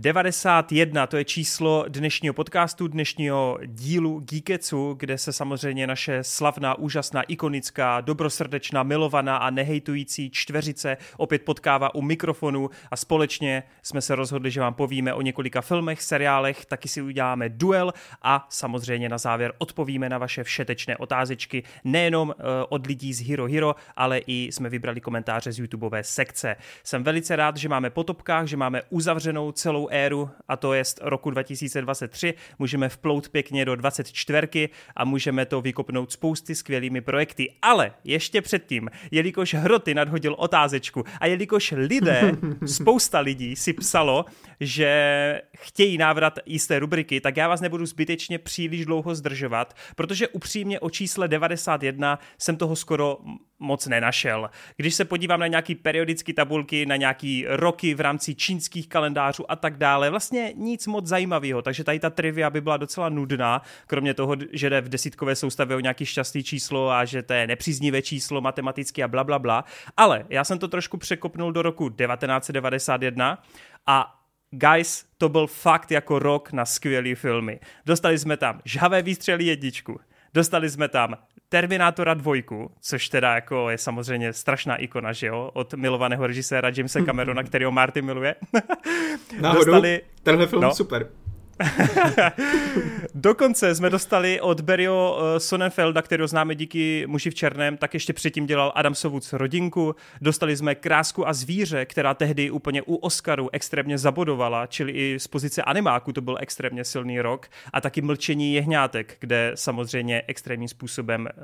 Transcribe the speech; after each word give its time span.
91, 0.00 1.06
to 1.06 1.16
je 1.16 1.24
číslo 1.24 1.84
dnešního 1.88 2.34
podcastu, 2.34 2.88
dnešního 2.88 3.58
dílu 3.66 4.20
Geeketsu, 4.20 4.94
kde 4.98 5.18
se 5.18 5.32
samozřejmě 5.32 5.86
naše 5.86 6.24
slavná, 6.24 6.74
úžasná, 6.74 7.22
ikonická, 7.22 8.00
dobrosrdečná, 8.00 8.82
milovaná 8.82 9.36
a 9.36 9.50
nehejtující 9.50 10.30
čtveřice 10.30 10.96
opět 11.16 11.42
potkává 11.42 11.94
u 11.94 12.02
mikrofonu 12.02 12.70
a 12.90 12.96
společně 12.96 13.62
jsme 13.82 14.00
se 14.00 14.14
rozhodli, 14.14 14.50
že 14.50 14.60
vám 14.60 14.74
povíme 14.74 15.14
o 15.14 15.22
několika 15.22 15.60
filmech, 15.60 16.02
seriálech, 16.02 16.66
taky 16.66 16.88
si 16.88 17.02
uděláme 17.02 17.48
duel 17.48 17.92
a 18.22 18.46
samozřejmě 18.50 19.08
na 19.08 19.18
závěr 19.18 19.52
odpovíme 19.58 20.08
na 20.08 20.18
vaše 20.18 20.44
všetečné 20.44 20.96
otázečky, 20.96 21.62
nejenom 21.84 22.28
uh, 22.28 22.34
od 22.68 22.86
lidí 22.86 23.14
z 23.14 23.28
Hero 23.28 23.46
Hero, 23.46 23.74
ale 23.96 24.18
i 24.18 24.52
jsme 24.52 24.68
vybrali 24.68 25.00
komentáře 25.00 25.52
z 25.52 25.58
YouTubeové 25.58 26.04
sekce. 26.04 26.56
Jsem 26.84 27.04
velice 27.04 27.36
rád, 27.36 27.56
že 27.56 27.68
máme 27.68 27.90
po 27.90 28.04
topkách, 28.04 28.46
že 28.46 28.56
máme 28.56 28.82
uzavřenou 28.90 29.52
celou 29.52 29.87
éru, 29.90 30.30
a 30.48 30.56
to 30.56 30.72
je 30.72 30.82
roku 31.00 31.30
2023. 31.30 32.34
Můžeme 32.58 32.88
vplout 32.88 33.28
pěkně 33.28 33.64
do 33.64 33.76
24 33.76 34.68
a 34.96 35.04
můžeme 35.04 35.46
to 35.46 35.60
vykopnout 35.60 36.12
spousty 36.12 36.54
skvělými 36.54 37.00
projekty. 37.00 37.54
Ale 37.62 37.92
ještě 38.04 38.42
předtím, 38.42 38.90
jelikož 39.10 39.54
Hroty 39.54 39.94
nadhodil 39.94 40.34
otázečku 40.38 41.04
a 41.20 41.26
jelikož 41.26 41.74
lidé, 41.76 42.32
spousta 42.66 43.20
lidí 43.20 43.56
si 43.56 43.72
psalo, 43.72 44.24
že 44.60 45.42
chtějí 45.56 45.98
návrat 45.98 46.38
jisté 46.46 46.78
rubriky, 46.78 47.20
tak 47.20 47.36
já 47.36 47.48
vás 47.48 47.60
nebudu 47.60 47.86
zbytečně 47.86 48.38
příliš 48.38 48.86
dlouho 48.86 49.14
zdržovat, 49.14 49.76
protože 49.96 50.28
upřímně 50.28 50.80
o 50.80 50.90
čísle 50.90 51.28
91 51.28 52.18
jsem 52.38 52.56
toho 52.56 52.76
skoro 52.76 53.18
moc 53.58 53.86
nenašel. 53.86 54.50
Když 54.76 54.94
se 54.94 55.04
podívám 55.04 55.40
na 55.40 55.46
nějaký 55.46 55.74
periodické 55.74 56.32
tabulky, 56.32 56.86
na 56.86 56.96
nějaký 56.96 57.44
roky 57.48 57.94
v 57.94 58.00
rámci 58.00 58.34
čínských 58.34 58.88
kalendářů 58.88 59.50
a 59.50 59.56
tak 59.56 59.77
dále, 59.78 60.10
vlastně 60.10 60.52
nic 60.56 60.86
moc 60.86 61.06
zajímavého, 61.06 61.62
takže 61.62 61.84
tady 61.84 61.98
ta 61.98 62.10
trivia 62.10 62.50
by 62.50 62.60
byla 62.60 62.76
docela 62.76 63.08
nudná, 63.08 63.62
kromě 63.86 64.14
toho, 64.14 64.36
že 64.52 64.70
jde 64.70 64.80
v 64.80 64.88
desítkové 64.88 65.36
soustavě 65.36 65.76
o 65.76 65.80
nějaký 65.80 66.06
šťastný 66.06 66.42
číslo 66.42 66.90
a 66.90 67.04
že 67.04 67.22
to 67.22 67.32
je 67.32 67.46
nepříznivé 67.46 68.02
číslo 68.02 68.40
matematicky 68.40 69.02
a 69.02 69.08
bla, 69.08 69.24
bla, 69.24 69.38
bla. 69.38 69.64
Ale 69.96 70.26
já 70.28 70.44
jsem 70.44 70.58
to 70.58 70.68
trošku 70.68 70.96
překopnul 70.96 71.52
do 71.52 71.62
roku 71.62 71.88
1991 71.88 73.42
a 73.86 74.14
Guys, 74.50 75.04
to 75.18 75.28
byl 75.28 75.46
fakt 75.46 75.90
jako 75.90 76.18
rok 76.18 76.52
na 76.52 76.64
skvělé 76.64 77.14
filmy. 77.14 77.60
Dostali 77.86 78.18
jsme 78.18 78.36
tam 78.36 78.60
Žhavé 78.64 79.02
výstřely 79.02 79.44
jedničku, 79.44 80.00
dostali 80.34 80.70
jsme 80.70 80.88
tam 80.88 81.16
Terminátora 81.48 82.14
dvojku, 82.14 82.70
což 82.80 83.08
teda 83.08 83.34
jako 83.34 83.70
je 83.70 83.78
samozřejmě 83.78 84.32
strašná 84.32 84.76
ikona, 84.76 85.12
že 85.12 85.26
jo, 85.26 85.50
od 85.54 85.74
milovaného 85.74 86.26
režiséra 86.26 86.70
Jamesa 86.76 87.04
Camerona, 87.04 87.42
kterého 87.42 87.72
Marty 87.72 88.02
miluje. 88.02 88.34
Náhodou, 89.40 89.64
Dostali... 89.64 90.00
tenhle 90.22 90.46
film 90.46 90.62
no. 90.62 90.74
super. 90.74 91.08
Dokonce 93.14 93.74
jsme 93.74 93.90
dostali 93.90 94.40
od 94.40 94.60
Berio 94.60 95.18
eh, 95.20 95.40
Sonnenfelda, 95.40 96.02
kterého 96.02 96.28
známe 96.28 96.54
díky 96.54 97.04
Muži 97.06 97.30
v 97.30 97.34
černém, 97.34 97.76
tak 97.76 97.94
ještě 97.94 98.12
předtím 98.12 98.46
dělal 98.46 98.72
Adamsovuc 98.74 99.32
rodinku. 99.32 99.94
Dostali 100.20 100.56
jsme 100.56 100.74
Krásku 100.74 101.28
a 101.28 101.32
zvíře, 101.32 101.84
která 101.84 102.14
tehdy 102.14 102.50
úplně 102.50 102.82
u 102.82 102.94
Oscaru 102.94 103.48
extrémně 103.52 103.98
zabodovala, 103.98 104.66
čili 104.66 104.92
i 104.92 105.16
z 105.18 105.26
pozice 105.26 105.62
animáku 105.62 106.12
to 106.12 106.20
byl 106.20 106.36
extrémně 106.40 106.84
silný 106.84 107.20
rok. 107.20 107.46
A 107.72 107.80
taky 107.80 108.00
Mlčení 108.02 108.54
jehňátek, 108.54 109.16
kde 109.20 109.52
samozřejmě 109.54 110.22
extrémním 110.26 110.68
způsobem 110.68 111.28
uh, 111.36 111.42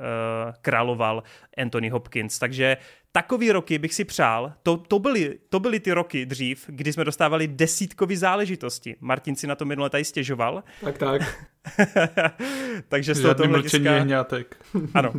královal 0.61 1.23
Anthony 1.57 1.89
Hopkins. 1.89 2.39
Takže 2.39 2.77
takový 3.15 3.51
roky 3.51 3.79
bych 3.79 3.93
si 3.93 4.05
přál. 4.05 4.53
To, 4.63 4.77
to, 4.77 4.99
byly, 4.99 5.39
to 5.49 5.59
byly 5.59 5.79
ty 5.79 5.91
roky 5.91 6.25
dřív, 6.25 6.65
kdy 6.67 6.93
jsme 6.93 7.03
dostávali 7.03 7.47
desítkový 7.47 8.15
záležitosti. 8.15 8.95
Martin 8.99 9.35
si 9.35 9.47
na 9.47 9.55
to 9.55 9.65
minule 9.65 9.89
tady 9.89 10.05
stěžoval. 10.05 10.63
Tak, 10.81 10.97
tak. 10.97 11.21
Takže 12.87 13.15
z 13.15 13.21
tohoto 13.21 13.47
hlediska... 13.47 13.99
hňátek. 13.99 14.65
ano. 14.93 15.13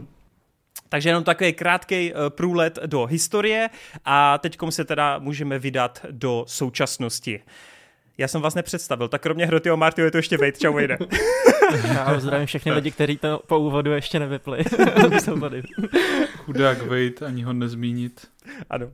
Takže 0.88 1.08
jenom 1.08 1.24
takový 1.24 1.52
krátký 1.52 2.12
uh, 2.12 2.18
průlet 2.28 2.78
do 2.86 3.06
historie 3.06 3.70
a 4.04 4.38
teď 4.38 4.58
se 4.70 4.84
teda 4.84 5.18
můžeme 5.18 5.58
vydat 5.58 6.06
do 6.10 6.44
současnosti. 6.48 7.40
Já 8.18 8.28
jsem 8.28 8.42
vás 8.42 8.54
nepředstavil, 8.54 9.08
tak 9.08 9.22
kromě 9.22 9.46
Hrotyho 9.46 9.76
Martyho 9.76 10.04
je 10.04 10.10
to 10.10 10.16
ještě 10.16 10.36
Vejt, 10.36 10.58
čau 10.58 10.72
Vejde. 10.72 10.98
Já 11.88 12.20
zdravím 12.20 12.46
všechny 12.46 12.72
lidi, 12.72 12.90
kteří 12.90 13.16
to 13.16 13.42
po 13.46 13.58
úvodu 13.58 13.92
ještě 13.92 14.18
nevypli. 14.18 14.64
Chudák 16.36 16.82
Vejt, 16.82 17.22
ani 17.22 17.42
ho 17.42 17.52
nezmínit. 17.52 18.28
Ano. 18.70 18.90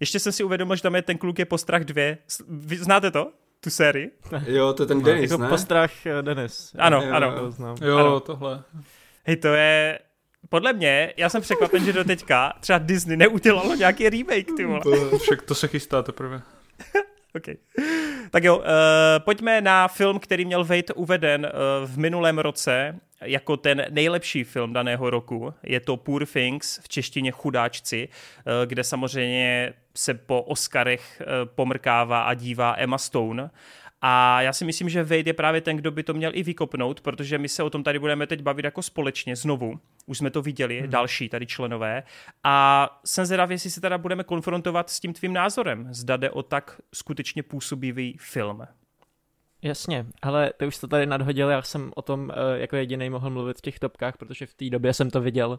Ještě 0.00 0.18
jsem 0.18 0.32
si 0.32 0.44
uvědomil, 0.44 0.76
že 0.76 0.82
tam 0.82 0.94
je 0.94 1.02
ten 1.02 1.18
kluk 1.18 1.38
je 1.38 1.44
Postrach 1.44 1.84
2. 1.84 2.02
Vy 2.48 2.76
znáte 2.76 3.10
to? 3.10 3.32
Tu 3.60 3.70
sérii? 3.70 4.10
Jo, 4.46 4.72
to 4.72 4.82
je 4.82 4.86
ten 4.86 4.98
no, 4.98 5.04
Denis, 5.04 5.30
jako 5.30 5.42
ne? 5.42 5.48
Postrach 5.48 6.06
eh, 6.06 6.22
Denis. 6.22 6.74
Ano, 6.78 7.02
jo, 7.02 7.14
ano. 7.14 7.38
To 7.38 7.50
znám. 7.50 7.76
Jo, 7.84 7.98
ano. 7.98 8.20
tohle. 8.20 8.62
Hej, 9.24 9.36
to 9.36 9.48
je... 9.48 9.98
Podle 10.48 10.72
mě, 10.72 11.14
já 11.16 11.28
jsem 11.28 11.42
překvapen, 11.42 11.84
že 11.84 11.92
do 11.92 12.04
teďka 12.04 12.52
třeba 12.60 12.78
Disney 12.78 13.16
neudělalo 13.16 13.74
nějaký 13.74 14.08
remake, 14.08 14.56
ty 14.56 14.64
vole. 14.64 14.80
To, 14.80 15.18
však 15.18 15.42
to 15.42 15.54
se 15.54 15.68
chystá 15.68 16.02
teprve. 16.02 16.42
OK. 17.36 17.48
Tak 18.30 18.44
jo, 18.44 18.58
uh, 18.58 18.64
pojďme 19.18 19.60
na 19.60 19.88
film, 19.88 20.18
který 20.18 20.44
měl 20.44 20.64
Vejt 20.64 20.90
uveden 20.94 21.46
uh, 21.46 21.90
v 21.90 21.98
minulém 21.98 22.38
roce 22.38 23.00
jako 23.20 23.56
ten 23.56 23.86
nejlepší 23.90 24.44
film 24.44 24.72
daného 24.72 25.10
roku. 25.10 25.54
Je 25.62 25.80
to 25.80 25.96
Poor 25.96 26.26
Things, 26.26 26.80
v 26.82 26.88
češtině 26.88 27.30
Chudáčci, 27.30 28.08
uh, 28.08 28.52
kde 28.66 28.84
samozřejmě 28.84 29.72
se 29.96 30.14
po 30.14 30.42
Oscarech 30.42 31.22
uh, 31.22 31.26
pomrkává 31.54 32.22
a 32.22 32.34
dívá 32.34 32.74
Emma 32.78 32.98
Stone. 32.98 33.50
A 34.02 34.42
já 34.42 34.52
si 34.52 34.64
myslím, 34.64 34.88
že 34.88 35.02
Wade 35.02 35.22
je 35.26 35.32
právě 35.32 35.60
ten, 35.60 35.76
kdo 35.76 35.90
by 35.90 36.02
to 36.02 36.14
měl 36.14 36.30
i 36.34 36.42
vykopnout, 36.42 37.00
protože 37.00 37.38
my 37.38 37.48
se 37.48 37.62
o 37.62 37.70
tom 37.70 37.82
tady 37.82 37.98
budeme 37.98 38.26
teď 38.26 38.42
bavit 38.42 38.64
jako 38.64 38.82
společně 38.82 39.36
znovu. 39.36 39.80
Už 40.06 40.18
jsme 40.18 40.30
to 40.30 40.42
viděli, 40.42 40.80
hmm. 40.80 40.90
další 40.90 41.28
tady 41.28 41.46
členové. 41.46 42.02
A 42.44 42.88
jsem 43.04 43.26
zvědavý, 43.26 43.54
jestli 43.54 43.70
se 43.70 43.80
teda 43.80 43.98
budeme 43.98 44.24
konfrontovat 44.24 44.90
s 44.90 45.00
tím 45.00 45.12
tvým 45.12 45.32
názorem. 45.32 45.88
Zda 45.90 46.16
jde 46.16 46.30
o 46.30 46.42
tak 46.42 46.80
skutečně 46.94 47.42
působivý 47.42 48.16
film. 48.20 48.66
Jasně, 49.62 50.06
ale 50.22 50.52
ty 50.56 50.66
už 50.66 50.78
to 50.78 50.88
tady 50.88 51.06
nadhodil, 51.06 51.48
já 51.48 51.62
jsem 51.62 51.92
o 51.96 52.02
tom 52.02 52.20
uh, 52.20 52.30
jako 52.54 52.76
jediný 52.76 53.10
mohl 53.10 53.30
mluvit 53.30 53.58
v 53.58 53.60
těch 53.60 53.78
topkách, 53.78 54.16
protože 54.16 54.46
v 54.46 54.54
té 54.54 54.70
době 54.70 54.94
jsem 54.94 55.10
to 55.10 55.20
viděl 55.20 55.58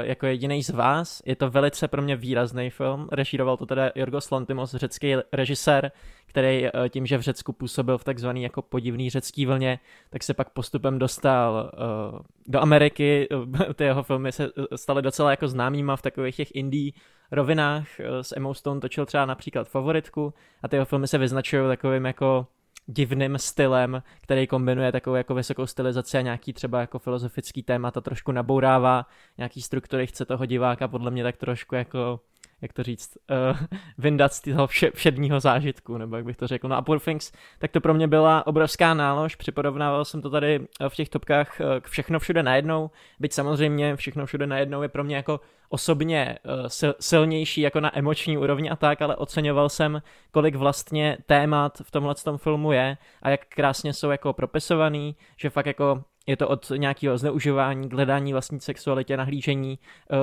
jako 0.00 0.26
jediný 0.26 0.62
z 0.62 0.70
vás. 0.70 1.22
Je 1.26 1.36
to 1.36 1.50
velice 1.50 1.88
pro 1.88 2.02
mě 2.02 2.16
výrazný 2.16 2.70
film. 2.70 3.08
Režíroval 3.12 3.56
to 3.56 3.66
teda 3.66 3.90
Jorgos 3.94 4.30
Lantimos, 4.30 4.74
řecký 4.74 5.14
režisér, 5.32 5.92
který 6.26 6.62
uh, 6.62 6.88
tím, 6.88 7.06
že 7.06 7.18
v 7.18 7.20
Řecku 7.20 7.52
působil 7.52 7.98
v 7.98 8.04
takzvaný 8.04 8.42
jako 8.42 8.62
podivný 8.62 9.10
řecký 9.10 9.46
vlně, 9.46 9.78
tak 10.10 10.22
se 10.22 10.34
pak 10.34 10.50
postupem 10.50 10.98
dostal 10.98 11.72
uh, 12.12 12.18
do 12.46 12.60
Ameriky. 12.60 13.28
Ty 13.74 13.84
jeho 13.84 14.02
filmy 14.02 14.32
se 14.32 14.50
staly 14.76 15.02
docela 15.02 15.30
jako 15.30 15.48
známýma 15.48 15.96
v 15.96 16.02
takových 16.02 16.36
těch 16.36 16.54
indie 16.54 16.92
rovinách. 17.32 17.86
S 18.22 18.36
Emma 18.36 18.54
Stone 18.54 18.80
točil 18.80 19.06
třeba 19.06 19.26
například 19.26 19.68
Favoritku 19.68 20.34
a 20.62 20.68
ty 20.68 20.76
jeho 20.76 20.84
filmy 20.84 21.08
se 21.08 21.18
vyznačují 21.18 21.68
takovým 21.68 22.04
jako 22.04 22.46
divným 22.86 23.38
stylem, 23.38 24.02
který 24.20 24.46
kombinuje 24.46 24.92
takovou 24.92 25.16
jako 25.16 25.34
vysokou 25.34 25.66
stylizaci 25.66 26.18
a 26.18 26.20
nějaký 26.20 26.52
třeba 26.52 26.80
jako 26.80 26.98
filozofický 26.98 27.62
témata 27.62 28.00
trošku 28.00 28.32
nabourává, 28.32 29.06
nějaký 29.38 29.62
struktury 29.62 30.06
chce 30.06 30.24
toho 30.24 30.46
diváka 30.46 30.88
podle 30.88 31.10
mě 31.10 31.22
tak 31.22 31.36
trošku 31.36 31.74
jako 31.74 32.20
jak 32.62 32.72
to 32.72 32.82
říct, 32.82 33.18
uh, 33.30 33.58
vyndat 33.98 34.32
z 34.32 34.40
toho 34.40 34.66
vše, 34.66 34.90
všedního 34.94 35.40
zážitku, 35.40 35.98
nebo 35.98 36.16
jak 36.16 36.24
bych 36.24 36.36
to 36.36 36.46
řekl. 36.46 36.68
No 36.68 36.76
a 36.76 36.82
Poor 36.82 37.00
Things, 37.00 37.32
tak 37.58 37.70
to 37.70 37.80
pro 37.80 37.94
mě 37.94 38.08
byla 38.08 38.46
obrovská 38.46 38.94
nálož, 38.94 39.34
připorovnával 39.34 40.04
jsem 40.04 40.22
to 40.22 40.30
tady 40.30 40.60
eh, 40.80 40.88
v 40.88 40.94
těch 40.94 41.08
topkách 41.08 41.60
eh, 41.60 41.80
k 41.80 41.86
všechno 41.86 42.18
všude 42.18 42.42
najednou, 42.42 42.90
byť 43.20 43.32
samozřejmě 43.32 43.96
všechno 43.96 44.26
všude 44.26 44.46
najednou 44.46 44.82
je 44.82 44.88
pro 44.88 45.04
mě 45.04 45.16
jako 45.16 45.40
osobně 45.70 46.38
uh, 46.44 46.92
silnější 47.00 47.60
jako 47.60 47.80
na 47.80 47.98
emoční 47.98 48.38
úrovni 48.38 48.70
a 48.70 48.76
tak, 48.76 49.02
ale 49.02 49.16
oceňoval 49.16 49.68
jsem, 49.68 50.02
kolik 50.30 50.54
vlastně 50.54 51.18
témat 51.26 51.78
v 51.82 51.90
tomhle 51.90 52.14
tom 52.14 52.38
filmu 52.38 52.72
je 52.72 52.96
a 53.22 53.30
jak 53.30 53.46
krásně 53.46 53.92
jsou 53.92 54.10
jako 54.10 54.32
propisovaný, 54.32 55.16
že 55.36 55.50
fakt 55.50 55.66
jako 55.66 56.04
je 56.30 56.36
to 56.36 56.48
od 56.48 56.72
nějakého 56.76 57.18
zneužívání 57.18 57.88
hledání 57.92 58.32
vlastní 58.32 58.60
sexualitě, 58.60 59.16
nahlížení 59.16 59.78
uh, 59.78 60.18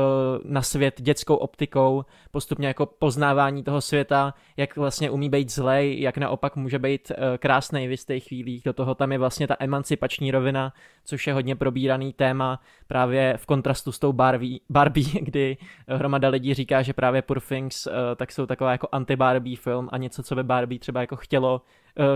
na 0.51 0.61
svět 0.61 1.01
dětskou 1.01 1.35
optikou, 1.35 2.05
postupně 2.31 2.67
jako 2.67 2.85
poznávání 2.85 3.63
toho 3.63 3.81
světa, 3.81 4.33
jak 4.57 4.75
vlastně 4.75 5.09
umí 5.09 5.29
být 5.29 5.51
zlej, 5.51 6.01
jak 6.01 6.17
naopak 6.17 6.55
může 6.55 6.79
být 6.79 7.11
uh, 7.11 7.37
krásný 7.37 7.87
v 7.87 7.91
jistých 7.91 8.23
chvílích. 8.23 8.63
Do 8.63 8.73
toho 8.73 8.95
tam 8.95 9.11
je 9.11 9.17
vlastně 9.17 9.47
ta 9.47 9.55
emancipační 9.59 10.31
rovina, 10.31 10.73
což 11.05 11.27
je 11.27 11.33
hodně 11.33 11.55
probíraný 11.55 12.13
téma 12.13 12.59
právě 12.87 13.37
v 13.37 13.45
kontrastu 13.45 13.91
s 13.91 13.99
tou 13.99 14.13
Barbie, 14.13 14.59
Barbie 14.69 15.07
kdy 15.21 15.57
hromada 15.87 16.29
lidí 16.29 16.53
říká, 16.53 16.81
že 16.81 16.93
právě 16.93 17.21
Poor 17.21 17.41
Things 17.41 17.87
uh, 17.87 17.93
tak 18.15 18.31
jsou 18.31 18.45
taková 18.45 18.71
jako 18.71 18.87
anti-Barbie 18.91 19.57
film 19.57 19.89
a 19.91 19.97
něco, 19.97 20.23
co 20.23 20.35
by 20.35 20.43
Barbie 20.43 20.79
třeba 20.79 21.01
jako 21.01 21.15
chtělo, 21.15 21.61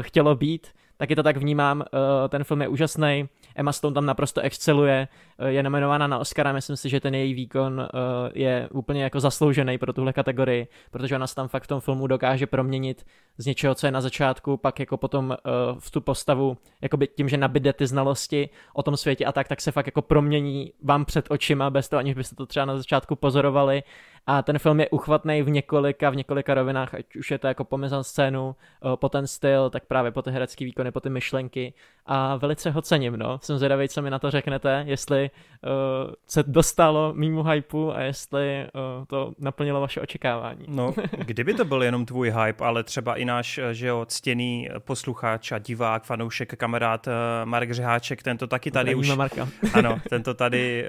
chtělo 0.01 0.35
být 0.35 0.67
taky 1.01 1.15
to 1.15 1.23
tak 1.23 1.37
vnímám, 1.37 1.79
uh, 1.79 2.29
ten 2.29 2.43
film 2.43 2.61
je 2.61 2.67
úžasný, 2.67 3.29
Emma 3.55 3.71
Stone 3.71 3.93
tam 3.93 4.05
naprosto 4.05 4.41
exceluje, 4.41 5.07
je 5.45 5.63
nominována 5.63 6.07
na 6.07 6.19
Oscara, 6.19 6.53
myslím 6.53 6.77
si, 6.77 6.89
že 6.89 6.99
ten 6.99 7.15
její 7.15 7.33
výkon 7.33 7.87
je 8.33 8.69
úplně 8.71 9.03
jako 9.03 9.19
zasloužený 9.19 9.77
pro 9.77 9.93
tuhle 9.93 10.13
kategorii, 10.13 10.67
protože 10.91 11.15
ona 11.15 11.27
se 11.27 11.35
tam 11.35 11.47
fakt 11.47 11.63
v 11.63 11.67
tom 11.67 11.79
filmu 11.79 12.07
dokáže 12.07 12.47
proměnit 12.47 13.05
z 13.37 13.45
něčeho, 13.45 13.75
co 13.75 13.87
je 13.87 13.91
na 13.91 14.01
začátku, 14.01 14.57
pak 14.57 14.79
jako 14.79 14.97
potom 14.97 15.37
v 15.79 15.91
tu 15.91 16.01
postavu, 16.01 16.57
jakoby 16.81 17.07
tím, 17.07 17.29
že 17.29 17.37
nabide 17.37 17.73
ty 17.73 17.87
znalosti 17.87 18.49
o 18.73 18.83
tom 18.83 18.97
světě 18.97 19.25
a 19.25 19.31
tak, 19.31 19.47
tak 19.47 19.61
se 19.61 19.71
fakt 19.71 19.85
jako 19.85 20.01
promění 20.01 20.73
vám 20.83 21.05
před 21.05 21.25
očima, 21.31 21.69
bez 21.69 21.89
toho, 21.89 21.99
aniž 21.99 22.13
byste 22.13 22.35
to 22.35 22.45
třeba 22.45 22.65
na 22.65 22.77
začátku 22.77 23.15
pozorovali 23.15 23.83
a 24.27 24.41
ten 24.41 24.59
film 24.59 24.79
je 24.79 24.89
uchvatný 24.89 25.41
v 25.41 25.49
několika, 25.49 26.09
v 26.09 26.15
několika 26.15 26.53
rovinách, 26.53 26.93
ať 26.93 27.15
už 27.15 27.31
je 27.31 27.37
to 27.37 27.47
jako 27.47 27.63
po 27.63 27.79
scénu, 28.01 28.55
po 28.95 29.09
ten 29.09 29.27
styl, 29.27 29.69
tak 29.69 29.85
právě 29.85 30.11
po 30.11 30.21
ty 30.21 30.31
herecké 30.31 30.65
výkony, 30.65 30.91
po 30.91 30.99
ty 30.99 31.09
myšlenky 31.09 31.73
a 32.05 32.35
velice 32.35 32.71
ho 32.71 32.81
cením, 32.81 33.17
no. 33.17 33.39
Jsem 33.41 33.57
zvědavý, 33.57 33.89
co 33.89 34.01
mi 34.01 34.09
na 34.09 34.19
to 34.19 34.31
řeknete, 34.31 34.83
jestli 34.87 35.29
uh, 35.63 36.13
se 36.27 36.43
dostalo 36.43 37.13
mýmu 37.13 37.43
hypeu 37.43 37.91
a 37.91 38.01
jestli 38.01 38.67
uh, 38.73 39.05
to 39.05 39.33
naplnilo 39.39 39.81
vaše 39.81 40.01
očekávání. 40.01 40.65
No, 40.67 40.93
kdyby 41.17 41.53
to 41.53 41.65
byl 41.65 41.83
jenom 41.83 42.05
tvůj 42.05 42.29
hype, 42.29 42.65
ale 42.65 42.83
třeba 42.83 43.15
i 43.15 43.25
náš, 43.25 43.59
že 43.71 43.87
jo, 43.87 44.05
ctěný 44.05 44.69
posluchač 44.79 45.51
a 45.51 45.59
divák, 45.59 46.03
fanoušek, 46.03 46.55
kamarád 46.55 47.07
Marek 47.45 47.71
Řeháček, 47.71 48.23
ten 48.23 48.37
to 48.37 48.47
taky 48.47 48.71
tady 48.71 48.95
už... 48.95 49.15
Marka. 49.15 49.47
ano, 49.73 49.99
ten 50.09 50.23
to 50.23 50.33
tady 50.33 50.85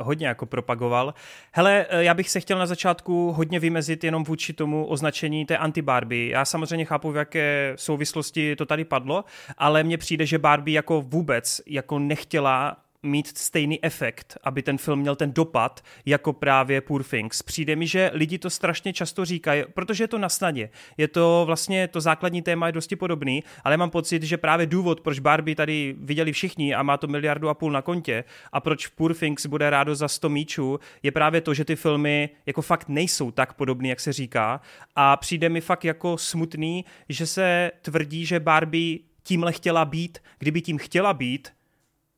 hodně 0.00 0.26
jako 0.26 0.46
propagoval. 0.46 1.14
Hele, 1.52 1.86
já 1.90 2.14
bych 2.14 2.30
se 2.30 2.40
chtěl 2.40 2.58
na 2.58 2.66
začátku 2.70 3.32
hodně 3.32 3.60
vymezit 3.60 4.04
jenom 4.04 4.24
vůči 4.24 4.52
tomu 4.52 4.86
označení 4.86 5.46
té 5.46 5.56
anti-Barbie. 5.56 6.30
Já 6.30 6.44
samozřejmě 6.44 6.84
chápu, 6.84 7.12
v 7.12 7.16
jaké 7.16 7.72
souvislosti 7.76 8.56
to 8.56 8.66
tady 8.66 8.84
padlo, 8.84 9.24
ale 9.58 9.84
mně 9.84 9.98
přijde, 9.98 10.26
že 10.26 10.38
Barbie 10.38 10.74
jako 10.74 11.00
vůbec 11.00 11.60
jako 11.66 11.98
nechtěla 11.98 12.76
mít 13.02 13.38
stejný 13.38 13.84
efekt, 13.84 14.38
aby 14.44 14.62
ten 14.62 14.78
film 14.78 14.98
měl 14.98 15.16
ten 15.16 15.32
dopad 15.32 15.80
jako 16.06 16.32
právě 16.32 16.80
Poor 16.80 17.04
Things. 17.04 17.42
Přijde 17.42 17.76
mi, 17.76 17.86
že 17.86 18.10
lidi 18.14 18.38
to 18.38 18.50
strašně 18.50 18.92
často 18.92 19.24
říkají, 19.24 19.64
protože 19.74 20.04
je 20.04 20.08
to 20.08 20.18
na 20.18 20.28
snadě. 20.28 20.70
Je 20.96 21.08
to 21.08 21.42
vlastně, 21.46 21.88
to 21.88 22.00
základní 22.00 22.42
téma 22.42 22.66
je 22.66 22.72
dosti 22.72 22.96
podobný, 22.96 23.44
ale 23.64 23.76
mám 23.76 23.90
pocit, 23.90 24.22
že 24.22 24.36
právě 24.36 24.66
důvod, 24.66 25.00
proč 25.00 25.18
Barbie 25.18 25.56
tady 25.56 25.94
viděli 25.98 26.32
všichni 26.32 26.74
a 26.74 26.82
má 26.82 26.96
to 26.96 27.06
miliardu 27.06 27.48
a 27.48 27.54
půl 27.54 27.72
na 27.72 27.82
kontě 27.82 28.24
a 28.52 28.60
proč 28.60 28.86
Poor 28.86 29.14
Things 29.14 29.46
bude 29.46 29.70
rádo 29.70 29.94
za 29.94 30.08
100 30.08 30.28
míčů, 30.28 30.80
je 31.02 31.12
právě 31.12 31.40
to, 31.40 31.54
že 31.54 31.64
ty 31.64 31.76
filmy 31.76 32.30
jako 32.46 32.62
fakt 32.62 32.88
nejsou 32.88 33.30
tak 33.30 33.52
podobný, 33.52 33.88
jak 33.88 34.00
se 34.00 34.12
říká 34.12 34.60
a 34.96 35.16
přijde 35.16 35.48
mi 35.48 35.60
fakt 35.60 35.84
jako 35.84 36.18
smutný, 36.18 36.84
že 37.08 37.26
se 37.26 37.70
tvrdí, 37.82 38.26
že 38.26 38.40
Barbie 38.40 38.98
tímhle 39.22 39.52
chtěla 39.52 39.84
být, 39.84 40.18
kdyby 40.38 40.60
tím 40.60 40.78
chtěla 40.78 41.14
být, 41.14 41.48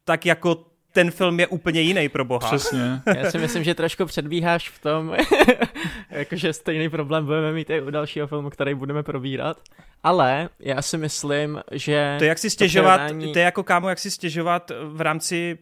tak 0.04 0.26
jako 0.26 0.71
ten 0.92 1.10
film 1.10 1.40
je 1.40 1.46
úplně 1.46 1.80
jiný 1.80 2.08
pro 2.08 2.24
boha. 2.24 2.48
Přesně. 2.48 3.02
Já 3.16 3.30
si 3.30 3.38
myslím, 3.38 3.64
že 3.64 3.74
trošku 3.74 4.06
předbíháš 4.06 4.68
v 4.68 4.78
tom, 4.78 5.16
jakože 6.10 6.52
stejný 6.52 6.88
problém 6.88 7.26
budeme 7.26 7.52
mít 7.52 7.70
i 7.70 7.80
u 7.80 7.90
dalšího 7.90 8.26
filmu, 8.26 8.50
který 8.50 8.74
budeme 8.74 9.02
probírat. 9.02 9.56
Ale 10.02 10.48
já 10.60 10.82
si 10.82 10.98
myslím, 10.98 11.60
že... 11.70 12.16
To 12.18 12.24
jak 12.24 12.38
si 12.38 12.50
stěžovat, 12.50 13.00
to, 13.08 13.32
to 13.32 13.38
je 13.38 13.44
jako 13.44 13.62
kámo, 13.62 13.88
jak 13.88 13.98
si 13.98 14.10
stěžovat 14.10 14.72
v 14.84 15.00
rámci 15.00 15.58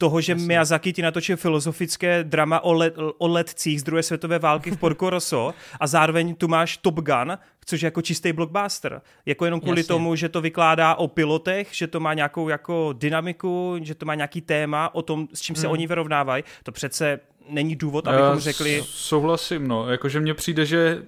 toho, 0.00 0.20
že 0.20 0.32
Jasně. 0.32 0.46
Miyazaki 0.46 0.92
ti 0.92 1.02
natočil 1.02 1.36
filozofické 1.36 2.24
drama 2.24 2.60
o, 2.60 2.72
let, 2.72 2.94
o 3.18 3.28
letcích 3.28 3.80
z 3.80 3.82
druhé 3.84 4.02
světové 4.02 4.38
války 4.38 4.70
v 4.70 4.76
Porco 4.76 5.10
Rosso 5.10 5.54
a 5.80 5.86
zároveň 5.86 6.34
tu 6.34 6.48
máš 6.48 6.76
Top 6.76 6.94
Gun, 6.94 7.38
což 7.64 7.82
je 7.82 7.86
jako 7.86 8.02
čistý 8.02 8.32
blockbuster. 8.32 9.00
Jako 9.26 9.44
jenom 9.44 9.60
kvůli 9.60 9.80
Jasně. 9.80 9.88
tomu, 9.88 10.16
že 10.16 10.28
to 10.28 10.40
vykládá 10.40 10.94
o 10.94 11.08
pilotech, 11.08 11.68
že 11.72 11.86
to 11.86 12.00
má 12.00 12.14
nějakou 12.14 12.48
jako 12.48 12.94
dynamiku, 12.98 13.76
že 13.82 13.94
to 13.94 14.06
má 14.06 14.14
nějaký 14.14 14.40
téma 14.40 14.94
o 14.94 15.02
tom, 15.02 15.28
s 15.34 15.40
čím 15.40 15.56
se 15.56 15.66
hmm. 15.66 15.72
oni 15.72 15.86
vyrovnávají. 15.86 16.44
To 16.62 16.72
přece 16.72 17.20
není 17.48 17.76
důvod, 17.76 18.08
abychom 18.08 18.28
Já 18.28 18.38
řekli... 18.38 18.82
Souhlasím, 18.86 19.68
no. 19.68 19.90
Jakože 19.90 20.20
mně 20.20 20.34
přijde, 20.34 20.66
že 20.66 21.02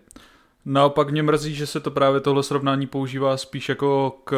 naopak 0.65 1.11
mě 1.11 1.23
mrzí, 1.23 1.55
že 1.55 1.67
se 1.67 1.81
to 1.81 1.91
právě 1.91 2.21
tohle 2.21 2.43
srovnání 2.43 2.87
používá 2.87 3.37
spíš 3.37 3.69
jako 3.69 4.19
k 4.25 4.33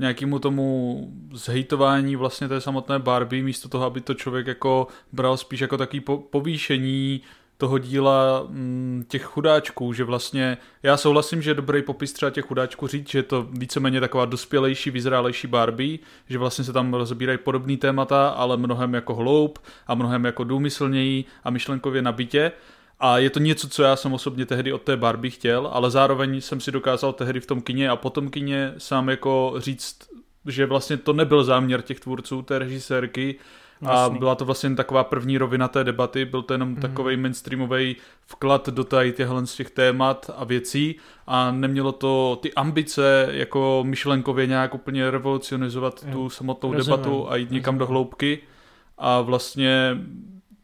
nějakému 0.00 0.38
tomu 0.38 1.00
zhejtování 1.32 2.16
vlastně 2.16 2.48
té 2.48 2.60
samotné 2.60 2.98
Barbie, 2.98 3.42
místo 3.42 3.68
toho, 3.68 3.84
aby 3.84 4.00
to 4.00 4.14
člověk 4.14 4.46
jako 4.46 4.86
bral 5.12 5.36
spíš 5.36 5.60
jako 5.60 5.76
takový 5.76 6.00
po, 6.00 6.18
povýšení 6.18 7.20
toho 7.56 7.78
díla 7.78 8.46
mm, 8.48 9.04
těch 9.08 9.22
chudáčků, 9.22 9.92
že 9.92 10.04
vlastně 10.04 10.58
já 10.82 10.96
souhlasím, 10.96 11.42
že 11.42 11.50
je 11.50 11.54
dobrý 11.54 11.82
popis 11.82 12.12
třeba 12.12 12.30
těch 12.30 12.44
chudáčků 12.44 12.86
říct, 12.86 13.10
že 13.10 13.18
je 13.18 13.22
to 13.22 13.42
víceméně 13.42 14.00
taková 14.00 14.24
dospělejší, 14.24 14.90
vyzrálejší 14.90 15.46
Barbie, 15.46 15.98
že 16.28 16.38
vlastně 16.38 16.64
se 16.64 16.72
tam 16.72 16.94
rozbírají 16.94 17.38
podobné 17.38 17.76
témata, 17.76 18.28
ale 18.28 18.56
mnohem 18.56 18.94
jako 18.94 19.14
hloub 19.14 19.58
a 19.86 19.94
mnohem 19.94 20.24
jako 20.24 20.44
důmyslněji 20.44 21.24
a 21.44 21.50
myšlenkově 21.50 22.02
nabitě. 22.02 22.52
A 23.00 23.18
je 23.18 23.30
to 23.30 23.38
něco, 23.38 23.68
co 23.68 23.82
já 23.82 23.96
jsem 23.96 24.12
osobně 24.12 24.46
tehdy 24.46 24.72
od 24.72 24.82
té 24.82 24.96
Barbie 24.96 25.30
chtěl, 25.30 25.70
ale 25.72 25.90
zároveň 25.90 26.40
jsem 26.40 26.60
si 26.60 26.72
dokázal 26.72 27.12
tehdy 27.12 27.40
v 27.40 27.46
tom 27.46 27.62
kině 27.62 27.90
a 27.90 27.96
potom 27.96 28.30
kině 28.30 28.74
sám 28.78 29.08
jako 29.08 29.54
říct, 29.58 29.98
že 30.46 30.66
vlastně 30.66 30.96
to 30.96 31.12
nebyl 31.12 31.44
záměr 31.44 31.82
těch 31.82 32.00
tvůrců, 32.00 32.42
té 32.42 32.58
režisérky, 32.58 33.38
a 33.86 34.02
Jasný. 34.02 34.18
byla 34.18 34.34
to 34.34 34.44
vlastně 34.44 34.74
taková 34.74 35.04
první 35.04 35.38
rovina 35.38 35.68
té 35.68 35.84
debaty, 35.84 36.24
byl 36.24 36.42
to 36.42 36.54
jenom 36.54 36.68
mm. 36.68 36.76
takový 36.76 37.16
mainstreamový 37.16 37.96
vklad 38.26 38.68
do 38.68 38.84
tady 38.84 39.12
těchhle 39.12 39.46
z 39.46 39.54
těch 39.56 39.70
témat 39.70 40.30
a 40.36 40.44
věcí 40.44 40.96
a 41.26 41.50
nemělo 41.50 41.92
to 41.92 42.38
ty 42.42 42.54
ambice 42.54 43.28
jako 43.30 43.84
myšlenkově 43.86 44.46
nějak 44.46 44.74
úplně 44.74 45.10
revolucionizovat 45.10 46.06
tu 46.12 46.30
samotnou 46.30 46.72
Rozumím. 46.72 46.96
debatu 46.96 47.30
a 47.30 47.36
jít 47.36 47.50
někam 47.50 47.74
Rozumím. 47.74 47.78
do 47.78 47.86
hloubky 47.86 48.38
a 48.98 49.20
vlastně 49.20 49.98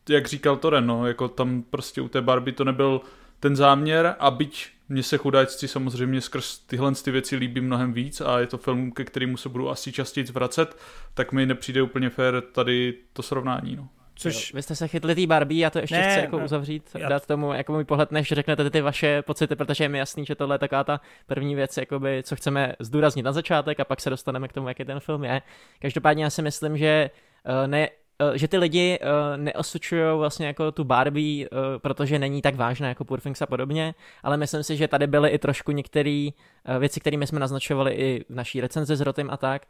jak 0.09 0.27
říkal 0.27 0.57
Toren, 0.57 0.87
no, 0.87 1.07
jako 1.07 1.29
tam 1.29 1.63
prostě 1.63 2.01
u 2.01 2.09
té 2.09 2.21
Barbie 2.21 2.55
to 2.55 2.65
nebyl 2.65 3.01
ten 3.41 3.57
záměr 3.57 4.15
a 4.19 4.31
byť 4.31 4.69
mně 4.89 5.03
se 5.03 5.17
chudáčci 5.19 5.69
samozřejmě 5.69 6.21
skrz 6.21 6.59
tyhle 6.59 6.93
ty 6.95 7.11
věci 7.11 7.37
líbí 7.37 7.61
mnohem 7.61 7.93
víc 7.93 8.21
a 8.21 8.39
je 8.39 8.47
to 8.47 8.59
film, 8.59 8.93
ke 8.93 9.05
kterému 9.05 9.37
se 9.37 9.49
budu 9.49 9.71
asi 9.71 9.93
častěji 9.93 10.27
vracet, 10.27 10.77
tak 11.15 11.33
mi 11.33 11.47
nepřijde 11.47 11.83
úplně 11.83 12.11
fér 12.11 12.43
tady 12.53 12.95
to 13.13 13.23
srovnání. 13.23 13.77
No. 13.77 13.89
Což... 14.19 14.55
Vy 14.55 14.63
jste 14.63 14.77
se 14.77 14.89
chytli 14.89 15.15
té 15.15 15.27
Barbie, 15.27 15.61
já 15.61 15.71
to 15.71 15.79
ještě 15.79 15.95
ne, 15.95 16.11
chci 16.11 16.21
jako 16.21 16.39
ne, 16.39 16.45
uzavřít, 16.45 16.91
já... 16.99 17.09
dát 17.09 17.27
tomu 17.27 17.53
jako 17.53 17.73
můj 17.73 17.85
pohled, 17.85 18.13
než 18.13 18.29
řeknete 18.29 18.71
ty 18.71 18.81
vaše 18.81 19.23
pocity, 19.23 19.57
protože 19.57 19.85
je 19.85 19.89
mi 19.89 19.99
jasný, 19.99 20.25
že 20.27 20.35
tohle 20.35 20.55
je 20.55 20.59
taková 20.59 20.85
ta 20.85 21.01
první 21.27 21.55
věc, 21.55 21.77
jakoby, 21.77 22.23
co 22.23 22.37
chceme 22.37 22.75
zdůraznit 22.81 23.23
na 23.23 23.33
začátek 23.33 23.81
a 23.81 23.85
pak 23.85 24.01
se 24.01 24.11
dostaneme 24.11 24.49
k 24.49 24.53
tomu, 24.53 24.69
jaký 24.69 24.85
ten 24.85 25.01
film 25.01 25.25
je. 25.25 25.43
Každopádně 25.81 26.25
já 26.25 26.31
si 26.31 26.43
myslím, 26.43 26.79
že 26.79 27.11
eh, 27.45 27.69
ne, 27.69 27.89
že 28.35 28.49
ty 28.49 28.59
lidi 28.59 28.99
uh, 28.99 29.07
neosučují 29.37 30.03
vlastně 30.19 30.47
jako 30.47 30.73
tu 30.73 30.85
Barbie, 30.85 31.49
uh, 31.49 31.59
protože 31.79 32.19
není 32.19 32.43
tak 32.43 32.55
vážná 32.55 32.89
jako 32.89 33.05
Poor 33.05 33.21
Things 33.21 33.43
a 33.43 33.47
podobně, 33.47 33.95
ale 34.23 34.37
myslím 34.37 34.63
si, 34.63 34.77
že 34.77 34.89
tady 34.89 35.07
byly 35.07 35.31
i 35.31 35.39
trošku 35.39 35.73
některé 35.73 36.29
uh, 36.69 36.79
věci, 36.79 37.01
kterými 37.01 37.27
jsme 37.27 37.41
naznačovali 37.41 37.93
i 37.95 38.25
v 38.29 38.35
naší 38.35 38.61
recenzi 38.61 38.97
s 38.97 39.01
Rotym 39.01 39.31
a 39.31 39.37
tak, 39.37 39.67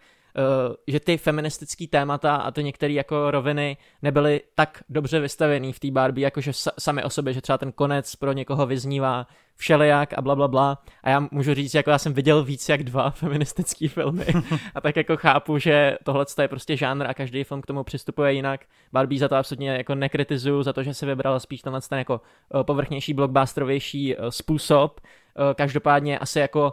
že 0.86 1.00
ty 1.00 1.16
feministické 1.16 1.86
témata 1.86 2.36
a 2.36 2.50
to 2.50 2.60
některé 2.60 2.92
jako 2.92 3.30
roviny 3.30 3.76
nebyly 4.02 4.40
tak 4.54 4.82
dobře 4.88 5.20
vystavený 5.20 5.72
v 5.72 5.80
té 5.80 5.90
Barbie, 5.90 6.24
jakože 6.24 6.50
sami 6.78 7.04
o 7.04 7.10
sobě, 7.10 7.32
že 7.32 7.40
třeba 7.40 7.58
ten 7.58 7.72
konec 7.72 8.16
pro 8.16 8.32
někoho 8.32 8.66
vyznívá 8.66 9.26
všelijak 9.56 10.18
a 10.18 10.22
bla, 10.22 10.36
bla, 10.36 10.48
bla. 10.48 10.82
A 11.02 11.10
já 11.10 11.28
můžu 11.30 11.54
říct, 11.54 11.74
jako 11.74 11.90
já 11.90 11.98
jsem 11.98 12.12
viděl 12.12 12.44
víc 12.44 12.68
jak 12.68 12.82
dva 12.82 13.10
feministické 13.10 13.88
filmy 13.88 14.26
a 14.74 14.80
tak 14.80 14.96
jako 14.96 15.16
chápu, 15.16 15.58
že 15.58 15.98
tohle 16.04 16.24
je 16.40 16.48
prostě 16.48 16.76
žánr 16.76 17.06
a 17.06 17.14
každý 17.14 17.44
film 17.44 17.62
k 17.62 17.66
tomu 17.66 17.84
přistupuje 17.84 18.32
jinak. 18.32 18.60
Barbie 18.92 19.18
za 19.18 19.28
to 19.28 19.36
absolutně 19.36 19.70
jako 19.70 19.94
nekritizuju, 19.94 20.62
za 20.62 20.72
to, 20.72 20.82
že 20.82 20.94
se 20.94 21.06
vybrala 21.06 21.40
spíš 21.40 21.62
tenhle 21.62 21.80
ten 21.88 21.98
jako 21.98 22.20
eh, 22.60 22.64
povrchnější, 22.64 23.14
blockbusterovější 23.14 24.16
eh, 24.16 24.30
způsob. 24.30 25.00
Eh, 25.00 25.54
každopádně 25.54 26.18
asi 26.18 26.38
jako 26.38 26.72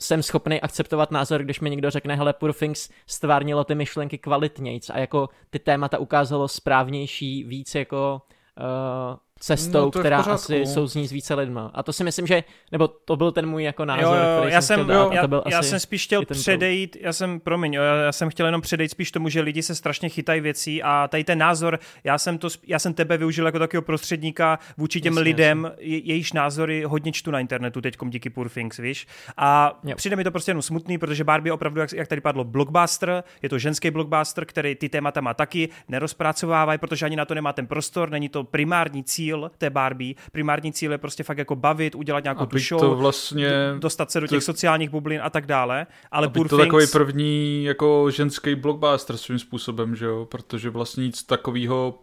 jsem 0.00 0.22
schopný 0.22 0.60
akceptovat 0.60 1.10
názor, 1.10 1.42
když 1.42 1.60
mi 1.60 1.70
někdo 1.70 1.90
řekne, 1.90 2.16
hele, 2.16 2.32
Poor 2.32 2.52
Things 2.52 2.90
stvárnilo 3.06 3.64
ty 3.64 3.74
myšlenky 3.74 4.18
kvalitnějc 4.18 4.90
a 4.90 4.98
jako 4.98 5.28
ty 5.50 5.58
témata 5.58 5.98
ukázalo 5.98 6.48
správnější, 6.48 7.44
víc 7.44 7.74
jako 7.74 8.22
uh, 8.58 9.16
cestou, 9.40 9.80
no, 9.80 9.90
která 9.90 10.18
asi 10.18 10.66
souzní 10.66 11.08
s 11.08 11.12
více 11.12 11.34
lidma. 11.34 11.70
A 11.74 11.82
to 11.82 11.92
si 11.92 12.04
myslím, 12.04 12.26
že, 12.26 12.44
nebo 12.72 12.88
to 12.88 13.16
byl 13.16 13.32
ten 13.32 13.46
můj 13.46 13.64
jako 13.64 13.84
názor, 13.84 14.16
jo, 14.16 14.22
jo, 14.22 14.38
který 14.38 14.52
já 14.52 14.62
jsem, 14.62 14.80
jsem, 14.80 14.90
jo, 14.90 15.10
já, 15.12 15.28
já 15.46 15.62
jsem 15.62 15.80
spíš 15.80 16.04
chtěl 16.04 16.24
předejít, 16.24 16.96
já 17.00 17.12
jsem, 17.12 17.40
promiň, 17.40 17.74
jo, 17.74 17.82
já 17.82 18.12
jsem 18.12 18.30
chtěl 18.30 18.46
jenom 18.46 18.60
předejít 18.60 18.90
spíš 18.90 19.12
tomu, 19.12 19.28
že 19.28 19.40
lidi 19.40 19.62
se 19.62 19.74
strašně 19.74 20.08
chytají 20.08 20.40
věcí 20.40 20.82
a 20.82 21.08
tady 21.08 21.24
ten 21.24 21.38
názor, 21.38 21.78
já 22.04 22.18
jsem, 22.18 22.38
to, 22.38 22.48
já 22.66 22.78
jsem 22.78 22.94
tebe 22.94 23.18
využil 23.18 23.46
jako 23.46 23.58
takového 23.58 23.82
prostředníka 23.82 24.58
vůči 24.76 25.00
těm 25.00 25.12
jasně, 25.12 25.24
lidem. 25.24 25.72
Je, 25.78 25.98
jejíž 25.98 26.32
názory 26.32 26.84
hodně 26.84 27.12
čtu 27.12 27.30
na 27.30 27.40
internetu 27.40 27.80
teď 27.80 27.96
díky 28.08 28.30
Poor 28.30 28.48
Things, 28.48 28.76
víš? 28.76 29.06
A 29.36 29.80
jo. 29.84 29.96
přijde 29.96 30.16
mi 30.16 30.24
to 30.24 30.30
prostě 30.30 30.50
jenom 30.50 30.62
smutný, 30.62 30.98
protože 30.98 31.24
Barbie 31.24 31.52
opravdu, 31.52 31.80
jak, 31.80 31.92
jak 31.92 32.08
tady 32.08 32.20
padlo, 32.20 32.44
blockbuster, 32.44 33.24
je 33.42 33.48
to 33.48 33.58
ženský 33.58 33.90
blockbuster, 33.90 34.44
který 34.44 34.74
ty 34.74 34.88
témata 34.88 35.20
má 35.20 35.34
taky, 35.34 35.68
nerozpracovávají, 35.88 36.78
protože 36.78 37.06
ani 37.06 37.16
na 37.16 37.24
to 37.24 37.34
nemá 37.34 37.52
ten 37.52 37.66
prostor, 37.66 38.10
není 38.10 38.28
to 38.28 38.44
primární 38.44 39.04
cíl 39.04 39.25
cíl 39.26 39.50
té 39.58 39.70
Barbie. 39.70 40.14
Primární 40.32 40.72
cíl 40.72 40.92
je 40.92 40.98
prostě 40.98 41.22
fakt 41.22 41.38
jako 41.38 41.56
bavit, 41.56 41.94
udělat 41.94 42.24
nějakou 42.24 42.42
aby 42.42 42.50
tu 42.50 42.58
show, 42.58 42.80
to 42.80 42.96
vlastně, 42.96 43.50
dostat 43.78 44.10
se 44.10 44.20
do 44.20 44.26
těch 44.26 44.38
to, 44.38 44.44
sociálních 44.44 44.90
bublin 44.90 45.20
a 45.22 45.30
tak 45.30 45.46
dále. 45.46 45.86
Ale 46.10 46.26
aby 46.26 46.40
to 46.40 46.48
Things... 46.48 46.64
takový 46.64 46.86
první 46.92 47.64
jako 47.64 48.10
ženský 48.10 48.54
blockbuster 48.54 49.16
svým 49.16 49.38
způsobem, 49.38 49.96
že 49.96 50.06
jo? 50.06 50.26
Protože 50.30 50.70
vlastně 50.70 51.04
nic 51.04 51.22
takového 51.22 51.98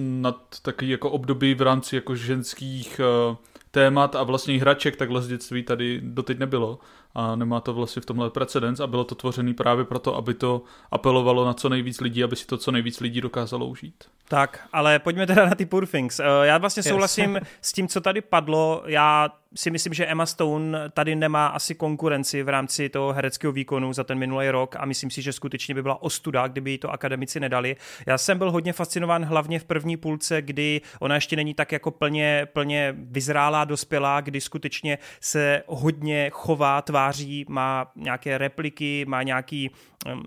nad 0.00 0.36
takový 0.62 0.90
jako 0.90 1.10
období 1.10 1.54
v 1.54 1.62
rámci 1.62 1.94
jako 1.94 2.16
ženských 2.16 3.00
uh, 3.30 3.36
témat 3.70 4.16
a 4.16 4.22
vlastně 4.22 4.60
hraček 4.60 4.96
takhle 4.96 5.22
z 5.22 5.28
dětství 5.28 5.62
tady 5.62 6.00
doteď 6.04 6.38
nebylo 6.38 6.78
a 7.14 7.36
nemá 7.36 7.60
to 7.60 7.74
vlastně 7.74 8.02
v 8.02 8.06
tomhle 8.06 8.30
precedens 8.30 8.80
a 8.80 8.86
bylo 8.86 9.04
to 9.04 9.14
tvořený 9.14 9.54
právě 9.54 9.84
proto, 9.84 10.16
aby 10.16 10.34
to 10.34 10.62
apelovalo 10.90 11.44
na 11.44 11.54
co 11.54 11.68
nejvíc 11.68 12.00
lidí, 12.00 12.24
aby 12.24 12.36
si 12.36 12.46
to 12.46 12.56
co 12.56 12.70
nejvíc 12.70 13.00
lidí 13.00 13.20
dokázalo 13.20 13.66
užít. 13.66 14.04
Tak, 14.28 14.68
ale 14.72 14.98
pojďme 14.98 15.26
teda 15.26 15.46
na 15.46 15.54
ty 15.54 15.66
Poor 15.66 15.86
Things. 15.86 16.20
Eh, 16.20 16.24
já 16.42 16.58
vlastně 16.58 16.82
souhlasím 16.82 17.34
yes. 17.34 17.44
s 17.60 17.72
tím, 17.72 17.88
co 17.88 18.00
tady 18.00 18.20
padlo. 18.20 18.82
Já 18.86 19.28
si 19.54 19.70
myslím, 19.70 19.94
že 19.94 20.06
Emma 20.06 20.26
Stone 20.26 20.90
tady 20.90 21.16
nemá 21.16 21.46
asi 21.46 21.74
konkurenci 21.74 22.42
v 22.42 22.48
rámci 22.48 22.88
toho 22.88 23.12
hereckého 23.12 23.52
výkonu 23.52 23.92
za 23.92 24.04
ten 24.04 24.18
minulý 24.18 24.48
rok 24.50 24.76
a 24.78 24.84
myslím 24.84 25.10
si, 25.10 25.22
že 25.22 25.32
skutečně 25.32 25.74
by 25.74 25.82
byla 25.82 26.02
ostuda, 26.02 26.48
kdyby 26.48 26.70
jí 26.70 26.78
to 26.78 26.90
akademici 26.90 27.40
nedali. 27.40 27.76
Já 28.06 28.18
jsem 28.18 28.38
byl 28.38 28.50
hodně 28.50 28.72
fascinován 28.72 29.24
hlavně 29.24 29.58
v 29.58 29.64
první 29.64 29.96
půlce, 29.96 30.42
kdy 30.42 30.80
ona 31.00 31.14
ještě 31.14 31.36
není 31.36 31.54
tak 31.54 31.72
jako 31.72 31.90
plně, 31.90 32.46
plně 32.52 32.94
vyzrálá, 32.98 33.64
dospělá, 33.64 34.20
kdy 34.20 34.40
skutečně 34.40 34.98
se 35.20 35.62
hodně 35.66 36.30
chová, 36.32 36.82
tváří, 36.82 37.44
má 37.48 37.92
nějaké 37.96 38.38
repliky, 38.38 39.04
má 39.08 39.22
nějaký 39.22 39.70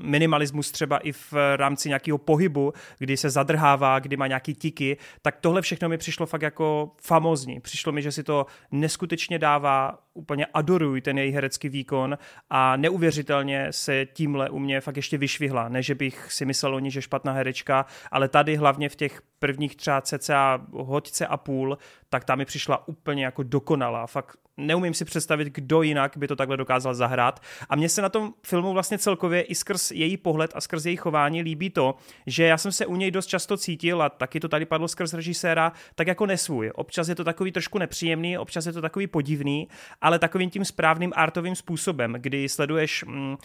minimalismus 0.01 0.71
třeba 0.71 0.97
i 0.97 1.11
v 1.11 1.33
rámci 1.55 1.89
nějakého 1.89 2.17
pohybu, 2.17 2.73
kdy 2.97 3.17
se 3.17 3.29
zadrhává, 3.29 3.99
kdy 3.99 4.17
má 4.17 4.27
nějaký 4.27 4.53
tiky, 4.53 4.97
tak 5.21 5.37
tohle 5.41 5.61
všechno 5.61 5.89
mi 5.89 5.97
přišlo 5.97 6.25
fakt 6.25 6.41
jako 6.41 6.91
famozní. 7.01 7.59
Přišlo 7.59 7.91
mi, 7.91 8.01
že 8.01 8.11
si 8.11 8.23
to 8.23 8.45
neskutečně 8.71 9.39
dává, 9.39 9.99
úplně 10.13 10.45
adoruj 10.45 11.01
ten 11.01 11.17
její 11.17 11.31
herecký 11.31 11.69
výkon 11.69 12.17
a 12.49 12.77
neuvěřitelně 12.77 13.67
se 13.71 14.05
tímhle 14.05 14.49
u 14.49 14.59
mě 14.59 14.81
fakt 14.81 14.95
ještě 14.95 15.17
vyšvihla. 15.17 15.69
Ne, 15.69 15.83
že 15.83 15.95
bych 15.95 16.31
si 16.31 16.45
myslel 16.45 16.75
o 16.75 16.79
ní, 16.79 16.91
že 16.91 17.01
špatná 17.01 17.33
herečka, 17.33 17.85
ale 18.11 18.27
tady 18.27 18.55
hlavně 18.55 18.89
v 18.89 18.95
těch 18.95 19.21
prvních 19.39 19.75
třeba 19.75 20.01
cca 20.01 20.61
hoďce 20.71 21.27
a 21.27 21.37
půl, 21.37 21.77
tak 22.09 22.25
ta 22.25 22.35
mi 22.35 22.45
přišla 22.45 22.87
úplně 22.87 23.25
jako 23.25 23.43
dokonalá. 23.43 24.07
Fakt 24.07 24.37
neumím 24.57 24.93
si 24.93 25.05
představit, 25.05 25.47
kdo 25.47 25.81
jinak 25.81 26.17
by 26.17 26.27
to 26.27 26.35
takhle 26.35 26.57
dokázal 26.57 26.93
zahrát. 26.93 27.39
A 27.69 27.75
mně 27.75 27.89
se 27.89 28.01
na 28.01 28.09
tom 28.09 28.33
filmu 28.45 28.73
vlastně 28.73 28.97
celkově 28.97 29.41
i 29.41 29.55
skrz 29.55 29.91
její 29.91 30.17
pohled 30.17 30.51
a 30.55 30.61
skrz 30.61 30.85
její 30.85 30.95
chování 30.95 31.41
líbí 31.41 31.69
to, 31.69 31.95
že 32.27 32.43
já 32.43 32.57
jsem 32.57 32.71
se 32.71 32.85
u 32.85 32.95
něj 32.95 33.11
dost 33.11 33.25
často 33.27 33.57
cítil 33.57 34.01
a 34.01 34.09
taky 34.09 34.39
to 34.39 34.47
tady 34.47 34.65
padlo 34.65 34.87
skrz 34.87 35.13
režiséra, 35.13 35.71
tak 35.95 36.07
jako 36.07 36.25
nesvůj. 36.25 36.71
Občas 36.75 37.07
je 37.07 37.15
to 37.15 37.23
takový 37.23 37.51
trošku 37.51 37.77
nepříjemný, 37.77 38.37
občas 38.37 38.65
je 38.65 38.73
to 38.73 38.81
takový 38.81 39.07
podivný, 39.07 39.67
ale 40.01 40.19
takovým 40.19 40.49
tím 40.49 40.65
správným 40.65 41.13
artovým 41.15 41.55
způsobem, 41.55 42.15
kdy 42.19 42.49
sleduješ 42.49 43.03
mm, 43.03 43.37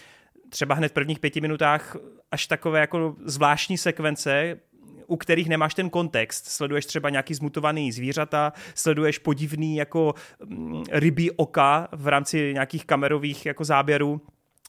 třeba 0.49 0.75
hned 0.75 0.89
v 0.89 0.93
prvních 0.93 1.19
pěti 1.19 1.41
minutách 1.41 1.97
až 2.31 2.47
takové 2.47 2.81
jako 2.81 3.17
zvláštní 3.25 3.79
sekvence, 3.79 4.61
u 5.07 5.17
kterých 5.17 5.49
nemáš 5.49 5.75
ten 5.75 5.91
kontext. 5.91 6.47
Sleduješ 6.47 6.87
třeba 6.87 7.11
nějaký 7.11 7.35
zmutovaný 7.35 7.93
zvířata, 7.93 8.53
sleduješ 8.75 9.19
podivný 9.19 9.77
jako 9.77 10.15
mm, 10.45 10.85
rybí 10.91 11.31
oka 11.31 11.89
v 11.93 12.09
rámci 12.09 12.53
nějakých 12.53 12.85
kamerových 12.85 13.47
jako 13.47 13.65
záběrů 13.65 14.21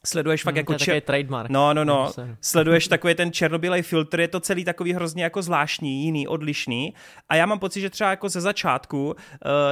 sleduješ 0.06 0.42
fakt 0.42 0.54
mm, 0.54 0.58
jako... 0.58 0.74
čer... 0.74 1.00
trademark. 1.00 1.50
No, 1.50 1.74
no, 1.74 1.84
no. 1.84 2.12
Sleduješ 2.40 2.88
takový 2.94 3.14
ten 3.14 3.32
černobylej 3.32 3.82
filtr, 3.82 4.20
je 4.20 4.28
to 4.28 4.40
celý 4.40 4.64
takový 4.64 4.92
hrozně 4.92 5.22
jako 5.22 5.42
zvláštní, 5.42 6.04
jiný, 6.04 6.28
odlišný. 6.28 6.94
A 7.28 7.36
já 7.36 7.46
mám 7.46 7.58
pocit, 7.58 7.80
že 7.80 7.90
třeba 7.90 8.10
jako 8.10 8.28
ze 8.28 8.40
začátku 8.40 9.06
uh, 9.06 9.14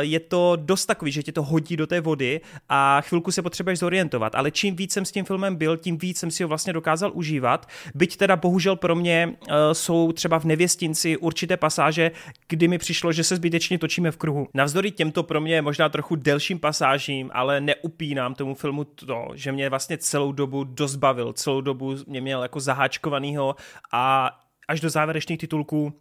je 0.01 0.21
to 0.21 0.57
dost 0.57 0.87
takový, 0.87 1.13
že 1.13 1.23
tě 1.23 1.33
to 1.33 1.43
hodí 1.43 1.77
do 1.77 1.87
té 1.87 2.01
vody 2.01 2.41
a 2.69 3.01
chvilku 3.01 3.33
se 3.33 3.43
potřebuješ 3.43 3.79
zorientovat. 3.79 4.35
Ale 4.35 4.51
čím 4.51 4.77
víc 4.77 4.93
jsem 4.93 5.05
s 5.05 5.13
tím 5.13 5.25
filmem 5.25 5.57
byl, 5.57 5.77
tím 5.77 5.99
víc 5.99 6.19
jsem 6.19 6.31
si 6.31 6.43
ho 6.43 6.49
vlastně 6.49 6.73
dokázal 6.73 7.11
užívat. 7.15 7.69
Byť 7.95 8.17
teda 8.17 8.37
bohužel 8.37 8.77
pro 8.77 8.95
mě 8.95 9.29
uh, 9.29 9.55
jsou 9.73 10.13
třeba 10.13 10.39
v 10.39 10.45
Nevěstinci 10.45 11.17
určité 11.17 11.57
pasáže, 11.57 12.11
kdy 12.49 12.69
mi 12.69 12.79
přišlo, 12.79 13.13
že 13.13 13.25
se 13.25 13.37
zbytečně 13.37 13.79
točíme 13.79 14.11
v 14.11 14.17
kruhu. 14.17 14.49
Navzdory 14.55 14.91
těmto 14.91 15.23
pro 15.23 15.41
mě 15.41 15.63
možná 15.63 15.89
trochu 15.89 16.17
delším 16.17 16.59
pasážím, 16.59 17.31
ale 17.35 17.61
neupínám 17.61 18.35
tomu 18.35 18.55
filmu 18.55 18.85
to, 18.85 19.29
že 19.35 19.53
mě 19.53 19.71
vlastně 19.71 19.99
celou 20.17 20.33
dobu 20.33 20.65
dost 20.65 20.97
bavil, 20.97 21.33
celou 21.33 21.61
dobu 21.61 21.97
mě 22.07 22.21
měl 22.21 22.43
jako 22.43 22.61
zaháčkovanýho 22.61 23.57
a 23.93 24.31
až 24.69 24.81
do 24.81 24.91
závěrečných 24.91 25.39
titulků 25.39 25.93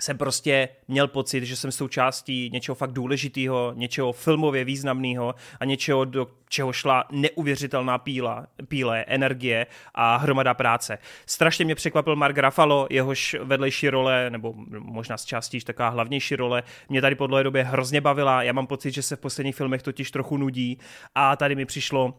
jsem 0.00 0.18
prostě 0.18 0.68
měl 0.88 1.08
pocit, 1.08 1.44
že 1.44 1.56
jsem 1.56 1.72
součástí 1.72 2.50
něčeho 2.52 2.74
fakt 2.74 2.92
důležitého, 2.92 3.72
něčeho 3.76 4.12
filmově 4.12 4.64
významného 4.64 5.34
a 5.60 5.64
něčeho, 5.64 6.04
do 6.04 6.26
čeho 6.48 6.72
šla 6.72 7.04
neuvěřitelná 7.12 7.98
píla, 7.98 8.46
píle, 8.68 9.04
energie 9.08 9.66
a 9.94 10.16
hromada 10.16 10.54
práce. 10.54 10.98
Strašně 11.26 11.64
mě 11.64 11.74
překvapil 11.74 12.16
Mark 12.16 12.38
Ruffalo, 12.38 12.86
jehož 12.90 13.36
vedlejší 13.42 13.88
role, 13.88 14.30
nebo 14.30 14.54
možná 14.78 15.16
z 15.16 15.24
částí 15.24 15.60
taková 15.60 15.88
hlavnější 15.88 16.36
role, 16.36 16.62
mě 16.88 17.00
tady 17.00 17.14
po 17.14 17.26
dlouhé 17.26 17.44
době 17.44 17.64
hrozně 17.64 18.00
bavila. 18.00 18.42
Já 18.42 18.52
mám 18.52 18.66
pocit, 18.66 18.90
že 18.90 19.02
se 19.02 19.16
v 19.16 19.20
posledních 19.20 19.56
filmech 19.56 19.82
totiž 19.82 20.10
trochu 20.10 20.36
nudí 20.36 20.78
a 21.14 21.36
tady 21.36 21.54
mi 21.54 21.66
přišlo 21.66 22.14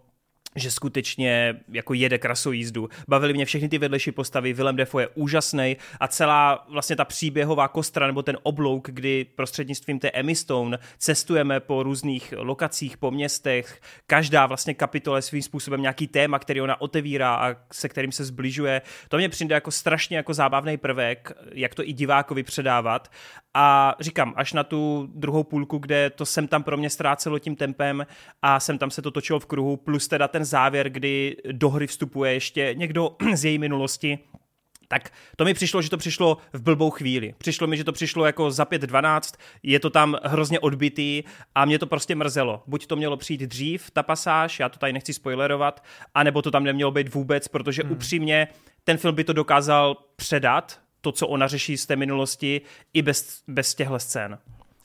že 0.56 0.72
skutečně 0.72 1.60
jako 1.72 1.94
jede 1.94 2.18
krasou 2.18 2.52
jízdu. 2.52 2.90
Bavili 3.08 3.34
mě 3.34 3.46
všechny 3.46 3.70
ty 3.70 3.78
vedlejší 3.78 4.12
postavy, 4.12 4.54
Willem 4.54 4.76
Defoe 4.76 5.04
je 5.04 5.08
úžasný 5.08 5.78
a 6.00 6.08
celá 6.08 6.66
vlastně 6.70 6.96
ta 6.96 7.06
příběhová 7.06 7.68
kostra 7.68 8.08
nebo 8.08 8.24
ten 8.24 8.38
oblouk, 8.44 8.90
kdy 8.92 9.26
prostřednictvím 9.36 10.00
té 10.00 10.12
Emmy 10.12 10.36
Stone 10.36 10.80
cestujeme 10.98 11.60
po 11.60 11.84
různých 11.84 12.34
lokacích, 12.38 12.98
po 12.98 13.12
městech, 13.12 13.82
každá 14.08 14.46
vlastně 14.46 14.74
kapitole 14.74 15.22
svým 15.22 15.42
způsobem 15.42 15.82
nějaký 15.82 16.08
téma, 16.08 16.40
který 16.40 16.62
ona 16.62 16.82
otevírá 16.82 17.36
a 17.36 17.56
se 17.72 17.90
kterým 17.90 18.12
se 18.12 18.26
zbližuje. 18.26 18.82
To 19.10 19.18
mě 19.18 19.30
přijde 19.30 19.56
jako 19.56 19.72
strašně 19.72 20.18
jako 20.18 20.34
zábavný 20.34 20.78
prvek, 20.78 21.32
jak 21.54 21.76
to 21.76 21.88
i 21.88 21.94
divákovi 21.94 22.44
předávat 22.44 23.12
a 23.54 23.96
říkám, 24.00 24.34
až 24.36 24.54
na 24.54 24.64
tu 24.64 25.10
druhou 25.16 25.44
půlku, 25.44 25.78
kde 25.78 26.10
to 26.10 26.26
sem 26.26 26.48
tam 26.48 26.64
pro 26.64 26.78
mě 26.78 26.90
ztrácelo 26.90 27.40
tím 27.40 27.56
tempem 27.56 28.06
a 28.42 28.60
sem 28.60 28.78
tam 28.78 28.92
se 28.92 29.02
to 29.02 29.12
točilo 29.12 29.40
v 29.40 29.46
kruhu, 29.46 29.78
plus 29.78 30.08
teda 30.08 30.28
ten 30.28 30.46
závěr, 30.46 30.90
kdy 30.90 31.38
do 31.52 31.70
hry 31.70 31.88
vstupuje 31.88 32.34
ještě 32.34 32.74
někdo 32.78 33.16
z 33.34 33.46
její 33.46 33.58
minulosti, 33.58 34.20
tak 34.92 35.10
to 35.36 35.46
mi 35.46 35.54
přišlo, 35.54 35.82
že 35.82 35.90
to 35.90 35.98
přišlo 35.98 36.38
v 36.54 36.62
blbou 36.62 36.90
chvíli. 36.90 37.34
Přišlo 37.38 37.68
mi, 37.68 37.78
že 37.78 37.84
to 37.84 37.92
přišlo 37.92 38.26
jako 38.26 38.52
za 38.52 38.64
5.12, 38.64 39.40
je 39.64 39.80
to 39.80 39.90
tam 39.90 40.18
hrozně 40.24 40.60
odbitý 40.60 41.24
a 41.56 41.66
mě 41.66 41.80
to 41.80 41.88
prostě 41.88 42.16
mrzelo. 42.16 42.64
Buď 42.68 42.88
to 42.88 42.96
mělo 42.96 43.18
přijít 43.18 43.42
dřív, 43.42 43.92
ta 43.92 44.04
pasáž, 44.04 44.60
já 44.60 44.70
to 44.70 44.80
tady 44.80 44.94
nechci 44.94 45.14
spoilerovat, 45.14 45.84
anebo 46.14 46.42
to 46.42 46.52
tam 46.52 46.64
nemělo 46.64 46.92
být 46.92 47.14
vůbec, 47.14 47.48
protože 47.48 47.84
hmm. 47.84 47.92
upřímně 47.92 48.48
ten 48.84 48.98
film 48.98 49.16
by 49.16 49.24
to 49.24 49.34
dokázal 49.34 49.98
předat, 50.16 50.80
to, 51.02 51.12
co 51.12 51.28
ona 51.28 51.48
řeší 51.48 51.78
z 51.78 51.86
té 51.86 51.96
minulosti, 51.96 52.62
i 52.94 53.02
bez, 53.02 53.44
bez 53.48 53.76
těchto 53.76 54.00
scén. 54.00 54.40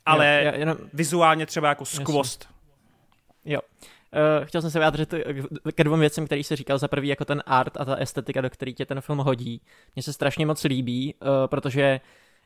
Ale 0.06 0.26
jo, 0.26 0.44
já, 0.44 0.54
jenom... 0.54 0.76
vizuálně 0.92 1.46
třeba 1.46 1.68
jako 1.68 1.84
skvost. 1.84 2.48
Jo. 3.44 3.60
Uh, 3.60 4.46
chtěl 4.46 4.62
jsem 4.62 4.70
se 4.70 4.78
vyjádřit 4.78 5.14
ke 5.74 5.84
dvou 5.84 5.96
věcem, 5.96 6.26
který 6.26 6.44
se 6.44 6.56
říkal 6.56 6.78
za 6.78 6.88
prvý 6.88 7.08
jako 7.08 7.24
ten 7.24 7.42
art 7.46 7.76
a 7.76 7.84
ta 7.84 7.94
estetika, 7.94 8.40
do 8.40 8.50
který 8.50 8.74
tě 8.74 8.86
ten 8.86 9.00
film 9.00 9.18
hodí. 9.18 9.60
Mně 9.96 10.02
se 10.02 10.12
strašně 10.12 10.46
moc 10.46 10.64
líbí, 10.64 11.14
uh, 11.14 11.28
protože 11.46 12.00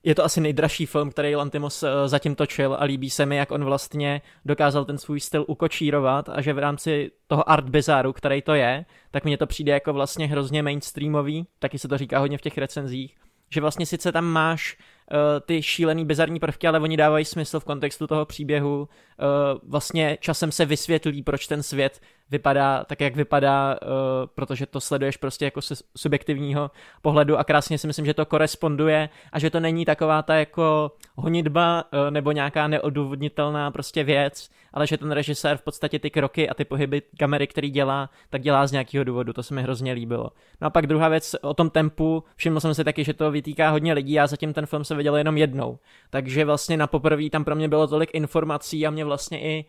je 0.04 0.14
to 0.14 0.24
asi 0.24 0.40
nejdražší 0.40 0.86
film, 0.86 1.10
který 1.10 1.36
Lantimos 1.36 1.82
uh, 1.82 1.88
zatím 2.06 2.34
točil 2.34 2.76
a 2.80 2.84
líbí 2.84 3.10
se 3.10 3.26
mi, 3.26 3.36
jak 3.36 3.50
on 3.50 3.64
vlastně 3.64 4.22
dokázal 4.44 4.84
ten 4.84 4.98
svůj 4.98 5.20
styl 5.20 5.44
ukočírovat 5.48 6.28
a 6.28 6.40
že 6.40 6.52
v 6.52 6.58
rámci 6.58 7.10
toho 7.26 7.50
art 7.50 7.68
bizáru, 7.68 8.12
který 8.12 8.42
to 8.42 8.54
je, 8.54 8.84
tak 9.10 9.24
mně 9.24 9.38
to 9.38 9.46
přijde 9.46 9.72
jako 9.72 9.92
vlastně 9.92 10.26
hrozně 10.26 10.62
mainstreamový, 10.62 11.46
taky 11.58 11.78
se 11.78 11.88
to 11.88 11.98
říká 11.98 12.18
hodně 12.18 12.38
v 12.38 12.42
těch 12.42 12.58
recenzích, 12.58 13.16
že 13.50 13.60
vlastně 13.60 13.86
sice 13.86 14.12
tam 14.12 14.24
máš 14.24 14.76
uh, 14.76 15.16
ty 15.46 15.62
šílený 15.62 16.04
bizarní 16.04 16.40
prvky, 16.40 16.68
ale 16.68 16.80
oni 16.80 16.96
dávají 16.96 17.24
smysl 17.24 17.60
v 17.60 17.64
kontextu 17.64 18.06
toho 18.06 18.24
příběhu. 18.24 18.88
Uh, 19.20 19.58
vlastně 19.70 20.18
časem 20.20 20.52
se 20.52 20.64
vysvětlí, 20.64 21.22
proč 21.22 21.46
ten 21.46 21.62
svět 21.62 22.00
vypadá 22.30 22.84
tak, 22.84 23.00
jak 23.00 23.16
vypadá, 23.16 23.78
uh, 23.82 23.88
protože 24.34 24.66
to 24.66 24.80
sleduješ 24.80 25.16
prostě 25.16 25.44
jako 25.44 25.62
se 25.62 25.74
subjektivního 25.96 26.70
pohledu 27.02 27.38
a 27.38 27.44
krásně 27.44 27.78
si 27.78 27.86
myslím, 27.86 28.06
že 28.06 28.14
to 28.14 28.26
koresponduje 28.26 29.08
a 29.32 29.38
že 29.38 29.50
to 29.50 29.60
není 29.60 29.84
taková 29.84 30.22
ta 30.22 30.34
jako 30.34 30.92
honitba 31.16 31.84
uh, 31.92 32.10
nebo 32.10 32.32
nějaká 32.32 32.68
neodůvodnitelná 32.68 33.70
prostě 33.70 34.04
věc, 34.04 34.50
ale 34.72 34.86
že 34.86 34.98
ten 34.98 35.10
režisér 35.10 35.56
v 35.56 35.62
podstatě 35.62 35.98
ty 35.98 36.10
kroky 36.10 36.48
a 36.48 36.54
ty 36.54 36.64
pohyby 36.64 37.02
kamery, 37.18 37.46
který 37.46 37.70
dělá, 37.70 38.10
tak 38.30 38.42
dělá 38.42 38.66
z 38.66 38.72
nějakého 38.72 39.04
důvodu, 39.04 39.32
to 39.32 39.42
se 39.42 39.54
mi 39.54 39.62
hrozně 39.62 39.92
líbilo. 39.92 40.30
No 40.60 40.66
a 40.66 40.70
pak 40.70 40.86
druhá 40.86 41.08
věc 41.08 41.36
o 41.42 41.54
tom 41.54 41.70
tempu, 41.70 42.24
všiml 42.36 42.60
jsem 42.60 42.74
si 42.74 42.84
taky, 42.84 43.04
že 43.04 43.14
to 43.14 43.30
vytýká 43.30 43.70
hodně 43.70 43.92
lidí, 43.92 44.12
já 44.12 44.26
zatím 44.26 44.52
ten 44.52 44.66
film 44.66 44.84
se 44.84 44.94
viděl 44.94 45.16
jenom 45.16 45.36
jednou, 45.36 45.78
takže 46.10 46.44
vlastně 46.44 46.76
na 46.76 46.86
poprvé 46.86 47.30
tam 47.30 47.44
pro 47.44 47.54
mě 47.54 47.68
bylo 47.68 47.86
tolik 47.86 48.10
informací 48.12 48.86
a 48.86 48.90
mě 48.90 49.04
vlastně 49.08 49.40
i, 49.40 49.64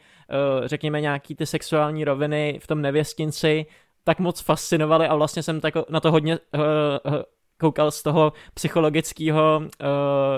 uh, 0.62 0.68
řekněme, 0.68 1.02
nějaký 1.02 1.36
ty 1.36 1.46
sexuální 1.46 2.06
roviny 2.06 2.60
v 2.62 2.68
tom 2.68 2.82
nevěstinci 2.82 3.66
tak 4.04 4.20
moc 4.20 4.42
fascinovaly 4.42 5.08
a 5.08 5.16
vlastně 5.16 5.44
jsem 5.44 5.62
tak 5.62 5.74
na 5.90 6.00
to 6.00 6.12
hodně 6.12 6.40
uh, 6.40 6.62
uh, 7.14 7.22
koukal 7.60 7.92
z 7.92 8.04
toho 8.04 8.34
psychologického 8.54 9.62
uh, 9.64 9.88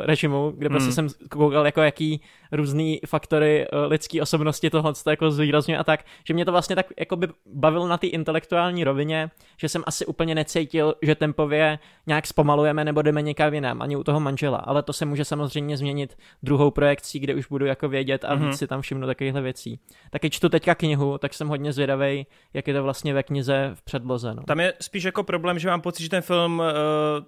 režimu, 0.05 0.53
kde 0.57 0.69
prostě 0.69 1.01
hmm. 1.01 1.09
jsem 1.09 1.27
koukal 1.29 1.65
jako 1.65 1.81
jaký 1.81 2.21
různý 2.51 2.99
faktory 3.07 3.67
uh, 3.67 3.91
lidské 3.91 4.21
osobnosti 4.21 4.69
tohle 4.69 4.93
jako 5.09 5.31
zvýrazňuje 5.31 5.77
a 5.77 5.83
tak, 5.83 6.05
že 6.27 6.33
mě 6.33 6.45
to 6.45 6.51
vlastně 6.51 6.75
tak 6.75 6.85
jako 6.99 7.15
by 7.15 7.27
bavilo 7.53 7.87
na 7.87 7.97
té 7.97 8.07
intelektuální 8.07 8.83
rovině, 8.83 9.31
že 9.57 9.69
jsem 9.69 9.83
asi 9.85 10.05
úplně 10.05 10.35
necítil, 10.35 10.95
že 11.01 11.15
tempově 11.15 11.79
nějak 12.07 12.27
zpomalujeme 12.27 12.85
nebo 12.85 13.01
jdeme 13.01 13.21
někam 13.21 13.53
jinam, 13.53 13.81
ani 13.81 13.95
u 13.95 14.03
toho 14.03 14.19
manžela, 14.19 14.57
ale 14.57 14.83
to 14.83 14.93
se 14.93 15.05
může 15.05 15.25
samozřejmě 15.25 15.77
změnit 15.77 16.17
druhou 16.43 16.71
projekcí, 16.71 17.19
kde 17.19 17.35
už 17.35 17.47
budu 17.47 17.65
jako 17.65 17.89
vědět 17.89 18.25
a 18.25 18.35
mm-hmm. 18.35 18.47
víc 18.47 18.57
si 18.57 18.67
tam 18.67 18.81
všimnu 18.81 19.07
takovýchhle 19.07 19.41
věcí. 19.41 19.79
Taky 20.09 20.29
čtu 20.29 20.49
teďka 20.49 20.75
knihu, 20.75 21.17
tak 21.17 21.33
jsem 21.33 21.47
hodně 21.47 21.73
zvědavý, 21.73 22.27
jak 22.53 22.67
je 22.67 22.73
to 22.73 22.83
vlastně 22.83 23.13
ve 23.13 23.23
knize 23.23 23.71
v 23.73 23.81
předloze. 23.81 24.33
No. 24.33 24.43
Tam 24.43 24.59
je 24.59 24.73
spíš 24.81 25.03
jako 25.03 25.23
problém, 25.23 25.59
že 25.59 25.69
mám 25.69 25.81
pocit, 25.81 26.03
že 26.03 26.09
ten 26.09 26.21
film 26.21 26.59
uh, 26.59 26.65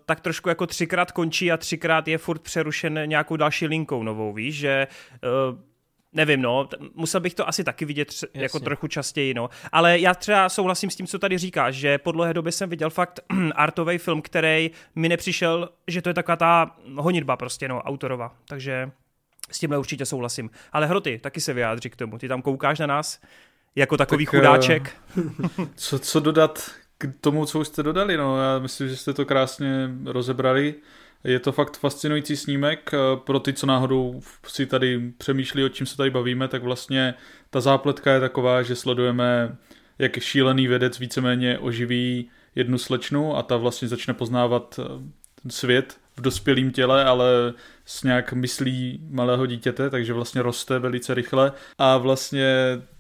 tak 0.06 0.20
trošku 0.20 0.50
jako 0.50 0.68
třikrát 0.68 1.12
končí 1.12 1.52
a 1.52 1.58
třikrát 1.58 2.08
je 2.08 2.18
furt 2.18 2.42
přerušen 2.42 3.00
nějakou 3.06 3.36
další 3.36 3.68
linkou 3.68 4.04
novou, 4.04 4.34
víš, 4.34 4.56
že 4.56 4.88
uh, 5.52 5.60
nevím, 6.14 6.42
no, 6.42 6.70
musel 6.94 7.22
bych 7.22 7.34
to 7.34 7.48
asi 7.48 7.64
taky 7.64 7.86
vidět 7.86 8.10
tř- 8.10 8.28
jako 8.34 8.60
trochu 8.60 8.88
častěji, 8.88 9.34
no. 9.34 9.50
Ale 9.72 10.00
já 10.00 10.14
třeba 10.16 10.50
souhlasím 10.50 10.90
s 10.90 10.96
tím, 10.96 11.08
co 11.08 11.20
tady 11.20 11.38
říkáš, 11.38 11.76
že 11.76 11.98
po 11.98 12.12
dlouhé 12.12 12.34
době 12.34 12.52
jsem 12.52 12.70
viděl 12.70 12.90
fakt 12.90 13.20
artový 13.56 13.98
film, 13.98 14.22
který 14.22 14.72
mi 14.96 15.10
nepřišel, 15.10 15.70
že 15.88 16.02
to 16.02 16.10
je 16.10 16.14
taková 16.14 16.36
ta 16.36 16.76
honitba 16.96 17.38
prostě, 17.38 17.68
no, 17.68 17.82
autorova. 17.82 18.36
Takže 18.48 18.92
s 19.52 19.60
tímhle 19.60 19.78
určitě 19.78 20.06
souhlasím. 20.06 20.50
Ale 20.72 20.88
Hroty, 20.88 21.20
taky 21.20 21.42
se 21.42 21.54
vyjádří 21.54 21.90
k 21.90 21.96
tomu. 21.96 22.18
Ty 22.18 22.28
tam 22.28 22.42
koukáš 22.42 22.80
na 22.80 22.88
nás 22.88 23.20
jako 23.76 23.98
takový 23.98 24.26
tak, 24.26 24.36
chudáček. 24.36 24.96
Co, 25.76 26.00
co 26.00 26.20
dodat 26.20 26.72
k 26.98 27.08
tomu, 27.22 27.46
co 27.46 27.60
už 27.60 27.68
jste 27.68 27.84
dodali? 27.84 28.18
No, 28.18 28.42
já 28.42 28.60
myslím, 28.60 28.90
že 28.90 28.98
jste 28.98 29.14
to 29.14 29.26
krásně 29.26 29.90
rozebrali. 30.06 30.76
Je 31.24 31.40
to 31.40 31.52
fakt 31.52 31.78
fascinující 31.78 32.38
snímek. 32.38 32.92
Pro 33.16 33.40
ty, 33.40 33.54
co 33.54 33.66
náhodou 33.66 34.22
si 34.48 34.66
tady 34.66 35.12
přemýšlí, 35.18 35.64
o 35.64 35.70
čím 35.70 35.88
se 35.88 35.98
tady 35.98 36.10
bavíme, 36.10 36.48
tak 36.48 36.64
vlastně 36.64 37.14
ta 37.50 37.62
zápletka 37.62 38.14
je 38.14 38.20
taková, 38.20 38.64
že 38.64 38.76
sledujeme, 38.76 39.58
jak 40.00 40.20
šílený 40.20 40.68
vědec 40.68 41.00
víceméně 41.00 41.60
oživí 41.60 42.30
jednu 42.56 42.78
slečnu 42.78 43.38
a 43.38 43.44
ta 43.44 43.58
vlastně 43.58 43.88
začne 43.88 44.14
poznávat 44.14 44.80
svět 45.50 46.03
v 46.18 46.22
dospělém 46.22 46.72
těle, 46.72 47.06
ale 47.06 47.54
s 47.86 48.04
nějak 48.04 48.34
myslí 48.34 49.00
malého 49.10 49.46
dítěte, 49.46 49.90
takže 49.90 50.14
vlastně 50.14 50.42
roste 50.42 50.80
velice 50.80 51.14
rychle 51.14 51.52
a 51.78 51.98
vlastně 51.98 52.56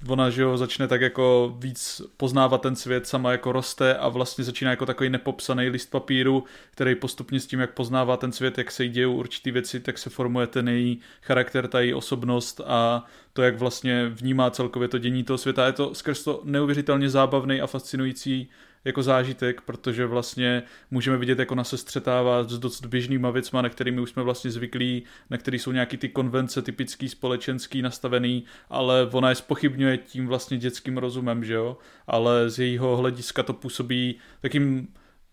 ona, 0.08 0.30
že 0.30 0.44
ho 0.44 0.58
začne 0.58 0.88
tak 0.88 1.02
jako 1.02 1.56
víc 1.60 2.02
poznávat 2.18 2.62
ten 2.62 2.76
svět, 2.76 3.08
sama 3.08 3.32
jako 3.32 3.52
roste 3.52 3.96
a 3.96 4.10
vlastně 4.10 4.44
začíná 4.44 4.72
jako 4.72 4.86
takový 4.86 5.10
nepopsaný 5.10 5.70
list 5.70 5.92
papíru, 5.92 6.44
který 6.72 6.96
postupně 6.96 7.40
s 7.40 7.48
tím, 7.48 7.60
jak 7.60 7.74
poznává 7.74 8.18
ten 8.18 8.32
svět, 8.32 8.58
jak 8.58 8.72
se 8.72 8.84
jí 8.84 9.06
určitý 9.06 9.52
věci, 9.52 9.80
tak 9.80 9.98
se 9.98 10.10
formuje 10.10 10.48
ten 10.48 10.68
její 10.68 11.00
charakter, 11.22 11.68
ta 11.68 11.80
její 11.80 11.94
osobnost 11.94 12.62
a 12.66 13.06
to, 13.34 13.42
jak 13.42 13.58
vlastně 13.58 14.10
vnímá 14.10 14.50
celkově 14.50 14.88
to 14.88 14.98
dění 14.98 15.24
toho 15.24 15.38
světa. 15.38 15.66
Je 15.66 15.74
to 15.74 15.96
skrz 15.96 16.24
to 16.24 16.42
neuvěřitelně 16.44 17.10
zábavný 17.10 17.62
a 17.62 17.68
fascinující 17.68 18.50
jako 18.86 19.04
zážitek, 19.04 19.62
protože 19.62 20.06
vlastně 20.06 20.64
můžeme 20.92 21.18
vidět, 21.18 21.40
jako 21.40 21.56
na 21.56 21.64
se 21.64 21.78
střetává 21.78 22.44
s 22.44 22.60
dost 22.60 22.86
běžnýma 22.86 23.32
věcma, 23.32 23.62
na 23.62 23.70
kterými 23.70 24.02
už 24.02 24.10
jsme 24.10 24.24
vlastně 24.24 24.52
zvyklí, 24.52 25.04
na 25.30 25.38
který 25.38 25.60
jsou 25.60 25.72
nějaký 25.72 25.98
ty 25.98 26.10
konvence 26.10 26.62
typický, 26.62 27.10
společenský, 27.10 27.82
nastavený, 27.82 28.44
ale 28.70 29.10
ona 29.12 29.30
je 29.30 29.36
spochybňuje 29.36 29.98
tím 29.98 30.28
vlastně 30.28 30.58
dětským 30.58 30.98
rozumem, 30.98 31.44
že 31.44 31.54
jo, 31.54 31.78
ale 32.08 32.50
z 32.50 32.60
jejího 32.60 32.98
hlediska 32.98 33.44
to 33.44 33.54
působí 33.54 34.16
takým 34.42 34.88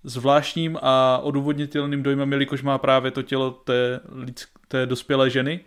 zvláštním 0.04 0.78
a 0.83 1.19
odůvodnitelným 1.19 2.02
dojmem, 2.02 2.33
jelikož 2.33 2.62
má 2.62 2.78
právě 2.78 3.11
to 3.11 3.23
tělo 3.23 3.50
té, 3.50 4.00
té 4.69 4.87
dospělé 4.87 5.30
ženy, 5.30 5.61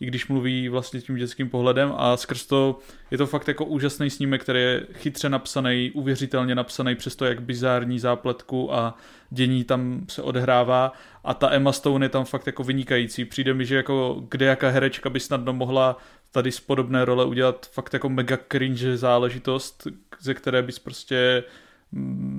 i 0.00 0.06
když 0.06 0.28
mluví 0.28 0.68
vlastně 0.68 1.00
tím 1.00 1.16
dětským 1.16 1.50
pohledem 1.50 1.92
a 1.96 2.16
skrz 2.16 2.46
to 2.46 2.78
je 3.10 3.18
to 3.18 3.26
fakt 3.26 3.48
jako 3.48 3.64
úžasný 3.64 4.10
snímek, 4.10 4.42
který 4.42 4.60
je 4.60 4.86
chytře 4.92 5.28
napsaný, 5.28 5.90
uvěřitelně 5.94 6.54
napsaný, 6.54 6.94
přesto 6.94 7.24
jak 7.24 7.42
bizární 7.42 7.98
zápletku 7.98 8.74
a 8.74 8.96
dění 9.30 9.64
tam 9.64 10.06
se 10.08 10.22
odehrává 10.22 10.92
a 11.24 11.34
ta 11.34 11.50
Emma 11.50 11.72
Stone 11.72 12.04
je 12.04 12.10
tam 12.10 12.24
fakt 12.24 12.46
jako 12.46 12.64
vynikající. 12.64 13.24
Přijde 13.24 13.54
mi, 13.54 13.66
že 13.66 13.76
jako 13.76 14.22
kde 14.28 14.46
jaká 14.46 14.68
herečka 14.68 15.10
by 15.10 15.20
snadno 15.20 15.52
mohla 15.52 15.96
tady 16.32 16.52
z 16.52 16.60
podobné 16.60 17.04
role 17.04 17.24
udělat 17.24 17.66
fakt 17.72 17.92
jako 17.92 18.08
mega 18.08 18.38
cringe 18.52 18.96
záležitost, 18.96 19.86
ze 20.20 20.34
které 20.34 20.62
bys 20.62 20.78
prostě 20.78 21.44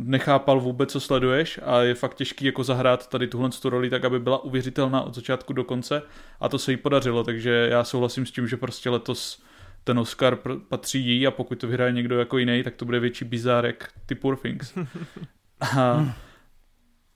nechápal 0.03 0.59
vůbec, 0.59 0.91
co 0.91 0.99
sleduješ 0.99 1.59
a 1.65 1.81
je 1.81 1.95
fakt 1.95 2.13
těžký 2.13 2.45
jako 2.45 2.63
zahrát 2.63 3.09
tady 3.09 3.27
tuhle 3.27 3.49
tu 3.61 3.69
roli 3.69 3.89
tak, 3.89 4.05
aby 4.05 4.19
byla 4.19 4.43
uvěřitelná 4.43 5.01
od 5.01 5.15
začátku 5.15 5.53
do 5.53 5.63
konce 5.63 6.01
a 6.39 6.49
to 6.49 6.59
se 6.59 6.71
jí 6.71 6.77
podařilo, 6.77 7.23
takže 7.23 7.67
já 7.71 7.83
souhlasím 7.83 8.25
s 8.25 8.31
tím, 8.31 8.47
že 8.47 8.57
prostě 8.57 8.89
letos 8.89 9.43
ten 9.83 9.99
Oscar 9.99 10.37
patří 10.69 11.05
jí 11.05 11.27
a 11.27 11.31
pokud 11.31 11.59
to 11.59 11.67
vyhraje 11.67 11.91
někdo 11.91 12.19
jako 12.19 12.37
jiný, 12.37 12.63
tak 12.63 12.75
to 12.75 12.85
bude 12.85 12.99
větší 12.99 13.25
bizárek 13.25 13.91
ty 14.05 14.15
Poor 14.15 14.37
Things. 14.37 14.73
A 15.77 16.15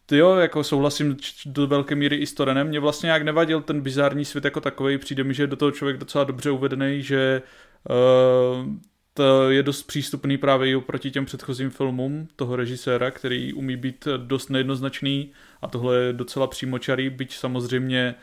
ty 0.06 0.18
jo, 0.18 0.36
jako 0.36 0.64
souhlasím 0.64 1.18
do 1.46 1.68
velké 1.68 1.96
míry 1.96 2.16
i 2.16 2.26
s 2.26 2.34
Torenem. 2.34 2.68
Mě 2.68 2.80
vlastně 2.80 3.10
jak 3.10 3.22
nevadil 3.22 3.62
ten 3.62 3.82
bizární 3.82 4.26
svět 4.26 4.46
jako 4.46 4.62
takový. 4.62 4.98
Přijde 4.98 5.24
mi, 5.24 5.34
že 5.34 5.44
je 5.44 5.48
do 5.48 5.56
toho 5.56 5.72
člověk 5.72 5.98
docela 5.98 6.24
dobře 6.24 6.52
uvedený, 6.52 7.02
že 7.02 7.42
uh, 7.90 8.68
to 9.14 9.52
je 9.52 9.64
dost 9.64 9.84
přístupný 9.84 10.38
právě 10.38 10.70
i 10.70 10.76
oproti 10.76 11.12
těm 11.12 11.26
předchozím 11.26 11.70
filmům 11.70 12.28
toho 12.36 12.56
režiséra, 12.56 13.12
který 13.12 13.54
umí 13.54 13.78
být 13.78 14.08
dost 14.18 14.50
nejednoznačný 14.50 15.32
a 15.62 15.68
tohle 15.68 15.98
je 15.98 16.14
docela 16.14 16.48
přímočarý, 16.48 17.10
byť 17.10 17.36
samozřejmě 17.36 18.16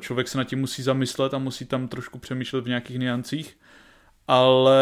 člověk 0.00 0.28
se 0.28 0.38
na 0.38 0.44
tím 0.44 0.58
musí 0.58 0.82
zamyslet 0.82 1.34
a 1.34 1.38
musí 1.38 1.64
tam 1.64 1.88
trošku 1.88 2.18
přemýšlet 2.18 2.64
v 2.64 2.68
nějakých 2.68 2.98
niancích, 2.98 3.58
ale 4.28 4.80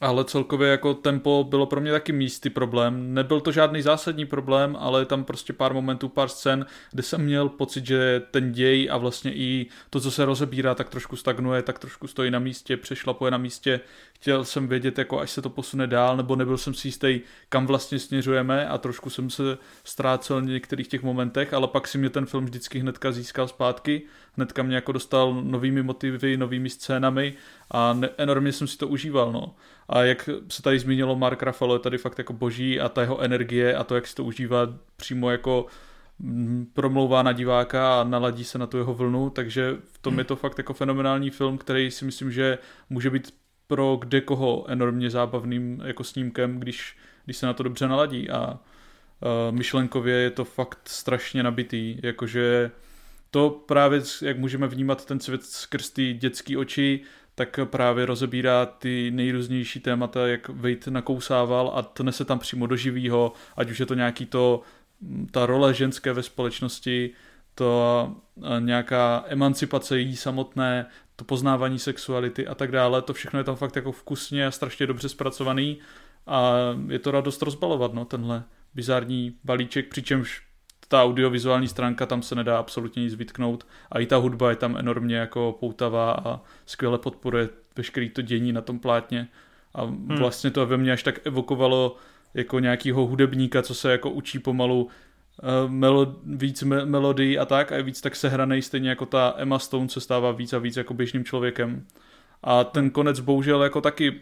ale 0.00 0.24
celkově 0.24 0.68
jako 0.68 0.94
tempo 0.94 1.46
bylo 1.48 1.66
pro 1.66 1.80
mě 1.80 1.92
taky 1.92 2.12
místy 2.12 2.50
problém. 2.50 3.14
Nebyl 3.14 3.40
to 3.40 3.52
žádný 3.52 3.82
zásadní 3.82 4.26
problém, 4.26 4.76
ale 4.80 5.06
tam 5.06 5.24
prostě 5.24 5.52
pár 5.52 5.74
momentů, 5.74 6.08
pár 6.08 6.28
scén, 6.28 6.66
kde 6.90 7.02
jsem 7.02 7.24
měl 7.24 7.48
pocit, 7.48 7.86
že 7.86 8.22
ten 8.30 8.52
děj 8.52 8.88
a 8.92 8.96
vlastně 8.96 9.34
i 9.34 9.66
to, 9.90 10.00
co 10.00 10.10
se 10.10 10.24
rozebírá, 10.24 10.74
tak 10.74 10.88
trošku 10.88 11.16
stagnuje, 11.16 11.62
tak 11.62 11.78
trošku 11.78 12.06
stojí 12.06 12.30
na 12.30 12.38
místě, 12.38 12.76
přešlapuje 12.76 13.30
na 13.30 13.38
místě. 13.38 13.80
Chtěl 14.12 14.44
jsem 14.44 14.68
vědět, 14.68 14.98
jako 14.98 15.20
až 15.20 15.30
se 15.30 15.42
to 15.42 15.50
posune 15.50 15.86
dál, 15.86 16.16
nebo 16.16 16.36
nebyl 16.36 16.58
jsem 16.58 16.74
si 16.74 16.88
jistý, 16.88 17.20
kam 17.48 17.66
vlastně 17.66 17.98
směřujeme 17.98 18.68
a 18.68 18.78
trošku 18.78 19.10
jsem 19.10 19.30
se 19.30 19.58
ztrácel 19.84 20.40
v 20.40 20.44
některých 20.44 20.88
těch 20.88 21.02
momentech, 21.02 21.54
ale 21.54 21.68
pak 21.68 21.88
si 21.88 21.98
mě 21.98 22.10
ten 22.10 22.26
film 22.26 22.44
vždycky 22.44 22.78
hnedka 22.78 23.12
získal 23.12 23.48
zpátky, 23.48 24.02
hnedka 24.38 24.62
mě 24.62 24.74
jako 24.74 24.92
dostal 24.92 25.34
novými 25.42 25.82
motivy, 25.82 26.36
novými 26.36 26.70
scénami 26.70 27.34
a 27.70 27.92
ne- 27.92 28.08
enormně 28.16 28.52
jsem 28.52 28.66
si 28.66 28.78
to 28.78 28.88
užíval, 28.88 29.32
no. 29.32 29.54
A 29.88 30.02
jak 30.02 30.28
se 30.48 30.62
tady 30.62 30.78
zmínilo, 30.78 31.16
Mark 31.16 31.42
Ruffalo 31.42 31.74
je 31.74 31.78
tady 31.78 31.98
fakt 31.98 32.18
jako 32.18 32.32
boží 32.32 32.80
a 32.80 32.88
ta 32.88 33.00
jeho 33.00 33.20
energie 33.20 33.76
a 33.76 33.84
to, 33.84 33.94
jak 33.94 34.06
si 34.06 34.14
to 34.14 34.24
užívá 34.24 34.60
přímo 34.96 35.30
jako 35.30 35.66
mm, 36.18 36.66
promlouvá 36.74 37.22
na 37.22 37.32
diváka 37.32 38.00
a 38.00 38.04
naladí 38.04 38.44
se 38.44 38.58
na 38.58 38.66
tu 38.66 38.78
jeho 38.78 38.94
vlnu, 38.94 39.30
takže 39.30 39.76
v 39.92 39.98
tom 39.98 40.18
je 40.18 40.24
to 40.24 40.36
fakt 40.36 40.58
jako 40.58 40.74
fenomenální 40.74 41.30
film, 41.30 41.58
který 41.58 41.90
si 41.90 42.04
myslím, 42.04 42.32
že 42.32 42.58
může 42.90 43.10
být 43.10 43.34
pro 43.66 43.98
kde 44.00 44.20
koho 44.20 44.64
enormně 44.68 45.10
zábavným 45.10 45.82
jako 45.84 46.04
snímkem, 46.04 46.60
když, 46.60 46.96
když 47.24 47.36
se 47.36 47.46
na 47.46 47.52
to 47.52 47.62
dobře 47.62 47.88
naladí 47.88 48.30
a 48.30 48.50
uh, 48.50 49.56
myšlenkově 49.56 50.14
je 50.14 50.30
to 50.30 50.44
fakt 50.44 50.78
strašně 50.84 51.42
nabitý, 51.42 51.98
jakože 52.02 52.70
to 53.30 53.50
právě, 53.50 54.02
jak 54.22 54.38
můžeme 54.38 54.66
vnímat 54.66 55.04
ten 55.04 55.20
svět 55.20 55.44
skrz 55.44 55.90
ty 55.90 56.14
dětské 56.14 56.58
oči, 56.58 57.00
tak 57.34 57.60
právě 57.64 58.06
rozebírá 58.06 58.66
ty 58.66 59.10
nejrůznější 59.10 59.80
témata, 59.80 60.26
jak 60.26 60.48
Wade 60.48 60.90
nakousával 60.90 61.72
a 61.74 61.82
to 61.82 62.02
nese 62.02 62.24
tam 62.24 62.38
přímo 62.38 62.66
do 62.66 62.76
živýho, 62.76 63.32
ať 63.56 63.70
už 63.70 63.80
je 63.80 63.86
to 63.86 63.94
nějaký 63.94 64.26
to, 64.26 64.62
ta 65.30 65.46
role 65.46 65.74
ženské 65.74 66.12
ve 66.12 66.22
společnosti, 66.22 67.10
to 67.54 68.12
nějaká 68.58 69.24
emancipace 69.28 69.98
jí 69.98 70.16
samotné, 70.16 70.86
to 71.16 71.24
poznávání 71.24 71.78
sexuality 71.78 72.46
a 72.46 72.54
tak 72.54 72.70
dále, 72.70 73.02
to 73.02 73.12
všechno 73.12 73.40
je 73.40 73.44
tam 73.44 73.56
fakt 73.56 73.76
jako 73.76 73.92
vkusně 73.92 74.46
a 74.46 74.50
strašně 74.50 74.86
dobře 74.86 75.08
zpracovaný 75.08 75.78
a 76.26 76.52
je 76.88 76.98
to 76.98 77.10
radost 77.10 77.42
rozbalovat, 77.42 77.94
no, 77.94 78.04
tenhle 78.04 78.44
bizární 78.74 79.38
balíček, 79.44 79.88
přičemž 79.88 80.47
ta 80.88 81.02
audiovizuální 81.02 81.68
stránka, 81.68 82.06
tam 82.06 82.22
se 82.22 82.34
nedá 82.34 82.58
absolutně 82.58 83.02
nic 83.02 83.14
vytknout 83.14 83.66
a 83.92 83.98
i 83.98 84.06
ta 84.06 84.16
hudba 84.16 84.50
je 84.50 84.56
tam 84.56 84.76
enormně 84.76 85.16
jako 85.16 85.56
poutavá 85.60 86.12
a 86.12 86.40
skvěle 86.66 86.98
podporuje 86.98 87.48
veškerý 87.76 88.10
to 88.10 88.22
dění 88.22 88.52
na 88.52 88.60
tom 88.60 88.78
plátně 88.78 89.28
a 89.74 89.84
hmm. 89.84 90.16
vlastně 90.18 90.50
to 90.50 90.66
ve 90.66 90.76
mně 90.76 90.92
až 90.92 91.02
tak 91.02 91.26
evokovalo 91.26 91.96
jako 92.34 92.58
nějakýho 92.58 93.06
hudebníka, 93.06 93.62
co 93.62 93.74
se 93.74 93.92
jako 93.92 94.10
učí 94.10 94.38
pomalu 94.38 94.82
uh, 94.84 95.70
melo, 95.70 96.16
víc 96.24 96.62
me, 96.62 96.86
melodií 96.86 97.38
a 97.38 97.44
tak 97.44 97.72
a 97.72 97.76
je 97.76 97.82
víc 97.82 98.00
tak 98.00 98.16
sehranej, 98.16 98.62
stejně 98.62 98.88
jako 98.88 99.06
ta 99.06 99.34
Emma 99.36 99.58
Stone 99.58 99.88
se 99.88 100.00
stává 100.00 100.32
víc 100.32 100.52
a 100.52 100.58
víc 100.58 100.76
jako 100.76 100.94
běžným 100.94 101.24
člověkem 101.24 101.86
A 102.42 102.64
ten 102.64 102.90
konec 102.90 103.20
bohužel 103.20 103.62
jako 103.62 103.80
taky, 103.80 104.20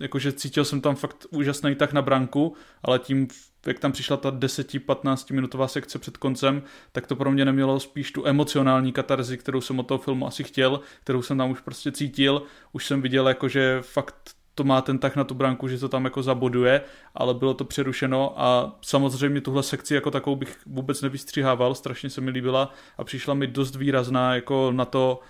jakože 0.00 0.32
cítil 0.32 0.64
jsem 0.64 0.80
tam 0.80 0.96
fakt 0.96 1.26
úžasný 1.30 1.74
tak 1.74 1.92
na 1.92 2.02
branku, 2.02 2.54
ale 2.82 2.98
tím, 2.98 3.28
jak 3.66 3.78
tam 3.78 3.92
přišla 3.92 4.16
ta 4.16 4.30
10-15 4.30 5.34
minutová 5.34 5.68
sekce 5.68 5.98
před 5.98 6.16
koncem, 6.16 6.62
tak 6.92 7.06
to 7.06 7.16
pro 7.16 7.30
mě 7.30 7.44
nemělo 7.44 7.80
spíš 7.80 8.12
tu 8.12 8.26
emocionální 8.26 8.92
katarzi, 8.92 9.38
kterou 9.38 9.60
jsem 9.60 9.78
od 9.78 9.82
toho 9.82 9.98
filmu 9.98 10.26
asi 10.26 10.44
chtěl, 10.44 10.80
kterou 11.00 11.22
jsem 11.22 11.38
tam 11.38 11.50
už 11.50 11.60
prostě 11.60 11.92
cítil. 11.92 12.42
Už 12.72 12.86
jsem 12.86 13.02
viděl, 13.02 13.28
jakože 13.28 13.78
fakt 13.82 14.34
to 14.54 14.64
má 14.64 14.82
ten 14.82 14.98
tak 14.98 15.16
na 15.16 15.24
tu 15.24 15.34
branku, 15.34 15.68
že 15.68 15.78
to 15.78 15.88
tam 15.88 16.04
jako 16.04 16.22
zaboduje, 16.22 16.80
ale 17.14 17.34
bylo 17.34 17.54
to 17.54 17.64
přerušeno 17.64 18.40
a 18.40 18.78
samozřejmě 18.80 19.40
tuhle 19.40 19.62
sekci 19.62 19.94
jako 19.94 20.10
takovou 20.10 20.36
bych 20.36 20.58
vůbec 20.66 21.02
nevystřihával, 21.02 21.74
strašně 21.74 22.10
se 22.10 22.20
mi 22.20 22.30
líbila 22.30 22.72
a 22.98 23.04
přišla 23.04 23.34
mi 23.34 23.46
dost 23.46 23.76
výrazná 23.76 24.34
jako 24.34 24.72
na 24.72 24.84
to, 24.84 25.20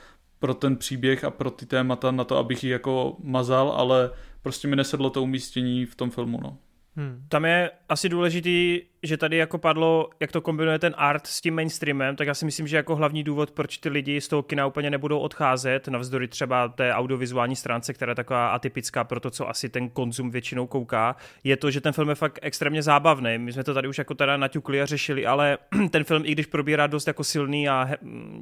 pro 0.45 0.55
ten 0.55 0.77
příběh 0.77 1.25
a 1.25 1.31
pro 1.31 1.51
ty 1.51 1.67
témata 1.67 2.11
na 2.11 2.25
to, 2.25 2.37
abych 2.37 2.65
ji 2.65 2.71
jako 2.71 3.17
mazal, 3.23 3.73
ale 3.77 4.11
prostě 4.43 4.69
mi 4.69 4.77
nesedlo 4.77 5.11
to 5.11 5.23
umístění 5.23 5.87
v 5.87 5.95
tom 5.95 6.11
filmu, 6.11 6.41
no. 6.43 6.59
Hmm. 6.97 7.25
Tam 7.29 7.45
je 7.45 7.71
asi 7.89 8.09
důležitý 8.09 8.81
že 9.05 9.17
tady 9.17 9.37
jako 9.37 9.59
padlo, 9.59 10.11
jak 10.21 10.33
to 10.33 10.41
kombinuje 10.41 10.79
ten 10.79 10.95
art 10.97 11.27
s 11.27 11.41
tím 11.41 11.55
mainstreamem, 11.55 12.17
tak 12.17 12.27
já 12.27 12.35
si 12.35 12.45
myslím, 12.45 12.67
že 12.67 12.77
jako 12.77 12.97
hlavní 12.97 13.25
důvod, 13.25 13.51
proč 13.51 13.79
ty 13.79 13.89
lidi 13.89 14.21
z 14.21 14.29
toho 14.29 14.43
kina 14.43 14.67
úplně 14.67 14.91
nebudou 14.91 15.19
odcházet, 15.19 15.89
navzdory 15.89 16.29
třeba 16.29 16.69
té 16.69 16.93
audiovizuální 16.93 17.57
stránce, 17.57 17.93
která 17.93 18.11
je 18.11 18.17
taková 18.17 18.49
atypická 18.49 19.05
pro 19.05 19.21
to, 19.21 19.31
co 19.31 19.49
asi 19.49 19.69
ten 19.69 19.89
konzum 19.89 20.31
většinou 20.31 20.67
kouká, 20.67 21.17
je 21.45 21.57
to, 21.57 21.71
že 21.71 21.81
ten 21.81 21.93
film 21.93 22.09
je 22.09 22.15
fakt 22.15 22.39
extrémně 22.43 22.83
zábavný. 22.83 23.39
My 23.39 23.53
jsme 23.53 23.65
to 23.65 23.75
tady 23.75 23.89
už 23.89 23.99
jako 23.99 24.15
teda 24.15 24.37
naťukli 24.37 24.83
a 24.83 24.87
řešili, 24.87 25.27
ale 25.27 25.59
ten 25.91 26.05
film, 26.05 26.23
i 26.27 26.33
když 26.33 26.47
probírá 26.47 26.87
dost 26.87 27.07
jako 27.07 27.25
silný 27.25 27.69
a 27.69 27.89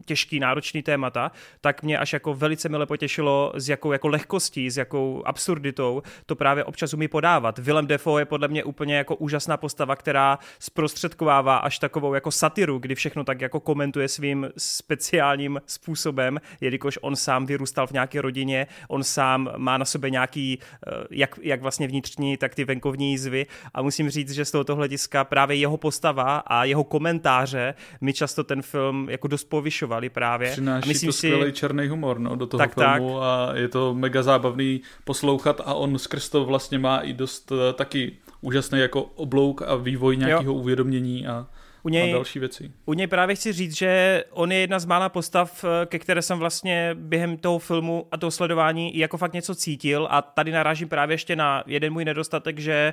těžký, 0.07 0.41
náročný 0.41 0.83
témata, 0.83 1.33
tak 1.61 1.83
mě 1.83 1.99
až 1.99 2.13
jako 2.13 2.35
velice 2.35 2.69
mile 2.69 2.87
potěšilo, 2.87 3.53
s 3.57 3.69
jakou 3.69 3.93
jako 3.93 4.09
lehkostí, 4.09 4.71
s 4.71 4.77
jakou 4.77 5.23
absurditou 5.27 6.03
to 6.27 6.37
právě 6.37 6.65
občas 6.65 6.95
umí 6.95 7.09
podávat. 7.09 7.59
Willem 7.59 7.87
Defoe 7.87 8.21
je 8.21 8.27
podle 8.27 8.49
mě 8.49 8.65
úplně 8.65 8.97
jako 8.97 9.17
úžasná 9.17 9.57
postava, 9.57 9.97
která 9.97 10.39
zprostředkovává 10.59 11.57
až 11.57 11.79
takovou 11.79 12.15
jako 12.15 12.31
satiru, 12.31 12.79
kdy 12.79 12.95
všechno 12.95 13.25
tak 13.25 13.41
jako 13.41 13.61
komentuje 13.61 14.09
svým 14.09 14.51
speciálním 14.59 15.61
způsobem, 15.67 16.41
jelikož 16.61 16.99
on 17.03 17.17
sám 17.17 17.47
vyrůstal 17.47 17.87
v 17.87 17.91
nějaké 17.91 18.21
rodině, 18.21 18.67
on 18.89 19.05
sám 19.05 19.51
má 19.57 19.79
na 19.79 19.85
sobě 19.85 20.11
nějaký, 20.11 20.59
eh, 20.87 20.91
jak, 21.11 21.39
jak 21.43 21.63
vlastně 21.63 21.89
vnitřní, 21.89 22.37
tak 22.37 22.55
ty 22.55 22.65
venkovní 22.65 23.11
jízvy 23.11 23.47
a 23.75 23.83
musím 23.83 24.11
říct, 24.11 24.31
že 24.31 24.45
z 24.45 24.51
tohoto 24.51 24.77
hlediska 24.77 25.25
právě 25.25 25.57
jeho 25.57 25.77
postava 25.77 26.39
a 26.39 26.65
jeho 26.65 26.85
komentáře 26.85 27.75
mi 28.01 28.13
často 28.13 28.45
ten 28.45 28.63
film 28.63 29.11
jako 29.11 29.29
dost 29.29 29.45
povyšovali 29.45 30.11
právě. 30.11 30.51
Přináší 30.51 30.89
myslím 30.89 31.09
to 31.09 31.13
skvělý 31.13 31.47
si... 31.47 31.53
černý 31.53 31.89
humor 31.89 32.19
no, 32.19 32.37
do 32.37 32.47
toho 32.47 32.59
tak, 32.59 32.75
filmu 32.75 33.15
tak. 33.15 33.23
a 33.23 33.57
je 33.57 33.69
to 33.69 33.95
mega 33.95 34.23
zábavný 34.23 34.81
poslouchat 35.05 35.61
a 35.65 35.75
on 35.75 35.99
skrz 35.99 36.29
to 36.29 36.45
vlastně 36.45 36.79
má 36.79 36.99
i 36.99 37.13
dost 37.13 37.53
uh, 37.53 37.59
taky 37.75 38.17
úžasný 38.43 38.79
jako 38.79 39.03
oblouk 39.03 39.63
a 39.63 39.75
vývoj 39.77 40.17
nějakého 40.17 40.55
uvědomění 40.55 41.27
a, 41.27 41.47
u 41.83 41.89
něj, 41.89 42.11
a 42.11 42.15
další 42.15 42.39
věci. 42.39 42.73
U 42.85 42.93
něj 42.93 43.07
právě 43.07 43.37
chci 43.37 43.53
říct, 43.53 43.77
že 43.77 44.25
on 44.31 44.53
je 44.53 44.59
jedna 44.59 44.79
z 44.79 44.85
mála 44.85 45.09
postav, 45.09 45.65
eh, 45.65 45.87
ke 45.87 45.99
které 45.99 46.23
jsem 46.23 46.39
vlastně 46.39 46.91
během 46.95 47.37
toho 47.37 47.59
filmu 47.59 48.07
a 48.11 48.17
toho 48.17 48.31
sledování 48.31 48.99
jako 48.99 49.17
fakt 49.17 49.33
něco 49.33 49.55
cítil 49.55 50.09
a 50.11 50.23
tady 50.23 50.53
narážím 50.53 50.89
právě 50.89 51.15
ještě 51.15 51.37
na 51.37 51.65
jeden 51.67 51.93
můj 51.93 52.05
nedostatek, 52.05 52.59
že 52.59 52.93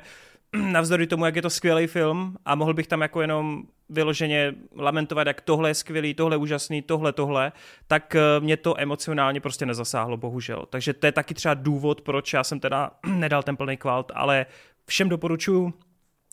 navzdory 0.71 1.07
tomu, 1.07 1.25
jak 1.25 1.35
je 1.35 1.41
to 1.41 1.49
skvělý 1.49 1.87
film 1.87 2.37
a 2.45 2.55
mohl 2.55 2.73
bych 2.73 2.87
tam 2.87 3.01
jako 3.01 3.21
jenom 3.21 3.63
vyloženě 3.89 4.53
lamentovat, 4.75 5.27
jak 5.27 5.41
tohle 5.41 5.69
je 5.69 5.75
skvělý, 5.75 6.13
tohle 6.13 6.33
je 6.33 6.37
úžasný, 6.37 6.81
tohle, 6.81 7.13
tohle, 7.13 7.51
tak 7.87 8.15
eh, 8.15 8.21
mě 8.39 8.57
to 8.57 8.79
emocionálně 8.81 9.41
prostě 9.41 9.65
nezasáhlo, 9.65 10.17
bohužel. 10.17 10.65
Takže 10.69 10.93
to 10.93 11.05
je 11.05 11.11
taky 11.11 11.33
třeba 11.33 11.53
důvod, 11.53 12.01
proč 12.01 12.33
já 12.33 12.43
jsem 12.43 12.59
teda 12.59 12.91
nedal 13.05 13.43
ten 13.43 13.57
plný 13.57 13.77
kvalt, 13.77 14.11
ale 14.15 14.45
všem 14.89 15.09
doporučuji 15.09 15.73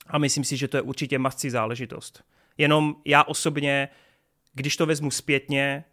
a 0.06 0.18
myslím 0.18 0.44
si, 0.44 0.56
že 0.56 0.68
to 0.68 0.76
je 0.76 0.82
určitě 0.82 1.18
mascí 1.18 1.50
záležitost. 1.50 2.24
Jenom 2.58 2.96
já 3.04 3.24
osobně, 3.24 3.88
když 4.52 4.76
to 4.76 4.86
vezmu 4.86 5.10
zpětně, 5.10 5.84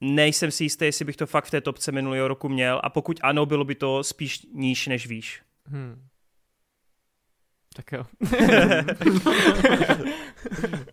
nejsem 0.00 0.50
si 0.50 0.64
jistý, 0.64 0.84
jestli 0.84 1.04
bych 1.04 1.16
to 1.16 1.26
fakt 1.26 1.44
v 1.44 1.50
té 1.50 1.60
topce 1.60 1.92
minulého 1.92 2.28
roku 2.28 2.48
měl 2.48 2.80
a 2.84 2.90
pokud 2.90 3.20
ano, 3.22 3.46
bylo 3.46 3.64
by 3.64 3.74
to 3.74 4.04
spíš 4.04 4.46
níž 4.54 4.86
než 4.86 5.06
výš. 5.06 5.42
Hmm. 5.66 6.02
Tak 7.74 7.92
jo. 7.92 8.04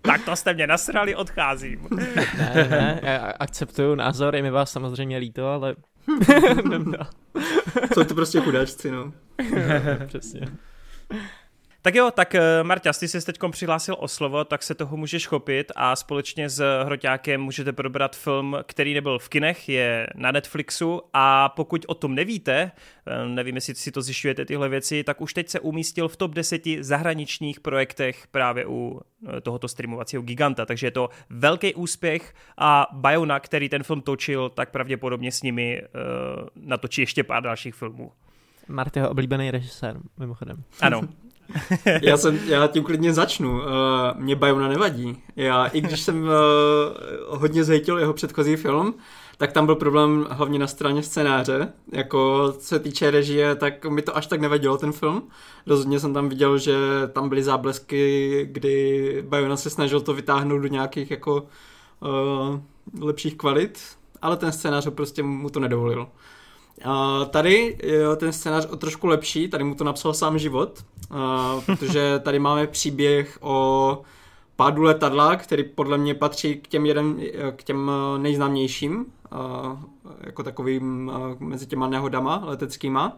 tak 0.01 0.25
to 0.25 0.35
jste 0.35 0.53
mě 0.53 0.67
nasrali, 0.67 1.15
odcházím. 1.15 1.87
ne, 2.37 2.67
ne, 2.69 2.99
já 3.03 3.17
akceptuju 3.39 3.95
názor, 3.95 4.35
je 4.35 4.41
mi 4.41 4.51
vás 4.51 4.71
samozřejmě 4.71 5.17
líto, 5.17 5.47
ale... 5.47 5.75
Jsou 7.93 8.03
to 8.03 8.15
prostě 8.15 8.39
chudáčci, 8.39 8.91
no. 8.91 9.13
Přesně. 10.07 10.47
Tak 11.87 11.95
jo, 11.95 12.11
tak 12.11 12.35
eh, 12.35 12.63
Marta, 12.63 12.93
ty 12.93 13.07
jsi 13.07 13.25
teď 13.25 13.39
přihlásil 13.51 13.95
o 13.99 14.07
slovo, 14.07 14.43
tak 14.43 14.63
se 14.63 14.75
toho 14.75 14.97
můžeš 14.97 15.27
chopit 15.27 15.71
a 15.75 15.95
společně 15.95 16.49
s 16.49 16.83
Hroťákem 16.83 17.41
můžete 17.41 17.73
probrat 17.73 18.15
film, 18.15 18.57
který 18.63 18.93
nebyl 18.93 19.19
v 19.19 19.29
kinech, 19.29 19.69
je 19.69 20.07
na 20.15 20.31
Netflixu 20.31 21.01
a 21.13 21.49
pokud 21.49 21.85
o 21.87 21.93
tom 21.93 22.15
nevíte, 22.15 22.71
eh, 23.05 23.25
nevím, 23.27 23.55
jestli 23.55 23.75
si 23.75 23.91
to 23.91 24.01
zjišťujete 24.01 24.45
tyhle 24.45 24.69
věci, 24.69 25.03
tak 25.03 25.21
už 25.21 25.33
teď 25.33 25.49
se 25.49 25.59
umístil 25.59 26.07
v 26.07 26.17
top 26.17 26.31
10 26.31 26.83
zahraničních 26.83 27.59
projektech 27.59 28.27
právě 28.31 28.65
u 28.67 29.01
eh, 29.37 29.41
tohoto 29.41 29.67
streamovacího 29.67 30.21
giganta, 30.21 30.65
takže 30.65 30.87
je 30.87 30.91
to 30.91 31.09
velký 31.29 31.73
úspěch 31.73 32.33
a 32.57 32.87
Bayona, 32.91 33.39
který 33.39 33.69
ten 33.69 33.83
film 33.83 34.01
točil, 34.01 34.49
tak 34.49 34.71
pravděpodobně 34.71 35.31
s 35.31 35.41
nimi 35.41 35.81
natočí 36.55 37.01
ještě 37.01 37.23
pár 37.23 37.43
dalších 37.43 37.75
filmů. 37.75 38.11
Martyho 38.69 39.09
oblíbený 39.09 39.51
režisér, 39.51 39.97
mimochodem. 40.19 40.63
Ano, 40.81 41.01
já, 42.01 42.17
jsem, 42.17 42.39
já 42.45 42.67
tím 42.67 42.83
klidně 42.83 43.13
začnu. 43.13 43.51
Uh, 43.51 43.65
mě 44.15 44.35
Bajona 44.35 44.67
nevadí. 44.67 45.17
Já, 45.35 45.65
i 45.65 45.81
když 45.81 46.01
jsem 46.01 46.23
uh, 46.23 46.29
hodně 47.27 47.63
zhejtil 47.63 47.97
jeho 47.97 48.13
předchozí 48.13 48.55
film, 48.55 48.93
tak 49.37 49.51
tam 49.51 49.65
byl 49.65 49.75
problém 49.75 50.27
hlavně 50.29 50.59
na 50.59 50.67
straně 50.67 51.03
scénáře. 51.03 51.73
Jako 51.91 52.51
co 52.57 52.67
se 52.67 52.79
týče 52.79 53.11
režie, 53.11 53.55
tak 53.55 53.85
mi 53.85 54.01
to 54.01 54.17
až 54.17 54.27
tak 54.27 54.41
nevadilo 54.41 54.77
ten 54.77 54.91
film. 54.91 55.23
Rozhodně 55.67 55.99
jsem 55.99 56.13
tam 56.13 56.29
viděl, 56.29 56.57
že 56.57 56.75
tam 57.13 57.29
byly 57.29 57.43
záblesky, 57.43 58.49
kdy 58.51 59.23
Bajona 59.27 59.57
se 59.57 59.69
snažil 59.69 60.01
to 60.01 60.13
vytáhnout 60.13 60.61
do 60.61 60.67
nějakých 60.67 61.11
jako 61.11 61.47
uh, 61.99 62.59
lepších 63.01 63.37
kvalit, 63.37 63.79
ale 64.21 64.37
ten 64.37 64.51
scénář 64.51 64.87
prostě 64.89 65.23
mu 65.23 65.49
to 65.49 65.59
nedovolil. 65.59 66.07
Uh, 66.85 67.25
tady 67.25 67.77
je 67.83 68.15
ten 68.15 68.33
scénář 68.33 68.65
o 68.65 68.75
trošku 68.75 69.07
lepší, 69.07 69.47
tady 69.47 69.63
mu 69.63 69.75
to 69.75 69.83
napsal 69.83 70.13
sám 70.13 70.39
život, 70.39 70.83
uh, 71.11 71.63
protože 71.65 72.19
tady 72.23 72.39
máme 72.39 72.67
příběh 72.67 73.37
o 73.41 74.01
pádu 74.55 74.81
letadla, 74.81 75.35
který 75.35 75.63
podle 75.63 75.97
mě 75.97 76.13
patří 76.13 76.55
k 76.55 76.67
těm, 76.67 76.85
jeden, 76.85 77.21
k 77.55 77.63
těm 77.63 77.91
nejznámějším, 78.17 79.05
uh, 79.31 79.79
jako 80.21 80.43
takovým 80.43 81.11
uh, 81.13 81.47
mezi 81.47 81.65
těma 81.65 81.87
nehodama 81.87 82.41
leteckýma. 82.45 83.17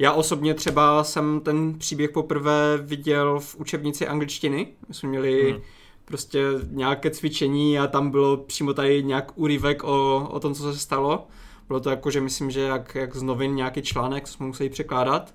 Já 0.00 0.12
osobně 0.12 0.54
třeba 0.54 1.04
jsem 1.04 1.40
ten 1.40 1.78
příběh 1.78 2.10
poprvé 2.10 2.78
viděl 2.82 3.40
v 3.40 3.56
učebnici 3.56 4.06
angličtiny. 4.06 4.66
My 4.88 4.94
jsme 4.94 5.08
měli 5.08 5.52
hmm. 5.52 5.60
prostě 6.04 6.44
nějaké 6.70 7.10
cvičení 7.10 7.78
a 7.78 7.86
tam 7.86 8.10
bylo 8.10 8.36
přímo 8.36 8.74
tady 8.74 9.02
nějak 9.04 9.32
úryvek 9.34 9.84
o, 9.84 10.28
o 10.30 10.40
tom, 10.40 10.54
co 10.54 10.72
se 10.72 10.78
stalo. 10.78 11.26
Bylo 11.70 11.80
to 11.80 11.90
jako, 11.90 12.10
že 12.10 12.20
myslím, 12.20 12.50
že 12.50 12.60
jak, 12.60 12.94
jak 12.94 13.16
z 13.16 13.22
novin 13.22 13.54
nějaký 13.54 13.82
článek 13.82 14.28
jsme 14.28 14.46
museli 14.46 14.68
překládat. 14.68 15.34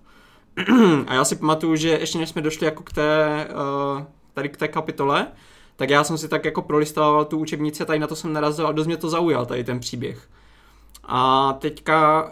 A 1.08 1.14
já 1.14 1.26
si 1.26 1.36
pamatuju, 1.36 1.76
že 1.76 1.90
ještě 1.90 2.18
než 2.18 2.30
jsme 2.30 2.42
došli 2.42 2.66
jako 2.66 2.84
k 2.84 2.94
té, 2.94 3.48
uh, 3.96 4.04
tady 4.34 4.50
k 4.50 4.58
té 4.58 4.68
kapitole, 4.68 5.28
tak 5.76 5.90
já 5.90 6.04
jsem 6.04 6.18
si 6.18 6.28
tak 6.28 6.46
jako 6.46 6.62
prolistával 6.62 7.26
tu 7.26 7.38
učebnici 7.38 7.84
a 7.84 7.86
tady 7.86 8.00
na 8.00 8.08
to 8.08 8.16
jsem 8.16 8.34
narazil 8.34 8.68
a 8.68 8.72
dost 8.72 8.88
mě 8.88 8.98
to 8.98 9.10
zaujal, 9.10 9.46
tady 9.46 9.64
ten 9.64 9.80
příběh. 9.80 10.30
A 11.04 11.54
teďka, 11.54 12.32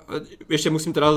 ještě 0.49 0.69
musím 0.69 0.93
teda 0.93 1.11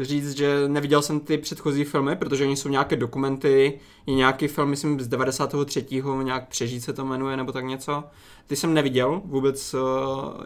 říct, 0.00 0.36
že 0.36 0.68
neviděl 0.68 1.02
jsem 1.02 1.20
ty 1.20 1.38
předchozí 1.38 1.84
filmy, 1.84 2.16
protože 2.16 2.44
oni 2.44 2.56
jsou 2.56 2.68
nějaké 2.68 2.96
dokumenty, 2.96 3.80
je 4.06 4.14
nějaký 4.14 4.48
film, 4.48 4.68
myslím, 4.68 5.00
z 5.00 5.08
93. 5.08 5.86
nějak 6.22 6.48
Přežít 6.48 6.84
se 6.84 6.92
to 6.92 7.04
jmenuje, 7.04 7.36
nebo 7.36 7.52
tak 7.52 7.64
něco. 7.64 8.04
Ty 8.46 8.56
jsem 8.56 8.74
neviděl 8.74 9.22
vůbec 9.24 9.74
uh, 9.74 9.80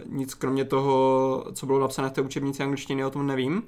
nic 0.06 0.34
kromě 0.34 0.64
toho, 0.64 1.44
co 1.54 1.66
bylo 1.66 1.80
napsané 1.80 2.08
v 2.08 2.12
té 2.12 2.20
učebnici 2.20 2.62
angličtiny, 2.62 3.04
o 3.04 3.10
tom 3.10 3.26
nevím. 3.26 3.62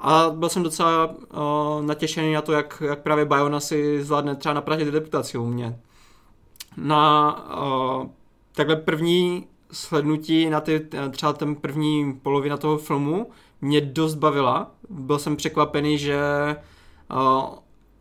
A 0.00 0.30
byl 0.30 0.48
jsem 0.48 0.62
docela 0.62 1.06
uh, 1.06 1.86
natěšený 1.86 2.32
na 2.32 2.42
to, 2.42 2.52
jak, 2.52 2.82
jak 2.86 3.02
právě 3.02 3.24
Bayona 3.24 3.60
si 3.60 4.04
zvládne 4.04 4.36
třeba 4.36 4.54
na 4.54 4.60
Prahy 4.60 4.90
deputaci 4.90 5.38
u 5.38 5.46
mě. 5.46 5.78
Na 6.76 7.32
uh, 7.62 8.06
takhle 8.54 8.76
první 8.76 9.46
slednutí 9.72 10.50
na 10.50 10.60
ty, 10.60 10.86
třeba 11.10 11.32
ten 11.32 11.54
první 11.54 12.20
polovina 12.22 12.56
toho 12.56 12.78
filmu 12.78 13.26
mě 13.60 13.80
dost 13.80 14.14
bavila. 14.14 14.70
Byl 14.90 15.18
jsem 15.18 15.36
překvapený, 15.36 15.98
že 15.98 16.20
uh, 17.10 17.54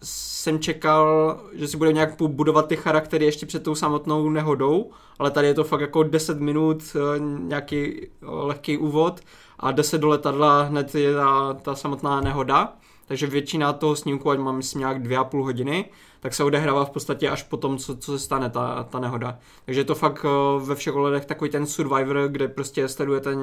jsem 0.04 0.60
čekal, 0.60 1.40
že 1.54 1.68
si 1.68 1.78
bude 1.78 1.94
nějak 1.94 2.22
budovat 2.22 2.68
ty 2.68 2.76
charaktery 2.76 3.26
ještě 3.26 3.46
před 3.46 3.64
tou 3.64 3.76
samotnou 3.76 4.30
nehodou, 4.30 4.92
ale 5.20 5.32
tady 5.32 5.48
je 5.48 5.54
to 5.54 5.64
fakt 5.64 5.82
jako 5.82 6.04
10 6.04 6.40
minut, 6.40 6.84
eh, 6.96 7.20
nějaký 7.20 8.08
lehký 8.22 8.78
úvod 8.78 9.22
a 9.60 9.72
10 9.72 9.98
do 9.98 10.08
letadla 10.08 10.62
hned 10.62 10.96
je 10.96 11.14
ta, 11.14 11.54
ta 11.54 11.76
samotná 11.76 12.22
nehoda, 12.22 12.74
takže 13.06 13.28
většina 13.28 13.74
toho 13.74 13.96
snímku, 13.96 14.30
ať 14.30 14.40
mám 14.40 14.58
myslím 14.58 14.80
nějak 14.80 15.02
dvě 15.02 15.18
a 15.18 15.24
půl 15.24 15.44
hodiny, 15.44 15.86
tak 16.20 16.34
se 16.34 16.44
odehrává 16.44 16.86
v 16.86 16.90
podstatě 16.90 17.30
až 17.30 17.44
po 17.44 17.58
tom, 17.58 17.78
co, 17.78 17.98
co 17.98 18.12
se 18.12 18.20
stane 18.20 18.50
ta, 18.50 18.84
ta 18.84 19.00
nehoda. 19.00 19.40
Takže 19.66 19.82
je 19.82 19.86
to 19.86 19.96
fakt 19.96 20.26
eh, 20.26 20.66
ve 20.66 20.76
všech 20.76 20.96
ohledech 20.96 21.26
takový 21.26 21.50
ten 21.50 21.66
Survivor, 21.66 22.28
kde 22.28 22.48
prostě 22.48 22.88
sledujete 22.88 23.36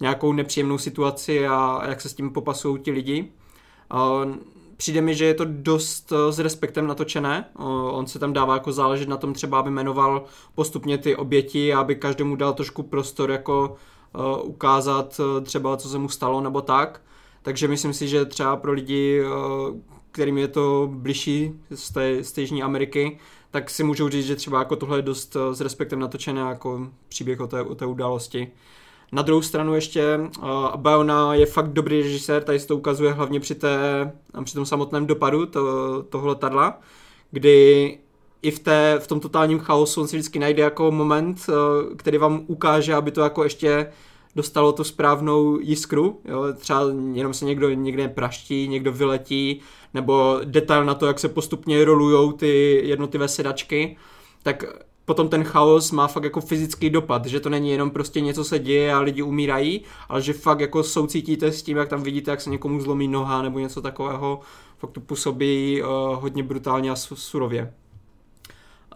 nějakou 0.00 0.32
nepříjemnou 0.32 0.78
situaci 0.78 1.46
a, 1.46 1.56
a 1.56 1.88
jak 1.88 2.00
se 2.00 2.08
s 2.08 2.14
tím 2.14 2.30
popasují 2.30 2.80
ti 2.80 2.90
lidi. 2.90 3.32
Uh, 3.94 4.34
přijde 4.76 5.00
mi, 5.00 5.14
že 5.14 5.24
je 5.24 5.34
to 5.34 5.44
dost 5.48 6.12
s 6.30 6.38
respektem 6.38 6.86
natočené. 6.86 7.44
On 7.90 8.06
se 8.06 8.18
tam 8.18 8.32
dává 8.32 8.54
jako 8.54 8.72
záležet 8.72 9.08
na 9.08 9.16
tom 9.16 9.32
třeba, 9.32 9.58
aby 9.58 9.70
jmenoval 9.70 10.24
postupně 10.54 10.98
ty 10.98 11.16
oběti, 11.16 11.74
aby 11.74 11.96
každému 11.96 12.36
dal 12.36 12.52
trošku 12.52 12.82
prostor 12.82 13.30
jako 13.30 13.76
ukázat 14.42 15.20
třeba, 15.42 15.76
co 15.76 15.88
se 15.88 15.98
mu 15.98 16.08
stalo 16.08 16.40
nebo 16.40 16.60
tak. 16.60 17.02
Takže 17.42 17.68
myslím 17.68 17.92
si, 17.92 18.08
že 18.08 18.24
třeba 18.24 18.56
pro 18.56 18.72
lidi, 18.72 19.22
kterým 20.10 20.38
je 20.38 20.48
to 20.48 20.88
bližší 20.92 21.52
z 21.74 21.90
té, 21.90 22.24
z 22.24 22.32
té 22.32 22.40
Jižní 22.40 22.62
Ameriky, 22.62 23.18
tak 23.50 23.70
si 23.70 23.84
můžou 23.84 24.08
říct, 24.08 24.26
že 24.26 24.36
třeba 24.36 24.58
jako 24.58 24.76
tohle 24.76 24.98
je 24.98 25.02
dost 25.02 25.36
s 25.52 25.60
respektem 25.60 25.98
natočené 25.98 26.40
jako 26.40 26.88
příběh 27.08 27.40
o 27.40 27.46
té, 27.46 27.62
o 27.62 27.74
té 27.74 27.86
události. 27.86 28.48
Na 29.12 29.22
druhou 29.22 29.42
stranu 29.42 29.74
ještě 29.74 30.18
uh, 30.18 30.76
Bayona 30.76 31.34
je 31.34 31.46
fakt 31.46 31.72
dobrý 31.72 32.02
režisér, 32.02 32.42
tady 32.42 32.60
se 32.60 32.66
to 32.66 32.76
ukazuje 32.76 33.12
hlavně 33.12 33.40
při, 33.40 33.54
té, 33.54 34.12
při 34.44 34.54
tom 34.54 34.66
samotném 34.66 35.06
dopadu 35.06 35.46
to, 35.46 36.02
toho 36.02 36.28
letadla, 36.28 36.80
kdy 37.30 37.98
i 38.42 38.50
v, 38.50 38.58
té, 38.58 38.98
v 38.98 39.06
tom 39.06 39.20
totálním 39.20 39.58
chaosu 39.58 40.00
on 40.00 40.08
si 40.08 40.16
vždycky 40.16 40.38
najde 40.38 40.62
jako 40.62 40.90
moment, 40.90 41.46
uh, 41.48 41.96
který 41.96 42.18
vám 42.18 42.44
ukáže, 42.46 42.94
aby 42.94 43.10
to 43.10 43.20
jako 43.20 43.44
ještě 43.44 43.86
dostalo 44.36 44.72
tu 44.72 44.84
správnou 44.84 45.58
jiskru, 45.60 46.20
jo? 46.24 46.44
třeba 46.58 46.80
jenom 47.12 47.34
se 47.34 47.44
někdo 47.44 47.70
někde 47.70 48.08
praští, 48.08 48.68
někdo 48.68 48.92
vyletí, 48.92 49.60
nebo 49.94 50.40
detail 50.44 50.84
na 50.84 50.94
to, 50.94 51.06
jak 51.06 51.18
se 51.18 51.28
postupně 51.28 51.84
rolujou 51.84 52.32
ty 52.32 52.80
jednotlivé 52.84 53.28
sedačky, 53.28 53.96
tak 54.42 54.64
potom 55.04 55.28
ten 55.28 55.44
chaos 55.44 55.90
má 55.90 56.06
fakt 56.06 56.24
jako 56.24 56.40
fyzický 56.40 56.90
dopad, 56.90 57.26
že 57.26 57.40
to 57.40 57.48
není 57.48 57.70
jenom 57.70 57.90
prostě 57.90 58.20
něco 58.20 58.44
se 58.44 58.58
děje 58.58 58.94
a 58.94 59.00
lidi 59.00 59.22
umírají, 59.22 59.80
ale 60.08 60.22
že 60.22 60.32
fakt 60.32 60.60
jako 60.60 60.82
soucítíte 60.82 61.52
s 61.52 61.62
tím, 61.62 61.76
jak 61.76 61.88
tam 61.88 62.02
vidíte, 62.02 62.30
jak 62.30 62.40
se 62.40 62.50
někomu 62.50 62.80
zlomí 62.80 63.08
noha 63.08 63.42
nebo 63.42 63.58
něco 63.58 63.82
takového, 63.82 64.40
fakt 64.78 64.90
to 64.90 65.00
působí 65.00 65.82
uh, 65.82 65.88
hodně 66.22 66.42
brutálně 66.42 66.90
a 66.90 66.96
surově. 66.96 67.74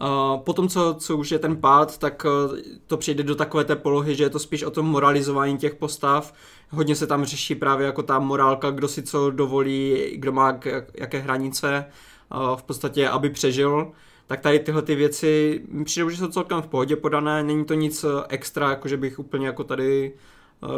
Uh, 0.01 0.39
potom, 0.39 0.67
co, 0.67 0.95
co 0.99 1.17
už 1.17 1.31
je 1.31 1.39
ten 1.39 1.57
pád, 1.57 1.97
tak 1.97 2.25
uh, 2.25 2.57
to 2.87 2.97
přijde 2.97 3.23
do 3.23 3.35
takové 3.35 3.63
té 3.63 3.75
polohy, 3.75 4.15
že 4.15 4.23
je 4.23 4.29
to 4.29 4.39
spíš 4.39 4.63
o 4.63 4.71
tom 4.71 4.85
moralizování 4.85 5.57
těch 5.57 5.75
postav. 5.75 6.33
Hodně 6.69 6.95
se 6.95 7.07
tam 7.07 7.25
řeší 7.25 7.55
právě 7.55 7.85
jako 7.85 8.03
ta 8.03 8.19
morálka, 8.19 8.71
kdo 8.71 8.87
si 8.87 9.03
co 9.03 9.31
dovolí, 9.31 10.11
kdo 10.15 10.31
má 10.31 10.53
k, 10.53 10.85
jaké 10.93 11.19
hranice, 11.19 11.85
uh, 12.35 12.55
v 12.55 12.63
podstatě, 12.63 13.09
aby 13.09 13.29
přežil 13.29 13.91
tak 14.27 14.41
tady 14.41 14.59
tyhle 14.59 14.81
ty 14.81 14.95
věci 14.95 15.61
přijde, 15.83 16.11
že 16.11 16.17
jsou 16.17 16.27
celkem 16.27 16.61
v 16.61 16.67
pohodě 16.67 16.95
podané, 16.95 17.43
není 17.43 17.65
to 17.65 17.73
nic 17.73 18.03
eh, 18.03 18.07
extra, 18.29 18.69
jako 18.69 18.87
že 18.87 18.97
bych 18.97 19.19
úplně 19.19 19.47
jako 19.47 19.63
tady 19.63 20.13
eh, 20.13 20.19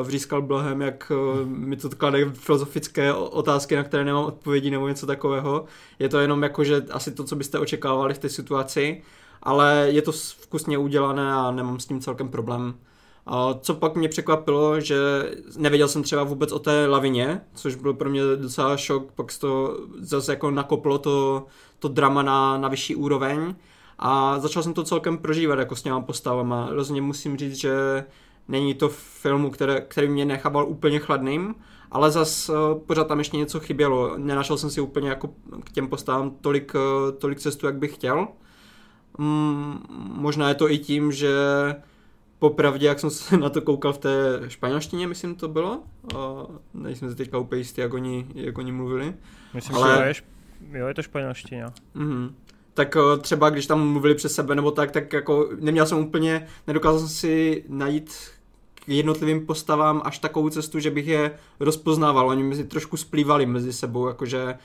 vřískal 0.04 0.42
blahem, 0.42 0.82
jak 0.82 1.12
eh, 1.12 1.46
mi 1.46 1.76
to 1.76 1.90
klade 1.90 2.32
filozofické 2.34 3.13
otázky, 3.13 3.76
na 3.76 3.84
které 3.84 4.06
nemám 4.06 4.26
odpovědi 4.26 4.72
nebo 4.72 4.88
něco 4.88 5.06
takového. 5.06 5.66
Je 6.00 6.10
to 6.10 6.20
jenom 6.20 6.44
jako, 6.44 6.63
že 6.63 6.86
asi 6.92 7.12
to, 7.12 7.24
co 7.24 7.36
byste 7.36 7.60
očekávali 7.60 8.13
v 8.13 8.20
té 8.20 8.30
situaci, 8.30 9.02
ale 9.44 9.88
je 9.90 10.02
to 10.02 10.12
vkusně 10.12 10.78
udělané 10.78 11.34
a 11.34 11.52
nemám 11.52 11.80
s 11.80 11.86
tím 11.86 12.00
celkem 12.00 12.30
problém. 12.30 12.74
A 13.26 13.54
co 13.62 13.74
pak 13.74 13.96
mě 13.96 14.10
překvapilo, 14.10 14.80
že 14.80 14.98
nevěděl 15.58 15.88
jsem 15.88 16.04
třeba 16.04 16.24
vůbec 16.24 16.52
o 16.52 16.60
té 16.60 16.88
lavině, 16.88 17.42
což 17.54 17.76
byl 17.76 17.94
pro 17.94 18.10
mě 18.10 18.22
docela 18.36 18.78
šok, 18.78 19.12
pak 19.12 19.38
to 19.40 19.80
zase 20.00 20.32
jako 20.32 20.52
nakoplo 20.52 20.98
to, 20.98 21.46
to 21.80 21.88
drama 21.88 22.22
na, 22.22 22.58
na 22.58 22.68
vyšší 22.68 22.96
úroveň 22.96 23.56
a 24.00 24.40
začal 24.40 24.63
jsem 24.63 24.74
to 24.74 24.84
celkem 24.84 25.18
prožívat 25.18 25.60
jako 25.60 25.76
s 25.76 25.84
těma 25.84 26.02
postavama. 26.02 26.68
Rozhodně 26.72 27.02
musím 27.02 27.38
říct, 27.38 27.56
že 27.56 28.04
není 28.48 28.74
to 28.74 28.90
filmu, 28.90 29.50
které, 29.50 29.82
který 29.82 30.08
mě 30.08 30.26
nechával 30.26 30.68
úplně 30.68 31.00
chladným, 31.00 31.56
ale 31.92 32.12
zas 32.12 32.50
uh, 32.50 32.56
pořád 32.80 33.08
tam 33.08 33.20
ještě 33.20 33.38
něco 33.38 33.60
chybělo. 33.60 34.18
Nenašel 34.18 34.58
jsem 34.58 34.70
si 34.70 34.82
úplně 34.82 35.10
jako 35.10 35.30
k 35.64 35.72
těm 35.72 35.88
postavám 35.88 36.32
tolik, 36.42 36.76
uh, 36.76 37.18
tolik 37.18 37.40
cestu, 37.40 37.66
jak 37.66 37.76
bych 37.76 37.94
chtěl. 37.94 38.28
Mm, 39.18 39.86
možná 40.14 40.50
je 40.50 40.56
to 40.56 40.72
i 40.72 40.78
tím, 40.78 41.12
že 41.12 41.30
popravdě, 42.40 42.88
jak 42.88 43.00
jsem 43.00 43.10
se 43.10 43.38
na 43.44 43.50
to 43.50 43.62
koukal 43.62 43.94
v 43.94 43.98
té 43.98 44.42
španělštině, 44.48 45.08
myslím 45.08 45.36
to 45.36 45.48
bylo, 45.48 45.84
uh, 46.14 46.20
nejsem 46.74 47.10
si 47.10 47.16
teďka 47.16 47.38
úplně 47.38 47.60
jistý, 47.60 47.82
jak 47.82 47.94
oni, 47.94 48.28
jak 48.36 48.58
oni 48.58 48.72
mluvili. 48.72 49.14
Myslím, 49.54 49.76
ale... 49.76 49.98
že 49.98 50.04
je 50.04 50.38
Jo, 50.72 50.88
je 50.88 50.94
to 50.94 51.02
španělština. 51.02 51.74
Mm-hmm. 51.96 52.32
Tak 52.74 52.96
uh, 52.96 53.22
třeba 53.22 53.50
když 53.50 53.68
tam 53.68 53.88
mluvili 53.88 54.16
přes 54.16 54.36
sebe 54.36 54.56
nebo 54.56 54.72
tak, 54.72 54.92
tak 54.92 55.14
jako 55.14 55.50
neměl 55.60 55.86
jsem 55.86 55.98
úplně, 55.98 56.48
nedokázal 56.68 57.00
jsem 57.00 57.10
si 57.10 57.64
najít 57.68 58.12
jednotlivým 58.88 59.45
postavám 59.45 60.02
až 60.06 60.19
takovou 60.19 60.50
cestu, 60.50 60.80
že 60.80 60.91
bych 60.91 61.08
je 61.08 61.32
rozpoznával. 61.60 62.30
Oni 62.30 62.43
mezi 62.43 62.63
trošku 62.63 62.97
splývali 62.97 63.45
mezi 63.45 63.73
sebou, 63.73 64.08
jakože 64.08 64.58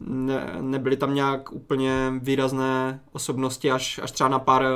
ne, 0.00 0.56
nebyly 0.60 0.96
tam 0.96 1.14
nějak 1.14 1.52
úplně 1.52 2.12
výrazné 2.22 3.00
osobnosti, 3.12 3.70
až, 3.70 4.00
až 4.02 4.12
třeba 4.12 4.28
na 4.28 4.38
pár 4.38 4.64
eh, 4.64 4.68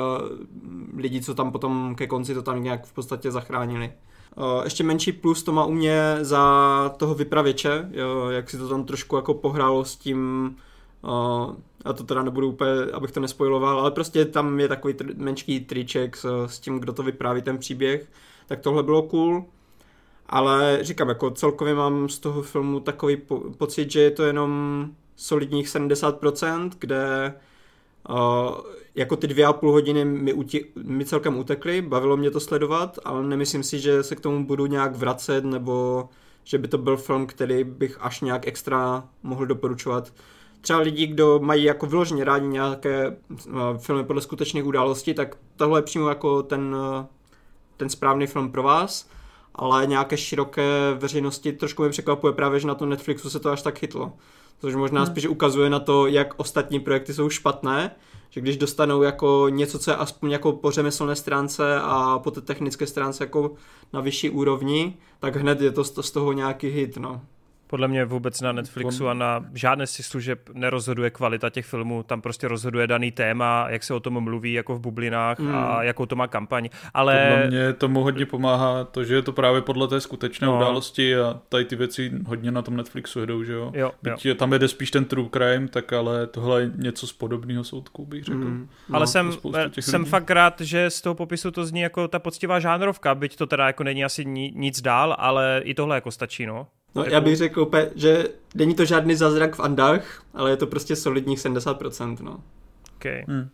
lidí, 0.97 1.21
co 1.21 1.33
tam 1.33 1.51
potom 1.51 1.95
ke 1.95 2.07
konci 2.07 2.33
to 2.33 2.41
tam 2.41 2.63
nějak 2.63 2.85
v 2.85 2.93
podstatě 2.93 3.31
zachránili. 3.31 3.91
Uh, 4.37 4.63
ještě 4.63 4.83
menší 4.83 5.11
plus 5.11 5.43
to 5.43 5.51
má 5.51 5.65
u 5.65 5.71
mě 5.71 6.17
za 6.21 6.95
toho 6.97 7.15
vypravěče, 7.15 7.89
jo, 7.91 8.29
jak 8.29 8.49
si 8.49 8.57
to 8.57 8.69
tam 8.69 8.83
trošku 8.83 9.15
jako 9.15 9.33
pohrálo 9.33 9.85
s 9.85 9.95
tím, 9.95 10.49
uh, 11.01 11.55
a 11.85 11.93
to 11.93 12.03
teda 12.03 12.23
nebudu 12.23 12.49
úplně, 12.49 12.71
abych 12.93 13.11
to 13.11 13.19
nespojiloval, 13.19 13.79
ale 13.79 13.91
prostě 13.91 14.25
tam 14.25 14.59
je 14.59 14.67
takový 14.67 14.93
menší 15.15 15.59
triček 15.59 16.17
s, 16.17 16.45
s 16.45 16.59
tím, 16.59 16.79
kdo 16.79 16.93
to 16.93 17.03
vypráví 17.03 17.41
ten 17.41 17.57
příběh, 17.57 18.07
tak 18.53 18.61
tohle 18.61 18.83
bylo 18.83 19.01
cool. 19.01 19.45
Ale 20.25 20.79
říkám, 20.81 21.09
jako 21.09 21.31
celkově 21.31 21.73
mám 21.73 22.09
z 22.09 22.19
toho 22.19 22.41
filmu 22.41 22.79
takový 22.79 23.17
po- 23.17 23.39
pocit, 23.57 23.91
že 23.91 24.01
je 24.01 24.11
to 24.11 24.23
jenom 24.23 24.87
solidních 25.15 25.67
70%, 25.67 26.71
kde 26.79 27.33
uh, 28.09 28.15
jako 28.95 29.15
ty 29.15 29.27
dvě 29.27 29.45
a 29.45 29.53
půl 29.53 29.71
hodiny 29.71 30.05
mi, 30.05 30.33
uti- 30.33 30.65
mi 30.83 31.05
celkem 31.05 31.37
utekly, 31.37 31.81
bavilo 31.81 32.17
mě 32.17 32.31
to 32.31 32.39
sledovat, 32.39 32.99
ale 33.05 33.23
nemyslím 33.23 33.63
si, 33.63 33.79
že 33.79 34.03
se 34.03 34.15
k 34.15 34.19
tomu 34.19 34.45
budu 34.45 34.65
nějak 34.65 34.95
vracet, 34.95 35.45
nebo 35.45 36.09
že 36.43 36.57
by 36.57 36.67
to 36.67 36.77
byl 36.77 36.97
film, 36.97 37.27
který 37.27 37.63
bych 37.63 37.97
až 38.01 38.21
nějak 38.21 38.47
extra 38.47 39.09
mohl 39.23 39.45
doporučovat. 39.45 40.13
Třeba 40.61 40.79
lidi, 40.79 41.07
kdo 41.07 41.39
mají 41.39 41.63
jako 41.63 41.85
vyloženě 41.85 42.23
rádi 42.23 42.47
nějaké 42.47 43.17
uh, 43.29 43.77
filmy 43.77 44.03
podle 44.03 44.21
skutečných 44.21 44.65
událostí, 44.65 45.13
tak 45.13 45.37
tohle 45.55 45.79
je 45.79 45.83
přímo 45.83 46.09
jako 46.09 46.43
ten, 46.43 46.75
uh, 46.75 47.05
ten 47.77 47.89
správný 47.89 48.27
film 48.27 48.51
pro 48.51 48.63
vás, 48.63 49.09
ale 49.55 49.87
nějaké 49.87 50.17
široké 50.17 50.93
veřejnosti 50.93 51.53
trošku 51.53 51.83
mi 51.83 51.89
překvapuje 51.89 52.33
právě, 52.33 52.59
že 52.59 52.67
na 52.67 52.75
tom 52.75 52.89
Netflixu 52.89 53.29
se 53.29 53.39
to 53.39 53.51
až 53.51 53.61
tak 53.61 53.79
chytlo. 53.79 54.13
Což 54.59 54.75
možná 54.75 55.01
hmm. 55.01 55.11
spíš 55.11 55.27
ukazuje 55.27 55.69
na 55.69 55.79
to, 55.79 56.07
jak 56.07 56.33
ostatní 56.37 56.79
projekty 56.79 57.13
jsou 57.13 57.29
špatné, 57.29 57.95
že 58.29 58.41
když 58.41 58.57
dostanou 58.57 59.01
jako 59.01 59.45
něco, 59.49 59.79
co 59.79 59.91
je 59.91 59.95
aspoň 59.95 60.31
jako 60.31 60.51
po 60.51 60.71
řemeslné 60.71 61.15
stránce 61.15 61.79
a 61.81 62.19
po 62.19 62.31
té 62.31 62.41
technické 62.41 62.87
stránce 62.87 63.23
jako 63.23 63.51
na 63.93 64.01
vyšší 64.01 64.29
úrovni, 64.29 64.97
tak 65.19 65.35
hned 65.35 65.61
je 65.61 65.71
to 65.71 65.83
z 65.83 66.11
toho 66.11 66.33
nějaký 66.33 66.67
hit, 66.67 66.97
no. 66.97 67.21
Podle 67.73 67.87
mě 67.87 68.05
vůbec 68.05 68.41
na 68.41 68.51
Netflixu 68.51 69.09
a 69.09 69.13
na 69.13 69.45
žádné 69.53 69.87
si 69.87 70.03
služeb 70.03 70.39
nerozhoduje 70.53 71.09
kvalita 71.09 71.49
těch 71.49 71.65
filmů, 71.65 72.03
tam 72.03 72.21
prostě 72.21 72.47
rozhoduje 72.47 72.87
daný 72.87 73.11
téma, 73.11 73.65
jak 73.69 73.83
se 73.83 73.93
o 73.93 73.99
tom 73.99 74.23
mluví 74.23 74.53
jako 74.53 74.75
v 74.75 74.79
bublinách 74.79 75.39
mm. 75.39 75.55
a 75.55 75.73
hmm. 75.73 75.83
jakou 75.83 76.05
to 76.05 76.15
má 76.15 76.27
kampaň. 76.27 76.69
Ale... 76.93 77.27
Podle 77.29 77.47
mě 77.47 77.73
tomu 77.73 78.03
hodně 78.03 78.25
pomáhá 78.25 78.83
to, 78.83 79.03
že 79.03 79.15
je 79.15 79.21
to 79.21 79.31
právě 79.31 79.61
podle 79.61 79.87
té 79.87 80.01
skutečné 80.01 80.47
no. 80.47 80.57
události 80.57 81.15
a 81.15 81.39
tady 81.49 81.65
ty 81.65 81.75
věci 81.75 82.11
hodně 82.25 82.51
na 82.51 82.61
tom 82.61 82.77
Netflixu 82.77 83.19
jedou, 83.19 83.43
že 83.43 83.53
jo? 83.53 83.71
jo, 83.75 83.91
Byť 84.03 84.25
jo. 84.25 84.35
tam 84.35 84.53
jede 84.53 84.67
spíš 84.67 84.91
ten 84.91 85.05
true 85.05 85.29
crime, 85.33 85.67
tak 85.67 85.93
ale 85.93 86.27
tohle 86.27 86.61
je 86.61 86.71
něco 86.75 87.07
z 87.07 87.13
podobného 87.13 87.63
soudku, 87.63 88.05
bych 88.05 88.23
řekl. 88.23 88.37
Mm. 88.37 88.69
No, 88.89 88.95
ale 88.95 89.07
jsem, 89.07 89.31
jsem 89.79 90.05
fakt 90.05 90.31
rád, 90.31 90.61
že 90.61 90.89
z 90.89 91.01
toho 91.01 91.15
popisu 91.15 91.51
to 91.51 91.65
zní 91.65 91.81
jako 91.81 92.07
ta 92.07 92.19
poctivá 92.19 92.59
žánrovka, 92.59 93.15
byť 93.15 93.35
to 93.35 93.47
teda 93.47 93.67
jako 93.67 93.83
není 93.83 94.05
asi 94.05 94.25
nic 94.25 94.81
dál, 94.81 95.15
ale 95.19 95.61
i 95.63 95.73
tohle 95.73 95.95
jako 95.95 96.11
stačí, 96.11 96.45
no. 96.45 96.67
No 96.95 97.03
jako... 97.03 97.13
já 97.13 97.21
bych 97.21 97.35
řekl 97.35 97.61
úplně, 97.61 97.89
že 97.95 98.27
není 98.55 98.75
to 98.75 98.85
žádný 98.85 99.15
zázrak 99.15 99.55
v 99.55 99.59
Andách, 99.59 100.23
ale 100.33 100.49
je 100.49 100.57
to 100.57 100.67
prostě 100.67 100.95
solidních 100.95 101.39
70%, 101.39 102.17
no. 102.21 102.39
Okay. 102.95 103.25
Hmm. 103.27 103.49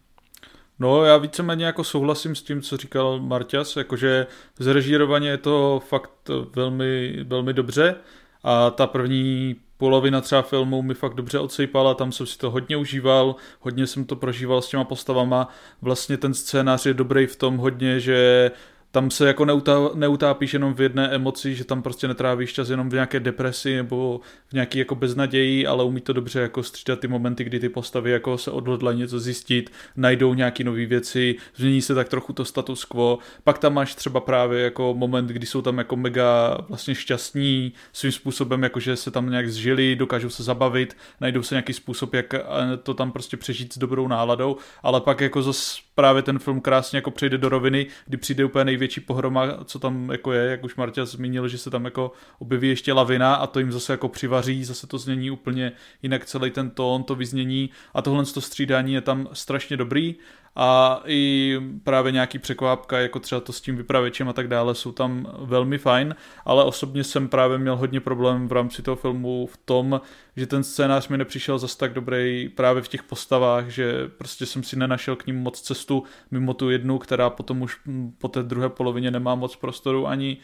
No, 0.79 1.05
já 1.05 1.17
víceméně 1.17 1.65
jako 1.65 1.83
souhlasím 1.83 2.35
s 2.35 2.41
tím, 2.41 2.61
co 2.61 2.77
říkal 2.77 3.19
Marťas, 3.19 3.75
jakože 3.75 4.27
zrežírovaně 4.59 5.29
je 5.29 5.37
to 5.37 5.81
fakt 5.87 6.29
velmi, 6.55 7.23
velmi 7.23 7.53
dobře 7.53 7.95
a 8.43 8.69
ta 8.69 8.87
první 8.87 9.55
polovina 9.77 10.21
třeba 10.21 10.41
filmu 10.41 10.81
mi 10.81 10.93
fakt 10.93 11.13
dobře 11.13 11.39
odsejpala, 11.39 11.93
tam 11.93 12.11
jsem 12.11 12.25
si 12.25 12.37
to 12.37 12.51
hodně 12.51 12.77
užíval, 12.77 13.35
hodně 13.59 13.87
jsem 13.87 14.05
to 14.05 14.15
prožíval 14.15 14.61
s 14.61 14.69
těma 14.69 14.83
postavama. 14.83 15.49
Vlastně 15.81 16.17
ten 16.17 16.33
scénář 16.33 16.85
je 16.85 16.93
dobrý 16.93 17.27
v 17.27 17.35
tom 17.35 17.57
hodně, 17.57 17.99
že 17.99 18.51
tam 18.91 19.11
se 19.11 19.27
jako 19.27 19.45
neutá, 19.45 19.73
neutápíš 19.93 20.53
jenom 20.53 20.73
v 20.73 20.81
jedné 20.81 21.09
emoci, 21.09 21.55
že 21.55 21.63
tam 21.63 21.81
prostě 21.81 22.07
netrávíš 22.07 22.53
čas 22.53 22.69
jenom 22.69 22.89
v 22.89 22.93
nějaké 22.93 23.19
depresi 23.19 23.75
nebo 23.75 24.21
v 24.47 24.53
nějaký 24.53 24.79
jako 24.79 24.95
beznaději, 24.95 25.67
ale 25.67 25.83
umí 25.83 26.01
to 26.01 26.13
dobře 26.13 26.39
jako 26.39 26.63
střídat 26.63 26.99
ty 26.99 27.07
momenty, 27.07 27.43
kdy 27.43 27.59
ty 27.59 27.69
postavy 27.69 28.11
jako 28.11 28.37
se 28.37 28.51
odhodlají 28.51 28.97
něco 28.97 29.19
zjistit, 29.19 29.69
najdou 29.95 30.33
nějaké 30.33 30.63
nové 30.63 30.85
věci, 30.85 31.35
změní 31.55 31.81
se 31.81 31.95
tak 31.95 32.09
trochu 32.09 32.33
to 32.33 32.45
status 32.45 32.85
quo. 32.85 33.19
Pak 33.43 33.57
tam 33.57 33.73
máš 33.73 33.95
třeba 33.95 34.19
právě 34.19 34.61
jako 34.61 34.93
moment, 34.97 35.27
kdy 35.27 35.45
jsou 35.45 35.61
tam 35.61 35.77
jako 35.77 35.95
mega 35.95 36.57
vlastně 36.69 36.95
šťastní 36.95 37.73
svým 37.93 38.11
způsobem, 38.11 38.63
jako 38.63 38.79
že 38.79 38.95
se 38.95 39.11
tam 39.11 39.29
nějak 39.29 39.49
zžili, 39.49 39.95
dokážou 39.95 40.29
se 40.29 40.43
zabavit, 40.43 40.97
najdou 41.21 41.43
se 41.43 41.55
nějaký 41.55 41.73
způsob, 41.73 42.13
jak 42.13 42.33
eh, 42.33 42.41
to 42.83 42.93
tam 42.93 43.11
prostě 43.11 43.37
přežít 43.37 43.73
s 43.73 43.77
dobrou 43.77 44.07
náladou, 44.07 44.57
ale 44.83 45.01
pak 45.01 45.21
jako 45.21 45.41
zase 45.41 45.81
právě 45.99 46.21
ten 46.21 46.39
film 46.39 46.61
krásně 46.61 46.97
jako 46.97 47.11
přejde 47.11 47.37
do 47.37 47.49
roviny, 47.49 47.87
kdy 48.05 48.17
přijde 48.17 48.45
úplně 48.45 48.65
největší 48.65 49.01
pohroma, 49.01 49.63
co 49.65 49.79
tam 49.79 50.09
jako 50.11 50.33
je, 50.33 50.51
jak 50.51 50.63
už 50.63 50.75
Marta 50.75 51.05
zmínil, 51.05 51.47
že 51.47 51.57
se 51.57 51.69
tam 51.69 51.85
jako 51.85 52.11
objeví 52.39 52.69
ještě 52.69 52.93
lavina 52.93 53.35
a 53.35 53.47
to 53.47 53.59
jim 53.59 53.71
zase 53.71 53.93
jako 53.93 54.09
přivaří, 54.09 54.63
zase 54.63 54.87
to 54.87 54.97
znění 54.97 55.31
úplně 55.31 55.71
jinak 56.01 56.25
celý 56.25 56.51
ten 56.51 56.69
tón, 56.69 57.03
to 57.03 57.15
vyznění 57.15 57.69
a 57.93 58.01
tohle 58.01 58.25
to 58.25 58.41
střídání 58.41 58.93
je 58.93 59.01
tam 59.01 59.27
strašně 59.33 59.77
dobrý 59.77 60.15
a 60.61 61.01
i 61.05 61.55
právě 61.83 62.11
nějaký 62.11 62.39
překvápka, 62.39 62.99
jako 62.99 63.19
třeba 63.19 63.41
to 63.41 63.53
s 63.53 63.61
tím 63.61 63.77
vypravěčem 63.77 64.29
a 64.29 64.33
tak 64.33 64.47
dále, 64.47 64.75
jsou 64.75 64.91
tam 64.91 65.27
velmi 65.39 65.77
fajn, 65.77 66.15
ale 66.45 66.63
osobně 66.63 67.03
jsem 67.03 67.27
právě 67.27 67.57
měl 67.57 67.75
hodně 67.75 67.99
problém 67.99 68.47
v 68.47 68.51
rámci 68.51 68.81
toho 68.81 68.95
filmu 68.95 69.45
v 69.45 69.57
tom, 69.57 70.01
že 70.35 70.47
ten 70.47 70.63
scénář 70.63 71.07
mi 71.07 71.17
nepřišel 71.17 71.59
zas 71.59 71.75
tak 71.75 71.93
dobrý 71.93 72.49
právě 72.49 72.81
v 72.81 72.87
těch 72.87 73.03
postavách, 73.03 73.67
že 73.67 74.07
prostě 74.17 74.45
jsem 74.45 74.63
si 74.63 74.75
nenašel 74.75 75.15
k 75.15 75.25
ním 75.25 75.35
moc 75.35 75.61
cestu 75.61 76.03
mimo 76.31 76.53
tu 76.53 76.69
jednu, 76.69 76.97
která 76.97 77.29
potom 77.29 77.61
už 77.61 77.77
po 78.17 78.27
té 78.27 78.43
druhé 78.43 78.69
polovině 78.69 79.11
nemá 79.11 79.35
moc 79.35 79.55
prostoru 79.55 80.07
ani 80.07 80.37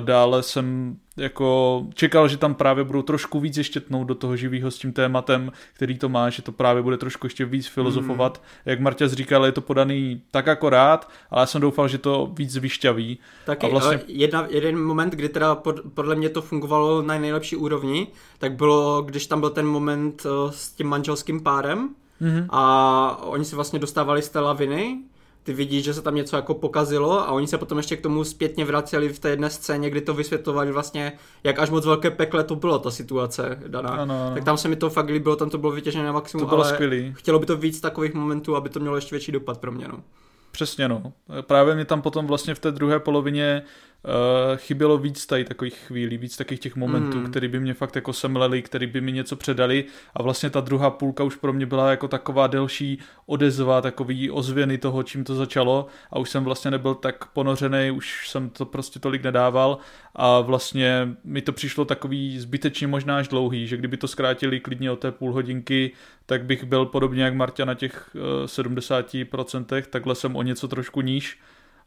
Dále 0.00 0.42
jsem 0.42 0.96
jako 1.16 1.82
čekal, 1.94 2.28
že 2.28 2.36
tam 2.36 2.54
právě 2.54 2.84
budou 2.84 3.02
trošku 3.02 3.40
víc 3.40 3.56
ještě 3.56 3.80
tnout 3.80 4.06
do 4.06 4.14
toho 4.14 4.36
živého 4.36 4.70
s 4.70 4.78
tím 4.78 4.92
tématem, 4.92 5.52
který 5.72 5.98
to 5.98 6.08
má, 6.08 6.30
že 6.30 6.42
to 6.42 6.52
právě 6.52 6.82
bude 6.82 6.96
trošku 6.96 7.26
ještě 7.26 7.44
víc 7.44 7.66
filozofovat. 7.66 8.38
Mm. 8.42 8.62
Jak 8.70 8.80
Marťas 8.80 9.12
říkal, 9.12 9.46
je 9.46 9.52
to 9.52 9.60
podaný 9.60 10.22
tak 10.30 10.48
akorát, 10.48 11.10
ale 11.30 11.42
já 11.42 11.46
jsem 11.46 11.60
doufal, 11.60 11.88
že 11.88 11.98
to 11.98 12.30
víc 12.32 12.56
vyšťaví. 12.56 13.18
Taky, 13.46 13.66
a 13.66 13.70
vlastně... 13.70 14.00
jedna, 14.06 14.46
jeden 14.50 14.82
moment, 14.84 15.14
kdy 15.14 15.28
teda 15.28 15.54
pod, 15.54 15.80
podle 15.94 16.14
mě 16.14 16.28
to 16.28 16.42
fungovalo 16.42 17.02
na 17.02 17.18
nejlepší 17.18 17.56
úrovni, 17.56 18.06
tak 18.38 18.52
bylo, 18.52 19.02
když 19.02 19.26
tam 19.26 19.40
byl 19.40 19.50
ten 19.50 19.66
moment 19.66 20.26
uh, 20.26 20.50
s 20.50 20.68
tím 20.72 20.86
manželským 20.86 21.40
párem, 21.40 21.88
mm-hmm. 22.22 22.46
a 22.50 23.22
oni 23.22 23.44
se 23.44 23.56
vlastně 23.56 23.78
dostávali 23.78 24.22
z 24.22 24.28
té 24.28 24.40
laviny 24.40 24.98
ty 25.46 25.52
vidíš, 25.52 25.84
že 25.84 25.94
se 25.94 26.02
tam 26.02 26.14
něco 26.14 26.36
jako 26.36 26.54
pokazilo 26.54 27.20
a 27.20 27.30
oni 27.30 27.46
se 27.46 27.58
potom 27.58 27.78
ještě 27.78 27.96
k 27.96 28.00
tomu 28.00 28.24
zpětně 28.24 28.64
vraceli 28.64 29.08
v 29.08 29.18
té 29.18 29.30
jedné 29.30 29.50
scéně, 29.50 29.90
kdy 29.90 30.00
to 30.00 30.14
vysvětlovali 30.14 30.72
vlastně, 30.72 31.12
jak 31.44 31.58
až 31.58 31.70
moc 31.70 31.86
velké 31.86 32.10
pekle 32.10 32.44
to 32.44 32.56
bylo, 32.56 32.78
ta 32.78 32.90
situace 32.90 33.58
daná. 33.66 33.90
Ano, 33.90 34.02
ano. 34.02 34.34
Tak 34.34 34.44
tam 34.44 34.56
se 34.56 34.68
mi 34.68 34.76
to 34.76 34.90
fakt 34.90 35.08
líbilo, 35.08 35.36
tam 35.36 35.50
to 35.50 35.58
bylo 35.58 35.72
vytěžené 35.72 36.04
na 36.04 36.12
maximum, 36.12 36.40
to 36.40 36.48
bylo 36.48 36.64
ale 36.64 36.74
skvělý. 36.74 37.14
chtělo 37.16 37.38
by 37.38 37.46
to 37.46 37.56
víc 37.56 37.80
takových 37.80 38.14
momentů, 38.14 38.56
aby 38.56 38.68
to 38.68 38.80
mělo 38.80 38.96
ještě 38.96 39.14
větší 39.14 39.32
dopad 39.32 39.58
pro 39.58 39.72
mě. 39.72 39.88
No. 39.88 40.02
Přesně 40.50 40.88
no. 40.88 41.12
Právě 41.40 41.74
mě 41.74 41.84
tam 41.84 42.02
potom 42.02 42.26
vlastně 42.26 42.54
v 42.54 42.58
té 42.58 42.70
druhé 42.70 43.00
polovině 43.00 43.62
uh, 44.04 44.56
chybělo 44.56 44.98
víc 44.98 45.26
tady 45.26 45.44
takových 45.44 45.74
chvílí, 45.74 46.18
víc 46.18 46.36
takových 46.36 46.60
těch 46.60 46.76
momentů, 46.76 47.18
mm. 47.18 47.30
který 47.30 47.48
by 47.48 47.60
mě 47.60 47.74
fakt 47.74 47.96
jako 47.96 48.12
semleli, 48.12 48.62
který 48.62 48.86
by 48.86 49.00
mi 49.00 49.12
něco 49.12 49.36
předali. 49.36 49.84
A 50.14 50.22
vlastně 50.22 50.50
ta 50.50 50.60
druhá 50.60 50.90
půlka 50.90 51.24
už 51.24 51.36
pro 51.36 51.52
mě 51.52 51.66
byla 51.66 51.90
jako 51.90 52.08
taková 52.08 52.46
delší 52.46 52.98
odezva, 53.26 53.80
takový 53.80 54.30
ozvěny 54.30 54.78
toho, 54.78 55.02
čím 55.02 55.24
to 55.24 55.34
začalo. 55.34 55.86
A 56.10 56.18
už 56.18 56.30
jsem 56.30 56.44
vlastně 56.44 56.70
nebyl 56.70 56.94
tak 56.94 57.26
ponořený, 57.26 57.90
už 57.90 58.28
jsem 58.28 58.50
to 58.50 58.64
prostě 58.64 58.98
tolik 58.98 59.22
nedával. 59.22 59.78
A 60.14 60.40
vlastně 60.40 61.08
mi 61.24 61.42
to 61.42 61.52
přišlo 61.52 61.84
takový 61.84 62.38
zbytečně 62.38 62.86
možná 62.86 63.16
až 63.16 63.28
dlouhý, 63.28 63.66
že 63.66 63.76
kdyby 63.76 63.96
to 63.96 64.08
zkrátili 64.08 64.60
klidně 64.60 64.90
o 64.90 64.96
té 64.96 65.12
půl 65.12 65.32
hodinky, 65.32 65.92
tak 66.26 66.44
bych 66.44 66.64
byl 66.64 66.86
podobně 66.86 67.22
jak 67.22 67.34
Marta 67.34 67.64
na 67.64 67.74
těch 67.74 68.10
uh, 68.14 68.20
eh, 68.44 68.46
70%, 68.46 69.82
takhle 69.90 70.14
jsem 70.14 70.36
o 70.36 70.42
něco 70.42 70.68
trošku 70.68 71.00
níž 71.00 71.38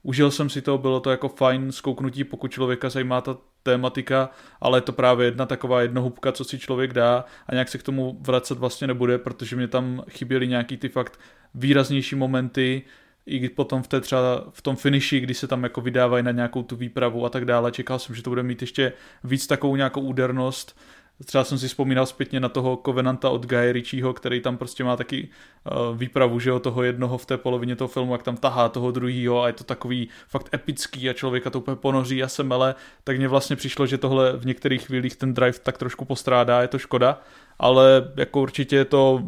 Užil 0.03 0.31
jsem 0.31 0.49
si 0.49 0.61
to, 0.61 0.77
bylo 0.77 0.99
to 0.99 1.11
jako 1.11 1.29
fajn 1.29 1.71
zkouknutí, 1.71 2.23
pokud 2.23 2.51
člověka 2.51 2.89
zajímá 2.89 3.21
ta 3.21 3.37
tématika, 3.63 4.29
ale 4.61 4.77
je 4.77 4.81
to 4.81 4.93
právě 4.93 5.27
jedna 5.27 5.45
taková 5.45 5.81
jednohubka, 5.81 6.31
co 6.31 6.43
si 6.43 6.59
člověk 6.59 6.93
dá 6.93 7.25
a 7.47 7.53
nějak 7.53 7.69
se 7.69 7.77
k 7.77 7.83
tomu 7.83 8.17
vracet 8.21 8.57
vlastně 8.57 8.87
nebude, 8.87 9.17
protože 9.17 9.55
mě 9.55 9.67
tam 9.67 10.03
chyběly 10.09 10.47
nějaký 10.47 10.77
ty 10.77 10.89
fakt 10.89 11.19
výraznější 11.55 12.15
momenty, 12.15 12.83
i 13.25 13.49
potom 13.49 13.83
v, 13.83 13.87
té 13.87 14.01
třeba 14.01 14.43
v 14.51 14.61
tom 14.61 14.75
finiši, 14.75 15.19
kdy 15.19 15.33
se 15.33 15.47
tam 15.47 15.63
jako 15.63 15.81
vydávají 15.81 16.23
na 16.23 16.31
nějakou 16.31 16.63
tu 16.63 16.75
výpravu 16.75 17.25
a 17.25 17.29
tak 17.29 17.45
dále. 17.45 17.71
Čekal 17.71 17.99
jsem, 17.99 18.15
že 18.15 18.23
to 18.23 18.29
bude 18.29 18.43
mít 18.43 18.61
ještě 18.61 18.93
víc 19.23 19.47
takovou 19.47 19.75
nějakou 19.75 20.01
údernost, 20.01 20.79
Třeba 21.25 21.43
jsem 21.43 21.57
si 21.57 21.67
vzpomínal 21.67 22.05
zpětně 22.05 22.39
na 22.39 22.49
toho 22.49 22.81
Covenanta 22.85 23.29
od 23.29 23.45
Guy 23.45 23.71
Ritchieho, 23.71 24.13
který 24.13 24.41
tam 24.41 24.57
prostě 24.57 24.83
má 24.83 24.97
taky 24.97 25.27
uh, 25.71 25.97
výpravu, 25.97 26.39
že 26.39 26.49
jo, 26.49 26.59
toho 26.59 26.83
jednoho 26.83 27.17
v 27.17 27.25
té 27.25 27.37
polovině 27.37 27.75
toho 27.75 27.87
filmu, 27.87 28.11
jak 28.11 28.23
tam 28.23 28.37
tahá 28.37 28.69
toho 28.69 28.91
druhého 28.91 29.41
a 29.41 29.47
je 29.47 29.53
to 29.53 29.63
takový 29.63 30.09
fakt 30.27 30.49
epický 30.53 31.09
a 31.09 31.13
člověka 31.13 31.49
to 31.49 31.59
úplně 31.59 31.75
ponoří 31.75 32.23
a 32.23 32.27
se 32.27 32.43
mele, 32.43 32.75
tak 33.03 33.17
mně 33.17 33.27
vlastně 33.27 33.55
přišlo, 33.55 33.87
že 33.87 33.97
tohle 33.97 34.37
v 34.37 34.45
některých 34.45 34.85
chvílích 34.85 35.15
ten 35.15 35.33
drive 35.33 35.59
tak 35.63 35.77
trošku 35.77 36.05
postrádá, 36.05 36.61
je 36.61 36.67
to 36.67 36.79
škoda, 36.79 37.21
ale 37.59 38.11
jako 38.15 38.41
určitě 38.41 38.75
je 38.75 38.85
to 38.85 39.23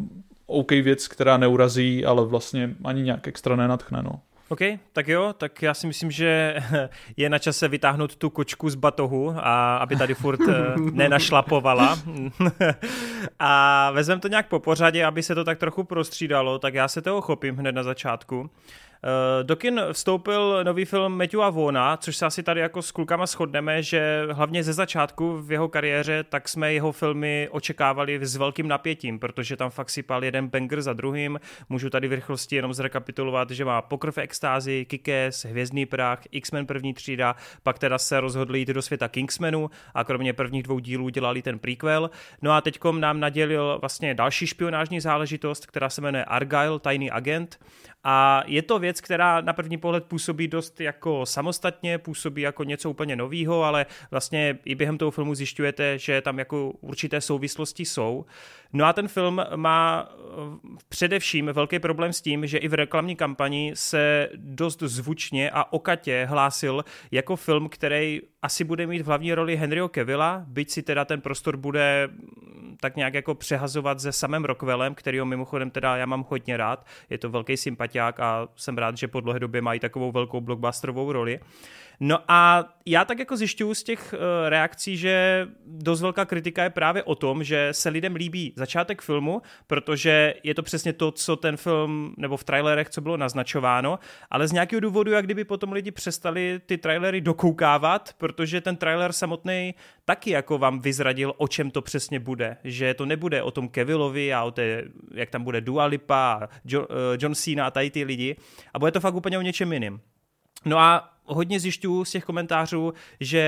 OK 0.46 0.70
věc, 0.70 1.08
která 1.08 1.36
neurazí, 1.36 2.04
ale 2.04 2.26
vlastně 2.26 2.74
ani 2.84 3.02
nějak 3.02 3.28
extra 3.28 3.56
nenatchne, 3.56 4.02
no. 4.02 4.20
OK, 4.48 4.60
tak 4.92 5.08
jo, 5.08 5.32
tak 5.38 5.62
já 5.62 5.74
si 5.74 5.86
myslím, 5.86 6.10
že 6.10 6.56
je 7.16 7.30
na 7.30 7.38
čase 7.38 7.68
vytáhnout 7.68 8.16
tu 8.16 8.30
kočku 8.30 8.70
z 8.70 8.74
batohu, 8.74 9.34
a 9.36 9.76
aby 9.76 9.96
tady 9.96 10.14
furt 10.14 10.40
eh, 10.48 10.54
nenašlapovala. 10.92 11.98
a 13.38 13.90
vezmeme 13.90 14.20
to 14.20 14.28
nějak 14.28 14.48
po 14.48 14.60
pořadě, 14.60 15.04
aby 15.04 15.22
se 15.22 15.34
to 15.34 15.44
tak 15.44 15.58
trochu 15.58 15.84
prostřídalo, 15.84 16.58
tak 16.58 16.74
já 16.74 16.88
se 16.88 17.02
toho 17.02 17.20
chopím 17.20 17.56
hned 17.56 17.72
na 17.72 17.82
začátku. 17.82 18.50
Eh, 19.04 19.44
do 19.44 19.56
kin 19.56 19.80
vstoupil 19.92 20.64
nový 20.64 20.84
film 20.84 21.18
Matthewa 21.18 21.50
Vona, 21.50 21.96
což 21.96 22.16
se 22.16 22.26
asi 22.26 22.42
tady 22.42 22.60
jako 22.60 22.82
s 22.82 22.90
klukama 22.90 23.26
shodneme, 23.26 23.82
že 23.82 24.26
hlavně 24.30 24.62
ze 24.62 24.72
začátku 24.72 25.38
v 25.38 25.52
jeho 25.52 25.68
kariéře, 25.68 26.24
tak 26.24 26.48
jsme 26.48 26.72
jeho 26.72 26.92
filmy 26.92 27.48
očekávali 27.50 28.26
s 28.26 28.36
velkým 28.36 28.68
napětím, 28.68 29.18
protože 29.18 29.56
tam 29.56 29.70
fakt 29.70 29.90
sypal 29.90 30.24
jeden 30.24 30.48
banger 30.48 30.82
za 30.82 30.92
druhým. 30.92 31.40
Můžu 31.68 31.90
tady 31.90 32.08
v 32.08 32.12
rychlosti 32.12 32.56
jenom 32.56 32.74
zrekapitulovat, 32.74 33.50
že 33.50 33.64
má 33.64 33.82
Pokrv 33.82 34.18
extázi, 34.18 34.84
Kikes, 34.84 35.44
Hvězdný 35.44 35.86
prach, 35.86 36.20
X-Men 36.30 36.66
první 36.66 36.94
třída, 36.94 37.36
pak 37.62 37.78
teda 37.78 37.98
se 37.98 38.20
rozhodli 38.20 38.58
jít 38.58 38.68
do 38.68 38.82
světa 38.82 39.08
Kingsmanu 39.08 39.70
a 39.94 40.04
kromě 40.04 40.32
prvních 40.32 40.62
dvou 40.62 40.78
dílů 40.78 41.08
dělali 41.08 41.42
ten 41.42 41.58
prequel. 41.58 42.10
No 42.42 42.52
a 42.52 42.60
teďkom 42.60 43.00
nám 43.00 43.20
nadělil 43.20 43.78
vlastně 43.80 44.14
další 44.14 44.46
špionážní 44.46 45.00
záležitost, 45.00 45.66
která 45.66 45.88
se 45.88 46.00
jmenuje 46.00 46.24
Argyle, 46.24 46.78
tajný 46.78 47.10
agent 47.10 47.58
a 48.04 48.42
je 48.46 48.62
to 48.62 48.78
věc, 48.78 49.00
která 49.00 49.40
na 49.40 49.52
první 49.52 49.78
pohled 49.78 50.04
působí 50.04 50.48
dost 50.48 50.80
jako 50.80 51.26
samostatně, 51.26 51.98
působí 51.98 52.42
jako 52.42 52.64
něco 52.64 52.90
úplně 52.90 53.16
nového, 53.16 53.62
ale 53.62 53.86
vlastně 54.10 54.58
i 54.64 54.74
během 54.74 54.98
toho 54.98 55.10
filmu 55.10 55.34
zjišťujete, 55.34 55.98
že 55.98 56.20
tam 56.20 56.38
jako 56.38 56.70
určité 56.80 57.20
souvislosti 57.20 57.84
jsou. 57.84 58.24
No 58.72 58.84
a 58.84 58.92
ten 58.92 59.08
film 59.08 59.40
má 59.56 60.08
eh, 60.08 60.18
především 60.88 61.46
velký 61.46 61.78
problém 61.78 62.12
s 62.12 62.20
tím, 62.20 62.46
že 62.46 62.58
i 62.58 62.68
v 62.68 62.74
reklamní 62.74 63.16
kampani 63.16 63.72
se 63.74 64.28
dost 64.34 64.82
zvučně 64.82 65.50
a 65.50 65.72
okatě 65.72 66.26
hlásil 66.30 66.84
jako 67.10 67.36
film, 67.36 67.68
který 67.68 68.20
asi 68.42 68.64
bude 68.64 68.86
mít 68.86 69.02
v 69.02 69.06
hlavní 69.06 69.34
roli 69.34 69.56
Henryho 69.56 69.88
Kevilla, 69.88 70.44
byť 70.46 70.70
si 70.70 70.82
teda 70.82 71.04
ten 71.04 71.20
prostor 71.20 71.56
bude 71.56 72.08
mm, 72.08 72.76
tak 72.80 72.96
nějak 72.96 73.14
jako 73.14 73.34
přehazovat 73.34 74.00
se 74.00 74.12
samým 74.12 74.44
Rockwellem, 74.44 74.94
kterýho 74.94 75.26
mimochodem 75.26 75.70
teda 75.70 75.96
já 75.96 76.06
mám 76.06 76.26
hodně 76.28 76.56
rád, 76.56 76.86
je 77.10 77.18
to 77.18 77.30
velký 77.30 77.56
sympatiák 77.56 78.20
a 78.20 78.48
jsem 78.56 78.78
rád, 78.78 78.96
že 78.96 79.08
po 79.08 79.20
dlouhé 79.20 79.40
době 79.40 79.62
mají 79.62 79.80
takovou 79.80 80.12
velkou 80.12 80.40
blockbusterovou 80.40 81.12
roli. 81.12 81.40
No 82.04 82.18
a 82.28 82.64
já 82.86 83.04
tak 83.04 83.18
jako 83.18 83.36
zjišťuju 83.36 83.74
z 83.74 83.82
těch 83.82 84.14
uh, 84.14 84.18
reakcí, 84.48 84.96
že 84.96 85.46
dost 85.66 86.00
velká 86.00 86.24
kritika 86.24 86.64
je 86.64 86.70
právě 86.70 87.02
o 87.02 87.14
tom, 87.14 87.44
že 87.44 87.68
se 87.72 87.88
lidem 87.88 88.14
líbí 88.14 88.52
začátek 88.56 89.02
filmu, 89.02 89.42
protože 89.66 90.34
je 90.42 90.54
to 90.54 90.62
přesně 90.62 90.92
to, 90.92 91.12
co 91.12 91.36
ten 91.36 91.56
film, 91.56 92.14
nebo 92.18 92.36
v 92.36 92.44
trailerech, 92.44 92.90
co 92.90 93.00
bylo 93.00 93.16
naznačováno, 93.16 93.98
ale 94.30 94.48
z 94.48 94.52
nějakého 94.52 94.80
důvodu, 94.80 95.10
jak 95.12 95.24
kdyby 95.24 95.44
potom 95.44 95.72
lidi 95.72 95.90
přestali 95.90 96.60
ty 96.66 96.78
trailery 96.78 97.20
dokoukávat, 97.20 98.14
protože 98.18 98.60
ten 98.60 98.76
trailer 98.76 99.12
samotný 99.12 99.74
taky 100.04 100.30
jako 100.30 100.58
vám 100.58 100.80
vyzradil, 100.80 101.34
o 101.36 101.48
čem 101.48 101.70
to 101.70 101.82
přesně 101.82 102.20
bude. 102.20 102.56
Že 102.64 102.94
to 102.94 103.06
nebude 103.06 103.42
o 103.42 103.50
tom 103.50 103.68
Kevillovi 103.68 104.34
a 104.34 104.44
o 104.44 104.50
té, 104.50 104.84
jak 105.14 105.30
tam 105.30 105.44
bude 105.44 105.60
Dua 105.60 105.84
Lipa, 105.84 106.48
John, 106.64 106.86
uh, 106.90 106.96
John 107.18 107.34
Cena 107.34 107.66
a 107.66 107.70
tady 107.70 107.90
ty 107.90 108.04
lidi, 108.04 108.36
a 108.74 108.78
bude 108.78 108.92
to 108.92 109.00
fakt 109.00 109.14
úplně 109.14 109.38
o 109.38 109.42
něčem 109.42 109.72
jiným. 109.72 110.00
No 110.64 110.78
a 110.78 111.12
hodně 111.24 111.60
zjišťuju 111.60 112.04
z 112.04 112.10
těch 112.10 112.24
komentářů, 112.24 112.94
že 113.20 113.38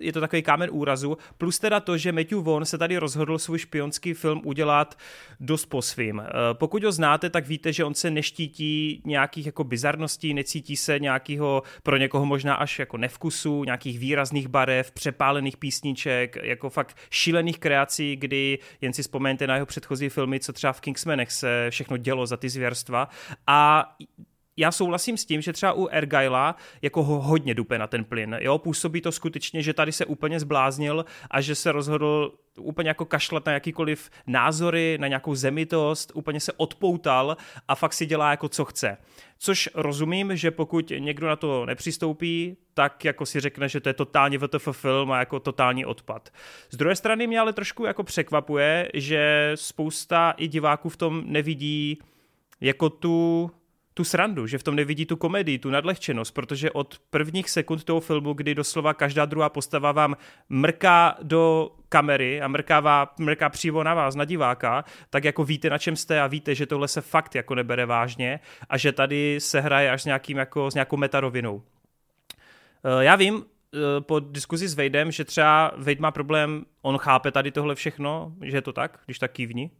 je 0.00 0.12
to 0.12 0.20
takový 0.20 0.42
kámen 0.42 0.68
úrazu, 0.72 1.18
plus 1.38 1.58
teda 1.58 1.80
to, 1.80 1.96
že 1.96 2.12
Matthew 2.12 2.42
Vaughn 2.42 2.64
se 2.64 2.78
tady 2.78 2.96
rozhodl 2.96 3.38
svůj 3.38 3.58
špionský 3.58 4.14
film 4.14 4.42
udělat 4.44 4.98
dost 5.40 5.66
po 5.66 5.82
svým. 5.82 6.20
Eh, 6.20 6.30
pokud 6.52 6.84
ho 6.84 6.92
znáte, 6.92 7.30
tak 7.30 7.46
víte, 7.46 7.72
že 7.72 7.84
on 7.84 7.94
se 7.94 8.10
neštítí 8.10 9.02
nějakých 9.04 9.46
jako 9.46 9.64
bizarností, 9.64 10.34
necítí 10.34 10.76
se 10.76 10.98
nějakého 10.98 11.62
pro 11.82 11.96
někoho 11.96 12.26
možná 12.26 12.54
až 12.54 12.78
jako 12.78 12.96
nevkusu, 12.96 13.64
nějakých 13.64 13.98
výrazných 13.98 14.48
barev, 14.48 14.90
přepálených 14.90 15.56
písniček, 15.56 16.36
jako 16.42 16.70
fakt 16.70 16.96
šílených 17.10 17.58
kreací, 17.58 18.16
kdy 18.16 18.58
jen 18.80 18.92
si 18.92 19.02
vzpomeňte 19.02 19.46
na 19.46 19.54
jeho 19.54 19.66
předchozí 19.66 20.08
filmy, 20.08 20.40
co 20.40 20.52
třeba 20.52 20.72
v 20.72 20.80
Kingsmanech 20.80 21.32
se 21.32 21.66
všechno 21.70 21.96
dělo 21.96 22.26
za 22.26 22.36
ty 22.36 22.48
zvěrstva 22.48 23.08
a 23.46 23.90
já 24.56 24.72
souhlasím 24.72 25.16
s 25.16 25.24
tím, 25.24 25.40
že 25.40 25.52
třeba 25.52 25.72
u 25.72 25.88
Ergaila 25.88 26.56
jako 26.82 27.02
ho 27.02 27.20
hodně 27.20 27.54
dupe 27.54 27.78
na 27.78 27.86
ten 27.86 28.04
plyn. 28.04 28.36
Jo, 28.40 28.58
působí 28.58 29.00
to 29.00 29.12
skutečně, 29.12 29.62
že 29.62 29.74
tady 29.74 29.92
se 29.92 30.06
úplně 30.06 30.40
zbláznil 30.40 31.04
a 31.30 31.40
že 31.40 31.54
se 31.54 31.72
rozhodl 31.72 32.32
úplně 32.58 32.88
jako 32.88 33.04
kašlat 33.04 33.46
na 33.46 33.52
jakýkoliv 33.52 34.10
názory, 34.26 34.98
na 35.00 35.08
nějakou 35.08 35.34
zemitost, 35.34 36.12
úplně 36.14 36.40
se 36.40 36.52
odpoutal 36.52 37.36
a 37.68 37.74
fakt 37.74 37.92
si 37.92 38.06
dělá 38.06 38.30
jako 38.30 38.48
co 38.48 38.64
chce. 38.64 38.96
Což 39.38 39.68
rozumím, 39.74 40.36
že 40.36 40.50
pokud 40.50 40.92
někdo 40.98 41.26
na 41.26 41.36
to 41.36 41.66
nepřistoupí, 41.66 42.56
tak 42.74 43.04
jako 43.04 43.26
si 43.26 43.40
řekne, 43.40 43.68
že 43.68 43.80
to 43.80 43.88
je 43.88 43.92
totálně 43.92 44.38
VTF 44.38 44.68
film 44.72 45.12
a 45.12 45.18
jako 45.18 45.40
totální 45.40 45.86
odpad. 45.86 46.30
Z 46.70 46.76
druhé 46.76 46.96
strany 46.96 47.26
mě 47.26 47.40
ale 47.40 47.52
trošku 47.52 47.84
jako 47.84 48.02
překvapuje, 48.02 48.90
že 48.94 49.52
spousta 49.54 50.34
i 50.36 50.48
diváků 50.48 50.88
v 50.88 50.96
tom 50.96 51.22
nevidí 51.26 51.98
jako 52.60 52.90
tu 52.90 53.50
tu 53.94 54.04
srandu, 54.04 54.46
že 54.46 54.58
v 54.58 54.62
tom 54.62 54.76
nevidí 54.76 55.06
tu 55.06 55.16
komedii, 55.16 55.58
tu 55.58 55.70
nadlehčenost, 55.70 56.34
protože 56.34 56.70
od 56.70 56.98
prvních 57.10 57.50
sekund 57.50 57.84
toho 57.84 58.00
filmu, 58.00 58.32
kdy 58.32 58.54
doslova 58.54 58.94
každá 58.94 59.24
druhá 59.24 59.48
postava 59.48 59.92
vám 59.92 60.16
mrká 60.48 61.16
do 61.22 61.70
kamery 61.88 62.40
a 62.40 62.48
mrkává, 62.48 63.14
mrká 63.18 63.48
přímo 63.48 63.82
na 63.82 63.94
vás, 63.94 64.14
na 64.14 64.24
diváka, 64.24 64.84
tak 65.10 65.24
jako 65.24 65.44
víte, 65.44 65.70
na 65.70 65.78
čem 65.78 65.96
jste 65.96 66.20
a 66.20 66.26
víte, 66.26 66.54
že 66.54 66.66
tohle 66.66 66.88
se 66.88 67.00
fakt 67.00 67.34
jako 67.34 67.54
nebere 67.54 67.86
vážně 67.86 68.40
a 68.68 68.78
že 68.78 68.92
tady 68.92 69.36
se 69.40 69.60
hraje 69.60 69.90
až 69.90 70.02
s, 70.02 70.04
nějakým 70.04 70.36
jako, 70.36 70.70
s 70.70 70.74
nějakou 70.74 70.96
metarovinou. 70.96 71.62
Eh, 72.84 73.04
já 73.04 73.16
vím, 73.16 73.44
eh, 73.74 74.00
po 74.00 74.20
diskuzi 74.20 74.68
s 74.68 74.74
Vejdem, 74.74 75.10
že 75.10 75.24
třeba 75.24 75.72
Vejd 75.76 76.00
má 76.00 76.10
problém, 76.10 76.64
on 76.82 76.98
chápe 76.98 77.30
tady 77.30 77.50
tohle 77.50 77.74
všechno, 77.74 78.32
že 78.42 78.56
je 78.56 78.62
to 78.62 78.72
tak, 78.72 79.00
když 79.04 79.18
tak 79.18 79.32
kývni. 79.32 79.70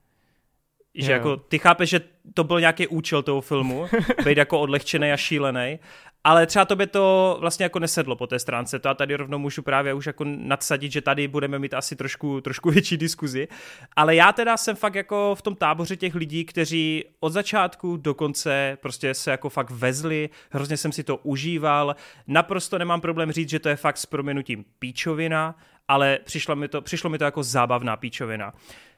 Že 0.94 1.12
jako 1.12 1.36
ty 1.36 1.58
chápeš, 1.58 1.90
že 1.90 2.00
to 2.34 2.44
byl 2.44 2.60
nějaký 2.60 2.86
účel 2.86 3.22
toho 3.22 3.40
filmu, 3.40 3.86
být 4.24 4.38
jako 4.38 4.60
odlehčený 4.60 5.12
a 5.12 5.16
šílený, 5.16 5.78
ale 6.24 6.46
třeba 6.46 6.64
to 6.64 6.76
by 6.76 6.86
to 6.86 7.36
vlastně 7.40 7.64
jako 7.64 7.78
nesedlo 7.78 8.16
po 8.16 8.26
té 8.26 8.38
stránce, 8.38 8.78
to 8.78 8.88
a 8.88 8.94
tady 8.94 9.14
rovnou 9.14 9.38
můžu 9.38 9.62
právě 9.62 9.94
už 9.94 10.06
jako 10.06 10.24
nadsadit, 10.24 10.92
že 10.92 11.00
tady 11.00 11.28
budeme 11.28 11.58
mít 11.58 11.74
asi 11.74 11.96
trošku, 11.96 12.40
trošku 12.40 12.70
větší 12.70 12.96
diskuzi, 12.96 13.48
ale 13.96 14.14
já 14.14 14.32
teda 14.32 14.56
jsem 14.56 14.76
fakt 14.76 14.94
jako 14.94 15.34
v 15.34 15.42
tom 15.42 15.54
táboře 15.54 15.96
těch 15.96 16.14
lidí, 16.14 16.44
kteří 16.44 17.04
od 17.20 17.30
začátku 17.30 17.96
do 17.96 18.14
konce 18.14 18.78
prostě 18.82 19.14
se 19.14 19.30
jako 19.30 19.48
fakt 19.48 19.70
vezli, 19.70 20.30
hrozně 20.50 20.76
jsem 20.76 20.92
si 20.92 21.04
to 21.04 21.16
užíval, 21.16 21.96
naprosto 22.26 22.78
nemám 22.78 23.00
problém 23.00 23.32
říct, 23.32 23.50
že 23.50 23.58
to 23.58 23.68
je 23.68 23.76
fakt 23.76 23.96
s 23.96 24.06
proměnutím 24.06 24.64
píčovina, 24.78 25.58
ale 25.88 26.18
přišlo 26.24 26.56
mi 26.56 26.68
to, 26.68 26.82
přišlo 26.82 27.10
mi 27.10 27.18
to 27.18 27.24
jako 27.24 27.42
zábavná 27.42 27.96
píčovina. 27.96 28.52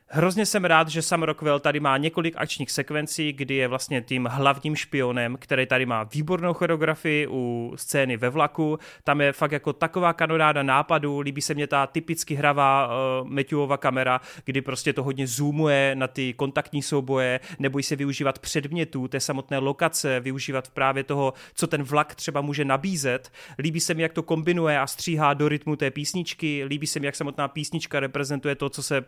Hrozně 0.09 0.47
jsem 0.47 0.65
rád, 0.65 0.89
že 0.89 1.03
Sam 1.03 1.23
Rockwell 1.23 1.61
tady 1.61 1.81
má 1.81 1.97
několik 1.97 2.35
akčních 2.37 2.71
sekvencí, 2.71 3.33
kdy 3.33 3.55
je 3.55 3.69
vlastně 3.69 4.03
tím 4.03 4.29
hlavním 4.31 4.77
špionem, 4.77 5.37
který 5.41 5.67
tady 5.67 5.87
má 5.87 6.03
výbornou 6.03 6.55
choreografii 6.55 7.27
u 7.31 7.73
scény 7.77 8.17
ve 8.17 8.31
vlaku. 8.31 8.79
Tam 9.05 9.21
je 9.21 9.33
fakt 9.33 9.53
jako 9.53 9.73
taková 9.73 10.13
kanonáda 10.13 10.63
nápadů, 10.63 11.21
líbí 11.21 11.41
se 11.41 11.55
mě 11.55 11.67
ta 11.67 11.87
typicky 11.87 12.35
hravá 12.35 12.87
uh, 12.87 13.29
Matthewova 13.29 13.77
kamera, 13.77 14.21
kdy 14.45 14.61
prostě 14.61 14.93
to 14.93 15.03
hodně 15.03 15.27
zoomuje 15.27 15.95
na 15.95 16.09
ty 16.09 16.33
kontaktní 16.33 16.83
souboje, 16.83 17.41
nebojí 17.59 17.83
se 17.83 17.97
využívat 17.97 18.39
předmětů, 18.39 19.09
té 19.09 19.21
samotné 19.21 19.59
lokace, 19.59 20.21
využívat 20.21 20.69
právě 20.69 21.05
toho, 21.05 21.33
co 21.55 21.67
ten 21.67 21.83
vlak 21.83 22.15
třeba 22.15 22.41
může 22.41 22.65
nabízet. 22.65 23.33
Líbí 23.59 23.81
se 23.81 23.95
mi, 23.95 24.03
jak 24.03 24.13
to 24.13 24.23
kombinuje 24.23 24.81
a 24.81 24.87
stříhá 24.87 25.35
do 25.35 25.49
rytmu 25.49 25.77
té 25.77 25.91
písničky, 25.91 26.65
líbí 26.65 26.87
se 26.87 27.01
mi, 27.01 27.07
jak 27.07 27.17
samotná 27.17 27.49
písnička 27.49 28.01
reprezentuje 28.01 28.55
to, 28.55 28.69
co 28.69 28.83
se 28.83 29.05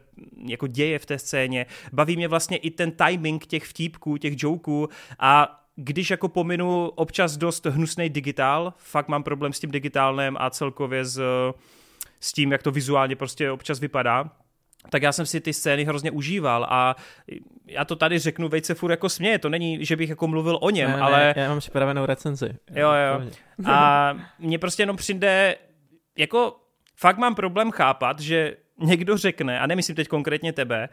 jako 0.47 0.67
děje 0.67 0.88
děje 0.89 0.99
v 0.99 1.07
té 1.07 1.19
scéně. 1.19 1.67
Baví 1.93 2.17
mě 2.17 2.29
vlastně 2.29 2.57
i 2.57 2.71
ten 2.71 2.91
timing 2.91 3.47
těch 3.47 3.65
vtípků, 3.65 4.17
těch 4.17 4.43
joků 4.43 4.89
a 5.19 5.55
když 5.77 6.11
jako 6.11 6.29
pominu 6.29 6.89
občas 6.89 7.37
dost 7.37 7.67
hnusný 7.67 8.09
digitál, 8.09 8.75
fakt 8.77 9.09
mám 9.09 9.23
problém 9.23 9.53
s 9.53 9.61
tím 9.61 9.71
digitálnem 9.71 10.37
a 10.41 10.51
celkově 10.51 11.05
s, 11.05 11.21
s 12.21 12.33
tím, 12.33 12.53
jak 12.53 12.63
to 12.63 12.71
vizuálně 12.71 13.17
prostě 13.17 13.51
občas 13.51 13.81
vypadá, 13.81 14.31
tak 14.91 15.03
já 15.03 15.13
jsem 15.13 15.27
si 15.27 15.41
ty 15.41 15.53
scény 15.53 15.85
hrozně 15.85 16.11
užíval 16.11 16.67
a 16.71 16.97
já 17.67 17.85
to 17.85 17.97
tady 17.97 18.19
řeknu, 18.19 18.49
vejce 18.49 18.75
furt 18.75 18.91
jako 18.91 19.09
směje, 19.09 19.39
to 19.39 19.49
není, 19.49 19.85
že 19.85 19.97
bych 19.97 20.09
jako 20.11 20.29
mluvil 20.29 20.59
o 20.61 20.71
něm, 20.71 20.91
ne, 20.91 21.01
ale... 21.01 21.35
Ne, 21.37 21.43
já 21.43 21.49
mám 21.49 21.59
připravenou 21.59 22.07
recenzi. 22.07 22.57
Jo, 22.75 22.91
jo. 22.93 23.31
A 23.65 24.15
mně 24.39 24.59
prostě 24.59 24.83
jenom 24.83 24.97
přijde, 24.97 25.57
jako 26.19 26.57
fakt 26.97 27.19
mám 27.19 27.35
problém 27.35 27.71
chápat, 27.71 28.21
že 28.21 28.57
někdo 28.79 29.17
řekne, 29.17 29.61
a 29.61 29.67
nemyslím 29.67 29.97
teď 29.97 30.09
konkrétně 30.09 30.53
tebe, 30.53 30.89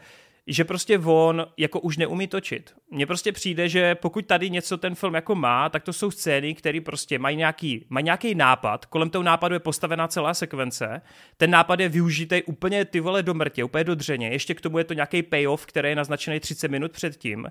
že 0.46 0.64
prostě 0.64 0.98
on 0.98 1.46
jako 1.56 1.80
už 1.80 1.96
neumí 1.96 2.26
točit. 2.26 2.74
Mně 2.90 3.06
prostě 3.06 3.32
přijde, 3.32 3.68
že 3.68 3.94
pokud 3.94 4.26
tady 4.26 4.50
něco 4.50 4.76
ten 4.76 4.94
film 4.94 5.14
jako 5.14 5.34
má, 5.34 5.68
tak 5.68 5.82
to 5.82 5.92
jsou 5.92 6.10
scény, 6.10 6.54
které 6.54 6.80
prostě 6.80 7.18
mají 7.18 7.36
nějaký, 7.36 7.86
mají 7.88 8.04
nějaký 8.04 8.34
nápad, 8.34 8.86
kolem 8.86 9.10
toho 9.10 9.22
nápadu 9.22 9.54
je 9.54 9.60
postavená 9.60 10.08
celá 10.08 10.34
sekvence, 10.34 11.02
ten 11.36 11.50
nápad 11.50 11.80
je 11.80 11.88
využitý 11.88 12.42
úplně 12.42 12.84
ty 12.84 13.00
vole 13.00 13.22
do 13.22 13.34
mrtě, 13.34 13.64
úplně 13.64 13.84
do 13.84 13.94
dřeně, 13.94 14.28
ještě 14.28 14.54
k 14.54 14.60
tomu 14.60 14.78
je 14.78 14.84
to 14.84 14.94
nějaký 14.94 15.22
payoff, 15.22 15.66
který 15.66 15.88
je 15.88 15.96
naznačený 15.96 16.40
30 16.40 16.70
minut 16.70 16.92
předtím 16.92 17.46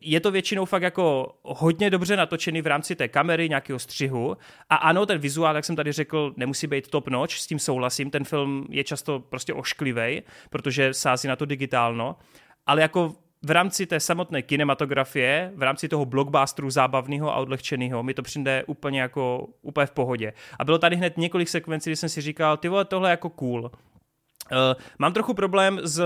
je 0.00 0.20
to 0.20 0.30
většinou 0.30 0.64
fakt 0.64 0.82
jako 0.82 1.34
hodně 1.42 1.90
dobře 1.90 2.16
natočený 2.16 2.62
v 2.62 2.66
rámci 2.66 2.96
té 2.96 3.08
kamery, 3.08 3.48
nějakého 3.48 3.78
střihu. 3.78 4.36
A 4.70 4.76
ano, 4.76 5.06
ten 5.06 5.18
vizuál, 5.18 5.56
jak 5.56 5.64
jsem 5.64 5.76
tady 5.76 5.92
řekl, 5.92 6.34
nemusí 6.36 6.66
být 6.66 6.88
top 6.88 7.08
notch, 7.08 7.34
s 7.34 7.46
tím 7.46 7.58
souhlasím. 7.58 8.10
Ten 8.10 8.24
film 8.24 8.66
je 8.70 8.84
často 8.84 9.20
prostě 9.20 9.54
ošklivý, 9.54 10.22
protože 10.50 10.94
sází 10.94 11.28
na 11.28 11.36
to 11.36 11.44
digitálno. 11.44 12.16
Ale 12.66 12.82
jako 12.82 13.14
v 13.42 13.50
rámci 13.50 13.86
té 13.86 14.00
samotné 14.00 14.42
kinematografie, 14.42 15.52
v 15.54 15.62
rámci 15.62 15.88
toho 15.88 16.04
blockbusteru 16.04 16.70
zábavného 16.70 17.32
a 17.32 17.36
odlehčeného, 17.36 18.02
mi 18.02 18.14
to 18.14 18.22
přijde 18.22 18.64
úplně 18.66 19.00
jako 19.00 19.48
úplně 19.62 19.86
v 19.86 19.90
pohodě. 19.90 20.32
A 20.58 20.64
bylo 20.64 20.78
tady 20.78 20.96
hned 20.96 21.18
několik 21.18 21.48
sekvencí, 21.48 21.90
kdy 21.90 21.96
jsem 21.96 22.08
si 22.08 22.20
říkal, 22.20 22.56
ty 22.56 22.68
vole, 22.68 22.84
tohle 22.84 23.08
je 23.08 23.10
jako 23.10 23.30
cool. 23.30 23.60
Uh, 23.60 23.70
mám 24.98 25.12
trochu 25.12 25.34
problém 25.34 25.80
s 25.82 26.02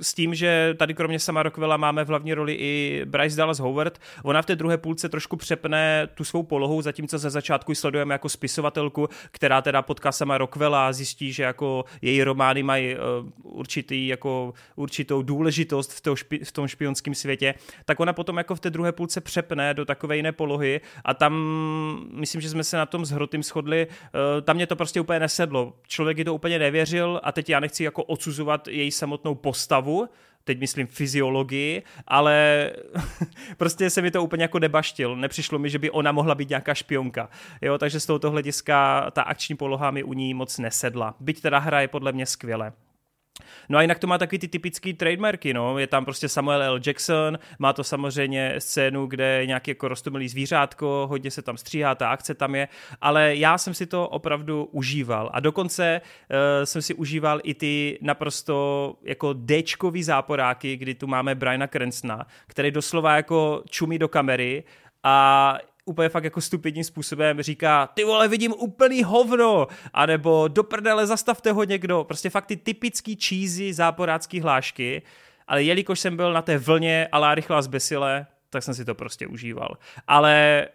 s 0.00 0.14
tím, 0.14 0.34
že 0.34 0.74
tady 0.78 0.94
kromě 0.94 1.18
sama 1.18 1.42
Rockwella 1.42 1.76
máme 1.76 2.04
v 2.04 2.08
hlavní 2.08 2.34
roli 2.34 2.54
i 2.54 3.02
Bryce 3.04 3.36
Dallas 3.36 3.58
Howard. 3.58 3.98
Ona 4.22 4.42
v 4.42 4.46
té 4.46 4.56
druhé 4.56 4.78
půlce 4.78 5.08
trošku 5.08 5.36
přepne 5.36 6.08
tu 6.14 6.24
svou 6.24 6.42
polohu, 6.42 6.82
zatímco 6.82 7.18
ze 7.18 7.30
začátku 7.30 7.74
sledujeme 7.74 8.14
jako 8.14 8.28
spisovatelku, 8.28 9.08
která 9.30 9.62
teda 9.62 9.82
potká 9.82 10.12
sama 10.12 10.38
Rockwella 10.38 10.88
a 10.88 10.92
zjistí, 10.92 11.32
že 11.32 11.42
jako 11.42 11.84
její 12.02 12.24
romány 12.24 12.62
mají 12.62 12.94
uh, 12.94 13.00
určitý, 13.42 14.06
jako 14.06 14.54
určitou 14.76 15.22
důležitost 15.22 15.92
v, 15.92 16.00
to 16.00 16.16
špi, 16.16 16.40
v 16.44 16.52
tom 16.52 16.68
špionském 16.68 17.14
světě, 17.14 17.54
tak 17.84 18.00
ona 18.00 18.12
potom 18.12 18.36
jako 18.36 18.54
v 18.54 18.60
té 18.60 18.70
druhé 18.70 18.92
půlce 18.92 19.20
přepne 19.20 19.74
do 19.74 19.84
takové 19.84 20.16
jiné 20.16 20.32
polohy 20.32 20.80
a 21.04 21.14
tam 21.14 21.34
myslím, 22.12 22.40
že 22.40 22.50
jsme 22.50 22.64
se 22.64 22.76
na 22.76 22.86
tom 22.86 23.04
s 23.04 23.10
Hrotým 23.10 23.42
shodli, 23.42 23.86
uh, 23.86 24.44
tam 24.44 24.56
mě 24.56 24.66
to 24.66 24.76
prostě 24.76 25.00
úplně 25.00 25.20
nesedlo. 25.20 25.72
Člověk 25.86 26.18
je 26.18 26.24
to 26.24 26.34
úplně 26.34 26.58
nevěřil 26.58 27.20
a 27.22 27.32
teď 27.32 27.50
já 27.50 27.60
nechci 27.60 27.84
jako 27.84 28.04
odsuzovat 28.04 28.68
její 28.68 28.90
samotnou 28.90 29.34
postavu 29.34 29.63
postavu, 29.64 30.08
teď 30.44 30.60
myslím 30.60 30.86
fyziologii, 30.86 31.82
ale 32.06 32.70
prostě 33.56 33.90
se 33.90 34.02
mi 34.02 34.10
to 34.10 34.22
úplně 34.22 34.44
jako 34.44 34.58
debaštil. 34.58 35.16
Nepřišlo 35.16 35.58
mi, 35.58 35.70
že 35.70 35.78
by 35.78 35.90
ona 35.90 36.12
mohla 36.12 36.34
být 36.34 36.48
nějaká 36.48 36.74
špionka. 36.74 37.28
Jo, 37.62 37.78
takže 37.78 38.00
z 38.00 38.06
tohoto 38.06 38.30
hlediska 38.30 39.10
ta 39.10 39.22
akční 39.22 39.56
poloha 39.56 39.90
mi 39.90 40.02
u 40.02 40.12
ní 40.12 40.34
moc 40.34 40.58
nesedla. 40.58 41.14
Byť 41.20 41.40
teda 41.40 41.58
hra 41.58 41.80
je 41.80 41.88
podle 41.88 42.12
mě 42.12 42.26
skvěle. 42.26 42.72
No 43.68 43.78
a 43.78 43.82
jinak 43.82 43.98
to 43.98 44.06
má 44.06 44.18
taky 44.18 44.38
ty 44.38 44.48
typické 44.48 44.92
trademarky, 44.92 45.54
no. 45.54 45.78
Je 45.78 45.86
tam 45.86 46.04
prostě 46.04 46.28
Samuel 46.28 46.62
L. 46.62 46.80
Jackson, 46.86 47.38
má 47.58 47.72
to 47.72 47.84
samozřejmě 47.84 48.54
scénu, 48.58 49.06
kde 49.06 49.24
je 49.40 49.46
nějaký 49.46 49.70
jako 49.70 49.88
rostomilý 49.88 50.28
zvířátko, 50.28 51.06
hodně 51.10 51.30
se 51.30 51.42
tam 51.42 51.56
stříhá, 51.56 51.94
ta 51.94 52.10
akce 52.10 52.34
tam 52.34 52.54
je, 52.54 52.68
ale 53.00 53.36
já 53.36 53.58
jsem 53.58 53.74
si 53.74 53.86
to 53.86 54.08
opravdu 54.08 54.68
užíval. 54.72 55.30
A 55.32 55.40
dokonce 55.40 56.00
uh, 56.00 56.36
jsem 56.64 56.82
si 56.82 56.94
užíval 56.94 57.40
i 57.42 57.54
ty 57.54 57.98
naprosto 58.02 58.94
jako 59.02 59.34
Dčkový 59.34 60.02
záporáky, 60.02 60.76
kdy 60.76 60.94
tu 60.94 61.06
máme 61.06 61.34
Briana 61.34 61.66
Cranstona, 61.66 62.26
který 62.46 62.70
doslova 62.70 63.16
jako 63.16 63.62
čumí 63.68 63.98
do 63.98 64.08
kamery 64.08 64.64
a 65.02 65.58
úplně 65.84 66.08
fakt 66.08 66.24
jako 66.24 66.40
stupidním 66.40 66.84
způsobem 66.84 67.42
říká, 67.42 67.86
ty 67.86 68.04
vole, 68.04 68.28
vidím 68.28 68.52
úplný 68.52 69.02
hovno, 69.02 69.66
anebo 69.92 70.48
do 70.48 70.64
prdele, 70.64 71.06
zastavte 71.06 71.52
ho 71.52 71.64
někdo, 71.64 72.04
prostě 72.04 72.30
fakt 72.30 72.46
ty 72.46 72.56
typický 72.56 73.16
cheesy 73.16 73.72
záporácký 73.72 74.40
hlášky, 74.40 75.02
ale 75.46 75.62
jelikož 75.62 76.00
jsem 76.00 76.16
byl 76.16 76.32
na 76.32 76.42
té 76.42 76.58
vlně 76.58 77.08
a 77.12 77.34
rychlá 77.34 77.62
zbesile, 77.62 78.26
tak 78.50 78.62
jsem 78.62 78.74
si 78.74 78.84
to 78.84 78.94
prostě 78.94 79.26
užíval. 79.26 79.78
Ale 80.06 80.68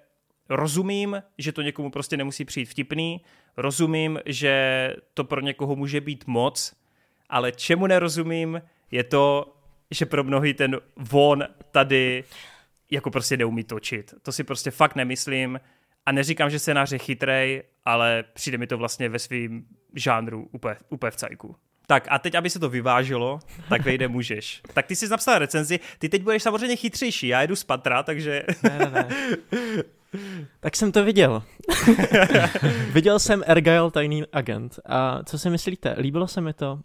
rozumím, 0.49 1.23
že 1.37 1.51
to 1.51 1.61
někomu 1.61 1.91
prostě 1.91 2.17
nemusí 2.17 2.45
přijít 2.45 2.65
vtipný, 2.65 3.21
rozumím, 3.57 4.19
že 4.25 4.95
to 5.13 5.23
pro 5.23 5.41
někoho 5.41 5.75
může 5.75 6.01
být 6.01 6.27
moc, 6.27 6.73
ale 7.29 7.51
čemu 7.51 7.87
nerozumím, 7.87 8.61
je 8.91 9.03
to, 9.03 9.55
že 9.91 10.05
pro 10.05 10.23
mnohý 10.23 10.53
ten 10.53 10.77
von 10.97 11.43
tady 11.71 12.23
jako 12.91 13.11
prostě 13.11 13.37
neumí 13.37 13.63
točit. 13.63 14.13
To 14.21 14.31
si 14.31 14.43
prostě 14.43 14.71
fakt 14.71 14.95
nemyslím 14.95 15.59
a 16.05 16.11
neříkám, 16.11 16.49
že 16.49 16.59
scénář 16.59 16.91
je 16.91 16.97
chytrej, 16.97 17.63
ale 17.85 18.23
přijde 18.33 18.57
mi 18.57 18.67
to 18.67 18.77
vlastně 18.77 19.09
ve 19.09 19.19
svým 19.19 19.65
žánru 19.95 20.49
úplně, 20.51 20.75
úplně 20.89 21.11
v 21.11 21.15
cajku. 21.15 21.55
Tak 21.87 22.07
a 22.09 22.19
teď, 22.19 22.35
aby 22.35 22.49
se 22.49 22.59
to 22.59 22.69
vyvážilo, 22.69 23.39
tak 23.69 23.81
vejde 23.85 24.07
můžeš. 24.17 24.61
Tak 24.73 24.85
ty 24.85 24.95
jsi 24.95 25.09
napsal 25.09 25.39
recenzi, 25.39 25.79
ty 25.99 26.09
teď 26.09 26.23
budeš 26.23 26.43
samozřejmě 26.43 26.75
chytřejší, 26.75 27.27
já 27.27 27.41
jedu 27.41 27.55
z 27.55 27.63
Patra, 27.63 28.03
takže... 28.03 28.43
Ne, 28.63 28.79
ne, 28.79 28.91
ne. 28.91 29.07
Tak 30.59 30.75
jsem 30.75 30.91
to 30.91 31.03
viděl. 31.03 31.43
viděl 32.91 33.19
jsem 33.19 33.43
Ergyle 33.45 33.91
tajný 33.91 34.23
agent. 34.33 34.79
A 34.85 35.23
co 35.23 35.39
si 35.39 35.49
myslíte? 35.49 35.95
Líbilo 35.97 36.27
se 36.27 36.41
mi 36.41 36.53
to? 36.53 36.73
Uh, 36.73 36.79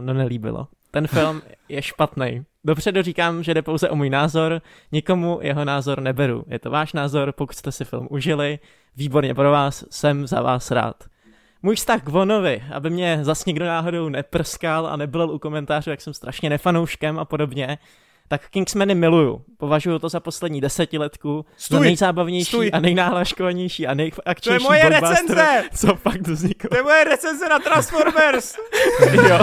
no 0.00 0.14
nelíbilo. 0.14 0.68
Ten 0.90 1.06
film 1.06 1.42
je 1.68 1.82
špatný. 1.82 2.44
Dopředu 2.64 3.02
říkám, 3.02 3.42
že 3.42 3.54
jde 3.54 3.62
pouze 3.62 3.88
o 3.88 3.96
můj 3.96 4.10
názor, 4.10 4.62
nikomu 4.92 5.38
jeho 5.42 5.64
názor 5.64 6.00
neberu. 6.00 6.44
Je 6.48 6.58
to 6.58 6.70
váš 6.70 6.92
názor, 6.92 7.32
pokud 7.32 7.56
jste 7.56 7.72
si 7.72 7.84
film 7.84 8.08
užili, 8.10 8.58
výborně 8.96 9.34
pro 9.34 9.50
vás, 9.50 9.84
jsem 9.90 10.26
za 10.26 10.42
vás 10.42 10.70
rád. 10.70 11.04
Můj 11.62 11.76
vztah 11.76 12.02
k 12.02 12.08
Vonovi, 12.08 12.62
aby 12.72 12.90
mě 12.90 13.18
zas 13.22 13.44
nikdo 13.44 13.64
náhodou 13.64 14.08
neprskal 14.08 14.86
a 14.86 14.96
nebyl 14.96 15.30
u 15.30 15.38
komentářů, 15.38 15.90
jak 15.90 16.00
jsem 16.00 16.14
strašně 16.14 16.50
nefanouškem 16.50 17.18
a 17.18 17.24
podobně, 17.24 17.78
tak 18.28 18.48
Kingsmany 18.48 18.94
miluju. 18.94 19.44
Považuji 19.56 19.98
to 19.98 20.08
za 20.08 20.20
poslední 20.20 20.60
desetiletku 20.60 21.46
Stůj, 21.56 21.78
za 21.78 21.84
nejzábavnější 21.84 22.44
stůj. 22.44 22.70
a 22.72 22.80
nejnáhlaškovanější 22.80 23.86
a 23.86 23.94
nejakčnější 23.94 24.42
To 24.44 24.52
je 24.52 24.58
moje 24.58 24.88
recenze! 24.88 25.64
co 25.76 25.94
fakt 25.94 26.28
vzniklo. 26.28 26.68
To 26.70 26.76
je 26.76 26.82
moje 26.82 27.04
recenze 27.04 27.48
na 27.48 27.58
Transformers! 27.58 28.56
jo. 29.28 29.38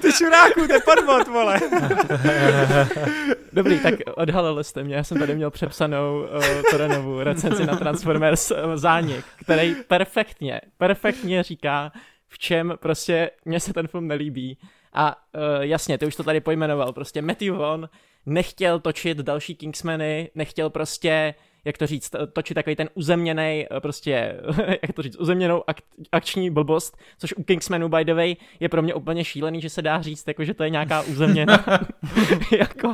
Ty 0.00 0.12
čuráku, 0.12 0.66
to 0.66 0.72
je 0.72 0.80
podvod, 0.80 1.28
vole! 1.28 1.60
Dobrý, 3.52 3.80
tak 3.80 3.94
odhalili 4.14 4.64
jste 4.64 4.84
mě. 4.84 4.96
Já 4.96 5.04
jsem 5.04 5.18
tady 5.18 5.34
měl 5.34 5.50
přepsanou 5.50 6.20
uh, 6.20 6.44
Torenovu 6.70 7.22
recenzi 7.22 7.66
na 7.66 7.76
Transformers 7.76 8.50
uh, 8.50 8.56
zánik, 8.74 9.24
který 9.40 9.74
perfektně, 9.88 10.60
perfektně 10.78 11.42
říká, 11.42 11.92
v 12.28 12.38
čem 12.38 12.74
prostě 12.80 13.30
mně 13.44 13.60
se 13.60 13.72
ten 13.72 13.88
film 13.88 14.08
nelíbí. 14.08 14.58
A 14.92 15.16
uh, 15.16 15.42
jasně, 15.60 15.98
ty 15.98 16.06
už 16.06 16.16
to 16.16 16.22
tady 16.22 16.40
pojmenoval, 16.40 16.92
prostě 16.92 17.22
Matthew 17.22 17.54
Vaughn 17.54 17.88
nechtěl 18.28 18.80
točit 18.80 19.18
další 19.18 19.54
Kingsmany, 19.54 20.30
nechtěl 20.34 20.70
prostě 20.70 21.34
jak 21.64 21.78
to 21.78 21.86
říct, 21.86 22.10
točit 22.32 22.54
takový 22.54 22.76
ten 22.76 22.88
uzemněný, 22.94 23.66
prostě, 23.80 24.40
jak 24.82 24.92
to 24.94 25.02
říct, 25.02 25.16
uzemněnou 25.16 25.62
ak- 25.68 26.06
akční 26.12 26.50
blbost, 26.50 26.98
což 27.18 27.34
u 27.36 27.42
Kingsmanu, 27.42 27.88
by 27.88 28.04
the 28.04 28.14
way, 28.14 28.36
je 28.60 28.68
pro 28.68 28.82
mě 28.82 28.94
úplně 28.94 29.24
šílený, 29.24 29.60
že 29.60 29.70
se 29.70 29.82
dá 29.82 30.02
říct, 30.02 30.28
jako, 30.28 30.44
že 30.44 30.54
to 30.54 30.64
je 30.64 30.70
nějaká 30.70 31.02
uzemněná 31.02 31.64
jako 32.58 32.92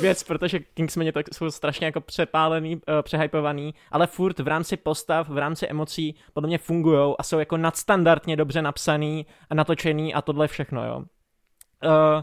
věc, 0.00 0.22
protože 0.22 0.58
Kingsmani 0.58 1.12
to 1.12 1.20
jsou 1.32 1.50
strašně 1.50 1.86
jako 1.86 2.00
přepálený, 2.00 2.76
uh, 2.76 2.80
přehypovaný, 3.02 3.74
ale 3.90 4.06
furt 4.06 4.38
v 4.38 4.48
rámci 4.48 4.76
postav, 4.76 5.28
v 5.28 5.38
rámci 5.38 5.66
emocí 5.66 6.14
podle 6.32 6.46
mě 6.46 6.58
fungují 6.58 7.14
a 7.18 7.22
jsou 7.22 7.38
jako 7.38 7.56
nadstandardně 7.56 8.36
dobře 8.36 8.62
napsaný 8.62 9.26
a 9.50 9.54
natočený 9.54 10.14
a 10.14 10.22
tohle 10.22 10.48
všechno, 10.48 10.86
jo. 10.86 10.98
Uh, 10.98 12.22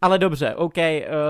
ale 0.00 0.18
dobře, 0.18 0.54
OK, 0.54 0.76
uh, 0.76 0.82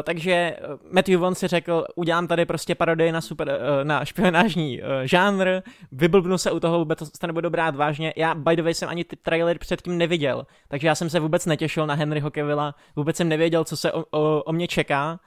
takže 0.04 0.56
Matthew 0.92 1.20
Vaughn 1.20 1.34
si 1.34 1.46
řekl, 1.46 1.84
udělám 1.96 2.26
tady 2.26 2.46
prostě 2.46 2.74
parodii 2.74 3.12
na, 3.12 3.20
super, 3.20 3.48
uh, 3.48 3.84
na 3.84 4.04
špionážní 4.04 4.82
uh, 4.82 4.88
žánr, 5.04 5.48
vyblbnu 5.92 6.38
se 6.38 6.50
u 6.50 6.60
toho, 6.60 6.78
vůbec 6.78 6.98
to 7.18 7.26
nebudu 7.26 7.50
brát 7.50 7.76
vážně. 7.76 8.12
Já, 8.16 8.34
by 8.34 8.56
the 8.56 8.62
way, 8.62 8.74
jsem 8.74 8.88
ani 8.88 9.04
ty 9.04 9.16
trailer 9.16 9.58
předtím 9.58 9.98
neviděl, 9.98 10.46
takže 10.68 10.86
já 10.86 10.94
jsem 10.94 11.10
se 11.10 11.20
vůbec 11.20 11.46
netěšil 11.46 11.86
na 11.86 11.94
Henryho 11.94 12.30
Kevilla, 12.30 12.74
vůbec 12.96 13.16
jsem 13.16 13.28
nevěděl, 13.28 13.64
co 13.64 13.76
se 13.76 13.92
o, 13.92 14.04
o, 14.10 14.42
o 14.42 14.52
mě 14.52 14.68
čeká. 14.68 15.20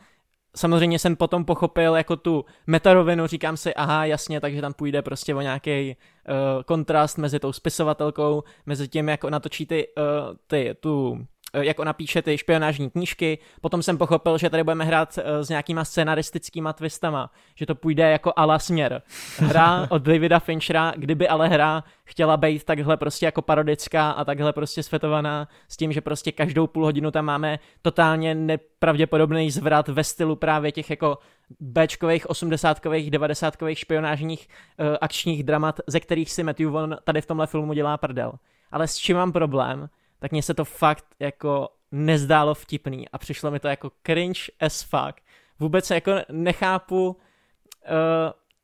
Samozřejmě 0.55 0.99
jsem 0.99 1.15
potom 1.15 1.45
pochopil 1.45 1.95
jako 1.95 2.15
tu 2.15 2.45
metarovinu, 2.67 3.27
říkám 3.27 3.57
si, 3.57 3.73
aha, 3.73 4.05
jasně, 4.05 4.41
takže 4.41 4.61
tam 4.61 4.73
půjde 4.73 5.01
prostě 5.01 5.35
o 5.35 5.41
nějaký 5.41 5.95
uh, 5.95 6.63
kontrast 6.63 7.17
mezi 7.17 7.39
tou 7.39 7.53
spisovatelkou, 7.53 8.43
mezi 8.65 8.87
tím, 8.87 9.09
jak 9.09 9.23
natočí 9.23 9.65
ty, 9.65 9.87
uh, 9.97 10.03
ty 10.47 10.75
tu 10.79 11.25
jak 11.53 11.79
ona 11.79 11.93
píše 11.93 12.21
ty 12.21 12.37
špionážní 12.37 12.89
knížky. 12.89 13.37
Potom 13.61 13.83
jsem 13.83 13.97
pochopil, 13.97 14.37
že 14.37 14.49
tady 14.49 14.63
budeme 14.63 14.85
hrát 14.85 15.19
s 15.41 15.49
nějakýma 15.49 15.85
scenaristickýma 15.85 16.73
twistama, 16.73 17.31
že 17.55 17.65
to 17.65 17.75
půjde 17.75 18.11
jako 18.11 18.33
ala 18.35 18.59
směr. 18.59 19.01
Hra 19.37 19.87
od 19.89 20.01
Davida 20.01 20.39
Finchera, 20.39 20.93
kdyby 20.97 21.27
ale 21.27 21.47
hra 21.47 21.83
chtěla 22.05 22.37
být 22.37 22.63
takhle 22.63 22.97
prostě 22.97 23.25
jako 23.25 23.41
parodická 23.41 24.11
a 24.11 24.25
takhle 24.25 24.53
prostě 24.53 24.83
světovaná 24.83 25.47
s 25.67 25.77
tím, 25.77 25.91
že 25.91 26.01
prostě 26.01 26.31
každou 26.31 26.67
půl 26.67 26.85
hodinu 26.85 27.11
tam 27.11 27.25
máme 27.25 27.59
totálně 27.81 28.35
nepravděpodobný 28.35 29.51
zvrat 29.51 29.87
ve 29.87 30.03
stylu 30.03 30.35
právě 30.35 30.71
těch 30.71 30.89
jako 30.89 31.17
Bčkových, 31.59 32.25
80kových, 32.25 33.11
90kových 33.11 33.77
špionážních 33.77 34.47
uh, 34.79 34.95
akčních 35.01 35.43
dramat, 35.43 35.79
ze 35.87 35.99
kterých 35.99 36.31
si 36.31 36.43
Matthew 36.43 36.69
Vaughn 36.69 36.97
tady 37.03 37.21
v 37.21 37.25
tomhle 37.25 37.47
filmu 37.47 37.73
dělá 37.73 37.97
prdel. 37.97 38.33
Ale 38.71 38.87
s 38.87 38.97
čím 38.97 39.17
mám 39.17 39.31
problém, 39.31 39.89
tak 40.23 40.31
mně 40.31 40.43
se 40.43 40.53
to 40.53 40.65
fakt 40.65 41.05
jako 41.19 41.69
nezdálo 41.91 42.53
vtipný 42.53 43.09
a 43.09 43.17
přišlo 43.17 43.51
mi 43.51 43.59
to 43.59 43.67
jako 43.67 43.91
cringe 44.05 44.41
as 44.59 44.81
fuck. 44.81 45.21
Vůbec 45.59 45.89
jako 45.89 46.11
nechápu, 46.31 47.07
uh, 47.07 47.15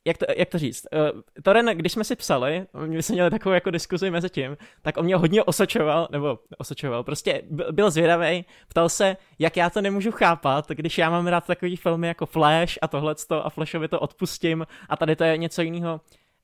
jak, 0.04 0.18
to, 0.18 0.26
jak 0.36 0.48
to 0.48 0.58
říct. 0.58 0.86
Uh, 1.14 1.20
Toren, 1.42 1.66
když 1.66 1.92
jsme 1.92 2.04
si 2.04 2.16
psali, 2.16 2.66
my 2.86 3.02
jsme 3.02 3.12
měli 3.12 3.30
takovou 3.30 3.54
jako 3.54 3.70
diskuzi 3.70 4.10
mezi 4.10 4.30
tím, 4.30 4.56
tak 4.82 4.96
on 4.96 5.04
mě 5.04 5.16
hodně 5.16 5.42
osočoval, 5.42 6.08
nebo 6.10 6.38
osočoval, 6.58 7.04
prostě 7.04 7.42
byl 7.70 7.90
zvědavý, 7.90 8.44
ptal 8.68 8.88
se, 8.88 9.16
jak 9.38 9.56
já 9.56 9.70
to 9.70 9.80
nemůžu 9.80 10.10
chápat, 10.12 10.68
když 10.68 10.98
já 10.98 11.10
mám 11.10 11.26
rád 11.26 11.46
takový 11.46 11.76
filmy 11.76 12.06
jako 12.06 12.26
Flash 12.26 12.78
a 12.82 12.88
tohleto 12.88 13.46
a 13.46 13.50
Flashovi 13.50 13.88
to 13.88 14.00
odpustím 14.00 14.66
a 14.88 14.96
tady 14.96 15.16
to 15.16 15.24
je 15.24 15.36
něco 15.36 15.62
jiného 15.62 16.00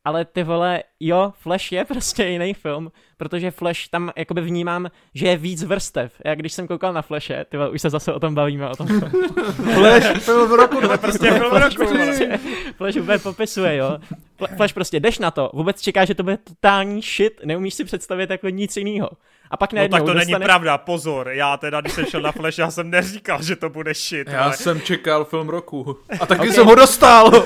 ale 0.07 0.25
ty 0.25 0.43
vole, 0.43 0.83
jo, 1.01 1.33
Flash 1.39 1.73
je 1.73 1.85
prostě 1.89 2.25
jiný 2.25 2.55
film, 2.55 2.93
protože 3.17 3.51
Flash 3.51 3.89
tam 3.89 4.13
jakoby 4.17 4.41
vnímám, 4.41 4.87
že 5.15 5.27
je 5.27 5.37
víc 5.37 5.65
vrstev. 5.65 6.13
Já 6.25 6.35
když 6.35 6.53
jsem 6.53 6.67
koukal 6.67 6.93
na 6.93 7.03
Flashe, 7.03 7.45
ty 7.49 7.57
vole, 7.57 7.71
už 7.71 7.83
se 7.83 7.91
zase 7.91 8.13
o 8.13 8.21
tom 8.21 8.35
bavíme, 8.35 8.69
o 8.69 8.77
tom. 8.77 8.87
Flash, 9.75 10.19
film 10.19 10.53
roku, 10.53 10.81
to 10.81 10.99
prostě 10.99 11.31
film 11.31 11.53
roku. 11.53 11.77
Prostě, 11.77 12.39
Flash 12.77 12.97
vůbec 12.97 13.23
popisuje, 13.23 13.77
jo. 13.77 13.99
Flash 14.57 14.75
prostě, 14.75 15.01
jdeš 15.01 15.19
na 15.19 15.31
to, 15.31 15.51
vůbec 15.55 15.81
čeká, 15.81 16.05
že 16.05 16.15
to 16.15 16.23
bude 16.23 16.37
totální 16.37 17.03
shit, 17.03 17.41
neumíš 17.45 17.75
si 17.75 17.85
představit 17.85 18.31
jako 18.31 18.49
nic 18.49 18.77
jiného. 18.77 19.09
A 19.51 19.57
pak 19.57 19.73
no 19.73 19.77
najednou 19.77 19.99
tak 19.99 20.05
to 20.07 20.15
dostane... 20.15 20.39
není 20.39 20.45
pravda, 20.45 20.79
pozor, 20.79 21.29
já 21.29 21.57
teda, 21.57 21.81
když 21.81 21.93
jsem 21.93 22.05
šel 22.05 22.21
na 22.21 22.33
Flash, 22.33 22.59
já 22.59 22.71
jsem 22.71 22.91
neříkal, 22.91 23.43
že 23.43 23.57
to 23.57 23.71
bude 23.71 23.95
shit. 23.95 24.29
Já 24.29 24.45
ale... 24.45 24.57
jsem 24.57 24.81
čekal 24.81 25.25
film 25.25 25.49
roku. 25.49 25.99
A 26.21 26.27
taky 26.27 26.41
okay. 26.41 26.53
jsem 26.53 26.67
ho 26.67 26.75
dostal. 26.75 27.31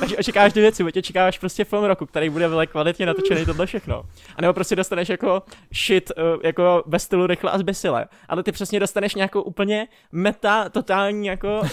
Takže 0.00 0.16
očekáváš 0.16 0.52
dvě 0.52 0.62
věci, 0.62 0.84
buď 0.84 0.96
očekáváš 0.96 1.38
prostě 1.38 1.64
film 1.64 1.84
roku, 1.84 2.06
který 2.06 2.30
bude 2.30 2.48
velmi 2.48 2.66
kvalitně 2.66 3.06
natočený 3.06 3.46
tohle 3.46 3.66
všechno. 3.66 4.02
A 4.36 4.42
nebo 4.42 4.52
prostě 4.52 4.76
dostaneš 4.76 5.08
jako 5.08 5.42
shit, 5.74 6.10
uh, 6.16 6.40
jako 6.44 6.82
ve 6.86 6.98
stylu 6.98 7.26
rychle 7.26 7.50
a 7.50 7.58
zbesile. 7.58 8.06
Ale 8.28 8.42
ty 8.42 8.52
přesně 8.52 8.80
dostaneš 8.80 9.14
nějakou 9.14 9.42
úplně 9.42 9.88
meta, 10.12 10.68
totální 10.68 11.26
jako... 11.26 11.60
Uh, 11.60 11.68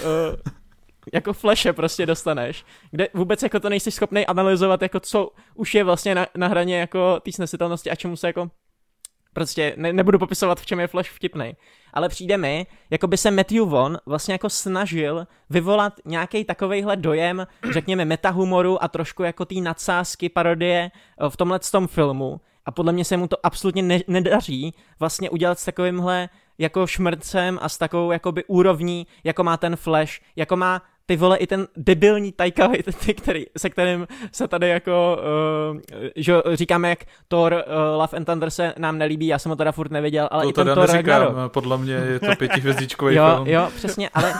jako 1.13 1.33
fleše 1.33 1.73
prostě 1.73 2.05
dostaneš, 2.05 2.65
kde 2.91 3.07
vůbec 3.13 3.43
jako 3.43 3.59
to 3.59 3.69
nejsi 3.69 3.91
schopný 3.91 4.25
analyzovat, 4.25 4.81
jako 4.81 4.99
co 4.99 5.31
už 5.55 5.75
je 5.75 5.83
vlastně 5.83 6.15
na, 6.15 6.27
na 6.37 6.47
hraně 6.47 6.79
jako 6.79 7.19
té 7.19 7.31
snesitelnosti 7.31 7.91
a 7.91 7.95
čemu 7.95 8.15
se 8.15 8.27
jako 8.27 8.49
prostě 9.35 9.73
ne, 9.77 9.93
nebudu 9.93 10.19
popisovat, 10.19 10.59
v 10.59 10.65
čem 10.65 10.79
je 10.79 10.87
Flash 10.87 11.09
vtipný. 11.09 11.55
Ale 11.93 12.09
přijde 12.09 12.37
mi, 12.37 12.65
jako 12.89 13.07
by 13.07 13.17
se 13.17 13.31
Matthew 13.31 13.69
Vaughn 13.69 13.97
vlastně 14.05 14.33
jako 14.33 14.49
snažil 14.49 15.27
vyvolat 15.49 15.93
nějaký 16.05 16.43
takovejhle 16.43 16.95
dojem, 16.95 17.47
řekněme 17.71 18.05
metahumoru 18.05 18.83
a 18.83 18.87
trošku 18.87 19.23
jako 19.23 19.45
té 19.45 19.55
nadsázky 19.55 20.29
parodie 20.29 20.91
v 21.29 21.37
tomhle 21.37 21.59
tom 21.71 21.87
filmu. 21.87 22.41
A 22.65 22.71
podle 22.71 22.91
mě 22.91 23.05
se 23.05 23.17
mu 23.17 23.27
to 23.27 23.37
absolutně 23.43 23.81
ne- 23.81 24.03
nedaří 24.07 24.73
vlastně 24.99 25.29
udělat 25.29 25.59
s 25.59 25.65
takovýmhle 25.65 26.29
jako 26.57 26.87
šmrcem 26.87 27.59
a 27.61 27.69
s 27.69 27.77
takovou 27.77 28.11
jakoby 28.11 28.43
úrovní, 28.47 29.07
jako 29.23 29.43
má 29.43 29.57
ten 29.57 29.75
Flash, 29.75 30.21
jako 30.35 30.57
má 30.57 30.81
ty 31.05 31.17
vole 31.17 31.37
i 31.37 31.47
ten 31.47 31.67
debilní 31.77 32.31
Taika 32.31 32.67
Waititi, 32.67 33.13
který, 33.13 33.45
se 33.57 33.69
kterým 33.69 34.07
se 34.31 34.47
tady 34.47 34.69
jako, 34.69 35.17
uh, 35.71 35.79
že 36.15 36.33
říkáme, 36.53 36.89
jak 36.89 36.99
Thor 37.27 37.53
uh, 37.53 37.99
Love 37.99 38.17
and 38.17 38.25
Thunder 38.25 38.49
se 38.49 38.73
nám 38.77 38.97
nelíbí, 38.97 39.27
já 39.27 39.39
jsem 39.39 39.49
ho 39.49 39.55
teda 39.55 39.71
furt 39.71 39.91
nevěděl, 39.91 40.27
ale 40.31 40.43
to 40.43 40.49
i 40.49 40.53
ten 40.53 40.67
Thor 40.67 40.77
neříkám, 40.77 41.21
Ragnarok. 41.21 41.51
podle 41.51 41.77
mě 41.77 41.93
je 41.93 42.19
to 42.19 42.35
pětihvězdičkový 42.37 43.15
jo, 43.15 43.25
film. 43.35 43.47
Jo, 43.47 43.69
přesně, 43.75 44.09
ale 44.13 44.33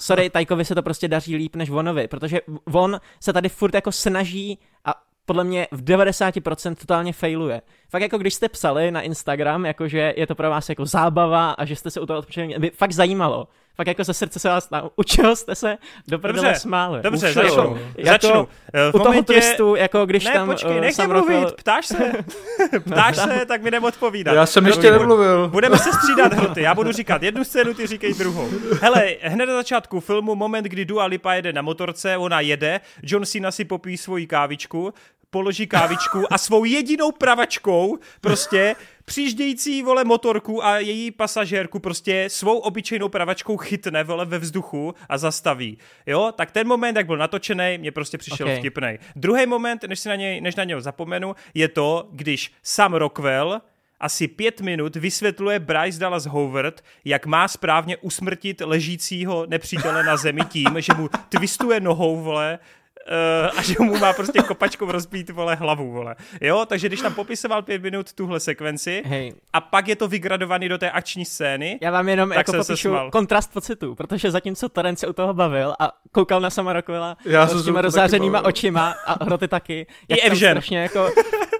sorry, 0.00 0.30
Tajkovi 0.30 0.64
se 0.64 0.74
to 0.74 0.82
prostě 0.82 1.08
daří 1.08 1.36
líp 1.36 1.56
než 1.56 1.70
Vonovi, 1.70 2.08
protože 2.08 2.40
on 2.72 3.00
se 3.20 3.32
tady 3.32 3.48
furt 3.48 3.74
jako 3.74 3.92
snaží 3.92 4.58
a 4.84 4.94
podle 5.26 5.44
mě 5.44 5.66
v 5.70 5.84
90% 5.84 6.74
totálně 6.74 7.12
failuje. 7.12 7.62
Fakt 7.88 8.02
jako 8.02 8.18
když 8.18 8.34
jste 8.34 8.48
psali 8.48 8.90
na 8.90 9.00
Instagram, 9.00 9.66
jakože 9.66 10.14
je 10.16 10.26
to 10.26 10.34
pro 10.34 10.50
vás 10.50 10.68
jako 10.68 10.86
zábava 10.86 11.50
a 11.50 11.64
že 11.64 11.76
jste 11.76 11.90
se 11.90 12.00
u 12.00 12.06
toho 12.06 12.18
odpočali, 12.18 12.54
by 12.58 12.70
fakt 12.70 12.92
zajímalo, 12.92 13.48
fakt 13.76 13.86
jako 13.86 14.04
ze 14.04 14.14
srdce 14.14 14.38
se 14.38 14.48
vás 14.48 14.70
naučil 14.70 15.36
jste 15.36 15.54
se 15.54 15.78
do 16.08 16.18
prdele 16.18 16.54
smáli. 16.54 17.02
Dobře, 17.02 17.28
Už 17.28 17.34
začnu. 17.34 17.78
Jako 17.96 18.10
začnu. 18.10 18.48
V 18.72 18.88
U 18.88 18.98
toho 18.98 19.04
momentě... 19.04 19.32
twistu, 19.32 19.74
jako 19.74 20.06
když 20.06 20.24
Ne, 20.24 20.32
tam 20.32 20.48
počkej, 20.48 20.78
eh, 20.78 20.80
nech 20.80 20.98
mě 20.98 21.06
mluvit, 21.06 21.52
ptáš 21.52 21.86
se, 21.86 22.12
ptáš 22.84 23.16
se, 23.16 23.46
tak 23.46 23.62
mi 23.62 23.70
neodpovídat. 23.70 24.34
Já 24.34 24.46
jsem 24.46 24.66
ještě 24.66 24.90
nemluvil. 24.90 25.48
Budeme 25.48 25.78
se 25.78 25.92
střídat 25.92 26.32
hroty, 26.32 26.62
já 26.62 26.74
budu 26.74 26.92
říkat 26.92 27.22
jednu 27.22 27.44
scénu, 27.44 27.74
ty 27.74 27.86
říkej 27.86 28.14
druhou. 28.14 28.48
Hele, 28.80 29.14
hned 29.22 29.46
na 29.46 29.54
začátku 29.54 30.00
filmu, 30.00 30.34
moment, 30.34 30.64
kdy 30.64 30.84
Dua 30.84 31.04
Lipa 31.04 31.34
jede 31.34 31.52
na 31.52 31.62
motorce, 31.62 32.16
ona 32.16 32.40
jede, 32.40 32.80
John 33.02 33.26
Cena 33.26 33.50
si 33.50 33.64
popí 33.64 33.96
svoji 33.96 34.26
kávičku, 34.26 34.94
položí 35.32 35.66
kávičku 35.66 36.32
a 36.32 36.38
svou 36.38 36.64
jedinou 36.64 37.12
pravačkou 37.12 37.98
prostě 38.20 38.76
přijíždějící 39.04 39.82
vole 39.82 40.04
motorku 40.04 40.64
a 40.64 40.78
její 40.78 41.10
pasažérku 41.10 41.78
prostě 41.78 42.24
svou 42.28 42.58
obyčejnou 42.58 43.08
pravačkou 43.08 43.56
chytne 43.56 44.04
vole 44.04 44.24
ve 44.24 44.38
vzduchu 44.38 44.94
a 45.08 45.18
zastaví. 45.18 45.78
Jo, 46.06 46.32
tak 46.36 46.50
ten 46.50 46.68
moment, 46.68 46.96
jak 46.96 47.06
byl 47.06 47.16
natočený, 47.16 47.78
mě 47.78 47.92
prostě 47.92 48.18
přišel 48.18 48.46
Ok. 48.46 48.50
okay. 48.50 48.58
vtipnej. 48.58 48.98
Druhý 49.16 49.46
moment, 49.46 49.84
než, 49.88 49.98
si 49.98 50.08
na 50.08 50.16
něj, 50.16 50.40
než 50.40 50.54
na 50.54 50.64
něj 50.64 50.80
zapomenu, 50.80 51.34
je 51.54 51.68
to, 51.68 52.08
když 52.12 52.52
Sam 52.62 52.94
Rockwell 52.94 53.60
asi 54.00 54.28
pět 54.28 54.60
minut 54.60 54.96
vysvětluje 54.96 55.58
Bryce 55.58 55.98
Dallas 55.98 56.26
Howard, 56.26 56.84
jak 57.04 57.26
má 57.26 57.48
správně 57.48 57.96
usmrtit 57.96 58.60
ležícího 58.60 59.46
nepřítele 59.46 60.04
na 60.04 60.16
zemi 60.16 60.40
tím, 60.44 60.74
že 60.76 60.94
mu 60.94 61.08
twistuje 61.28 61.80
nohou, 61.80 62.22
vole, 62.22 62.58
Uh, 63.02 63.58
a 63.58 63.62
že 63.62 63.74
mu 63.78 63.98
má 63.98 64.12
prostě 64.12 64.42
kopačkou 64.42 64.92
rozbít, 64.92 65.30
vole, 65.30 65.54
hlavu, 65.54 65.92
vole. 65.92 66.16
Jo, 66.40 66.66
takže 66.68 66.88
když 66.88 67.00
tam 67.00 67.14
popisoval 67.14 67.62
pět 67.62 67.82
minut 67.82 68.12
tuhle 68.12 68.40
sekvenci 68.40 69.02
Hej, 69.06 69.32
a 69.52 69.60
pak 69.60 69.88
je 69.88 69.96
to 69.96 70.08
vygradovaný 70.08 70.68
do 70.68 70.78
té 70.78 70.90
akční 70.90 71.24
scény, 71.24 71.78
já 71.82 71.90
vám 71.90 72.08
jenom 72.08 72.28
Tak 72.28 72.36
jako 72.36 72.52
popíšu 72.52 72.94
kontrast 73.12 73.52
pocitu, 73.52 73.94
protože 73.94 74.30
zatímco 74.30 74.68
Terence 74.68 75.00
se 75.00 75.06
u 75.06 75.12
toho 75.12 75.34
bavil 75.34 75.74
a 75.78 75.92
koukal 76.12 76.40
na 76.40 76.50
Sama 76.50 76.72
Rockwella 76.72 77.16
Já 77.24 77.46
s 77.46 77.64
těma 77.64 77.82
bavil. 77.82 78.42
očima 78.44 78.94
a 79.06 79.24
hroty 79.24 79.48
taky. 79.48 79.86
Jak 80.08 80.20
tam 80.20 80.30
Evžen. 80.32 80.50
strašně 80.50 80.78
jako, 80.78 81.10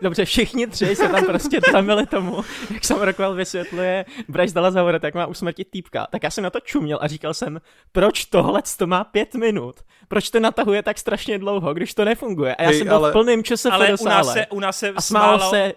dobře, 0.02 0.24
všichni 0.24 0.66
tři 0.66 0.96
se 0.96 1.08
tam 1.08 1.24
prostě 1.24 1.60
dramili 1.60 2.06
tomu, 2.06 2.44
jak 2.74 2.84
Sam 2.84 3.00
Rockwell 3.00 3.34
vysvětluje 3.34 4.04
Bryce 4.28 4.54
Dallas 4.54 4.74
Howard, 4.74 5.04
jak 5.04 5.14
má 5.14 5.26
usmrtit 5.26 5.70
týpka. 5.70 6.06
Tak 6.10 6.22
já 6.22 6.30
jsem 6.30 6.44
na 6.44 6.50
to 6.50 6.60
čuměl 6.60 6.98
a 7.02 7.06
říkal 7.06 7.34
jsem, 7.34 7.60
proč 7.92 8.24
tohle 8.24 8.62
to 8.78 8.86
má 8.86 9.04
pět 9.04 9.34
minut? 9.34 9.76
Proč 10.08 10.30
to 10.30 10.40
natahuje 10.40 10.82
tak 10.82 10.98
strašně 10.98 11.31
dlouho, 11.38 11.74
když 11.74 11.94
to 11.94 12.04
nefunguje? 12.04 12.54
A 12.56 12.62
já 12.62 12.68
Hej, 12.68 12.78
jsem 12.78 12.86
byl 12.86 12.96
ale- 12.96 13.10
v 13.10 13.12
plném 13.12 13.44
čase 13.44 13.70
ale 13.70 13.94
u 14.00 14.04
nás 14.04 14.32
se, 14.32 14.46
u 14.46 14.60
nás 14.60 14.78
se 14.78 14.88
a 14.90 15.00
smálo 15.00 15.38
smálo, 15.38 15.50
se 15.50 15.72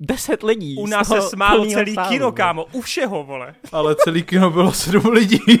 deset 0.00 0.42
lidí. 0.42 0.76
u 0.78 0.86
nás 0.86 1.08
se 1.08 1.20
smálo 1.22 1.66
celý 1.66 1.94
sálu, 1.94 2.08
kino, 2.08 2.26
no. 2.26 2.32
kámo, 2.32 2.66
u 2.72 2.80
všeho, 2.80 3.24
vole. 3.24 3.54
Ale 3.72 3.96
celý 4.04 4.22
kino 4.22 4.50
bylo 4.50 4.72
sedm 4.72 5.06
lidí. 5.06 5.40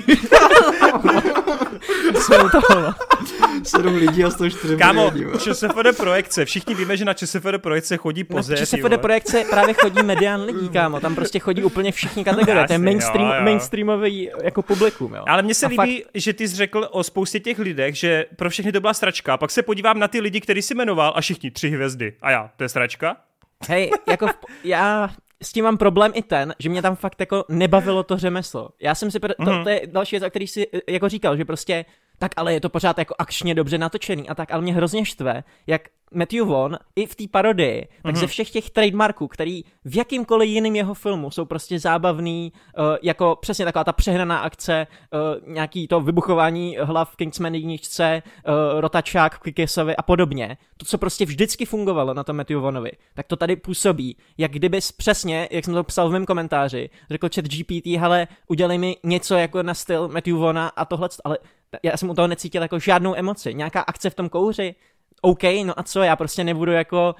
No. 2.70 2.94
Sedm 3.62 3.94
lidí 3.94 4.24
a 4.24 4.30
104 4.30 4.76
Kámo. 4.76 5.12
ČSFD 5.38 5.96
projekce, 5.96 6.44
všichni 6.44 6.74
víme, 6.74 6.96
že 6.96 7.04
na 7.04 7.14
ČSFD 7.14 7.58
projekce 7.58 7.96
chodí 7.96 8.26
Na 8.30 8.36
poze, 8.36 8.54
ty 8.54 8.60
ČSFD 8.60 9.00
projekce 9.00 9.44
právě 9.50 9.74
chodí 9.74 10.02
medián 10.02 10.42
lidí, 10.42 10.68
kámo. 10.68 11.00
Tam 11.00 11.14
prostě 11.14 11.38
chodí 11.38 11.64
úplně 11.64 11.92
všichni 11.92 12.24
kategorie. 12.24 12.66
To 12.66 12.72
je 12.72 12.78
mainstream, 12.78 13.28
jo, 13.28 13.34
jo. 13.34 13.42
mainstreamový 13.42 14.30
jako 14.42 14.62
publikum, 14.62 15.14
jo. 15.14 15.24
Ale 15.28 15.42
mně 15.42 15.54
se 15.54 15.66
A 15.66 15.68
líbí, 15.68 16.04
že 16.14 16.32
ty 16.32 16.48
jsi 16.48 16.56
řekl 16.56 16.88
o 16.90 17.04
spoustě 17.04 17.40
těch 17.40 17.58
lidech, 17.58 17.94
že 17.96 18.24
pro 18.36 18.50
všechny 18.50 18.72
to 18.72 18.80
byla 18.80 18.94
sračka. 18.94 19.36
Pak 19.36 19.50
se 19.50 19.62
podívám 19.62 19.98
na 19.98 20.08
ty 20.08 20.20
lidi, 20.20 20.40
který 20.40 20.62
si 20.62 20.74
jmenoval 20.74 21.12
a 21.16 21.20
všichni 21.20 21.50
tři 21.50 21.70
hvězdy. 21.70 22.12
A 22.22 22.30
já, 22.30 22.50
to 22.56 22.62
je 22.62 22.68
sračka? 22.68 23.16
Hej, 23.68 23.90
jako 24.10 24.26
v, 24.26 24.34
já 24.64 25.10
s 25.42 25.52
tím 25.52 25.64
mám 25.64 25.78
problém 25.78 26.12
i 26.14 26.22
ten, 26.22 26.54
že 26.58 26.68
mě 26.68 26.82
tam 26.82 26.96
fakt 26.96 27.20
jako 27.20 27.44
nebavilo 27.48 28.02
to 28.02 28.18
řemeslo. 28.18 28.70
Já 28.80 28.94
jsem 28.94 29.10
si, 29.10 29.18
pr- 29.18 29.44
to, 29.44 29.50
Mhm. 29.52 29.62
to 29.64 29.68
je 29.70 29.82
další 29.86 30.16
věc, 30.16 30.22
o 30.24 30.30
který 30.30 30.46
si 30.46 30.66
jako 30.88 31.08
říkal, 31.08 31.36
že 31.36 31.44
prostě 31.44 31.84
tak 32.20 32.32
ale 32.36 32.52
je 32.52 32.60
to 32.60 32.68
pořád 32.68 32.98
jako 32.98 33.14
akčně 33.18 33.54
dobře 33.54 33.78
natočený 33.78 34.28
a 34.28 34.34
tak, 34.34 34.52
ale 34.52 34.62
mě 34.62 34.74
hrozně 34.74 35.04
štve, 35.04 35.44
jak 35.66 35.82
Matthew 36.14 36.46
Vaughn 36.46 36.76
i 36.96 37.06
v 37.06 37.14
té 37.14 37.24
parodii, 37.30 37.88
tak 38.02 38.16
ze 38.16 38.26
všech 38.26 38.50
těch 38.50 38.70
trademarků, 38.70 39.28
který 39.28 39.64
v 39.84 39.96
jakýmkoliv 39.96 40.48
jiném 40.48 40.76
jeho 40.76 40.94
filmu 40.94 41.30
jsou 41.30 41.44
prostě 41.44 41.78
zábavný, 41.78 42.52
uh, 42.78 42.84
jako 43.02 43.38
přesně 43.40 43.64
taková 43.64 43.84
ta 43.84 43.92
přehnaná 43.92 44.38
akce, 44.38 44.86
uh, 45.12 45.52
nějaký 45.52 45.88
to 45.88 46.00
vybuchování 46.00 46.76
hlav 46.80 47.12
v 47.12 47.16
Kingsman 47.16 47.54
jedničce, 47.54 48.22
uh, 48.22 48.80
rotačák 48.80 49.38
v 49.38 49.38
Kickesovi 49.38 49.96
a 49.96 50.02
podobně, 50.02 50.56
to, 50.76 50.86
co 50.86 50.98
prostě 50.98 51.24
vždycky 51.24 51.64
fungovalo 51.64 52.14
na 52.14 52.24
tom 52.24 52.36
Matthew 52.36 52.60
Vaughnovi, 52.60 52.92
tak 53.14 53.26
to 53.26 53.36
tady 53.36 53.56
působí, 53.56 54.16
jak 54.38 54.52
kdyby 54.52 54.80
přesně, 54.96 55.48
jak 55.50 55.64
jsem 55.64 55.74
to 55.74 55.84
psal 55.84 56.08
v 56.08 56.12
mém 56.12 56.26
komentáři, 56.26 56.90
řekl 57.10 57.28
chat 57.34 57.44
GPT, 57.44 57.86
hele, 57.86 58.28
udělej 58.48 58.78
mi 58.78 58.96
něco 59.04 59.34
jako 59.34 59.62
na 59.62 59.74
styl 59.74 60.08
Matthew 60.08 60.36
Vaughna 60.36 60.68
a 60.68 60.84
tohle, 60.84 61.08
ale 61.24 61.38
já 61.82 61.96
jsem 61.96 62.10
u 62.10 62.14
toho 62.14 62.28
necítil 62.28 62.62
jako 62.62 62.78
žádnou 62.78 63.14
emoci, 63.16 63.54
nějaká 63.54 63.80
akce 63.80 64.10
v 64.10 64.14
tom 64.14 64.28
kouři, 64.28 64.74
OK, 65.22 65.42
no 65.64 65.78
a 65.80 65.82
co, 65.82 66.02
já 66.02 66.16
prostě 66.16 66.44
nebudu 66.44 66.72
jako 66.72 67.14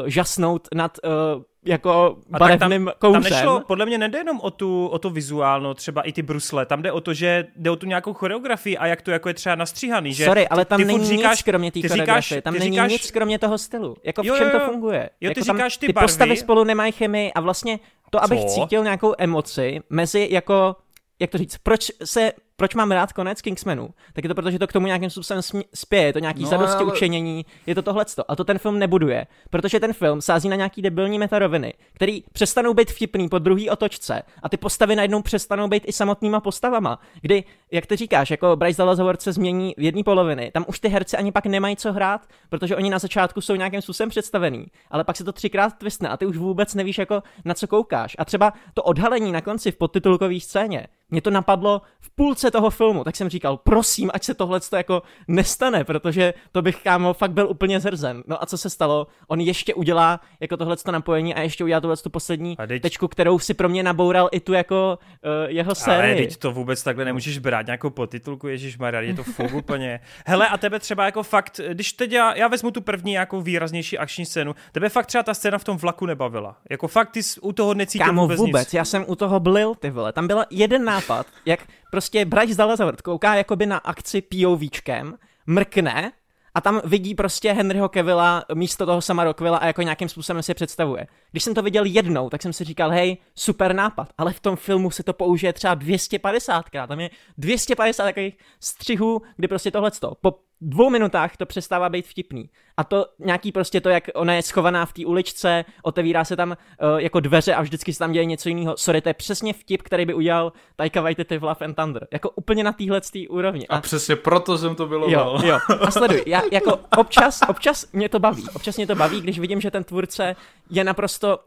uh, 0.00 0.08
žasnout 0.08 0.68
nad 0.74 0.98
uh, 1.36 1.42
jako 1.64 2.16
A 2.32 2.38
barevným 2.38 2.84
tam, 2.86 2.92
kouřem. 2.98 3.22
tam 3.22 3.32
nešlo, 3.32 3.60
podle 3.60 3.86
mě 3.86 3.98
nejde 3.98 4.18
jenom 4.18 4.40
o 4.40 4.50
tu, 4.50 4.86
o 4.86 4.98
to 4.98 5.10
vizuálno, 5.10 5.74
třeba 5.74 6.02
i 6.02 6.12
ty 6.12 6.22
brusle, 6.22 6.66
tam 6.66 6.82
jde 6.82 6.92
o 6.92 7.00
to, 7.00 7.14
že 7.14 7.46
jde 7.56 7.70
o 7.70 7.76
tu 7.76 7.86
nějakou 7.86 8.12
choreografii 8.12 8.78
a 8.78 8.86
jak 8.86 9.02
to 9.02 9.10
jako 9.10 9.28
je 9.28 9.34
třeba 9.34 9.54
nastříhaný, 9.54 10.14
že 10.14 10.24
Sorry, 10.24 10.48
ale 10.48 10.64
tam 10.64 10.78
ty 10.78 10.84
není 10.84 11.06
říkáš, 11.06 11.38
nic 11.38 11.42
kromě 11.42 11.72
té 11.72 11.88
choreografie, 11.88 12.42
tam 12.42 12.54
není 12.54 12.64
říkáš- 12.70 12.90
nic 12.92 13.10
kromě 13.10 13.38
toho 13.38 13.58
stylu. 13.58 13.96
Jako 14.04 14.22
v 14.22 14.26
Jo, 14.26 14.36
čem 14.38 14.50
jo, 14.52 14.58
to 14.60 14.66
funguje? 14.66 15.10
Jo, 15.20 15.30
ty 15.34 15.40
jako 15.40 15.44
tam 15.46 15.56
říkáš 15.56 15.76
ty 15.76 15.86
ty 15.86 15.92
barvy. 15.92 16.04
postavy 16.04 16.36
spolu 16.36 16.64
nemají 16.64 16.92
chemii 16.92 17.32
a 17.32 17.40
vlastně 17.40 17.78
to, 18.10 18.24
abych 18.24 18.40
Co? 18.40 18.48
cítil 18.48 18.84
nějakou 18.84 19.14
emoci 19.18 19.80
mezi 19.90 20.28
jako, 20.30 20.76
jak 21.20 21.30
to 21.30 21.38
říct, 21.38 21.58
proč 21.58 21.90
se 22.04 22.32
proč 22.56 22.74
mám 22.74 22.92
rád 22.92 23.12
konec 23.12 23.42
Kingsmanu, 23.42 23.88
tak 24.12 24.24
je 24.24 24.28
to 24.28 24.34
proto, 24.34 24.50
že 24.50 24.58
to 24.58 24.66
k 24.66 24.72
tomu 24.72 24.86
nějakým 24.86 25.10
způsobem 25.10 25.42
spěje, 25.74 26.06
je 26.06 26.12
to 26.12 26.18
nějaký 26.18 26.42
no, 26.42 26.48
zadosti 26.48 26.82
ale- 26.82 26.92
učenění, 26.92 27.46
je 27.66 27.74
to 27.74 27.82
tohleto. 27.82 28.30
A 28.30 28.36
to 28.36 28.44
ten 28.44 28.58
film 28.58 28.78
nebuduje, 28.78 29.26
protože 29.50 29.80
ten 29.80 29.92
film 29.92 30.20
sází 30.20 30.48
na 30.48 30.56
nějaký 30.56 30.82
debilní 30.82 31.18
metaroviny, 31.18 31.74
který 31.92 32.22
přestanou 32.32 32.74
být 32.74 32.90
vtipný 32.90 33.28
po 33.28 33.38
druhý 33.38 33.70
otočce 33.70 34.22
a 34.42 34.48
ty 34.48 34.56
postavy 34.56 34.96
najednou 34.96 35.22
přestanou 35.22 35.68
být 35.68 35.82
i 35.86 35.92
samotnýma 35.92 36.40
postavama, 36.40 36.98
kdy, 37.20 37.44
jak 37.70 37.86
ty 37.86 37.96
říkáš, 37.96 38.30
jako 38.30 38.56
Bryce 38.56 38.78
Dallas 38.78 38.98
Howard 38.98 39.22
se 39.22 39.32
změní 39.32 39.74
v 39.78 39.82
jedné 39.82 40.04
poloviny, 40.04 40.50
tam 40.50 40.64
už 40.68 40.80
ty 40.80 40.88
herci 40.88 41.16
ani 41.16 41.32
pak 41.32 41.46
nemají 41.46 41.76
co 41.76 41.92
hrát, 41.92 42.20
protože 42.48 42.76
oni 42.76 42.90
na 42.90 42.98
začátku 42.98 43.40
jsou 43.40 43.54
nějakým 43.54 43.82
způsobem 43.82 44.10
představený, 44.10 44.66
ale 44.90 45.04
pak 45.04 45.16
se 45.16 45.24
to 45.24 45.32
třikrát 45.32 45.78
twistne 45.78 46.08
a 46.08 46.16
ty 46.16 46.26
už 46.26 46.36
vůbec 46.36 46.74
nevíš, 46.74 46.98
jako 46.98 47.22
na 47.44 47.54
co 47.54 47.66
koukáš. 47.66 48.16
A 48.18 48.24
třeba 48.24 48.52
to 48.74 48.82
odhalení 48.82 49.32
na 49.32 49.40
konci 49.40 49.72
v 49.72 49.76
podtitulkové 49.76 50.40
scéně, 50.40 50.86
mě 51.10 51.22
to 51.22 51.30
napadlo 51.30 51.82
v 52.00 52.10
půlce 52.10 52.45
toho 52.50 52.70
filmu, 52.70 53.04
tak 53.04 53.16
jsem 53.16 53.28
říkal, 53.28 53.56
prosím, 53.56 54.10
ať 54.14 54.24
se 54.24 54.34
tohle 54.34 54.60
jako 54.76 55.02
nestane, 55.28 55.84
protože 55.84 56.34
to 56.52 56.62
bych, 56.62 56.76
kámo, 56.82 57.14
fakt 57.14 57.30
byl 57.32 57.48
úplně 57.50 57.80
zrzen. 57.80 58.22
No 58.26 58.42
a 58.42 58.46
co 58.46 58.58
se 58.58 58.70
stalo? 58.70 59.06
On 59.28 59.40
ještě 59.40 59.74
udělá 59.74 60.20
jako 60.40 60.56
tohle 60.56 60.76
napojení 60.90 61.34
a 61.34 61.40
ještě 61.40 61.64
udělá 61.64 61.80
tuhle 61.80 61.96
tu 61.96 62.10
poslední 62.10 62.56
teď- 62.66 62.82
tečku, 62.82 63.08
kterou 63.08 63.38
si 63.38 63.54
pro 63.54 63.68
mě 63.68 63.82
naboural 63.82 64.28
i 64.32 64.40
tu 64.40 64.52
jako 64.52 64.98
uh, 65.24 65.50
jeho 65.50 65.68
Ale 65.68 65.74
sérii. 65.74 66.26
teď 66.26 66.36
to 66.36 66.52
vůbec 66.52 66.82
takhle 66.82 67.04
nemůžeš 67.04 67.38
brát 67.38 67.66
nějakou 67.66 67.90
podtitulku, 67.90 68.48
Ježíš 68.48 68.78
Maria, 68.78 69.00
je 69.02 69.14
to 69.14 69.24
fuk 69.24 69.54
úplně. 69.54 70.00
Hele, 70.26 70.48
a 70.48 70.56
tebe 70.58 70.78
třeba 70.78 71.04
jako 71.04 71.22
fakt, 71.22 71.60
když 71.72 71.92
teď 71.92 72.12
já, 72.12 72.34
já 72.34 72.48
vezmu 72.48 72.70
tu 72.70 72.80
první 72.80 73.12
nějakou 73.12 73.40
výraznější 73.40 73.98
akční 73.98 74.26
scénu, 74.26 74.54
tebe 74.72 74.88
fakt 74.88 75.06
třeba 75.06 75.22
ta 75.22 75.34
scéna 75.34 75.58
v 75.58 75.64
tom 75.64 75.76
vlaku 75.76 76.06
nebavila. 76.06 76.56
Jako 76.70 76.88
fakt 76.88 77.10
ty 77.10 77.22
jsi 77.22 77.40
u 77.40 77.52
toho 77.52 77.74
necítil 77.74 78.06
Kámo, 78.06 78.22
vůbec, 78.22 78.38
vůbec, 78.38 78.66
nic. 78.66 78.74
já 78.74 78.84
jsem 78.84 79.04
u 79.08 79.14
toho 79.16 79.40
blil, 79.40 79.74
ty 79.74 79.90
vole. 79.90 80.12
Tam 80.12 80.26
byl 80.26 80.44
jeden 80.50 80.84
nápad, 80.84 81.26
jak 81.46 81.60
prostě 81.90 82.24
Bryce 82.36 82.54
Dallas 82.54 82.80
Howard 82.80 83.02
kouká 83.02 83.34
jakoby 83.34 83.66
na 83.66 83.76
akci 83.76 84.22
POVčkem, 84.22 85.18
mrkne 85.46 86.12
a 86.54 86.60
tam 86.60 86.80
vidí 86.84 87.14
prostě 87.14 87.52
Henryho 87.52 87.88
Cavilla 87.88 88.44
místo 88.54 88.86
toho 88.86 89.00
sama 89.00 89.24
Rockwella 89.24 89.58
a 89.58 89.66
jako 89.66 89.82
nějakým 89.82 90.08
způsobem 90.08 90.42
si 90.42 90.50
je 90.50 90.54
představuje. 90.54 91.06
Když 91.30 91.44
jsem 91.44 91.54
to 91.54 91.62
viděl 91.62 91.84
jednou, 91.84 92.30
tak 92.30 92.42
jsem 92.42 92.52
si 92.52 92.64
říkal, 92.64 92.90
hej, 92.90 93.16
super 93.34 93.74
nápad, 93.74 94.08
ale 94.18 94.32
v 94.32 94.40
tom 94.40 94.56
filmu 94.56 94.90
se 94.90 95.02
to 95.02 95.12
použije 95.12 95.52
třeba 95.52 95.76
250krát, 95.76 96.86
tam 96.86 97.00
je 97.00 97.10
250 97.38 98.04
takových 98.04 98.38
střihů, 98.60 99.22
kdy 99.36 99.48
prostě 99.48 99.70
tohleto. 99.70 100.12
Po 100.20 100.38
dvou 100.60 100.90
minutách 100.90 101.36
to 101.36 101.46
přestává 101.46 101.88
být 101.88 102.06
vtipný. 102.06 102.50
A 102.76 102.84
to 102.84 103.06
nějaký 103.18 103.52
prostě 103.52 103.80
to, 103.80 103.88
jak 103.88 104.04
ona 104.14 104.34
je 104.34 104.42
schovaná 104.42 104.86
v 104.86 104.92
té 104.92 105.06
uličce, 105.06 105.64
otevírá 105.82 106.24
se 106.24 106.36
tam 106.36 106.50
uh, 106.50 106.56
jako 107.00 107.20
dveře 107.20 107.54
a 107.54 107.62
vždycky 107.62 107.92
se 107.92 107.98
tam 107.98 108.12
děje 108.12 108.24
něco 108.24 108.48
jiného. 108.48 108.76
Sorry, 108.76 109.00
to 109.00 109.08
je 109.08 109.14
přesně 109.14 109.52
vtip, 109.52 109.82
který 109.82 110.06
by 110.06 110.14
udělal 110.14 110.52
Taika 110.76 111.00
Waititi 111.00 111.38
v 111.38 111.42
Love 111.42 111.66
and 111.66 111.74
Thunder. 111.74 112.08
Jako 112.12 112.30
úplně 112.30 112.64
na 112.64 112.72
téhle 112.72 113.00
úrovni. 113.28 113.68
A 113.68 113.80
přesně 113.80 114.16
proto 114.16 114.58
jsem 114.58 114.74
to 114.74 114.86
bylo. 114.86 115.10
Jo, 115.10 115.38
jo. 115.44 115.58
A 115.80 115.90
sleduj, 115.90 116.22
já 116.26 116.42
jako 116.52 116.78
občas, 116.98 117.40
občas 117.48 117.92
mě 117.92 118.08
to 118.08 118.18
baví. 118.18 118.44
Občas 118.54 118.76
mě 118.76 118.86
to 118.86 118.94
baví, 118.94 119.20
když 119.20 119.38
vidím, 119.38 119.60
že 119.60 119.70
ten 119.70 119.84
tvůrce 119.84 120.36
je 120.70 120.84
naprosto 120.84 121.38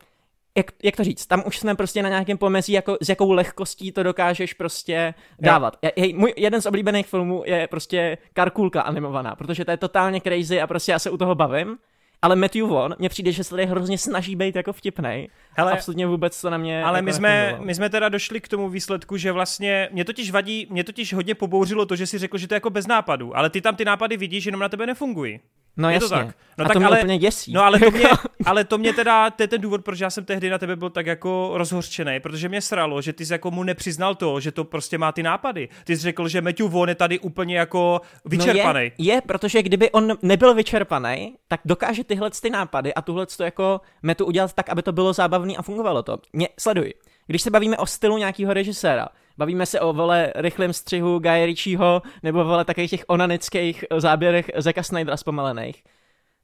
jak, 0.57 0.65
jak 0.83 0.95
to 0.95 1.03
říct, 1.03 1.25
tam 1.25 1.43
už 1.45 1.59
jsme 1.59 1.75
prostě 1.75 2.03
na 2.03 2.09
nějakém 2.09 2.37
pomezí, 2.37 2.73
jako, 2.73 2.97
s 3.01 3.09
jakou 3.09 3.31
lehkostí 3.31 3.91
to 3.91 4.03
dokážeš 4.03 4.53
prostě 4.53 5.13
dávat. 5.39 5.77
Je, 5.81 5.91
je, 5.95 6.15
můj, 6.15 6.33
jeden 6.37 6.61
z 6.61 6.65
oblíbených 6.65 7.07
filmů 7.07 7.43
je 7.45 7.67
prostě 7.67 8.17
Karkulka 8.33 8.81
animovaná, 8.81 9.35
protože 9.35 9.65
to 9.65 9.71
je 9.71 9.77
totálně 9.77 10.21
crazy 10.21 10.61
a 10.61 10.67
prostě 10.67 10.91
já 10.91 10.99
se 10.99 11.09
u 11.09 11.17
toho 11.17 11.35
bavím, 11.35 11.77
ale 12.21 12.35
Matthew 12.35 12.67
Vaughn, 12.67 12.95
mně 12.99 13.09
přijde, 13.09 13.31
že 13.31 13.43
se 13.43 13.49
tady 13.49 13.65
hrozně 13.65 13.97
snaží 13.97 14.35
být 14.35 14.55
jako 14.55 14.73
vtipnej. 14.73 15.29
Hele, 15.57 15.71
Absolutně 15.71 16.07
vůbec 16.07 16.41
to 16.41 16.49
na 16.49 16.57
mě 16.57 16.83
Ale 16.83 16.97
jako 16.97 17.05
my 17.05 17.13
jsme, 17.13 17.57
my 17.59 17.75
jsme 17.75 17.89
teda 17.89 18.09
došli 18.09 18.41
k 18.41 18.47
tomu 18.47 18.69
výsledku, 18.69 19.17
že 19.17 19.31
vlastně 19.31 19.89
mě 19.91 20.05
totiž 20.05 20.31
vadí, 20.31 20.67
mě 20.69 20.83
totiž 20.83 21.13
hodně 21.13 21.35
pobouřilo 21.35 21.85
to, 21.85 21.95
že 21.95 22.07
si 22.07 22.17
řekl, 22.17 22.37
že 22.37 22.47
to 22.47 22.53
je 22.53 22.55
jako 22.55 22.69
bez 22.69 22.87
nápadů, 22.87 23.37
ale 23.37 23.49
ty 23.49 23.61
tam 23.61 23.75
ty 23.75 23.85
nápady 23.85 24.17
vidíš, 24.17 24.45
jenom 24.45 24.61
na 24.61 24.69
tebe 24.69 24.85
nefungují. 24.85 25.39
No 25.77 25.89
je 25.89 25.93
jasně. 25.93 26.09
to 26.09 26.15
tak. 26.15 26.35
No 26.57 26.65
a 26.65 26.67
tak 26.67 26.73
to 26.73 26.79
mě 26.79 26.85
ale- 26.87 26.97
úplně 26.97 27.17
děsí. 27.17 27.53
No 27.53 27.63
ale 27.63 27.79
to 27.79 27.91
mě, 27.91 28.05
ale 28.45 28.63
to 28.63 28.77
mě 28.77 28.93
teda, 28.93 29.29
to 29.29 29.43
je 29.43 29.47
ten 29.47 29.61
důvod, 29.61 29.83
proč 29.83 29.99
já 29.99 30.09
jsem 30.09 30.25
tehdy 30.25 30.49
na 30.49 30.57
tebe 30.57 30.75
byl 30.75 30.89
tak 30.89 31.05
jako 31.05 31.51
rozhořčený, 31.53 32.19
protože 32.19 32.49
mě 32.49 32.61
sralo, 32.61 33.01
že 33.01 33.13
ty 33.13 33.25
jsi 33.25 33.33
jako 33.33 33.51
mu 33.51 33.63
nepřiznal 33.63 34.15
to, 34.15 34.39
že 34.39 34.51
to 34.51 34.63
prostě 34.63 34.97
má 34.97 35.11
ty 35.11 35.23
nápady. 35.23 35.69
Ty 35.83 35.95
jsi 35.95 36.01
řekl, 36.01 36.27
že 36.27 36.41
Matthew 36.41 36.67
Vaughn 36.69 36.89
je 36.89 36.95
tady 36.95 37.19
úplně 37.19 37.57
jako 37.57 38.01
vyčerpaný. 38.25 38.91
No 38.99 39.05
je, 39.05 39.13
je, 39.13 39.21
protože 39.21 39.63
kdyby 39.63 39.91
on 39.91 40.17
nebyl 40.21 40.53
vyčerpaný, 40.53 41.35
tak 41.47 41.61
dokáže 41.65 42.03
tyhle 42.03 42.29
ty 42.41 42.49
nápady 42.49 42.93
a 42.93 43.01
tuhle 43.01 43.25
to 43.25 43.43
jako 43.43 43.81
metu 44.01 44.25
udělat 44.25 44.53
tak, 44.53 44.69
aby 44.69 44.81
to 44.81 44.91
bylo 44.91 45.13
zábavný 45.13 45.57
a 45.57 45.61
fungovalo 45.61 46.03
to. 46.03 46.17
Mě, 46.33 46.49
sleduj. 46.59 46.93
Když 47.27 47.41
se 47.41 47.49
bavíme 47.51 47.77
o 47.77 47.85
stylu 47.85 48.17
nějakého 48.17 48.53
režiséra, 48.53 49.07
bavíme 49.39 49.65
se 49.65 49.79
o 49.79 49.93
vole 49.93 50.33
rychlém 50.35 50.73
střihu 50.73 51.19
Guy 51.19 51.45
Ritchieho 51.45 52.01
nebo 52.23 52.43
vole 52.43 52.65
takových 52.65 52.89
těch 52.89 53.05
onanických 53.07 53.85
záběrech 53.97 54.51
Zeka 54.57 54.83
Snydera 54.83 55.17
zpomalených, 55.17 55.83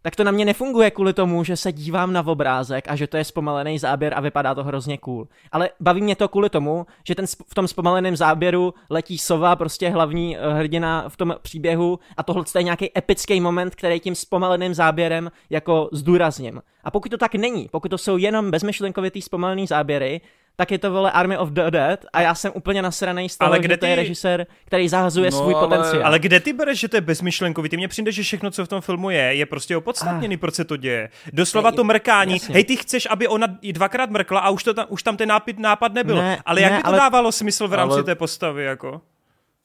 tak 0.02 0.16
to 0.16 0.24
na 0.24 0.32
mě 0.32 0.46
nefunguje 0.46 0.92
kvůli 0.92 1.14
tomu, 1.14 1.44
že 1.44 1.58
se 1.58 1.72
dívám 1.72 2.14
na 2.14 2.28
obrázek 2.28 2.86
a 2.88 2.96
že 2.96 3.08
to 3.08 3.18
je 3.18 3.24
zpomalený 3.24 3.80
záběr 3.80 4.14
a 4.18 4.22
vypadá 4.22 4.56
to 4.56 4.64
hrozně 4.64 4.98
cool. 4.98 5.28
Ale 5.52 5.70
baví 5.80 6.02
mě 6.02 6.16
to 6.16 6.28
kvůli 6.28 6.50
tomu, 6.50 6.86
že 7.08 7.16
ten 7.16 7.26
v 7.28 7.56
tom 7.56 7.68
zpomaleném 7.68 8.16
záběru 8.16 8.74
letí 8.90 9.18
sova, 9.18 9.56
prostě 9.56 9.90
hlavní 9.90 10.38
eh, 10.38 10.54
hrdina 10.54 11.10
v 11.10 11.18
tom 11.18 11.36
příběhu 11.42 12.00
a 12.18 12.24
tohle 12.24 12.44
je 12.58 12.64
nějaký 12.64 12.98
epický 12.98 13.42
moment, 13.42 13.76
který 13.76 14.00
tím 14.00 14.16
zpomaleným 14.16 14.74
záběrem 14.74 15.32
jako 15.50 15.90
zdůrazním. 15.92 16.62
A 16.84 16.92
pokud 16.92 17.10
to 17.10 17.18
tak 17.18 17.36
není, 17.36 17.70
pokud 17.72 17.90
to 17.90 17.98
jsou 17.98 18.18
jenom 18.18 18.52
bezmyšlenkovitý 18.52 19.22
zpomalený 19.22 19.68
záběry, 19.68 20.22
tak 20.56 20.72
je 20.72 20.78
to 20.78 20.92
vole 20.92 21.12
Army 21.12 21.38
of 21.38 21.50
the 21.50 21.62
Dead 21.70 22.06
a 22.14 22.22
já 22.22 22.36
jsem 22.36 22.52
úplně 22.56 22.82
nasranej 22.82 23.30
z 23.30 23.38
toho, 23.38 23.48
Ale 23.48 23.58
že 23.58 23.62
kde 23.64 23.78
to 23.78 23.86
je 23.86 23.92
ty- 23.96 24.02
režisér, 24.02 24.48
který 24.66 24.90
zahazuje 24.90 25.32
No, 25.32 25.38
svůj 25.38 25.54
ale- 25.56 25.68
potenciál. 25.68 26.06
Ale 26.06 26.20
kde 26.20 26.40
ty 26.40 26.54
bereš, 26.54 26.80
že 26.80 26.88
to 26.88 26.98
je 26.98 27.02
bezmyšlenkový? 27.02 27.70
Ty 27.70 27.78
mně 27.78 27.88
přijde, 27.88 28.12
že 28.12 28.24
všechno, 28.24 28.52
co 28.52 28.66
v 28.66 28.68
tom 28.68 28.82
filmu 28.82 29.10
je, 29.10 29.20
je 29.36 29.46
prostě 29.46 29.78
opodstatněný, 29.78 30.38
proč 30.38 30.54
se 30.56 30.66
to 30.66 30.78
děje. 30.78 31.10
Doslova 31.34 31.72
to 31.72 31.84
mrkání. 31.84 32.34
jasně. 32.34 32.54
Hej, 32.54 32.64
ty 32.64 32.76
chceš, 32.78 33.08
aby 33.10 33.28
ona 33.28 33.48
i 33.62 33.74
dvakrát 33.74 34.10
mrkla 34.10 34.40
a 34.40 34.50
už, 34.50 34.64
to 34.64 34.74
tam, 34.74 34.86
už 34.90 35.04
tam 35.04 35.18
ten 35.18 35.30
nápad, 35.30 35.60
nápad 35.60 35.94
nebyl. 35.94 36.16
Ne, 36.16 36.38
ale 36.46 36.62
jak 36.62 36.72
ne, 36.72 36.78
by 36.78 36.84
to 36.84 36.88
ale- 36.90 36.98
dávalo 36.98 37.32
smysl 37.32 37.68
v 37.68 37.74
rámci 37.74 37.94
ale- 37.94 38.04
té 38.04 38.16
postavy, 38.16 38.64
jako? 38.64 39.02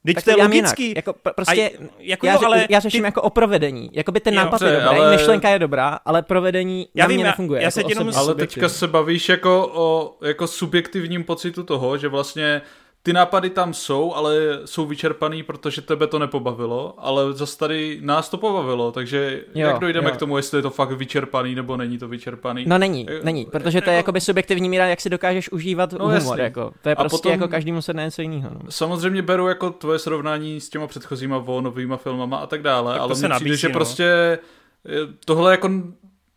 Teď 0.06 0.14
tak 0.14 0.24
to 0.24 0.30
je 0.30 0.34
udělám 0.36 0.52
jinak. 0.52 0.70
logický. 0.78 0.92
Jako, 0.96 1.10
pr- 1.12 1.32
prostě, 1.34 1.70
A, 1.70 1.88
jako 1.98 2.26
já, 2.26 2.32
jo, 2.32 2.40
ale 2.44 2.66
já 2.70 2.80
řeším 2.80 3.00
ty- 3.02 3.06
jako 3.06 3.22
o 3.22 3.30
provedení. 3.30 3.90
Jakoby 3.92 4.20
ten 4.20 4.34
Jo, 4.34 4.40
nápad 4.40 4.60
dobře, 4.60 4.74
je 4.76 4.80
dobrý, 4.80 4.98
ale- 4.98 5.16
myšlenka 5.16 5.48
je 5.48 5.58
dobrá, 5.58 5.98
ale 6.04 6.22
provedení 6.22 6.88
Já 6.94 7.04
na 7.04 7.08
vím, 7.08 7.16
mě 7.16 7.24
já- 7.24 7.30
nefunguje. 7.30 7.60
já 7.60 7.64
jako 7.64 7.72
se 7.72 7.82
jenom 7.88 8.10
Ale 8.16 8.34
teďka 8.34 8.68
se 8.68 8.88
bavíš 8.88 9.28
jako 9.28 9.70
o 9.74 10.16
jako 10.26 10.46
subjektivním 10.46 11.24
pocitu 11.24 11.62
toho, 11.62 11.98
že 11.98 12.08
vlastně 12.08 12.62
ty 13.02 13.12
nápady 13.12 13.50
tam 13.50 13.74
jsou, 13.74 14.14
ale 14.14 14.36
jsou 14.64 14.86
vyčerpaný, 14.86 15.42
protože 15.42 15.82
tebe 15.82 16.06
to 16.06 16.18
nepobavilo, 16.18 16.94
ale 16.98 17.32
zase 17.32 17.58
tady 17.58 17.98
nás 18.02 18.28
to 18.28 18.36
pobavilo, 18.38 18.92
takže 18.92 19.40
Jo, 19.54 19.66
jak 19.68 19.78
dojdeme 19.78 20.08
jo. 20.10 20.14
k 20.14 20.18
tomu, 20.18 20.36
jestli 20.36 20.58
je 20.58 20.62
to 20.62 20.70
fakt 20.70 20.90
vyčerpaný 20.92 21.54
nebo 21.54 21.76
není 21.76 21.98
to 21.98 22.08
vyčerpaný? 22.08 22.64
No 22.66 22.78
není, 22.78 23.06
není, 23.22 23.44
protože 23.44 23.80
to 23.80 23.90
je 23.90 23.96
jako- 23.96 24.00
jakoby 24.08 24.20
subjektivní 24.20 24.68
míra, 24.68 24.86
jak 24.86 25.00
si 25.00 25.10
dokážeš 25.10 25.52
užívat 25.52 25.92
No, 25.92 26.08
humor, 26.08 26.40
jako. 26.40 26.72
To 26.82 26.88
je 26.88 26.94
A 26.94 26.98
prostě 27.02 27.16
potom- 27.16 27.32
jako 27.32 27.48
každému 27.48 27.82
se 27.82 27.92
něco 27.94 28.22
jiného. 28.22 28.50
No. 28.54 28.60
Samozřejmě 28.70 29.22
beru 29.22 29.48
jako 29.48 29.70
tvoje 29.70 29.98
srovnání 29.98 30.60
s 30.60 30.68
těma 30.68 30.86
předchozíma 30.86 31.38
Vonovýma 31.38 31.96
filmama 31.96 32.36
a 32.36 32.46
tak 32.46 32.62
dále, 32.62 32.92
Tak 32.92 33.00
ale 33.02 33.14
se 33.16 33.28
mně 33.28 33.34
přijde, 33.34 33.44
nabízí, 33.48 33.60
že 33.60 33.68
no. 33.68 33.72
prostě 33.74 34.04
eh, 34.04 34.90
tohle 35.24 35.50
jako 35.50 35.70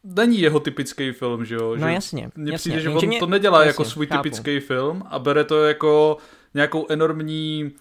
není 0.03 0.39
jeho 0.41 0.59
typický 0.59 1.11
film, 1.11 1.45
že 1.45 1.55
jo? 1.55 1.75
No 1.75 1.87
že 1.87 1.93
jasně, 1.93 2.29
Mně 2.35 2.51
jasně. 2.51 2.57
přijde, 2.57 2.79
že 2.81 2.89
on 2.89 3.07
mě- 3.07 3.19
to 3.19 3.25
nedělá 3.27 3.57
jasně, 3.59 3.69
jako 3.69 3.85
svůj 3.85 4.07
chápu. 4.07 4.23
typický 4.23 4.59
film 4.59 5.03
a 5.09 5.19
bere 5.19 5.43
to 5.43 5.63
jako 5.63 6.17
nějakou 6.53 6.85
enormní 6.89 7.71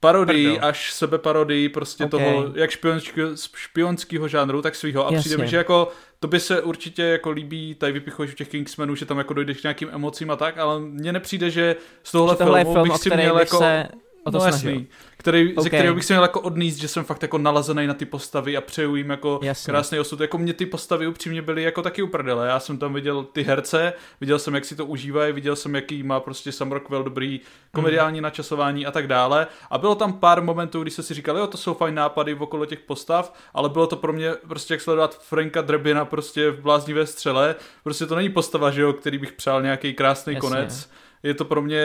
parodii, 0.00 0.52
Prdel. 0.52 0.68
až 0.68 0.92
sebeparodii 0.92 1.68
prostě 1.68 2.04
Ok. 2.04 2.10
toho, 2.10 2.52
jak 2.54 2.70
špionského, 2.70 3.30
špionského 3.56 4.28
žánru, 4.28 4.62
tak 4.62 4.74
svýho. 4.74 5.02
A 5.08 5.12
Jasně. 5.12 5.18
přijde 5.18 5.36
mi, 5.44 5.48
že 5.48 5.56
jako 5.56 5.88
to 6.20 6.28
by 6.28 6.40
se 6.40 6.62
určitě 6.62 7.02
jako 7.02 7.30
líbí, 7.30 7.74
tady 7.74 7.92
vypichuješ 7.92 8.30
v 8.30 8.34
těch 8.34 8.48
Kingsmenů, 8.48 8.94
že 8.94 9.06
tam 9.06 9.18
jako 9.18 9.34
dojdeš 9.34 9.60
k 9.60 9.62
nějakým 9.62 9.88
emocím 9.92 10.30
a 10.30 10.36
tak, 10.36 10.58
ale 10.58 10.80
mně 10.80 11.12
nepřijde, 11.12 11.50
že 11.50 11.76
z 12.02 12.12
tohohle 12.12 12.34
Že 12.34 12.38
tohle 12.38 12.60
filmu 12.64 12.74
film, 12.74 12.88
bych 12.88 12.96
si 12.96 13.10
měl 13.10 13.38
jako... 13.38 13.58
se 13.58 13.88
o 14.24 14.30
to 14.30 14.38
no 14.38 14.40
snažil. 14.40 14.70
jasný, 14.70 14.86
který, 15.16 15.52
okay. 15.52 15.62
ze 15.62 15.68
kterého 15.70 15.94
bych 15.94 16.04
si 16.04 16.12
měl 16.12 16.22
jako 16.22 16.40
odníst, 16.40 16.78
že 16.78 16.88
jsem 16.88 17.04
fakt 17.04 17.22
jako 17.22 17.38
nalazený 17.38 17.86
na 17.86 17.94
ty 17.94 18.04
postavy 18.04 18.56
a 18.56 18.60
přeju 18.60 18.96
jim 18.96 19.10
jako 19.10 19.40
Jasně. 19.42 19.70
krásný 19.70 19.98
osud. 19.98 20.20
Jako 20.20 20.38
mě 20.38 20.52
ty 20.52 20.66
postavy 20.66 21.06
upřímně 21.06 21.42
byly 21.42 21.62
jako 21.62 21.82
taky 21.82 22.02
uprdele. 22.02 22.48
Já 22.48 22.60
jsem 22.60 22.78
tam 22.78 22.94
viděl 22.94 23.22
ty 23.24 23.42
herce, 23.42 23.92
viděl 24.20 24.38
jsem, 24.38 24.54
jak 24.54 24.64
si 24.64 24.76
to 24.76 24.86
užívají, 24.86 25.32
viděl 25.32 25.56
jsem, 25.56 25.74
jaký 25.74 26.02
má 26.02 26.20
prostě 26.20 26.52
Sam 26.52 26.72
Rockwell 26.72 27.02
dobrý 27.04 27.40
komediální 27.72 28.16
Mhm. 28.18 28.22
načasování 28.22 28.86
a 28.86 28.90
tak 28.90 29.06
dále. 29.06 29.46
A 29.70 29.78
bylo 29.78 29.94
tam 29.94 30.12
pár 30.12 30.42
momentů, 30.42 30.82
kdy 30.82 30.90
jsem 30.90 31.04
si 31.04 31.14
říkal, 31.14 31.38
jo, 31.38 31.46
to 31.46 31.56
jsou 31.58 31.74
fajn 31.74 31.94
nápady 31.94 32.34
okolo 32.34 32.66
těch 32.66 32.80
postav, 32.80 33.34
ale 33.54 33.68
bylo 33.68 33.86
to 33.86 33.96
pro 33.96 34.12
mě 34.12 34.30
prostě 34.48 34.74
jak 34.74 34.80
sledovat 34.80 35.22
Franka 35.22 35.60
Drebina 35.60 36.04
prostě 36.04 36.50
v 36.50 36.60
bláznivé 36.60 37.06
střele. 37.06 37.54
Prostě 37.84 38.06
to 38.06 38.14
není 38.14 38.28
postava, 38.28 38.70
že 38.70 38.82
jo, 38.82 38.92
který 38.92 39.18
bych 39.18 39.32
přál 39.32 39.62
nějaký 39.62 39.94
krásný 39.94 40.34
Jasně. 40.34 40.48
konec 40.48 40.90
je 41.24 41.34
to 41.34 41.44
pro 41.44 41.62
mě 41.62 41.82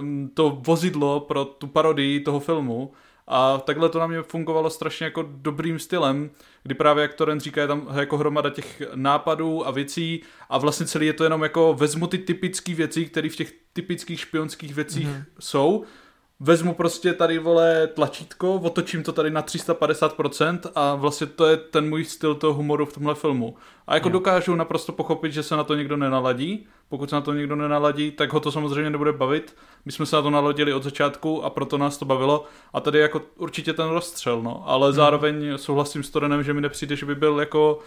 mm, 0.00 0.30
to 0.34 0.58
vozidlo 0.66 1.20
pro 1.20 1.44
tu 1.44 1.66
parodii 1.66 2.20
toho 2.20 2.40
filmu. 2.40 2.92
A 3.32 3.58
takhle 3.58 3.88
to 3.88 3.98
na 3.98 4.06
mě 4.06 4.22
fungovalo 4.22 4.70
strašně 4.70 5.04
jako 5.04 5.28
dobrým 5.28 5.78
stylem, 5.78 6.30
kdy 6.62 6.74
právě 6.74 7.02
jak 7.02 7.14
Toren 7.14 7.40
říká, 7.40 7.60
je 7.60 7.66
tam 7.66 7.88
jako 7.94 8.18
hromada 8.18 8.50
těch 8.50 8.82
nápadů 8.94 9.66
a 9.66 9.70
věcí. 9.70 10.22
A 10.48 10.58
vlastně 10.58 10.86
celý 10.86 11.06
je 11.06 11.12
to 11.12 11.24
jenom 11.24 11.42
jako 11.42 11.74
vezmu 11.74 12.06
ty 12.06 12.18
typické 12.18 12.74
věci, 12.74 13.06
které 13.06 13.28
v 13.28 13.36
těch 13.36 13.52
typických 13.72 14.20
špionských 14.20 14.74
věcích 14.74 15.08
mm-hmm. 15.08 15.24
jsou, 15.40 15.84
vezmu 16.40 16.74
prostě 16.74 17.12
tady, 17.12 17.38
vole, 17.38 17.86
tlačítko, 17.86 18.54
otočím 18.54 19.02
to 19.02 19.12
tady 19.12 19.30
na 19.30 19.42
350% 19.42 20.58
a 20.74 20.94
vlastně 20.94 21.26
to 21.26 21.46
je 21.46 21.56
ten 21.56 21.88
můj 21.88 22.04
styl 22.04 22.34
toho 22.34 22.54
humoru 22.54 22.86
v 22.86 22.92
tomhle 22.92 23.14
filmu. 23.14 23.56
A 23.86 23.94
jako 23.94 24.08
Jo. 24.08 24.12
dokážu 24.12 24.54
naprosto 24.54 24.92
pochopit, 24.92 25.32
že 25.32 25.42
se 25.42 25.56
na 25.56 25.64
to 25.64 25.74
někdo 25.74 25.96
nenaladí. 25.96 26.66
Pokud 26.88 27.10
se 27.10 27.16
na 27.16 27.20
to 27.22 27.32
někdo 27.32 27.56
nenaladí, 27.56 28.10
tak 28.10 28.32
ho 28.32 28.40
to 28.40 28.52
samozřejmě 28.52 28.90
nebude 28.90 29.12
bavit. 29.12 29.56
My 29.84 29.92
jsme 29.92 30.06
se 30.06 30.16
na 30.16 30.22
to 30.22 30.30
naladili 30.30 30.72
od 30.72 30.82
začátku 30.82 31.44
a 31.44 31.50
proto 31.50 31.78
nás 31.78 31.98
to 31.98 32.04
bavilo. 32.04 32.44
A 32.72 32.80
tady 32.80 32.98
jako 32.98 33.22
určitě 33.36 33.72
ten 33.72 33.88
rozstřel, 33.88 34.42
no. 34.42 34.62
Ale 34.66 34.92
zároveň 34.92 35.52
souhlasím 35.56 36.02
s 36.02 36.10
Torenem, 36.10 36.42
že 36.42 36.54
mi 36.54 36.60
nepřijde, 36.60 36.96
že 36.96 37.06
by 37.06 37.14
byl 37.14 37.40
jako 37.40 37.78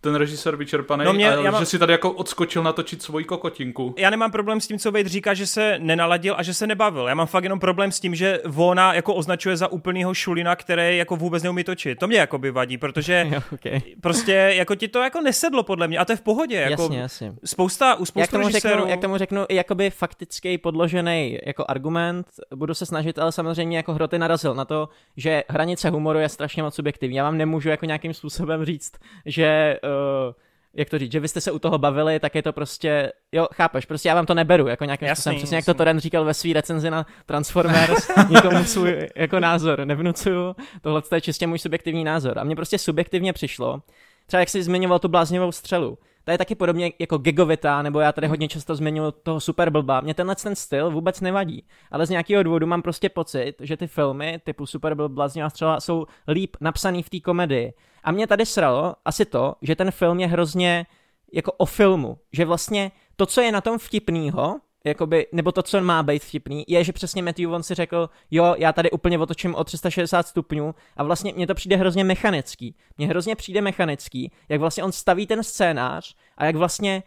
ten 0.00 0.14
režisér 0.14 0.56
vyčerpaný 0.56 1.04
No 1.04 1.12
mě- 1.12 1.30
a 1.36 1.42
já 1.42 1.50
mám- 1.50 1.62
že 1.62 1.66
si 1.66 1.78
tady 1.78 1.92
jako 1.92 2.12
odskočil 2.12 2.62
natočit 2.62 3.02
svoji 3.02 3.24
kokotinku. 3.24 3.94
já 3.98 4.10
nemám 4.10 4.30
problém 4.30 4.60
s 4.60 4.66
tím, 4.68 4.78
co 4.78 4.92
Wade 4.92 5.08
říká, 5.08 5.34
že 5.34 5.46
se 5.46 5.78
nenaladil 5.78 6.34
a 6.38 6.42
že 6.42 6.54
se 6.54 6.66
nebavil. 6.66 7.08
Já 7.08 7.14
mám 7.14 7.26
fakt 7.26 7.44
jenom 7.44 7.60
problém 7.60 7.92
s 7.92 8.00
tím, 8.00 8.14
že 8.14 8.40
Vona 8.46 8.94
jako 8.94 9.14
označuje 9.14 9.56
za 9.56 9.68
úplnýho 9.72 10.14
šulina, 10.14 10.56
který 10.56 10.96
jako 10.98 11.16
vůbec 11.16 11.42
neumí 11.42 11.64
točit. 11.64 11.98
To 11.98 12.06
mě 12.08 12.18
jako 12.18 12.38
by 12.38 12.50
vadí, 12.50 12.78
protože 12.78 13.26
Jo, 13.34 13.40
okay. 13.52 13.80
prostě 14.00 14.32
jako 14.32 14.74
ti 14.74 14.88
to 14.88 14.98
jako 14.98 15.20
nesedlo 15.20 15.62
podle 15.62 15.88
mě 15.88 15.98
a 15.98 16.04
to 16.04 16.12
je 16.12 16.16
v 16.16 16.20
pohodě. 16.22 16.56
Jako 16.56 16.82
Jasně, 16.82 16.98
jasně. 17.00 17.32
Spousta, 17.44 17.94
u 17.94 18.00
Jak 18.00 18.08
spoustu 18.08 18.30
tomu, 18.32 18.46
režisérů... 18.46 18.74
řeknu, 18.74 18.90
jak 18.90 19.00
tomu 19.00 19.16
řeknu, 19.18 19.44
jakoby 19.50 19.90
faktický 19.90 20.58
podložený 20.58 21.38
jako 21.46 21.64
argument, 21.68 22.26
budu 22.54 22.74
se 22.74 22.86
snažit, 22.86 23.18
ale 23.18 23.32
samozřejmě 23.32 23.76
jako 23.76 23.94
hroty 23.94 24.18
narazil 24.18 24.54
na 24.54 24.64
to, 24.64 24.88
že 25.16 25.42
hranice 25.48 25.90
humoru 25.90 26.18
je 26.18 26.28
strašně 26.28 26.62
moc 26.62 26.74
subjektivní. 26.74 27.16
Já 27.16 27.24
vám 27.24 27.38
nemůžu 27.38 27.68
jako 27.68 27.86
nějakým 27.86 28.14
způsobem 28.14 28.64
říct, 28.64 28.92
že 29.26 29.78
uh, 30.26 30.34
jak 30.74 30.90
to 30.90 30.98
říct, 30.98 31.12
že 31.12 31.20
vy 31.20 31.28
jste 31.28 31.40
se 31.40 31.52
u 31.52 31.58
toho 31.58 31.78
bavili, 31.78 32.20
tak 32.20 32.34
je 32.34 32.42
to 32.42 32.52
prostě, 32.52 33.12
jo, 33.32 33.48
chápeš, 33.52 33.86
prostě 33.86 34.08
já 34.08 34.14
vám 34.14 34.26
to 34.26 34.34
neberu, 34.34 34.66
jako 34.66 34.84
nějakým 34.84 35.08
Jasný, 35.08 35.20
způsobem, 35.22 35.36
přesně 35.36 35.56
jak 35.56 35.64
to 35.64 35.74
Toren 35.74 36.00
říkal 36.00 36.24
ve 36.24 36.34
své 36.34 36.52
recenzi 36.52 36.90
na 36.90 37.06
Transformers, 37.26 38.08
nikomu 38.28 38.64
svůj 38.64 39.08
jako 39.16 39.40
názor 39.40 39.84
nevnucuju, 39.84 40.56
tohle 40.80 41.02
je 41.14 41.20
čistě 41.20 41.46
můj 41.46 41.58
subjektivní 41.58 42.04
názor 42.04 42.38
a 42.38 42.44
mně 42.44 42.56
prostě 42.56 42.78
subjektivně 42.78 43.32
přišlo, 43.32 43.82
třeba 44.26 44.40
jak 44.40 44.48
jsi 44.48 44.62
zmiňoval 44.62 44.98
tu 44.98 45.08
bláznivou 45.08 45.52
střelu, 45.52 45.98
ta 46.24 46.32
je 46.32 46.38
taky 46.38 46.54
podobně 46.54 46.92
jako 46.98 47.18
gigovitá, 47.18 47.82
nebo 47.82 48.00
já 48.00 48.12
tady 48.12 48.26
hodně 48.26 48.48
často 48.48 48.76
zmiňuji 48.76 49.12
toho 49.22 49.40
super 49.40 49.70
blba. 49.70 50.00
Mně 50.00 50.14
tenhle 50.14 50.36
ten 50.36 50.56
styl 50.56 50.90
vůbec 50.90 51.20
nevadí, 51.20 51.64
ale 51.90 52.06
z 52.06 52.10
nějakého 52.10 52.42
důvodu 52.42 52.66
mám 52.66 52.82
prostě 52.82 53.08
pocit, 53.08 53.54
že 53.60 53.76
ty 53.76 53.86
filmy 53.86 54.40
typu 54.44 54.66
super 54.66 54.94
blb, 54.94 55.12
bláznivá 55.12 55.50
střela 55.50 55.80
jsou 55.80 56.06
líp 56.28 56.56
napsaný 56.60 57.02
v 57.02 57.10
té 57.10 57.20
komedii. 57.20 57.72
A 58.04 58.12
mě 58.12 58.26
tady 58.26 58.46
sralo 58.46 58.94
asi 59.04 59.24
to, 59.24 59.54
že 59.62 59.76
ten 59.76 59.90
film 59.90 60.20
je 60.20 60.26
hrozně 60.26 60.86
jako 61.32 61.52
o 61.52 61.66
filmu, 61.66 62.18
že 62.32 62.44
vlastně 62.44 62.92
to, 63.16 63.26
co 63.26 63.40
je 63.40 63.52
na 63.52 63.60
tom 63.60 63.78
vtipnýho, 63.78 64.60
jakoby, 64.84 65.26
nebo 65.32 65.52
to, 65.52 65.62
co 65.62 65.80
má 65.80 66.02
být 66.02 66.24
vtipný, 66.24 66.64
je, 66.68 66.84
že 66.84 66.92
přesně 66.92 67.22
Matthew 67.22 67.46
Vaughn 67.46 67.62
si 67.62 67.74
řekl, 67.74 68.10
jo, 68.30 68.54
já 68.58 68.72
tady 68.72 68.90
úplně 68.90 69.18
otočím 69.18 69.54
o 69.54 69.64
360 69.64 70.26
stupňů 70.26 70.74
a 70.96 71.02
vlastně 71.02 71.32
mně 71.36 71.46
to 71.46 71.54
přijde 71.54 71.76
hrozně 71.76 72.04
mechanický. 72.04 72.76
Mně 72.98 73.06
hrozně 73.06 73.36
přijde 73.36 73.60
mechanický, 73.60 74.32
jak 74.48 74.60
vlastně 74.60 74.84
on 74.84 74.92
staví 74.92 75.26
ten 75.26 75.42
scénář 75.42 76.14
a 76.36 76.44
jak 76.44 76.56
vlastně, 76.56 77.02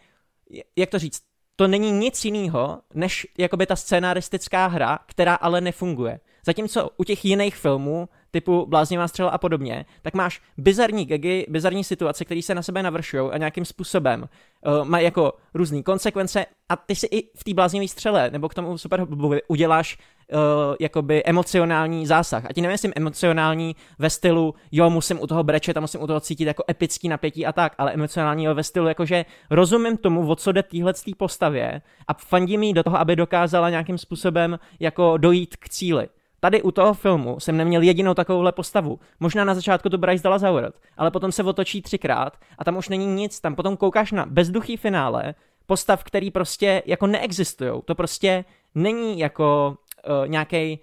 jak 0.75 0.89
to 0.89 0.99
říct, 0.99 1.21
to 1.55 1.67
není 1.67 1.91
nic 1.91 2.25
jiného, 2.25 2.81
než 2.93 3.27
jakoby 3.37 3.65
ta 3.65 3.75
scénaristická 3.75 4.67
hra, 4.67 4.99
která 5.05 5.35
ale 5.35 5.61
nefunguje. 5.61 6.19
Zatímco 6.45 6.89
u 6.97 7.03
těch 7.03 7.25
jiných 7.25 7.55
filmů 7.55 8.09
typu 8.33 8.65
bláznivá 8.65 9.07
střela 9.07 9.29
a 9.29 9.37
podobně, 9.37 9.85
tak 10.01 10.13
máš 10.13 10.41
bizarní 10.57 11.05
gagy, 11.05 11.45
bizarní 11.49 11.83
situace, 11.83 12.25
které 12.25 12.41
se 12.41 12.55
na 12.55 12.61
sebe 12.61 12.83
navršují 12.83 13.31
a 13.31 13.37
nějakým 13.37 13.65
způsobem 13.65 14.25
uh, 14.65 14.85
mají 14.85 15.05
jako 15.05 15.33
různé 15.53 15.83
konsekvence 15.83 16.45
a 16.69 16.75
ty 16.75 16.95
si 16.95 17.07
i 17.11 17.29
v 17.37 17.43
té 17.43 17.53
bláznivé 17.53 17.87
střele 17.87 18.29
nebo 18.31 18.49
k 18.49 18.53
tomu 18.53 18.77
super 18.77 19.07
uděláš 19.47 19.97
uh, 19.97 20.39
jakoby 20.79 21.23
emocionální 21.23 22.07
zásah. 22.07 22.45
A 22.45 22.53
ti 22.53 22.61
nevím, 22.61 22.93
emocionální 22.95 23.75
ve 23.99 24.09
stylu, 24.09 24.53
jo, 24.71 24.89
musím 24.89 25.21
u 25.21 25.27
toho 25.27 25.43
brečet 25.43 25.77
a 25.77 25.79
musím 25.79 26.01
u 26.01 26.07
toho 26.07 26.19
cítit 26.19 26.45
jako 26.45 26.63
epický 26.69 27.09
napětí 27.09 27.45
a 27.45 27.51
tak, 27.51 27.75
ale 27.77 27.93
emocionální 27.93 28.47
ve 28.47 28.63
stylu, 28.63 28.87
jakože 28.87 29.25
rozumím 29.49 29.97
tomu, 29.97 30.27
o 30.27 30.35
co 30.35 30.51
jde 30.51 30.63
téhle 30.63 30.93
postavě 31.17 31.81
a 32.07 32.13
fandím 32.13 32.63
jí 32.63 32.73
do 32.73 32.83
toho, 32.83 32.99
aby 32.99 33.15
dokázala 33.15 33.69
nějakým 33.69 33.97
způsobem 33.97 34.59
jako 34.79 35.17
dojít 35.17 35.55
k 35.55 35.69
cíli. 35.69 36.07
Tady 36.43 36.61
u 36.61 36.71
toho 36.71 36.93
filmu 36.93 37.39
jsem 37.39 37.57
neměl 37.57 37.81
jedinou 37.81 38.13
takovouhle 38.13 38.51
postavu. 38.51 38.99
Možná 39.19 39.43
na 39.43 39.53
začátku 39.53 39.89
to 39.89 39.97
Bryce 39.97 40.23
Dallas 40.23 40.41
Howard, 40.41 40.75
ale 40.97 41.11
potom 41.11 41.31
se 41.31 41.43
otočí 41.43 41.81
třikrát 41.81 42.37
a 42.57 42.63
tam 42.63 42.77
už 42.77 42.89
není 42.89 43.05
nic. 43.05 43.39
Tam 43.39 43.55
potom 43.55 43.77
koukáš 43.77 44.11
na 44.11 44.25
bezduchý 44.25 44.77
finále 44.77 45.35
postav, 45.65 46.03
který 46.03 46.31
prostě 46.31 46.83
jako 46.85 47.07
neexistují. 47.07 47.81
To 47.85 47.95
prostě 47.95 48.45
není 48.75 49.19
jako 49.19 49.77
uh, 50.07 50.27
nějaký 50.27 50.79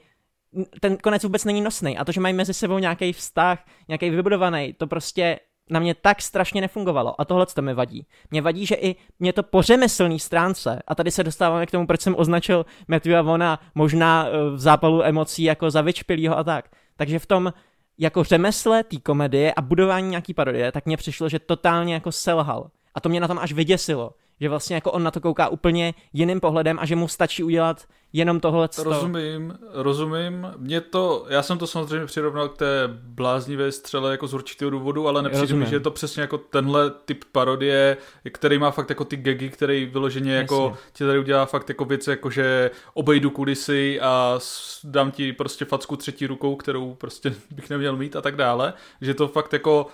ten 0.81 0.97
konec 0.97 1.23
vůbec 1.23 1.45
není 1.45 1.61
nosný 1.61 1.99
a 1.99 2.05
to, 2.05 2.13
že 2.13 2.21
mají 2.21 2.35
mezi 2.35 2.55
sebou 2.55 2.79
nějaký 2.79 3.13
vztah, 3.13 3.65
nějaký 3.89 4.11
vybudovaný, 4.11 4.73
to 4.73 4.87
prostě 4.87 5.41
na 5.71 5.81
mě 5.81 5.95
tak 5.95 6.23
strašně 6.23 6.61
nefungovalo 6.61 7.21
a 7.21 7.25
tohle 7.25 7.47
to 7.47 7.63
mi 7.63 7.75
vadí. 7.75 8.07
Mě 8.31 8.43
vadí, 8.43 8.67
že 8.67 8.75
i 8.75 8.97
mě 9.19 9.33
to 9.33 9.43
po 9.43 9.63
řemeslný 9.63 10.19
stránce, 10.19 10.83
a 10.87 10.95
tady 10.95 11.11
se 11.11 11.25
dostáváme 11.25 11.67
k 11.67 11.71
tomu, 11.71 11.87
proč 11.87 12.01
jsem 12.01 12.15
označil 12.19 12.67
Matthew 12.89 13.23
Vona 13.23 13.61
možná 13.75 14.27
eh, 14.27 14.51
v 14.51 14.59
zápalu 14.59 15.03
emocí 15.03 15.43
jako 15.43 15.71
za 15.71 15.81
vyčpilýho 15.81 16.39
a 16.39 16.45
tak. 16.45 16.69
Takže 16.97 17.19
v 17.19 17.27
tom 17.27 17.53
jako 17.99 18.25
řemesle 18.25 18.85
té 18.85 18.97
komedie 18.97 19.55
a 19.55 19.63
budování 19.63 20.09
nějaký 20.09 20.35
parodie, 20.35 20.73
tak 20.73 20.87
mně 20.87 20.97
přišlo, 20.97 21.29
že 21.29 21.39
totálně 21.39 21.95
jako 21.95 22.13
selhal. 22.13 22.71
A 22.95 23.01
to 23.01 23.09
mě 23.09 23.21
na 23.21 23.29
tom 23.29 23.39
až 23.39 23.53
vyděsilo, 23.53 24.11
že 24.41 24.49
vlastně 24.49 24.75
jako 24.75 24.93
on 24.93 25.03
na 25.03 25.11
to 25.11 25.21
kouká 25.21 25.49
úplně 25.49 25.95
jiným 26.13 26.41
pohledem 26.41 26.79
a 26.81 26.87
že 26.87 26.97
mu 26.97 27.09
stačí 27.09 27.43
udělat 27.43 27.87
jenom 28.13 28.41
tohle. 28.41 28.69
Rozumím, 28.79 29.59
rozumím. 29.73 30.47
Mě 30.57 30.81
to, 30.81 31.27
já 31.29 31.43
jsem 31.43 31.59
to 31.59 31.67
samozřejmě 31.67 32.07
přirovnal 32.07 32.49
k 32.49 32.57
té 32.57 32.89
bláznivé 32.93 33.73
střele 33.73 34.11
jako 34.11 34.27
z 34.27 34.35
určitého 34.35 34.71
důvodu, 34.71 35.09
ale 35.09 35.23
nepřijde 35.23 35.55
mi, 35.55 35.67
že 35.67 35.77
je 35.77 35.81
to 35.81 35.91
přesně 35.91 36.21
jako 36.21 36.39
tenhle 36.39 36.91
typ 36.91 37.25
parodie, 37.33 37.97
který 38.33 38.59
má 38.59 38.71
fakt 38.71 38.89
jako 38.89 39.05
ty 39.05 39.17
gagy, 39.17 39.51
který 39.51 39.87
vyloženě 39.87 40.33
jako 40.33 40.77
ti 40.93 41.05
tady 41.05 41.19
udělá 41.19 41.47
fakt 41.47 41.69
jako 41.69 41.85
věc, 41.85 42.07
jako 42.07 42.31
že 42.31 42.71
obejdu 42.95 43.31
kulisy 43.31 44.01
a 44.01 44.39
dám 44.85 45.11
ti 45.11 45.33
prostě 45.33 45.65
facku 45.65 45.97
třetí 45.97 46.27
rukou, 46.27 46.57
kterou 46.57 46.95
prostě 46.95 47.35
bych 47.51 47.71
neměl 47.71 47.97
mít 47.97 48.17
a 48.17 48.21
tak 48.21 48.37
dále. 48.37 48.73
Že 49.01 49.15
to 49.15 49.29
fakt 49.29 49.53
jako 49.53 49.87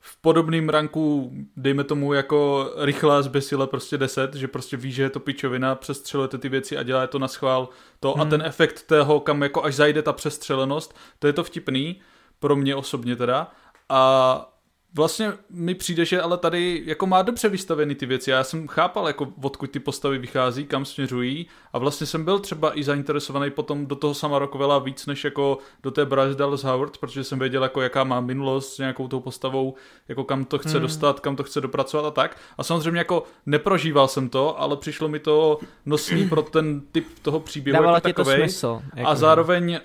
v 0.00 0.16
podobném 0.16 0.68
ranku, 0.68 1.32
dejme 1.56 1.84
tomu 1.84 2.12
jako 2.12 2.70
rychlá 2.76 3.22
zbesile 3.22 3.66
prostě 3.66 3.98
10, 3.98 4.34
že 4.34 4.48
prostě 4.48 4.76
ví, 4.76 4.92
že 4.92 5.02
je 5.02 5.10
to 5.10 5.20
pičovina, 5.20 5.74
přestřelujete 5.74 6.38
ty 6.38 6.48
věci 6.48 6.76
a 6.76 6.82
dělá 6.82 7.06
to 7.06 7.18
na 7.18 7.28
schvál 7.28 7.68
to 8.00 8.12
hmm. 8.12 8.20
a 8.20 8.24
ten 8.24 8.42
efekt 8.42 8.82
toho, 8.86 9.20
kam 9.20 9.42
jako 9.42 9.64
až 9.64 9.74
zajde 9.74 10.02
ta 10.02 10.12
přestřelenost, 10.12 10.94
to 11.18 11.26
je 11.26 11.32
to 11.32 11.44
vtipný, 11.44 12.00
pro 12.38 12.56
mě 12.56 12.76
osobně 12.76 13.16
teda 13.16 13.50
a 13.88 14.49
vlastně 14.94 15.32
mi 15.50 15.74
přijde, 15.74 16.04
že 16.04 16.20
ale 16.20 16.38
tady 16.38 16.82
jako 16.86 17.06
má 17.06 17.22
dobře 17.22 17.48
vystaveny 17.48 17.94
ty 17.94 18.06
věci. 18.06 18.30
Já 18.30 18.44
jsem 18.44 18.68
chápal, 18.68 19.06
jako 19.06 19.28
odkud 19.42 19.70
ty 19.70 19.80
postavy 19.80 20.18
vychází, 20.18 20.66
kam 20.66 20.84
směřují 20.84 21.46
a 21.72 21.78
vlastně 21.78 22.06
jsem 22.06 22.24
byl 22.24 22.38
třeba 22.38 22.78
i 22.78 22.84
zainteresovaný 22.84 23.50
potom 23.50 23.86
do 23.86 23.96
toho 23.96 24.14
sama 24.14 24.38
Rockwella 24.38 24.78
víc 24.78 25.06
než 25.06 25.24
jako 25.24 25.58
do 25.82 25.90
té 25.90 26.06
Bryce 26.06 26.34
Dallas 26.34 26.64
Howard, 26.64 26.98
protože 26.98 27.24
jsem 27.24 27.38
věděl, 27.38 27.62
jako 27.62 27.82
jaká 27.82 28.04
má 28.04 28.20
minulost 28.20 28.74
s 28.74 28.78
nějakou 28.78 29.08
tou 29.08 29.20
postavou, 29.20 29.74
jako 30.08 30.24
kam 30.24 30.44
to 30.44 30.58
chce 30.58 30.72
hmm. 30.72 30.82
dostat, 30.82 31.20
kam 31.20 31.36
to 31.36 31.42
chce 31.42 31.60
dopracovat 31.60 32.04
a 32.04 32.10
tak. 32.10 32.36
A 32.58 32.62
samozřejmě 32.62 32.98
jako 32.98 33.24
neprožíval 33.46 34.08
jsem 34.08 34.28
to, 34.28 34.60
ale 34.60 34.76
přišlo 34.76 35.08
mi 35.08 35.18
to 35.18 35.58
nosný 35.86 36.28
pro 36.28 36.42
ten 36.42 36.80
typ 36.92 37.06
toho 37.22 37.40
příběhu 37.40 37.74
Dávalo 37.74 37.96
jako 37.96 38.08
takovej. 38.08 38.36
To 38.36 38.42
smysl, 38.42 38.82
jako 38.96 39.10
a 39.10 39.14
zároveň 39.14 39.80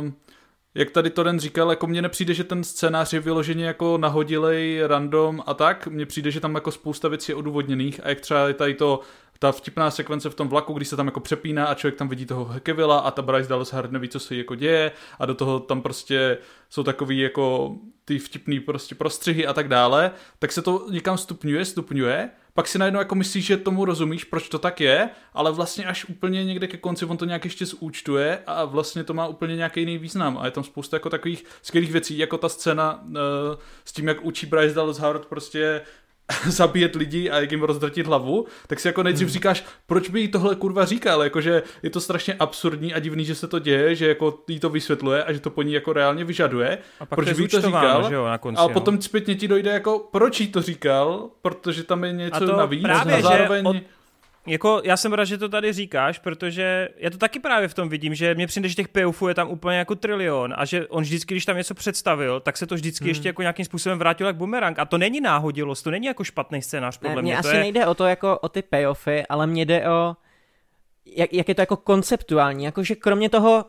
uh, 0.00 0.10
jak 0.74 0.90
tady 0.90 1.10
Toren 1.10 1.40
říkal, 1.40 1.70
jako 1.70 1.86
mně 1.86 2.02
nepřijde, 2.02 2.34
že 2.34 2.44
ten 2.44 2.64
scénář 2.64 3.12
je 3.12 3.20
vyloženě 3.20 3.64
jako 3.64 3.98
nahodilej, 3.98 4.82
random 4.86 5.42
a 5.46 5.54
tak. 5.54 5.86
Mně 5.86 6.06
přijde, 6.06 6.30
že 6.30 6.40
tam 6.40 6.54
jako 6.54 6.70
spousta 6.70 7.08
věcí 7.08 7.32
je 7.32 7.36
odůvodněných 7.36 8.00
a 8.04 8.08
jak 8.08 8.20
třeba 8.20 8.48
je 8.48 8.54
tady 8.54 8.74
to 8.74 9.00
ta 9.38 9.52
vtipná 9.52 9.90
sekvence 9.90 10.30
v 10.30 10.34
tom 10.34 10.48
vlaku, 10.48 10.72
když 10.72 10.88
se 10.88 10.96
tam 10.96 11.06
jako 11.06 11.20
přepíná 11.20 11.66
a 11.66 11.74
člověk 11.74 11.98
tam 11.98 12.08
vidí 12.08 12.26
toho 12.26 12.44
Hekevila 12.44 12.98
a 12.98 13.10
ta 13.10 13.22
Bryce 13.22 13.48
Dallas 13.48 13.72
Howard 13.72 13.92
neví, 13.92 14.08
co 14.08 14.20
se 14.20 14.36
jako 14.36 14.54
děje 14.54 14.92
a 15.18 15.26
do 15.26 15.34
toho 15.34 15.60
tam 15.60 15.82
prostě 15.82 16.38
jsou 16.70 16.82
takový 16.82 17.18
jako 17.18 17.76
ty 18.04 18.18
vtipný 18.18 18.60
prostě 18.60 18.94
prostřihy 18.94 19.46
a 19.46 19.52
tak 19.52 19.68
dále, 19.68 20.10
tak 20.38 20.52
se 20.52 20.62
to 20.62 20.86
někam 20.90 21.18
stupňuje, 21.18 21.64
stupňuje 21.64 22.30
pak 22.54 22.68
si 22.68 22.78
najednou 22.78 23.00
jako 23.00 23.14
myslíš, 23.14 23.46
že 23.46 23.56
tomu 23.56 23.84
rozumíš, 23.84 24.24
proč 24.24 24.48
to 24.48 24.58
tak 24.58 24.80
je, 24.80 25.10
ale 25.34 25.52
vlastně 25.52 25.84
až 25.84 26.04
úplně 26.04 26.44
někde 26.44 26.66
ke 26.66 26.76
konci 26.76 27.04
on 27.04 27.16
to 27.16 27.24
nějak 27.24 27.44
ještě 27.44 27.66
zúčtuje 27.66 28.38
a 28.46 28.64
vlastně 28.64 29.04
to 29.04 29.14
má 29.14 29.26
úplně 29.26 29.56
nějaký 29.56 29.80
jiný 29.80 29.98
význam. 29.98 30.38
A 30.38 30.44
je 30.44 30.50
tam 30.50 30.64
spousta 30.64 30.96
jako 30.96 31.10
takových 31.10 31.44
skvělých 31.62 31.92
věcí, 31.92 32.18
jako 32.18 32.38
ta 32.38 32.48
scéna 32.48 33.02
uh, 33.02 33.14
s 33.84 33.92
tím, 33.92 34.08
jak 34.08 34.24
učí 34.24 34.46
Bryce 34.46 34.74
Dallas 34.74 34.98
Howard 34.98 35.26
prostě 35.26 35.82
zabíjet 36.46 36.94
lidi 36.94 37.30
a 37.30 37.40
jak 37.40 37.50
jim 37.52 37.62
rozdrtit 37.62 38.06
hlavu, 38.06 38.46
tak 38.66 38.80
si 38.80 38.88
jako 38.88 39.02
nejdřív 39.02 39.26
hmm. 39.26 39.32
říkáš, 39.32 39.64
proč 39.86 40.08
by 40.08 40.20
jí 40.20 40.28
tohle 40.28 40.56
kurva 40.56 40.84
říkal, 40.84 41.22
jakože 41.22 41.62
je 41.82 41.90
to 41.90 42.00
strašně 42.00 42.34
absurdní 42.34 42.94
a 42.94 42.98
divný, 42.98 43.24
že 43.24 43.34
se 43.34 43.48
to 43.48 43.58
děje, 43.58 43.94
že 43.94 44.08
jako 44.08 44.38
jí 44.48 44.60
to 44.60 44.68
vysvětluje 44.68 45.24
a 45.24 45.32
že 45.32 45.40
to 45.40 45.50
po 45.50 45.62
ní 45.62 45.72
jako 45.72 45.92
reálně 45.92 46.24
vyžaduje, 46.24 46.78
a 47.00 47.06
pak 47.06 47.16
proč 47.16 47.32
by 47.32 47.48
to 47.48 47.60
říkal, 47.60 48.08
že 48.08 48.14
jo, 48.14 48.26
na 48.26 48.38
konci, 48.38 48.60
a 48.60 48.62
no. 48.62 48.68
potom 48.68 49.02
zpětně 49.02 49.34
ti 49.34 49.48
dojde 49.48 49.70
jako, 49.70 50.08
proč 50.10 50.40
jí 50.40 50.48
to 50.48 50.62
říkal, 50.62 51.30
protože 51.42 51.82
tam 51.82 52.04
je 52.04 52.12
něco 52.12 52.36
a 52.36 52.46
to 52.46 52.56
navíc 52.56 52.82
právě, 52.82 53.14
a 53.14 53.20
zároveň... 53.20 53.64
Že 53.64 53.68
od 53.68 53.99
jako, 54.46 54.80
já 54.84 54.96
jsem 54.96 55.12
rád, 55.12 55.24
že 55.24 55.38
to 55.38 55.48
tady 55.48 55.72
říkáš, 55.72 56.18
protože 56.18 56.88
já 56.96 57.10
to 57.10 57.18
taky 57.18 57.38
právě 57.38 57.68
v 57.68 57.74
tom 57.74 57.88
vidím, 57.88 58.14
že 58.14 58.34
mě 58.34 58.46
přijde, 58.46 58.68
že 58.68 58.74
těch 58.74 58.88
payoffů 58.88 59.28
je 59.28 59.34
tam 59.34 59.50
úplně 59.50 59.78
jako 59.78 59.94
trilion 59.94 60.54
a 60.56 60.64
že 60.64 60.86
on 60.86 61.02
vždycky, 61.02 61.34
když 61.34 61.44
tam 61.44 61.56
něco 61.56 61.74
představil, 61.74 62.40
tak 62.40 62.56
se 62.56 62.66
to 62.66 62.74
vždycky 62.74 63.04
hmm. 63.04 63.08
ještě 63.08 63.28
jako 63.28 63.42
nějakým 63.42 63.64
způsobem 63.64 63.98
vrátilo 63.98 64.28
jak 64.28 64.36
bumerang. 64.36 64.78
A 64.78 64.84
to 64.84 64.98
není 64.98 65.20
náhodilost, 65.20 65.84
to 65.84 65.90
není 65.90 66.06
jako 66.06 66.24
špatný 66.24 66.62
scénář, 66.62 66.98
podle 66.98 67.16
ne, 67.16 67.22
mě. 67.22 67.32
Mně 67.32 67.38
asi 67.38 67.56
je... 67.56 67.60
nejde 67.60 67.86
o 67.86 67.94
to 67.94 68.06
jako 68.06 68.38
o 68.38 68.48
ty 68.48 68.62
payoffy, 68.62 69.26
ale 69.26 69.46
mně 69.46 69.64
jde 69.64 69.88
o 69.88 70.16
jak, 71.16 71.32
jak 71.32 71.48
je 71.48 71.54
to 71.54 71.62
jako 71.62 71.76
konceptuální, 71.76 72.64
jakože 72.64 72.94
kromě 72.94 73.28
toho 73.30 73.64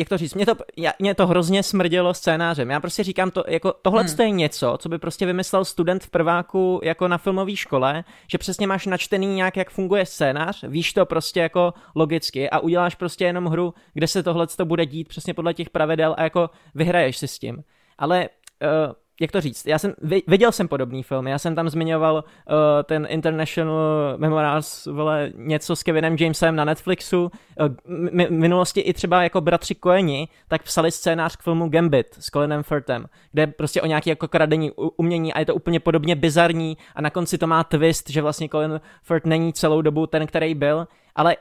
jak 0.00 0.08
to 0.08 0.18
říct, 0.18 0.34
mě 0.34 0.46
to, 0.46 0.54
já, 0.76 0.92
mě 0.98 1.14
to 1.14 1.26
hrozně 1.26 1.62
smrdělo 1.62 2.14
scénářem. 2.14 2.70
Já 2.70 2.80
prostě 2.80 3.04
říkám, 3.04 3.30
to, 3.30 3.44
jako, 3.48 3.74
tohle 3.82 4.02
hmm. 4.02 4.20
je 4.20 4.30
něco, 4.30 4.76
co 4.78 4.88
by 4.88 4.98
prostě 4.98 5.26
vymyslel 5.26 5.64
student 5.64 6.04
v 6.04 6.10
prváku 6.10 6.80
jako 6.82 7.08
na 7.08 7.18
filmové 7.18 7.56
škole, 7.56 8.04
že 8.28 8.38
přesně 8.38 8.66
máš 8.66 8.86
načtený 8.86 9.26
nějak, 9.26 9.56
jak 9.56 9.70
funguje 9.70 10.06
scénář, 10.06 10.64
víš 10.68 10.92
to 10.92 11.06
prostě 11.06 11.40
jako 11.40 11.74
logicky 11.94 12.50
a 12.50 12.58
uděláš 12.58 12.94
prostě 12.94 13.24
jenom 13.24 13.46
hru, 13.46 13.74
kde 13.94 14.06
se 14.06 14.22
tohle 14.22 14.46
bude 14.64 14.86
dít 14.86 15.08
přesně 15.08 15.34
podle 15.34 15.54
těch 15.54 15.70
pravidel 15.70 16.14
a 16.18 16.22
jako 16.22 16.50
vyhraješ 16.74 17.18
si 17.18 17.28
s 17.28 17.38
tím. 17.38 17.64
Ale 17.98 18.28
uh, 18.62 18.92
jak 19.20 19.32
to 19.32 19.40
říct, 19.40 19.66
já 19.66 19.78
jsem, 19.78 19.94
viděl 20.26 20.52
jsem 20.52 20.68
podobný 20.68 21.02
film, 21.02 21.26
já 21.26 21.38
jsem 21.38 21.54
tam 21.54 21.68
zmiňoval 21.68 22.14
uh, 22.14 22.52
ten 22.84 23.06
International 23.10 23.78
Memoirs, 24.16 24.86
vole, 24.86 25.32
něco 25.34 25.76
s 25.76 25.82
Kevinem 25.82 26.16
Jamesem 26.20 26.56
na 26.56 26.64
Netflixu, 26.64 27.30
uh, 27.60 27.68
minulosti 28.30 28.80
i 28.80 28.92
třeba 28.92 29.22
jako 29.22 29.40
bratři 29.40 29.74
Koeni, 29.74 30.28
tak 30.48 30.62
psali 30.62 30.90
scénář 30.90 31.36
k 31.36 31.42
filmu 31.42 31.68
Gambit 31.68 32.06
s 32.20 32.30
Colinem 32.30 32.62
Firtem, 32.62 33.06
kde 33.32 33.46
prostě 33.46 33.82
o 33.82 33.86
nějaký 33.86 34.10
jako 34.10 34.28
kradení 34.28 34.70
umění 34.96 35.32
a 35.32 35.38
je 35.38 35.46
to 35.46 35.54
úplně 35.54 35.80
podobně 35.80 36.16
bizarní 36.16 36.76
a 36.94 37.02
na 37.02 37.10
konci 37.10 37.38
to 37.38 37.46
má 37.46 37.64
twist, 37.64 38.10
že 38.10 38.22
vlastně 38.22 38.48
Colin 38.48 38.80
Firth 39.02 39.26
není 39.26 39.52
celou 39.52 39.82
dobu 39.82 40.06
ten, 40.06 40.26
který 40.26 40.54
byl, 40.54 40.86
ale 41.14 41.36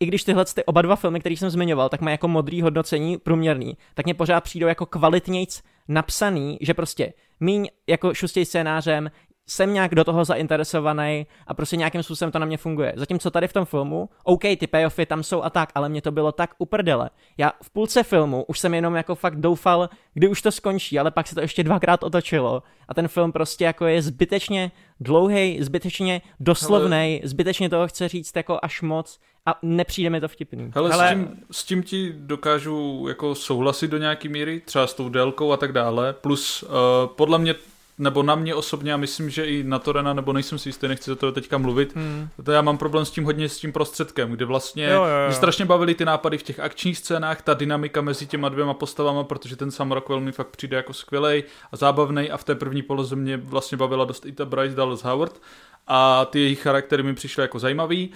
i 0.00 0.06
když 0.06 0.24
tyhle 0.24 0.44
ty 0.44 0.64
oba 0.64 0.82
dva 0.82 0.96
filmy, 0.96 1.20
které 1.20 1.36
jsem 1.36 1.50
zmiňoval, 1.50 1.88
tak 1.88 2.00
mají 2.00 2.14
jako 2.14 2.28
modrý 2.28 2.62
hodnocení 2.62 3.18
průměrný, 3.18 3.76
tak 3.94 4.06
mě 4.06 4.14
pořád 4.14 4.40
přijdou 4.40 4.66
jako 4.66 4.86
kvalitnějc 4.86 5.62
napsaný, 5.88 6.58
že 6.60 6.74
prostě 6.74 7.12
míň 7.40 7.68
jako 7.86 8.14
šustěj 8.14 8.44
scénářem, 8.44 9.10
jsem 9.48 9.74
nějak 9.74 9.94
do 9.94 10.04
toho 10.04 10.24
zainteresovaný 10.24 11.26
a 11.46 11.54
prostě 11.54 11.76
nějakým 11.76 12.02
způsobem 12.02 12.32
to 12.32 12.38
na 12.38 12.46
mě 12.46 12.56
funguje. 12.56 12.92
Zatímco 12.96 13.30
tady 13.30 13.48
v 13.48 13.52
tom 13.52 13.64
filmu, 13.64 14.08
OK, 14.24 14.42
ty 14.42 14.66
payoffy 14.66 15.06
tam 15.06 15.22
jsou 15.22 15.42
a 15.42 15.50
tak, 15.50 15.68
ale 15.74 15.88
mě 15.88 16.02
to 16.02 16.10
bylo 16.10 16.32
tak 16.32 16.50
uprdele. 16.58 17.10
Já 17.38 17.52
v 17.62 17.70
půlce 17.70 18.02
filmu 18.02 18.44
už 18.48 18.58
jsem 18.58 18.74
jenom 18.74 18.94
jako 18.94 19.14
fakt 19.14 19.36
doufal, 19.36 19.88
kdy 20.14 20.28
už 20.28 20.42
to 20.42 20.52
skončí, 20.52 20.98
ale 20.98 21.10
pak 21.10 21.26
se 21.26 21.34
to 21.34 21.40
ještě 21.40 21.64
dvakrát 21.64 22.02
otočilo 22.02 22.62
a 22.88 22.94
ten 22.94 23.08
film 23.08 23.32
prostě 23.32 23.64
jako 23.64 23.86
je 23.86 24.02
zbytečně 24.02 24.70
dlouhý, 25.00 25.62
zbytečně 25.62 26.22
doslovný, 26.40 27.20
zbytečně 27.24 27.68
toho 27.68 27.88
chce 27.88 28.08
říct 28.08 28.36
jako 28.36 28.58
až 28.62 28.82
moc 28.82 29.20
a 29.48 29.54
nepřijde 29.62 30.10
mi 30.10 30.20
to 30.20 30.28
vtipný. 30.28 30.70
Hele, 30.74 30.90
Ale... 30.90 31.08
s, 31.08 31.10
tím, 31.10 31.38
s 31.50 31.64
tím 31.64 31.82
ti 31.82 32.14
dokážu 32.16 33.06
jako 33.08 33.34
souhlasit 33.34 33.88
do 33.88 33.98
nějaký 33.98 34.28
míry, 34.28 34.62
třeba 34.64 34.86
s 34.86 34.94
tou 34.94 35.08
délkou 35.08 35.52
a 35.52 35.56
tak 35.56 35.72
dále, 35.72 36.12
plus 36.12 36.62
uh, 36.62 36.68
podle 37.06 37.38
mě 37.38 37.54
nebo 38.00 38.22
na 38.22 38.34
mě 38.34 38.54
osobně, 38.54 38.94
a 38.94 38.96
myslím, 38.96 39.30
že 39.30 39.46
i 39.46 39.62
na 39.62 39.78
Torena, 39.78 40.12
nebo 40.12 40.32
nejsem 40.32 40.58
si 40.58 40.68
jistý, 40.68 40.88
nechci 40.88 41.10
za 41.10 41.16
to 41.16 41.32
teďka 41.32 41.58
mluvit, 41.58 41.94
Hmm. 41.96 42.28
to 42.44 42.52
já 42.52 42.62
mám 42.62 42.78
problém 42.78 43.04
s 43.04 43.10
tím 43.10 43.24
hodně 43.24 43.48
s 43.48 43.58
tím 43.58 43.72
prostředkem, 43.72 44.30
kdy 44.30 44.44
vlastně 44.44 44.84
Jo, 44.84 44.90
jo, 44.92 45.04
jo. 45.04 45.26
mě 45.26 45.34
strašně 45.34 45.64
bavily 45.64 45.94
ty 45.94 46.04
nápady 46.04 46.38
v 46.38 46.42
těch 46.42 46.60
akčních 46.60 46.98
scénách, 46.98 47.42
ta 47.42 47.54
dynamika 47.54 48.00
mezi 48.00 48.26
těma 48.26 48.48
dvěma 48.48 48.74
postavama, 48.74 49.24
protože 49.24 49.56
ten 49.56 49.70
Sam 49.70 49.92
Rockwell 49.92 50.20
mi 50.20 50.32
fakt 50.32 50.48
přijde 50.48 50.76
jako 50.76 50.92
skvělej 50.92 51.44
a 51.72 51.76
zábavný 51.76 52.30
a 52.30 52.36
v 52.36 52.44
té 52.44 52.54
první 52.54 52.82
poloze 52.82 53.16
mě 53.16 53.36
vlastně 53.36 53.78
bavila 53.78 54.04
dost 54.04 54.26
i 54.26 54.32
ta 54.32 54.44
Bryce 54.44 54.76
Dallas 54.76 55.04
Howard 55.04 55.40
a 55.86 56.24
ty 56.24 56.40
jejich 56.40 56.60
charaktery 56.62 57.02
mi 57.02 57.14
přišly 57.14 57.42
jako 57.42 57.58
zajímavý 57.58 58.10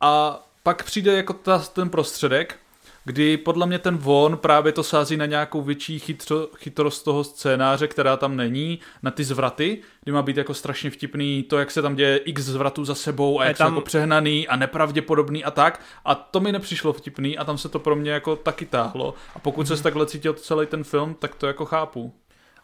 a 0.00 0.44
pak 0.68 0.82
přijde 0.84 1.12
jako 1.16 1.32
ta, 1.32 1.58
ten 1.58 1.90
prostředek, 1.90 2.56
kdy 3.04 3.36
podle 3.36 3.66
mě 3.66 3.78
ten 3.78 3.96
von 3.96 4.36
právě 4.36 4.72
to 4.72 4.82
sází 4.82 5.16
na 5.16 5.26
nějakou 5.26 5.62
větší 5.62 5.98
chytro, 5.98 6.48
chytrost 6.56 7.04
toho 7.04 7.24
scénáře, 7.24 7.88
která 7.88 8.16
tam 8.16 8.36
není, 8.36 8.78
na 9.02 9.10
ty 9.10 9.24
zvraty, 9.24 9.78
kdy 10.04 10.12
má 10.12 10.22
být 10.22 10.36
jako 10.36 10.54
strašně 10.54 10.90
vtipný 10.90 11.42
to, 11.42 11.58
jak 11.58 11.70
se 11.70 11.82
tam 11.82 11.94
děje 11.96 12.16
x 12.16 12.42
zvratů 12.42 12.84
za 12.84 12.94
sebou 12.94 13.40
a 13.40 13.42
A 13.42 13.46
jak 13.46 13.58
tam- 13.58 13.68
jsou 13.68 13.74
jako 13.74 13.86
přehnaný 13.86 14.48
a 14.48 14.56
nepravděpodobný 14.56 15.44
a 15.44 15.50
tak. 15.50 15.80
A 16.04 16.14
to 16.14 16.40
mi 16.40 16.52
nepřišlo 16.52 16.92
vtipný 16.92 17.38
a 17.38 17.44
tam 17.44 17.58
se 17.58 17.68
to 17.68 17.78
pro 17.78 17.96
mě 17.96 18.10
jako 18.10 18.36
taky 18.36 18.66
táhlo. 18.66 19.14
A 19.34 19.38
pokud 19.38 19.60
Mhm. 19.60 19.72
mm-hmm. 19.72 19.76
se 19.76 19.82
takhle 19.82 20.06
cítil 20.06 20.32
celý 20.34 20.66
ten 20.66 20.84
film, 20.84 21.14
tak 21.18 21.34
to 21.34 21.46
jako 21.46 21.64
chápu. 21.64 22.12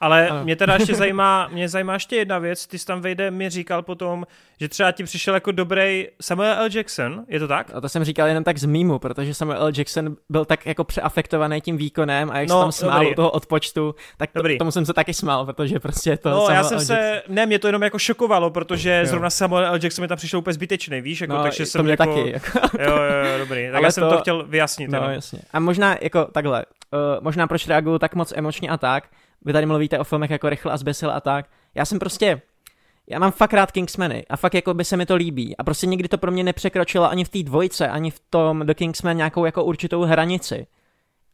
Ale 0.01 0.29
Ano. 0.29 0.45
mě 0.45 0.57
teda 0.57 0.75
ještě 0.75 0.95
zajímá, 0.95 1.49
mě 1.53 1.69
zajímá 1.69 1.95
ještě 1.95 2.17
jedna 2.17 2.39
věc. 2.39 2.67
Ty 2.67 2.79
jsi 2.79 2.87
tam 2.87 3.01
vejde, 3.01 3.31
mi 3.31 3.51
říkal 3.51 3.83
potom, 3.83 4.27
že 4.61 4.69
třeba 4.69 4.93
ti 4.93 5.05
přišel 5.05 5.35
jako 5.35 5.53
dobrý 5.53 6.07
Samuel 6.23 6.55
L. 6.59 6.69
Jackson, 6.75 7.25
je 7.29 7.41
to 7.41 7.49
tak? 7.49 7.71
A 7.75 7.81
to 7.81 7.89
jsem 7.89 8.05
říkal 8.05 8.29
jenom 8.29 8.45
tak 8.45 8.59
z 8.59 8.65
mýmu, 8.65 8.99
protože 8.99 9.35
Samuel 9.35 9.63
L. 9.63 9.73
Jackson 9.77 10.17
byl 10.29 10.45
tak 10.45 10.67
jako 10.67 10.85
přeafektovaný 10.85 11.61
tím 11.61 11.77
výkonem 11.77 12.31
a 12.31 12.39
jak 12.39 12.49
No, 12.49 12.57
se 12.57 12.63
tam 12.63 12.73
smál 12.73 12.99
dobrý. 12.99 13.11
u 13.11 13.15
toho 13.15 13.31
odpočtu, 13.31 13.95
tak 14.17 14.31
to, 14.33 14.39
Dobrý. 14.39 14.59
tomu 14.59 14.71
jsem 14.71 14.87
se 14.87 14.93
taky 14.93 15.15
smál, 15.15 15.47
protože 15.47 15.81
prostě 15.81 16.17
to 16.17 16.31
No, 16.31 16.37
Samuel 16.37 16.55
já 16.57 16.65
jsem 16.65 16.79
L. 16.79 16.85
se, 16.85 17.23
ne, 17.29 17.47
mě 17.47 17.59
to 17.59 17.69
jenom 17.69 17.83
jako 17.83 17.99
šokovalo, 17.99 18.51
protože 18.51 18.99
Jo. 19.01 19.07
zrovna 19.07 19.31
Samuel 19.31 19.67
L. 19.67 19.79
Jackson 19.83 20.03
mi 20.03 20.09
tam 20.09 20.17
přišel 20.17 20.39
úplně 20.39 20.55
zbytečný, 20.55 21.01
víš, 21.01 21.21
jako, 21.21 21.33
no, 21.33 21.43
takže 21.43 21.65
to 21.65 21.71
jsem 21.71 21.83
mě 21.83 21.91
jako, 21.93 22.05
taky. 22.05 22.31
Jako, 22.31 22.59
Jo, 22.83 22.91
jo, 22.91 23.25
jo, 23.33 23.39
dobrý, 23.39 23.67
tak 23.67 23.75
Ale 23.75 23.87
já 23.87 23.91
jsem 23.91 24.05
to, 24.05 24.11
to- 24.11 24.19
chtěl 24.21 24.45
vyjasnit. 24.47 24.91
no, 24.91 24.97
jenom. 24.99 25.11
jasně. 25.13 25.39
A 25.53 25.61
možná 25.61 25.97
jako 26.01 26.25
takhle, 26.25 26.65
uh, 26.93 26.99
možná 27.25 27.47
proč 27.47 27.69
reaguju 27.69 27.99
tak 27.99 28.15
moc 28.15 28.33
emočně 28.37 28.69
a 28.71 28.77
tak, 28.77 29.05
vy 29.45 29.53
tady 29.53 29.67
mluvíte 29.67 29.99
o 29.99 30.05
filmech 30.05 30.31
jako 30.31 30.49
Rychle 30.49 30.73
a 30.73 30.77
zbesil 30.77 31.11
a 31.11 31.21
tak, 31.21 31.47
já 31.75 31.85
jsem 31.85 31.99
prostě, 31.99 32.43
já 33.07 33.19
mám 33.19 33.33
fakt 33.33 33.53
rád 33.53 33.73
Kingsmany 33.73 34.25
a 34.29 34.37
fakt 34.37 34.55
jako 34.55 34.75
by 34.75 34.85
se 34.85 34.97
mi 34.97 35.07
to 35.07 35.15
líbí 35.15 35.57
a 35.57 35.65
prostě 35.65 35.87
nikdy 35.87 36.09
to 36.09 36.19
pro 36.19 36.31
mě 36.31 36.45
nepřekročilo 36.45 37.11
ani 37.11 37.25
v 37.25 37.29
té 37.29 37.43
dvojce, 37.43 37.89
ani 37.89 38.11
v 38.11 38.21
tom 38.31 38.67
The 38.67 38.75
Kingsman 38.75 39.17
nějakou 39.17 39.45
jako 39.45 39.65
určitou 39.65 40.03
hranici. 40.03 40.67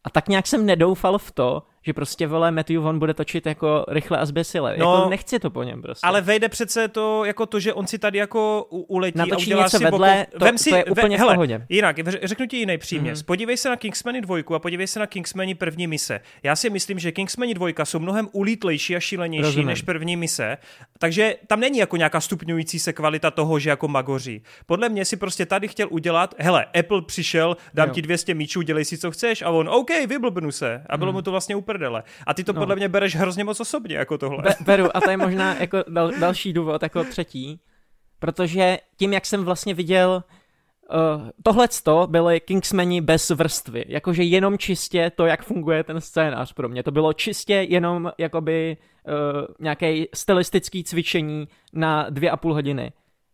A 0.04 0.10
tak 0.10 0.28
nějak 0.28 0.46
jsem 0.46 0.66
nedoufal 0.66 1.18
v 1.18 1.30
to, 1.30 1.62
že 1.82 1.92
prostě 1.92 2.26
vole 2.26 2.50
Matthew 2.50 2.76
Vaughn 2.82 2.98
bude 2.98 3.14
točit 3.14 3.46
jako 3.46 3.84
rychle 3.88 4.18
a 4.18 4.26
zbesile. 4.26 4.76
No, 4.78 4.94
jako 4.96 5.10
nechci 5.10 5.38
to 5.38 5.50
po 5.50 5.62
něm 5.62 5.82
prostě. 5.82 6.06
Ale 6.06 6.20
vejde 6.20 6.48
přece 6.48 6.88
to, 6.88 7.24
jako 7.24 7.46
to, 7.46 7.60
že 7.60 7.72
on 7.72 7.86
si 7.86 7.98
tady 7.98 8.18
jako 8.18 8.66
uletí 8.70 9.18
a 9.18 9.24
Natočí 9.24 9.46
udělá 9.46 9.62
něco 9.64 9.78
si 9.78 9.84
vedle, 9.84 10.26
boku. 10.26 10.38
to- 10.38 10.44
Vem 10.44 10.58
si, 10.58 10.70
to 10.70 10.76
je 10.76 10.84
úplně 10.84 11.16
v 11.16 11.20
hele, 11.20 11.34
pohodě. 11.34 11.66
Jinak, 11.68 11.96
řeknu 12.22 12.46
ti 12.46 12.56
jiný 12.56 12.78
příměs. 12.78 13.18
Mhm. 13.18 13.22
Mm-hmm. 13.22 13.26
Podívej 13.26 13.56
se 13.56 13.68
na 13.68 13.76
Kingsmany 13.76 14.20
2 14.20 14.36
a 14.54 14.58
podívej 14.58 14.86
se 14.86 15.00
na 15.00 15.06
Kingsmany 15.06 15.54
první 15.54 15.86
mise. 15.86 16.20
Já 16.42 16.56
si 16.56 16.70
myslím, 16.70 16.98
že 16.98 17.12
Kingsmany 17.12 17.54
2 17.54 17.84
jsou 17.84 17.98
mnohem 17.98 18.28
ulítlejší 18.32 18.96
a 18.96 19.00
šílenější 19.00 19.42
Rozumím. 19.42 19.66
než 19.66 19.82
první 19.82 20.16
mise, 20.16 20.58
takže 20.98 21.34
tam 21.46 21.60
není 21.60 21.78
jako 21.78 21.96
nějaká 21.96 22.20
stupňující 22.20 22.78
se 22.78 22.92
kvalita 22.92 23.30
toho, 23.30 23.58
že 23.58 23.70
jako 23.70 23.88
magoří. 23.88 24.42
Podle 24.66 24.88
mě 24.88 25.04
si 25.04 25.16
prostě 25.16 25.46
tady 25.46 25.68
chtěl 25.68 25.88
udělat, 25.90 26.34
hele, 26.38 26.66
Apple 26.78 27.02
přišel, 27.02 27.56
dám 27.74 27.88
Jo. 27.88 27.94
ti 27.94 28.02
200 28.02 28.34
míčů, 28.34 28.62
dělej 28.62 28.84
si, 28.84 28.98
co 28.98 29.10
chceš, 29.10 29.42
a 29.42 29.50
on, 29.50 29.68
OK, 29.68 29.90
vyblbnu 30.08 30.50
se. 30.52 30.82
A 30.90 30.96
bylo 30.96 31.12
mu 31.12 31.22
to 31.22 31.30
vlastně 31.30 31.56
uprdele. 31.70 32.02
A 32.26 32.34
ty 32.34 32.44
to 32.44 32.52
No. 32.52 32.60
podle 32.60 32.76
mě 32.76 32.88
bereš 32.88 33.16
hrozně 33.16 33.44
moc 33.44 33.60
osobně, 33.60 33.96
jako 33.96 34.18
tohle. 34.18 34.42
Be- 34.42 34.54
beru 34.64 34.96
a 34.96 35.00
to 35.00 35.10
je 35.10 35.16
možná 35.26 35.54
jako 35.56 35.84
dal, 35.88 36.10
další 36.20 36.52
důvod, 36.52 36.82
jako 36.82 37.04
třetí, 37.04 37.60
protože 38.18 38.78
tím, 38.96 39.12
jak 39.12 39.26
jsem 39.26 39.44
vlastně 39.44 39.74
viděl 39.74 40.24
Uh, 41.16 41.28
Tohle 41.42 41.68
byly 42.06 42.40
Kingsmeni 42.40 43.00
bez 43.00 43.30
vrstvy, 43.30 43.84
jakože 43.88 44.22
jenom 44.22 44.58
čistě 44.58 45.10
to, 45.16 45.26
jak 45.26 45.42
funguje 45.42 45.84
ten 45.84 46.00
scénář 46.00 46.52
pro 46.52 46.68
mě. 46.68 46.82
To 46.82 46.90
bylo 46.90 47.12
čistě 47.12 47.54
jenom 47.54 48.12
jakoby 48.18 48.76
uh, 49.06 49.12
nějaké 49.60 50.04
stylistické 50.14 50.82
cvičení 50.84 51.48
na 51.72 52.06
dvě 52.10 52.30
a 52.30 52.36
půl 52.36 52.54
hodiny. 52.54 52.92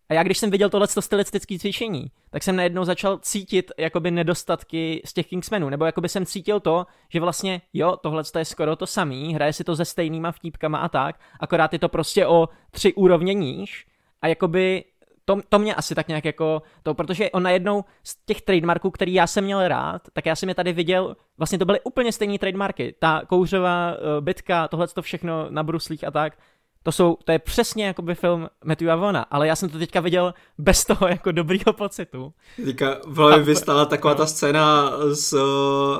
A 0.08 0.14
já 0.14 0.22
když 0.22 0.38
jsem 0.38 0.50
viděl 0.50 0.70
tohle 0.70 0.86
stylistické 1.00 1.58
cvičení, 1.58 2.10
tak 2.30 2.42
jsem 2.42 2.56
najednou 2.56 2.84
začal 2.84 3.18
cítit 3.18 3.72
jakoby 3.78 4.10
nedostatky 4.10 5.02
z 5.04 5.12
těch 5.12 5.26
Kingsmenů, 5.26 5.68
nebo 5.68 5.84
jakoby 5.84 6.08
jsem 6.08 6.26
cítil 6.26 6.60
to, 6.60 6.86
že 7.08 7.20
vlastně 7.20 7.62
jo, 7.72 7.96
tohle 7.96 8.22
je 8.38 8.44
skoro 8.44 8.76
to 8.76 8.86
samý, 8.86 9.34
hraje 9.34 9.52
si 9.52 9.64
to 9.64 9.76
se 9.76 9.84
stejnýma 9.84 10.32
vtípkama 10.32 10.78
a 10.78 10.88
tak, 10.88 11.20
akorát 11.40 11.72
je 11.72 11.78
to 11.78 11.88
prostě 11.88 12.26
o 12.26 12.48
tři 12.70 12.94
úrovně 12.94 13.34
níž 13.34 13.86
a 14.22 14.26
jakoby 14.28 14.84
to, 15.26 15.38
to 15.48 15.58
mě 15.58 15.74
asi 15.74 15.94
tak 15.94 16.08
nějak 16.08 16.24
jako 16.24 16.62
to, 16.82 16.94
protože 16.94 17.30
on 17.30 17.42
najednou 17.42 17.84
z 18.04 18.16
těch 18.26 18.42
trademarků, 18.42 18.90
který 18.90 19.14
já 19.14 19.26
jsem 19.26 19.44
měl 19.44 19.68
rád, 19.68 20.02
tak 20.12 20.26
já 20.26 20.36
jsem 20.36 20.48
je 20.48 20.54
tady 20.54 20.72
viděl, 20.72 21.16
vlastně 21.38 21.58
to 21.58 21.64
byly 21.64 21.80
úplně 21.80 22.12
stejné 22.12 22.38
trademarky. 22.38 22.94
Ta 22.98 23.22
kouřová 23.26 23.92
uh, 23.92 24.24
bitka, 24.24 24.68
tohle 24.68 24.88
to 24.88 25.02
všechno 25.02 25.46
na 25.50 25.62
bruslích 25.62 26.04
a 26.04 26.10
tak, 26.10 26.38
to 26.86 26.92
jsou, 26.92 27.18
to 27.24 27.32
je 27.32 27.38
přesně 27.38 27.86
jakoby 27.86 28.14
film 28.14 28.48
Matthew 28.64 28.88
Vaughna, 28.88 29.22
ale 29.30 29.46
já 29.46 29.56
jsem 29.56 29.68
to 29.68 29.78
teďka 29.78 30.00
viděl 30.00 30.34
bez 30.58 30.84
toho 30.84 31.08
jako 31.08 31.32
dobrýho 31.32 31.72
pocitu. 31.72 32.32
Teďka 32.64 32.96
v 33.06 33.16
hlavě 33.16 33.44
vystala 33.44 33.84
taková 33.84 34.14
ta 34.14 34.26
scéna 34.26 34.92
z 35.10 35.32
uh, 35.32 35.40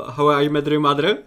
How 0.07 0.31
I 0.31 0.49
Met 0.49 0.67
Your 0.67 0.81
Mother, 0.81 1.19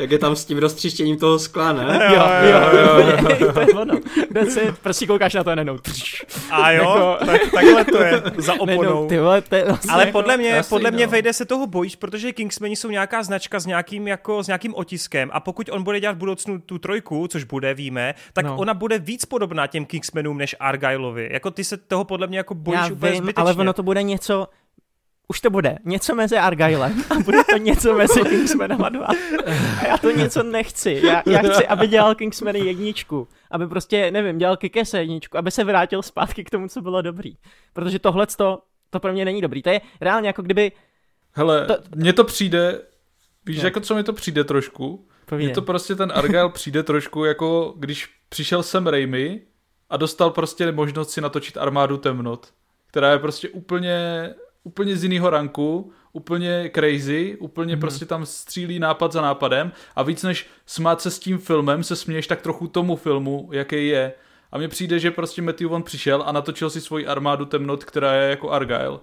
jak 0.00 0.10
je 0.10 0.18
tam 0.18 0.36
s 0.36 0.44
tím 0.44 0.58
roztříštěním 0.58 1.16
toho 1.18 1.38
skla, 1.38 1.72
ne? 1.72 2.00
Jo, 2.14 2.22
jo, 2.42 2.80
jo, 2.80 2.98
jo. 3.40 3.52
to 3.54 3.60
je 3.60 3.66
ono. 3.66 4.00
That's 4.34 4.56
it. 4.56 4.78
Prostě 4.82 5.06
koukáš 5.06 5.34
na 5.34 5.44
to 5.44 5.54
najednou. 5.54 5.78
A 6.50 6.70
jo, 6.70 6.82
Jako- 6.82 7.26
tak, 7.26 7.40
takhle 7.54 7.84
to 7.84 8.02
je 8.02 8.22
za 8.38 8.60
oponou. 8.60 9.08
ty 9.08 9.18
vole, 9.18 9.40
to 9.40 9.54
je 9.54 9.64
vlastně 9.64 9.92
Ale 9.92 10.02
jako, 10.02 10.12
podle 10.18 10.36
mě, 10.36 10.48
jasný, 10.48 10.68
podle 10.76 10.90
mě 10.90 11.06
no. 11.06 11.10
vejde 11.12 11.32
se 11.32 11.44
toho 11.44 11.66
bojíš, 11.66 11.96
protože 11.96 12.32
Kingsmeni 12.32 12.76
jsou 12.76 12.90
nějaká 12.90 13.22
značka 13.22 13.60
s 13.60 13.66
nějakým, 13.66 14.08
jako, 14.08 14.42
s 14.42 14.46
nějakým 14.46 14.74
otiskem 14.74 15.30
a 15.32 15.40
pokud 15.40 15.68
on 15.72 15.82
bude 15.82 16.00
dělat 16.00 16.12
v 16.12 16.18
budoucnu 16.18 16.58
tu 16.58 16.78
trojku, 16.78 17.26
což 17.28 17.44
bude, 17.44 17.74
víme, 17.74 18.14
tak 18.32 18.44
No. 18.44 18.56
ona 18.56 18.74
bude 18.74 18.98
víc 18.98 19.24
podobná 19.24 19.66
těm 19.66 19.84
Kingsmenům 19.84 20.38
než 20.38 20.56
Argylovi. 20.60 21.28
Jako 21.32 21.50
ty 21.50 21.64
se 21.64 21.76
toho 21.76 22.04
podle 22.04 22.26
mě 22.26 22.38
jako 22.38 22.54
bojíš 22.54 22.80
Já 22.80 22.92
úplně 22.92 23.12
vím, 23.12 23.22
zbytečně. 23.22 23.42
ale 23.42 23.54
ono 23.54 23.72
to 23.72 23.82
bude 23.82 24.02
něco, 24.02 24.48
už 25.30 25.40
to 25.40 25.50
bude 25.50 25.78
něco 25.84 26.14
mezi 26.14 26.36
Argylem 26.38 27.04
a 27.10 27.14
bude 27.14 27.38
to 27.50 27.56
něco 27.56 27.94
mezi 27.94 28.20
Kingsmanama 28.22 28.88
2. 28.88 29.06
A 29.06 29.86
já 29.86 29.98
to 29.98 30.10
něco 30.10 30.42
nechci. 30.42 31.00
Já, 31.04 31.22
já 31.26 31.38
chci, 31.38 31.66
aby 31.66 31.88
dělal 31.88 32.14
Kingsmany 32.14 32.58
jedničku. 32.58 33.28
Aby 33.50 33.66
prostě, 33.66 34.10
nevím, 34.10 34.38
dělal 34.38 34.56
Kikese 34.56 34.98
jedničku. 34.98 35.38
Aby 35.38 35.50
se 35.50 35.64
vrátil 35.64 36.02
zpátky 36.02 36.44
k 36.44 36.50
tomu, 36.50 36.68
co 36.68 36.80
bylo 36.80 37.02
dobrý. 37.02 37.32
Protože 37.72 37.98
tohle 37.98 38.26
to, 38.26 38.62
to 38.90 39.00
pro 39.00 39.12
mě 39.12 39.24
není 39.24 39.40
dobrý. 39.40 39.62
To 39.62 39.70
je 39.70 39.80
reálně 40.00 40.26
jako 40.28 40.42
kdyby... 40.42 40.72
Hele, 41.32 41.66
To- 41.66 41.76
mně 41.94 42.12
to 42.12 42.24
přijde, 42.24 42.82
víš, 43.46 43.58
Jo. 43.58 43.64
jako 43.64 43.80
co 43.80 43.94
mi 43.94 44.02
to 44.04 44.12
přijde 44.12 44.44
trošku? 44.44 45.08
Mně 45.36 45.50
to 45.50 45.62
prostě 45.62 45.94
ten 45.94 46.12
Argyle 46.14 46.48
přijde 46.48 46.82
trošku 46.82 47.24
jako, 47.24 47.74
když 47.78 48.08
přišel 48.28 48.62
Sam 48.62 48.86
Raimi 48.86 49.40
a 49.90 49.96
dostal 49.96 50.30
prostě 50.30 50.72
možnost 50.72 51.10
si 51.10 51.20
natočit 51.20 51.56
armádu 51.56 51.96
temnot, 51.96 52.46
která 52.86 53.12
je 53.12 53.18
prostě 53.18 53.48
úplně, 53.48 54.30
úplně 54.64 54.96
z 54.96 55.02
jiného 55.04 55.30
ranku, 55.30 55.92
úplně 56.12 56.70
crazy, 56.74 57.36
úplně 57.40 57.76
mm-hmm. 57.76 57.80
prostě 57.80 58.04
tam 58.04 58.26
střílí 58.26 58.78
nápad 58.78 59.12
za 59.12 59.20
nápadem 59.22 59.72
a 59.96 60.02
víc 60.02 60.22
než 60.22 60.46
smát 60.66 61.00
se 61.00 61.10
s 61.10 61.18
tím 61.18 61.38
filmem, 61.38 61.82
se 61.82 61.96
směješ 61.96 62.26
tak 62.26 62.40
trochu 62.42 62.66
tomu 62.68 62.96
filmu, 62.96 63.48
jaký 63.52 63.88
je. 63.88 64.12
A 64.52 64.58
mně 64.58 64.68
přijde, 64.68 64.98
že 64.98 65.10
prostě 65.10 65.42
Matthew 65.42 65.68
Vaughn 65.68 65.82
přišel 65.82 66.22
a 66.26 66.32
natočil 66.32 66.70
si 66.70 66.80
svoji 66.80 67.06
armádu 67.06 67.44
temnot, 67.44 67.84
která 67.84 68.12
je 68.14 68.30
jako 68.30 68.50
Argyle. 68.50 68.98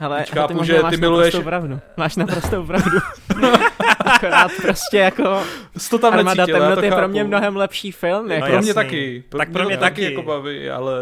Ale 0.00 0.18
Teď 0.18 0.30
ty 0.30 0.36
chápu, 0.36 0.54
možná 0.54 0.76
že 0.76 0.82
máš 0.82 0.94
ty 0.94 1.00
miluješ- 1.00 1.24
naprostou 1.24 1.42
pravdu. 1.42 1.80
Máš 1.96 2.16
naprostou 2.16 2.66
pravdu. 2.66 2.98
Akorát 3.98 4.50
prostě 4.62 4.98
jako 4.98 5.42
to 5.90 5.98
tam 5.98 6.14
Armada 6.14 6.42
necítil, 6.42 6.60
temnot 6.60 6.78
to 6.78 6.84
je 6.84 6.92
pro 6.92 7.08
mě 7.08 7.24
mnohem 7.24 7.56
lepší 7.56 7.92
film. 7.92 8.28
No, 8.28 8.34
Jako, 8.34 8.46
pro 8.46 8.58
mě 8.58 8.68
jasný. 8.68 8.74
taky. 8.74 9.24
Tak 9.28 9.52
pro 9.52 9.62
to 9.62 9.68
mě 9.68 9.78
taky 9.78 10.02
taky. 10.02 10.14
jako 10.14 10.22
baví, 10.22 10.70
ale 10.70 10.92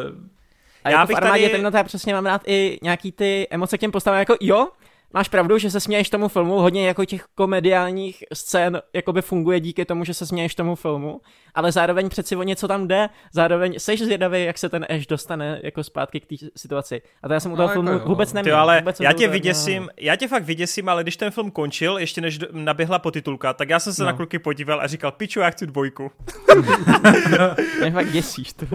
A 0.85 0.91
Já 0.91 0.99
jako 1.01 1.07
bych 1.09 1.17
v 1.17 1.21
armádě 1.23 1.43
tady- 1.43 1.53
temnota 1.55 1.79
já 1.79 1.85
přesně 1.85 2.15
mám 2.15 2.27
rád 2.27 2.43
i 2.47 2.79
nějaký 2.83 3.13
ty 3.13 3.47
emoce 3.51 3.79
k 3.79 3.81
těm 3.81 3.91
postavám, 3.91 4.19
jako 4.19 4.37
jo, 4.41 4.69
máš 5.15 5.29
pravdu, 5.29 5.59
že 5.59 5.71
se 5.71 5.81
směješ 5.81 6.11
tomu 6.11 6.29
filmu, 6.29 6.55
hodně 6.55 6.87
jako 6.87 7.05
těch 7.05 7.25
komediálních 7.35 8.25
scén 8.33 8.83
jakoby 8.95 9.23
funguje 9.23 9.61
díky 9.61 9.85
tomu, 9.85 10.05
že 10.05 10.15
se 10.15 10.27
směješ 10.27 10.55
tomu 10.55 10.75
filmu, 10.75 11.21
ale 11.55 11.73
zároveň 11.73 12.09
přeci 12.09 12.37
o 12.37 12.43
něco 12.43 12.69
tam 12.69 12.89
jde, 12.89 13.09
zároveň 13.33 13.75
seš 13.79 14.03
zvědavý, 14.03 14.45
jak 14.45 14.59
se 14.59 14.69
ten 14.69 14.87
Ash 14.97 15.07
dostane 15.07 15.61
jako 15.63 15.85
zpátky 15.85 16.21
k 16.21 16.27
té 16.27 16.37
situaci. 16.57 17.03
A 17.23 17.29
to 17.29 17.35
já 17.35 17.41
jsem 17.41 17.53
u 17.53 17.55
No, 17.55 17.57
toho 17.57 17.69
jako 17.69 17.73
filmu 17.83 17.93
jo. 17.99 18.05
vůbec 18.09 18.33
neměl. 18.33 18.57
jo, 18.57 18.61
ale 18.63 18.79
vůbec 18.79 19.01
já 19.01 19.13
tě 19.13 19.29
vyděsím, 19.29 19.89
já 20.01 20.17
tě 20.17 20.29
fakt 20.29 20.45
vyděsím, 20.45 20.89
ale 20.89 21.03
když 21.03 21.17
ten 21.17 21.31
film 21.31 21.51
končil, 21.51 21.99
ještě 21.99 22.21
než 22.21 22.39
naběhla 22.53 22.99
potitulka, 22.99 23.53
tak 23.53 23.69
já 23.71 23.79
jsem 23.81 23.93
se 23.93 24.03
No. 24.03 24.07
na 24.07 24.13
kluky 24.13 24.39
podíval 24.39 24.81
a 24.81 24.87
říkal, 24.87 25.13
piču, 25.13 25.41
já 25.41 25.51
chci 25.51 25.67
dvojku. 25.67 26.11
Mě 27.81 27.91
fakt 27.91 28.13
děsíš, 28.13 28.53
to. 28.53 28.67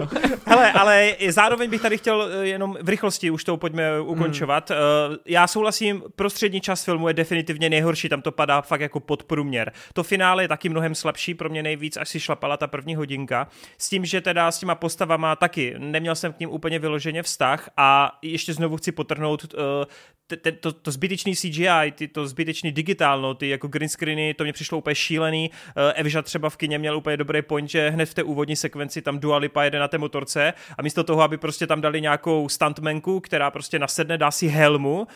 Hele, 0.46 0.72
ale 0.72 1.12
zároveň 1.28 1.70
bych 1.70 1.82
tady 1.82 1.98
chtěl 1.98 2.28
eh, 2.32 2.46
jenom 2.46 2.76
v 2.82 2.88
rychlosti 2.88 3.30
už 3.30 3.44
to 3.44 3.56
pojďme 3.56 4.00
ukončovat. 4.00 4.70
Hmm. 4.70 4.78
Já 5.26 5.46
souhlasím, 5.46 6.02
prostřední 6.26 6.60
část 6.60 6.84
filmu 6.84 7.08
je 7.08 7.14
definitivně 7.14 7.70
nejhorší, 7.70 8.08
tam 8.08 8.22
to 8.22 8.32
padá 8.32 8.62
fakt 8.62 8.80
jako 8.80 9.00
podprůměr. 9.00 9.72
To 9.92 10.02
finále 10.02 10.44
je 10.44 10.48
taky 10.48 10.68
mnohem 10.68 10.94
slabší, 10.94 11.34
pro 11.34 11.48
mě 11.48 11.62
nejvíc, 11.62 11.96
až 11.96 12.08
si 12.08 12.20
šlapala 12.20 12.56
ta 12.56 12.66
první 12.66 12.94
hodinka, 12.94 13.48
s 13.78 13.88
tím, 13.88 14.04
že 14.04 14.20
teda 14.20 14.50
s 14.50 14.58
těma 14.58 14.74
postavama 14.74 15.36
taky 15.36 15.74
neměl 15.78 16.14
jsem 16.14 16.32
k 16.32 16.40
ním 16.40 16.50
úplně 16.50 16.78
vyloženě 16.78 17.22
vztah 17.22 17.70
a 17.76 18.18
ještě 18.22 18.52
znovu 18.52 18.76
chci 18.76 18.92
potrhnout 18.92 19.44
uh, 19.44 19.60
te, 20.36 20.52
to, 20.52 20.72
to 20.72 20.90
zbytečný 20.90 21.34
CGI, 21.36 21.92
ty, 21.94 22.08
to 22.08 22.26
zbytečný 22.26 22.72
digitálno, 22.72 23.34
ty 23.34 23.48
jako 23.48 23.68
green 23.68 23.88
screeny, 23.88 24.34
to 24.34 24.44
mě 24.44 24.52
přišlo 24.52 24.78
úplně 24.78 24.94
šílený. 24.94 25.50
Uh, 25.50 25.82
Evža 25.94 26.22
třeba 26.22 26.50
v 26.50 26.56
kině 26.56 26.78
měl 26.78 26.96
úplně 26.96 27.16
dobrý 27.16 27.42
point, 27.42 27.70
že 27.70 27.90
hned 27.90 28.06
v 28.06 28.14
té 28.14 28.22
úvodní 28.22 28.56
sekvenci 28.56 29.02
tam 29.02 29.18
Dua 29.18 29.36
Lipa 29.36 29.64
jede 29.64 29.78
na 29.78 29.88
té 29.88 29.98
motorce 29.98 30.52
a 30.78 30.82
místo 30.82 31.04
toho, 31.04 31.22
aby 31.22 31.38
prostě 31.38 31.66
tam 31.66 31.80
dali 31.80 32.00
nějakou 32.00 32.48
stuntmenku, 32.48 33.20
která 33.20 33.50
prostě 33.50 33.78
nasedne, 33.78 34.18
dá 34.18 34.30
si 34.30 34.46
helmu, 34.48 35.00
uh, 35.00 35.06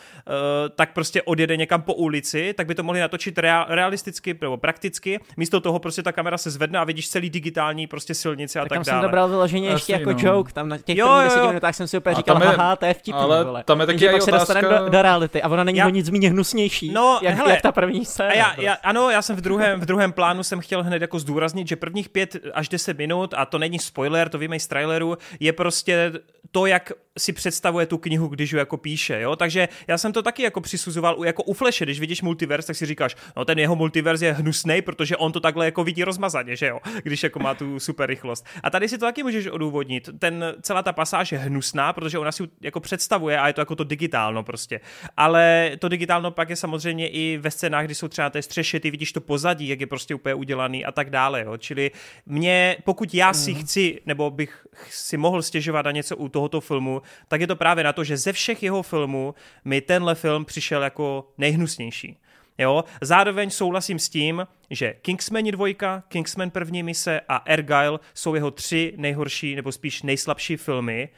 tak 0.75 0.93
prostě 0.93 1.21
odjede 1.21 1.57
někam 1.57 1.81
po 1.81 1.93
ulici, 1.93 2.53
tak 2.57 2.67
by 2.67 2.75
to 2.75 2.83
mohli 2.83 2.99
natočit 2.99 3.37
rea- 3.37 3.65
realisticky 3.69 4.37
nebo 4.41 4.57
prakticky. 4.57 5.19
Místo 5.37 5.59
toho 5.59 5.79
prostě 5.79 6.03
ta 6.03 6.11
kamera 6.11 6.37
se 6.37 6.49
zvedne 6.51 6.79
a 6.79 6.83
vidíš 6.83 7.09
celý 7.09 7.29
digitální 7.29 7.87
prostě 7.87 8.13
silnici 8.13 8.59
a 8.59 8.61
tak, 8.61 8.69
tak 8.69 8.75
tam 8.77 8.83
dále. 8.85 9.01
jsem 9.01 9.09
to 9.09 9.11
bral 9.11 9.27
vyloženě 9.29 9.69
ještě 9.69 9.93
Jasný, 9.93 10.01
jako 10.07 10.23
no. 10.25 10.29
joke, 10.33 10.53
tam 10.53 10.69
na 10.69 10.77
těch 10.77 10.97
Jo, 10.97 11.07
jo, 11.07 11.31
jo. 11.37 11.47
minutách 11.47 11.75
jsem 11.75 11.87
si 11.87 11.97
úplně 11.97 12.15
říkal, 12.15 12.41
je- 12.41 12.47
haha, 12.47 12.75
to 12.75 12.85
je 12.85 12.93
vtipný, 12.93 13.21
ale 13.21 13.43
vole. 13.43 13.63
tam 13.63 13.79
je 13.79 13.85
taky 13.85 14.03
Jenže 14.03 14.11
pak 14.11 14.21
se 14.21 14.31
dostaneme 14.31 14.67
otázka- 14.67 14.85
do, 14.85 14.91
do 15.01 15.03
reality 15.03 15.41
a 15.41 15.49
ona 15.49 15.63
není 15.63 15.77
Já- 15.77 15.85
o 15.87 15.89
nic 15.89 16.09
méně 16.09 16.29
hnusnější, 16.29 16.91
No, 16.91 17.19
jak, 17.21 17.35
hele, 17.35 17.51
jak 17.51 17.61
ta 17.61 17.71
první 17.71 18.05
scéna. 18.05 18.33
Já, 18.33 18.45
prostě. 18.45 18.63
já, 18.65 18.73
ano, 18.73 19.09
já 19.09 19.21
jsem 19.21 19.35
v 19.35 19.41
druhém, 19.41 19.79
v 19.79 19.85
druhém 19.85 20.11
plánu 20.11 20.43
jsem 20.43 20.59
chtěl 20.59 20.83
hned 20.83 21.01
jako 21.01 21.19
zdůraznit, 21.19 21.67
že 21.67 21.75
prvních 21.75 22.09
pět 22.09 22.35
až 22.53 22.69
deset 22.69 22.97
minut, 22.97 23.33
a 23.37 23.45
to 23.45 23.57
není 23.59 23.79
spoiler, 23.79 24.29
to 24.29 24.37
víme 24.37 24.55
i 24.55 24.59
z 24.59 24.67
traileru, 24.67 25.17
je 25.39 25.53
prostě 25.53 26.11
to, 26.51 26.65
jak 26.65 26.91
si 27.19 27.33
představuje 27.33 27.85
tu 27.85 27.97
knihu, 27.97 28.27
když 28.27 28.51
ji 28.51 28.57
jako 28.57 28.77
píše, 28.77 29.21
jo? 29.21 29.35
Takže 29.35 29.67
já 29.87 29.97
jsem 29.97 30.13
to 30.13 30.21
taky 30.21 30.43
jako 30.43 30.61
přisuzoval 30.61 31.19
u, 31.19 31.23
jako 31.23 31.43
u 31.43 31.53
Flashe, 31.53 31.85
když 31.85 31.99
vidíš 31.99 32.21
multivers, 32.21 32.65
tak 32.65 32.75
si 32.75 32.85
říkáš, 32.85 33.15
no 33.37 33.45
ten 33.45 33.59
jeho 33.59 33.75
multivers 33.75 34.21
je 34.21 34.33
hnusný, 34.33 34.81
protože 34.81 35.17
on 35.17 35.31
to 35.31 35.39
takhle 35.39 35.65
jako 35.65 35.83
vidí 35.83 36.03
rozmazaně, 36.03 36.55
že 36.55 36.67
jo? 36.67 36.79
Když 37.03 37.23
jako 37.23 37.39
má 37.39 37.53
tu 37.53 37.79
super 37.79 38.09
rychlost. 38.09 38.45
A 38.63 38.69
tady 38.69 38.89
si 38.89 38.97
to 38.97 39.05
taky 39.05 39.23
můžeš 39.23 39.47
odůvodnit. 39.47 40.09
Ten, 40.19 40.55
celá 40.61 40.83
ta 40.83 40.93
pasáž 40.93 41.31
je 41.31 41.37
hnusná, 41.37 41.93
protože 41.93 42.19
ona 42.19 42.31
si 42.31 42.43
jako 42.61 42.79
představuje 42.79 43.39
a 43.39 43.47
je 43.47 43.53
to 43.53 43.61
jako 43.61 43.75
to 43.75 43.83
digitálno 43.83 44.43
prostě. 44.43 44.79
Ale 45.17 45.71
to 45.79 45.89
digitálno 45.89 46.31
pak 46.31 46.49
je 46.49 46.55
samozřejmě 46.55 47.09
i 47.09 47.37
ve 47.37 47.51
scénách, 47.51 47.85
kdy 47.85 47.95
jsou 47.95 48.07
třeba 48.07 48.29
té 48.29 48.41
střeše, 48.41 48.79
ty 48.79 48.91
vidíš 48.91 49.11
to 49.11 49.21
pozadí, 49.21 49.67
jak 49.67 49.81
je 49.81 49.87
prostě 49.87 50.15
úplně 50.15 50.35
udělaný 50.35 50.85
a 50.85 50.91
tak 50.91 51.09
dále, 51.09 51.43
jo? 51.43 51.57
Čili 51.57 51.91
mě, 52.25 52.77
pokud 52.83 53.13
já 53.13 53.33
si 53.33 53.53
chci, 53.53 54.01
nebo 54.05 54.31
bych 54.31 54.65
si 54.89 55.17
mohl 55.17 55.41
stěžovat 55.41 55.85
na 55.85 55.91
něco 55.91 56.17
u 56.17 56.29
tohoto 56.29 56.61
filmu, 56.61 57.00
tak 57.27 57.41
je 57.41 57.47
to 57.47 57.55
právě 57.55 57.83
na 57.83 57.93
to, 57.93 58.03
že 58.03 58.17
ze 58.17 58.33
všech 58.33 58.63
jeho 58.63 58.83
filmů 58.83 59.35
mi 59.65 59.81
tenhle 59.81 60.15
film 60.15 60.45
přišel 60.45 60.83
jako 60.83 61.27
nejhnusnější. 61.37 62.17
Jo? 62.57 62.83
Zároveň 63.01 63.49
souhlasím 63.49 63.99
s 63.99 64.09
tím, 64.09 64.47
že 64.69 64.93
Kingsman 65.01 65.43
2, 65.43 65.67
Kingsman 66.07 66.49
první 66.49 66.83
mise 66.83 67.21
a 67.27 67.35
Argyle 67.35 67.99
jsou 68.13 68.35
jeho 68.35 68.51
tři 68.51 68.93
nejhorší 68.97 69.55
nebo 69.55 69.71
spíš 69.71 70.01
nejslabší 70.01 70.57
filmy 70.57 71.09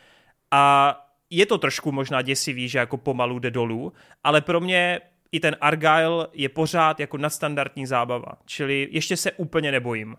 a 0.51 0.95
je 1.29 1.45
to 1.45 1.57
trošku 1.57 1.91
možná 1.91 2.21
děsivý, 2.21 2.69
že 2.69 2.77
jako 2.79 2.97
pomalu 2.97 3.39
jde 3.39 3.51
dolů, 3.51 3.93
ale 4.23 4.41
pro 4.41 4.59
mě 4.59 5.01
i 5.31 5.39
ten 5.39 5.55
Argyle 5.61 6.27
je 6.34 6.49
pořád 6.49 6.99
jako 6.99 7.17
nadstandardní 7.17 7.86
zábava, 7.86 8.31
čili 8.45 8.88
ještě 8.91 9.17
se 9.17 9.31
úplně 9.31 9.71
nebojím. 9.71 10.15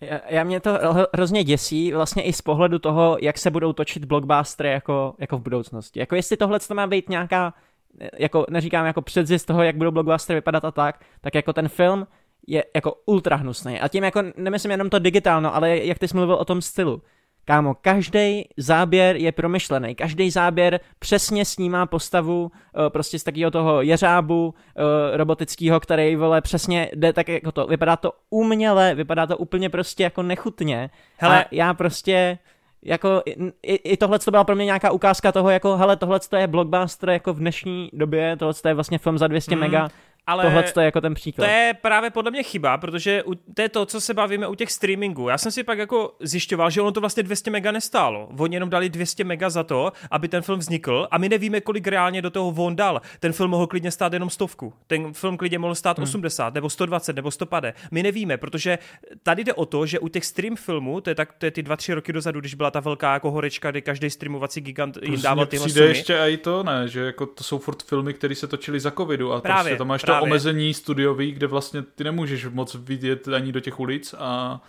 Já, 0.00 0.20
já 0.28 0.44
mě 0.44 0.60
to 0.60 0.70
hro- 0.70 1.06
hrozně 1.14 1.44
děsí, 1.44 1.92
vlastně 1.92 2.22
i 2.22 2.32
z 2.32 2.42
pohledu 2.42 2.78
toho, 2.78 3.16
jak 3.20 3.38
se 3.38 3.50
budou 3.50 3.72
točit 3.72 4.04
blockbustery 4.04 4.68
jako, 4.70 5.14
jako 5.18 5.38
v 5.38 5.42
budoucnosti. 5.42 6.00
Jako 6.00 6.14
jestli 6.14 6.36
tohle 6.36 6.60
to 6.60 6.74
má 6.74 6.86
být 6.86 7.08
nějaká, 7.08 7.54
jako 8.18 8.46
neříkám 8.50 8.86
jako 8.86 9.02
předzist 9.02 9.46
toho, 9.46 9.62
jak 9.62 9.76
budou 9.76 9.90
blockbustery 9.90 10.36
vypadat 10.36 10.64
a 10.64 10.70
tak, 10.70 11.00
tak 11.20 11.34
jako 11.34 11.52
ten 11.52 11.68
film 11.68 12.06
je 12.46 12.64
jako 12.74 12.94
ultra 13.06 13.36
hnusný. 13.36 13.80
A 13.80 13.88
tím 13.88 14.04
jako 14.04 14.22
nemyslím 14.36 14.70
jenom 14.70 14.90
to 14.90 14.98
digitálno, 14.98 15.54
ale 15.54 15.78
jak 15.78 15.98
ty 15.98 16.08
jsi 16.08 16.16
mluvil 16.16 16.34
o 16.34 16.44
tom 16.44 16.62
stylu. 16.62 17.02
Kámo, 17.48 17.74
každý 17.74 18.44
záběr 18.56 19.16
je 19.16 19.32
promyšlený, 19.32 19.94
každý 19.94 20.30
záběr 20.30 20.80
přesně 20.98 21.44
snímá 21.44 21.86
postavu 21.86 22.50
eh, 22.86 22.90
prostě 22.90 23.18
z 23.18 23.24
takového 23.24 23.50
toho 23.50 23.82
jeřábu 23.82 24.54
eh, 24.54 25.16
robotického, 25.16 25.80
který 25.80 26.16
vole 26.16 26.40
přesně 26.40 26.90
jde 26.94 27.12
tak 27.12 27.28
jako 27.28 27.52
to. 27.52 27.66
Vypadá 27.66 27.96
to 27.96 28.12
uměle, 28.30 28.94
vypadá 28.94 29.26
to 29.26 29.36
úplně 29.36 29.70
prostě 29.70 30.02
jako 30.02 30.22
nechutně. 30.22 30.90
Hele. 31.16 31.44
A 31.44 31.48
já 31.50 31.74
prostě 31.74 32.38
jako 32.82 33.22
i, 33.62 33.74
i 33.74 33.96
tohle 33.96 34.18
to 34.18 34.30
byla 34.30 34.44
pro 34.44 34.56
mě 34.56 34.64
nějaká 34.64 34.90
ukázka 34.90 35.32
toho, 35.32 35.50
jako 35.50 35.76
hele, 35.76 35.96
tohle 35.96 36.20
je 36.36 36.46
blockbuster 36.46 37.08
jako 37.08 37.32
v 37.32 37.38
dnešní 37.38 37.90
době, 37.92 38.36
tohle 38.36 38.54
je 38.68 38.74
vlastně 38.74 38.98
film 38.98 39.18
za 39.18 39.26
200 39.26 39.54
Mm, 39.54 39.60
mega, 39.60 39.88
Ale 40.26 40.44
tohle 40.44 40.64
je 40.78 40.84
jako 40.84 41.00
ten 41.00 41.12
To 41.14 41.14
příklad. 41.14 41.46
je 41.46 41.74
právě 41.80 42.10
podle 42.10 42.30
mě 42.30 42.42
chyba, 42.42 42.78
protože 42.78 43.22
u, 43.22 43.34
to 43.34 43.62
je 43.62 43.68
to, 43.68 43.86
co 43.86 44.00
se 44.00 44.14
bavíme 44.14 44.46
u 44.48 44.54
těch 44.54 44.70
streamingů. 44.72 45.28
Já 45.28 45.38
jsem 45.38 45.52
si 45.52 45.64
pak 45.64 45.78
jako 45.78 46.12
zjišťoval, 46.20 46.70
že 46.70 46.80
ono 46.80 46.92
to 46.92 47.00
vlastně 47.00 47.22
200 47.22 47.50
mega 47.50 47.72
nestálo. 47.72 48.28
Oni 48.38 48.56
jenom 48.56 48.70
dali 48.70 48.88
200 48.88 49.24
mega 49.24 49.50
za 49.50 49.64
to, 49.64 49.92
aby 50.10 50.28
ten 50.28 50.42
film 50.42 50.58
vznikl 50.58 51.08
a 51.10 51.18
my 51.18 51.28
nevíme, 51.28 51.60
kolik 51.60 51.86
reálně 51.88 52.22
do 52.22 52.30
toho 52.30 52.64
on 52.64 52.76
dal. 52.76 53.00
Ten 53.20 53.32
film 53.32 53.50
mohl 53.50 53.66
klidně 53.66 53.90
stát 53.90 54.12
jenom 54.12 54.30
stovku. 54.30 54.72
Ten 54.86 55.12
film 55.12 55.36
klidně 55.36 55.58
mohl 55.58 55.74
stát 55.74 55.96
Hmm. 55.98 56.02
80 56.04 56.54
nebo 56.54 56.70
120 56.70 57.16
nebo 57.16 57.30
150. 57.30 57.74
My 57.90 58.02
nevíme, 58.02 58.36
protože 58.36 58.78
tady 59.22 59.44
jde 59.44 59.54
o 59.54 59.66
to, 59.66 59.86
že 59.86 59.98
u 59.98 60.08
těch 60.08 60.24
stream 60.24 60.56
filmů, 60.56 61.00
to 61.00 61.10
je, 61.10 61.14
tak, 61.14 61.32
to 61.38 61.46
je 61.46 61.50
ty 61.50 61.62
dva, 61.62 61.76
tři 61.76 61.94
roky 61.94 62.12
dozadu, 62.12 62.40
když 62.40 62.54
byla 62.54 62.70
ta 62.70 62.80
velká 62.80 63.12
jako 63.12 63.30
horečka, 63.30 63.70
kdy 63.70 63.82
každý 63.82 64.10
streamovací 64.10 64.60
gigant 64.60 64.96
jim 65.02 65.06
Plus 65.12 65.22
dával 65.22 65.46
tyhle 65.46 65.66
přijde 65.66 65.80
sumy. 65.80 65.88
ještě 65.98 66.14
i 66.16 66.36
to, 66.36 66.62
ne, 66.62 66.88
že 66.88 67.00
jako 67.00 67.26
to 67.26 67.44
jsou 67.44 67.58
furt 67.58 67.82
filmy, 67.82 68.14
které 68.14 68.34
se 68.34 68.46
točily 68.46 68.80
za 68.80 68.90
covidu 68.90 69.32
a 69.32 69.40
Právě, 69.40 69.62
prostě 69.64 69.76
tam 69.78 69.86
máš 69.88 70.02
právě. 70.02 70.15
to 70.15 70.15
omezení 70.20 70.74
studiový, 70.74 71.32
kde 71.32 71.46
vlastně 71.46 71.82
ty 71.82 72.04
nemůžeš 72.04 72.46
moc 72.46 72.74
vidět 72.74 73.28
ani 73.28 73.52
do 73.52 73.60
těch 73.60 73.80
ulic 73.80 74.14
a 74.18 74.60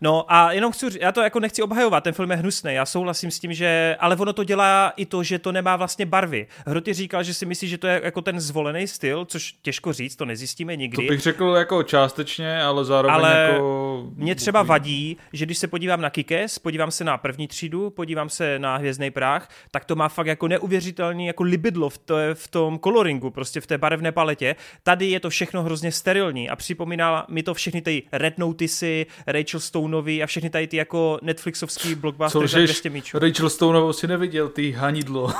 No 0.00 0.32
a 0.32 0.52
jenom 0.52 0.72
chci, 0.72 0.86
já 1.00 1.12
to 1.12 1.20
jako 1.20 1.40
nechci 1.40 1.62
obhajovat, 1.62 2.04
ten 2.04 2.14
film 2.14 2.30
je 2.30 2.36
hnusný, 2.36 2.74
já 2.74 2.86
souhlasím 2.86 3.30
s 3.30 3.38
tím, 3.38 3.52
že, 3.52 3.96
ale 4.00 4.16
ono 4.16 4.32
to 4.32 4.44
dělá 4.44 4.92
i 4.96 5.06
to, 5.06 5.22
že 5.22 5.38
to 5.38 5.52
nemá 5.52 5.76
vlastně 5.76 6.06
barvy. 6.06 6.46
Hroty 6.66 6.94
říkal, 6.94 7.22
že 7.22 7.34
si 7.34 7.46
myslí, 7.46 7.68
že 7.68 7.78
to 7.78 7.86
je 7.86 8.00
jako 8.04 8.22
ten 8.22 8.40
zvolený 8.40 8.86
styl, 8.86 9.24
což 9.24 9.54
těžko 9.62 9.92
říct, 9.92 10.16
to 10.16 10.24
nezjistíme 10.24 10.72
to 10.72 10.78
nikdy. 10.80 11.06
bych 11.08 11.20
řekl 11.20 11.54
jako 11.58 11.82
částečně, 11.82 12.62
ale 12.62 12.84
zároveň 12.84 13.14
Ale 13.14 13.48
jako... 13.52 14.10
Mě 14.14 14.34
třeba 14.34 14.62
vadí, 14.62 15.16
že 15.32 15.46
když 15.46 15.58
se 15.58 15.68
podívám 15.68 16.00
na 16.00 16.10
Kikes, 16.10 16.58
podívám 16.58 16.90
se 16.90 17.04
na 17.04 17.18
první 17.18 17.48
třídu, 17.48 17.90
podívám 17.90 18.28
se 18.28 18.58
na 18.58 18.76
Hvězdný 18.76 19.10
práh, 19.10 19.48
tak 19.70 19.84
to 19.84 19.96
má 19.96 20.08
fakt 20.08 20.26
jako 20.26 20.48
neuvěřitelný 20.48 21.26
jako 21.26 21.42
libidlo 21.42 21.90
v, 21.90 21.98
to, 21.98 22.16
v 22.34 22.48
tom 22.48 22.78
coloringu, 22.78 23.30
prostě 23.30 23.60
v 23.60 23.66
té 23.66 23.78
barevné 23.78 24.12
paletě. 24.12 24.56
Tady 24.82 25.06
je 25.06 25.20
to 25.20 25.30
všechno 25.30 25.62
hrozně 25.62 25.92
sterilní 25.92 26.50
a 26.50 26.56
připomíná 26.56 27.26
mi 27.28 27.42
to 27.42 27.54
všechny 27.54 27.82
ty 27.82 28.02
Red 28.12 28.38
Notice, 28.38 28.86
Rachel 29.26 29.60
Stoneovi 29.90 30.22
a 30.22 30.26
všechny 30.26 30.50
tady 30.50 30.66
ty 30.66 30.76
jako 30.76 31.18
Netflixovský 31.22 31.94
blockbustery 31.94 32.48
za 32.48 32.58
Což 32.58 32.64
200 32.64 32.90
míčů. 32.90 33.18
Rachel 33.18 33.50
Stoneovou 33.50 33.92
si 33.92 34.06
neviděl, 34.06 34.48
ty 34.48 34.72
hanidlo. 34.72 35.32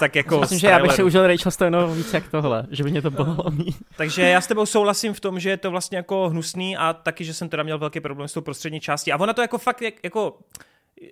Tak 0.00 0.16
jako 0.16 0.40
Myslím, 0.40 0.58
že 0.58 0.66
já 0.66 0.78
bych 0.78 0.92
si 0.92 1.02
užil 1.02 1.26
Rachel 1.26 1.52
Stoneovou 1.52 1.94
víc 1.94 2.14
jak 2.14 2.28
tohle, 2.28 2.66
že 2.70 2.84
by 2.84 2.90
mě 2.90 3.02
to 3.02 3.10
mít. 3.50 3.76
Takže 3.96 4.22
já 4.22 4.40
s 4.40 4.46
tebou 4.46 4.66
souhlasím 4.66 5.14
v 5.14 5.20
tom, 5.20 5.40
že 5.40 5.50
je 5.50 5.56
to 5.56 5.70
vlastně 5.70 5.96
jako 5.96 6.28
hnusný 6.28 6.76
a 6.76 6.92
taky, 6.92 7.24
že 7.24 7.34
jsem 7.34 7.48
teda 7.48 7.62
měl 7.62 7.78
velký 7.78 8.00
problém 8.00 8.28
s 8.28 8.32
tou 8.32 8.40
prostřední 8.40 8.80
částí. 8.80 9.12
A 9.12 9.20
ona 9.20 9.32
to 9.32 9.42
jako 9.42 9.58
fakt 9.58 9.82
jak, 9.82 9.94
jako 10.02 10.38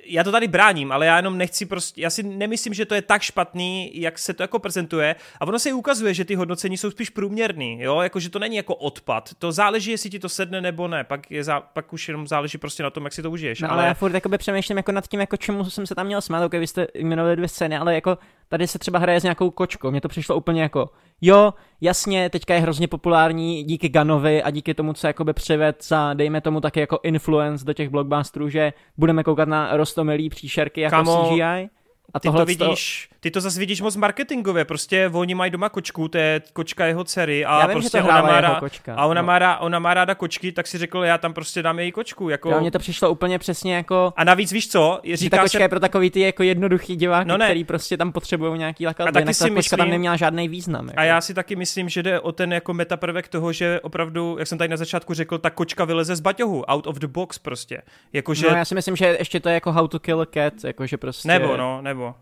já 0.04 0.24
to 0.24 0.32
tady 0.32 0.48
bráním, 0.48 0.92
ale 0.92 1.06
já 1.06 1.16
jenom 1.16 1.38
nechci 1.38 1.66
prostě, 1.66 2.00
já 2.00 2.10
si 2.10 2.22
nemyslím, 2.22 2.74
že 2.74 2.86
to 2.86 2.94
je 2.94 3.02
tak 3.02 3.22
špatný, 3.22 3.90
jak 3.94 4.18
se 4.18 4.34
to 4.34 4.42
jako 4.42 4.58
prezentuje. 4.58 5.16
A 5.40 5.46
ono 5.46 5.58
se 5.58 5.68
i 5.68 5.72
ukazuje, 5.72 6.14
že 6.14 6.24
ty 6.24 6.34
hodnocení 6.34 6.76
jsou 6.76 6.90
spíš 6.90 7.10
průměrný, 7.10 7.78
jo, 7.80 8.00
jako 8.00 8.20
že 8.20 8.30
to 8.30 8.38
není 8.38 8.56
jako 8.56 8.74
odpad. 8.74 9.30
To 9.38 9.52
záleží, 9.52 9.90
jestli 9.90 10.10
ti 10.10 10.18
to 10.18 10.28
sedne 10.28 10.60
nebo 10.60 10.88
ne. 10.88 11.04
Pak, 11.04 11.30
je 11.30 11.44
zá, 11.44 11.60
pak 11.60 11.92
už 11.92 12.08
jenom 12.08 12.26
záleží 12.26 12.58
prostě 12.58 12.82
na 12.82 12.90
tom, 12.90 13.04
jak 13.04 13.12
si 13.12 13.22
to 13.22 13.30
užiješ. 13.30 13.60
No, 13.60 13.72
ale 13.72 13.86
já 13.86 13.94
furt 13.94 14.14
jakoby 14.14 14.38
přemýšlím 14.38 14.76
jako 14.76 14.92
nad 14.92 15.08
tím, 15.08 15.20
jako 15.20 15.36
čemu 15.36 15.70
jsem 15.70 15.86
se 15.86 15.94
tam 15.94 16.06
měl 16.06 16.20
smát, 16.20 16.44
ok, 16.44 16.52
vy 16.52 16.66
jste 16.66 16.86
jmenovali 16.94 17.36
dvě 17.36 17.48
scény, 17.48 17.76
ale 17.76 17.94
jako 17.94 18.18
tady 18.48 18.66
se 18.66 18.78
třeba 18.78 18.98
hraje 18.98 19.20
s 19.20 19.22
nějakou 19.22 19.50
kočkou, 19.50 19.90
mně 19.90 20.00
to 20.00 20.08
přišlo 20.08 20.36
úplně 20.36 20.62
jako, 20.62 20.90
jo, 21.20 21.54
jasně, 21.80 22.30
teďka 22.30 22.54
je 22.54 22.60
hrozně 22.60 22.88
populární 22.88 23.64
díky 23.64 23.88
Ganovi 23.88 24.42
a 24.42 24.50
díky 24.50 24.74
tomu, 24.74 24.92
co 24.92 25.06
jakoby 25.06 25.32
přived 25.32 25.84
za, 25.84 26.14
dejme 26.14 26.40
tomu 26.40 26.60
taky 26.60 26.80
jako 26.80 26.98
influence 27.02 27.64
do 27.64 27.72
těch 27.72 27.88
blockbusterů, 27.88 28.48
že 28.48 28.72
budeme 28.96 29.24
koukat 29.24 29.48
na 29.48 29.76
rostomilý 29.76 30.28
příšerky 30.28 30.80
jako 30.80 30.96
Kámo, 30.96 31.28
CGI. 31.28 31.68
A 32.14 32.20
Ty 32.20 32.28
tohle 32.28 32.42
to 32.42 32.46
vidíš, 32.46 33.08
ty 33.26 33.30
to 33.30 33.40
zase 33.40 33.60
vidíš 33.60 33.80
moc 33.80 33.96
marketingově, 33.96 34.64
prostě 34.64 35.10
oni 35.14 35.34
mají 35.34 35.50
doma 35.50 35.68
kočku, 35.68 36.08
to 36.08 36.18
je 36.18 36.42
kočka 36.52 36.86
jeho 36.86 37.04
dcery 37.04 37.44
a 37.44 37.60
Já 37.60 37.66
vím, 37.66 37.70
že 37.76 37.80
prostě 37.80 38.02
ona 38.02 38.22
má, 38.22 38.40
rá- 38.40 38.58
kočka, 38.60 38.94
a 38.94 39.06
ona, 39.06 39.22
no. 39.22 39.26
má 39.26 39.38
rá, 39.38 39.56
ona 39.58 39.78
má 39.78 39.94
ráda 39.94 40.14
kočky, 40.14 40.52
tak 40.52 40.66
si 40.66 40.78
řekl, 40.78 40.98
já 40.98 41.18
tam 41.18 41.32
prostě 41.34 41.62
dám 41.62 41.78
její 41.78 41.92
kočku. 41.92 42.28
Jako... 42.28 42.50
Jo, 42.50 42.60
mně 42.60 42.70
to 42.70 42.78
přišlo 42.78 43.10
úplně 43.10 43.38
přesně 43.38 43.74
jako, 43.74 44.12
A 44.16 44.24
navíc 44.24 44.52
víš 44.52 44.68
co, 44.68 45.00
je- 45.02 45.16
že 45.16 45.30
ta 45.30 45.36
říká 45.36 45.42
kočka 45.42 45.58
se, 45.58 45.64
je 45.64 45.68
pro 45.68 45.80
takový 45.80 46.10
ty 46.10 46.20
jako 46.20 46.42
jednoduchý 46.42 46.96
diváky, 46.96 47.28
No 47.28 47.36
ne. 47.38 47.44
který 47.46 47.64
prostě 47.64 47.96
tam 47.96 48.12
potřebují 48.12 48.58
nějaký 48.58 48.86
A 48.86 48.88
lakadlo, 48.88 49.12
taky 49.12 49.22
jinak 49.22 49.34
si 49.34 49.44
ta 49.48 49.54
kočka 49.54 49.76
tam 49.76 49.86
myslím- 49.86 49.90
neměla 49.92 50.16
žádný 50.16 50.48
význam. 50.48 50.86
Jako. 50.88 51.00
a 51.00 51.04
já 51.04 51.20
si 51.20 51.34
taky 51.34 51.56
myslím, 51.56 51.88
že 51.88 52.02
jde 52.02 52.20
o 52.20 52.32
ten 52.32 52.52
jako 52.52 52.74
metaprvek 52.74 53.28
toho, 53.28 53.52
že 53.52 53.80
opravdu, 53.80 54.36
jak 54.38 54.48
jsem 54.48 54.58
tady 54.58 54.68
na 54.68 54.76
začátku 54.76 55.14
řekl, 55.14 55.38
ta 55.38 55.50
kočka 55.50 55.84
vyleze 55.84 56.16
z 56.16 56.20
baťohu, 56.20 56.64
out 56.72 56.86
of 56.86 56.96
the 56.98 57.06
box 57.06 57.38
prostě. 57.38 57.82
Jakože, 58.12 58.50
No 58.50 58.56
já 58.56 58.64
si 58.64 58.74
myslím, 58.74 58.96
že 58.96 59.16
ještě 59.18 59.40
to 59.40 59.48
je 59.48 59.54
jako 59.54 59.72
How 59.72 59.88
to 59.88 59.98
Kill 60.00 60.20
a 60.20 60.26
Cat, 60.26 60.64
jakože 60.64 60.96
prostě... 60.96 61.28
nebo 61.28 61.56
no, 61.56 61.82
nebo. 61.82 62.14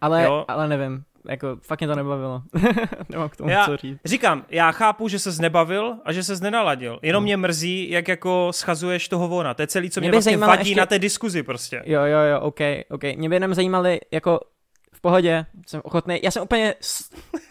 Ale, 0.00 0.22
Jo. 0.24 0.44
ale 0.48 0.68
nevím. 0.68 1.02
jako 1.28 1.56
fakt 1.62 1.80
mě 1.80 1.88
to 1.88 1.94
nebavilo. 1.94 2.42
Nemám 3.08 3.28
k 3.28 3.36
tomu 3.36 3.50
Já- 3.50 3.64
co 3.66 3.76
říct. 3.76 3.98
Říkám, 4.04 4.44
já 4.48 4.72
chápu, 4.72 5.08
že 5.08 5.18
se 5.18 5.30
znebabil 5.30 5.94
a 6.04 6.12
že 6.12 6.22
se 6.22 6.34
nenaladil. 6.42 6.98
Jenom 7.02 7.22
mě 7.22 7.36
mrzí, 7.36 7.90
jak 7.90 8.08
jako 8.08 8.48
schazuješ 8.50 9.08
toho 9.08 9.28
vona. 9.28 9.54
To 9.54 9.62
je 9.62 9.66
celý, 9.66 9.90
co 9.90 10.00
mě, 10.00 10.08
Mě 10.08 10.12
vlastně 10.12 10.36
vadí 10.36 10.70
ještě- 10.70 10.80
na 10.80 10.86
té 10.86 10.98
diskuzi 10.98 11.42
prostě. 11.42 11.82
Jo, 11.86 12.00
jo, 12.04 12.18
jo, 12.18 12.40
ok, 12.40 12.60
ok. 12.90 13.02
Mě 13.16 13.28
by 13.28 13.36
jenom 13.36 13.54
zajímaly, 13.54 14.00
jako 14.10 14.40
v 14.96 15.00
pohodě, 15.00 15.46
jsem 15.66 15.80
ochotný, 15.84 16.20
já 16.22 16.30
jsem 16.30 16.42
úplně 16.42 16.74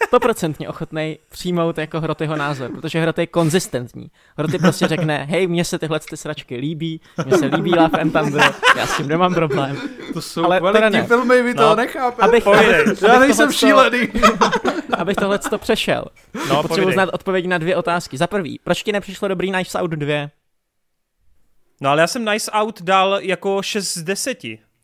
stoprocentně 0.08 0.70
ochotný 0.70 1.18
přijmout 1.30 1.78
jako 1.78 2.02
Hrotyho 2.02 2.36
názor, 2.36 2.72
protože 2.72 3.02
Hroty 3.02 3.22
je 3.22 3.28
konzistentní. 3.28 4.12
Hroty 4.38 4.60
prostě 4.60 4.88
řekne, 4.88 5.24
hej, 5.30 5.48
mně 5.48 5.66
se 5.66 5.80
tyhle 5.80 6.00
ty 6.00 6.18
sračky 6.18 6.56
líbí, 6.58 7.02
mně 7.26 7.38
se 7.38 7.46
líbí 7.46 7.72
Love 7.76 8.00
and 8.00 8.12
Thunder, 8.14 8.54
já 8.78 8.88
s 8.88 8.98
tím 8.98 9.08
nemám 9.08 9.34
problém. 9.34 9.78
To 10.14 10.22
jsou 10.22 10.46
Ale 10.46 10.60
kvalitní 10.60 10.90
ne. 10.92 11.04
filmy, 11.08 11.42
vy 11.42 11.54
No. 11.54 11.70
to 11.70 11.76
nechápete. 11.76 12.22
Abych, 12.28 12.48
abych, 12.48 13.02
Já 13.08 13.20
nejsem 13.20 13.50
tohleto- 13.50 13.58
šílený. 13.58 14.08
Abych 14.98 15.16
tohle 15.16 15.40
to 15.40 15.58
přešel. 15.58 16.06
No, 16.50 16.62
Potřebuji 16.62 16.94
znát 16.94 17.10
odpovědi 17.14 17.48
na 17.48 17.58
dvě 17.58 17.76
otázky. 17.76 18.18
Za 18.18 18.28
prvý, 18.28 18.60
proč 18.64 18.84
ti 18.84 18.92
nepřišlo 18.92 19.28
dobrý 19.28 19.48
Knives 19.52 19.76
Out 19.76 19.92
2? 19.92 20.30
No 21.82 21.90
ale 21.90 22.02
já 22.02 22.08
jsem 22.08 22.26
Nice 22.26 22.52
Out 22.52 22.82
dal 22.82 23.18
jako 23.22 23.62
6 23.62 23.94
z 23.94 24.04
10. 24.04 24.38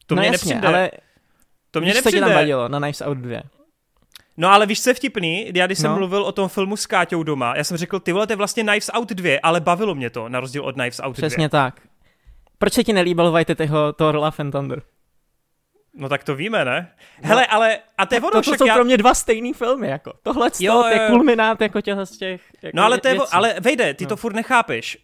To 0.05 0.15
no 0.15 0.19
mě 0.21 0.29
jasně, 0.31 0.53
nepřijde. 0.55 0.67
ale 0.67 0.91
to 1.71 1.81
mě 1.81 1.93
ti 1.93 2.01
tam 2.01 2.03
nepřijde. 2.05 2.33
vadilo 2.35 2.67
na 2.67 2.79
Knives 2.79 3.01
Out 3.01 3.17
2? 3.17 3.39
No 4.37 4.49
ale 4.49 4.65
víš, 4.65 4.83
co 4.83 4.89
je 4.89 4.93
vtipný? 4.93 5.51
Já 5.55 5.65
když 5.65 5.79
jsem 5.79 5.91
No. 5.91 5.97
mluvil 5.97 6.23
o 6.23 6.31
tom 6.31 6.49
filmu 6.49 6.77
s 6.77 6.85
Káťou 6.85 7.23
doma, 7.23 7.53
já 7.57 7.63
jsem 7.63 7.77
řekl, 7.77 7.99
ty 7.99 8.11
vole, 8.11 8.27
to 8.27 8.33
je 8.33 8.37
vlastně 8.37 8.63
Knives 8.63 8.89
Out 8.93 9.09
2, 9.09 9.39
ale 9.43 9.59
bavilo 9.61 9.95
mě 9.95 10.09
to, 10.09 10.29
na 10.29 10.39
rozdíl 10.39 10.63
od 10.65 10.75
Knives 10.75 10.99
Out 10.99 11.15
2. 11.17 11.27
Přesně 11.27 11.49
tak. 11.49 11.81
Proč 12.57 12.73
se 12.73 12.83
ti 12.83 12.93
nelíbil 12.93 13.31
Whiteyho 13.31 13.93
Thor 13.93 14.15
Love 14.15 14.37
and 14.39 14.51
Thunder? 14.51 14.81
No 15.93 16.09
tak 16.09 16.23
to 16.23 16.35
víme, 16.35 16.65
ne? 16.65 16.91
Hele, 17.21 17.45
ale, 17.47 17.79
a 17.97 18.05
to 18.05 18.15
je 18.15 18.21
ono, 18.21 18.31
to, 18.31 18.41
to 18.41 18.57
jsou 18.57 18.65
já... 18.67 18.73
pro 18.75 18.83
mě 18.85 18.97
dva 18.97 19.13
stejný 19.13 19.53
filmy, 19.53 19.87
jako. 19.87 20.13
Tohle 20.23 20.49
Jo, 20.59 20.83
je 20.85 21.07
kulminát 21.09 21.61
jako 21.61 21.81
těchto 21.81 22.05
z 22.05 22.17
těch 22.17 22.41
jako 22.63 22.77
No 22.77 22.83
ale 22.83 22.97
to 22.99 23.07
je, 23.07 23.17
ale 23.31 23.55
vejde, 23.59 23.93
ty 23.93 24.03
No. 24.03 24.09
to 24.09 24.15
furt 24.15 24.33
nechápeš. 24.33 24.97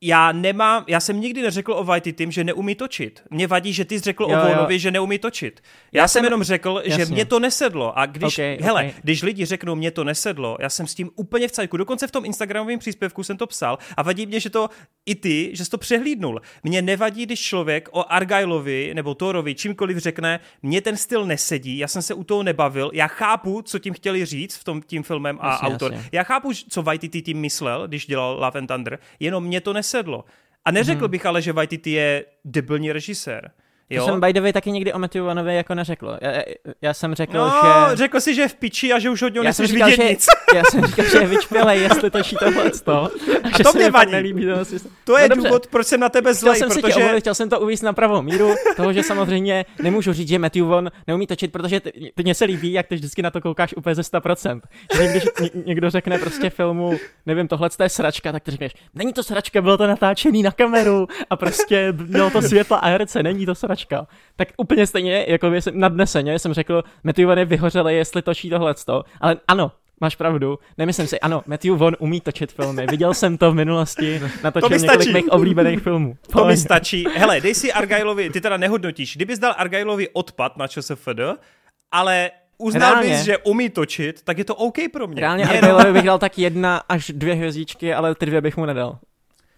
Já 0.00 0.32
nemám, 0.32 0.84
já 0.88 1.00
jsem 1.00 1.20
nikdy 1.20 1.42
neřekl 1.42 1.72
o 1.72 1.84
Whitey 1.84 2.26
že 2.32 2.44
neumí 2.44 2.74
točit. 2.74 3.22
Mě 3.30 3.46
vadí, 3.46 3.72
že 3.72 3.84
ty 3.84 3.98
jsi 3.98 4.04
řekl 4.04 4.22
Jo, 4.30 4.38
o. 4.42 4.48
Vonovi, 4.48 4.78
že 4.78 4.90
neumí 4.90 5.18
točit. 5.18 5.60
Já, 5.92 6.02
Já 6.02 6.08
jsem 6.08 6.24
jenom 6.24 6.42
řekl, 6.42 6.82
že 6.84 7.00
Jasně. 7.00 7.14
mě 7.14 7.24
to 7.24 7.40
nesedlo. 7.40 7.98
A 7.98 8.06
když, 8.06 8.38
Ok, 8.38 8.60
hele, 8.60 8.84
ok. 8.86 8.94
když 9.02 9.22
lidi 9.22 9.44
řeknou, 9.44 9.74
mě 9.74 9.90
to 9.90 10.04
nesedlo, 10.04 10.56
já 10.60 10.68
jsem 10.68 10.86
s 10.86 10.94
tím 10.94 11.10
úplně 11.16 11.48
v 11.48 11.52
cajku. 11.52 11.76
Dokonce 11.76 12.06
v 12.06 12.10
tom 12.10 12.24
Instagramovém 12.24 12.78
příspěvku 12.78 13.22
jsem 13.22 13.36
to 13.36 13.46
psal 13.46 13.78
a 13.96 14.02
vadí 14.02 14.26
mě, 14.26 14.40
že 14.40 14.50
to 14.50 14.70
i 15.06 15.14
ty, 15.14 15.50
že 15.52 15.64
jsi 15.64 15.70
to 15.70 15.78
přehlídnul. 15.78 16.40
Mně 16.62 16.82
nevadí, 16.82 17.26
když 17.26 17.40
člověk 17.40 17.88
o 17.92 18.12
Argylovi 18.12 18.90
nebo 18.94 19.14
Thorovi 19.14 19.54
čímkoliv 19.54 19.96
řekne, 19.96 20.40
mně 20.62 20.80
ten 20.80 20.96
styl 20.96 21.26
nesedí, 21.26 21.78
já 21.78 21.88
jsem 21.88 22.02
se 22.02 22.14
u 22.14 22.24
toho 22.24 22.42
nebavil, 22.42 22.90
já 22.94 23.06
chápu, 23.06 23.62
co 23.62 23.78
tím 23.78 23.94
chtěli 23.94 24.24
říct 24.24 24.56
v 24.56 24.64
tom 24.64 24.82
tím 24.82 25.02
filmem 25.02 25.38
a 25.40 25.50
Jasně, 25.50 25.68
autor. 25.68 25.92
jasně. 25.92 26.08
Já 26.12 26.22
chápu, 26.22 26.50
co 26.68 26.82
Waititi 26.82 27.22
tím 27.22 27.38
myslel, 27.40 27.88
když 27.88 28.06
dělal 28.06 28.34
Love 28.34 28.60
and 28.60 28.66
Thunder, 28.66 28.98
jenom 29.20 29.44
mě 29.44 29.60
to 29.60 29.72
nesedlo. 29.72 29.85
A 30.64 30.70
neřekl 30.70 31.00
Mhm. 31.02 31.10
bych 31.10 31.26
ale, 31.26 31.42
že 31.42 31.52
Waititi 31.52 31.90
je 31.90 32.24
debilní 32.44 32.92
režisér. 32.92 33.50
To 33.88 33.94
Jo? 33.94 34.04
jsem 34.04 34.20
by 34.20 34.32
the 34.32 34.40
way 34.40 34.52
taky 34.52 34.72
nikdy 34.72 34.92
o 34.92 34.98
Matthew 34.98 35.24
Vanovi 35.24 35.56
jako 35.56 35.74
neřekl. 35.74 36.18
Já, 36.20 36.32
já- 36.82 36.94
jsem 36.94 37.14
řekl, 37.14 37.32
no, 37.36 37.52
že... 37.90 37.96
řekl 37.96 38.20
si, 38.20 38.34
že 38.34 38.40
je 38.42 38.48
v 38.48 38.54
piči 38.54 38.92
a 38.92 38.98
že 38.98 39.10
už 39.10 39.22
od 39.22 39.28
něho 39.34 39.42
jsem 39.44 39.48
nechceš 39.48 39.72
vidět 39.72 39.96
že, 39.96 40.08
nic. 40.08 40.26
já 40.54 40.62
jsem 40.64 40.84
říkal, 40.86 41.04
že 41.04 41.18
je 41.18 41.26
vyčpělej, 41.26 41.80
jestli 41.82 42.10
točí 42.10 42.36
tohle 42.36 42.70
to. 42.84 43.10
A, 43.44 43.58
že 43.58 43.64
to 43.64 43.72
mě 43.72 43.90
vadí. 43.90 44.12
Nelíbí 44.12 44.46
systém. 44.62 44.92
To 45.04 45.18
je 45.18 45.22
No 45.28 45.28
dobře. 45.34 45.48
důvod, 45.48 45.66
proč 45.66 45.86
jsem 45.86 46.00
na 46.00 46.08
tebe 46.08 46.30
Chtěl 46.34 46.40
zlej, 46.40 46.56
jsem, 46.58 46.70
si 46.70 46.74
tě 46.76 46.80
protože... 46.82 46.96
omluvit, 47.00 47.20
chtěl 47.20 47.34
jsem 47.34 47.48
to 47.48 47.60
uvíct 47.60 47.82
na 47.82 47.92
pravou 47.92 48.22
míru, 48.22 48.54
toho, 48.76 48.92
že 48.92 49.02
samozřejmě 49.02 49.64
nemůžu 49.82 50.12
říct, 50.12 50.28
že 50.28 50.38
Matthew 50.38 50.64
Vaughn 50.66 50.90
neumí 51.06 51.26
točit, 51.26 51.52
protože 51.52 51.80
mě 52.22 52.34
se 52.34 52.44
líbí, 52.44 52.72
jak 52.72 52.86
ty 52.86 52.94
vždycky 52.94 53.22
na 53.22 53.30
to 53.30 53.40
koukáš 53.40 53.74
úplně 53.76 53.94
ze 53.94 54.02
100%. 54.02 54.60
Že 54.96 55.08
když 55.08 55.24
ně- 55.40 55.50
někdo 55.66 55.90
řekne 55.90 56.18
prostě 56.18 56.50
filmu, 56.50 56.98
nevím, 57.26 57.48
tohle 57.48 57.68
je 57.82 57.88
sračka, 57.88 58.32
tak 58.32 58.42
ty 58.42 58.50
řekneš, 58.50 58.72
není 58.94 59.12
to 59.12 59.22
sračka, 59.22 59.62
bylo 59.62 59.76
to 59.78 59.86
natáčený 59.86 60.42
na 60.42 60.50
kameru 60.50 61.06
a 61.30 61.36
prostě 61.36 61.92
mělo 62.06 62.30
to 62.30 62.42
světla 62.42 62.76
a 62.76 62.88
herce, 62.88 63.22
není 63.22 63.46
to 63.46 63.54
sračka. 63.54 63.75
Tak 64.36 64.48
úplně 64.56 64.86
stejně, 64.86 65.24
jako 65.28 65.52
jsem 65.54 65.80
nadneseně 65.80 66.38
jsem 66.38 66.52
řekl, 66.52 66.84
Matthew 67.04 67.26
Vaughn 67.26 67.38
je 67.38 67.44
vyhořelý, 67.44 67.94
jestli 67.94 68.22
točí 68.22 68.50
tohleto, 68.50 69.04
ale 69.20 69.36
ano, 69.48 69.72
Máš 70.00 70.16
pravdu, 70.16 70.58
nemyslím 70.78 71.06
si, 71.06 71.20
ano, 71.20 71.42
Matthew 71.46 71.76
Vaughn 71.76 71.96
umí 71.98 72.20
točit 72.20 72.52
filmy, 72.52 72.86
viděl 72.86 73.14
jsem 73.14 73.38
to 73.38 73.52
v 73.52 73.54
minulosti, 73.54 74.20
natočil 74.42 74.68
mi 74.68 74.78
několik 74.78 75.14
mých 75.14 75.28
oblíbených 75.28 75.82
filmů. 75.82 76.16
To 76.32 76.44
mi 76.44 76.56
stačí. 76.56 77.04
Hele, 77.16 77.40
dej 77.40 77.54
si 77.54 77.72
Argylovi, 77.72 78.30
ty 78.30 78.40
teda 78.40 78.56
nehodnotíš, 78.56 79.16
kdybys 79.16 79.38
dal 79.38 79.54
Argylovi 79.56 80.08
odpad 80.08 80.56
na 80.56 80.68
ČSFD, 80.68 81.20
ale 81.92 82.30
uznal 82.58 82.90
Reálně. 82.90 83.10
bys, 83.10 83.24
že 83.24 83.38
umí 83.38 83.70
točit, 83.70 84.22
tak 84.22 84.38
je 84.38 84.44
to 84.44 84.54
OK 84.54 84.76
pro 84.92 85.06
mě. 85.06 85.20
Reálně 85.20 85.44
Argylovi 85.44 85.92
bych 85.92 86.04
dal 86.04 86.18
tak 86.18 86.38
jedna 86.38 86.82
až 86.88 87.10
dvě 87.14 87.34
hvězdičky, 87.34 87.94
ale 87.94 88.14
ty 88.14 88.26
dvě 88.26 88.40
bych 88.40 88.56
mu 88.56 88.66
nedal. 88.66 88.98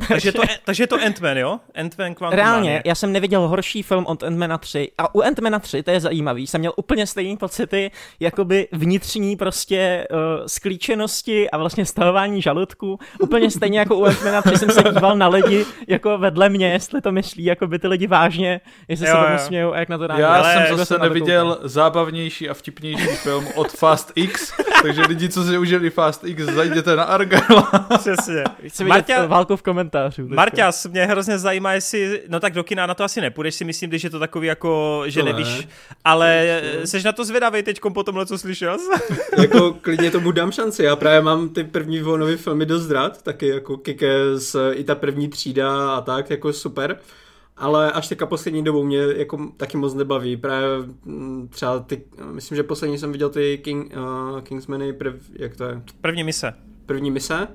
Takže, 0.08 0.32
to, 0.32 0.42
takže 0.64 0.82
je 0.82 0.86
to 0.86 0.96
Ant-Man, 0.96 1.36
jo? 1.36 1.60
Ant-Man 1.74 2.14
Quantum 2.14 2.36
Reálně, 2.36 2.70
Mania. 2.70 2.82
já 2.84 2.94
jsem 2.94 3.12
neviděl 3.12 3.48
horší 3.48 3.82
film 3.82 4.06
od 4.06 4.22
Ant-Mana 4.22 4.58
3 4.58 4.90
a 4.98 5.14
u 5.14 5.20
Ant-Mana 5.20 5.60
3, 5.60 5.82
to 5.82 5.90
je 5.90 6.00
zajímavý, 6.00 6.46
jsem 6.46 6.58
měl 6.60 6.72
úplně 6.76 7.06
stejný 7.06 7.36
pocity, 7.36 7.90
jakoby 8.20 8.68
vnitřní 8.72 9.36
prostě 9.36 10.06
uh, 10.10 10.18
sklíčenosti 10.46 11.50
a 11.50 11.58
vlastně 11.58 11.86
stahování 11.86 12.42
žaludku. 12.42 12.98
Úplně 13.20 13.50
stejně 13.50 13.78
jako 13.78 13.96
u 13.96 14.04
Ant-Mana 14.04 14.42
3 14.42 14.56
jsem 14.58 14.70
se 14.70 14.82
díval 14.82 15.16
na 15.16 15.28
lidi 15.28 15.64
jako 15.88 16.18
vedle 16.18 16.48
mě, 16.48 16.70
jestli 16.72 17.00
to 17.00 17.12
myslí 17.12 17.44
jako 17.44 17.66
by 17.66 17.78
ty 17.78 17.88
lidi 17.88 18.06
vážně, 18.06 18.60
jestli 18.88 19.06
Jo, 19.08 19.12
se 19.14 19.20
tomu 19.22 19.32
jo. 19.32 19.38
smějou 19.38 19.72
a 19.72 19.78
jak 19.78 19.88
na 19.88 19.98
to 19.98 20.08
Já 20.18 20.34
Ale 20.34 20.54
jsem 20.54 20.62
kdo 20.66 20.76
zase 20.76 20.98
neviděl 20.98 21.58
zábavnější 21.62 22.48
a 22.48 22.54
vtipnější 22.54 23.06
film 23.06 23.46
od 23.54 23.72
Fast 23.72 24.12
X, 24.14 24.52
takže 24.82 25.02
lidi, 25.02 25.28
co 25.28 25.44
si 25.44 25.58
užili 25.58 25.90
Fast 25.90 26.24
X, 26.24 26.42
zajděte 26.44 26.96
na 26.96 27.02
Argyla. 27.04 27.70
Přesně. 27.98 28.44
Chci 28.66 28.84
vidět 28.84 29.06
Marťa- 29.08 29.26
válku 29.26 29.56
v 29.56 29.62
komentářů. 29.62 30.28
Marťas, 30.28 30.86
mě 30.86 31.06
hrozně 31.06 31.38
zajímá, 31.38 31.72
jestli, 31.72 32.22
no 32.28 32.40
tak 32.40 32.52
do 32.52 32.64
kina 32.64 32.86
na 32.86 32.94
to 32.94 33.04
asi 33.04 33.20
nepůjdeš, 33.20 33.54
si 33.54 33.64
myslím, 33.64 33.90
když 33.90 34.04
je 34.04 34.10
to 34.10 34.18
takový 34.18 34.46
jako, 34.46 35.02
že 35.06 35.20
To 35.20 35.26
ne. 35.26 35.32
nevíš, 35.32 35.68
ale 36.04 36.60
Určitě. 36.72 36.86
jsi 36.86 37.02
na 37.04 37.12
to 37.12 37.24
zvědavý 37.24 37.62
teď 37.62 37.80
po 37.94 38.02
tomhle, 38.02 38.26
co 38.26 38.38
slyšel? 38.38 38.76
jako 39.38 39.72
klidně 39.80 40.10
tomu 40.10 40.30
dám 40.32 40.52
šanci. 40.52 40.82
Já 40.84 40.96
právě 40.96 41.20
mám 41.20 41.48
ty 41.48 41.64
první 41.64 42.00
Vonovy 42.00 42.36
filmy 42.36 42.66
dost 42.66 42.90
rád, 42.90 43.22
taky 43.22 43.48
jako 43.48 43.76
Kikes, 43.76 44.56
i 44.72 44.84
ta 44.84 44.94
první 44.94 45.28
třída 45.28 45.90
a 45.96 46.00
tak, 46.00 46.30
jako 46.30 46.52
super. 46.52 46.96
Ale 47.58 47.92
až 47.92 48.08
teďka 48.08 48.26
poslední 48.26 48.64
dobou 48.64 48.84
mě 48.84 48.98
jako 48.98 49.38
taky 49.56 49.76
moc 49.76 49.94
nebaví. 49.94 50.36
Právě 50.36 50.68
mm, 51.04 51.48
třeba 51.48 51.78
ty, 51.80 52.02
myslím, 52.32 52.56
že 52.56 52.62
poslední 52.62 52.98
jsem 52.98 53.12
viděl 53.12 53.28
ty 53.30 53.58
King, 53.64 53.92
uh, 53.96 54.40
Kingsmany, 54.40 54.92
prv, 54.92 55.14
jak 55.32 55.56
to 55.56 55.64
je, 55.64 55.82
První 56.00 56.24
mise. 56.24 56.54
první 56.86 57.10
mise, 57.10 57.48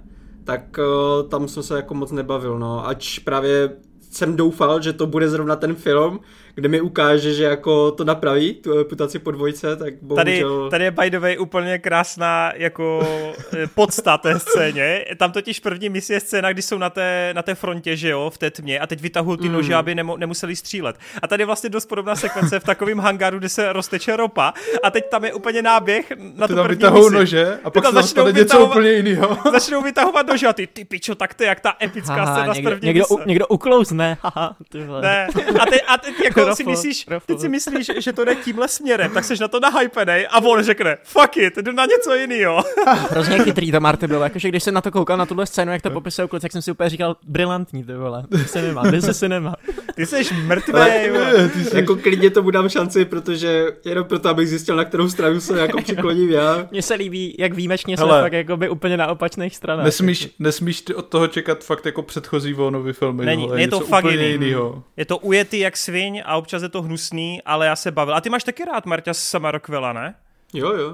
tak 0.43 0.77
uh, 0.77 1.29
tam 1.29 1.47
jsem 1.47 1.63
se 1.63 1.75
jako 1.75 1.93
moc 1.93 2.11
nebavil, 2.11 2.59
no. 2.59 2.87
Ač 2.87 3.19
právě 3.19 3.69
jsem 4.11 4.35
doufal, 4.35 4.81
že 4.81 4.93
to 4.93 5.07
bude 5.07 5.29
zrovna 5.29 5.55
ten 5.55 5.75
film, 5.75 6.19
kde 6.55 6.69
mi 6.69 6.81
ukáže, 6.81 7.33
že 7.33 7.43
jako 7.43 7.91
to 7.91 8.03
napraví, 8.03 8.53
tu 8.53 8.77
reputaci 8.77 9.19
po 9.19 9.31
dvojce, 9.31 9.75
tak 9.75 9.93
Tady, 10.15 10.41
bohužel... 10.41 10.69
tady 10.69 10.83
je 10.83 10.91
by 10.91 11.09
the 11.09 11.19
way 11.19 11.37
úplně 11.39 11.77
krásná 11.79 12.51
jako 12.55 13.07
eh, 13.53 13.67
podsta 13.75 14.17
té 14.17 14.39
scéně. 14.39 15.05
Tam 15.17 15.31
totiž 15.31 15.59
první 15.59 15.89
misi 15.89 16.13
je 16.13 16.19
scéna, 16.19 16.53
kdy 16.53 16.61
jsou 16.61 16.77
na 16.77 16.89
té, 16.89 17.31
na 17.35 17.41
té 17.41 17.55
frontě, 17.55 17.95
že 17.95 18.09
jo, 18.09 18.29
v 18.33 18.37
té 18.37 18.51
tmě 18.51 18.79
a 18.79 18.87
teď 18.87 19.01
vytahují 19.01 19.37
ty 19.37 19.47
Mm. 19.47 19.53
nože, 19.53 19.75
aby 19.75 19.95
nemo, 19.95 20.17
nemuseli 20.17 20.55
střílet. 20.55 20.95
A 21.21 21.27
tady 21.27 21.41
je 21.41 21.45
vlastně 21.45 21.69
dost 21.69 21.85
podobná 21.85 22.15
sekvence 22.15 22.59
v 22.59 22.63
takovém 22.63 22.99
hangáru, 22.99 23.39
kde 23.39 23.49
se 23.49 23.73
rozteče 23.73 24.15
ropa 24.15 24.53
a 24.83 24.91
teď 24.91 25.09
tam 25.09 25.25
je 25.25 25.33
úplně 25.33 25.61
náběh 25.61 26.11
na 26.35 26.47
Ty 26.47 26.53
tu 26.53 26.55
tam 26.55 26.65
první 26.65 26.75
vytahou 26.77 27.03
misi. 27.03 27.15
nože 27.15 27.59
a 27.63 27.69
pak 27.69 27.85
se 27.85 27.91
tam 27.91 28.03
začnou 28.03 28.27
něco 28.27 28.39
vytahovat- 28.43 28.69
úplně 28.71 28.91
jiného. 28.91 29.37
Začnou 29.51 29.81
vytahovat 29.81 30.27
nože 30.27 30.47
a 30.47 30.53
ty, 30.53 30.67
ty 30.67 30.85
pičo, 30.85 31.15
tak 31.15 31.33
to 31.33 31.43
je 31.43 31.47
jak 31.49 31.59
ta 31.59 31.73
epická 31.83 32.13
Haha, 32.15 32.35
scéna 32.35 32.53
z 32.53 32.57
někdo, 32.57 32.69
první 32.71 32.87
někdo, 32.87 33.07
u, 33.07 33.19
někdo 33.25 33.47
uklouzne, 33.47 34.17
haha, 34.21 34.55
ty 34.69 34.83
vole. 34.83 35.01
Ne, 35.01 35.27
a 35.61 35.65
teď, 35.65 35.81
a 35.87 35.97
teď 35.97 36.13
jako 36.25 36.42
si 36.43 36.63
Rofl, 36.63 36.69
myslíš, 36.69 37.05
teď 37.25 37.39
si 37.39 37.49
myslíš, 37.49 37.91
že 37.97 38.13
to 38.13 38.25
jde 38.25 38.35
tímhle 38.35 38.67
směrem, 38.67 39.11
tak 39.11 39.23
seš 39.23 39.39
na 39.39 39.47
to 39.47 39.59
nahypenej 39.59 40.27
a 40.29 40.41
on 40.43 40.63
řekne, 40.63 40.97
fuck 41.03 41.37
it, 41.37 41.57
jdu 41.57 41.71
na 41.71 41.85
něco 41.85 42.15
jiného. 42.15 42.63
Hrozně 43.11 43.39
chytrý 43.39 43.71
to 43.71 43.79
Marty 43.79 44.07
bylo, 44.07 44.23
jakože 44.23 44.49
když 44.49 44.63
jsem 44.63 44.73
na 44.73 44.81
to 44.81 44.91
koukal 44.91 45.17
na 45.17 45.25
tuhle 45.25 45.45
scénu, 45.45 45.71
jak 45.71 45.81
to 45.81 45.89
popisuje 45.89 46.27
kluci, 46.27 46.41
tak 46.41 46.51
jsem 46.51 46.61
si 46.61 46.71
úplně 46.71 46.89
říkal, 46.89 47.15
brilantní 47.27 47.83
ty 47.83 47.93
vole, 47.93 48.23
to 48.31 48.37
se 48.37 48.61
nemá, 48.61 48.83
to 48.91 49.01
se 49.01 49.13
cinema. 49.13 49.55
Ty 49.95 50.05
jsi 50.05 50.33
mrtvý. 50.33 50.73
Ty 51.53 51.63
jsi... 51.63 51.75
Jako 51.75 51.95
klidně 51.95 52.29
tomu 52.29 52.51
dám 52.51 52.69
šanci, 52.69 53.05
protože 53.05 53.65
jenom 53.85 54.05
proto, 54.05 54.29
abych 54.29 54.49
zjistil, 54.49 54.75
na 54.75 54.85
kterou 54.85 55.09
stranu 55.09 55.41
se 55.41 55.59
jako 55.59 55.81
přikloním 55.81 56.29
já. 56.29 56.67
Mně 56.71 56.81
se 56.81 56.93
líbí, 56.93 57.35
jak 57.39 57.53
výjimečně 57.53 57.97
jsme 57.97 58.05
Hele. 58.05 58.21
fakt 58.21 58.33
jakoby 58.33 58.69
úplně 58.69 58.97
na 58.97 59.07
opačných 59.07 59.55
stranách. 59.55 59.85
Nesmíš, 59.85 60.29
nesmíš 60.39 60.81
ty 60.81 60.95
od 60.95 61.05
toho 61.05 61.27
čekat 61.27 61.63
fakt 61.63 61.85
jako 61.85 62.01
předchozí 62.01 62.53
Vonovy 62.53 62.93
filmy. 62.93 63.25
Není, 63.25 63.49
je 63.55 63.67
to 63.67 63.79
fakt 63.79 64.05
jiný. 64.05 64.25
jinýho. 64.25 64.83
Je 64.97 65.05
to 65.05 65.17
ujetý 65.17 65.59
jak 65.59 65.77
sviň 65.77 66.21
a 66.25 66.32
občas 66.37 66.63
je 66.63 66.69
to 66.69 66.81
hnusný, 66.81 67.41
ale 67.45 67.65
já 67.65 67.75
se 67.75 67.91
bavil. 67.91 68.15
A 68.15 68.21
ty 68.21 68.29
máš 68.29 68.43
taky 68.43 68.65
rád 68.65 68.85
Marťa 68.85 69.13
sama 69.13 69.51
Rockwella, 69.51 69.93
ne? 69.93 70.15
Jo, 70.53 70.73
jo. 70.73 70.93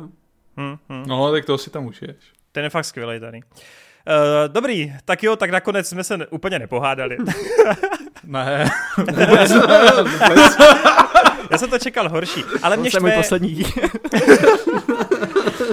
Hm, 0.57 0.77
hm. 0.89 1.03
No, 1.07 1.31
tak 1.31 1.45
toho 1.45 1.57
si 1.57 1.69
tam 1.69 1.85
užiješ. 1.85 2.15
Ten 2.51 2.63
je 2.63 2.69
fakt 2.69 2.85
skvělý 2.85 3.19
tady. 3.19 3.37
Uh, 3.39 3.43
dobrý, 4.47 4.93
tak 5.05 5.23
jo, 5.23 5.35
tak 5.35 5.49
nakonec 5.49 5.89
jsme 5.89 6.03
se 6.03 6.27
úplně 6.27 6.59
nepohádali. 6.59 7.17
Ne. 8.23 8.69
Já 11.51 11.57
jsem 11.57 11.69
to 11.69 11.79
čekal 11.79 12.09
horší, 12.09 12.43
ale 12.63 12.77
mě 12.77 12.91
to 12.91 12.97
je 12.97 13.01
můj 13.01 13.11
štve, 13.11 13.21
poslední 13.21 13.49
díl. 13.55 13.67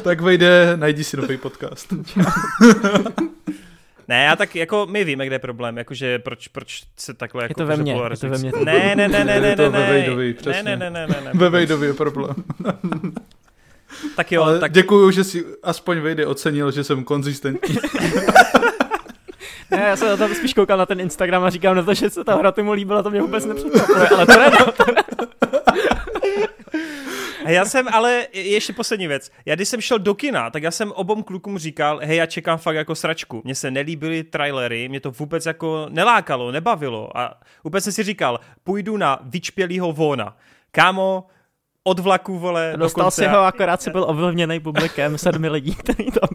tak 0.03 0.21
vejde, 0.21 0.77
najdi 0.77 1.05
si 1.05 1.17
nový 1.17 1.37
podcast. 1.37 1.93
Ne, 4.09 4.25
já 4.25 4.37
tak 4.37 4.57
jako 4.57 4.87
my 4.91 5.05
víme, 5.05 5.27
kde 5.27 5.35
je 5.35 5.39
problém, 5.39 5.79
jakože 5.79 6.19
proč, 6.19 6.49
proč 6.49 6.83
se 6.97 7.15
takhle 7.15 7.45
jako 7.45 7.51
Je 7.51 7.55
to 7.55 7.67
ve 7.67 7.77
mně, 7.77 7.93
je 7.93 8.17
to 8.21 8.29
ve 8.29 8.39
mně. 8.39 8.53
Ne, 8.65 8.95
ne, 8.97 9.09
ne, 9.09 9.25
ne, 9.25 9.25
ne, 9.25 9.41
ne, 9.41 9.57
ve 9.57 9.71
ne, 9.71 10.63
ne, 10.63 10.63
ne, 10.63 10.77
ne, 10.77 10.91
ne, 10.91 11.07
ne, 11.07 11.21
ne. 11.25 11.31
Ve 11.35 11.51
Vejdovi 11.51 11.87
je 11.87 11.95
problém. 11.95 12.35
Tak 14.17 14.33
jo, 14.33 14.43
Ale 14.43 14.59
tak 14.61 14.73
děkuju, 14.73 15.11
že 15.11 15.25
si 15.25 15.45
aspoň 15.63 15.99
Vejdy 16.01 16.27
ocenil, 16.27 16.71
že 16.71 16.85
jsem 16.85 17.05
konzistentní. 17.05 17.77
Ne, 19.71 19.83
já 19.89 19.97
jsem 19.97 20.19
tam 20.19 20.35
spíš 20.35 20.55
koukal 20.55 20.79
na 20.79 20.87
ten 20.87 21.01
Instagram 21.01 21.45
a 21.45 21.51
říkám 21.51 21.77
na 21.77 21.83
to, 21.83 21.95
že 21.95 22.11
se 22.11 22.25
ta 22.25 22.35
hra 22.37 22.53
tomu 22.53 22.73
líbila, 22.73 23.03
to 23.03 23.11
mě 23.11 23.23
vůbec 23.23 23.47
nepřekvapuje, 23.47 24.09
ale 24.09 24.27
to 24.27 24.33
ne, 24.39 24.51
no, 24.51 24.73
to 24.73 24.85
ne. 24.93 25.03
A 27.47 27.51
já 27.51 27.65
jsem, 27.65 27.89
ale 27.93 28.27
ještě 28.33 28.73
poslední 28.73 29.07
věc. 29.09 29.31
Já 29.47 29.55
když 29.55 29.69
jsem 29.69 29.81
šel 29.81 29.99
do 29.99 30.15
kina, 30.15 30.51
tak 30.51 30.63
já 30.63 30.71
jsem 30.71 30.93
obom 30.93 31.23
klukům 31.23 31.59
říkal, 31.59 32.01
hej, 32.03 32.17
já 32.17 32.27
čekám 32.27 32.59
fakt 32.59 32.77
jako 32.77 32.95
sračku. 32.95 33.43
Mně 33.45 33.55
se 33.55 33.71
nelíbily 33.71 34.25
trailery, 34.25 34.89
mě 34.89 35.01
to 35.01 35.11
vůbec 35.11 35.47
jako 35.47 35.87
nelákalo, 35.91 36.53
nebavilo. 36.53 37.19
A 37.19 37.35
úplně 37.63 37.81
jsem 37.81 37.93
si 37.93 38.03
říkal, 38.03 38.41
půjdu 38.65 38.97
na 38.97 39.19
vyčpělýho 39.23 39.93
vona. 39.93 40.37
Kámo, 40.71 41.27
od 41.85 41.99
vlaku, 41.99 42.39
vole, 42.39 42.73
do 42.73 42.79
Dostal 42.79 43.11
si 43.11 43.27
ho, 43.27 43.39
akorát 43.39 43.83
si 43.83 43.91
byl 43.91 44.05
ovlivněný 44.09 44.61
publikem 44.61 45.19
sedmi 45.19 45.49
lidí, 45.49 45.75
který 45.75 46.05
tam 46.05 46.29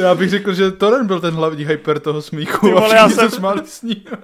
Já 0.00 0.14
bych 0.14 0.30
řekl, 0.30 0.54
že 0.54 0.70
Toren 0.70 1.06
byl 1.06 1.20
ten 1.20 1.34
hlavní 1.34 1.64
hyper 1.66 2.00
toho 2.00 2.22
smíchu. 2.22 2.66
Ty 2.66 2.72
vole, 2.72 2.90
a 2.90 2.94
já 2.96 3.08
jsem- 3.08 3.30
se 3.30 3.36
smáli 3.36 3.62
s 3.64 3.82
ní. 3.82 4.04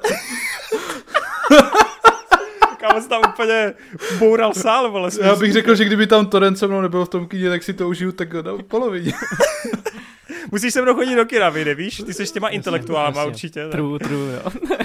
Kámo 2.83 3.01
se 3.01 3.09
tam 3.09 3.23
úplně 3.29 3.75
boural 4.19 4.55
sál, 4.55 4.91
vole. 4.91 5.11
Já 5.23 5.37
bych 5.37 5.53
řekl, 5.53 5.75
že 5.75 5.85
kdyby 5.85 6.07
tam 6.07 6.27
Toren 6.27 6.57
se 6.57 6.67
mnou 6.67 6.81
nebyl 6.81 7.05
v 7.05 7.09
tom 7.09 7.27
kyně, 7.27 7.51
tak 7.51 7.63
si 7.63 7.73
to 7.73 7.89
užiju 7.89 8.13
tak 8.13 8.33
na 8.33 8.59
polovině. 8.69 9.13
Musíš 10.53 10.73
se 10.75 10.83
mnou 10.83 10.95
chodit 10.95 11.17
do 11.17 11.25
kina, 11.25 11.49
vy 11.49 11.65
nevíš? 11.65 12.03
Ty 12.07 12.15
jsi 12.15 12.27
s 12.27 12.33
těma 12.33 12.49
intelektuálama 12.49 13.25
určitě. 13.25 13.65
ne? 13.65 13.71
True, 13.71 13.99
true, 13.99 14.35
jo. 14.35 14.51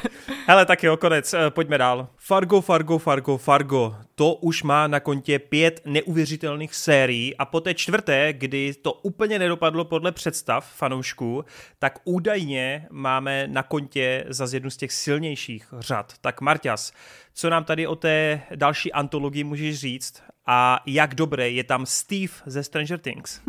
Hele, 0.48 0.66
tak 0.66 0.84
jo, 0.84 0.98
konec, 0.98 1.34
eh, 1.34 1.50
pojďme 1.50 1.78
dál. 1.78 2.08
Fargo, 2.18 2.62
Fargo, 2.62 2.98
Fargo, 2.98 3.38
Fargo. 3.38 3.96
To 4.16 4.34
už 4.34 4.64
má 4.64 4.88
na 4.88 5.00
kontě 5.00 5.40
pět 5.40 5.82
neuvěřitelných 5.86 6.76
sérií 6.76 7.38
a 7.38 7.46
po 7.46 7.62
té 7.62 7.74
čtvrté, 7.74 8.34
kdy 8.34 8.74
to 8.74 8.94
úplně 8.94 9.40
nedopadlo 9.40 9.86
podle 9.86 10.12
představ 10.12 10.74
fanoušků, 10.76 11.46
tak 11.80 12.00
údajně 12.04 12.88
máme 12.92 13.48
na 13.48 13.64
kontě 13.64 14.26
za 14.30 14.48
jednu 14.54 14.70
z 14.70 14.78
těch 14.78 14.92
silnějších 14.92 15.74
řad. 15.80 16.14
Tak 16.22 16.42
Marťas, 16.42 16.92
co 17.34 17.50
nám 17.50 17.64
tady 17.64 17.88
o 17.88 17.96
té 17.96 18.42
další 18.56 18.94
antologii 18.94 19.44
můžeš 19.44 19.80
říct 19.80 20.22
a 20.48 20.80
jak 20.86 21.16
dobré 21.16 21.50
je 21.50 21.64
tam 21.64 21.86
Steve 21.86 22.34
ze 22.46 22.64
Stranger 22.64 23.00
Things? 23.00 23.42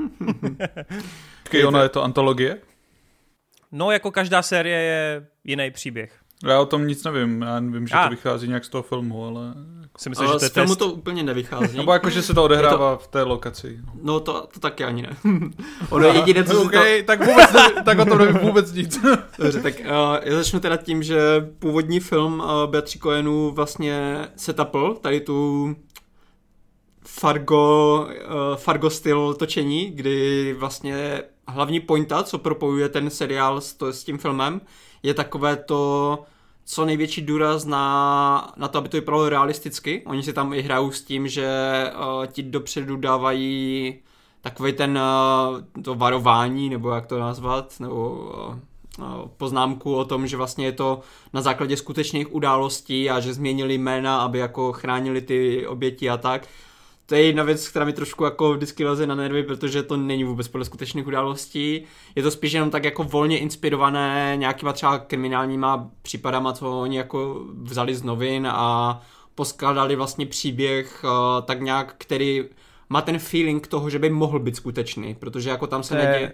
Počkej, 1.42 1.66
ona 1.66 1.82
je 1.82 1.88
to 1.88 2.02
antologie? 2.02 2.58
No, 3.72 3.90
jako 3.90 4.10
každá 4.10 4.42
série 4.42 4.82
je 4.82 5.26
jiný 5.44 5.70
příběh. 5.70 6.20
Já 6.44 6.60
o 6.60 6.66
tom 6.66 6.86
nic 6.86 7.04
nevím, 7.04 7.42
já 7.42 7.60
vím, 7.60 7.86
že 7.86 7.94
A. 7.94 8.04
to 8.04 8.10
vychází 8.10 8.48
nějak 8.48 8.64
z 8.64 8.68
toho 8.68 8.82
filmu, 8.82 9.26
ale... 9.26 9.54
Si 9.98 10.08
myslím, 10.08 10.28
Ale 10.28 10.36
že 10.36 10.40
to 10.40 10.46
z 10.46 10.52
filmu 10.52 10.68
test. 10.68 10.78
to 10.78 10.92
úplně 10.92 11.22
nevychází. 11.22 11.76
Nebo 11.76 11.92
jako, 11.92 12.10
že 12.10 12.22
se 12.22 12.34
to 12.34 12.44
odehrává 12.44 12.96
v 12.96 13.06
té 13.06 13.22
lokaci. 13.22 13.78
no. 13.86 13.92
No 14.02 14.20
to, 14.20 14.48
to 14.54 14.60
taky 14.60 14.84
ani 14.84 15.02
ne. 15.02 15.16
ono 15.90 16.06
je 16.06 16.14
jediné, 16.14 16.44
co 16.44 16.50
se 16.50 16.58
to... 16.58 16.64
okay, 16.64 17.02
tak 17.02 17.26
vůbec 17.26 17.52
ne, 17.52 17.82
tak 17.84 17.98
o 17.98 18.04
tom 18.04 18.18
nevím 18.18 18.38
vůbec 18.38 18.72
nic. 18.72 19.00
Dobře, 19.38 19.62
tak 19.62 19.74
uh, 19.80 19.86
já 20.22 20.36
začnu 20.36 20.60
teda 20.60 20.76
tím, 20.76 21.02
že 21.02 21.18
původní 21.58 22.00
film 22.00 22.40
uh, 22.40 22.70
Beatrice 22.70 22.98
Cohenů 22.98 23.50
vlastně 23.50 24.18
setupl 24.36 24.94
tady 24.94 25.20
tu 25.20 25.76
Fargo, 27.10 28.06
uh, 28.06 28.56
Fargo 28.56 28.90
styl 28.90 29.34
točení, 29.34 29.90
kdy 29.90 30.52
vlastně 30.58 31.22
hlavní 31.48 31.80
pointa, 31.80 32.22
co 32.22 32.38
propojuje 32.38 32.88
ten 32.88 33.10
seriál 33.10 33.60
s, 33.60 33.74
to, 33.74 33.92
s 33.92 34.04
tím 34.04 34.18
filmem, 34.18 34.60
je 35.02 35.14
takové 35.14 35.56
to, 35.56 36.22
co 36.64 36.84
největší 36.84 37.22
důraz 37.22 37.64
na, 37.64 38.52
na 38.56 38.68
to, 38.68 38.78
aby 38.78 38.88
to 38.88 38.96
vypadalo 38.96 39.28
realisticky. 39.28 40.02
Oni 40.06 40.22
si 40.22 40.32
tam 40.32 40.54
i 40.54 40.62
hrajou 40.62 40.90
s 40.90 41.02
tím, 41.02 41.28
že 41.28 41.48
uh, 41.94 42.26
ti 42.26 42.42
dopředu 42.42 42.96
dávají 42.96 43.94
takový 44.40 44.72
ten 44.72 44.98
uh, 44.98 45.82
to 45.82 45.94
varování, 45.94 46.68
nebo 46.68 46.90
jak 46.90 47.06
to 47.06 47.18
nazvat, 47.18 47.80
nebo 47.80 48.10
uh, 48.98 49.28
poznámku 49.36 49.94
o 49.94 50.04
tom, 50.04 50.26
že 50.26 50.36
vlastně 50.36 50.66
je 50.66 50.72
to 50.72 51.00
na 51.32 51.40
základě 51.40 51.76
skutečných 51.76 52.34
událostí 52.34 53.10
a 53.10 53.20
že 53.20 53.34
změnili 53.34 53.78
jména, 53.78 54.20
aby 54.20 54.38
jako 54.38 54.72
chránili 54.72 55.20
ty 55.20 55.66
oběti 55.66 56.10
a 56.10 56.16
tak. 56.16 56.46
To 57.08 57.14
je 57.14 57.22
jedna 57.22 57.42
věc, 57.42 57.68
která 57.68 57.84
mi 57.84 57.92
trošku 57.92 58.24
jako 58.24 58.54
vždycky 58.54 58.84
leze 58.84 59.06
na 59.06 59.14
nervy, 59.14 59.42
protože 59.42 59.82
to 59.82 59.96
není 59.96 60.24
vůbec 60.24 60.48
podle 60.48 60.64
skutečných 60.64 61.06
událostí. 61.06 61.82
Je 62.14 62.22
to 62.22 62.30
spíš 62.30 62.52
jenom 62.52 62.70
tak 62.70 62.84
jako 62.84 63.04
volně 63.04 63.38
inspirované 63.38 64.32
nějakýma 64.36 64.72
třeba 64.72 64.98
kriminálníma 64.98 65.90
případama, 66.02 66.52
co 66.52 66.80
oni 66.80 66.96
jako 66.96 67.44
vzali 67.62 67.94
z 67.94 68.02
novin 68.02 68.48
a 68.50 69.00
poskládali 69.34 69.96
vlastně 69.96 70.26
příběh 70.26 71.04
uh, 71.04 71.10
tak 71.44 71.60
nějak, 71.60 71.94
který 71.98 72.44
má 72.88 73.00
ten 73.02 73.18
feeling 73.18 73.66
toho, 73.66 73.90
že 73.90 73.98
by 73.98 74.10
mohl 74.10 74.38
být 74.38 74.56
skutečný, 74.56 75.14
protože 75.14 75.50
jako 75.50 75.66
tam 75.66 75.82
se 75.82 75.94
neděje. 75.94 76.32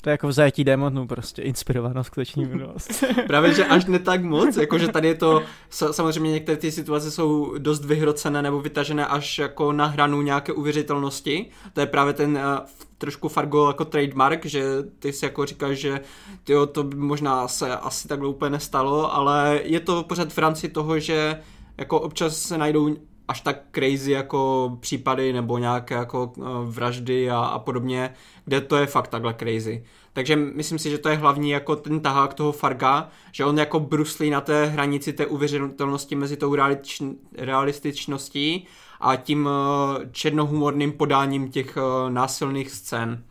To 0.00 0.10
je 0.10 0.12
jako 0.12 0.28
v 0.28 0.32
zajetí 0.32 0.64
démonů 0.64 1.06
prostě, 1.06 1.42
inspirováno 1.42 2.04
skutečný 2.04 2.44
minulost. 2.44 3.04
Právě, 3.26 3.54
že 3.54 3.64
až 3.64 3.84
ne 3.84 3.98
tak 3.98 4.24
moc, 4.24 4.56
jakože 4.56 4.88
tady 4.88 5.08
je 5.08 5.14
to, 5.14 5.42
sa- 5.70 5.92
samozřejmě 5.92 6.30
některé 6.30 6.56
ty 6.56 6.72
situace 6.72 7.10
jsou 7.10 7.54
dost 7.58 7.84
vyhrocené 7.84 8.42
nebo 8.42 8.60
vytažené 8.60 9.06
až 9.06 9.38
jako 9.38 9.72
na 9.72 9.86
hranu 9.86 10.22
nějaké 10.22 10.52
uvěřitelnosti. 10.52 11.46
To 11.72 11.80
je 11.80 11.86
právě 11.86 12.12
ten 12.12 12.30
uh, 12.30 12.66
trošku 12.98 13.28
Fargo 13.28 13.66
jako 13.66 13.84
trademark, 13.84 14.46
že 14.46 14.64
ty 14.98 15.12
si 15.12 15.24
jako 15.24 15.46
říkáš, 15.46 15.78
že 15.78 16.00
tyjo, 16.44 16.66
to 16.66 16.84
by 16.84 16.96
možná 16.96 17.48
se 17.48 17.76
asi 17.76 18.08
takhle 18.08 18.28
úplně 18.28 18.50
nestalo, 18.50 19.14
ale 19.14 19.60
je 19.64 19.80
to 19.80 20.02
pořád 20.02 20.32
v 20.32 20.38
rámci 20.38 20.68
toho, 20.68 20.98
že 20.98 21.40
jako 21.78 22.00
občas 22.00 22.38
se 22.38 22.58
najdou 22.58 22.96
až 23.32 23.40
tak 23.40 23.62
crazy 23.72 24.12
jako 24.12 24.72
případy 24.80 25.32
nebo 25.32 25.58
nějaké 25.58 25.94
jako 25.94 26.32
uh, 26.36 26.46
vraždy 26.64 27.30
a, 27.30 27.38
a 27.38 27.58
podobně, 27.58 28.14
kde 28.44 28.60
to 28.60 28.76
je 28.76 28.86
fakt 28.86 29.08
takhle 29.08 29.34
crazy. 29.34 29.84
Takže 30.12 30.36
myslím 30.36 30.78
si, 30.78 30.90
že 30.90 30.98
to 30.98 31.08
je 31.08 31.16
hlavní 31.16 31.50
jako 31.50 31.76
ten 31.76 32.00
tahák 32.00 32.34
toho 32.34 32.52
Farga, 32.52 33.08
že 33.32 33.44
on 33.44 33.58
jako 33.58 33.80
bruslí 33.80 34.30
na 34.30 34.40
té 34.40 34.66
hranici 34.66 35.12
té 35.12 35.26
uvěřitelnosti 35.26 36.14
mezi 36.14 36.36
tou 36.36 36.54
realič- 36.54 37.16
realističností 37.38 38.66
a 39.00 39.16
tím 39.16 39.46
uh, 39.46 40.04
černohumorným 40.12 40.92
podáním 40.92 41.50
těch 41.50 41.76
uh, 41.76 42.10
násilných 42.10 42.70
scén. 42.70 43.24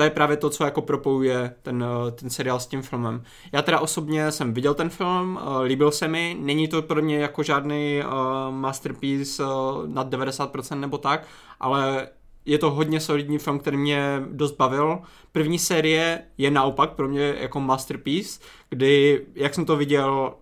To 0.00 0.04
je 0.04 0.10
právě 0.10 0.36
to, 0.36 0.50
co 0.50 0.64
jako 0.64 0.82
propojuje 0.82 1.54
ten, 1.62 1.82
uh, 1.82 2.10
ten 2.10 2.30
seriál 2.30 2.60
s 2.60 2.66
tím 2.66 2.82
filmem. 2.82 3.22
Já 3.52 3.62
teda 3.62 3.80
osobně 3.80 4.32
jsem 4.32 4.54
viděl 4.54 4.74
ten 4.74 4.90
film, 4.90 5.38
uh, 5.42 5.62
líbil 5.62 5.90
se 5.90 6.08
mi, 6.08 6.36
není 6.40 6.68
to 6.68 6.82
pro 6.82 7.02
mě 7.02 7.18
jako 7.18 7.42
žádný 7.42 8.02
uh, 8.04 8.54
masterpiece 8.54 9.42
nad 9.86 10.10
90% 10.10 10.80
nebo 10.80 10.98
tak, 10.98 11.26
ale 11.60 12.08
je 12.44 12.58
to 12.58 12.70
hodně 12.70 13.00
solidní 13.00 13.38
film, 13.38 13.58
který 13.58 13.76
mě 13.76 14.22
dost 14.32 14.56
bavil. 14.56 14.98
První 15.32 15.58
série 15.58 16.22
je 16.38 16.50
naopak 16.50 16.90
pro 16.92 17.08
mě 17.08 17.34
jako 17.40 17.60
masterpiece, 17.60 18.40
kdy, 18.70 19.26
jak 19.34 19.54
jsem 19.54 19.64
to 19.64 19.76
viděl, 19.76 20.34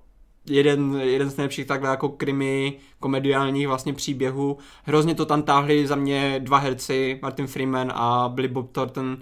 jeden, 0.46 1.00
jeden 1.02 1.30
z 1.30 1.36
nejlepších 1.36 1.66
takhle 1.66 1.90
jako 1.90 2.08
krimi 2.08 2.78
komediálních 3.00 3.68
vlastně 3.68 3.92
příběhů. 3.92 4.58
Hrozně 4.84 5.14
to 5.14 5.26
tam 5.26 5.42
táhli 5.42 5.86
za 5.86 5.96
mě 5.96 6.40
dva 6.40 6.58
herci, 6.58 7.18
Martin 7.22 7.46
Freeman 7.46 7.92
a 7.94 8.28
Billy 8.28 8.48
Bob 8.48 8.72
Thornton, 8.72 9.18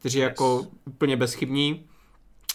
kteří 0.00 0.18
yes. 0.18 0.28
jako 0.28 0.66
úplně 0.86 1.16
bezchybní. 1.16 1.84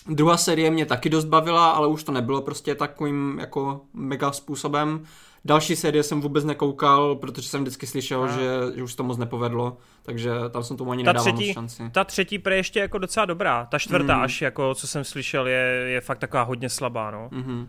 Druhá 0.09 0.37
série 0.37 0.71
mě 0.71 0.85
taky 0.85 1.09
dost 1.09 1.25
bavila, 1.25 1.71
ale 1.71 1.87
už 1.87 2.03
to 2.03 2.11
nebylo 2.11 2.41
prostě 2.41 2.75
takovým 2.75 3.37
jako 3.39 3.81
mega 3.93 4.31
způsobem. 4.31 5.03
Další 5.45 5.75
série 5.75 6.03
jsem 6.03 6.21
vůbec 6.21 6.45
nekoukal, 6.45 7.15
protože 7.15 7.49
jsem 7.49 7.61
vždycky 7.61 7.87
slyšel, 7.87 8.23
A. 8.23 8.27
že, 8.27 8.49
že 8.75 8.83
už 8.83 8.95
to 8.95 9.03
moc 9.03 9.17
nepovedlo, 9.17 9.77
takže 10.03 10.31
tam 10.51 10.63
jsem 10.63 10.77
tomu 10.77 10.91
ani 10.91 11.03
Ta 11.03 11.09
nedával 11.13 11.33
třetí- 11.33 11.47
moc 11.47 11.53
šanci. 11.53 11.83
Ta 11.91 12.03
třetí 12.03 12.39
pre 12.39 12.55
ještě 12.55 12.79
jako 12.79 12.97
docela 12.97 13.25
dobrá. 13.25 13.65
Ta 13.65 13.79
čtvrtá 13.79 14.15
Mm. 14.17 14.23
až 14.23 14.41
jako, 14.41 14.75
co 14.75 14.87
jsem 14.87 15.03
slyšel, 15.03 15.47
je, 15.47 15.83
je 15.87 16.01
fakt 16.01 16.17
taková 16.19 16.43
hodně 16.43 16.69
slabá, 16.69 17.11
no. 17.11 17.27
Mhm. 17.31 17.67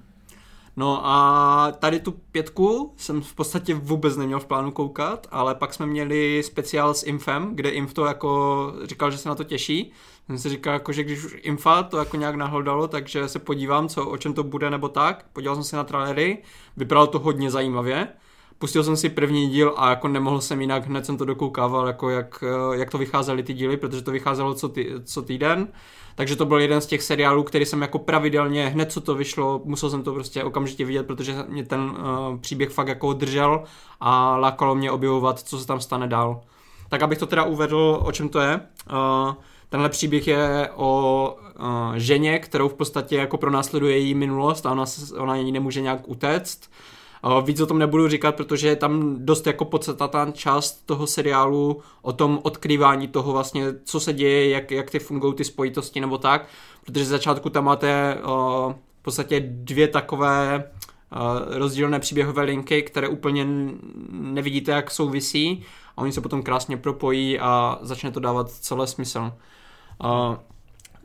No 0.77 1.07
a 1.07 1.73
tady 1.79 2.01
tu 2.01 2.13
pětku 2.13 2.95
jsem 2.97 3.23
v 3.23 3.35
podstatě 3.35 3.75
vůbec 3.75 4.17
neměl 4.17 4.41
v 4.41 4.47
plánu 4.47 4.71
koukat, 4.71 5.27
ale 5.31 5.55
pak 5.55 5.75
jsme 5.75 5.87
měli 5.87 6.43
speciál 6.43 6.95
s 6.95 7.03
Infem, 7.03 7.51
kde 7.55 7.71
Inf 7.71 7.95
to 7.95 8.05
jako 8.05 8.73
říkal, 8.85 9.11
že 9.11 9.19
se 9.19 9.29
na 9.29 9.35
to 9.35 9.45
těší. 9.45 9.93
Jsem 10.27 10.39
si 10.39 10.49
říkal, 10.49 10.73
jako, 10.73 10.93
že 10.93 11.05
když 11.05 11.25
už 11.25 11.37
Infa 11.43 11.83
to 11.83 11.99
jako 11.99 12.17
nějak 12.17 12.35
nahlodalo, 12.35 12.89
takže 12.89 13.29
se 13.29 13.39
podívám, 13.39 13.89
co, 13.89 14.07
o 14.07 14.17
čem 14.17 14.35
to 14.35 14.43
bude 14.45 14.71
nebo 14.71 14.89
tak. 14.89 15.25
Podíval 15.33 15.55
jsem 15.55 15.65
se 15.65 15.77
na 15.77 15.85
trailery, 15.85 16.39
vypadalo 16.77 17.07
to 17.07 17.19
hodně 17.19 17.51
zajímavě. 17.51 18.09
Pustil 18.59 18.85
jsem 18.85 18.97
si 18.97 19.09
první 19.09 19.49
díl 19.49 19.75
a 19.77 19.91
jako 19.91 20.09
nemohl 20.09 20.41
jsem 20.41 20.61
jinak, 20.61 20.87
hned 20.87 21.07
jsem 21.07 21.17
to 21.17 21.25
dokoukával, 21.25 21.87
jako 21.87 22.11
jak, 22.11 22.45
eh, 22.47 22.77
jak 22.77 22.91
to 22.91 22.99
vycházely 22.99 23.43
ty 23.43 23.55
díly, 23.55 23.77
protože 23.77 24.03
to 24.03 24.11
vycházelo 24.11 24.55
co, 24.55 24.69
ty, 24.69 24.93
co 25.05 25.23
týden. 25.23 25.69
Takže 26.17 26.37
to 26.37 26.47
byl 26.47 26.59
jeden 26.59 26.81
z 26.81 26.87
těch 26.87 27.03
seriálů, 27.03 27.43
který 27.43 27.67
jsem 27.67 27.83
jako 27.83 27.99
pravidelně, 27.99 28.69
hned 28.69 28.93
co 28.93 29.01
to 29.01 29.15
vyšlo, 29.15 29.61
musel 29.65 29.91
jsem 29.91 30.03
to 30.03 30.13
prostě 30.13 30.45
okamžitě 30.45 30.85
vidět, 30.85 31.07
protože 31.07 31.35
mě 31.49 31.65
ten 31.65 31.81
uh, 31.81 32.39
příběh 32.41 32.71
fakt 32.71 32.89
jako 32.89 33.13
držel 33.13 33.65
a 34.01 34.37
lákalo 34.37 34.75
mě 34.75 34.91
objevovat, 34.91 35.41
co 35.41 35.59
se 35.59 35.67
tam 35.67 35.81
stane 35.81 36.07
dál. 36.07 36.41
Tak 36.89 37.03
abych 37.03 37.19
to 37.19 37.27
teda 37.27 37.45
uvedl, 37.45 38.01
o 38.05 38.13
čem 38.13 38.29
to 38.29 38.41
je. 38.41 38.61
Uh, 38.91 39.35
tenhle 39.69 39.89
příběh 39.89 40.27
je 40.27 40.71
o 40.75 41.39
uh, 41.59 41.95
ženě, 41.95 42.39
kterou 42.39 42.69
v 42.69 42.75
podstatě 42.75 43.17
jako 43.17 43.37
pronásleduje 43.37 43.99
její 43.99 44.15
minulost 44.15 44.67
a 44.67 44.73
ona, 44.73 44.85
ona 45.19 45.37
jí 45.37 45.53
nemůže 45.53 45.81
nějak 45.81 46.09
utéct. 46.09 46.71
Uh, 46.71 46.96
víc 47.45 47.61
o 47.61 47.67
tom 47.67 47.79
nebudu 47.79 48.09
říkat, 48.09 48.35
protože 48.35 48.69
je 48.69 48.77
tam 48.77 49.17
dost 49.25 49.47
jako 49.47 49.65
podstatná 49.65 50.31
část 50.31 50.87
toho 50.87 51.07
seriálu 51.07 51.83
o 52.03 52.13
tom 52.13 52.41
odkrývání 52.43 53.09
toho 53.09 53.33
vlastně, 53.33 53.65
co 53.85 54.01
se 54.01 54.13
děje, 54.13 54.49
jak, 54.49 54.71
jak 54.71 54.91
ty 54.91 54.99
fungují 54.99 55.35
ty 55.35 55.45
spojitosti 55.45 56.01
nebo 56.01 56.19
tak, 56.19 56.49
protože 56.85 57.05
z 57.05 57.09
začátku 57.09 57.51
tam 57.51 57.65
máte 57.65 58.15
uh, 58.15 58.73
v 59.01 59.03
podstatě 59.03 59.41
dvě 59.41 59.89
takové 59.89 60.65
rozdílné 61.51 62.01
příběhové 62.01 62.43
linky, 62.43 62.83
které 62.83 63.09
úplně 63.09 63.47
nevidíte, 64.11 64.73
jak 64.73 64.91
souvisí 64.91 65.65
a 65.97 66.03
oni 66.03 66.13
se 66.13 66.21
potom 66.21 66.43
krásně 66.43 66.77
propojí 66.77 67.39
a 67.39 67.79
začne 67.81 68.11
to 68.11 68.21
dávat 68.21 68.51
celé 68.51 68.87
smysl. 68.87 69.33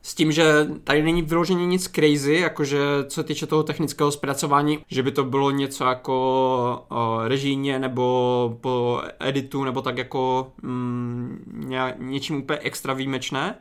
S 0.03 0.15
tím, 0.15 0.32
že 0.32 0.68
tady 0.84 1.03
není 1.03 1.22
vyloženě 1.22 1.65
nic 1.65 1.88
crazy, 1.88 2.34
jakože 2.34 2.80
co 3.07 3.23
týče 3.23 3.48
toho 3.48 3.64
technického 3.64 4.11
zpracování, 4.11 4.86
že 4.88 5.03
by 5.03 5.11
to 5.11 5.23
bylo 5.23 5.52
něco 5.52 5.86
jako 5.86 6.86
uh, 6.91 7.28
režijně 7.28 7.80
nebo 7.80 8.57
po 8.61 9.02
editu 9.19 9.64
nebo 9.64 9.82
tak 9.82 9.98
jako 9.98 10.52
mm, 10.61 11.64
ně, 11.68 11.95
něčím 11.98 12.36
úplně 12.36 12.60
extra 12.60 12.94
výjimečné, 12.94 13.56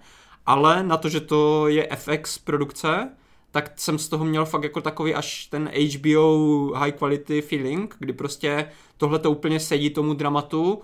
ale 0.47 0.83
na 0.83 0.97
to, 0.97 1.09
že 1.09 1.21
to 1.21 1.69
je 1.69 1.89
FX 1.97 2.39
produkce, 2.39 3.09
tak 3.51 3.73
jsem 3.77 3.99
z 3.99 4.09
toho 4.09 4.25
měl 4.25 4.45
fakt 4.45 4.63
jako 4.63 4.81
takový 4.81 5.15
až 5.15 5.47
ten 5.47 5.71
HBO 5.97 6.73
high 6.75 6.93
quality 6.93 7.43
feeling, 7.43 7.97
kdy 7.99 8.13
prostě 8.13 8.69
tohle 8.97 9.19
to 9.19 9.31
úplně 9.31 9.61
sedí 9.61 9.91
tomu 9.91 10.15
dramatu 10.15 10.83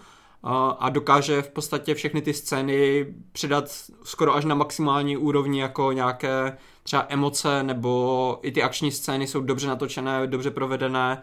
a 0.78 0.88
dokáže 0.88 1.42
v 1.42 1.50
podstatě 1.50 1.94
všechny 1.94 2.22
ty 2.22 2.34
scény 2.34 3.06
předat 3.32 3.64
skoro 4.02 4.34
až 4.34 4.44
na 4.44 4.54
maximální 4.54 5.16
úrovni 5.16 5.60
jako 5.60 5.92
nějaké 5.92 6.56
třeba 6.82 7.06
emoce 7.08 7.62
nebo 7.62 8.38
i 8.42 8.52
ty 8.52 8.62
akční 8.62 8.92
scény 8.92 9.26
jsou 9.26 9.40
dobře 9.40 9.68
natočené, 9.68 10.26
dobře 10.26 10.50
provedené. 10.50 11.22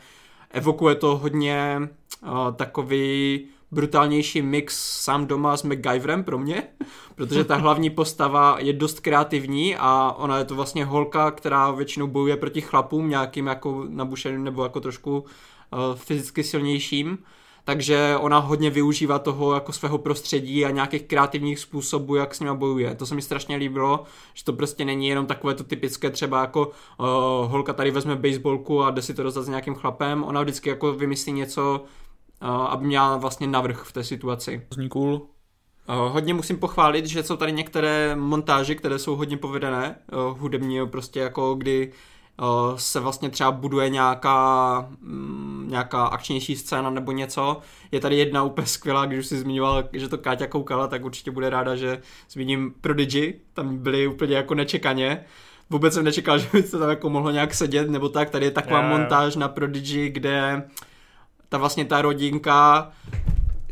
Evokuje 0.52 0.96
to 0.96 1.18
hodně 1.18 1.80
uh, 2.24 2.30
takový 2.56 3.46
brutálnější 3.72 4.42
mix 4.42 5.02
sám 5.02 5.28
doma 5.28 5.58
s 5.58 5.64
MacGyverem 5.64 6.24
pro 6.24 6.38
mě, 6.38 6.64
protože 7.16 7.44
ta 7.44 7.56
hlavní 7.56 7.90
postava 7.90 8.58
je 8.60 8.74
dost 8.74 9.00
kreativní 9.00 9.76
a 9.76 10.16
ona 10.18 10.38
je 10.38 10.46
to 10.46 10.56
vlastně 10.56 10.86
holka, 10.86 11.32
která 11.32 11.72
většinou 11.72 12.08
bojuje 12.08 12.38
proti 12.38 12.62
chlapům, 12.62 13.10
nějakým 13.10 13.48
jako 13.48 13.86
nabušeným 13.90 14.44
nebo 14.44 14.64
jako 14.64 14.80
trošku 14.80 15.20
uh, 15.20 15.96
fyzicky 15.96 16.44
silnějším 16.44 17.18
takže 17.64 18.18
ona 18.20 18.38
hodně 18.38 18.70
využívá 18.70 19.20
toho 19.20 19.54
jako 19.54 19.72
svého 19.72 19.98
prostředí 19.98 20.66
a 20.66 20.70
nějakých 20.70 21.04
kreativních 21.04 21.60
způsobů, 21.60 22.16
jak 22.16 22.36
s 22.36 22.40
nimi 22.40 22.52
bojuje. 22.56 22.96
To 22.96 23.06
se 23.06 23.16
mi 23.16 23.22
strašně 23.22 23.56
líbilo, 23.56 24.04
že 24.34 24.44
to 24.44 24.54
prostě 24.54 24.86
není 24.86 25.08
jenom 25.08 25.26
takové 25.26 25.54
to 25.54 25.64
typické 25.64 26.10
třeba 26.10 26.42
jako 26.42 26.68
uh, 26.68 27.06
holka 27.52 27.74
tady 27.74 27.92
vezme 27.92 28.16
baseballku 28.16 28.84
a 28.84 28.92
jde 28.92 29.02
si 29.02 29.14
to 29.14 29.24
rozdat 29.24 29.44
s 29.44 29.48
nějakým 29.48 29.76
chlapem. 29.76 30.24
Ona 30.24 30.42
vždycky 30.42 30.70
jako 30.70 30.94
vymyslí 30.94 31.32
něco, 31.32 31.86
uh, 32.42 32.50
aby 32.50 32.86
měla 32.86 33.18
vlastně 33.18 33.48
navrh 33.48 33.84
v 33.84 33.94
té 33.94 34.04
situaci. 34.04 34.68
Zní 34.74 34.90
cool. 34.90 35.14
Uh, 35.14 35.96
hodně 36.14 36.34
musím 36.34 36.58
pochválit, 36.58 37.06
že 37.06 37.24
jsou 37.24 37.36
tady 37.36 37.52
některé 37.52 38.16
montáže, 38.16 38.76
které 38.76 39.00
jsou 39.00 39.16
hodně 39.16 39.38
povedené, 39.38 39.96
hudební, 40.38 40.88
prostě 40.88 41.20
jako 41.20 41.56
kdy 41.56 41.92
se 42.76 43.00
vlastně 43.00 43.30
třeba 43.30 43.52
buduje 43.52 43.90
nějaká, 43.90 44.88
mm, 45.02 45.66
nějaká 45.70 46.06
akčnější 46.06 46.56
scéna 46.56 46.90
nebo 46.90 47.12
něco. 47.12 47.58
Je 47.92 48.00
tady 48.00 48.18
jedna 48.18 48.44
úplně 48.44 48.68
skvělá, 48.68 49.06
když 49.06 49.20
už 49.20 49.26
si 49.26 49.38
zmiňoval, 49.38 49.84
že 49.94 50.10
to 50.10 50.18
Káťa 50.18 50.48
koukala, 50.48 50.88
tak 50.88 51.06
určitě 51.06 51.32
bude 51.32 51.50
ráda, 51.50 51.76
že 51.76 52.02
zmíním 52.30 52.74
Prodigy, 52.82 53.34
tam 53.54 53.78
byly 53.78 54.08
úplně 54.08 54.36
jako 54.36 54.56
nečekaně. 54.56 55.26
Vůbec 55.70 55.94
jsem 55.94 56.06
nečekal, 56.06 56.38
že 56.40 56.48
by 56.54 56.64
to 56.64 56.80
tam 56.80 56.90
jako 56.90 57.10
mohlo 57.10 57.32
nějak 57.32 57.54
sedět, 57.54 57.90
nebo 57.90 58.10
tak. 58.10 58.30
Tady 58.30 58.46
je 58.46 58.52
taková 58.52 58.80
yeah. 58.80 58.92
montáž 58.92 59.36
na 59.36 59.48
Prodigy, 59.48 60.10
kde 60.10 60.64
ta 61.50 61.58
vlastně 61.58 61.86
ta 61.86 62.02
rodinka 62.02 62.92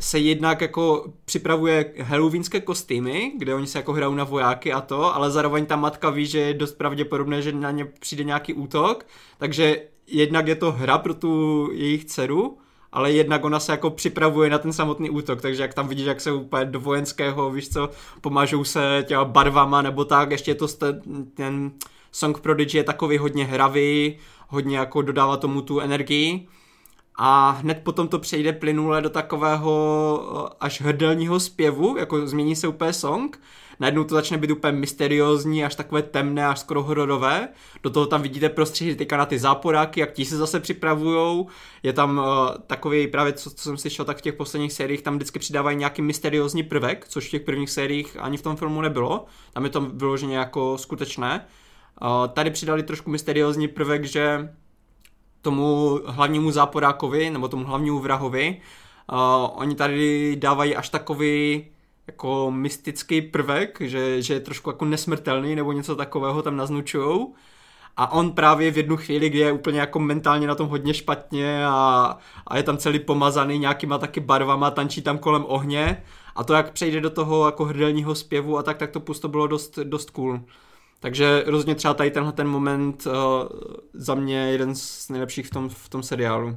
se 0.02 0.18
jednak 0.18 0.60
jako 0.60 1.12
připravuje 1.24 1.94
halloweenské 2.00 2.60
kostýmy, 2.60 3.32
kde 3.38 3.54
oni 3.54 3.66
se 3.66 3.78
jako 3.78 3.92
hrajou 3.92 4.14
na 4.14 4.24
vojáky 4.24 4.72
a 4.72 4.80
to, 4.80 5.14
ale 5.14 5.30
zároveň 5.30 5.66
ta 5.66 5.76
matka 5.76 6.10
ví, 6.10 6.26
že 6.26 6.38
je 6.38 6.54
dost 6.54 6.72
pravděpodobné, 6.72 7.42
že 7.42 7.52
na 7.52 7.70
ně 7.70 7.84
přijde 7.84 8.24
nějaký 8.24 8.54
útok, 8.54 9.06
takže 9.38 9.82
jednak 10.06 10.46
je 10.46 10.56
to 10.56 10.72
hra 10.72 10.98
pro 10.98 11.14
tu 11.14 11.68
jejich 11.72 12.04
dceru, 12.04 12.58
ale 12.92 13.12
jednak 13.12 13.44
ona 13.44 13.60
se 13.60 13.72
jako 13.72 13.90
připravuje 13.90 14.50
na 14.50 14.58
ten 14.58 14.72
samotný 14.72 15.10
útok, 15.10 15.40
takže 15.40 15.62
jak 15.62 15.74
tam 15.74 15.88
vidíš, 15.88 16.06
jak 16.06 16.20
se 16.20 16.32
úplně 16.32 16.64
do 16.64 16.80
vojenského, 16.80 17.50
víš 17.50 17.68
co, 17.68 17.88
pomážou 18.20 18.64
se 18.64 19.04
těma 19.08 19.24
barvama 19.24 19.82
nebo 19.82 20.04
tak, 20.04 20.30
ještě 20.30 20.50
je 20.50 20.54
to 20.54 20.68
ten, 20.68 21.02
ten 21.34 21.72
Song 22.12 22.40
Prodigy 22.40 22.78
je 22.78 22.84
takový 22.84 23.18
hodně 23.18 23.44
hravý, 23.44 24.18
hodně 24.48 24.78
jako 24.78 25.02
dodává 25.02 25.36
tomu 25.36 25.62
tu 25.62 25.80
energii 25.80 26.48
a 27.16 27.50
hned 27.50 27.80
potom 27.84 28.08
to 28.08 28.18
přejde 28.18 28.52
plynule 28.52 29.02
do 29.02 29.10
takového 29.10 30.50
až 30.60 30.80
hrdelního 30.80 31.40
zpěvu, 31.40 31.96
jako 31.98 32.26
změní 32.26 32.56
se 32.56 32.68
úplně 32.68 32.92
song, 32.92 33.40
najednou 33.80 34.04
to 34.04 34.14
začne 34.14 34.38
být 34.38 34.50
úplně 34.50 34.72
mysteriózní, 34.78 35.64
až 35.64 35.74
takové 35.74 36.02
temné, 36.02 36.46
až 36.46 36.58
skoro 36.58 36.82
hororové. 36.82 37.48
Do 37.82 37.90
toho 37.90 38.06
tam 38.06 38.22
vidíte 38.22 38.48
prostředí 38.48 38.94
teďka 38.94 39.16
na 39.16 39.26
ty 39.26 39.38
záporáky, 39.38 40.00
jak 40.00 40.12
ti 40.12 40.24
se 40.24 40.36
zase 40.36 40.60
připravujou. 40.60 41.46
Je 41.82 41.92
tam 41.92 42.18
uh, 42.18 42.24
takový, 42.66 43.06
právě 43.06 43.32
co, 43.32 43.50
co 43.50 43.62
jsem 43.62 43.76
slyšel, 43.76 44.04
tak 44.04 44.18
v 44.18 44.20
těch 44.20 44.34
posledních 44.34 44.72
sériích 44.72 45.02
tam 45.02 45.14
vždycky 45.14 45.38
přidávají 45.38 45.76
nějaký 45.76 46.02
mysteriózní 46.02 46.62
prvek, 46.62 47.04
což 47.08 47.28
v 47.28 47.30
těch 47.30 47.42
prvních 47.42 47.70
sériích 47.70 48.16
ani 48.20 48.36
v 48.36 48.42
tom 48.42 48.56
filmu 48.56 48.80
nebylo. 48.80 49.24
Tam 49.52 49.64
je 49.64 49.70
to 49.70 49.80
vyloženě 49.80 50.36
jako 50.36 50.78
skutečné. 50.78 51.46
Uh, 52.02 52.08
tady 52.32 52.50
přidali 52.50 52.82
trošku 52.82 53.10
mysteriózní 53.10 53.68
prvek, 53.68 54.04
že 54.04 54.48
tomu 55.42 56.00
hlavnímu 56.06 56.50
záporákovi, 56.50 57.30
nebo 57.30 57.48
tomu 57.48 57.64
hlavnímu 57.64 57.98
vrahovi. 57.98 58.60
Uh, 59.12 59.18
oni 59.54 59.74
tady 59.74 60.36
dávají 60.36 60.76
až 60.76 60.88
takový 60.88 61.64
jako 62.06 62.50
mystický 62.50 63.22
prvek, 63.22 63.80
že, 63.80 64.22
že 64.22 64.34
je 64.34 64.40
trošku 64.40 64.70
jako 64.70 64.84
nesmrtelný 64.84 65.54
nebo 65.54 65.72
něco 65.72 65.96
takového 65.96 66.42
tam 66.42 66.56
naznučujou. 66.56 67.34
A 67.96 68.12
on 68.12 68.32
právě 68.32 68.70
v 68.70 68.76
jednu 68.76 68.96
chvíli, 68.96 69.30
kdy 69.30 69.38
je 69.38 69.52
úplně 69.52 69.80
jako 69.80 69.98
mentálně 69.98 70.46
na 70.46 70.54
tom 70.54 70.68
hodně 70.68 70.94
špatně 70.94 71.66
a, 71.66 72.18
a 72.46 72.56
je 72.56 72.62
tam 72.62 72.78
celý 72.78 72.98
pomazaný 72.98 73.58
nějakýma 73.58 73.98
taky 73.98 74.20
barvama, 74.20 74.70
tančí 74.70 75.02
tam 75.02 75.18
kolem 75.18 75.44
ohně 75.48 76.02
a 76.34 76.44
to 76.44 76.52
jak 76.52 76.72
přejde 76.72 77.00
do 77.00 77.10
toho 77.10 77.46
jako 77.46 77.64
hrdelního 77.64 78.14
zpěvu 78.14 78.58
a 78.58 78.62
tak, 78.62 78.78
tak 78.78 78.90
to 78.90 79.00
pusto 79.00 79.28
bylo 79.28 79.46
dost, 79.46 79.78
dost 79.78 80.10
cool. 80.10 80.40
Takže 81.02 81.44
rozhodně 81.46 81.74
třeba 81.74 81.94
tady 81.94 82.10
tenhle 82.10 82.32
ten 82.32 82.48
moment 82.48 83.06
uh, 83.06 83.12
za 83.94 84.14
mě 84.14 84.36
jeden 84.36 84.74
z 84.74 85.08
nejlepších 85.08 85.46
v 85.46 85.50
tom, 85.50 85.68
v 85.68 85.88
tom 85.88 86.02
seriálu. 86.02 86.46
Uh, 86.46 86.54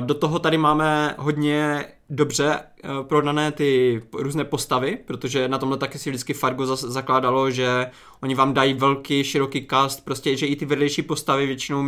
do 0.00 0.14
toho 0.14 0.38
tady 0.38 0.58
máme 0.58 1.14
hodně 1.18 1.84
dobře 2.10 2.60
uh, 2.84 3.06
prodané 3.06 3.52
ty 3.52 4.02
různé 4.12 4.44
postavy, 4.44 4.98
protože 5.06 5.48
na 5.48 5.58
tomhle 5.58 5.78
taky 5.78 5.98
si 5.98 6.10
vždycky 6.10 6.34
Fargo 6.34 6.66
zas, 6.66 6.80
zakládalo, 6.80 7.50
že 7.50 7.90
oni 8.22 8.34
vám 8.34 8.54
dají 8.54 8.74
velký, 8.74 9.24
široký 9.24 9.66
cast, 9.70 10.04
prostě, 10.04 10.36
že 10.36 10.46
i 10.46 10.56
ty 10.56 10.64
vedlejší 10.64 11.02
postavy 11.02 11.46
většinou 11.46 11.84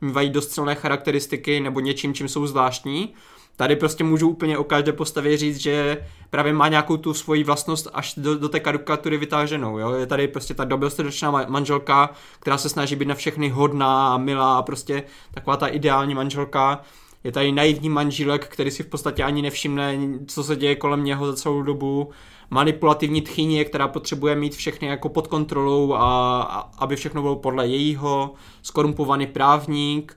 mývají 0.00 0.30
dost 0.30 0.52
silné 0.52 0.74
charakteristiky 0.74 1.60
nebo 1.60 1.80
něčím, 1.80 2.14
čím 2.14 2.28
jsou 2.28 2.46
zvláštní. 2.46 3.14
Tady 3.58 3.76
prostě 3.76 4.04
můžu 4.04 4.28
úplně 4.28 4.58
o 4.58 4.64
každé 4.64 4.92
postavě 4.92 5.36
říct, 5.36 5.56
že 5.56 6.04
právě 6.30 6.52
má 6.52 6.68
nějakou 6.68 6.96
tu 6.96 7.14
svoji 7.14 7.44
vlastnost 7.44 7.88
až 7.92 8.14
do, 8.16 8.38
do 8.38 8.48
té 8.48 8.60
karikatury 8.60 9.16
vytáženou. 9.16 9.78
Jo? 9.78 9.92
Je 9.92 10.06
tady 10.06 10.28
prostě 10.28 10.54
ta 10.54 10.64
dobrostrečná 10.64 11.30
manželka, 11.48 12.10
která 12.40 12.58
se 12.58 12.68
snaží 12.68 12.96
být 12.96 13.08
na 13.08 13.14
všechny 13.14 13.48
hodná 13.48 14.14
a 14.14 14.18
milá 14.18 14.58
a 14.58 14.62
prostě 14.62 15.02
taková 15.30 15.56
ta 15.56 15.66
ideální 15.66 16.14
manželka. 16.14 16.80
Je 17.24 17.32
tady 17.32 17.52
naivní 17.52 17.88
manžílek, 17.88 18.48
který 18.48 18.70
si 18.70 18.82
v 18.82 18.86
podstatě 18.86 19.24
ani 19.24 19.42
nevšimne, 19.42 19.98
co 20.26 20.44
se 20.44 20.56
děje 20.56 20.74
kolem 20.74 21.04
něho 21.04 21.26
za 21.26 21.36
celou 21.36 21.62
dobu. 21.62 22.10
Manipulativní 22.50 23.22
tchyně, 23.22 23.64
která 23.64 23.88
potřebuje 23.88 24.36
mít 24.36 24.54
všechny 24.54 24.88
jako 24.88 25.08
pod 25.08 25.26
kontrolou 25.26 25.92
a, 25.92 26.42
a 26.42 26.60
aby 26.78 26.96
všechno 26.96 27.22
bylo 27.22 27.36
podle 27.36 27.66
jejího. 27.66 28.34
Skorumpovaný 28.62 29.26
právník 29.26 30.16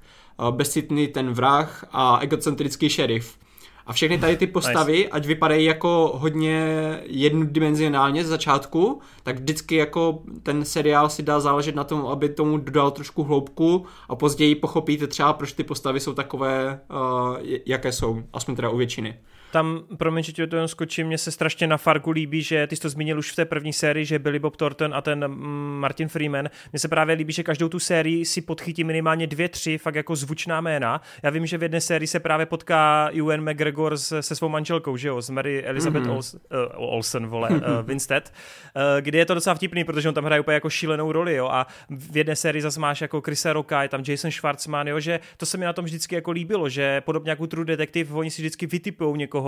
bezcitný 0.51 1.07
ten 1.07 1.34
vrah 1.34 1.85
a 1.91 2.19
egocentrický 2.19 2.89
šerif. 2.89 3.38
A 3.85 3.93
všechny 3.93 4.18
tady 4.18 4.38
ty 4.38 4.47
postavy, 4.47 4.97
nice. 4.97 5.09
ať 5.09 5.26
vypadají 5.26 5.65
jako 5.65 6.11
hodně 6.15 6.65
jednodimenzionálně 7.05 8.26
z 8.26 8.27
začátku, 8.27 9.01
tak 9.23 9.39
vždycky 9.39 9.76
jako 9.76 10.23
ten 10.43 10.65
seriál 10.65 11.09
si 11.09 11.23
dá 11.23 11.39
záležet 11.39 11.76
na 11.76 11.84
tom, 11.84 12.05
aby 12.05 12.30
tomu 12.30 12.57
dodal 12.57 12.91
trošku 12.91 13.23
hloubku 13.23 13.85
a 14.09 14.15
později 14.15 14.55
pochopíte 14.55 15.07
třeba, 15.07 15.34
proč 15.34 15.51
ty 15.51 15.63
postavy 15.63 15.99
jsou 15.99 16.13
takové, 16.13 16.80
uh, 16.89 17.38
jaké 17.65 17.91
jsou, 17.91 18.23
aspoň 18.34 18.55
teda 18.55 18.69
u 18.69 18.77
většiny. 18.77 19.19
Tam, 19.52 19.84
promiň, 19.98 20.23
že 20.23 20.32
ti 20.32 20.48
to 20.48 20.56
jen 20.56 20.68
skočím, 20.68 21.07
mně 21.07 21.18
se 21.18 21.32
strašně 21.32 21.68
na 21.68 21.78
Fargu 21.78 22.11
líbí, 22.11 22.41
že 22.41 22.68
ty 22.68 22.76
jsi 22.76 22.82
to 22.82 22.90
zmínil 22.90 23.19
už 23.19 23.32
v 23.32 23.36
té 23.36 23.45
první 23.45 23.73
sérii, 23.73 24.06
že 24.06 24.19
Billy 24.19 24.40
Bob 24.40 24.56
Thornton 24.56 24.95
a 24.95 25.02
ten 25.02 25.28
mm, 25.28 25.80
Martin 25.80 26.07
Freeman. 26.07 26.49
Mně 26.72 26.80
se 26.80 26.88
právě 26.88 27.15
líbí, 27.15 27.34
že 27.34 27.44
každou 27.44 27.69
tu 27.69 27.80
sérii 27.80 28.26
si 28.26 28.41
podchytí 28.41 28.84
minimálně 28.84 29.28
dvě, 29.28 29.49
tři 29.49 29.78
fakt 29.78 29.95
jako 29.95 30.15
zvučná 30.15 30.61
jména. 30.61 31.02
Já 31.23 31.30
vím, 31.30 31.45
že 31.45 31.57
v 31.57 31.64
jedné 31.64 31.82
sérii 31.82 32.07
se 32.07 32.19
právě 32.19 32.45
potká 32.45 33.10
Ewan 33.19 33.49
McGregor 33.49 33.98
se, 33.98 34.23
se 34.23 34.36
svou 34.36 34.49
manželkou, 34.49 34.98
že 34.98 35.07
jo, 35.07 35.22
s 35.22 35.30
Mary 35.30 35.64
Elizabeth 35.65 36.03
mm-hmm. 36.03 36.15
Olsen, 36.15 36.40
uh, 36.78 36.94
Olsen, 36.94 37.28
vole, 37.28 37.49
uh, 37.49 37.57
Winstead, 37.84 38.34
uh, 38.76 38.82
kdy 39.02 39.18
je 39.18 39.26
to 39.26 39.34
docela 39.34 39.56
vtipný, 39.56 39.84
protože 39.84 40.10
on 40.10 40.15
tam 40.15 40.26
hraje 40.26 40.40
úplně 40.40 40.56
jako 40.56 40.69
šílenou 40.69 41.11
roli, 41.11 41.36
jo, 41.36 41.48
a 41.48 41.68
v 41.90 42.18
jedné 42.18 42.36
sérii 42.36 42.61
zase 42.61 42.80
máš 42.80 43.02
jako 43.02 43.22
Chrisa 43.22 43.53
Rocka, 43.53 43.84
je 43.84 43.90
tam 43.90 44.03
Jason 44.07 44.32
Schwartzman, 44.32 44.88
jo, 44.88 44.99
že 44.99 45.19
to 45.38 45.45
se 45.45 45.57
mi 45.57 45.65
na 45.65 45.73
tom 45.73 45.86
vždycky 45.86 46.15
jako 46.15 46.32
líbilo, 46.32 46.69
že 46.69 47.02
podobně 47.02 47.30
jako 47.30 47.48
True 47.48 47.65
Detective, 47.65 48.14
oni 48.14 48.32
si 48.32 48.41
vždycky 48.41 48.65
vytipují 48.65 49.18
někoho 49.18 49.40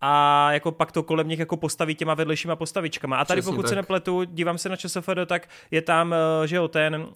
a 0.00 0.52
jako 0.52 0.72
pak 0.72 0.92
to 0.92 1.02
kolem 1.02 1.28
nich 1.28 1.38
jako 1.38 1.56
postaví 1.56 1.94
těma 1.94 2.14
vedlejšíma 2.14 2.56
postavičkama. 2.56 3.16
A 3.16 3.24
tady 3.24 3.40
Přesně 3.40 3.52
pokud 3.52 3.62
tak. 3.62 3.68
se 3.68 3.74
nepletu, 3.74 4.24
dívám 4.24 4.58
se 4.58 4.68
na 4.68 4.76
ČSFD, 4.76 5.10
tak 5.26 5.48
je 5.70 5.82
tam, 5.82 6.14
eh, 6.14 6.46
že 6.46 6.56
jo, 6.56 6.68
ten, 6.68 6.94
uh, 6.94 7.08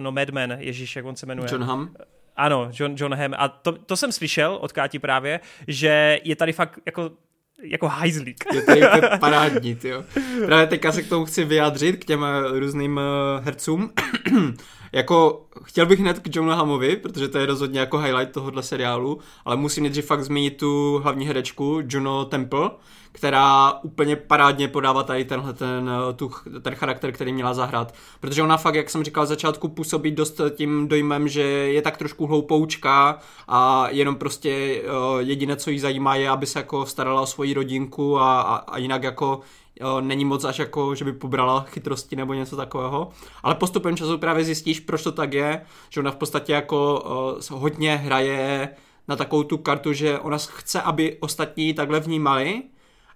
no 0.00 0.12
Madman, 0.12 0.50
Ježíš, 0.58 0.96
jak 0.96 1.04
on 1.04 1.16
se 1.16 1.26
jmenuje. 1.26 1.48
John 1.52 1.64
Hamm. 1.64 1.94
Ano, 2.36 2.70
John, 2.72 2.94
John 2.96 3.14
Hamm. 3.14 3.34
A 3.38 3.48
to, 3.48 3.72
to 3.72 3.96
jsem 3.96 4.12
slyšel 4.12 4.58
od 4.60 4.72
Káti 4.72 4.98
právě, 4.98 5.40
že 5.68 6.20
je 6.24 6.36
tady 6.36 6.52
fakt 6.52 6.78
jako 6.86 7.10
jako 7.62 7.88
hajzlík. 7.88 8.44
Je 8.54 8.62
to 8.62 8.72
je 8.72 8.90
parádní, 9.20 9.78
jo. 9.84 10.04
Právě 10.46 10.66
teďka 10.66 10.92
se 10.92 11.02
k 11.02 11.08
tomu 11.08 11.24
chci 11.24 11.44
vyjádřit, 11.44 11.96
k 11.96 12.04
těm 12.04 12.24
eh, 12.24 12.60
různým 12.60 13.00
hercům. 13.42 13.92
Jako, 14.92 15.46
chtěl 15.62 15.86
bych 15.86 16.00
hned 16.00 16.18
k 16.18 16.36
Johnu 16.36 16.52
Hamovi, 16.52 16.96
protože 16.96 17.28
to 17.28 17.38
je 17.38 17.46
rozhodně 17.46 17.80
jako 17.80 17.98
highlight 17.98 18.34
tohohle 18.34 18.62
seriálu, 18.62 19.18
ale 19.44 19.56
musím 19.56 19.82
nejdřív 19.82 20.06
fakt 20.06 20.24
zmínit 20.24 20.56
tu 20.56 21.00
hlavní 21.02 21.26
herečku, 21.26 21.82
Juno 21.88 22.24
Temple, 22.24 22.70
která 23.12 23.72
úplně 23.82 24.16
parádně 24.16 24.68
podává 24.68 25.02
tady 25.02 25.24
tenhle 25.24 25.52
ten, 25.52 25.90
tu, 26.16 26.30
ten 26.62 26.74
charakter, 26.74 27.12
který 27.12 27.32
měla 27.32 27.54
zahrát. 27.54 27.94
Protože 28.20 28.42
ona 28.42 28.56
fakt, 28.56 28.74
jak 28.74 28.90
jsem 28.90 29.04
říkal, 29.04 29.26
začátku 29.26 29.68
působí 29.68 30.10
dost 30.10 30.40
tím 30.50 30.88
dojmem, 30.88 31.28
že 31.28 31.42
je 31.42 31.82
tak 31.82 31.96
trošku 31.96 32.26
hloupoučka 32.26 33.18
a 33.48 33.88
jenom 33.90 34.16
prostě 34.16 34.82
uh, 34.82 35.20
jediné, 35.20 35.56
co 35.56 35.70
jí 35.70 35.78
zajímá, 35.78 36.14
je, 36.14 36.28
aby 36.30 36.46
se 36.46 36.58
jako 36.58 36.86
starala 36.86 37.20
o 37.20 37.26
svoji 37.26 37.54
rodinku 37.54 38.18
a, 38.18 38.40
a, 38.42 38.56
a 38.56 38.78
jinak 38.78 39.02
jako 39.02 39.40
není 40.00 40.24
moc 40.24 40.44
až 40.44 40.58
jako, 40.58 40.94
že 40.94 41.04
by 41.04 41.12
pobrala 41.12 41.60
chytrosti 41.60 42.16
nebo 42.16 42.34
něco 42.34 42.56
takového. 42.56 43.10
Ale 43.42 43.54
postupem 43.54 43.96
času 43.96 44.18
právě 44.18 44.44
zjistíš, 44.44 44.80
proč 44.80 45.02
to 45.02 45.12
tak 45.12 45.32
je, 45.32 45.62
že 45.90 46.00
ona 46.00 46.10
v 46.10 46.16
podstatě 46.16 46.52
jako 46.52 47.04
uh, 47.50 47.60
hodně 47.60 47.96
hraje 47.96 48.68
na 49.08 49.16
takovou 49.16 49.42
tu 49.42 49.58
kartu, 49.58 49.92
že 49.92 50.18
ona 50.18 50.38
chce, 50.38 50.82
aby 50.82 51.16
ostatní 51.20 51.74
takhle 51.74 52.00
vnímali, 52.00 52.62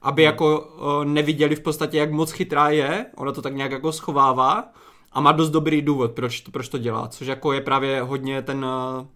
aby 0.03 0.23
hmm. 0.23 0.27
jako 0.27 0.61
uh, 0.61 1.05
neviděli 1.05 1.57
v 1.57 1.61
podstatě, 1.61 1.99
jak 1.99 2.13
moc 2.13 2.31
chytrá 2.31 2.69
je, 2.69 3.07
ona 3.17 3.33
to 3.33 3.43
tak 3.43 3.55
nějak 3.55 3.73
jako 3.73 3.93
schovává 3.93 4.65
a 5.13 5.21
má 5.21 5.33
dost 5.33 5.51
dobrý 5.51 5.83
důvod, 5.83 6.13
proč 6.13 6.41
to, 6.41 6.51
proč 6.51 6.69
to 6.69 6.79
dělá, 6.79 7.09
což 7.09 7.27
jako 7.27 7.53
je 7.53 7.61
právě 7.61 8.03
hodně 8.03 8.43
ten 8.43 8.65
uh, 8.65 9.07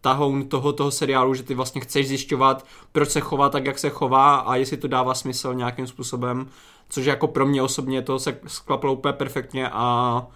tahoun 0.00 0.48
toho, 0.48 0.72
toho 0.72 0.90
seriálu, 0.90 1.34
že 1.34 1.42
ty 1.42 1.54
vlastně 1.54 1.80
chceš 1.80 2.08
zjišťovat, 2.08 2.66
proč 2.92 3.08
se 3.08 3.20
chová 3.20 3.48
tak, 3.48 3.66
jak 3.66 3.78
se 3.78 3.90
chová 3.90 4.36
a 4.36 4.56
jestli 4.56 4.76
to 4.76 4.88
dává 4.88 5.14
smysl 5.14 5.54
nějakým 5.54 5.86
způsobem 5.86 6.46
což 6.94 7.06
jako 7.06 7.26
pro 7.26 7.46
mě 7.46 7.62
osobně 7.62 8.02
to 8.02 8.18
se 8.18 8.38
sklaplo 8.46 8.92
úplně 8.92 9.12
perfektně 9.12 9.68
a 9.72 10.26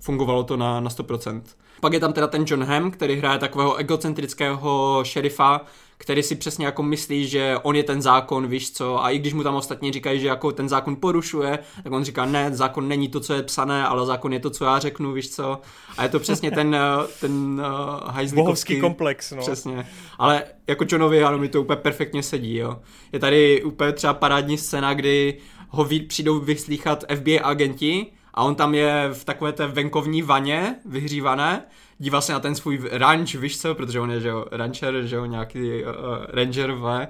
fungovalo 0.00 0.44
to 0.44 0.56
na, 0.56 0.80
na 0.80 0.90
100%. 0.90 1.42
Pak 1.80 1.92
je 1.92 2.00
tam 2.00 2.12
teda 2.12 2.26
ten 2.26 2.44
John 2.46 2.64
Hamm, 2.64 2.90
který 2.90 3.16
hraje 3.16 3.38
takového 3.38 3.76
egocentrického 3.76 5.00
šerifa, 5.02 5.60
který 5.98 6.22
si 6.22 6.36
přesně 6.36 6.66
jako 6.66 6.82
myslí, 6.82 7.28
že 7.28 7.56
on 7.62 7.76
je 7.76 7.82
ten 7.82 8.02
zákon, 8.02 8.46
víš 8.46 8.72
co, 8.72 9.04
a 9.04 9.10
i 9.10 9.18
když 9.18 9.34
mu 9.34 9.42
tam 9.42 9.54
ostatní 9.54 9.92
říkají, 9.92 10.20
že 10.20 10.28
jako 10.28 10.52
ten 10.52 10.68
zákon 10.68 10.96
porušuje, 10.96 11.58
tak 11.82 11.92
on 11.92 12.04
říká, 12.04 12.24
ne, 12.24 12.50
zákon 12.52 12.88
není 12.88 13.08
to, 13.08 13.20
co 13.20 13.34
je 13.34 13.42
psané, 13.42 13.86
ale 13.86 14.06
zákon 14.06 14.32
je 14.32 14.40
to, 14.40 14.50
co 14.50 14.64
já 14.64 14.78
řeknu, 14.78 15.12
víš 15.12 15.30
co. 15.30 15.60
A 15.96 16.02
je 16.02 16.08
to 16.08 16.20
přesně 16.20 16.50
ten, 16.50 16.74
eh, 16.74 17.06
ten 17.20 17.60
uh, 17.60 18.10
hajzlíkovský... 18.10 18.80
komplex, 18.80 19.30
no. 19.32 19.42
Přesně. 19.42 19.86
Ale 20.18 20.44
jako 20.66 20.84
Johnovi, 20.88 21.24
ano, 21.24 21.38
mi 21.38 21.48
to 21.48 21.60
úplně 21.60 21.76
perfektně 21.76 22.22
sedí, 22.22 22.56
jo. 22.56 22.78
Je 23.12 23.18
tady 23.18 23.62
úplně 23.62 23.92
třeba 23.92 24.14
parádní 24.14 24.58
scéna, 24.58 24.94
kdy 24.94 25.38
ho 25.68 25.88
přijdou 26.08 26.40
vyslíchat 26.40 27.04
FBI 27.14 27.40
agenti 27.40 28.06
a 28.34 28.44
on 28.44 28.54
tam 28.54 28.74
je 28.74 29.10
v 29.12 29.24
takové 29.24 29.52
té 29.52 29.66
venkovní 29.66 30.22
vaně 30.22 30.76
vyhřívané, 30.84 31.62
dívá 31.98 32.20
se 32.20 32.32
na 32.32 32.40
ten 32.40 32.54
svůj 32.54 32.80
ranch, 32.92 33.34
víš 33.34 33.60
co, 33.60 33.74
protože 33.74 34.00
on 34.00 34.10
je, 34.10 34.20
že 34.20 34.28
jo, 34.28 34.44
rancher, 34.50 35.06
že 35.06 35.16
jo, 35.16 35.24
nějaký 35.24 35.58
uh, 35.58 35.90
ranger, 36.28 36.72
ve, 36.72 37.08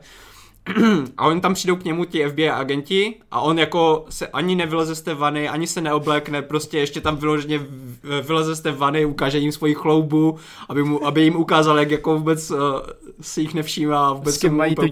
a 1.17 1.27
oni 1.27 1.41
tam 1.41 1.55
přijdou 1.55 1.77
k 1.77 1.85
němu 1.85 2.05
ti 2.05 2.29
FBI 2.29 2.51
agenti 2.51 3.15
a 3.31 3.41
on 3.41 3.59
jako 3.59 4.07
se 4.09 4.27
ani 4.27 4.57
nevyleze 4.57 4.95
z 4.95 5.03
té 5.03 5.15
vany, 5.15 5.49
ani 5.49 5.67
se 5.67 5.81
neoblékne, 5.81 6.43
prostě 6.43 6.79
ještě 6.79 7.01
tam 7.01 7.17
vyloženě 7.17 7.61
vyleze 8.23 8.57
z 8.57 8.61
té 8.61 8.73
vany, 8.73 9.05
ukáže 9.05 9.39
jim 9.39 9.53
svoji 9.53 9.75
chloubu, 9.75 10.37
aby, 10.69 10.83
mu, 10.83 11.07
aby 11.07 11.23
jim 11.23 11.37
ukázal, 11.37 11.79
jak 11.79 11.91
jako 11.91 12.19
vůbec 12.19 12.51
uh, 12.51 12.59
si 13.21 13.41
jich 13.41 13.55
nevšímá 13.55 14.09
a 14.09 14.13
vůbec 14.13 14.35
s 14.35 14.49
mají 14.49 14.75
tu 14.75 14.89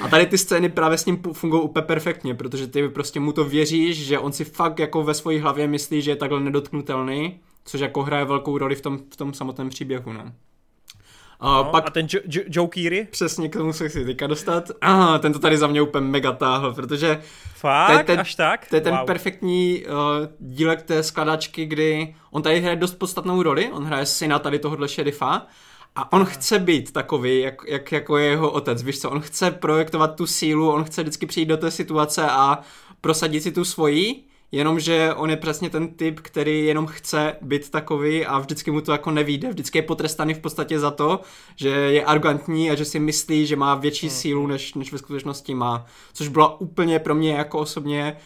A 0.00 0.08
tady 0.08 0.26
ty 0.26 0.38
scény 0.38 0.68
právě 0.68 0.98
s 0.98 1.06
ním 1.06 1.22
fungují 1.32 1.62
úplně 1.62 1.82
perfektně, 1.82 2.34
protože 2.34 2.66
ty 2.66 2.88
prostě 2.88 3.20
mu 3.20 3.32
to 3.32 3.44
věříš, 3.44 4.06
že 4.06 4.18
on 4.18 4.32
si 4.32 4.44
fakt 4.44 4.78
jako 4.78 5.02
ve 5.02 5.14
své 5.14 5.40
hlavě 5.40 5.68
myslí, 5.68 6.02
že 6.02 6.10
je 6.10 6.16
takhle 6.16 6.40
nedotknutelný, 6.40 7.40
což 7.64 7.80
jako 7.80 8.02
hraje 8.02 8.24
velkou 8.24 8.58
roli 8.58 8.74
v 8.74 8.80
tom, 8.80 8.98
v 9.12 9.16
tom 9.16 9.34
samotném 9.34 9.68
příběhu, 9.68 10.12
no. 10.12 10.32
A, 11.40 11.56
no, 11.56 11.64
pak, 11.64 11.86
a 11.86 11.90
ten 11.90 12.06
jo, 12.12 12.20
jo, 12.24 12.42
Joe 12.48 12.68
Keery? 12.68 13.08
Přesně 13.10 13.48
k 13.48 13.56
tomu 13.56 13.72
se 13.72 13.88
chci 13.88 14.04
teďka 14.04 14.26
dostat. 14.26 14.70
Aha, 14.80 15.18
ten 15.18 15.32
to 15.32 15.38
tady 15.38 15.58
za 15.58 15.66
mě 15.66 15.82
úplně 15.82 16.06
mega 16.06 16.32
táhl, 16.32 16.74
protože... 16.74 17.20
Fakt? 17.54 17.92
To 17.92 17.98
je 17.98 18.04
ten, 18.04 18.20
až 18.20 18.34
tak? 18.34 18.68
To 18.68 18.74
je 18.74 18.80
ten 18.80 18.96
wow. 18.96 19.06
perfektní 19.06 19.84
uh, 19.84 19.94
dílek 20.38 20.82
té 20.82 21.02
skladačky, 21.02 21.66
kdy 21.66 22.14
on 22.30 22.42
tady 22.42 22.60
hraje 22.60 22.76
dost 22.76 22.94
podstatnou 22.94 23.42
roli, 23.42 23.70
on 23.72 23.84
hraje 23.84 24.06
syna 24.06 24.38
tady 24.38 24.58
tohohle 24.58 24.88
šerifa 24.88 25.46
a 25.96 26.12
on 26.12 26.24
chce 26.24 26.58
být 26.58 26.92
takový, 26.92 27.40
jak, 27.40 27.54
jak 27.68 27.92
jako 27.92 28.18
je 28.18 28.30
jeho 28.30 28.50
otec, 28.50 28.82
víš 28.82 29.00
co, 29.00 29.10
on 29.10 29.20
chce 29.20 29.50
projektovat 29.50 30.16
tu 30.16 30.26
sílu, 30.26 30.72
on 30.72 30.84
chce 30.84 31.02
vždycky 31.02 31.26
přijít 31.26 31.46
do 31.46 31.56
té 31.56 31.70
situace 31.70 32.30
a 32.30 32.58
prosadit 33.00 33.42
si 33.42 33.52
tu 33.52 33.64
svoji, 33.64 34.24
Jenomže 34.52 35.14
on 35.16 35.30
je 35.30 35.36
přesně 35.36 35.70
ten 35.70 35.88
typ, 35.88 36.20
který 36.20 36.64
jenom 36.64 36.86
chce 36.86 37.36
být 37.42 37.70
takový 37.70 38.26
a 38.26 38.38
vždycky 38.38 38.70
mu 38.70 38.80
to 38.80 38.92
jako 38.92 39.10
nevíde. 39.10 39.48
Vždycky 39.48 39.78
je 39.78 39.82
potrestaný 39.82 40.34
v 40.34 40.38
podstatě 40.38 40.78
za 40.78 40.90
to, 40.90 41.20
že 41.56 41.68
je 41.68 42.04
arrogantní 42.04 42.70
a 42.70 42.74
že 42.74 42.84
si 42.84 42.98
myslí, 42.98 43.46
že 43.46 43.56
má 43.56 43.74
větší 43.74 44.06
hmm. 44.06 44.16
sílu, 44.16 44.46
než, 44.46 44.74
než 44.74 44.92
ve 44.92 44.98
skutečnosti 44.98 45.54
má. 45.54 45.86
Což 46.12 46.28
byla 46.28 46.60
úplně 46.60 46.98
pro 46.98 47.14
mě 47.14 47.32
jako 47.32 47.58
osobně 47.58 48.16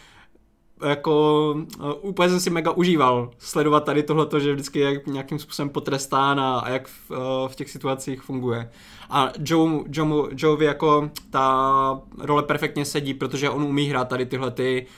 jako 0.85 1.55
uh, 1.79 1.91
úplně 2.01 2.29
jsem 2.29 2.39
si 2.39 2.49
mega 2.49 2.71
užíval 2.71 3.31
sledovat 3.37 3.85
tady 3.85 4.03
tohleto, 4.03 4.39
že 4.39 4.53
vždycky 4.53 4.79
je 4.79 5.01
nějakým 5.05 5.39
způsobem 5.39 5.69
potrestán 5.69 6.39
a, 6.39 6.59
a 6.59 6.69
jak 6.69 6.87
v, 6.87 7.11
uh, 7.11 7.17
v 7.47 7.55
těch 7.55 7.69
situacích 7.69 8.21
funguje. 8.21 8.69
A 9.09 9.31
Joe, 9.39 9.83
Joe, 9.89 10.29
Joe 10.31 10.65
jako 10.65 11.09
ta 11.29 12.01
role 12.19 12.43
perfektně 12.43 12.85
sedí, 12.85 13.13
protože 13.13 13.49
on 13.49 13.63
umí 13.63 13.87
hrát 13.87 14.07
tady 14.07 14.25
tyhle 14.25 14.51
ty 14.51 14.85
Uh, 14.85 14.91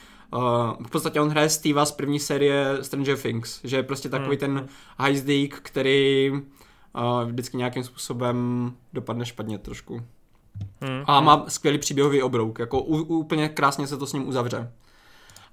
v 0.86 0.90
podstatě 0.92 1.22
on 1.22 1.30
hraje 1.30 1.50
Steva 1.50 1.86
z 1.86 1.92
první 1.92 2.20
série 2.20 2.78
Stranger 2.82 3.18
Things, 3.18 3.60
že 3.64 3.76
je 3.78 3.84
prostě 3.84 4.10
takový 4.10 4.30
hmm. 4.30 4.38
ten 4.38 4.68
hajzdík, 4.98 5.60
který 5.64 6.32
uh, 6.32 7.24
vždycky 7.26 7.58
nějakým 7.58 7.84
způsobem 7.84 8.72
dopadne 8.94 9.26
špatně 9.26 9.58
trošku. 9.58 10.02
Hmm. 10.82 11.04
A 11.06 11.22
má 11.22 11.46
skvělý 11.48 11.78
příběhový 11.78 12.22
obrouk, 12.22 12.60
jako 12.60 12.82
u, 12.82 12.98
úplně 12.98 13.50
krásně 13.50 13.88
se 13.88 13.98
to 13.98 14.08
s 14.08 14.14
ním 14.14 14.28
uzavře. 14.28 14.72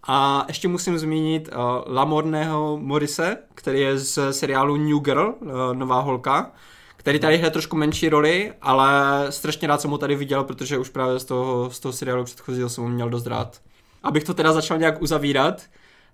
A 0.06 0.44
ještě 0.48 0.68
musím 0.68 0.98
zmínit 0.98 1.48
uh, 1.48 1.94
Lamorného 1.94 2.78
Morise, 2.82 3.36
který 3.55 3.80
je 3.80 3.98
z 3.98 4.32
seriálu 4.32 4.76
New 4.76 4.98
Girl, 4.98 5.34
uh, 5.40 5.48
Nová 5.72 6.01
holka, 6.01 6.52
který 6.96 7.18
tady 7.18 7.36
hraje 7.36 7.51
trošku 7.51 7.76
menší 7.76 8.09
roli, 8.09 8.52
ale 8.62 9.26
strašně 9.30 9.68
rád 9.68 9.80
jsem 9.80 9.90
ho 9.90 9.98
tady 9.98 10.16
viděl, 10.16 10.44
protože 10.44 10.78
už 10.78 10.88
právě 10.88 11.18
z 11.18 11.24
toho, 11.24 11.70
z 11.70 11.80
toho 11.80 11.92
seriálu 11.92 12.24
předchozího 12.24 12.68
jsem 12.68 12.84
ho 12.84 12.90
měl 12.90 13.10
dost 13.10 13.26
rád. 13.26 13.60
Abych 14.05 14.24
to 14.24 14.35
teda 14.35 14.52
začal 14.52 14.78
nějak 14.78 15.02
uzavírat, 15.02 15.62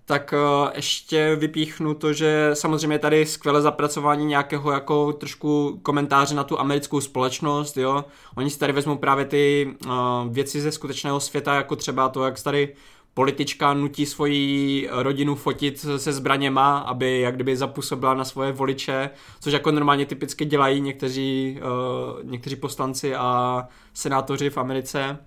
tak 0.05 0.33
uh, 0.33 0.69
ještě 0.75 1.35
vypíchnu 1.35 1.93
to, 1.93 2.13
že 2.13 2.49
samozřejmě 2.53 2.99
tady 2.99 3.25
skvělé 3.25 3.61
zapracování 3.61 4.25
nějakého 4.25 4.71
jako 4.71 5.13
trošku 5.13 5.79
komentáře 5.83 6.35
na 6.35 6.43
tu 6.43 6.59
americkou 6.59 7.01
společnost, 7.01 7.77
jo. 7.77 8.05
Oni 8.35 8.49
si 8.49 8.59
tady 8.59 8.73
vezmou 8.73 8.97
právě 8.97 9.25
ty 9.25 9.75
uh, 9.85 9.91
věci 10.29 10.61
ze 10.61 10.71
skutečného 10.71 11.19
světa, 11.19 11.55
jako 11.55 11.75
třeba 11.75 12.09
to, 12.09 12.25
jak 12.25 12.43
tady 12.43 12.75
politička 13.13 13.73
nutí 13.73 14.05
svoji 14.05 14.89
rodinu 14.91 15.35
fotit 15.35 15.85
se 15.97 16.13
zbraněma, 16.13 16.77
aby 16.77 17.19
jak 17.19 17.35
kdyby 17.35 17.57
zapůsobila 17.57 18.13
na 18.13 18.25
svoje 18.25 18.51
voliče, 18.51 19.09
což 19.39 19.53
jako 19.53 19.71
normálně 19.71 20.05
typicky 20.05 20.45
dělají 20.45 20.81
někteří, 20.81 21.59
uh, 21.61 22.23
někteří 22.23 22.55
poslanci 22.55 23.15
a 23.15 23.63
senátoři 23.93 24.49
v 24.49 24.57
Americe. 24.57 25.17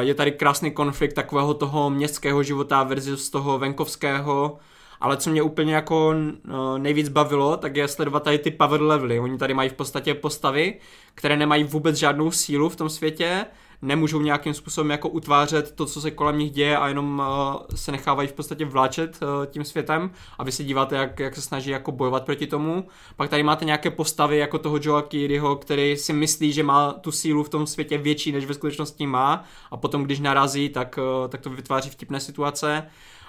Je 0.00 0.14
tady 0.14 0.32
krásný 0.32 0.70
konflikt 0.70 1.12
takového 1.12 1.54
toho 1.54 1.90
městského 1.90 2.42
života 2.42 2.82
versus 2.82 3.30
toho 3.30 3.58
venkovského 3.58 4.58
ale 5.00 5.16
co 5.16 5.30
mě 5.30 5.42
úplně 5.42 5.74
jako 5.74 6.08
uh, 6.08 6.78
nejvíc 6.78 7.08
bavilo, 7.08 7.56
tak 7.56 7.76
je 7.76 7.88
sledovat 7.88 8.22
tady 8.22 8.38
ty 8.38 8.50
power 8.50 8.82
levely. 8.82 9.20
Oni 9.20 9.38
tady 9.38 9.54
mají 9.54 9.68
v 9.68 9.74
podstatě 9.74 10.14
postavy, 10.14 10.78
které 11.14 11.36
nemají 11.36 11.64
vůbec 11.64 11.96
žádnou 11.96 12.30
sílu 12.30 12.68
v 12.68 12.76
tom 12.76 12.88
světě, 12.88 13.46
nemůžou 13.82 14.20
nějakým 14.20 14.54
způsobem 14.54 14.90
jako 14.90 15.08
utvářet 15.08 15.72
to, 15.72 15.86
co 15.86 16.00
se 16.00 16.10
kolem 16.10 16.38
nich 16.38 16.50
děje 16.50 16.76
a 16.76 16.88
jenom 16.88 17.18
uh, 17.18 17.76
se 17.76 17.92
nechávají 17.92 18.28
v 18.28 18.32
podstatě 18.32 18.64
vláčet 18.64 19.18
uh, 19.22 19.46
tím 19.46 19.64
světem 19.64 20.10
a 20.38 20.44
vy 20.44 20.52
se 20.52 20.64
díváte, 20.64 20.96
jak, 20.96 21.20
jak 21.20 21.34
se 21.34 21.40
snaží 21.40 21.70
jako 21.70 21.92
bojovat 21.92 22.24
proti 22.24 22.46
tomu. 22.46 22.88
Pak 23.16 23.30
tady 23.30 23.42
máte 23.42 23.64
nějaké 23.64 23.90
postavy 23.90 24.38
jako 24.38 24.58
toho 24.58 24.78
Joa 24.82 25.02
Kiriho, 25.02 25.56
který 25.56 25.96
si 25.96 26.12
myslí, 26.12 26.52
že 26.52 26.62
má 26.62 26.92
tu 26.92 27.12
sílu 27.12 27.42
v 27.42 27.48
tom 27.48 27.66
světě 27.66 27.98
větší, 27.98 28.32
než 28.32 28.44
ve 28.44 28.54
skutečnosti 28.54 29.06
má 29.06 29.44
a 29.70 29.76
potom, 29.76 30.04
když 30.04 30.20
narazí, 30.20 30.68
tak, 30.68 30.98
uh, 31.22 31.28
tak 31.28 31.40
to 31.40 31.50
vytváří 31.50 31.90
vtipné 31.90 32.20
situace. 32.20 32.86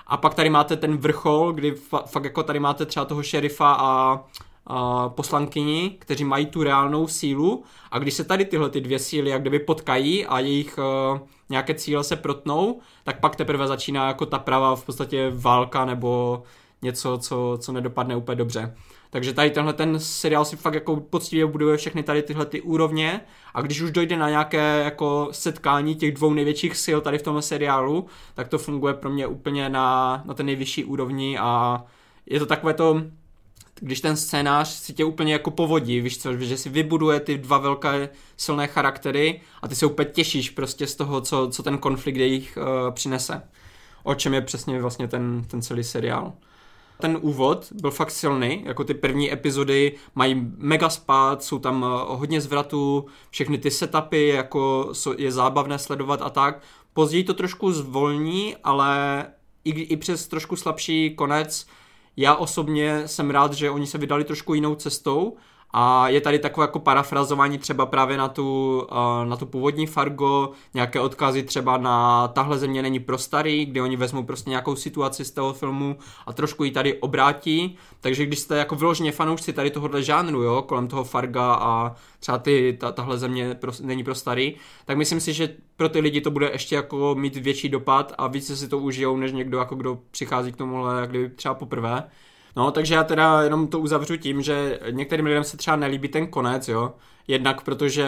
A 0.08 0.18
pak 0.18 0.34
tady 0.34 0.50
máte 0.50 0.76
ten 0.76 0.98
vrchol, 0.98 1.54
kdy 1.54 1.72
fa- 1.72 2.06
fakt 2.06 2.24
jako 2.24 2.44
tady 2.44 2.60
máte 2.60 2.86
třeba 2.86 3.06
toho 3.06 3.24
šerifa 3.24 3.78
a 3.80 4.20
poslankyni, 5.08 5.96
kteří 6.00 6.24
mají 6.24 6.46
tu 6.46 6.64
reálnou 6.64 7.08
sílu 7.08 7.64
a 7.92 8.00
když 8.00 8.14
se 8.14 8.24
tady 8.24 8.46
tyhle 8.46 8.70
ty 8.70 8.82
dvě 8.82 9.00
síly 9.00 9.30
jak 9.30 9.42
kdyby 9.42 9.60
potkají 9.60 10.26
a 10.26 10.40
jejich 10.40 10.78
uh, 10.78 11.20
nějaké 11.50 11.74
cíle 11.74 12.04
se 12.04 12.16
protnou, 12.16 12.80
tak 13.04 13.20
pak 13.20 13.36
teprve 13.36 13.68
začíná 13.68 14.08
jako 14.08 14.26
ta 14.26 14.40
pravá 14.40 14.76
v 14.76 14.86
podstatě 14.86 15.32
válka 15.36 15.86
nebo 15.86 16.44
něco, 16.82 17.18
co, 17.18 17.58
co 17.62 17.72
nedopadne 17.72 18.16
úplně 18.16 18.36
dobře. 18.36 18.76
Takže 19.10 19.34
tady 19.34 19.50
tenhle 19.50 19.74
ten 19.74 20.00
seriál 20.00 20.46
si 20.46 20.56
fakt 20.56 20.74
jako 20.74 20.96
poctivě 20.96 21.46
buduje 21.46 21.78
všechny 21.78 22.04
tady 22.04 22.22
tyhle 22.22 22.46
ty 22.46 22.62
úrovně 22.62 23.22
a 23.54 23.62
když 23.62 23.82
už 23.82 23.92
dojde 23.92 24.18
na 24.18 24.30
nějaké 24.30 24.82
jako 24.84 25.28
setkání 25.32 25.96
těch 25.96 26.12
dvou 26.12 26.34
největších 26.34 26.78
sil 26.86 27.00
tady 27.02 27.18
v 27.18 27.22
tom 27.22 27.42
seriálu, 27.42 28.06
tak 28.34 28.48
to 28.48 28.58
funguje 28.58 28.94
pro 28.94 29.10
mě 29.10 29.28
úplně 29.28 29.70
na, 29.70 30.22
na 30.26 30.34
ten 30.34 30.46
nejvyšší 30.46 30.86
úrovni 30.86 31.38
a 31.38 31.84
je 32.26 32.40
to 32.40 32.46
takové 32.46 32.74
to, 32.74 33.02
když 33.84 34.02
ten 34.02 34.18
scénář 34.18 34.68
si 34.68 34.94
tě 34.94 35.06
úplně 35.06 35.34
jako 35.34 35.52
povodí, 35.52 36.02
víš 36.02 36.18
co, 36.18 36.38
že 36.38 36.58
si 36.58 36.70
vybuduje 36.70 37.20
ty 37.20 37.38
dva 37.38 37.58
velké 37.58 38.10
silné 38.38 38.68
charaktery 38.68 39.42
a 39.62 39.68
ty 39.68 39.76
se 39.76 39.86
úplně 39.86 40.10
těšíš 40.10 40.50
prostě 40.50 40.88
z 40.88 40.96
toho, 40.96 41.22
co, 41.22 41.48
co 41.52 41.64
ten 41.64 41.78
konflikt 41.78 42.16
jejich 42.16 42.58
uh, 42.58 42.94
přinese. 42.94 43.42
O 44.04 44.16
čem 44.16 44.34
je 44.34 44.42
přesně 44.42 44.82
vlastně 44.82 45.08
ten, 45.08 45.44
ten 45.48 45.62
celý 45.62 45.84
seriál. 45.84 46.34
Ten 47.00 47.18
úvod 47.22 47.68
byl 47.72 47.92
fakt 47.92 48.12
silný, 48.12 48.64
jako 48.66 48.84
ty 48.84 48.94
první 48.94 49.34
epizody 49.34 49.96
mají 50.16 50.52
mega 50.58 50.90
spát, 50.90 51.44
jsou 51.44 51.60
tam 51.60 51.84
uh, 51.84 52.18
hodně 52.20 52.42
zvratů, 52.42 53.06
všechny 53.30 53.58
ty 53.58 53.72
setupy, 53.72 54.28
jako 54.28 54.92
je 55.18 55.32
zábavné 55.32 55.80
sledovat 55.80 56.22
a 56.22 56.30
tak. 56.30 56.62
Později 56.94 57.24
to 57.24 57.34
trošku 57.34 57.72
zvolní, 57.72 58.56
ale 58.64 59.26
i, 59.64 59.70
i 59.70 59.98
přes 59.98 60.28
trošku 60.28 60.56
slabší 60.56 61.16
konec 61.16 61.68
já 62.18 62.36
osobně 62.36 63.08
jsem 63.08 63.30
rád, 63.30 63.54
že 63.54 63.70
oni 63.70 63.88
se 63.88 63.98
vydali 63.98 64.24
trošku 64.24 64.54
jinou 64.54 64.76
cestou 64.76 65.38
a 65.74 66.10
je 66.10 66.22
tady 66.22 66.40
takové 66.40 66.64
jako 66.64 66.80
parafrazování 66.80 67.58
třeba 67.58 67.86
právě 67.86 68.18
na 68.18 68.28
tu, 68.28 68.80
uh, 68.92 69.30
na 69.30 69.36
tu 69.36 69.46
původní 69.46 69.88
Fargo, 69.88 70.52
nějaké 70.74 71.00
odkazy 71.00 71.44
třeba 71.44 71.78
na 71.78 72.28
tahle 72.28 72.58
země 72.58 72.82
není 72.82 73.00
pro 73.00 73.18
starý, 73.18 73.66
kdy 73.66 73.82
oni 73.82 73.98
vezmou 73.98 74.24
prostě 74.24 74.50
nějakou 74.50 74.76
situaci 74.76 75.26
z 75.26 75.32
toho 75.32 75.54
filmu 75.54 75.98
a 76.26 76.34
trošku 76.34 76.64
ji 76.64 76.72
tady 76.72 76.94
obrátí. 76.94 77.78
Takže 78.02 78.26
když 78.26 78.40
jste 78.40 78.58
jako 78.58 78.76
vyloženě 78.76 79.12
fanoušci 79.12 79.54
tady 79.54 79.72
tohohle 79.72 80.04
žánru, 80.04 80.44
jo, 80.44 80.62
kolem 80.62 80.88
toho 80.88 81.04
Farga 81.04 81.54
a 81.54 81.96
třeba 82.20 82.38
ty, 82.38 82.78
ta, 82.80 82.92
tahle 82.92 83.18
země 83.18 83.56
pro, 83.56 83.72
není 83.82 84.04
pro 84.04 84.16
starý, 84.16 84.56
tak 84.86 84.98
myslím 84.98 85.20
si, 85.20 85.34
že 85.34 85.56
pro 85.76 85.90
ty 85.90 86.00
lidi 86.00 86.22
to 86.22 86.32
bude 86.32 86.50
ještě 86.52 86.76
jako 86.76 87.16
mít 87.16 87.36
větší 87.36 87.70
dopad 87.70 88.14
a 88.18 88.28
více 88.28 88.58
si 88.58 88.68
to 88.68 88.80
užijou, 88.80 89.18
než 89.18 89.32
někdo 89.32 89.58
jako 89.58 89.76
kdo 89.76 90.00
přichází 90.12 90.52
k 90.52 90.58
tomuhle, 90.58 91.02
jak 91.02 91.10
kdyby 91.10 91.30
třeba 91.30 91.54
poprvé. 91.54 92.04
No, 92.56 92.72
takže 92.72 92.96
já 92.96 93.04
teda 93.04 93.42
jenom 93.42 93.68
to 93.68 93.80
uzavřu 93.80 94.18
tím, 94.18 94.42
že 94.42 94.80
některým 94.92 95.26
lidem 95.26 95.44
se 95.44 95.58
třeba 95.58 95.78
nelíbí 95.78 96.08
ten 96.08 96.28
konec, 96.28 96.68
jo. 96.68 96.94
Jednak 97.28 97.62
protože 97.62 98.06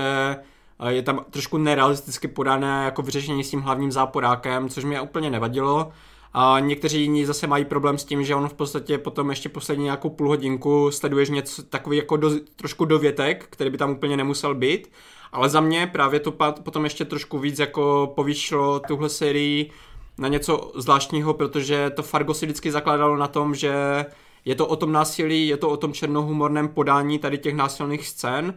eh, 0.80 0.94
je 0.94 1.02
tam 1.02 1.26
trošku 1.30 1.57
nerealisticky 1.57 2.28
podané 2.28 2.86
jako 2.86 3.02
vyřešení 3.02 3.44
s 3.44 3.49
tím 3.49 3.61
hlavním 3.61 3.91
záporákem, 3.91 4.70
což 4.70 4.84
mě 4.84 5.02
úplně 5.02 5.30
nevadilo. 5.30 5.91
A 6.34 6.60
někteří 6.60 7.02
jiní 7.02 7.26
zase 7.26 7.48
mají 7.48 7.65
problém 7.65 7.98
s 7.98 8.06
tím, 8.06 8.24
že 8.24 8.36
on 8.36 8.49
v 8.49 8.53
podstatě 8.53 8.98
potom 8.98 9.30
ještě 9.30 9.49
poslední 9.49 9.84
nějakou 9.84 10.10
půl 10.10 10.28
hodinku 10.28 10.91
sleduješ 10.91 11.30
něco 11.30 11.64
takový 11.64 11.98
jako 11.98 12.18
do, 12.18 12.32
trošku 12.56 12.86
dovětek, 12.86 13.48
který 13.49 13.70
by 13.70 13.78
tam 13.78 13.91
úplně 13.91 14.18
nemusel 14.18 14.56
být. 14.56 14.91
Ale 15.32 15.49
za 15.49 15.61
mě 15.61 15.88
právě 15.88 16.20
to 16.20 16.32
potom 16.64 16.84
ještě 16.84 17.06
trošku 17.06 17.40
víc 17.40 17.60
jako 17.60 18.14
povýšilo 18.15 18.80
tuhle 18.80 19.10
sérii 19.10 19.72
na 20.18 20.28
něco 20.28 20.72
zvláštního, 20.76 21.34
protože 21.34 21.90
to 21.90 22.03
Fargo 22.03 22.34
si 22.34 22.45
vždycky 22.45 22.72
zakládalo 22.72 23.18
na 23.18 23.28
tom, 23.28 23.56
že 23.56 24.06
je 24.45 24.56
to 24.56 24.68
o 24.68 24.76
tom 24.76 24.91
násilí, 24.91 25.48
je 25.48 25.57
to 25.57 25.70
o 25.70 25.78
tom 25.78 25.94
černohumorném 25.94 26.68
podání 26.68 27.20
tady 27.20 27.38
těch 27.38 27.56
násilných 27.56 28.07
scén 28.07 28.53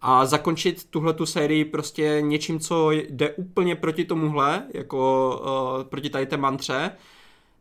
a 0.00 0.26
zakončit 0.26 0.84
tuhle 0.90 1.14
tu 1.14 1.26
sérii 1.26 1.64
prostě 1.64 2.18
něčím, 2.20 2.60
co 2.60 2.90
jde 2.90 3.30
úplně 3.30 3.76
proti 3.76 4.04
tomuhle, 4.04 4.62
jako 4.74 5.40
uh, 5.78 5.84
proti 5.84 6.10
tady 6.10 6.26
té 6.26 6.36
mantře, 6.36 6.90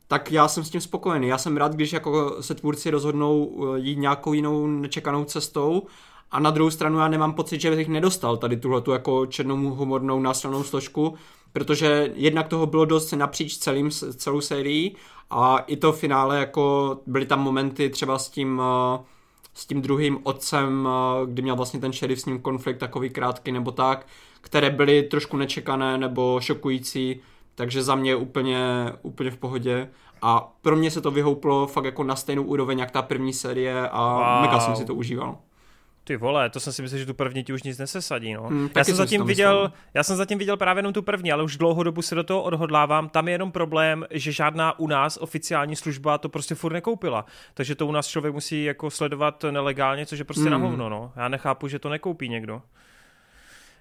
tak 0.07 0.31
já 0.31 0.47
jsem 0.47 0.64
s 0.64 0.69
tím 0.69 0.81
spokojený. 0.81 1.27
Já 1.27 1.38
jsem 1.38 1.57
rád, 1.57 1.76
když 1.76 1.93
jako 1.93 2.38
se 2.41 2.56
tvůrci 2.56 2.89
rozhodnou 2.89 3.64
eh, 3.76 3.80
jít 3.80 3.99
nějakou 3.99 4.34
jinou 4.34 4.68
nečekanou 4.68 5.23
cestou 5.23 5.88
a 6.31 6.39
na 6.39 6.51
druhou 6.51 6.72
stranu 6.72 6.99
já 6.99 7.07
nemám 7.07 7.34
pocit, 7.34 7.61
že 7.61 7.76
bych 7.76 7.88
nedostal 7.88 8.38
tady 8.38 8.57
tuhle 8.57 8.81
tu 8.81 8.91
jako 8.91 9.26
černou 9.26 9.56
humornou 9.57 10.19
násilnou 10.19 10.64
složku, 10.64 11.15
protože 11.53 12.11
jednak 12.15 12.47
toho 12.47 12.65
bylo 12.65 12.85
dost 12.85 13.11
napříč 13.11 13.57
celým, 13.57 13.91
celou 13.91 14.41
sérií 14.41 14.95
a 15.30 15.57
i 15.57 15.77
to 15.77 15.91
finále, 15.91 16.39
jako 16.39 16.97
byly 17.07 17.26
tam 17.26 17.41
momenty 17.41 17.89
třeba 17.89 18.19
s 18.19 18.30
tím, 18.30 18.61
eh, 18.64 18.99
s 19.53 19.65
tím 19.65 19.81
druhým 19.81 20.19
otcem, 20.23 20.88
eh, 20.88 21.26
kdy 21.26 21.41
měl 21.41 21.56
vlastně 21.56 21.80
ten 21.80 21.93
šerif 21.93 22.22
s 22.22 22.26
ním 22.26 22.39
konflikt 22.39 22.77
takový 22.77 23.10
krátký 23.10 23.51
nebo 23.51 23.72
tak, 23.72 24.07
které 24.41 24.69
byly 24.69 25.03
trošku 25.03 25.38
nečekané 25.38 25.97
nebo 25.97 26.39
šokující, 26.41 27.22
takže 27.56 27.84
za 27.84 27.95
mě 27.95 28.15
úplně, 28.15 28.91
úplně 29.01 29.31
v 29.31 29.38
pohodě. 29.38 29.89
A 30.22 30.53
pro 30.61 30.76
mě 30.76 30.91
se 30.91 31.01
to 31.01 31.11
vyhouplo 31.11 31.68
fakt 31.68 31.85
jako 31.85 32.03
na 32.03 32.15
stejnou 32.15 32.43
úroveň 32.43 32.80
jak 32.80 32.91
ta 32.91 33.01
první 33.01 33.34
série 33.34 33.89
a 33.89 34.14
wow. 34.14 34.41
mega 34.41 34.60
jsem 34.60 34.76
si 34.76 34.85
to 34.85 34.95
užíval. 34.95 35.38
Ty 36.10 36.18
vole, 36.18 36.49
to 36.49 36.60
jsem 36.60 36.73
si 36.73 36.81
myslel, 36.81 36.99
že 36.99 37.06
tu 37.06 37.14
první 37.14 37.44
ti 37.44 37.53
už 37.53 37.64
nic 37.64 37.77
nesesadí, 37.77 38.34
no. 38.34 38.44
Hmm, 38.44 38.69
já 38.76 38.84
jsem 38.84 38.95
zatím 38.95 39.26
viděl, 39.26 39.72
já 39.94 40.03
jsem 40.03 40.15
zatím 40.15 40.38
viděl 40.38 40.57
právě 40.57 40.80
jenom 40.80 40.94
tu 40.94 41.02
první, 41.02 41.31
ale 41.31 41.44
už 41.44 41.57
dlouhou 41.57 41.84
dobu 41.84 42.02
se 42.02 42.15
do 42.15 42.23
toho 42.23 42.41
odhodlávám. 42.41 43.10
Tam 43.10 43.27
je 43.27 43.34
jenom 43.34 43.52
problém, 43.52 44.06
že 44.11 44.31
žádná 44.31 44.80
u 44.80 44.88
nás 44.88 45.18
oficiální 45.22 45.76
služba 45.76 46.18
to 46.18 46.30
prostě 46.30 46.56
furt 46.56 46.73
nekoupila. 46.73 47.26
Takže 47.53 47.76
to 47.76 47.88
u 47.88 47.91
nás 47.91 48.07
člověk 48.07 48.34
musí 48.34 48.64
jako 48.64 48.90
sledovat 48.90 49.45
nelegálně, 49.52 50.06
což 50.06 50.19
je 50.19 50.26
prostě 50.26 50.41
hmm. 50.41 50.52
na 50.52 50.57
hovno, 50.57 50.90
no. 50.90 51.11
Já 51.15 51.27
nechápu, 51.27 51.68
že 51.68 51.80
to 51.80 51.90
nekoupí 51.90 52.30
někdo. 52.30 52.61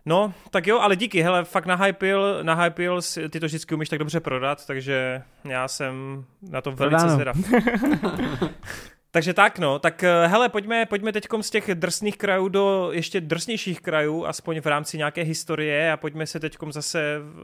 No, 0.06 0.34
tak 0.50 0.66
jo, 0.66 0.78
ale 0.78 0.96
díky, 0.96 1.22
hele, 1.22 1.44
fakt 1.44 1.66
nahypil, 1.66 2.38
nahypil, 2.42 3.00
ty 3.30 3.40
to 3.40 3.46
vždycky 3.46 3.74
umíš 3.74 3.88
tak 3.88 3.98
dobře 3.98 4.20
prodat, 4.20 4.66
takže 4.66 5.22
já 5.44 5.68
jsem 5.68 6.24
na 6.50 6.60
to 6.60 6.72
velice 6.72 7.08
zvědav. 7.08 7.36
Takže 9.10 9.34
tak 9.34 9.58
no, 9.58 9.78
tak 9.78 10.02
eh, 10.02 10.26
hele, 10.26 10.48
pojďme, 10.48 10.86
pojďme 10.86 11.12
teď 11.12 11.24
z 11.40 11.50
těch 11.50 11.74
drsných 11.74 12.16
krajů 12.16 12.48
do 12.48 12.90
ještě 12.92 13.20
drsnějších 13.20 13.80
krajů, 13.80 14.26
aspoň 14.26 14.60
v 14.60 14.66
rámci 14.66 14.98
nějaké 14.98 15.22
historie 15.22 15.92
a 15.92 15.96
pojďme 15.96 16.26
se 16.26 16.40
teď 16.40 16.56
zase 16.70 17.18
uh, 17.18 17.40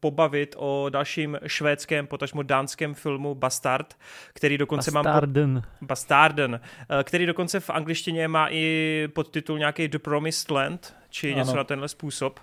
pobavit 0.00 0.54
o 0.58 0.86
dalším 0.88 1.38
švédském, 1.46 2.06
potažmo 2.06 2.42
dánském 2.42 2.94
filmu 2.94 3.34
Bastard, 3.34 3.94
který 4.34 4.58
dokonce 4.58 4.90
Bastarden. 4.90 5.52
mám... 5.52 5.62
Po... 5.78 5.86
Bastarden. 5.86 6.60
Uh, 6.90 7.02
který 7.02 7.26
dokonce 7.26 7.60
v 7.60 7.70
angličtině 7.70 8.28
má 8.28 8.48
i 8.50 9.08
podtitul 9.12 9.58
nějaký 9.58 9.88
The 9.88 9.98
Promised 9.98 10.50
Land, 10.50 10.96
či 11.10 11.32
ano. 11.32 11.38
něco 11.38 11.56
na 11.56 11.64
tenhle 11.64 11.88
způsob. 11.88 12.40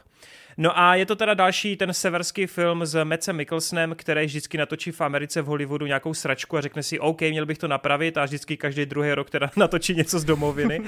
No 0.57 0.79
a 0.79 0.95
je 0.95 1.05
to 1.05 1.15
teda 1.15 1.33
další 1.33 1.75
ten 1.75 1.93
severský 1.93 2.47
film 2.47 2.85
s 2.85 3.03
Mecem 3.03 3.35
Mikkelsenem, 3.35 3.95
který 3.95 4.25
vždycky 4.25 4.57
natočí 4.57 4.91
v 4.91 5.01
Americe 5.01 5.41
v 5.41 5.45
Hollywoodu 5.45 5.85
nějakou 5.85 6.13
sračku 6.13 6.57
a 6.57 6.61
řekne 6.61 6.83
si, 6.83 6.99
OK, 6.99 7.21
měl 7.21 7.45
bych 7.45 7.57
to 7.57 7.67
napravit 7.67 8.17
a 8.17 8.25
vždycky 8.25 8.57
každý 8.57 8.85
druhý 8.85 9.13
rok 9.13 9.29
teda 9.29 9.51
natočí 9.55 9.95
něco 9.95 10.19
z 10.19 10.23
domoviny. 10.23 10.81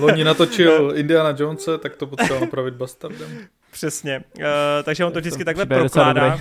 Loni 0.00 0.24
natočil 0.24 0.92
Indiana 0.96 1.34
Jonesa, 1.38 1.78
tak 1.78 1.96
to 1.96 2.06
potřeboval 2.06 2.40
napravit 2.40 2.74
Bastardem. 2.74 3.48
Přesně. 3.70 4.24
Uh, 4.38 4.44
takže 4.82 5.04
on 5.04 5.12
to 5.12 5.18
vždycky 5.18 5.44
takhle 5.44 5.66
prokládá. 5.66 6.40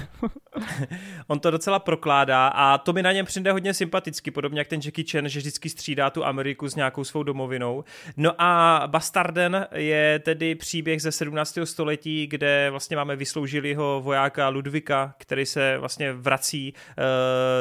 on 1.28 1.40
to 1.40 1.52
docela 1.52 1.80
prokládá 1.80 2.48
a 2.48 2.78
to 2.78 2.94
mi 2.94 3.04
na 3.04 3.12
něm 3.12 3.26
přijde 3.26 3.52
hodně 3.52 3.74
sympaticky, 3.74 4.32
podobně 4.32 4.60
jak 4.60 4.68
ten 4.68 4.80
Jackie 4.86 5.06
Chan, 5.12 5.30
že 5.30 5.40
vždycky 5.40 5.70
střídá 5.70 6.10
tu 6.10 6.26
Ameriku 6.26 6.70
s 6.70 6.76
nějakou 6.76 7.04
svou 7.04 7.24
domovinou. 7.24 7.84
No 8.18 8.32
a 8.38 8.84
Bastarden 8.88 9.68
je 9.76 10.20
tedy 10.20 10.56
příběh 10.56 11.02
ze 11.02 11.12
17. 11.12 11.58
století, 11.64 12.28
kde 12.28 12.68
vlastně 12.72 12.98
máme 12.98 13.16
vysloužilýho 13.16 14.02
vojáka 14.04 14.50
Ludvika, 14.50 15.14
který 15.18 15.46
se 15.46 15.78
vlastně 15.78 16.14
vrací 16.14 16.74
uh, 16.74 17.04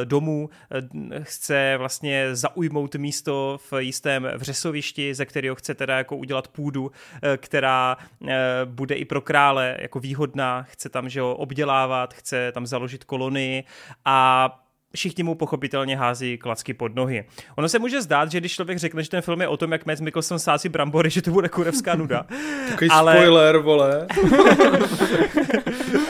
domů, 0.04 0.50
uh, 0.74 0.80
chce 1.22 1.74
vlastně 1.78 2.36
zaujmout 2.36 2.94
místo 2.94 3.58
v 3.70 3.82
jistém 3.82 4.28
vřesovišti, 4.36 5.14
ze 5.14 5.26
kterého 5.26 5.54
chce 5.54 5.74
teda 5.74 5.98
jako 5.98 6.16
udělat 6.16 6.48
půdu, 6.48 6.82
uh, 6.82 6.90
která 7.36 7.96
uh, 8.20 8.28
bude 8.64 8.94
i 8.94 9.04
pro 9.04 9.20
krále 9.20 9.55
jako 9.62 10.00
výhodná, 10.00 10.62
chce 10.62 10.88
tam 10.88 11.08
že 11.08 11.20
ho, 11.20 11.36
obdělávat, 11.36 12.14
chce 12.14 12.52
tam 12.52 12.66
založit 12.66 13.04
kolonii 13.04 13.64
a 14.04 14.48
všichni 14.94 15.22
mu 15.22 15.34
pochopitelně 15.34 15.96
hází 15.96 16.38
klacky 16.38 16.74
pod 16.74 16.94
nohy. 16.94 17.24
Ono 17.56 17.68
se 17.68 17.78
může 17.78 18.02
zdát, 18.02 18.30
že 18.30 18.40
když 18.40 18.54
člověk 18.54 18.78
řekne, 18.78 19.02
že 19.02 19.10
ten 19.10 19.22
film 19.22 19.40
je 19.40 19.48
o 19.48 19.56
tom, 19.56 19.72
jak 19.72 19.86
Mads 19.86 20.00
Mikkelsen 20.00 20.38
sází 20.38 20.68
brambory, 20.68 21.10
že 21.10 21.22
to 21.22 21.30
bude 21.30 21.48
kurevská 21.48 21.94
nuda. 21.94 22.26
Takový 22.68 22.90
ale... 22.90 23.12
spoiler, 23.12 23.58
vole. 23.58 24.06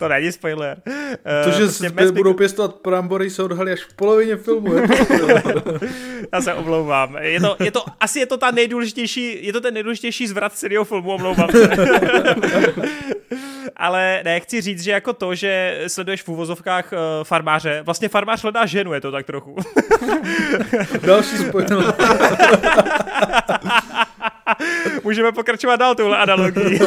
to 0.00 0.08
není 0.08 0.32
spoiler. 0.32 0.82
To, 1.44 1.50
že 1.50 1.64
prostě 1.64 1.90
Mads 1.90 2.10
budou 2.10 2.34
pěstovat 2.34 2.74
brambory, 2.84 3.30
se 3.30 3.42
odhalí 3.42 3.72
až 3.72 3.80
v 3.80 3.94
polovině 3.94 4.36
filmu. 4.36 4.74
Je 4.74 4.82
Já 6.32 6.40
se 6.40 6.54
omlouvám. 6.54 7.16
Je 7.20 7.40
to, 7.40 7.56
je 7.60 7.70
to, 7.70 7.84
asi 8.00 8.18
je 8.18 8.26
to 8.26 8.36
ta 8.36 8.50
nejdůležitější, 8.50 9.46
je 9.46 9.52
to 9.52 9.60
ten 9.60 9.74
nejdůležitější 9.74 10.26
zvrat 10.26 10.52
celého 10.52 10.84
filmu, 10.84 11.10
omlouvám 11.10 11.50
se. 11.50 11.70
ale 13.76 14.20
ne, 14.24 14.40
chci 14.40 14.60
říct, 14.60 14.82
že 14.82 14.90
jako 14.90 15.12
to, 15.12 15.34
že 15.34 15.82
sleduješ 15.86 16.22
v 16.22 16.28
úvozovkách 16.28 16.92
uh, 16.92 16.98
farmáře, 17.24 17.82
vlastně 17.84 18.08
farmář 18.08 18.42
hledá 18.42 18.66
ženu, 18.66 18.92
je 18.92 19.00
to 19.00 19.12
tak 19.12 19.26
trochu. 19.26 19.56
Další 21.06 21.36
spoiler. 21.36 21.94
Můžeme 25.04 25.32
pokračovat 25.32 25.76
dál 25.76 25.94
tuhle 25.94 26.18
analogii. 26.18 26.80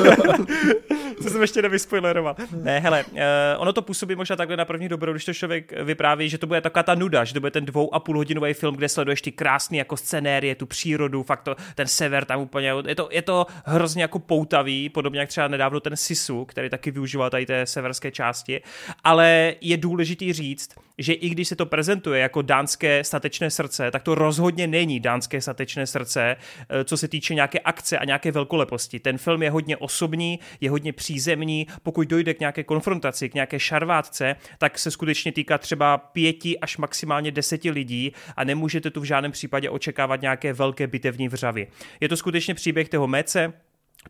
Co 1.22 1.30
jsem 1.30 1.42
ještě 1.42 1.62
nevyspoileroval. 1.62 2.36
Ne, 2.64 2.80
hele, 2.80 3.06
uh, 3.12 3.20
ono 3.58 3.74
to 3.74 3.82
působí 3.82 4.16
možná 4.16 4.36
takhle 4.36 4.58
na 4.58 4.66
první 4.66 4.90
dobrou, 4.90 5.12
když 5.12 5.26
to 5.26 5.34
člověk 5.34 5.84
vypráví, 5.84 6.30
že 6.30 6.38
to 6.38 6.48
bude 6.48 6.62
taková 6.62 6.84
ta 6.84 6.96
nuda, 6.96 7.24
že 7.24 7.34
to 7.34 7.40
bude 7.40 7.52
ten 7.52 7.66
dvou 7.66 7.94
a 7.94 8.00
půl 8.00 8.18
hodinový 8.18 8.54
film, 8.54 8.76
kde 8.76 8.90
sleduješ 8.90 9.22
ty 9.22 9.32
krásný 9.32 9.78
jako 9.78 9.98
scenérie, 9.98 10.56
tu 10.56 10.66
přírodu, 10.66 11.24
fakt 11.24 11.42
to, 11.42 11.56
ten 11.76 11.88
sever 11.88 12.26
tam 12.26 12.40
úplně, 12.42 12.74
je 12.88 12.96
to, 12.96 13.10
je 13.12 13.22
to 13.22 13.46
hrozně 13.66 14.02
jako 14.02 14.20
poutavý, 14.20 14.90
podobně 14.90 15.20
jak 15.20 15.30
třeba 15.30 15.48
nedávno 15.48 15.80
ten 15.80 15.98
Sisu, 15.98 16.46
který 16.46 16.70
taky 16.70 16.92
využíval 16.92 17.30
tady 17.30 17.46
té 17.46 17.66
severské 17.66 18.12
části, 18.12 18.62
ale 19.04 19.56
je 19.62 19.78
důležitý 19.78 20.34
říct, 20.34 20.76
že 20.98 21.14
i 21.14 21.30
když 21.30 21.48
se 21.48 21.56
to 21.56 21.66
prezentuje 21.66 22.22
jako 22.22 22.42
dánské 22.42 23.04
statečné 23.04 23.50
srdce, 23.50 23.92
tak 23.92 24.04
to 24.04 24.16
rozhodně 24.16 24.68
není 24.68 25.00
dánské 25.00 25.42
statečné 25.42 25.88
srdce, 25.88 26.36
eh, 26.70 26.84
co 26.84 26.98
se 26.98 27.08
týče 27.08 27.36
nějaké 27.36 27.60
akce 27.60 27.98
a 27.98 28.06
nějaké 28.06 28.32
velkoleposti. 28.32 29.00
Ten 29.00 29.18
film 29.18 29.44
je 29.44 29.50
hodně 29.50 29.78
osobní, 29.78 30.40
je 30.62 30.70
hodně 30.70 30.94
přízemní, 31.04 31.68
pokud 31.84 32.08
dojde 32.08 32.34
k 32.34 32.40
nějaké 32.40 32.64
konfrontaci, 32.64 33.30
k 33.30 33.34
nějaké 33.34 33.60
šarvátce, 33.60 34.36
tak 34.58 34.80
se 34.80 34.92
skutečně 34.92 35.32
týká 35.32 35.58
třeba 35.58 35.98
pěti 35.98 36.60
až 36.60 36.78
maximálně 36.78 37.32
deseti 37.32 37.72
lidí 37.72 38.14
a 38.36 38.44
nemůžete 38.44 38.92
tu 38.92 39.02
v 39.02 39.04
žádném 39.04 39.32
případě 39.32 39.70
očekávat 39.70 40.22
nějaké 40.22 40.54
velké 40.54 40.88
bitevní 40.88 41.28
vřavy. 41.28 41.68
Je 42.00 42.10
to 42.10 42.18
skutečně 42.18 42.54
příběh 42.54 42.90
toho 42.90 43.08
Mece, 43.08 43.54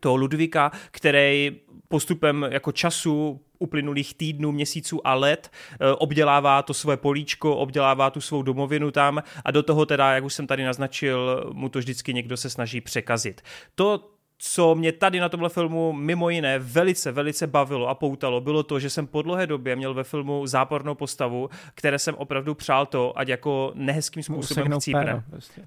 toho 0.00 0.16
Ludvíka, 0.16 0.72
který 0.90 1.56
postupem 1.88 2.46
jako 2.50 2.72
času 2.72 3.40
uplynulých 3.58 4.14
týdnů, 4.14 4.52
měsíců 4.52 5.06
a 5.06 5.14
let 5.14 5.50
eh, 5.50 5.92
obdělává 5.92 6.62
to 6.62 6.74
své 6.74 6.96
políčko, 6.96 7.56
obdělává 7.56 8.10
tu 8.10 8.20
svou 8.20 8.42
domovinu 8.42 8.90
tam 8.90 9.22
a 9.44 9.50
do 9.50 9.62
toho 9.62 9.86
teda, 9.86 10.14
jak 10.14 10.24
už 10.24 10.34
jsem 10.34 10.46
tady 10.46 10.64
naznačil, 10.64 11.50
mu 11.52 11.68
to 11.68 11.78
vždycky 11.78 12.14
někdo 12.14 12.36
se 12.36 12.50
snaží 12.50 12.80
překazit. 12.80 13.42
To, 13.74 14.13
co 14.46 14.74
mě 14.74 14.92
tady 14.92 15.20
na 15.20 15.28
tomhle 15.28 15.48
filmu 15.48 15.92
mimo 15.92 16.30
jiné 16.30 16.58
velice, 16.58 17.12
velice 17.12 17.46
bavilo 17.46 17.88
a 17.88 17.94
poutalo, 17.94 18.40
bylo 18.40 18.62
to, 18.62 18.78
že 18.78 18.90
jsem 18.90 19.06
po 19.06 19.22
dlouhé 19.22 19.46
době 19.46 19.76
měl 19.76 19.94
ve 19.94 20.04
filmu 20.04 20.46
zápornou 20.46 20.94
postavu, 20.94 21.50
které 21.74 21.98
jsem 21.98 22.14
opravdu 22.14 22.54
přál 22.54 22.86
to, 22.86 23.18
ať 23.18 23.28
jako 23.28 23.72
nehezkým 23.74 24.22
způsobem 24.22 24.72
chcípne. 24.72 25.24
Prostě. 25.30 25.62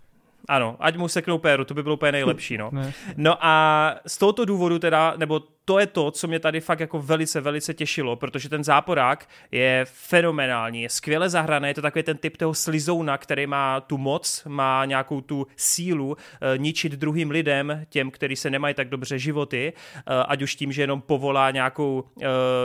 Ano, 0.48 0.76
ať 0.80 0.98
mu 0.98 1.08
seknou 1.08 1.38
péru, 1.38 1.66
to 1.66 1.74
by 1.74 1.84
bylo 1.84 1.96
úplně 1.96 2.12
nejlepší, 2.12 2.58
no. 2.58 2.72
No 3.18 3.46
a 3.46 3.96
z 4.08 4.18
tohoto 4.18 4.46
důvodu 4.46 4.80
teda, 4.80 5.14
nebo 5.18 5.42
to 5.68 5.80
je 5.80 5.88
to, 5.88 6.12
co 6.12 6.28
mě 6.28 6.40
tady 6.40 6.62
fakt 6.62 6.80
jako 6.80 7.02
velice, 7.02 7.42
velice 7.42 7.74
těšilo, 7.74 8.16
protože 8.16 8.50
ten 8.50 8.64
záporák 8.64 9.30
je 9.52 9.86
fenomenální, 9.90 10.82
je 10.82 10.90
skvěle 10.90 11.30
zahraný, 11.30 11.68
je 11.68 11.74
to 11.74 11.82
takový 11.82 12.04
ten 12.04 12.18
typ 12.18 12.38
toho 12.38 12.54
slizouna, 12.54 13.18
který 13.18 13.48
má 13.48 13.82
tu 13.82 13.98
moc, 13.98 14.44
má 14.48 14.86
nějakou 14.86 15.22
tu 15.22 15.48
sílu 15.56 16.18
e, 16.18 16.58
ničit 16.58 16.92
druhým 16.92 17.32
lidem, 17.32 17.86
těm, 17.90 18.12
kteří 18.12 18.36
se 18.36 18.50
nemají 18.50 18.76
tak 18.76 18.90
dobře 18.90 19.20
životy, 19.20 19.74
e, 19.74 20.24
ať 20.28 20.42
už 20.42 20.56
tím, 20.56 20.72
že 20.72 20.82
jenom 20.82 21.02
povolá 21.02 21.52
nějakou, 21.52 22.04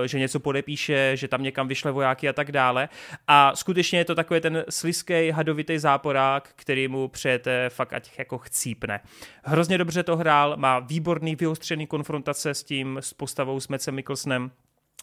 e, 0.04 0.08
že 0.08 0.18
něco 0.18 0.40
podepíše, 0.40 1.12
že 1.14 1.28
tam 1.28 1.42
někam 1.42 1.68
vyšle 1.68 1.92
vojáky 1.92 2.28
a 2.28 2.32
tak 2.32 2.52
dále. 2.52 2.88
A 3.28 3.52
skutečně 3.56 3.98
je 3.98 4.04
to 4.04 4.14
takový 4.14 4.40
ten 4.40 4.64
sliský, 4.68 5.30
hadovitý 5.30 5.78
záporák, 5.78 6.48
který 6.56 6.88
mu 6.88 7.08
přejete 7.08 7.68
fakt 7.68 7.92
ať 7.92 8.10
jako 8.18 8.38
chcípne. 8.38 9.00
Hrozně 9.42 9.78
dobře 9.78 10.02
to 10.02 10.16
hrál, 10.16 10.56
má 10.56 10.78
výborný 10.78 11.36
vyostřený 11.36 11.86
konfrontace 11.86 12.54
s 12.54 12.64
tím, 12.64 12.91
s 13.00 13.12
postavou 13.12 13.60
s 13.60 13.68
Mecem 13.68 13.94
Mikkelsenem. 13.94 14.50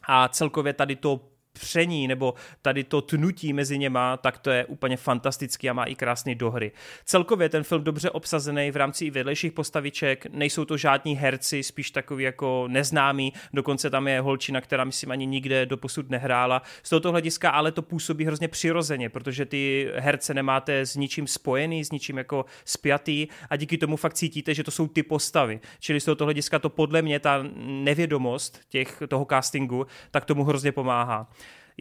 A 0.07 0.28
celkově 0.28 0.74
tady 0.74 0.95
to 0.95 1.30
pření 1.60 2.07
nebo 2.07 2.34
tady 2.61 2.84
to 2.84 3.02
tnutí 3.02 3.53
mezi 3.53 3.77
něma, 3.77 4.18
tak 4.18 4.38
to 4.38 4.49
je 4.49 4.65
úplně 4.65 4.98
fantastický 4.98 5.69
a 5.69 5.73
má 5.73 5.84
i 5.84 5.95
krásný 5.95 6.36
dohry. 6.36 6.72
Celkově 7.06 7.49
ten 7.49 7.64
film 7.64 7.84
dobře 7.84 8.10
obsazený 8.10 8.72
v 8.72 8.76
rámci 8.76 9.06
i 9.06 9.11
vedlejších 9.11 9.52
postaviček, 9.52 10.26
nejsou 10.26 10.65
to 10.65 10.77
žádní 10.77 11.15
herci, 11.15 11.64
spíš 11.64 11.91
takový 11.91 12.23
jako 12.23 12.68
neznámý, 12.68 13.34
dokonce 13.53 13.90
tam 13.90 14.07
je 14.07 14.22
holčina, 14.22 14.61
která 14.61 14.84
myslím 14.84 15.11
ani 15.11 15.26
nikde 15.26 15.65
doposud 15.65 16.10
nehrála. 16.10 16.61
Z 16.84 16.90
tohoto 16.90 17.11
hlediska 17.11 17.49
ale 17.49 17.72
to 17.72 17.81
působí 17.81 18.26
hrozně 18.26 18.48
přirozeně, 18.48 19.10
protože 19.10 19.45
ty 19.45 19.91
herce 19.95 20.34
nemáte 20.34 20.80
s 20.80 20.95
ničím 20.95 21.27
spojený, 21.27 21.86
s 21.86 21.91
ničím 21.91 22.18
jako 22.18 22.45
spjatý 22.65 23.27
a 23.49 23.56
díky 23.56 23.77
tomu 23.77 23.98
fakt 23.98 24.14
cítíte, 24.14 24.53
že 24.53 24.64
to 24.64 24.72
jsou 24.72 24.88
ty 24.88 25.03
postavy. 25.03 25.60
Čili 25.80 25.99
z 25.99 26.06
tohoto 26.06 26.23
hlediska 26.23 26.60
to 26.60 26.69
podle 26.69 27.02
mě 27.02 27.19
ta 27.19 27.44
nevědomost 27.57 28.60
těch, 28.69 29.03
toho 29.07 29.26
castingu, 29.30 29.86
tak 30.11 30.26
tomu 30.26 30.44
hrozně 30.44 30.72
pomáhá. 30.72 31.30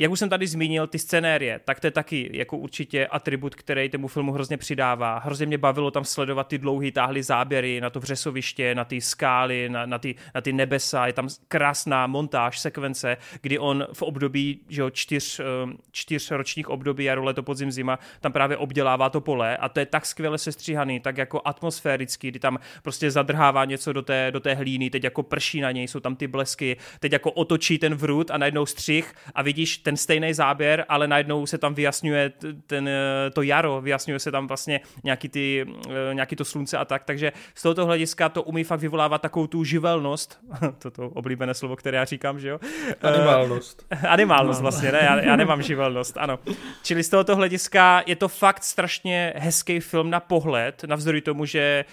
Jak 0.00 0.10
už 0.10 0.18
jsem 0.18 0.28
tady 0.28 0.46
zmínil, 0.46 0.86
ty 0.86 0.98
scenérie, 0.98 1.60
tak 1.64 1.80
to 1.80 1.86
je 1.86 1.90
taky 1.90 2.30
jako 2.32 2.56
určitě 2.56 3.06
atribut, 3.06 3.54
který 3.54 3.88
tomu 3.88 4.08
filmu 4.08 4.32
hrozně 4.32 4.56
přidává. 4.56 5.18
Hrozně 5.18 5.46
mě 5.46 5.58
bavilo 5.58 5.90
tam 5.90 6.04
sledovat 6.04 6.48
ty 6.48 6.58
dlouhý 6.58 6.92
táhly 6.92 7.22
záběry 7.22 7.80
na 7.80 7.90
to 7.90 8.00
vřesoviště, 8.00 8.74
na 8.74 8.84
ty 8.84 9.00
skály, 9.00 9.68
na, 9.68 9.86
na, 9.86 9.98
ty, 9.98 10.14
na 10.34 10.40
ty 10.40 10.52
nebesa. 10.52 11.06
Je 11.06 11.12
tam 11.12 11.28
krásná 11.48 12.06
montáž, 12.06 12.58
sekvence, 12.58 13.16
kdy 13.40 13.58
on 13.58 13.86
v 13.92 14.02
období 14.02 14.60
že 14.68 14.80
jo, 14.80 14.90
čtyř, 14.90 15.40
eh, 15.40 15.44
čtyř 15.90 16.30
ročních 16.30 16.68
období, 16.68 17.04
jaro, 17.04 17.24
leto, 17.24 17.42
podzim, 17.42 17.72
zima, 17.72 17.98
tam 18.20 18.32
právě 18.32 18.56
obdělává 18.56 19.10
to 19.10 19.20
pole 19.20 19.56
a 19.56 19.68
to 19.68 19.80
je 19.80 19.86
tak 19.86 20.06
skvěle 20.06 20.38
sestříhaný, 20.38 21.00
tak 21.00 21.18
jako 21.18 21.42
atmosférický, 21.44 22.28
kdy 22.28 22.38
tam 22.38 22.58
prostě 22.82 23.10
zadrhává 23.10 23.64
něco 23.64 23.92
do 23.92 24.02
té, 24.02 24.30
do 24.30 24.40
té 24.40 24.54
hlíny, 24.54 24.90
teď 24.90 25.04
jako 25.04 25.22
prší 25.22 25.60
na 25.60 25.72
něj, 25.72 25.88
jsou 25.88 26.00
tam 26.00 26.16
ty 26.16 26.26
blesky, 26.26 26.76
teď 27.00 27.12
jako 27.12 27.32
otočí 27.32 27.78
ten 27.78 27.94
vrut 27.94 28.30
a 28.30 28.38
najednou 28.38 28.66
střih 28.66 29.14
a 29.34 29.42
vidíš 29.42 29.78
ten 29.88 29.96
stejný 29.96 30.34
záběr, 30.34 30.84
ale 30.88 31.08
najednou 31.08 31.46
se 31.46 31.58
tam 31.58 31.74
vyjasňuje 31.74 32.32
ten, 32.66 32.88
eh, 32.88 33.30
to 33.30 33.42
jaro, 33.42 33.80
vyjasňuje 33.80 34.18
se 34.18 34.30
tam 34.30 34.46
vlastně 34.46 34.80
nějaký, 35.04 35.28
ty, 35.28 35.66
eh, 35.88 36.14
nějaký 36.14 36.36
to 36.36 36.44
slunce 36.44 36.78
a 36.78 36.84
tak, 36.84 37.04
takže 37.04 37.32
z 37.54 37.62
tohoto 37.62 37.86
hlediska 37.86 38.28
to 38.28 38.42
umí 38.42 38.64
fakt 38.64 38.80
vyvolávat 38.80 39.22
takovou 39.22 39.46
tu 39.46 39.64
živelnost, 39.64 40.40
toto 40.78 41.08
oblíbené 41.08 41.54
slovo, 41.54 41.76
které 41.76 41.96
já 41.98 42.04
říkám, 42.04 42.40
že 42.40 42.48
jo? 42.48 42.58
Animálnost. 43.02 43.86
Animálnost 44.08 44.60
vlastně, 44.60 44.92
ne, 44.92 44.98
já, 45.02 45.20
já 45.20 45.36
nemám 45.36 45.62
živelnost, 45.62 46.16
ano. 46.16 46.38
Čili 46.82 47.02
z 47.02 47.08
tohoto 47.08 47.36
hlediska 47.36 48.02
je 48.06 48.16
to 48.16 48.28
fakt 48.28 48.64
strašně 48.64 49.32
hezký 49.36 49.80
film 49.80 50.10
na 50.10 50.20
pohled, 50.20 50.84
navzdory 50.84 51.20
tomu, 51.20 51.44
že 51.44 51.84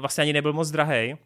vlastně 0.00 0.22
ani 0.22 0.32
nebyl 0.32 0.52
moc 0.52 0.70
drahý, 0.70 1.16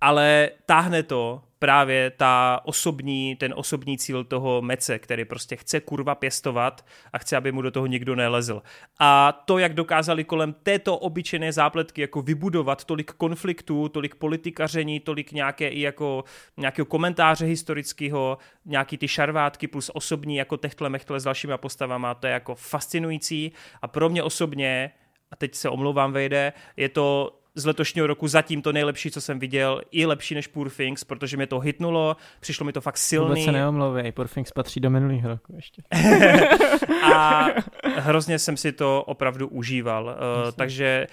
ale 0.00 0.50
táhne 0.66 1.02
to 1.02 1.42
právě 1.58 2.10
ta 2.10 2.60
osobní, 2.64 3.36
ten 3.36 3.54
osobní 3.56 3.98
cíl 3.98 4.24
toho 4.24 4.62
mece, 4.62 4.98
který 4.98 5.24
prostě 5.24 5.56
chce 5.56 5.80
kurva 5.80 6.14
pěstovat 6.14 6.86
a 7.12 7.18
chce, 7.18 7.36
aby 7.36 7.52
mu 7.52 7.62
do 7.62 7.70
toho 7.70 7.86
nikdo 7.86 8.16
nelezl. 8.16 8.62
A 9.00 9.32
to, 9.44 9.58
jak 9.58 9.74
dokázali 9.74 10.24
kolem 10.24 10.54
této 10.62 10.98
obyčejné 10.98 11.52
zápletky 11.52 12.00
jako 12.00 12.22
vybudovat 12.22 12.84
tolik 12.84 13.12
konfliktů, 13.12 13.88
tolik 13.88 14.14
politikaření, 14.14 15.00
tolik 15.00 15.32
nějaké 15.32 15.68
i 15.68 15.80
jako 15.80 16.24
nějakého 16.56 16.86
komentáře 16.86 17.44
historického, 17.44 18.38
nějaký 18.64 18.98
ty 18.98 19.08
šarvátky 19.08 19.68
plus 19.68 19.90
osobní 19.94 20.36
jako 20.36 20.56
techtle 20.56 20.88
mechtle 20.88 21.20
s 21.20 21.24
dalšíma 21.24 21.56
postavama, 21.56 22.14
to 22.14 22.26
je 22.26 22.32
jako 22.32 22.54
fascinující 22.54 23.52
a 23.82 23.88
pro 23.88 24.08
mě 24.08 24.22
osobně 24.22 24.90
a 25.30 25.36
teď 25.36 25.54
se 25.54 25.68
omlouvám, 25.68 26.12
vejde, 26.12 26.52
je 26.76 26.88
to 26.88 27.37
z 27.58 27.66
letošního 27.66 28.06
roku 28.06 28.28
zatím 28.28 28.62
to 28.62 28.72
nejlepší, 28.72 29.10
co 29.10 29.20
jsem 29.20 29.38
viděl, 29.38 29.80
i 29.90 30.06
lepší 30.06 30.34
než 30.34 30.46
Poor 30.46 30.70
Things, 30.70 31.04
protože 31.04 31.36
mě 31.36 31.46
to 31.46 31.60
hitnulo, 31.60 32.16
přišlo 32.40 32.66
mi 32.66 32.72
to 32.72 32.80
fakt 32.80 32.98
silný. 32.98 33.28
Vůbec 33.28 33.44
se 33.44 33.52
neomlouvej, 33.52 34.12
Poor 34.12 34.28
Things 34.28 34.52
patří 34.52 34.80
do 34.80 34.90
minulého 34.90 35.28
roku 35.28 35.52
ještě. 35.56 35.82
a 37.14 37.46
hrozně 37.96 38.38
jsem 38.38 38.56
si 38.56 38.72
to 38.72 39.02
opravdu 39.02 39.48
užíval. 39.48 40.04
Uh, 40.04 40.52
takže 40.52 41.06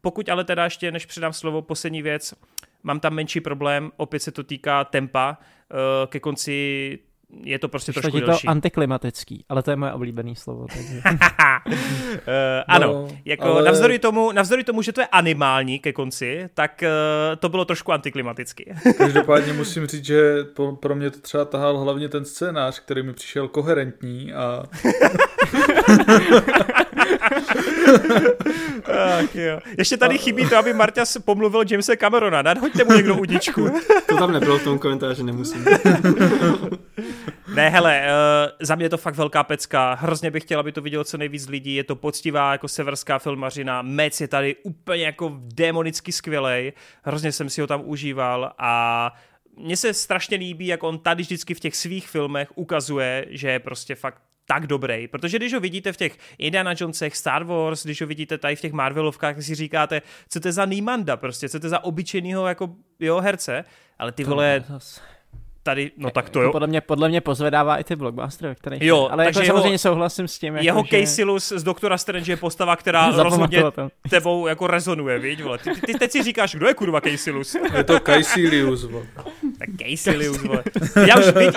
pokud 0.00 0.28
ale 0.28 0.44
teda 0.44 0.64
ještě, 0.64 0.90
než 0.90 1.06
předám 1.06 1.32
slovo, 1.32 1.62
poslední 1.62 2.02
věc, 2.02 2.34
mám 2.82 3.00
tam 3.00 3.14
menší 3.14 3.40
problém, 3.40 3.90
opět 3.96 4.20
se 4.20 4.32
to 4.32 4.42
týká 4.42 4.84
tempa, 4.84 5.38
uh, 5.38 5.76
ke 6.06 6.20
konci 6.20 6.98
je 7.44 7.58
to 7.58 7.68
prostě 7.68 7.92
Přišlo 7.92 8.02
trošku 8.02 8.20
ti 8.20 8.26
delší. 8.26 8.46
to 8.46 8.50
antiklimatický, 8.50 9.44
ale 9.48 9.62
to 9.62 9.70
je 9.70 9.76
moje 9.76 9.92
oblíbený 9.92 10.36
slovo. 10.36 10.66
Takže... 10.74 11.02
uh, 11.06 11.74
ano, 12.68 12.86
No, 12.92 13.08
jako 13.24 13.44
ale- 13.44 13.62
navzdory, 13.64 13.98
tomu, 13.98 14.32
navzdory 14.32 14.64
tomu, 14.64 14.82
že 14.82 14.92
to 14.92 15.00
je 15.00 15.06
animální 15.06 15.78
ke 15.78 15.92
konci, 15.92 16.48
tak 16.54 16.82
uh, 16.82 16.88
to 17.36 17.48
bylo 17.48 17.64
trošku 17.64 17.92
antiklimaticky. 17.92 18.74
Každopádně 18.98 19.52
musím 19.52 19.86
říct, 19.86 20.04
že 20.04 20.44
po- 20.44 20.76
pro 20.76 20.94
mě 20.94 21.10
to 21.10 21.20
třeba 21.20 21.44
tahal 21.44 21.78
hlavně 21.78 22.08
ten 22.08 22.24
scénář, 22.24 22.80
který 22.80 23.02
mi 23.02 23.12
přišel 23.12 23.48
koherentní 23.48 24.32
a 24.32 24.62
Ach, 28.84 29.34
jo. 29.34 29.58
Ještě 29.78 29.96
tady 29.96 30.18
chybí 30.18 30.48
to, 30.48 30.56
aby 30.56 30.72
Marťas 30.72 31.18
pomluvil 31.18 31.64
Jamesa 31.70 31.96
Camerona. 31.96 32.42
Nadhoďte 32.42 32.84
mu 32.84 32.92
někdo 32.92 33.16
udičku. 33.16 33.68
To 34.08 34.16
tam 34.16 34.32
nebylo 34.32 34.58
v 34.58 34.64
tom 34.64 34.78
komentáři, 34.78 35.22
nemusím. 35.22 35.64
Ne, 37.54 37.68
hele, 37.68 38.02
uh, 38.02 38.50
za 38.60 38.74
mě 38.74 38.84
je 38.84 38.88
to 38.88 38.96
fakt 38.96 39.14
velká 39.14 39.44
pecka. 39.44 39.94
Hrozně 39.94 40.30
bych 40.30 40.42
chtěl, 40.42 40.60
aby 40.60 40.72
to 40.72 40.80
vidělo 40.80 41.04
co 41.04 41.18
nejvíc 41.18 41.48
lidí. 41.48 41.74
Je 41.74 41.84
to 41.84 41.96
poctivá 41.96 42.52
jako 42.52 42.68
severská 42.68 43.18
filmařina. 43.18 43.82
Mec 43.82 44.20
je 44.20 44.28
tady 44.28 44.56
úplně 44.62 45.04
jako 45.04 45.36
demonicky 45.54 46.12
skvělej. 46.12 46.72
Hrozně 47.02 47.32
jsem 47.32 47.50
si 47.50 47.60
ho 47.60 47.66
tam 47.66 47.82
užíval 47.84 48.52
a 48.58 49.12
mně 49.56 49.76
se 49.76 49.94
strašně 49.94 50.36
líbí, 50.36 50.66
jak 50.66 50.82
on 50.82 50.98
tady 50.98 51.22
vždycky 51.22 51.54
v 51.54 51.60
těch 51.60 51.76
svých 51.76 52.08
filmech 52.08 52.48
ukazuje, 52.54 53.26
že 53.30 53.50
je 53.50 53.58
prostě 53.58 53.94
fakt 53.94 54.22
tak 54.46 54.66
dobrý, 54.66 55.08
protože 55.08 55.38
když 55.38 55.52
ho 55.54 55.60
vidíte 55.60 55.92
v 55.92 55.96
těch 55.96 56.18
Indiana 56.38 56.74
Jonesech, 56.76 57.16
Star 57.16 57.44
Wars, 57.44 57.84
když 57.84 58.00
ho 58.00 58.06
vidíte 58.06 58.38
tady 58.38 58.56
v 58.56 58.60
těch 58.60 58.72
Marvelovkách, 58.72 59.34
tak 59.34 59.44
si 59.44 59.54
říkáte, 59.54 60.02
co 60.28 60.40
to 60.40 60.48
je 60.48 60.52
za 60.52 60.64
Nýmanda 60.64 61.16
prostě, 61.16 61.48
co 61.48 61.60
to 61.60 61.66
je 61.66 61.70
za 61.70 61.84
obyčejného 61.84 62.46
jako 62.46 62.70
jo, 63.00 63.20
herce, 63.20 63.64
ale 63.98 64.12
ty 64.12 64.24
vole, 64.24 64.64
tady, 65.62 65.90
no 65.96 66.10
tak 66.10 66.30
to 66.30 66.38
Jako 66.38 66.46
jo, 66.46 66.52
Podle 66.52 66.66
mě, 66.66 66.80
podle 66.80 67.08
mě 67.08 67.20
pozvedává 67.20 67.76
i 67.76 67.84
ty 67.84 67.96
blockbustery, 67.96 68.54
které 68.54 68.76
Jo, 68.80 69.08
ale 69.12 69.24
jako 69.24 69.34
takže 69.34 69.48
jeho- 69.48 69.56
samozřejmě 69.56 69.78
souhlasím 69.78 70.28
s 70.28 70.38
tím. 70.38 70.54
Jako, 70.54 70.64
Jeho 70.64 70.84
že... 70.90 71.00
Casilus 71.00 71.52
z 71.56 71.62
Doktora 71.62 71.98
Strange 71.98 72.32
je 72.32 72.36
postava, 72.36 72.76
která 72.76 73.10
rozhodně 73.22 73.62
tebou 74.10 74.46
jako 74.46 74.66
rezonuje, 74.66 75.18
víš, 75.18 75.42
vole. 75.42 75.58
Ty, 75.58 75.70
ty, 75.86 75.94
teď 75.94 76.10
si 76.12 76.22
říkáš, 76.22 76.54
kdo 76.54 76.68
je 76.68 76.74
kurva 76.74 77.00
Casilus? 77.00 77.56
je 77.76 77.84
to 77.84 78.00
Caecilius. 78.00 78.84
vole. 78.84 79.06
Tak 79.58 79.68
Casilus, 79.78 80.42
vole. 80.42 80.62
Já 81.08 81.18
už 81.18 81.26
vidím. 81.26 81.52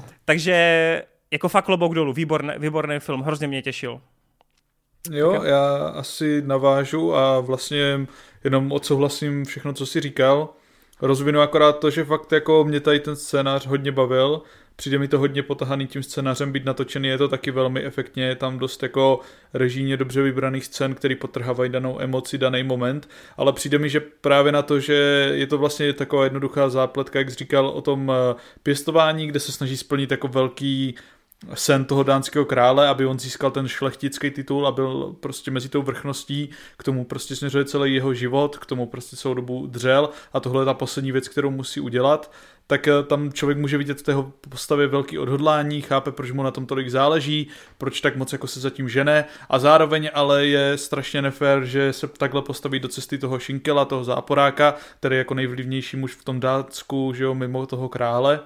Takže 0.30 1.02
jako 1.30 1.48
fakt 1.48 1.64
klobouk 1.64 1.94
dolů, 1.94 2.12
výborný, 2.12 2.52
výborný 2.58 2.98
film, 2.98 3.20
hrozně 3.20 3.46
mě 3.46 3.62
těšil. 3.62 4.00
Jo, 5.10 5.42
já 5.42 5.76
asi 5.76 6.42
navážu 6.46 7.14
a 7.14 7.40
vlastně 7.40 8.06
jenom 8.44 8.72
odsouhlasím 8.72 9.44
všechno, 9.44 9.72
co 9.72 9.86
jsi 9.86 10.00
říkal. 10.00 10.48
Rozvinu 11.02 11.40
akorát 11.40 11.78
to, 11.78 11.90
že 11.90 12.04
fakt 12.04 12.32
jako 12.32 12.64
mě 12.64 12.80
tady 12.80 13.00
ten 13.00 13.16
scénář 13.16 13.66
hodně 13.66 13.92
bavil. 13.92 14.42
Přijde 14.80 14.98
mi 14.98 15.08
to 15.08 15.18
hodně 15.18 15.42
potahaný 15.42 15.86
tím 15.86 16.02
scénářem 16.02 16.52
být 16.52 16.64
natočený, 16.64 17.08
je 17.08 17.18
to 17.18 17.28
taky 17.28 17.50
velmi 17.50 17.84
efektně, 17.84 18.24
je 18.24 18.36
tam 18.36 18.58
dost 18.58 18.82
jako 18.82 19.20
režijně 19.54 19.96
dobře 19.96 20.22
vybraných 20.22 20.64
scén, 20.64 20.94
který 20.94 21.14
potrhávají 21.14 21.70
danou 21.70 22.00
emoci, 22.00 22.38
daný 22.38 22.62
moment, 22.62 23.08
ale 23.36 23.52
přijde 23.52 23.78
mi, 23.78 23.88
že 23.88 24.00
právě 24.00 24.52
na 24.52 24.62
to, 24.62 24.80
že 24.80 24.94
je 25.34 25.46
to 25.46 25.58
vlastně 25.58 25.92
taková 25.92 26.24
jednoduchá 26.24 26.68
zápletka, 26.68 27.18
jak 27.18 27.30
jsi 27.30 27.36
říkal 27.36 27.68
o 27.68 27.80
tom 27.80 28.12
eh, 28.12 28.34
pěstování, 28.62 29.26
kde 29.26 29.40
se 29.40 29.52
snaží 29.52 29.76
splnit 29.76 30.10
jako 30.10 30.28
velký 30.28 30.94
sen 31.54 31.84
toho 31.84 32.02
dánského 32.02 32.44
krále, 32.44 32.88
aby 32.88 33.06
on 33.06 33.18
získal 33.18 33.50
ten 33.50 33.68
šlechtický 33.68 34.30
titul 34.30 34.66
a 34.66 34.72
byl 34.72 35.16
prostě 35.20 35.50
mezi 35.50 35.68
tou 35.68 35.82
vrchností, 35.82 36.50
k 36.76 36.82
tomu 36.82 37.04
prostě 37.04 37.36
směřuje 37.36 37.64
celý 37.64 37.94
jeho 37.94 38.14
život, 38.14 38.58
k 38.58 38.66
tomu 38.66 38.86
prostě 38.86 39.16
celou 39.16 39.34
dobu 39.34 39.66
dřel 39.66 40.10
a 40.32 40.40
tohle 40.40 40.62
je 40.62 40.66
ta 40.66 40.74
poslední 40.74 41.12
věc, 41.12 41.28
kterou 41.28 41.50
musí 41.50 41.80
udělat, 41.80 42.32
tak 42.70 42.88
eh, 42.88 43.02
tam 43.02 43.32
člověk 43.32 43.58
může 43.58 43.78
vidět 43.78 43.98
v 43.98 44.02
té 44.02 44.14
postavě 44.48 44.86
velký 44.86 45.18
odhodlání, 45.18 45.80
chápe, 45.80 46.12
proč 46.12 46.30
mu 46.30 46.42
na 46.42 46.50
tom 46.50 46.66
tolik 46.66 46.88
záleží, 46.88 47.48
proč 47.78 48.00
tak 48.00 48.16
moc 48.16 48.32
jako 48.32 48.46
se 48.46 48.60
zatím 48.60 48.88
žene. 48.88 49.24
A 49.48 49.58
zároveň 49.58 50.10
ale 50.14 50.46
je 50.46 50.78
strašně 50.78 51.22
nefér, 51.22 51.64
že 51.64 51.92
se 51.92 52.08
takhle 52.08 52.42
postaví 52.42 52.80
do 52.80 52.88
cesty 52.88 53.18
toho 53.18 53.38
Šinkela, 53.38 53.84
toho 53.84 54.04
záporáka, 54.04 54.74
který 54.98 55.16
je 55.16 55.18
jako 55.18 55.34
nejvlivnější 55.34 55.96
muž 55.96 56.14
v 56.14 56.24
tom 56.24 56.40
Dácku, 56.40 57.12
že 57.12 57.24
jo, 57.24 57.34
mimo 57.34 57.66
toho 57.66 57.88
krále 57.88 58.40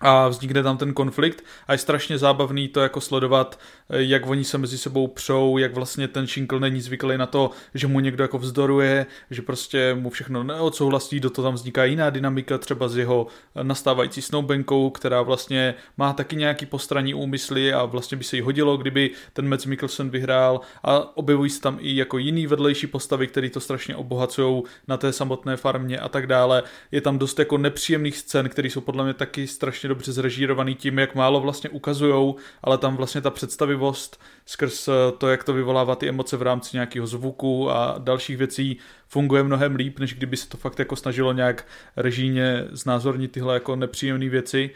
a 0.00 0.28
vznikne 0.28 0.62
tam 0.62 0.76
ten 0.76 0.94
konflikt 0.94 1.44
a 1.66 1.72
je 1.72 1.78
strašně 1.78 2.18
zábavný 2.18 2.68
to 2.68 2.80
jako 2.80 3.00
sledovat, 3.00 3.58
eh, 3.90 4.02
jak 4.02 4.26
oni 4.26 4.44
se 4.44 4.58
mezi 4.58 4.78
sebou 4.78 5.06
přou, 5.06 5.58
jak 5.58 5.74
vlastně 5.74 6.08
ten 6.08 6.26
Šinkl 6.26 6.60
není 6.60 6.80
zvyklý 6.80 7.18
na 7.18 7.26
to, 7.26 7.50
že 7.74 7.86
mu 7.86 8.00
někdo 8.00 8.24
jako 8.24 8.38
vzdoruje, 8.38 9.06
že 9.30 9.42
prostě 9.42 9.94
mu 9.94 10.10
všechno 10.10 10.42
neodsouhlasí, 10.42 11.20
do 11.20 11.30
toho 11.30 11.48
tam 11.48 11.54
vzniká 11.54 11.84
jiná 11.84 12.10
dynamika 12.10 12.58
třeba 12.58 12.88
s 12.88 12.96
jeho 12.96 13.26
nastávající 13.62 14.22
snoubenkou, 14.22 14.90
která 14.90 15.22
vlastně 15.22 15.74
má 15.96 16.12
taky 16.12 16.36
nějaký 16.36 16.66
postranní 16.66 17.14
úmysly 17.14 17.72
a 17.72 17.84
vlastně 17.84 18.16
by 18.16 18.24
se 18.24 18.36
jí 18.36 18.42
hodilo, 18.42 18.76
kdyby 18.76 19.10
ten 19.32 19.48
Mads 19.48 19.66
Mikkelsen 19.66 20.10
vyhrál 20.10 20.60
a 20.82 21.16
objevují 21.16 21.50
se 21.50 21.60
tam 21.60 21.78
i 21.80 21.96
jako 21.96 22.18
jiný 22.18 22.46
vedlejší 22.46 22.86
postavy, 22.86 23.26
který 23.26 23.50
to 23.50 23.60
strašně 23.60 23.96
obohacují 23.96 24.62
na 24.88 24.96
té 24.96 25.12
samotné 25.12 25.56
farmě 25.56 25.98
a 25.98 26.08
tak 26.08 26.26
dále. 26.26 26.62
Je 26.92 27.00
tam 27.00 27.18
dost 27.18 27.38
jako 27.38 27.58
nepříjemných 27.58 28.18
scén, 28.18 28.48
které 28.48 28.68
jsou 28.68 28.80
podle 28.80 29.04
mě 29.04 29.14
taky 29.14 29.46
strašně 29.46 29.85
dobře 29.88 30.12
zrežírovaný 30.12 30.74
tím, 30.74 30.98
jak 30.98 31.14
málo 31.14 31.40
vlastně 31.40 31.70
ukazujou, 31.70 32.36
ale 32.62 32.78
tam 32.78 32.96
vlastně 32.96 33.20
ta 33.20 33.30
představivost 33.30 34.20
skrz 34.46 34.88
eh, 34.88 34.92
to, 35.18 35.28
jak 35.28 35.44
to 35.44 35.52
vyvolává 35.52 35.94
ty 35.94 36.08
emoce 36.08 36.36
v 36.36 36.42
rámci 36.42 36.76
nějakého 36.76 37.06
zvuku 37.06 37.70
a 37.70 37.94
dalších 37.98 38.36
věcí, 38.36 38.78
funguje 39.08 39.42
mnohem 39.42 39.76
líp, 39.76 39.98
než 39.98 40.14
kdyby 40.14 40.36
se 40.36 40.48
to 40.48 40.56
fakt 40.56 40.78
jako 40.78 40.96
snažilo 40.96 41.32
nějak 41.32 41.66
režijně 41.96 42.64
znázornit 42.70 43.32
tyhle 43.32 43.54
jako 43.54 43.76
nepříjemné 43.76 44.28
věci. 44.28 44.70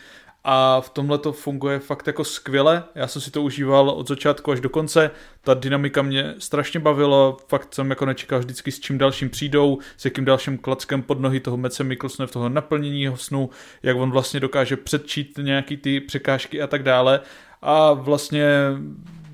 A 0.45 0.81
v 0.81 0.91
tomhle 0.91 1.19
to 1.19 1.33
funguje 1.33 1.79
fakt 1.79 2.07
jako 2.07 2.25
skvěle. 2.25 2.85
Já 2.95 3.07
jsem 3.07 3.23
si 3.23 3.31
to 3.31 3.43
užíval 3.43 3.91
od 3.91 4.09
začátku 4.09 4.53
až 4.53 4.61
do 4.61 4.69
konce. 4.69 5.11
Ta 5.41 5.55
dynamika 5.55 6.03
mě 6.03 6.35
strašně 6.39 6.81
bavila. 6.81 7.37
Fakt 7.49 7.75
jsem 7.75 7.91
jako 7.91 8.07
nečekal 8.07 8.39
vždycky 8.39 8.73
s 8.73 8.81
čím 8.81 8.99
dalším 8.99 9.31
přijdou, 9.31 9.79
s 9.97 10.05
jakým 10.05 10.25
dalším 10.25 10.59
klackem 10.59 11.03
pod 11.03 11.21
nohy 11.21 11.41
toho 11.41 11.57
Mece 11.57 11.85
Mikkelsona 11.85 12.27
v 12.27 12.31
toho 12.31 12.49
naplnění 12.49 13.03
jeho 13.03 13.17
snu, 13.17 13.51
jak 13.83 13.97
on 13.97 14.11
vlastně 14.11 14.41
dokáže 14.41 14.77
předčít 14.77 15.39
nějaký 15.43 15.77
ty 15.77 16.01
překážky 16.01 16.63
a 16.63 16.67
tak 16.67 16.83
dále. 16.83 17.21
A 17.63 17.93
vlastně 17.93 18.47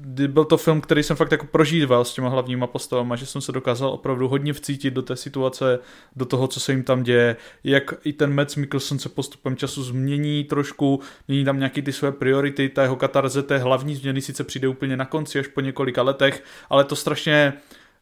byl 0.07 0.45
to 0.45 0.57
film, 0.57 0.81
který 0.81 1.03
jsem 1.03 1.17
fakt 1.17 1.33
jako 1.33 1.47
prožíval 1.47 2.05
s 2.05 2.15
těma 2.15 2.29
hlavníma 2.29 2.67
postavama, 2.67 3.17
že 3.17 3.27
jsem 3.27 3.41
se 3.41 3.53
dokázal 3.53 3.91
opravdu 3.91 4.29
hodně 4.29 4.53
vcítit 4.53 4.95
do 4.95 5.03
té 5.03 5.17
situace, 5.17 5.79
do 6.17 6.25
toho, 6.25 6.49
co 6.49 6.61
se 6.61 6.73
jim 6.73 6.83
tam 6.83 7.03
děje, 7.03 7.37
jak 7.65 7.95
i 8.05 8.13
ten 8.13 8.35
Mads 8.35 8.57
Mikkelsen 8.57 8.99
se 8.99 9.09
postupem 9.09 9.57
času 9.57 9.83
změní 9.83 10.45
trošku, 10.45 11.01
mění 11.29 11.45
tam 11.45 11.59
nějaký 11.59 11.83
ty 11.83 11.93
své 11.93 12.13
priority, 12.13 12.69
ta 12.69 12.83
jeho 12.83 12.97
katarze 12.97 13.43
té 13.43 13.59
hlavní 13.59 13.95
změny 13.95 14.23
sice 14.23 14.45
přijde 14.45 14.69
úplně 14.69 14.97
na 14.97 15.05
konci, 15.05 15.39
až 15.39 15.47
po 15.47 15.61
několika 15.61 16.03
letech, 16.03 16.45
ale 16.71 16.85
to 16.85 16.97
strašně 16.97 17.53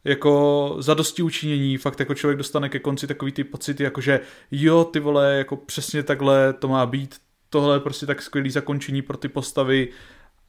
jako 0.03 0.75
zadosti 0.79 1.21
učinění, 1.23 1.77
fakt 1.77 1.99
jako 1.99 2.13
člověk 2.13 2.37
dostane 2.37 2.69
ke 2.69 2.79
konci 2.79 3.07
takový 3.07 3.31
ty 3.31 3.43
pocity, 3.43 3.83
jako 3.83 4.01
že 4.01 4.19
jo, 4.51 4.83
ty 4.83 4.99
vole, 4.99 5.35
jako 5.35 5.55
přesně 5.55 6.03
takhle 6.03 6.53
to 6.53 6.67
má 6.67 6.85
být, 6.85 7.15
tohle 7.49 7.75
je 7.75 7.79
prostě 7.79 8.05
tak 8.05 8.21
skvělý 8.21 8.49
zakončení 8.49 9.01
pro 9.01 9.17
ty 9.17 9.27
postavy, 9.27 9.89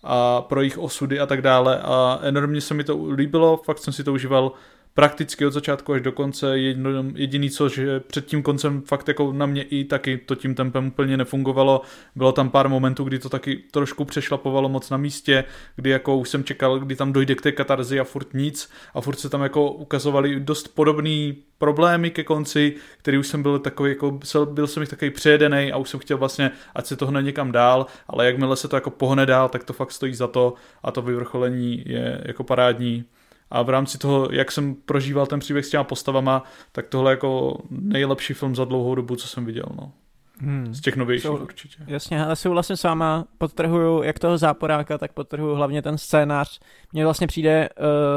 a 0.06 0.42
pro 0.42 0.60
jejich 0.60 0.78
osudy 0.78 1.20
a 1.20 1.26
tak 1.26 1.42
dále. 1.42 1.80
A 1.82 2.18
enormně 2.22 2.60
se 2.60 2.74
mi 2.74 2.84
to 2.84 3.06
líbilo, 3.14 3.56
fakt 3.56 3.78
jsem 3.78 3.92
si 3.92 4.04
to 4.04 4.12
užíval 4.12 4.52
prakticky 4.96 5.46
od 5.46 5.50
začátku 5.50 5.92
až 5.92 6.00
do 6.00 6.12
konce, 6.12 6.58
jedno, 6.58 6.90
jediný 7.14 7.50
co, 7.50 7.68
že 7.68 8.00
před 8.00 8.26
tím 8.26 8.42
koncem 8.42 8.82
fakt 8.82 9.08
jako 9.08 9.32
na 9.32 9.46
mě 9.46 9.62
i 9.62 9.84
taky 9.84 10.18
to 10.18 10.34
tím 10.34 10.54
tempem 10.54 10.86
úplně 10.86 11.16
nefungovalo, 11.16 11.82
bylo 12.14 12.32
tam 12.32 12.50
pár 12.50 12.68
momentů, 12.68 13.04
kdy 13.04 13.18
to 13.18 13.28
taky 13.28 13.56
trošku 13.70 14.04
přešlapovalo 14.04 14.68
moc 14.68 14.90
na 14.90 14.96
místě, 14.96 15.44
kdy 15.76 15.90
jako 15.90 16.16
už 16.16 16.28
jsem 16.28 16.44
čekal, 16.44 16.78
kdy 16.78 16.96
tam 16.96 17.12
dojde 17.12 17.34
k 17.34 17.42
té 17.42 17.52
katarzi 17.52 18.00
a 18.00 18.04
furt 18.04 18.34
nic 18.34 18.70
a 18.94 19.00
furt 19.00 19.18
se 19.18 19.28
tam 19.28 19.42
jako 19.42 19.72
ukazovali 19.72 20.40
dost 20.40 20.68
podobný 20.68 21.36
problémy 21.58 22.10
ke 22.10 22.24
konci, 22.24 22.74
který 22.98 23.18
už 23.18 23.26
jsem 23.26 23.42
byl 23.42 23.58
takový, 23.58 23.90
jako 23.90 24.20
byl 24.44 24.66
jsem 24.66 24.82
jich 24.82 24.90
takový 24.90 25.10
přejedený 25.10 25.72
a 25.72 25.76
už 25.76 25.88
jsem 25.88 26.00
chtěl 26.00 26.18
vlastně, 26.18 26.50
ať 26.74 26.86
se 26.86 26.96
to 26.96 27.06
hne 27.06 27.22
někam 27.22 27.52
dál, 27.52 27.86
ale 28.08 28.26
jakmile 28.26 28.56
se 28.56 28.68
to 28.68 28.76
jako 28.76 28.90
pohne 28.90 29.26
dál, 29.26 29.48
tak 29.48 29.64
to 29.64 29.72
fakt 29.72 29.92
stojí 29.92 30.14
za 30.14 30.26
to 30.26 30.54
a 30.82 30.90
to 30.90 31.02
vyvrcholení 31.02 31.82
je 31.86 32.22
jako 32.24 32.44
parádní. 32.44 33.04
A 33.50 33.62
v 33.62 33.68
rámci 33.68 33.98
toho, 33.98 34.28
jak 34.32 34.52
jsem 34.52 34.74
prožíval 34.74 35.26
ten 35.26 35.40
příběh 35.40 35.64
s 35.66 35.70
těma 35.70 35.84
postavama, 35.84 36.42
tak 36.72 36.86
tohle 36.88 37.10
jako 37.10 37.58
nejlepší 37.70 38.34
film 38.34 38.54
za 38.56 38.64
dlouhou 38.64 38.94
dobu, 38.94 39.16
co 39.16 39.28
jsem 39.28 39.44
viděl. 39.44 39.66
No. 39.76 39.92
Hmm. 40.38 40.74
Z 40.74 40.80
těch 40.80 40.96
novějších 40.96 41.26
Sou- 41.26 41.36
určitě. 41.42 41.76
Jasně, 41.86 42.24
ale 42.24 42.36
souhlasím 42.36 42.76
s 42.76 42.82
váma, 42.82 43.24
podtrhuju 43.38 44.02
jak 44.02 44.18
toho 44.18 44.38
záporáka, 44.38 44.98
tak 44.98 45.12
podtrhuju 45.12 45.54
hlavně 45.54 45.82
ten 45.82 45.98
scénář. 45.98 46.60
Mně 46.92 47.04
vlastně 47.04 47.26
přijde 47.26 47.68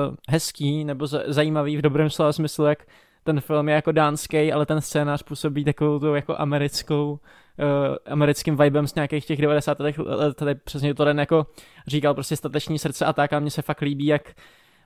uh, 0.10 0.16
hezký 0.30 0.84
nebo 0.86 1.08
z- 1.08 1.24
zajímavý 1.28 1.78
v 1.78 1.82
dobrém 1.82 2.10
slova 2.10 2.34
smyslu, 2.34 2.66
jak 2.66 2.86
ten 3.24 3.42
film 3.42 3.70
je 3.70 3.76
jako 3.76 3.92
dánský, 3.92 4.52
ale 4.54 4.66
ten 4.66 4.82
scénář 4.82 5.24
působí 5.24 5.66
takovou 5.66 6.00
tu 6.00 6.16
jako 6.16 6.36
americkou, 6.38 7.12
uh, 7.12 7.18
americkým 8.06 8.58
vibem 8.58 8.88
z 8.88 8.96
nějakých 8.96 9.26
těch 9.26 9.42
90. 9.42 9.80
let, 9.80 10.36
tady 10.36 10.56
přesně 10.56 10.94
to 10.94 11.06
den 11.06 11.20
jako 11.20 11.48
říkal 11.88 12.14
prostě 12.14 12.36
stateční 12.36 12.80
srdce 12.80 13.06
a 13.06 13.14
tak 13.14 13.34
a 13.34 13.40
mně 13.40 13.52
se 13.52 13.62
fakt 13.62 13.82
líbí, 13.82 14.06
jak 14.06 14.22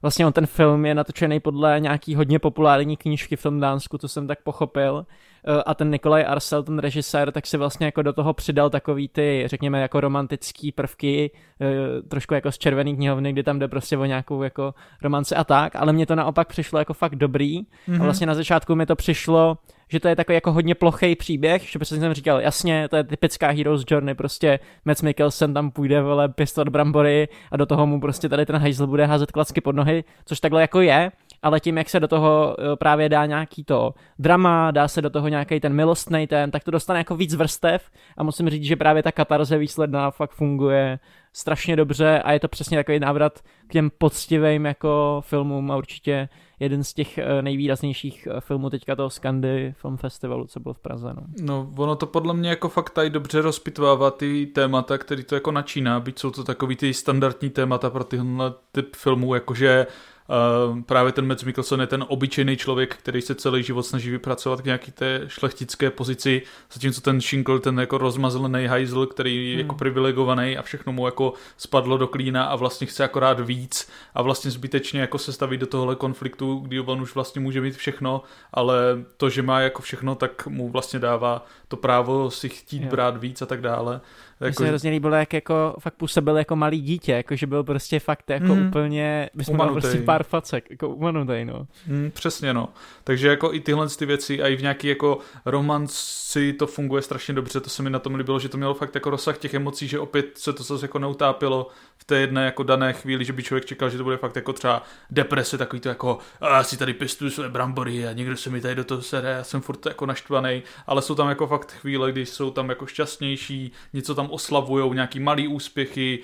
vlastně 0.04 0.26
on 0.26 0.34
ten 0.34 0.46
film 0.46 0.86
je 0.86 0.96
natočený 0.96 1.40
podle 1.40 1.80
nějaký 1.80 2.16
hodně 2.16 2.40
populární 2.40 2.98
knížky 2.98 3.36
v 3.36 3.44
tom 3.44 3.60
Dánsku, 3.60 3.98
to 3.98 4.08
jsem 4.08 4.28
tak 4.28 4.42
pochopil. 4.44 5.06
Eh, 5.48 5.64
a 5.66 5.74
ten 5.74 5.90
Nikolaj 5.92 6.26
Arcel, 6.28 6.64
ten 6.64 6.80
režisér, 6.80 7.32
tak 7.32 7.48
si 7.48 7.58
vlastně 7.58 7.86
jako 7.86 8.02
do 8.02 8.14
toho 8.14 8.34
přidal 8.34 8.70
takový 8.70 9.08
ty, 9.08 9.44
řekněme, 9.46 9.82
jako 9.82 10.02
romantický 10.02 10.72
prvky, 10.72 11.32
eh, 11.62 12.02
trošku 12.02 12.34
jako 12.34 12.52
z 12.52 12.58
červený 12.58 12.96
knihovny, 12.96 13.34
kdy 13.34 13.44
tam 13.44 13.60
jde 13.60 13.68
prostě 13.68 13.98
o 13.98 14.06
nějakou 14.06 14.44
jako 14.44 14.74
romance 15.02 15.36
a 15.36 15.44
tak, 15.44 15.76
ale 15.76 15.94
mně 15.94 16.06
to 16.06 16.16
naopak 16.16 16.48
přišlo 16.48 16.80
jako 16.80 16.94
fakt 16.94 17.16
dobrý. 17.16 17.60
Mm-hmm. 17.62 17.66
A 17.88 17.92
Mhm. 17.92 18.04
vlastně 18.04 18.28
na 18.28 18.34
začátku 18.34 18.76
mi 18.76 18.86
to 18.86 18.96
přišlo, 18.96 19.58
že 19.94 20.00
to 20.00 20.08
je 20.08 20.16
takový 20.16 20.34
jako 20.34 20.52
hodně 20.52 20.76
plochý 20.76 21.16
příběh, 21.16 21.70
že 21.70 21.80
prostě 21.80 21.96
jsem 21.96 22.14
říkal, 22.14 22.42
jasně, 22.42 22.88
to 22.90 22.96
je 22.96 23.04
typická 23.04 23.50
Heroes 23.50 23.84
Journey, 23.92 24.16
prostě 24.16 24.60
Mads 24.86 25.02
Mikkelsen 25.02 25.54
tam 25.54 25.72
půjde, 25.72 26.02
vole, 26.02 26.30
pistol 26.30 26.66
brambory 26.66 27.28
a 27.52 27.58
do 27.58 27.66
toho 27.66 27.88
mu 27.88 28.02
prostě 28.02 28.30
tady 28.30 28.46
ten 28.46 28.56
hajzl 28.56 28.88
bude 28.88 29.06
házet 29.06 29.32
klacky 29.32 29.62
pod 29.62 29.76
nohy, 29.76 30.04
což 30.26 30.40
takhle 30.40 30.62
jako 30.62 30.82
je, 30.82 31.12
ale 31.44 31.60
tím, 31.60 31.78
jak 31.78 31.90
se 31.90 32.00
do 32.00 32.08
toho 32.08 32.56
eh, 32.60 32.76
právě 32.76 33.10
dá 33.10 33.26
nějaký 33.26 33.64
to 33.64 33.94
drama, 34.20 34.72
dá 34.72 34.88
se 34.88 35.02
do 35.02 35.10
toho 35.10 35.28
nějaký 35.28 35.60
ten 35.60 35.74
milostný 35.74 36.28
ten, 36.28 36.52
tak 36.52 36.64
to 36.64 36.72
dostane 36.72 37.00
jako 37.00 37.16
víc 37.16 37.36
vrstev 37.36 37.90
a 38.18 38.24
musím 38.24 38.50
říct, 38.50 38.64
že 38.64 38.76
právě 38.76 39.04
ta 39.04 39.12
katarze 39.12 39.58
výsledná 39.58 40.12
fakt 40.12 40.32
funguje 40.32 41.00
strašně 41.34 41.76
dobře 41.76 42.22
a 42.22 42.32
je 42.32 42.40
to 42.40 42.48
přesně 42.48 42.78
takový 42.78 43.00
návrat 43.00 43.40
k 43.68 43.72
těm 43.72 43.90
poctivým 43.98 44.66
jako 44.66 45.22
filmům 45.26 45.72
a 45.72 45.78
určitě 45.78 46.30
jeden 46.60 46.84
z 46.84 46.94
těch 46.94 47.18
eh, 47.18 47.42
nejvýraznějších 47.42 48.28
eh, 48.32 48.42
filmů 48.42 48.70
teďka 48.70 48.96
toho 48.96 49.10
Skandy 49.10 49.74
Film 49.78 49.98
Festivalu, 49.98 50.48
co 50.48 50.60
byl 50.60 50.74
v 50.74 50.80
Praze. 50.80 51.14
No. 51.14 51.24
No, 51.42 51.72
ono 51.78 51.96
to 51.96 52.06
podle 52.06 52.34
mě 52.34 52.50
jako 52.50 52.70
fakt 52.70 52.90
tady 52.90 53.10
dobře 53.10 53.42
rozpitvává 53.42 54.12
ty 54.12 54.46
témata, 54.46 54.98
který 54.98 55.24
to 55.24 55.36
jako 55.36 55.52
načíná, 55.52 56.00
byť 56.00 56.20
jsou 56.20 56.32
to 56.32 56.44
takový 56.44 56.76
ty 56.76 56.94
standardní 56.94 57.50
témata 57.50 57.90
pro 57.90 58.04
tyhle 58.04 58.54
typ 58.72 58.96
filmů, 58.96 59.34
jakože 59.34 59.88
Uh, 60.30 60.82
právě 60.82 61.12
ten 61.12 61.28
Mads 61.28 61.44
Mikkelsen 61.44 61.82
je 61.82 61.88
ten 61.88 62.06
obyčejný 62.08 62.58
člověk, 62.58 62.96
který 62.96 63.22
se 63.22 63.36
celý 63.36 63.64
život 63.64 63.84
snaží 63.84 64.12
vypracovat 64.12 64.62
k 64.62 64.66
nějaký 64.66 64.92
té 64.92 65.22
šlechtické 65.28 65.90
pozici, 65.92 66.42
zatímco 66.74 67.02
ten 67.02 67.22
Shinkle, 67.22 67.60
ten 67.60 67.80
jako 67.80 67.98
rozmazlený 67.98 68.66
hajzl, 68.66 69.06
který 69.06 69.50
je 69.50 69.54
Hmm. 69.54 69.60
jako 69.60 69.76
privilegovaný 69.76 70.58
a 70.58 70.62
všechno 70.62 70.94
mu 70.94 71.06
jako 71.06 71.34
spadlo 71.58 71.98
do 71.98 72.08
klína 72.08 72.44
a 72.46 72.56
vlastně 72.56 72.88
chce 72.88 73.04
akorát 73.04 73.40
víc 73.40 73.90
a 74.16 74.22
vlastně 74.22 74.52
zbytečně 74.52 75.02
jako 75.02 75.18
se 75.18 75.34
staví 75.34 75.58
do 75.58 75.68
tohohle 75.68 75.96
konfliktu, 75.96 76.56
kdy 76.56 76.80
on 76.80 77.02
už 77.02 77.16
vlastně 77.16 77.42
může 77.42 77.62
mít 77.62 77.76
všechno, 77.76 78.22
ale 78.54 78.76
to, 79.18 79.30
že 79.30 79.42
má 79.42 79.60
jako 79.60 79.82
všechno, 79.82 80.16
tak 80.16 80.48
mu 80.48 80.70
vlastně 80.70 81.00
dává 81.00 81.46
to 81.68 81.78
právo 81.78 82.32
si 82.32 82.50
chtít 82.50 82.84
Jo. 82.84 82.90
brát 82.90 83.18
víc 83.18 83.42
a 83.42 83.46
tak 83.46 83.62
dále. 83.62 84.02
Mně 84.40 84.48
Jako, 84.48 84.64
se 84.64 84.68
hrozně 84.68 84.92
líbilo, 84.92 85.16
jak 85.16 85.34
jako 85.34 85.76
fakt 85.80 85.94
působil 85.94 86.38
jako 86.38 86.56
malý 86.56 86.82
dítě, 86.82 87.12
jako 87.12 87.36
že 87.36 87.48
byl 87.48 87.64
prostě 87.64 88.00
fakt 88.00 88.30
jako 88.30 88.56
Mhm. 88.56 88.68
úplně, 88.68 89.30
bychom 89.34 89.56
měl 89.56 89.66
Umanutej. 89.66 89.82
prostě 89.92 90.06
pár 90.06 90.24
facek, 90.24 90.70
jako 90.70 90.90
umanutej, 90.90 91.46
no. 91.46 91.68
Mm, 91.88 92.12
přesně 92.14 92.54
no. 92.54 92.70
Takže 93.04 93.28
jako 93.28 93.54
i 93.54 93.60
tyhle 93.60 93.90
ty 93.90 94.06
věci 94.06 94.42
a 94.44 94.48
i 94.48 94.56
v 94.56 94.62
nějaký 94.62 94.88
jako 94.88 95.20
romanci 95.46 96.54
to 96.54 96.68
funguje 96.68 97.02
strašně 97.02 97.34
dobře, 97.34 97.60
to 97.60 97.70
se 97.70 97.84
mi 97.84 97.90
na 97.90 98.00
tom 98.00 98.16
líbilo, 98.16 98.40
že 98.40 98.50
to 98.50 98.58
mělo 98.58 98.74
fakt 98.74 98.96
jako 98.96 99.10
rozsah 99.10 99.38
těch 99.38 99.54
emocí, 99.54 99.88
že 99.88 100.00
opět 100.00 100.38
se 100.38 100.54
to 100.54 100.64
zase 100.64 100.86
jako 100.86 101.00
neutápilo 101.00 101.68
v 101.98 102.04
té 102.06 102.16
jedné 102.20 102.46
jako 102.46 102.64
dané 102.64 102.94
chvíli, 102.94 103.26
že 103.26 103.34
by 103.34 103.44
člověk 103.44 103.66
čekal, 103.66 103.90
že 103.90 103.98
to 103.98 104.04
bude 104.04 104.18
fakt 104.18 104.36
jako 104.36 104.54
třeba 104.54 104.84
deprese, 105.10 105.58
takový 105.58 105.80
to 105.80 105.90
jako 105.90 106.18
a 106.42 106.64
si 106.64 106.78
tady 106.78 106.94
pěstuju 106.94 107.32
své 107.32 107.50
brambory 107.50 108.08
a 108.08 108.14
někdo 108.14 108.38
se 108.38 108.50
mi 108.50 108.62
tady 108.62 108.76
do 108.76 108.84
toho 108.84 109.02
sere, 109.02 109.30
já 109.30 109.44
jsem 109.44 109.62
furt 109.62 109.86
jako 109.86 110.06
naštvaný, 110.06 110.64
ale 110.88 111.02
jsou 111.02 111.16
tam 111.16 111.30
jako 111.30 111.48
fakt 111.48 111.72
chvíle, 111.72 112.12
kdy 112.12 112.26
jsou 112.26 112.52
tam 112.52 112.70
jako 112.70 112.86
šťastnější, 112.86 113.72
něco 113.94 114.16
tam 114.16 114.23
oslavujou, 114.32 114.94
nějaký 114.94 115.20
malý 115.20 115.48
úspěchy, 115.48 116.20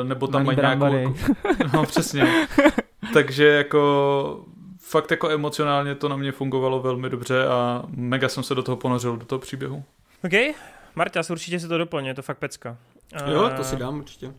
eh, 0.00 0.04
nebo 0.04 0.26
tam 0.26 0.44
Malý 0.44 0.46
mají 0.46 0.56
nějakou, 0.56 0.78
brambory. 0.80 1.02
jako, 1.48 1.70
no 1.76 1.86
přesně, 1.86 2.46
takže 3.12 3.46
jako 3.46 4.44
fakt 4.80 5.10
jako 5.10 5.30
emocionálně 5.30 5.94
to 5.94 6.08
na 6.08 6.16
mě 6.16 6.32
fungovalo 6.32 6.80
velmi 6.80 7.10
dobře 7.10 7.46
a 7.46 7.82
mega 7.88 8.28
jsem 8.28 8.42
se 8.42 8.54
do 8.54 8.62
toho 8.62 8.76
ponořil, 8.76 9.16
do 9.16 9.24
toho 9.26 9.38
příběhu. 9.38 9.84
OK, 10.24 10.54
Marta, 10.94 11.20
určitě 11.30 11.60
si 11.60 11.68
to 11.68 11.78
doplně, 11.78 12.10
je 12.10 12.14
to 12.14 12.22
fakt 12.22 12.38
pecka. 12.38 12.76
Jo, 13.32 13.48
Eh, 13.52 13.56
to 13.56 13.64
si 13.64 13.76
dám 13.76 13.98
určitě. 13.98 14.32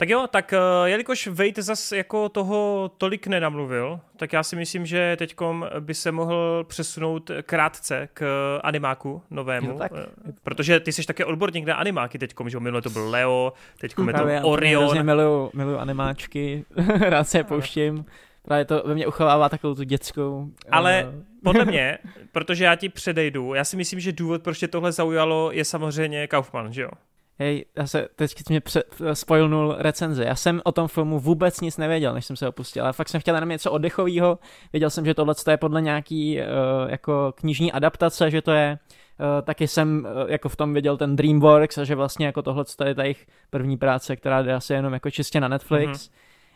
Tak 0.00 0.08
jo, 0.08 0.26
tak 0.30 0.52
eh, 0.52 0.58
jelikož 0.84 1.26
Vejt 1.26 1.58
zas 1.58 1.92
jako 1.92 2.28
toho 2.28 2.90
tolik 2.98 3.26
nenamluvil, 3.26 4.00
tak 4.16 4.32
já 4.32 4.42
si 4.42 4.56
myslím, 4.56 4.86
že 4.86 5.16
teďkom 5.18 5.66
by 5.80 5.94
se 5.94 6.12
mohl 6.12 6.64
přesunout 6.68 7.30
krátce 7.42 8.08
k 8.14 8.24
animáku 8.62 9.22
novému. 9.30 9.70
Jo, 9.70 9.78
tak. 9.78 9.92
eh, 9.94 10.32
Protože 10.42 10.80
ty 10.80 10.92
jsi 10.92 11.06
také 11.06 11.24
odborník 11.24 11.64
na 11.66 11.74
animáky 11.74 12.18
teďkom, 12.18 12.50
že 12.50 12.56
jo? 12.56 12.60
minule 12.60 12.82
to 12.82 12.90
byl 12.90 13.10
Leo, 13.10 13.52
teďkom 13.80 14.08
je 14.08 14.12
to 14.12 14.16
Právě 14.16 14.34
já 14.34 14.44
Orion. 14.44 15.06
miluju, 15.06 15.50
miluju 15.54 15.78
animáčky, 15.78 16.64
rád 17.00 17.24
se 17.24 17.38
je 17.38 17.44
pouštím. 17.44 18.04
Právě 18.42 18.64
to 18.64 18.82
ve 18.86 18.94
mně 18.94 19.06
uchovává 19.06 19.48
takovou 19.48 19.74
tu 19.74 19.82
dětskou. 19.82 20.46
Ale 20.70 21.06
eh, 21.08 21.24
podle 21.44 21.64
mě, 21.64 21.98
protože 22.32 22.64
já 22.64 22.76
ti 22.76 22.88
předejdu, 22.88 23.54
já 23.54 23.64
si 23.64 23.76
myslím, 23.76 24.00
že 24.00 24.12
důvod, 24.12 24.42
proč 24.42 24.58
tě 24.58 24.68
tohle 24.68 24.92
zaujalo, 24.92 25.52
je 25.52 25.64
samozřejmě 25.64 26.26
Kaufman, 26.26 26.72
že 26.72 26.82
jo? 26.82 26.90
Hej, 27.40 27.64
já 27.76 27.86
se 27.86 28.08
teď 28.16 28.34
mě 28.48 28.60
před, 28.60 28.94
spoilnul 29.12 29.74
recenze. 29.78 30.24
Já 30.24 30.34
jsem 30.34 30.60
o 30.64 30.72
tom 30.72 30.88
filmu 30.88 31.18
vůbec 31.18 31.60
nic 31.60 31.76
nevěděl, 31.76 32.14
než 32.14 32.24
jsem 32.26 32.36
se 32.36 32.48
opustil. 32.48 32.82
Ale 32.82 32.92
fakt 32.92 33.08
jsem 33.08 33.20
chtěl 33.20 33.34
jenom 33.34 33.48
něco 33.48 33.72
oddechového. 33.72 34.38
Věděl 34.72 34.90
jsem, 34.90 35.06
že 35.06 35.14
tohle 35.14 35.34
je 35.50 35.56
podle 35.56 35.82
nějaký 35.82 36.38
uh, 36.38 36.44
jako 36.90 37.32
knižní 37.36 37.72
adaptace, 37.72 38.30
že 38.30 38.42
to 38.42 38.52
je 38.52 38.78
Uh, 39.20 39.42
taky 39.42 39.68
jsem 39.68 40.06
uh, 40.24 40.30
jako 40.30 40.48
v 40.48 40.56
tom 40.56 40.74
viděl 40.74 40.96
ten 40.96 41.16
DreamWorks 41.16 41.78
a 41.78 41.84
že 41.84 41.94
vlastně 41.94 42.26
jako 42.26 42.42
tohle 42.42 42.64
je 42.84 42.94
ta 42.94 43.02
jejich 43.02 43.26
první 43.50 43.76
práce, 43.76 44.16
která 44.16 44.42
jde 44.42 44.54
asi 44.54 44.72
jenom 44.72 44.92
jako 44.92 45.10
čistě 45.10 45.40
na 45.40 45.48
Netflix. 45.48 45.90
Mm-hmm. 45.90 46.10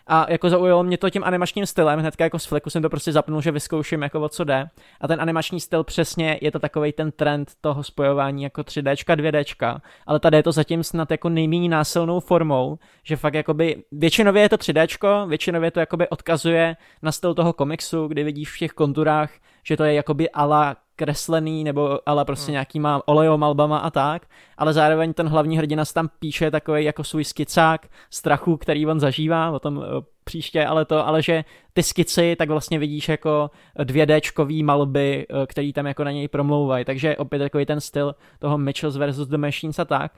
A 0.06 0.26
jako 0.28 0.50
zaujalo 0.50 0.82
mě 0.82 0.98
to 0.98 1.10
tím 1.10 1.24
animačním 1.24 1.66
stylem, 1.66 2.00
hnedka 2.00 2.24
jako 2.24 2.38
z 2.38 2.46
fleku 2.46 2.70
jsem 2.70 2.82
to 2.82 2.90
prostě 2.90 3.12
zapnul, 3.12 3.40
že 3.40 3.50
vyzkouším 3.50 4.02
jako 4.02 4.20
o 4.20 4.28
co 4.28 4.44
jde. 4.44 4.66
A 5.00 5.08
ten 5.08 5.20
animační 5.20 5.60
styl 5.60 5.84
přesně 5.84 6.38
je 6.42 6.50
to 6.50 6.58
takový 6.58 6.92
ten 6.92 7.12
trend 7.12 7.52
toho 7.60 7.82
spojování 7.82 8.42
jako 8.42 8.60
3Dčka, 8.60 9.16
2Dčka, 9.16 9.80
ale 10.06 10.20
tady 10.20 10.36
je 10.36 10.42
to 10.42 10.52
zatím 10.52 10.84
snad 10.84 11.10
jako 11.10 11.28
nejméně 11.28 11.68
násilnou 11.68 12.20
formou, 12.20 12.78
že 13.02 13.16
fakt 13.16 13.34
jakoby 13.34 13.84
většinově 13.92 14.42
je 14.42 14.48
to 14.48 14.56
3Dčko, 14.56 15.28
většinově 15.28 15.70
to 15.70 15.80
jakoby 15.80 16.08
odkazuje 16.08 16.76
na 17.02 17.12
styl 17.12 17.34
toho 17.34 17.52
komiksu, 17.52 18.08
kdy 18.08 18.24
vidíš 18.24 18.54
v 18.54 18.58
těch 18.58 18.70
konturách, 18.70 19.30
že 19.62 19.76
to 19.76 19.84
je 19.84 19.94
jakoby 19.94 20.30
ala 20.30 20.76
kreslený 20.96 21.64
nebo 21.64 21.98
ale 22.06 22.24
prostě 22.24 22.46
Hmm. 22.46 22.52
nějakýma 22.52 23.02
olejomalbama 23.06 23.78
a 23.78 23.90
tak, 23.90 24.26
ale 24.58 24.72
zároveň 24.72 25.12
ten 25.14 25.28
hlavní 25.28 25.58
hrdina 25.58 25.84
tam 25.94 26.08
píše 26.18 26.50
takový 26.50 26.84
jako 26.84 27.04
svůj 27.04 27.24
skicák 27.24 27.86
strachu, 28.10 28.56
který 28.56 28.86
on 28.86 29.00
zažívá, 29.00 29.50
o 29.50 29.58
tom 29.58 29.84
eh, 29.84 30.04
příště, 30.24 30.66
ale 30.66 30.84
to, 30.84 31.06
ale 31.06 31.22
že 31.22 31.44
ty 31.72 31.82
skici 31.82 32.36
tak 32.38 32.48
vlastně 32.48 32.78
vidíš 32.78 33.08
jako 33.08 33.50
2Dčkový 33.78 34.64
malby, 34.64 35.26
eh, 35.30 35.46
který 35.46 35.72
tam 35.72 35.86
jako 35.86 36.04
na 36.04 36.10
něj 36.10 36.28
promlouvají, 36.28 36.84
takže 36.84 37.16
opět 37.16 37.38
takový 37.38 37.66
ten 37.66 37.80
styl 37.80 38.14
toho 38.38 38.58
Mitchells 38.58 38.96
versus 38.96 39.28
The 39.28 39.36
Machines 39.36 39.78
a 39.78 39.84
tak. 39.84 40.12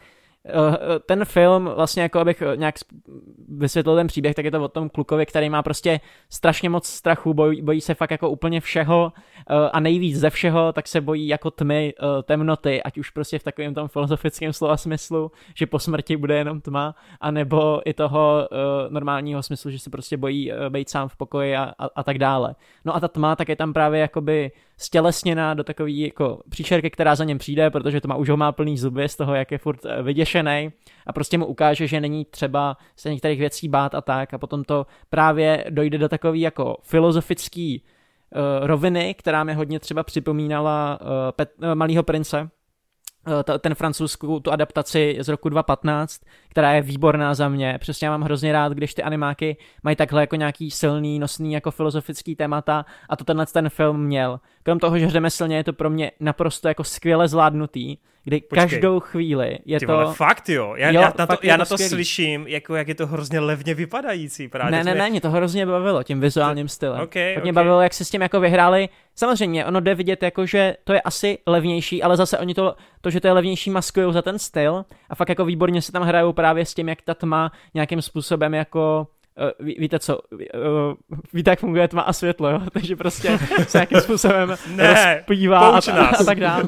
Eh, 0.49 0.99
ten 1.07 1.25
film, 1.25 1.71
vlastně 1.75 2.03
jako 2.03 2.19
abych 2.19 2.43
nějak 2.57 2.75
vysvětlil 3.49 3.97
ten 3.97 4.07
příběh, 4.07 4.35
tak 4.35 4.45
je 4.45 4.51
to 4.51 4.65
o 4.65 4.69
tom 4.69 4.89
klukovi, 4.89 5.27
který 5.27 5.51
má 5.51 5.63
prostě 5.63 6.01
strašně 6.31 6.71
moc 6.71 6.87
strachu, 6.87 7.35
bojí, 7.35 7.63
bojí 7.63 7.81
se 7.81 7.95
fakt 7.95 8.11
jako 8.11 8.31
úplně 8.31 8.61
všeho 8.61 9.13
eh, 9.51 9.55
a 9.73 9.81
nejvíc 9.81 10.19
ze 10.19 10.31
všeho, 10.31 10.73
tak 10.73 10.89
se 10.89 11.01
bojí 11.01 11.29
jako 11.29 11.51
tmy, 11.51 11.95
eh, 11.99 12.23
temnoty, 12.23 12.83
ať 12.83 12.99
už 12.99 13.11
prostě 13.11 13.39
v 13.39 13.43
takovém 13.43 13.75
tom 13.75 13.89
filozofickém 13.89 14.53
slova 14.53 14.77
smyslu, 14.77 15.31
že 15.55 15.67
po 15.67 15.79
smrti 15.79 16.17
bude 16.17 16.37
jenom 16.37 16.61
tma, 16.61 16.95
anebo 17.21 17.81
i 17.85 17.95
toho 17.95 18.49
normálního 18.89 19.43
smyslu, 19.43 19.71
že 19.71 19.79
se 19.79 19.91
prostě 19.91 20.17
bojí 20.17 20.53
být 20.69 20.91
sám 20.91 21.09
v 21.09 21.17
pokoji 21.17 21.57
a, 21.57 21.75
a, 21.79 21.87
a 21.97 22.03
tak 22.03 22.19
dále. 22.19 22.55
No 22.85 22.97
a 22.97 23.01
ta 23.01 23.09
tma 23.09 23.37
tak 23.37 23.49
je 23.49 23.57
tam 23.57 23.73
právě 23.73 24.01
jakoby 24.01 24.51
stělesněná 24.79 25.55
do 25.55 25.65
takový 25.65 26.01
jako 26.01 26.43
příšerky, 26.51 26.91
která 26.91 27.15
za 27.15 27.25
něm 27.25 27.39
přijde, 27.39 27.71
protože 27.71 28.01
tma 28.01 28.17
už 28.17 28.29
ho 28.29 28.37
má 28.37 28.53
plný 28.53 28.79
zuby 28.79 29.09
z 29.09 29.17
toho, 29.17 29.35
jak 29.35 29.51
je 29.51 29.59
furt 29.59 29.81
eh, 29.85 30.03
vyděšený. 30.03 30.73
A 31.07 31.13
prostě 31.13 31.39
mu 31.39 31.47
ukáže, 31.47 31.87
že 31.87 32.01
není 32.01 32.25
třeba 32.25 32.77
se 32.97 33.11
některých 33.11 33.39
věcí 33.39 33.69
bát 33.69 33.95
a 33.95 34.01
tak. 34.01 34.35
A 34.35 34.39
potom 34.39 34.65
to 34.65 34.87
právě 35.11 35.65
dojde 35.71 35.99
do 35.99 36.09
takový 36.09 36.41
jako 36.41 36.77
filozofický 36.83 37.83
uh, 37.83 38.67
roviny, 38.67 39.15
která 39.15 39.45
mi 39.45 39.55
hodně 39.55 39.81
třeba 39.81 40.03
připomínala 40.03 40.99
uh, 41.01 41.07
Pet, 41.37 41.53
uh, 41.63 41.75
Malýho 41.75 42.03
prince, 42.03 42.51
ten 43.59 43.75
francouzskou, 43.75 44.41
tu 44.41 44.53
adaptaci 44.53 45.17
z 45.21 45.29
roku 45.29 45.49
2015, 45.49 46.21
která 46.57 46.73
je 46.73 46.83
výborná 46.83 47.35
za 47.35 47.49
mě. 47.49 47.77
Přesně 47.81 48.07
já 48.07 48.11
mám 48.11 48.23
hrozně 48.23 48.53
rád, 48.53 48.73
když 48.73 48.95
ty 48.95 49.03
animáky 49.03 49.57
mají 49.83 49.97
takhle 49.97 50.21
jako 50.23 50.37
nějaký 50.37 50.71
silný, 50.71 51.19
nosný 51.19 51.53
jako 51.53 51.71
filozofický 51.71 52.37
témata 52.37 52.85
a 53.09 53.17
to 53.17 53.25
tenhle 53.25 53.47
ten 53.47 53.69
film 53.69 54.05
měl. 54.05 54.41
Krom 54.63 54.79
toho, 54.79 54.99
že 54.99 55.11
řemeslně 55.11 55.57
je 55.57 55.65
to 55.65 55.73
pro 55.73 55.91
mě 55.91 56.13
naprosto 56.21 56.69
jako 56.69 56.85
skvěle 56.85 57.29
zvládnutý, 57.29 57.97
kdy 58.25 58.41
Počkej. 58.41 58.69
každou 58.69 59.01
chvíli 59.01 59.59
je 59.65 59.81
Ty 59.81 59.87
to... 59.87 59.93
vole, 59.93 60.15
fakt 60.15 60.49
jo. 60.49 60.75
Já, 60.77 60.91
Jo, 60.91 61.01
já 61.01 61.13
na 61.19 61.27
to, 61.27 61.37
já 61.43 61.55
to 61.55 61.59
na 61.59 61.65
to 61.65 61.75
skvělý. 61.79 61.91
slyším, 61.91 62.47
jako 62.49 62.77
jak 62.77 62.89
je 62.89 62.95
to 62.95 63.07
hrozně 63.07 63.41
levně 63.41 63.75
vypadající 63.75 64.49
právě. 64.49 64.71
Ne, 64.71 64.85
ne, 64.85 64.93
mě- 64.93 65.03
ne, 65.03 65.11
mě 65.11 65.21
to 65.21 65.31
hrozně 65.31 65.67
bavilo 65.67 66.03
tím 66.03 66.21
vizuálním 66.21 66.69
stylem. 66.69 67.01
Ok, 67.03 67.15
tak 67.35 67.43
mě 67.43 67.53
ok. 67.53 67.55
bavilo, 67.55 67.81
jak 67.83 67.95
se 67.95 68.05
s 68.05 68.11
tím 68.11 68.23
jako 68.23 68.41
vyhráli. 68.41 68.89
Samozřejmě, 69.15 69.67
ono 69.67 69.81
jde 69.81 69.95
vidět 69.95 70.23
jako, 70.23 70.47
že 70.47 70.77
to 70.85 70.93
je 70.93 71.01
asi 71.01 71.39
levnější, 71.47 72.03
ale 72.03 72.17
zase 72.17 72.39
oni 72.39 72.55
to, 72.55 72.77
to 73.01 73.11
že 73.11 73.21
to 73.21 73.27
je 73.27 73.33
levnější, 73.33 73.71
maskují 73.71 74.13
za 74.13 74.23
ten 74.23 74.39
styl 74.39 74.85
a 75.11 75.15
fakt 75.15 75.29
jako 75.29 75.45
výborně 75.45 75.83
se 75.83 75.93
tam 75.93 76.03
hrajou 76.03 76.33
právě 76.33 76.46
s 76.55 76.75
tím, 76.75 76.89
jak 76.89 77.03
ta 77.03 77.15
tma 77.15 77.53
nějakým 77.75 78.03
způsobem 78.03 78.55
jako 78.55 79.09
uh, 79.59 79.67
ví, 79.67 79.77
víte 79.79 79.99
co, 79.99 80.19
uh, 80.33 80.41
víte, 81.33 81.51
jak 81.51 81.59
funguje 81.59 81.89
tma 81.89 82.03
a 82.03 82.13
světlo, 82.13 82.51
jo? 82.51 82.61
takže 82.73 82.97
prostě 82.97 83.39
se 83.67 83.79
nějakým 83.79 84.01
způsobem 84.01 84.55
ne, 84.75 85.15
rozpívá 85.29 85.59
a, 85.59 85.81
a, 85.93 86.07
a, 86.07 86.25
tak 86.25 86.41
dále. 86.41 86.65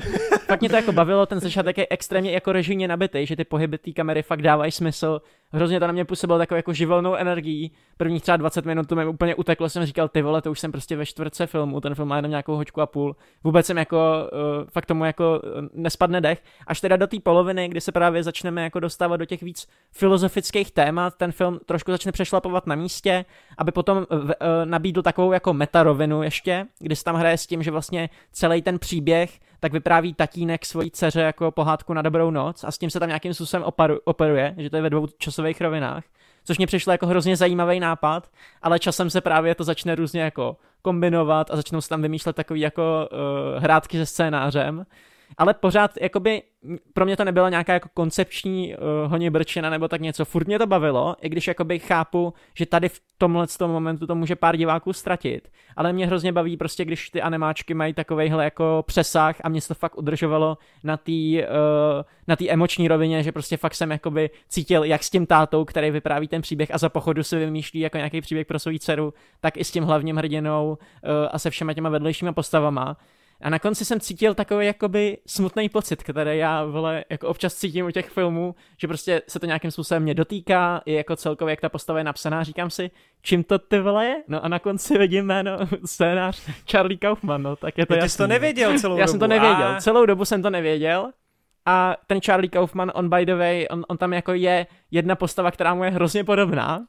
Fakt 0.47 0.61
mě 0.61 0.71
to 0.71 0.77
jako 0.77 0.93
bavilo, 0.93 1.27
ten 1.27 1.41
začátek 1.41 1.79
je 1.79 1.87
extrémně 1.91 2.33
jako 2.33 2.53
režijně 2.53 2.89
nabitý, 2.89 3.27
že 3.27 3.37
ty 3.37 3.45
pohyby 3.45 3.79
té 3.79 3.93
kamery 3.93 4.23
fakt 4.23 4.43
dávají 4.43 4.73
smysl, 4.73 5.21
hrozně 5.53 5.81
to 5.81 5.87
na 5.87 5.93
mě 5.93 6.05
působilo 6.05 6.39
takovou 6.39 6.57
jako 6.57 6.73
živelnou 6.73 7.15
energií. 7.15 7.73
Prvních 7.97 8.23
třeba 8.23 8.37
20 8.37 8.65
minut 8.65 8.89
to 8.89 8.97
mi 8.97 9.07
úplně 9.07 9.35
uteklo, 9.35 9.69
jsem 9.69 9.87
říkal, 9.87 10.09
ty 10.09 10.23
vole, 10.23 10.43
to 10.43 10.51
už 10.51 10.61
jsem 10.61 10.73
prostě 10.73 10.97
ve 10.97 11.07
čtvrtce 11.07 11.47
filmu, 11.47 11.81
ten 11.81 11.95
film 11.95 12.09
má 12.09 12.17
jenom 12.17 12.31
nějakou 12.31 12.57
hoďku 12.57 12.81
a 12.81 12.87
půl. 12.87 13.17
Vůbec 13.45 13.67
jsem 13.67 13.79
jako, 13.79 13.97
uh, 14.33 14.67
fakt 14.71 14.87
tomu 14.87 15.05
jako 15.05 15.41
uh, 15.45 15.69
nespadne 15.73 16.21
dech. 16.21 16.43
Až 16.67 16.81
teda 16.81 16.97
do 16.97 17.07
té 17.07 17.17
poloviny, 17.21 17.69
kdy 17.69 17.81
se 17.81 17.93
právě 17.93 18.23
začneme 18.23 18.63
jako 18.63 18.81
dostávat 18.81 19.17
do 19.17 19.25
těch 19.25 19.43
víc 19.43 19.69
filozofických 19.93 20.71
témat, 20.71 21.15
ten 21.17 21.33
film 21.33 21.61
trošku 21.67 21.91
začne 21.91 22.13
přešlapovat 22.13 22.67
na 22.67 22.75
místě, 22.75 23.25
aby 23.59 23.73
potom 23.73 23.99
uh, 23.99 24.19
uh, 24.19 24.31
nabídl 24.65 25.03
takovou 25.03 25.33
jako 25.33 25.55
metarovinu 25.55 26.23
ještě, 26.23 26.67
kdy 26.79 26.97
se 26.97 27.05
tam 27.05 27.17
hraje 27.17 27.39
s 27.39 27.47
tím, 27.47 27.63
že 27.63 27.71
vlastně 27.71 28.11
celý 28.33 28.63
ten 28.63 28.79
příběh 28.79 29.39
tak 29.61 29.73
vypráví 29.73 30.15
tatínek 30.15 30.67
svojí 30.67 30.91
dceře 30.91 31.21
jako 31.21 31.51
pohádku 31.51 31.95
na 31.95 32.03
dobrou 32.03 32.31
noc 32.31 32.65
a 32.65 32.71
s 32.71 32.79
tím 32.79 32.91
se 32.91 33.01
tam 33.01 33.09
nějakým 33.09 33.35
způsobem 33.35 33.67
operuje, 34.05 34.55
že 34.59 34.71
to 34.71 34.77
je 34.77 34.83
ve 34.83 34.91
dvou 34.91 35.07
časových 35.07 35.61
rovinách, 35.61 36.05
což 36.45 36.59
mě 36.59 36.67
přišlo 36.67 36.93
jako 36.93 37.07
hrozně 37.07 37.37
zajímavý 37.37 37.81
nápad, 37.81 38.31
ale 38.63 38.79
časem 38.79 39.11
se 39.11 39.21
právě 39.21 39.55
to 39.55 39.65
začne 39.65 39.95
různě 39.95 40.21
jako 40.21 40.57
kombinovat 40.83 41.51
a 41.51 41.57
začnou 41.57 41.81
se 41.81 41.89
tam 41.89 42.03
vymýšlet 42.03 42.37
takový 42.37 42.61
jako 42.61 43.09
uh, 43.13 43.63
hrátky 43.63 43.99
se 43.99 44.07
scénářem 44.07 44.87
ale 45.37 45.55
pořád, 45.55 45.91
jakoby, 46.01 46.43
pro 46.95 47.05
mě 47.05 47.17
to 47.17 47.25
nebyla 47.25 47.51
nějaká 47.51 47.73
jako 47.73 47.89
koncepční 47.95 48.75
uh, 48.75 49.11
honibrčina 49.11 49.71
nebo 49.71 49.89
tak 49.89 50.01
něco. 50.01 50.25
Furt 50.25 50.47
mě 50.47 50.59
to 50.59 50.67
bavilo, 50.67 51.17
i 51.21 51.29
když 51.29 51.49
jakoby 51.49 51.79
chápu, 51.79 52.35
že 52.55 52.67
tady 52.67 52.89
v 52.89 53.01
tomhle 53.19 53.47
tom 53.59 53.71
momentu 53.71 54.07
to 54.07 54.15
může 54.15 54.37
pár 54.37 54.57
diváků 54.57 54.93
ztratit. 54.93 55.49
Ale 55.77 55.93
mě 55.93 56.07
hrozně 56.07 56.33
baví 56.33 56.57
prostě, 56.57 56.85
když 56.85 57.11
ty 57.11 57.23
animáčky 57.23 57.75
mají 57.75 57.95
takovejhle 57.95 58.45
jako 58.45 58.85
přesah 58.87 59.37
a 59.45 59.49
mě 59.49 59.61
se 59.61 59.69
to 59.69 59.75
fakt 59.75 59.99
udržovalo 59.99 60.59
na 60.85 60.97
té 60.97 61.13
uh, 61.13 62.03
na 62.29 62.37
tý 62.37 62.51
emoční 62.51 62.89
rovině, 62.89 63.23
že 63.23 63.33
prostě 63.33 63.57
fakt 63.57 63.75
jsem 63.75 63.91
jakoby 63.91 64.31
cítil, 64.49 64.85
jak 64.85 65.05
s 65.05 65.11
tím 65.11 65.27
tátou, 65.27 65.65
který 65.65 65.91
vypráví 65.91 66.29
ten 66.29 66.43
příběh 66.43 66.75
a 66.75 66.79
za 66.79 66.89
pochodu 66.89 67.23
si 67.23 67.37
vymýšlí 67.37 67.81
jako 67.81 67.97
nějaký 67.97 68.21
příběh 68.21 68.47
pro 68.47 68.59
svou 68.59 68.79
dceru, 68.79 69.15
tak 69.41 69.57
i 69.57 69.65
s 69.65 69.71
tím 69.71 69.85
hlavním 69.85 70.17
hrdinou 70.17 70.69
uh, 70.69 71.11
a 71.31 71.39
se 71.39 71.51
všema 71.51 71.73
těma 71.73 71.89
vedlejšíma 71.89 72.33
postavama 72.33 72.97
a 73.41 73.51
na 73.51 73.59
konci 73.59 73.85
jsem 73.85 74.01
cítil 74.01 74.35
takový 74.35 74.67
jakoby 74.67 75.19
smutný 75.27 75.69
pocit, 75.69 76.03
který 76.03 76.39
já 76.39 76.65
vole, 76.65 77.05
jako 77.11 77.29
občas 77.29 77.55
cítím 77.55 77.87
u 77.87 77.91
těch 77.91 78.11
filmů, 78.11 78.55
že 78.79 78.89
prostě 78.89 79.23
se 79.29 79.41
to 79.41 79.47
nějakým 79.47 79.71
způsobem 79.71 80.03
mě 80.03 80.15
dotýká, 80.15 80.83
i 80.85 80.93
jako 80.93 81.17
celkově, 81.17 81.53
jak 81.53 81.61
ta 81.61 81.69
postava 81.69 81.99
je 81.99 82.05
napsaná, 82.05 82.43
říkám 82.43 82.71
si, 82.71 82.91
čím 83.23 83.45
to 83.45 83.59
ty 83.59 83.81
vole 83.81 84.07
je? 84.07 84.23
No 84.29 84.45
a 84.45 84.49
na 84.49 84.59
konci 84.59 84.99
vidím 84.99 85.27
jméno, 85.27 85.59
scénář 85.85 86.49
Charlie 86.71 86.99
Kaufman, 86.99 87.43
no, 87.43 87.57
tak 87.57 87.79
je 87.79 87.87
to 87.87 87.95
jasný. 87.95 88.07
Ty 88.07 88.11
jsi 88.11 88.19
to 88.19 88.27
nevěděl 88.27 88.79
celou 88.79 88.97
já 88.97 89.07
dobu. 89.07 89.11
jsem 89.11 89.21
to 89.21 89.27
nevěděl, 89.27 89.69
a... 89.69 89.81
celou 89.81 90.07
dobu 90.07 90.25
jsem 90.25 90.43
to 90.43 90.51
nevěděl. 90.51 91.11
A 91.67 91.97
ten 92.07 92.21
Charlie 92.21 92.51
Kaufman, 92.51 92.93
on 92.95 93.09
by 93.09 93.27
the 93.27 93.35
way, 93.35 93.67
on, 93.71 93.85
on 93.89 93.99
tam 93.99 94.13
jako 94.13 94.33
je 94.33 94.67
jedna 94.91 95.17
postava, 95.17 95.51
která 95.51 95.75
mu 95.75 95.85
je 95.85 95.91
hrozně 95.91 96.25
podobná, 96.25 96.81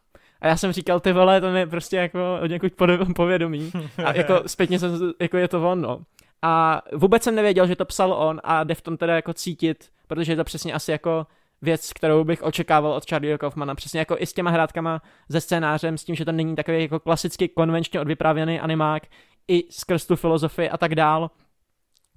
a 0.41 0.47
já 0.47 0.57
jsem 0.57 0.71
říkal, 0.71 0.99
ty 0.99 1.13
vole, 1.13 1.41
to 1.41 1.51
mi 1.51 1.67
prostě 1.67 1.97
jako 1.97 2.39
od 2.43 2.45
někud 2.45 2.73
povědomí. 3.15 3.71
A 4.05 4.13
jako 4.13 4.43
zpětně 4.47 4.79
jsem, 4.79 5.11
jako 5.21 5.37
je 5.37 5.47
to 5.47 5.69
on, 5.71 5.81
no. 5.81 6.01
A 6.41 6.81
vůbec 6.93 7.23
jsem 7.23 7.35
nevěděl, 7.35 7.67
že 7.67 7.75
to 7.75 7.85
psal 7.85 8.13
on 8.13 8.41
a 8.43 8.63
jde 8.63 8.75
v 8.75 8.81
tom 8.81 8.97
teda 8.97 9.15
jako 9.15 9.33
cítit, 9.33 9.89
protože 10.07 10.31
je 10.31 10.35
to 10.35 10.43
přesně 10.43 10.73
asi 10.73 10.91
jako 10.91 11.27
věc, 11.61 11.93
kterou 11.93 12.23
bych 12.23 12.43
očekával 12.43 12.93
od 12.93 13.05
Charlie 13.05 13.37
Kaufmana. 13.37 13.75
Přesně 13.75 13.99
jako 13.99 14.15
i 14.19 14.25
s 14.25 14.33
těma 14.33 14.51
hrátkama 14.51 15.01
ze 15.29 15.41
scénářem, 15.41 15.97
s 15.97 16.03
tím, 16.03 16.15
že 16.15 16.25
to 16.25 16.31
není 16.31 16.55
takový 16.55 16.81
jako 16.81 16.99
klasicky 16.99 17.47
konvenčně 17.47 17.99
odvyprávěný 17.99 18.59
animák, 18.59 19.03
i 19.47 19.63
skrz 19.69 20.05
tu 20.05 20.15
filozofii 20.15 20.69
a 20.69 20.77
tak 20.77 20.95
dál. 20.95 21.31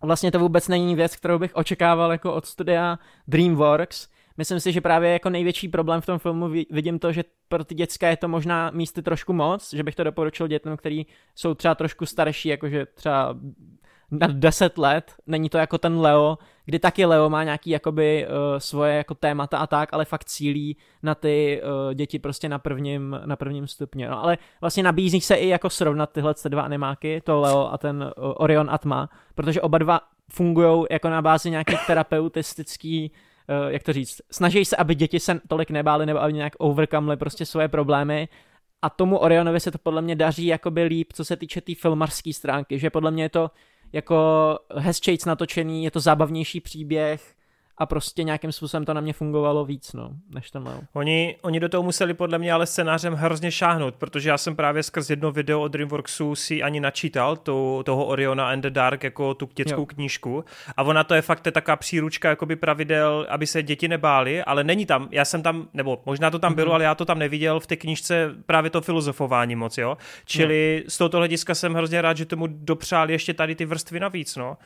Vlastně 0.02 0.30
to 0.32 0.38
vůbec 0.38 0.68
není 0.68 0.94
věc, 0.94 1.16
kterou 1.16 1.38
bych 1.38 1.54
očekával 1.54 2.12
jako 2.12 2.34
od 2.34 2.46
studia 2.46 2.98
DreamWorks. 3.28 4.08
Myslím 4.36 4.60
si, 4.60 4.72
že 4.72 4.80
právě 4.80 5.12
jako 5.12 5.30
největší 5.30 5.68
problém 5.68 6.00
v 6.00 6.06
tom 6.06 6.18
filmu 6.18 6.48
vidím 6.70 6.98
to, 6.98 7.12
že 7.12 7.24
pro 7.48 7.64
ty 7.64 7.74
děcka 7.74 8.08
je 8.08 8.16
to 8.16 8.28
možná 8.28 8.70
místy 8.70 9.02
trošku 9.02 9.32
moc, 9.32 9.74
že 9.74 9.82
bych 9.82 9.94
to 9.94 10.04
doporučil 10.04 10.48
dětem, 10.48 10.76
který 10.76 11.06
jsou 11.34 11.54
třeba 11.54 11.74
trošku 11.74 12.06
starší, 12.06 12.48
jakože 12.48 12.86
třeba 12.86 13.34
na 14.12 14.26
10 14.30 14.78
let, 14.78 15.14
není 15.26 15.48
to 15.48 15.58
jako 15.58 15.78
ten 15.78 15.98
Leo, 15.98 16.38
kdy 16.64 16.78
taky 16.78 17.04
Leo 17.04 17.30
má 17.30 17.44
nějaký 17.44 17.70
jakoby 17.70 18.26
uh, 18.26 18.58
svoje 18.58 18.96
jako 18.96 19.14
témata 19.14 19.58
a 19.58 19.66
tak, 19.66 19.88
ale 19.92 20.04
fakt 20.04 20.24
cílí 20.24 20.76
na 21.02 21.14
ty 21.14 21.62
uh, 21.62 21.94
děti 21.94 22.18
prostě 22.18 22.48
na 22.48 22.58
prvním, 22.58 23.20
na 23.24 23.36
prvním 23.36 23.66
stupni. 23.66 24.08
No, 24.08 24.22
ale 24.24 24.38
vlastně 24.60 24.82
nabízí 24.82 25.20
se 25.20 25.34
i 25.34 25.48
jako 25.48 25.70
srovnat 25.70 26.12
tyhle 26.12 26.34
dva 26.48 26.62
animáky, 26.62 27.20
to 27.20 27.40
Leo 27.40 27.68
a 27.72 27.78
ten 27.78 28.12
uh, 28.16 28.32
Orion 28.36 28.70
Atma, 28.70 29.08
protože 29.34 29.60
oba 29.60 29.78
dva 29.78 30.00
fungují 30.30 30.84
jako 30.90 31.08
na 31.08 31.22
bázi 31.22 31.50
nějaký 31.50 31.76
terapeutistický 31.86 33.12
uh, 33.12 33.72
jak 33.72 33.82
to 33.82 33.92
říct, 33.92 34.20
snaží 34.30 34.64
se, 34.64 34.76
aby 34.76 34.94
děti 34.94 35.20
se 35.20 35.40
tolik 35.48 35.70
nebály 35.70 36.06
nebo 36.06 36.22
aby 36.22 36.32
nějak 36.32 36.52
overcomely 36.58 37.16
prostě 37.16 37.46
svoje 37.46 37.68
problémy 37.68 38.28
a 38.82 38.90
tomu 38.90 39.18
Orionovi 39.18 39.60
se 39.60 39.70
to 39.70 39.78
podle 39.78 40.02
mě 40.02 40.16
daří 40.16 40.46
jakoby 40.46 40.82
líp, 40.82 41.12
co 41.12 41.24
se 41.24 41.36
týče 41.36 41.60
té 41.60 41.64
tý 41.64 41.74
filmarské 41.74 42.32
stránky, 42.32 42.78
že 42.78 42.90
podle 42.90 43.10
mě 43.10 43.22
je 43.22 43.28
to 43.28 43.50
jako 43.92 44.58
hezčejc 44.76 45.24
natočený, 45.24 45.84
je 45.84 45.90
to 45.90 46.00
zábavnější 46.00 46.60
příběh, 46.60 47.34
a 47.78 47.86
prostě 47.86 48.22
nějakým 48.22 48.52
způsobem 48.52 48.84
to 48.84 48.94
na 48.94 49.00
mě 49.00 49.12
fungovalo 49.12 49.64
víc, 49.64 49.92
no, 49.92 50.10
než 50.34 50.50
ten 50.50 50.62
Leo. 50.62 50.80
Oni, 50.92 51.36
oni 51.42 51.60
do 51.60 51.68
toho 51.68 51.82
museli 51.82 52.14
podle 52.14 52.38
mě 52.38 52.52
ale 52.52 52.66
scénářem 52.66 53.14
hrozně 53.14 53.52
šáhnout, 53.52 53.94
protože 53.94 54.28
já 54.28 54.38
jsem 54.38 54.56
právě 54.56 54.82
skrz 54.82 55.10
jedno 55.10 55.32
video 55.32 55.60
od 55.60 55.68
DreamWorksu 55.68 56.34
si 56.34 56.62
ani 56.62 56.80
načítal 56.80 57.36
to, 57.36 57.82
toho 57.84 58.04
Oriona 58.04 58.50
and 58.50 58.60
the 58.60 58.70
Dark 58.70 59.04
jako 59.04 59.34
tu 59.34 59.48
dětskou 59.54 59.80
jo. 59.80 59.86
knížku 59.86 60.44
a 60.76 60.82
ona 60.82 61.04
to 61.04 61.14
je 61.14 61.22
fakt 61.22 61.46
je 61.46 61.52
taková 61.52 61.76
příručka 61.76 62.28
jakoby 62.28 62.56
pravidel, 62.56 63.26
aby 63.28 63.46
se 63.46 63.62
děti 63.62 63.88
nebály, 63.88 64.42
ale 64.42 64.64
není 64.64 64.86
tam, 64.86 65.08
já 65.10 65.24
jsem 65.24 65.42
tam, 65.42 65.68
nebo 65.74 66.02
možná 66.06 66.30
to 66.30 66.38
tam 66.38 66.52
mm-hmm. 66.52 66.56
bylo, 66.56 66.72
ale 66.72 66.84
já 66.84 66.94
to 66.94 67.04
tam 67.04 67.18
neviděl 67.18 67.60
v 67.60 67.66
té 67.66 67.76
knížce 67.76 68.34
právě 68.46 68.70
to 68.70 68.80
filozofování 68.80 69.56
moc, 69.56 69.78
jo. 69.78 69.96
Čili 70.24 70.82
no. 70.84 70.90
z 70.90 70.98
tohoto 70.98 71.16
hlediska 71.16 71.54
jsem 71.54 71.74
hrozně 71.74 72.02
rád, 72.02 72.16
že 72.16 72.26
tomu 72.26 72.46
dopřáli 72.50 73.12
ještě 73.12 73.34
tady 73.34 73.54
ty 73.54 73.64
vrstvy 73.64 74.00
navíc, 74.00 74.36
no. 74.36 74.56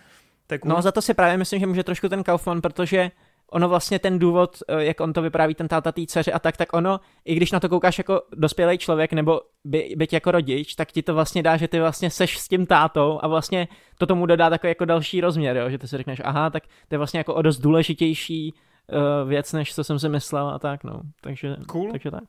Tak 0.47 0.65
No 0.65 0.83
za 0.83 0.93
to 0.93 1.03
si 1.03 1.15
právě 1.15 1.37
myslím, 1.37 1.61
že 1.61 1.67
může 1.67 1.85
trošku 1.85 2.09
ten 2.09 2.23
Kaufman, 2.23 2.61
protože 2.61 3.11
ono 3.51 3.69
vlastně 3.69 3.99
ten 3.99 4.19
důvod, 4.19 4.63
eh, 4.69 4.85
jak 4.85 5.01
on 5.01 5.13
to 5.13 5.23
vypráví, 5.23 5.55
ten 5.55 5.69
táta 5.69 5.93
té 5.93 6.07
dceři 6.07 6.33
a 6.33 6.39
tak, 6.39 6.57
tak 6.57 6.73
ono, 6.73 7.01
i 7.25 7.35
když 7.35 7.53
na 7.53 7.61
to 7.61 7.69
koukáš 7.69 7.99
jako 7.99 8.23
dospělý 8.33 8.79
člověk 8.79 9.13
nebo 9.13 9.41
by, 9.65 9.95
byť 9.97 10.13
jako 10.13 10.31
rodič, 10.31 10.75
tak 10.75 10.93
ti 10.93 11.03
to 11.03 11.15
vlastně 11.15 11.43
dá, 11.43 11.57
že 11.57 11.69
ty 11.69 11.81
vlastně 11.81 12.11
seš 12.11 12.39
s 12.39 12.49
tím 12.49 12.67
tátou 12.67 13.19
a 13.23 13.29
vlastně 13.29 13.69
to 13.99 14.07
tomu 14.07 14.27
dodá 14.27 14.51
takový 14.51 14.71
jako 14.71 14.85
další 14.85 15.21
rozměr, 15.21 15.57
jo? 15.57 15.71
že 15.71 15.79
ty 15.79 15.89
si 15.89 15.97
řekneš, 15.97 16.21
aha, 16.25 16.51
tak 16.51 16.63
to 16.89 16.95
je 16.95 16.99
vlastně 16.99 17.19
jako 17.19 17.35
o 17.35 17.43
dost 17.43 17.59
důležitější 17.59 18.55
uh, 18.55 19.29
věc, 19.29 19.53
než 19.53 19.75
co 19.75 19.85
jsem 19.85 19.99
si 19.99 20.09
myslel 20.09 20.49
a 20.49 20.59
tak, 20.59 20.85
no. 20.85 21.01
Takže, 21.21 21.57
cool. 21.67 21.91
takže 21.91 22.11
tak. 22.11 22.25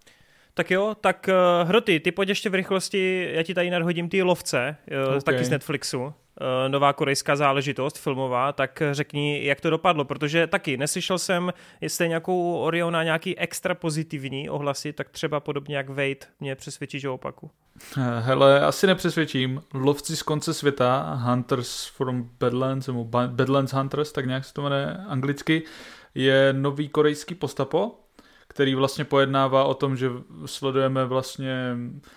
Tak 0.54 0.72
jo, 0.72 0.96
tak 1.02 1.30
uh, 1.30 1.68
Hroty, 1.70 2.00
ty 2.00 2.12
pojď 2.12 2.30
ještě 2.30 2.50
v 2.50 2.54
rychlosti, 2.54 3.30
já 3.32 3.44
ti 3.44 3.54
tady 3.54 3.70
nadhodím 3.70 4.10
ty 4.10 4.24
lovce, 4.24 4.78
uh, 4.92 5.08
okay. 5.08 5.22
taky 5.22 5.44
z 5.44 5.50
Netflixu, 5.50 6.14
nová 6.68 6.94
korejská 6.94 7.36
záležitost 7.36 7.98
filmová, 7.98 8.52
tak 8.52 8.84
řekni, 8.92 9.46
jak 9.46 9.62
to 9.62 9.70
dopadlo, 9.70 10.06
protože 10.06 10.48
taky 10.48 10.78
neslyšel 10.78 11.20
jsem, 11.20 11.54
jestli 11.82 12.10
nějakou 12.10 12.58
Oriona 12.58 13.04
nějaký 13.04 13.38
extra 13.38 13.76
pozitivní 13.76 14.50
ohlasy, 14.50 14.94
tak 14.94 15.10
třeba 15.10 15.40
podobně 15.40 15.78
jak 15.78 15.90
Wade 15.90 16.28
mě 16.40 16.56
přesvědčí, 16.56 17.00
že 17.00 17.10
opaku. 17.10 17.52
Hele, 18.20 18.62
asi 18.62 18.88
nepřesvědčím. 18.88 19.64
Lovci 19.74 20.16
z 20.16 20.24
konce 20.24 20.54
světa, 20.54 21.14
Hunters 21.24 21.86
from 21.86 22.30
Badlands, 22.40 22.88
nebo 22.88 23.04
Badlands 23.28 23.74
Hunters, 23.74 24.12
tak 24.12 24.26
nějak 24.26 24.46
se 24.46 24.54
to 24.54 24.62
jmenuje 24.62 24.98
anglicky, 25.08 25.64
je 26.16 26.54
nový 26.54 26.90
korejský 26.90 27.36
postapo, 27.36 28.00
který 28.48 28.76
vlastně 28.76 29.06
pojednává 29.06 29.64
o 29.64 29.74
tom, 29.74 29.98
že 29.98 30.10
sledujeme 30.46 31.06
vlastně 31.06 31.52
eh, 31.52 32.17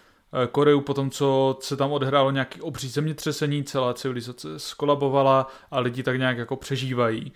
Koreu 0.53 0.81
po 0.81 0.95
tom, 0.95 1.11
co 1.11 1.59
se 1.61 1.77
tam 1.77 1.93
odehrálo 1.93 2.31
nějaký 2.31 2.61
obří 2.61 2.89
zemětřesení, 2.89 3.65
celá 3.65 3.95
civilizace 3.95 4.59
skolabovala 4.59 5.47
a 5.71 5.81
lidi 5.81 6.03
tak 6.03 6.19
nějak 6.19 6.39
jako 6.39 6.57
přežívají. 6.57 7.33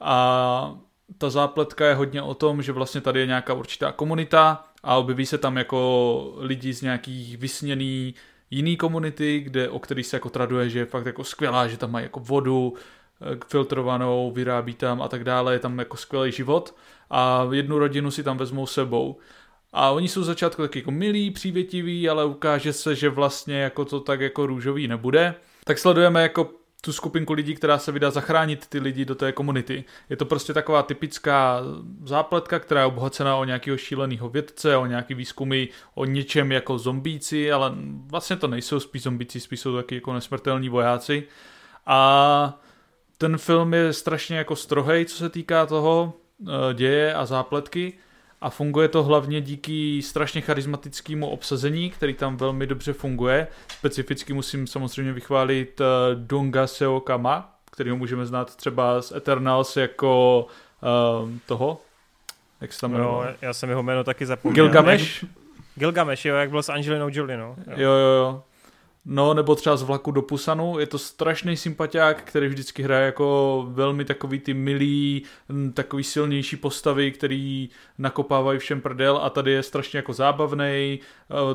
A 0.00 0.78
ta 1.18 1.30
zápletka 1.30 1.86
je 1.86 1.94
hodně 1.94 2.22
o 2.22 2.34
tom, 2.34 2.62
že 2.62 2.72
vlastně 2.72 3.00
tady 3.00 3.20
je 3.20 3.26
nějaká 3.26 3.54
určitá 3.54 3.92
komunita 3.92 4.64
a 4.82 4.96
objeví 4.96 5.26
se 5.26 5.38
tam 5.38 5.56
jako 5.56 6.34
lidi 6.38 6.72
z 6.72 6.82
nějakých 6.82 7.38
vysněný 7.38 8.14
jiný 8.50 8.76
komunity, 8.76 9.40
kde, 9.40 9.68
o 9.68 9.78
kterých 9.78 10.06
se 10.06 10.16
jako 10.16 10.30
traduje, 10.30 10.70
že 10.70 10.78
je 10.78 10.86
fakt 10.86 11.06
jako 11.06 11.24
skvělá, 11.24 11.68
že 11.68 11.76
tam 11.76 11.90
mají 11.90 12.04
jako 12.04 12.20
vodu, 12.20 12.74
eh, 13.20 13.38
filtrovanou, 13.46 14.30
vyrábí 14.30 14.74
tam 14.74 15.02
a 15.02 15.08
tak 15.08 15.24
dále, 15.24 15.52
je 15.52 15.58
tam 15.58 15.78
jako 15.78 15.96
skvělý 15.96 16.32
život 16.32 16.74
a 17.10 17.48
jednu 17.52 17.78
rodinu 17.78 18.10
si 18.10 18.22
tam 18.22 18.38
vezmou 18.38 18.66
sebou. 18.66 19.18
A 19.78 19.90
oni 19.90 20.08
jsou 20.08 20.22
začátku 20.22 20.62
taky 20.62 20.78
jako 20.78 20.90
milí, 20.90 21.30
přívětiví, 21.30 22.08
ale 22.08 22.24
ukáže 22.24 22.72
se, 22.72 22.94
že 22.94 23.08
vlastně 23.08 23.60
jako 23.60 23.84
to 23.84 24.00
tak 24.00 24.20
jako 24.20 24.46
růžový 24.46 24.88
nebude. 24.88 25.34
Tak 25.64 25.78
sledujeme 25.78 26.22
jako 26.22 26.50
tu 26.80 26.92
skupinku 26.92 27.32
lidí, 27.32 27.54
která 27.54 27.78
se 27.78 27.92
vydá 27.92 28.10
zachránit 28.10 28.66
ty 28.66 28.78
lidi 28.78 29.04
do 29.04 29.14
té 29.14 29.32
komunity. 29.32 29.84
Je 30.10 30.16
to 30.16 30.24
prostě 30.24 30.52
taková 30.52 30.82
typická 30.82 31.60
zápletka, 32.04 32.58
která 32.58 32.80
je 32.80 32.86
obohacená 32.86 33.36
o 33.36 33.44
nějakého 33.44 33.76
šíleného 33.76 34.28
vědce, 34.28 34.76
o 34.76 34.86
nějaký 34.86 35.14
výzkumy 35.14 35.66
o 35.94 36.04
něčem 36.04 36.52
jako 36.52 36.78
zombíci, 36.78 37.52
ale 37.52 37.72
vlastně 38.06 38.36
to 38.36 38.48
nejsou 38.48 38.80
spíš 38.80 39.02
zombíci, 39.02 39.40
spíš 39.40 39.60
jsou 39.60 39.76
taky 39.76 39.94
jako 39.94 40.12
nesmrtelní 40.12 40.68
vojáci. 40.68 41.24
A 41.86 42.60
ten 43.18 43.38
film 43.38 43.74
je 43.74 43.92
strašně 43.92 44.36
jako 44.36 44.56
strohej, 44.56 45.04
co 45.04 45.16
se 45.16 45.28
týká 45.28 45.66
toho 45.66 46.12
eh, 46.42 46.74
děje 46.74 47.14
a 47.14 47.26
zápletky 47.26 47.92
a 48.40 48.50
funguje 48.50 48.88
to 48.88 49.02
hlavně 49.02 49.40
díky 49.40 50.02
strašně 50.02 50.40
charismatickému 50.40 51.28
obsazení, 51.28 51.90
který 51.90 52.14
tam 52.14 52.36
velmi 52.36 52.66
dobře 52.66 52.92
funguje. 52.92 53.46
Specificky 53.68 54.32
musím 54.32 54.66
samozřejmě 54.66 55.12
vychválit 55.12 55.80
uh, 55.80 55.86
Dunga 56.20 56.66
Seokama, 56.66 57.58
kterého 57.70 57.96
můžeme 57.96 58.26
znát 58.26 58.56
třeba 58.56 59.02
z 59.02 59.12
Eternals 59.12 59.76
jako 59.76 60.46
uh, 61.22 61.30
toho, 61.46 61.80
jak 62.60 62.72
se 62.72 62.80
tam 62.80 62.92
no, 62.92 63.24
já 63.42 63.52
jsem 63.52 63.68
jeho 63.68 63.82
jméno 63.82 64.04
taky 64.04 64.26
zapomněl. 64.26 64.64
Gilgamesh? 64.64 65.24
Gilgamesh, 65.74 66.24
jo, 66.24 66.36
jak 66.36 66.50
byl 66.50 66.62
s 66.62 66.68
Angelinou 66.68 67.08
Jolie, 67.12 67.38
no. 67.38 67.56
Jo, 67.66 67.90
jo, 67.90 68.08
jo. 68.18 68.42
No, 69.08 69.34
nebo 69.34 69.54
třeba 69.54 69.76
z 69.76 69.82
vlaku 69.82 70.10
do 70.10 70.22
Pusanu, 70.22 70.78
je 70.78 70.86
to 70.86 70.98
strašný 70.98 71.56
sympatiák, 71.56 72.22
který 72.22 72.48
vždycky 72.48 72.82
hraje 72.82 73.06
jako 73.06 73.66
velmi 73.68 74.04
takový 74.04 74.40
ty 74.40 74.54
milý, 74.54 75.22
takový 75.74 76.04
silnější 76.04 76.56
postavy, 76.56 77.12
který 77.12 77.70
nakopávají 77.98 78.58
všem 78.58 78.80
prdel. 78.80 79.20
A 79.22 79.30
tady 79.30 79.52
je 79.52 79.62
strašně 79.62 79.96
jako 79.96 80.12
zábavný, 80.12 80.64
e, 80.64 81.00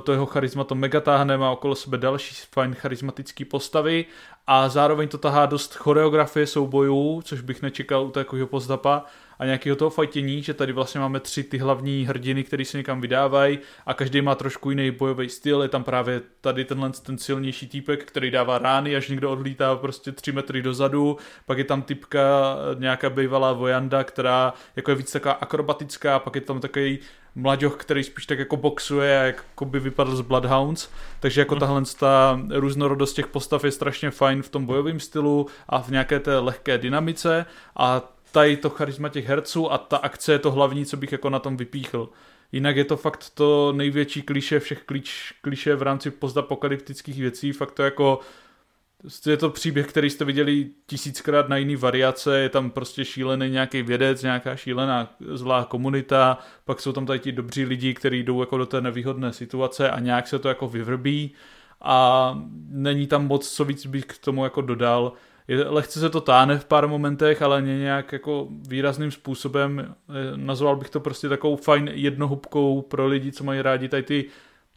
to 0.03 0.11
jeho 0.11 0.25
charisma 0.25 0.63
to 0.63 0.75
mega 0.75 0.99
táhne, 0.99 1.37
má 1.37 1.51
okolo 1.51 1.75
sebe 1.75 1.97
další 1.97 2.35
fajn 2.51 2.75
charismatický 2.75 3.45
postavy. 3.45 4.05
A 4.47 4.69
zároveň 4.69 5.07
to 5.07 5.17
tahá 5.17 5.45
dost 5.45 5.75
choreografie 5.75 6.47
soubojů, 6.47 7.21
což 7.25 7.41
bych 7.41 7.61
nečekal 7.61 8.05
u 8.05 8.11
takového 8.11 8.47
pozdapa 8.47 9.05
a 9.41 9.45
nějakého 9.45 9.75
toho 9.75 9.89
fajtění, 9.89 10.43
že 10.43 10.53
tady 10.53 10.73
vlastně 10.73 10.99
máme 10.99 11.19
tři 11.19 11.43
ty 11.43 11.57
hlavní 11.57 12.05
hrdiny, 12.05 12.43
který 12.43 12.65
se 12.65 12.77
někam 12.77 13.01
vydávají 13.01 13.59
a 13.85 13.93
každý 13.93 14.21
má 14.21 14.35
trošku 14.35 14.69
jiný 14.69 14.91
bojový 14.91 15.29
styl. 15.29 15.61
Je 15.61 15.69
tam 15.69 15.83
právě 15.83 16.21
tady 16.41 16.65
tenhle 16.65 16.89
ten 16.89 17.17
silnější 17.17 17.67
týpek, 17.67 18.05
který 18.05 18.31
dává 18.31 18.57
rány, 18.57 18.95
až 18.95 19.09
někdo 19.09 19.31
odlítá 19.31 19.75
prostě 19.75 20.11
tři 20.11 20.31
metry 20.31 20.61
dozadu. 20.61 21.17
Pak 21.45 21.57
je 21.57 21.63
tam 21.63 21.81
typka, 21.81 22.55
nějaká 22.79 23.09
bývalá 23.09 23.53
vojanda, 23.53 24.03
která 24.03 24.53
jako 24.75 24.91
je 24.91 24.95
víc 24.95 25.11
taková 25.11 25.33
akrobatická, 25.33 26.19
pak 26.19 26.35
je 26.35 26.41
tam 26.41 26.59
takový 26.59 26.99
mladěch, 27.35 27.73
který 27.77 28.03
spíš 28.03 28.25
tak 28.25 28.39
jako 28.39 28.57
boxuje 28.57 29.19
a 29.19 29.23
jako 29.23 29.65
by 29.65 29.79
vypadl 29.79 30.15
z 30.15 30.21
Bloodhounds, 30.21 30.89
takže 31.19 31.41
jako 31.41 31.55
mm. 31.55 31.59
tahle 31.59 31.83
ta 31.99 32.41
různorodost 32.49 33.15
těch 33.15 33.27
postav 33.27 33.63
je 33.63 33.71
strašně 33.71 34.11
fajn 34.11 34.41
v 34.41 34.49
tom 34.49 34.65
bojovém 34.65 34.99
stylu 34.99 35.47
a 35.69 35.81
v 35.81 35.89
nějaké 35.89 36.19
té 36.19 36.39
lehké 36.39 36.77
dynamice 36.77 37.45
a 37.75 38.01
tady 38.31 38.57
to 38.57 38.69
charisma 38.69 39.09
těch 39.09 39.27
herců 39.27 39.71
a 39.71 39.77
ta 39.77 39.97
akce 39.97 40.31
je 40.31 40.39
to 40.39 40.51
hlavní, 40.51 40.85
co 40.85 40.97
bych 40.97 41.11
jako 41.11 41.29
na 41.29 41.39
tom 41.39 41.57
vypíchl. 41.57 42.09
Jinak 42.51 42.75
je 42.75 42.85
to 42.85 42.97
fakt 42.97 43.29
to 43.29 43.73
největší 43.75 44.21
kliše 44.21 44.59
všech 44.59 44.83
kliš, 44.83 45.33
kliše 45.41 45.75
v 45.75 45.81
rámci 45.81 46.11
postapokalyptických 46.11 47.19
věcí, 47.19 47.51
fakt 47.51 47.71
to 47.71 47.83
jako 47.83 48.19
je 49.25 49.37
to 49.37 49.49
příběh, 49.49 49.87
který 49.87 50.09
jste 50.09 50.25
viděli 50.25 50.69
tisíckrát 50.85 51.49
na 51.49 51.57
jiný 51.57 51.75
variace, 51.75 52.39
je 52.39 52.49
tam 52.49 52.71
prostě 52.71 53.05
šílený 53.05 53.49
nějaký 53.49 53.81
vědec, 53.81 54.23
nějaká 54.23 54.55
šílená 54.55 55.15
zlá 55.19 55.65
komunita, 55.65 56.37
pak 56.65 56.79
jsou 56.79 56.91
tam 56.91 57.05
tady 57.05 57.19
ti 57.19 57.31
dobří 57.31 57.65
lidi, 57.65 57.93
kteří 57.93 58.23
jdou 58.23 58.39
jako 58.39 58.57
do 58.57 58.65
té 58.65 58.81
nevýhodné 58.81 59.33
situace 59.33 59.91
a 59.91 59.99
nějak 59.99 60.27
se 60.27 60.39
to 60.39 60.47
jako 60.47 60.67
vyvrbí 60.67 61.31
a 61.81 62.33
není 62.69 63.07
tam 63.07 63.27
moc, 63.27 63.49
co 63.49 63.65
víc 63.65 63.85
bych 63.85 64.05
k 64.05 64.17
tomu 64.17 64.43
jako 64.43 64.61
dodal 64.61 65.13
je, 65.51 65.63
lehce 65.69 65.99
se 65.99 66.09
to 66.09 66.21
táhne 66.21 66.59
v 66.59 66.65
pár 66.65 66.87
momentech, 66.87 67.41
ale 67.41 67.61
nějak 67.61 68.11
jako 68.11 68.47
výrazným 68.67 69.11
způsobem, 69.11 69.79
eh, 69.79 70.13
nazval 70.35 70.75
bych 70.75 70.89
to 70.89 70.99
prostě 70.99 71.29
takovou 71.29 71.55
fajn 71.55 71.89
jednohubkou 71.93 72.81
pro 72.81 73.07
lidi, 73.07 73.31
co 73.31 73.43
mají 73.43 73.61
rádi 73.61 73.89
tady 73.89 74.03
ty 74.03 74.25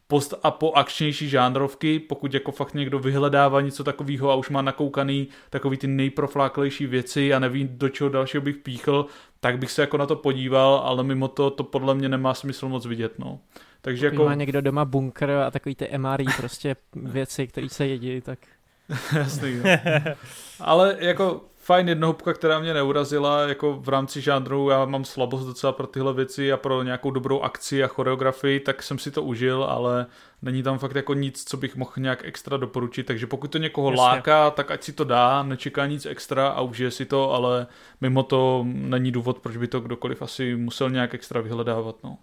post 0.07 0.33
a 0.43 0.51
po 0.51 0.73
akčnější 0.73 1.29
žánrovky, 1.29 1.99
pokud 1.99 2.33
jako 2.33 2.51
fakt 2.51 2.73
někdo 2.73 2.99
vyhledává 2.99 3.61
něco 3.61 3.83
takového 3.83 4.31
a 4.31 4.35
už 4.35 4.49
má 4.49 4.61
nakoukaný 4.61 5.27
takový 5.49 5.77
ty 5.77 5.87
nejprofláklejší 5.87 6.85
věci 6.85 7.33
a 7.33 7.39
neví, 7.39 7.69
do 7.71 7.89
čeho 7.89 8.09
dalšího 8.09 8.41
bych 8.41 8.57
píchl, 8.57 9.05
tak 9.39 9.57
bych 9.57 9.71
se 9.71 9.81
jako 9.81 9.97
na 9.97 10.05
to 10.05 10.15
podíval, 10.15 10.75
ale 10.85 11.03
mimo 11.03 11.27
to, 11.27 11.49
to 11.49 11.63
podle 11.63 11.95
mě 11.95 12.09
nemá 12.09 12.33
smysl 12.33 12.69
moc 12.69 12.85
vidět, 12.85 13.19
no. 13.19 13.39
Takže 13.81 14.09
Pokud 14.09 14.13
jako... 14.13 14.29
má 14.29 14.35
někdo 14.35 14.61
doma 14.61 14.85
bunker 14.85 15.31
a 15.31 15.51
takový 15.51 15.75
ty 15.75 15.97
MRI 15.97 16.25
prostě 16.37 16.75
věci, 16.95 17.47
které 17.47 17.69
se 17.69 17.87
jedí, 17.87 18.21
tak... 18.21 18.39
Jasný. 19.15 19.61
Ale 20.59 20.95
jako 20.99 21.41
fajn 21.65 21.89
jednohubka, 21.89 22.33
která 22.33 22.59
mě 22.59 22.73
neurazila, 22.73 23.41
jako 23.41 23.73
v 23.73 23.89
rámci 23.89 24.21
žánru, 24.21 24.69
já 24.69 24.85
mám 24.85 25.05
slabost 25.05 25.45
docela 25.45 25.73
pro 25.73 25.87
tyhle 25.87 26.13
věci 26.13 26.51
a 26.51 26.57
pro 26.57 26.83
nějakou 26.83 27.11
dobrou 27.11 27.41
akci 27.41 27.83
a 27.83 27.87
choreografii, 27.87 28.59
tak 28.59 28.83
jsem 28.83 28.99
si 28.99 29.11
to 29.11 29.23
užil, 29.23 29.63
ale 29.63 30.05
není 30.41 30.63
tam 30.63 30.77
fakt 30.77 30.95
jako 30.95 31.13
nic, 31.13 31.43
co 31.43 31.57
bych 31.57 31.75
mohl 31.75 31.91
nějak 31.97 32.25
extra 32.25 32.57
doporučit, 32.57 33.03
takže 33.03 33.27
pokud 33.27 33.51
to 33.51 33.57
někoho 33.57 33.91
Jasně. 33.91 34.01
láká, 34.03 34.51
tak 34.51 34.71
ať 34.71 34.83
si 34.83 34.93
to 34.93 35.03
dá, 35.03 35.43
nečeká 35.43 35.85
nic 35.85 36.05
extra 36.05 36.47
a 36.47 36.61
užije 36.61 36.91
si 36.91 37.05
to, 37.05 37.31
ale 37.31 37.67
mimo 38.01 38.23
to 38.23 38.65
není 38.67 39.11
důvod, 39.11 39.39
proč 39.39 39.57
by 39.57 39.67
to 39.67 39.79
kdokoliv 39.79 40.21
asi 40.21 40.55
musel 40.55 40.89
nějak 40.89 41.13
extra 41.13 41.41
vyhledávat, 41.41 41.95
no. 42.03 42.17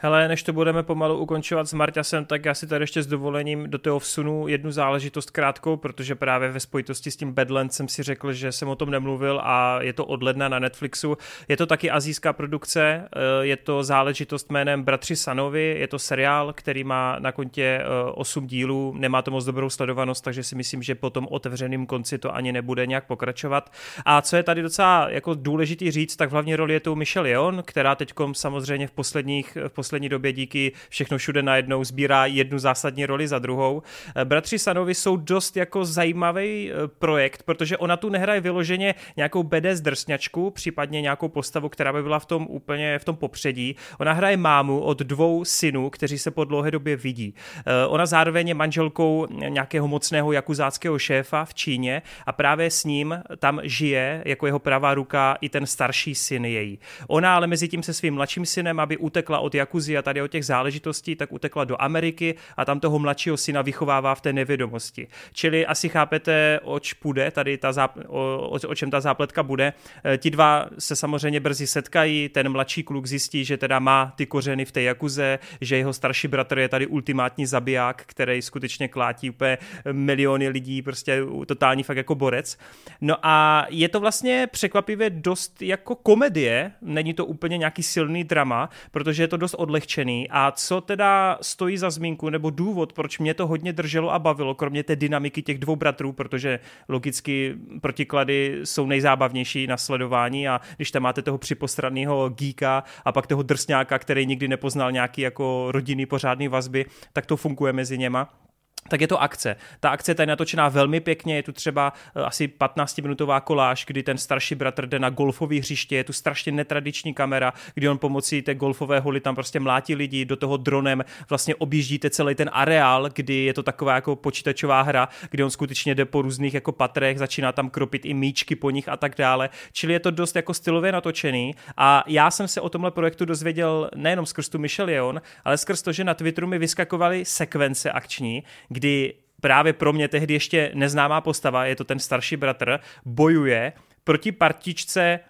Hele, 0.00 0.28
než 0.28 0.42
to 0.42 0.52
budeme 0.52 0.82
pomalu 0.82 1.18
ukončovat 1.18 1.68
s 1.68 1.72
Marťasem, 1.72 2.24
tak 2.24 2.44
já 2.44 2.54
si 2.54 2.66
tady 2.66 2.82
ještě 2.82 3.02
s 3.02 3.06
dovolením 3.06 3.70
do 3.70 3.78
toho 3.78 3.98
vsunu 3.98 4.48
jednu 4.48 4.70
záležitost 4.70 5.30
krátkou, 5.30 5.76
protože 5.76 6.14
právě 6.14 6.50
ve 6.50 6.60
spojitosti 6.60 7.10
s 7.10 7.16
tím 7.16 7.32
Badlands 7.32 7.76
jsem 7.76 7.88
si 7.88 8.02
řekl, 8.02 8.32
že 8.32 8.52
jsem 8.52 8.68
o 8.68 8.76
tom 8.76 8.90
nemluvil 8.90 9.40
a 9.44 9.82
je 9.82 9.92
to 9.92 10.06
od 10.06 10.22
ledna 10.22 10.48
na 10.48 10.58
Netflixu. 10.58 11.16
Je 11.48 11.56
to 11.56 11.66
taky 11.66 11.90
azijská 11.90 12.32
produkce, 12.32 12.80
eh, 12.82 13.46
je 13.46 13.56
to 13.56 13.84
záležitost 13.84 14.50
jménem 14.50 14.82
Bratři 14.82 15.16
Sanovi, 15.16 15.76
je 15.78 15.88
to 15.88 15.98
seriál, 15.98 16.52
který 16.52 16.84
má 16.84 17.16
na 17.18 17.32
kontě 17.32 17.82
8 18.14 18.44
eh, 18.44 18.46
dílů, 18.46 18.94
nemá 18.96 19.22
to 19.22 19.30
moc 19.30 19.44
dobrou 19.44 19.70
sledovanost, 19.70 20.24
takže 20.24 20.42
si 20.42 20.56
myslím, 20.56 20.82
že 20.82 20.94
po 20.94 21.10
tom 21.10 21.26
otevřeném 21.30 21.86
konci 21.86 22.18
to 22.18 22.34
ani 22.34 22.52
nebude 22.52 22.86
nějak 22.86 23.06
pokračovat. 23.06 23.72
A 24.04 24.22
co 24.22 24.36
je 24.36 24.42
tady 24.42 24.62
docela 24.62 25.06
jako 25.10 25.34
důležitý 25.34 25.90
říct, 25.90 26.16
tak 26.16 26.28
v 26.28 26.32
hlavní 26.32 26.56
roli 26.56 26.74
je 26.74 26.80
tu 26.80 26.94
Michelle 26.94 27.28
Yeon, 27.28 27.62
která 27.66 27.94
teď 27.94 28.12
samozřejmě 28.32 28.86
v 28.86 28.90
posledních, 28.90 29.58
v 29.68 29.72
posledních 29.72 29.87
poslední 29.88 30.08
době 30.08 30.32
díky 30.32 30.72
všechno 30.88 31.18
všude 31.18 31.42
najednou 31.42 31.84
sbírá 31.84 32.26
jednu 32.26 32.58
zásadní 32.58 33.06
roli 33.06 33.28
za 33.28 33.38
druhou. 33.38 33.82
Eh, 34.16 34.24
Bratři 34.24 34.58
Sanovi 34.58 34.94
jsou 34.94 35.16
dost 35.16 35.56
jako 35.56 35.84
zajímavý 35.84 36.70
eh, 36.70 36.88
projekt, 36.98 37.42
protože 37.42 37.76
ona 37.76 37.96
tu 37.96 38.08
nehraje 38.08 38.40
vyloženě 38.40 38.94
nějakou 39.16 39.42
BDS 39.42 39.80
drsňačku, 39.80 40.50
případně 40.50 41.00
nějakou 41.00 41.28
postavu, 41.28 41.68
která 41.68 41.92
by 41.92 42.02
byla 42.02 42.18
v 42.18 42.26
tom 42.26 42.46
úplně 42.50 42.98
v 42.98 43.04
tom 43.04 43.16
popředí. 43.16 43.76
Ona 43.98 44.12
hraje 44.12 44.36
mámu 44.36 44.80
od 44.80 44.98
dvou 44.98 45.44
synů, 45.44 45.90
kteří 45.90 46.18
se 46.18 46.30
po 46.30 46.44
dlouhé 46.44 46.70
době 46.70 46.96
vidí. 46.96 47.34
Eh, 47.66 47.86
ona 47.86 48.06
zároveň 48.06 48.48
je 48.48 48.54
manželkou 48.54 49.26
nějakého 49.48 49.88
mocného 49.88 50.32
jakuzáckého 50.32 50.98
šéfa 50.98 51.44
v 51.44 51.54
Číně 51.54 52.02
a 52.26 52.32
právě 52.32 52.70
s 52.70 52.84
ním 52.84 53.22
tam 53.38 53.60
žije 53.62 54.22
jako 54.24 54.46
jeho 54.46 54.58
pravá 54.58 54.94
ruka 54.94 55.38
i 55.40 55.48
ten 55.48 55.66
starší 55.66 56.14
syn 56.14 56.44
její. 56.44 56.78
Ona 57.08 57.36
ale 57.36 57.46
mezi 57.46 57.68
tím 57.68 57.82
se 57.82 57.94
svým 57.94 58.14
mladším 58.14 58.46
synem, 58.46 58.80
aby 58.80 58.96
utekla 58.96 59.38
od 59.38 59.54
Jakuzy 59.54 59.77
diskuzí 59.78 59.98
a 59.98 60.02
tady 60.02 60.22
o 60.22 60.26
těch 60.26 60.44
záležitostí, 60.44 61.16
tak 61.16 61.32
utekla 61.32 61.64
do 61.64 61.82
Ameriky 61.82 62.34
a 62.56 62.64
tam 62.64 62.80
toho 62.80 62.98
mladšího 62.98 63.36
syna 63.36 63.62
vychovává 63.62 64.14
v 64.14 64.20
té 64.20 64.32
nevědomosti. 64.32 65.08
Čili 65.32 65.66
asi 65.66 65.88
chápete, 65.88 66.60
oč 66.62 66.92
půjde, 66.92 67.30
tady 67.30 67.58
ta 67.58 67.70
záp- 67.70 68.04
o, 68.08 68.48
o, 68.50 68.68
o 68.68 68.74
čem 68.74 68.90
ta 68.90 69.00
zápletka 69.00 69.42
bude. 69.42 69.72
E, 70.04 70.18
ti 70.18 70.30
dva 70.30 70.66
se 70.78 70.96
samozřejmě 70.96 71.40
brzy 71.40 71.66
setkají, 71.66 72.28
ten 72.28 72.48
mladší 72.48 72.82
kluk 72.82 73.06
zjistí, 73.06 73.44
že 73.44 73.56
teda 73.56 73.78
má 73.78 74.12
ty 74.16 74.26
kořeny 74.26 74.64
v 74.64 74.72
té 74.72 74.82
jakuze, 74.82 75.38
že 75.60 75.76
jeho 75.76 75.92
starší 75.92 76.28
bratr 76.28 76.58
je 76.58 76.68
tady 76.68 76.86
ultimátní 76.86 77.46
zabiják, 77.46 78.02
který 78.06 78.42
skutečně 78.42 78.88
klátí 78.88 79.30
úplně 79.30 79.58
miliony 79.92 80.48
lidí, 80.48 80.82
prostě 80.82 81.22
totální 81.46 81.82
fakt 81.82 81.96
jako 81.96 82.14
borec. 82.14 82.58
No 83.00 83.16
a 83.22 83.66
je 83.70 83.88
to 83.88 84.00
vlastně 84.00 84.46
překvapivě 84.50 85.10
dost 85.10 85.62
jako 85.62 85.94
komedie, 85.94 86.72
není 86.82 87.14
to 87.14 87.26
úplně 87.26 87.58
nějaký 87.58 87.82
silný 87.82 88.24
drama, 88.24 88.70
protože 88.90 89.22
je 89.22 89.28
to 89.28 89.36
dost 89.36 89.54
odlehčený. 89.68 90.28
A 90.30 90.50
co 90.50 90.80
teda 90.80 91.38
stojí 91.42 91.78
za 91.78 91.90
zmínku, 91.90 92.30
nebo 92.30 92.50
důvod, 92.50 92.92
proč 92.92 93.18
mě 93.18 93.34
to 93.34 93.46
hodně 93.46 93.72
drželo 93.72 94.12
a 94.12 94.18
bavilo, 94.18 94.54
kromě 94.54 94.82
té 94.82 94.96
dynamiky 94.96 95.42
těch 95.42 95.58
dvou 95.58 95.76
bratrů, 95.76 96.12
protože 96.12 96.60
logicky 96.88 97.54
protiklady 97.80 98.60
jsou 98.64 98.86
nejzábavnější 98.86 99.66
na 99.66 99.76
sledování 99.76 100.48
a 100.48 100.60
když 100.76 100.90
tam 100.90 101.02
máte 101.02 101.22
toho 101.22 101.38
připostranného 101.38 102.28
geeka 102.28 102.84
a 103.04 103.12
pak 103.12 103.26
toho 103.26 103.42
drsňáka, 103.42 103.98
který 103.98 104.26
nikdy 104.26 104.48
nepoznal 104.48 104.92
nějaký 104.92 105.20
jako 105.20 105.68
rodinný 105.72 106.06
pořádný 106.06 106.48
vazby, 106.48 106.86
tak 107.12 107.26
to 107.26 107.36
funguje 107.36 107.72
mezi 107.72 107.98
něma 107.98 108.47
tak 108.88 109.00
je 109.00 109.08
to 109.08 109.22
akce. 109.22 109.56
Ta 109.80 109.90
akce 109.90 110.10
je 110.10 110.14
tady 110.14 110.26
natočená 110.26 110.68
velmi 110.68 111.00
pěkně, 111.00 111.36
je 111.36 111.42
tu 111.42 111.52
třeba 111.52 111.92
uh, 112.16 112.22
asi 112.26 112.52
15-minutová 112.60 113.40
koláž, 113.40 113.84
kdy 113.86 114.02
ten 114.02 114.18
starší 114.18 114.54
bratr 114.54 114.86
jde 114.86 114.98
na 114.98 115.10
golfový 115.10 115.60
hřiště, 115.60 115.96
je 115.96 116.04
tu 116.04 116.12
strašně 116.12 116.52
netradiční 116.52 117.14
kamera, 117.14 117.52
kdy 117.74 117.88
on 117.88 117.98
pomocí 117.98 118.42
té 118.42 118.54
golfové 118.54 119.00
holy 119.00 119.20
tam 119.20 119.34
prostě 119.34 119.60
mlátí 119.60 119.94
lidi, 119.94 120.24
do 120.24 120.36
toho 120.36 120.56
dronem 120.56 121.04
vlastně 121.28 121.54
objíždíte 121.54 122.10
celý 122.10 122.34
ten 122.34 122.50
areál, 122.52 123.08
kdy 123.14 123.34
je 123.34 123.54
to 123.54 123.62
taková 123.62 123.94
jako 123.94 124.16
počítačová 124.16 124.82
hra, 124.82 125.08
kdy 125.30 125.44
on 125.44 125.50
skutečně 125.50 125.94
jde 125.94 126.04
po 126.04 126.22
různých 126.22 126.54
jako 126.54 126.72
patrech, 126.72 127.18
začíná 127.18 127.52
tam 127.52 127.70
kropit 127.70 128.04
i 128.04 128.14
míčky 128.14 128.56
po 128.56 128.70
nich 128.70 128.88
a 128.88 128.96
tak 128.96 129.14
dále. 129.18 129.50
Čili 129.72 129.92
je 129.92 130.00
to 130.00 130.10
dost 130.10 130.36
jako 130.36 130.54
stylově 130.54 130.92
natočený 130.92 131.54
a 131.76 132.04
já 132.06 132.30
jsem 132.30 132.48
se 132.48 132.60
o 132.60 132.68
tomhle 132.68 132.90
projektu 132.90 133.24
dozvěděl 133.24 133.90
nejenom 133.94 134.26
skrz 134.26 134.48
tu 134.48 134.58
Michelle 134.58 134.92
Yeon, 134.92 135.20
ale 135.44 135.58
skrz 135.58 135.82
to, 135.82 135.92
že 135.92 136.04
na 136.04 136.14
Twitteru 136.14 136.46
mi 136.46 136.58
vyskakovaly 136.58 137.24
sekvence 137.24 137.92
akční, 137.92 138.42
kdy 138.78 139.14
právě 139.40 139.72
pro 139.72 139.92
mě 139.92 140.08
tehdy 140.08 140.34
ještě 140.34 140.70
neznámá 140.74 141.20
postava, 141.20 141.64
je 141.64 141.76
to 141.76 141.84
ten 141.84 141.98
starší 141.98 142.36
bratr, 142.36 142.78
bojuje 143.04 143.72
proti 144.04 144.32
partičce 144.32 145.20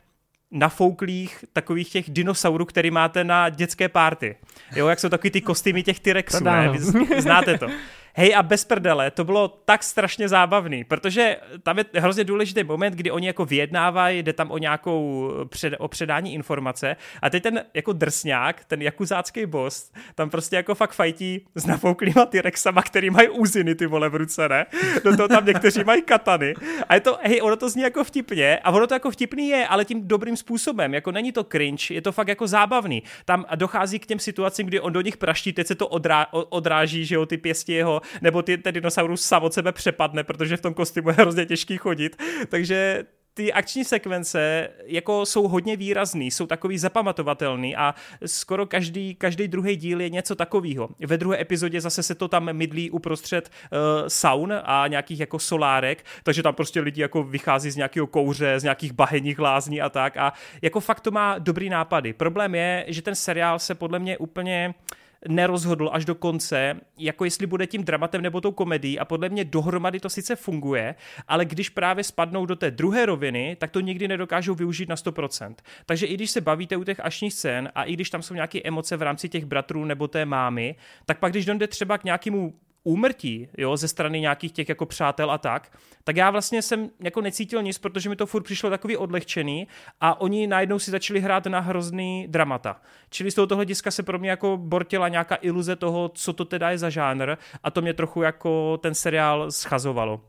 nafouklých 0.50 1.44
takových 1.52 1.88
těch 1.90 2.10
dinosaurů, 2.10 2.64
který 2.64 2.90
máte 2.90 3.24
na 3.24 3.48
dětské 3.48 3.88
párty. 3.88 4.36
Jo, 4.76 4.88
jak 4.88 5.00
jsou 5.00 5.08
takový 5.08 5.30
ty 5.30 5.40
kostýmy 5.40 5.82
těch 5.82 6.00
T-Rexů, 6.00 6.44
ne? 6.44 6.68
Vy 6.68 6.78
znáte 7.22 7.58
to. 7.58 7.66
Hej 8.18 8.34
a 8.36 8.42
bez 8.42 8.64
prdele, 8.64 9.10
to 9.10 9.24
bylo 9.24 9.48
tak 9.48 9.82
strašně 9.82 10.28
zábavný, 10.28 10.84
protože 10.84 11.36
tam 11.62 11.78
je 11.78 11.84
hrozně 11.94 12.24
důležitý 12.24 12.64
moment, 12.64 12.94
kdy 12.94 13.10
oni 13.10 13.26
jako 13.26 13.44
vyjednávají, 13.44 14.22
jde 14.22 14.32
tam 14.32 14.50
o 14.50 14.58
nějakou 14.58 15.30
před, 15.48 15.74
o 15.78 15.88
předání 15.88 16.34
informace 16.34 16.96
a 17.22 17.30
teď 17.30 17.42
ten 17.42 17.64
jako 17.74 17.92
drsňák, 17.92 18.64
ten 18.64 18.82
jakuzácký 18.82 19.46
boss, 19.46 19.92
tam 20.14 20.30
prostě 20.30 20.56
jako 20.56 20.74
fakt 20.74 20.92
fajtí 20.92 21.46
s 21.54 21.66
nafouklýma 21.66 22.26
T-Rexama, 22.26 22.82
který 22.82 23.10
mají 23.10 23.28
úziny 23.28 23.74
ty 23.74 23.86
vole 23.86 24.08
v 24.08 24.14
ruce, 24.14 24.48
ne? 24.48 24.66
Do 25.04 25.16
toho 25.16 25.28
tam 25.28 25.46
někteří 25.46 25.84
mají 25.84 26.02
katany. 26.02 26.54
A 26.88 26.94
je 26.94 27.00
to, 27.00 27.18
hej, 27.22 27.42
ono 27.42 27.56
to 27.56 27.68
zní 27.68 27.82
jako 27.82 28.04
vtipně 28.04 28.58
a 28.58 28.70
ono 28.70 28.86
to 28.86 28.94
jako 28.94 29.10
vtipný 29.10 29.48
je, 29.48 29.66
ale 29.66 29.84
tím 29.84 30.08
dobrým 30.08 30.36
způsobem, 30.36 30.94
jako 30.94 31.12
není 31.12 31.32
to 31.32 31.44
cringe, 31.44 31.94
je 31.94 32.02
to 32.02 32.12
fakt 32.12 32.28
jako 32.28 32.46
zábavný. 32.46 33.02
Tam 33.24 33.44
dochází 33.54 33.98
k 33.98 34.06
těm 34.06 34.18
situacím, 34.18 34.66
kdy 34.66 34.80
on 34.80 34.92
do 34.92 35.00
nich 35.00 35.16
praští, 35.16 35.52
teď 35.52 35.66
se 35.66 35.74
to 35.74 35.88
odrá, 35.88 36.26
odráží, 36.30 37.04
že 37.04 37.14
jo, 37.14 37.26
ty 37.26 37.36
pěsti 37.36 37.72
jeho 37.72 38.02
nebo 38.22 38.42
ty, 38.42 38.58
ten 38.58 38.74
dinosaurus 38.74 39.22
sám 39.22 39.42
od 39.42 39.54
sebe 39.54 39.72
přepadne, 39.72 40.24
protože 40.24 40.56
v 40.56 40.60
tom 40.60 40.74
kostýmu 40.74 41.08
je 41.08 41.14
hrozně 41.14 41.46
těžký 41.46 41.76
chodit. 41.76 42.22
Takže 42.48 43.04
ty 43.38 43.52
akční 43.52 43.84
sekvence 43.84 44.70
jako 44.84 45.26
jsou 45.26 45.48
hodně 45.48 45.76
výrazný, 45.76 46.30
jsou 46.30 46.46
takový 46.46 46.78
zapamatovatelný 46.78 47.76
a 47.76 47.94
skoro 48.26 48.66
každý, 48.66 49.14
každý 49.14 49.48
druhý 49.48 49.76
díl 49.76 50.00
je 50.00 50.10
něco 50.10 50.34
takového. 50.34 50.88
Ve 51.06 51.18
druhé 51.18 51.40
epizodě 51.40 51.80
zase 51.80 52.02
se 52.02 52.14
to 52.14 52.28
tam 52.28 52.52
mydlí 52.52 52.90
uprostřed 52.90 53.50
uh, 53.50 53.78
saun 54.08 54.52
a 54.64 54.86
nějakých 54.86 55.20
jako 55.20 55.38
solárek, 55.38 56.04
takže 56.22 56.42
tam 56.42 56.54
prostě 56.54 56.80
lidi 56.80 57.00
jako 57.00 57.22
vychází 57.22 57.70
z 57.70 57.76
nějakého 57.76 58.06
kouře, 58.06 58.60
z 58.60 58.62
nějakých 58.62 58.92
bahenních 58.92 59.38
lázní 59.38 59.80
a 59.80 59.88
tak 59.88 60.16
a 60.16 60.32
jako 60.62 60.80
fakt 60.80 61.00
to 61.00 61.10
má 61.10 61.38
dobrý 61.38 61.68
nápady. 61.68 62.12
Problém 62.12 62.54
je, 62.54 62.84
že 62.88 63.02
ten 63.02 63.14
seriál 63.14 63.58
se 63.58 63.74
podle 63.74 63.98
mě 63.98 64.18
úplně 64.18 64.74
uh, 64.74 64.98
nerozhodl 65.28 65.90
až 65.92 66.04
do 66.04 66.14
konce, 66.14 66.80
jako 66.98 67.24
jestli 67.24 67.46
bude 67.46 67.66
tím 67.66 67.84
dramatem 67.84 68.22
nebo 68.22 68.40
tou 68.40 68.52
komedií 68.52 68.98
a 68.98 69.04
podle 69.04 69.28
mě 69.28 69.44
dohromady 69.44 70.00
to 70.00 70.08
sice 70.08 70.36
funguje, 70.36 70.94
ale 71.28 71.44
když 71.44 71.68
právě 71.68 72.04
spadnou 72.04 72.46
do 72.46 72.56
té 72.56 72.70
druhé 72.70 73.06
roviny, 73.06 73.56
tak 73.60 73.70
to 73.70 73.80
nikdy 73.80 74.08
nedokážou 74.08 74.54
využít 74.54 74.88
na 74.88 74.96
100%. 74.96 75.54
Takže 75.86 76.06
i 76.06 76.14
když 76.14 76.30
se 76.30 76.40
bavíte 76.40 76.76
u 76.76 76.84
těch 76.84 77.00
ašních 77.00 77.34
scén 77.34 77.70
a 77.74 77.84
i 77.84 77.92
když 77.92 78.10
tam 78.10 78.22
jsou 78.22 78.34
nějaké 78.34 78.60
emoce 78.64 78.96
v 78.96 79.02
rámci 79.02 79.28
těch 79.28 79.44
bratrů 79.44 79.84
nebo 79.84 80.08
té 80.08 80.24
mámy, 80.24 80.74
tak 81.06 81.18
pak 81.18 81.32
když 81.32 81.44
dojde 81.44 81.66
třeba 81.66 81.98
k 81.98 82.04
nějakému 82.04 82.54
úmrtí, 82.88 83.48
jo, 83.58 83.76
ze 83.76 83.88
strany 83.88 84.20
nějakých 84.20 84.52
těch 84.52 84.68
jako 84.68 84.86
přátel 84.86 85.30
a 85.30 85.38
tak, 85.38 85.78
tak 86.04 86.16
já 86.16 86.30
vlastně 86.30 86.62
jsem 86.62 86.90
jako 87.00 87.20
necítil 87.20 87.62
nic, 87.62 87.78
protože 87.78 88.08
mi 88.08 88.16
to 88.16 88.26
furt 88.26 88.42
přišlo 88.42 88.70
takový 88.70 88.96
odlehčený 88.96 89.68
a 90.00 90.20
oni 90.20 90.46
najednou 90.46 90.78
si 90.78 90.90
začali 90.90 91.20
hrát 91.20 91.46
na 91.46 91.60
hrozný 91.60 92.26
dramata. 92.28 92.80
Čili 93.10 93.30
z 93.30 93.34
tohoto 93.34 93.56
hlediska 93.56 93.90
se 93.90 94.02
pro 94.02 94.18
mě 94.18 94.30
jako 94.30 94.56
bortila 94.56 95.08
nějaká 95.08 95.38
iluze 95.40 95.76
toho, 95.76 96.08
co 96.08 96.32
to 96.32 96.44
teda 96.44 96.70
je 96.70 96.78
za 96.78 96.90
žánr 96.90 97.36
a 97.62 97.70
to 97.70 97.82
mě 97.82 97.94
trochu 97.94 98.22
jako 98.22 98.78
ten 98.82 98.94
seriál 98.94 99.50
schazovalo 99.50 100.20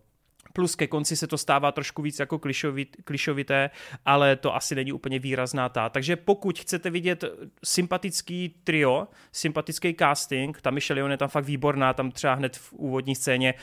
plus 0.54 0.76
ke 0.76 0.88
konci 0.88 1.16
se 1.16 1.28
to 1.28 1.38
stává 1.38 1.72
trošku 1.72 2.02
víc 2.02 2.20
jako 2.20 2.40
klišovit, 2.40 2.98
klišovité, 3.04 3.70
ale 4.06 4.36
to 4.36 4.56
asi 4.56 4.76
není 4.76 4.92
úplně 4.92 5.20
výrazná 5.20 5.70
ta. 5.70 5.90
Takže 5.90 6.16
pokud 6.16 6.60
chcete 6.60 6.90
vidět 6.90 7.24
sympatický 7.64 8.56
trio, 8.64 9.08
sympatický 9.32 9.96
casting, 10.00 10.62
ta 10.62 10.72
Michelle 10.72 11.00
Yeoh 11.00 11.12
je 11.12 11.18
tam 11.18 11.30
fakt 11.30 11.46
výborná, 11.46 11.94
tam 11.94 12.12
třeba 12.12 12.34
hned 12.34 12.58
v 12.58 12.74
úvodní 12.74 13.16
scéně, 13.16 13.54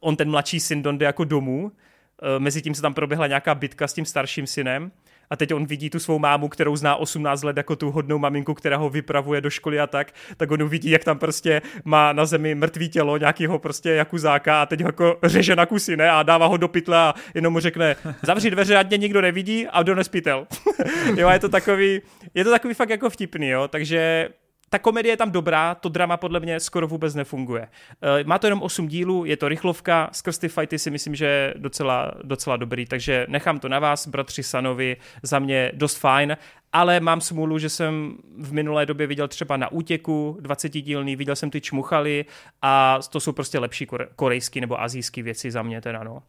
on 0.00 0.16
ten 0.16 0.30
mladší 0.30 0.60
syn 0.60 0.82
jde 0.82 1.06
jako 1.06 1.24
domů, 1.24 1.72
e, 2.36 2.38
mezi 2.38 2.62
tím 2.62 2.74
se 2.74 2.82
tam 2.82 2.94
proběhla 2.94 3.26
nějaká 3.26 3.54
bitka 3.54 3.88
s 3.88 3.94
tím 3.94 4.04
starším 4.04 4.46
synem 4.46 4.92
a 5.30 5.36
teď 5.36 5.54
on 5.54 5.66
vidí 5.66 5.90
tu 5.90 5.98
svou 5.98 6.18
mámu, 6.18 6.48
kterou 6.48 6.76
zná 6.76 6.96
18 6.96 7.42
let 7.42 7.56
jako 7.56 7.76
tu 7.76 7.90
hodnou 7.90 8.18
maminku, 8.18 8.54
která 8.54 8.76
ho 8.76 8.90
vypravuje 8.90 9.40
do 9.40 9.50
školy 9.50 9.80
a 9.80 9.86
tak, 9.86 10.12
tak 10.36 10.50
on 10.50 10.62
uvidí, 10.62 10.90
jak 10.90 11.04
tam 11.04 11.18
prostě 11.18 11.62
má 11.84 12.12
na 12.12 12.26
zemi 12.26 12.54
mrtvý 12.54 12.88
tělo 12.88 13.16
nějakého 13.16 13.58
prostě 13.58 13.90
jakuzáka 13.90 14.62
a 14.62 14.66
teď 14.66 14.80
ho 14.80 14.88
jako 14.88 15.18
řeže 15.22 15.56
na 15.56 15.66
kusy, 15.66 15.96
ne? 15.96 16.10
A 16.10 16.22
dává 16.22 16.46
ho 16.46 16.56
do 16.56 16.68
pytle 16.68 16.98
a 16.98 17.14
jenom 17.34 17.52
mu 17.52 17.60
řekne, 17.60 17.96
zavři 18.22 18.50
dveře, 18.50 18.76
ať 18.76 18.88
mě 18.88 18.98
nikdo 18.98 19.20
nevidí 19.20 19.66
a 19.66 19.82
do 19.82 19.94
nespitel. 19.94 20.46
jo, 21.16 21.28
a 21.28 21.32
je 21.32 21.38
to 21.38 21.48
takový, 21.48 22.00
je 22.34 22.44
to 22.44 22.50
takový 22.50 22.74
fakt 22.74 22.90
jako 22.90 23.10
vtipný, 23.10 23.48
jo, 23.48 23.68
takže 23.68 24.28
ta 24.70 24.78
komedie 24.78 25.12
je 25.12 25.16
tam 25.16 25.30
dobrá, 25.30 25.74
to 25.74 25.88
drama 25.88 26.16
podle 26.16 26.40
mě 26.40 26.60
skoro 26.60 26.88
vůbec 26.88 27.14
nefunguje. 27.14 27.68
Eh, 28.02 28.24
má 28.24 28.38
to 28.38 28.46
jenom 28.46 28.62
8 28.62 28.88
dílů, 28.88 29.24
je 29.24 29.36
to 29.36 29.48
rychlovka, 29.48 30.08
skrz 30.12 30.38
ty 30.38 30.48
fighty 30.48 30.78
si 30.78 30.90
myslím, 30.90 31.14
že 31.14 31.26
je 31.26 31.54
docela, 31.56 32.12
docela 32.22 32.56
dobrý, 32.56 32.86
takže 32.86 33.26
nechám 33.28 33.58
to 33.58 33.68
na 33.68 33.78
vás, 33.78 34.06
bratři 34.06 34.42
Sanovi, 34.42 34.96
za 35.22 35.38
mě 35.38 35.72
dost 35.74 35.96
fajn, 35.96 36.36
ale 36.72 37.00
mám 37.00 37.20
smůlu, 37.20 37.58
že 37.58 37.68
jsem 37.68 38.16
v 38.38 38.52
minulé 38.52 38.86
době 38.86 39.06
viděl 39.06 39.28
třeba 39.28 39.56
na 39.56 39.72
útěku 39.72 40.38
20 40.40 40.68
dílný, 40.68 41.16
viděl 41.16 41.36
jsem 41.36 41.50
ty 41.50 41.60
čmuchaly 41.60 42.24
a 42.62 42.98
to 43.10 43.20
jsou 43.20 43.32
prostě 43.32 43.58
lepší 43.58 43.86
korejský 44.16 44.60
nebo 44.60 44.80
azijský 44.80 45.22
věci 45.22 45.50
za 45.50 45.62
mě 45.62 45.80
teda, 45.80 46.04
no. 46.04 46.22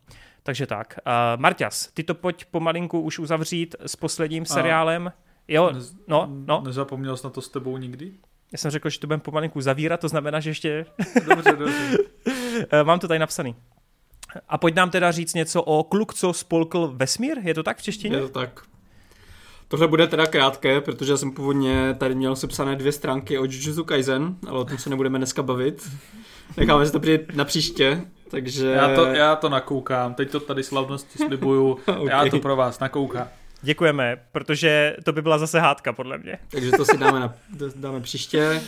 Takže 0.44 0.68
tak. 0.68 1.00
Uh, 1.08 1.42
Marťas, 1.42 1.88
ty 1.88 2.04
to 2.04 2.16
pojď 2.16 2.46
pomalinku 2.46 3.00
už 3.00 3.20
uzavřít 3.20 3.76
s 3.80 3.96
posledním 3.96 4.46
seriálem. 4.46 5.08
A 5.08 5.14
Jo, 5.48 5.72
no, 6.08 6.28
no. 6.48 6.62
Nezapomněl 6.66 7.18
jsi 7.18 7.28
na 7.28 7.30
to 7.30 7.42
s 7.42 7.50
tebou 7.50 7.78
nikdy? 7.78 8.12
Já 8.52 8.58
jsem 8.58 8.72
řekl, 8.72 8.90
že 8.90 9.00
to 9.00 9.08
budeme 9.08 9.22
pomalinku 9.22 9.62
zavírat, 9.62 10.00
to 10.00 10.08
znamená, 10.10 10.40
že 10.40 10.50
ještě... 10.50 10.86
Dobře, 11.30 11.52
dobře. 11.52 11.98
Eh, 12.70 12.84
mám 12.84 13.00
to 13.00 13.08
tady 13.08 13.20
napsaný. 13.20 13.56
A 14.50 14.58
pojď 14.58 14.76
nám 14.76 14.90
teda 14.90 15.12
říct 15.12 15.34
něco 15.34 15.64
o 15.64 15.84
kluk, 15.84 16.14
co 16.14 16.34
spolkl 16.34 16.92
vesmír? 16.96 17.38
Je 17.42 17.54
to 17.54 17.64
tak 17.64 17.78
v 17.78 17.82
češtině? 17.82 18.16
Je 18.16 18.22
to 18.22 18.30
tak. 18.30 18.62
Tohle 19.68 19.88
bude 19.88 20.08
teda 20.08 20.26
krátké, 20.26 20.82
protože 20.82 21.12
já 21.12 21.18
jsem 21.18 21.32
původně 21.32 21.96
tady 21.98 22.16
měl 22.16 22.36
sepsané 22.36 22.76
dvě 22.76 22.92
stránky 22.92 23.38
o 23.38 23.44
Jujutsu 23.44 23.84
Kaisen, 23.84 24.36
ale 24.48 24.60
o 24.60 24.66
tom 24.66 24.78
se 24.78 24.90
nebudeme 24.90 25.18
dneska 25.18 25.44
bavit. 25.44 25.90
Necháme 26.58 26.86
se 26.86 26.92
to 26.92 27.00
přijít 27.00 27.36
na 27.36 27.46
příště, 27.46 28.02
takže... 28.30 28.68
Já 28.68 28.96
to, 28.96 29.06
já 29.06 29.36
to 29.36 29.50
nakoukám, 29.50 30.14
teď 30.14 30.32
to 30.32 30.40
tady 30.40 30.64
slavnosti 30.64 31.18
slibuju, 31.18 31.72
okay. 31.86 32.06
já 32.10 32.30
to 32.30 32.40
pro 32.40 32.56
vás 32.56 32.80
nakoukám. 32.80 33.28
Děkujeme, 33.62 34.22
protože 34.32 34.96
to 35.04 35.14
by 35.14 35.22
byla 35.22 35.38
zase 35.38 35.60
hádka, 35.60 35.94
podle 35.94 36.18
mě. 36.18 36.38
Takže 36.50 36.72
to 36.72 36.86
si 36.86 36.98
dáme, 36.98 37.20
na, 37.20 37.34
dáme 37.76 38.02
příště. 38.02 38.62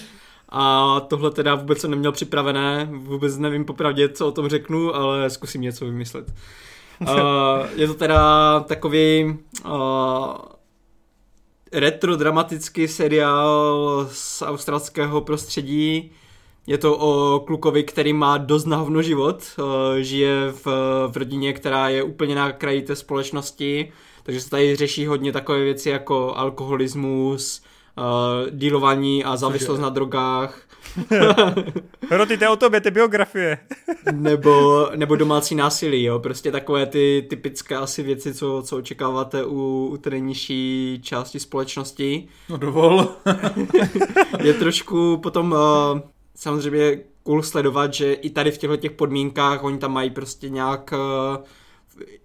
A 0.50 1.00
tohle 1.00 1.32
teda 1.32 1.56
vůbec 1.56 1.80
jsem 1.80 1.92
neměl 1.92 2.12
připravené, 2.12 2.90
vůbec 2.92 3.38
nevím 3.38 3.66
popravdě, 3.66 4.10
co 4.10 4.28
o 4.28 4.32
tom 4.32 4.50
řeknu, 4.50 4.96
ale 4.96 5.30
zkusím 5.30 5.62
něco 5.62 5.86
vymyslet. 5.86 6.34
Uh, 7.02 7.10
je 7.76 7.88
to 7.88 7.94
teda 7.94 8.60
takový 8.60 9.38
uh, 9.66 9.72
retro 11.74 12.16
dramatický 12.16 12.88
seriál 12.88 14.08
z 14.12 14.42
australského 14.42 15.22
prostředí. 15.22 16.12
Je 16.68 16.78
to 16.78 16.98
o 16.98 17.40
klukovi, 17.40 17.84
který 17.84 18.14
má 18.14 18.38
dost 18.38 18.66
na 18.66 19.02
život. 19.02 19.44
Uh, 19.58 19.66
žije 19.98 20.52
v, 20.52 20.66
v 21.08 21.18
rodině, 21.18 21.54
která 21.54 21.90
je 21.90 22.04
úplně 22.04 22.36
na 22.36 22.52
kraji 22.52 22.82
té 22.82 22.96
společnosti 22.96 23.92
takže 24.28 24.42
se 24.42 24.50
tady 24.50 24.76
řeší 24.76 25.06
hodně 25.06 25.32
takové 25.32 25.64
věci 25.64 25.90
jako 25.90 26.34
alkoholismus, 26.36 27.62
uh, 27.98 28.50
dílování 28.52 29.24
a 29.24 29.38
závislost 29.38 29.80
na 29.80 29.90
drogách. 29.90 30.62
Roty, 32.12 32.38
to 32.38 32.44
je 32.44 32.50
o 32.50 32.56
tobě, 32.56 32.82
ty 32.82 32.92
biografie. 32.92 33.58
nebo, 34.12 34.88
nebo 34.96 35.16
domácí 35.16 35.56
násilí, 35.56 36.04
jo. 36.04 36.20
Prostě 36.20 36.52
takové 36.52 36.86
ty 36.86 37.26
typické 37.30 37.76
asi 37.76 38.04
věci, 38.04 38.34
co, 38.34 38.64
co 38.66 38.78
očekáváte 38.78 39.46
u, 39.46 39.90
u 39.92 39.98
té 39.98 40.10
nejnižší 40.10 41.00
části 41.04 41.40
společnosti. 41.40 42.28
No 42.50 42.58
dovol. 42.58 43.08
je 44.44 44.54
trošku 44.54 45.18
potom 45.18 45.52
uh, 45.52 46.00
samozřejmě 46.36 47.00
cool 47.24 47.44
sledovat, 47.44 47.94
že 47.94 48.14
i 48.14 48.30
tady 48.30 48.52
v 48.52 48.58
těchto 48.58 48.78
těch 48.78 48.92
podmínkách 48.92 49.64
oni 49.64 49.78
tam 49.78 49.94
mají 49.94 50.10
prostě 50.10 50.50
nějak 50.50 50.94
uh, 50.94 51.44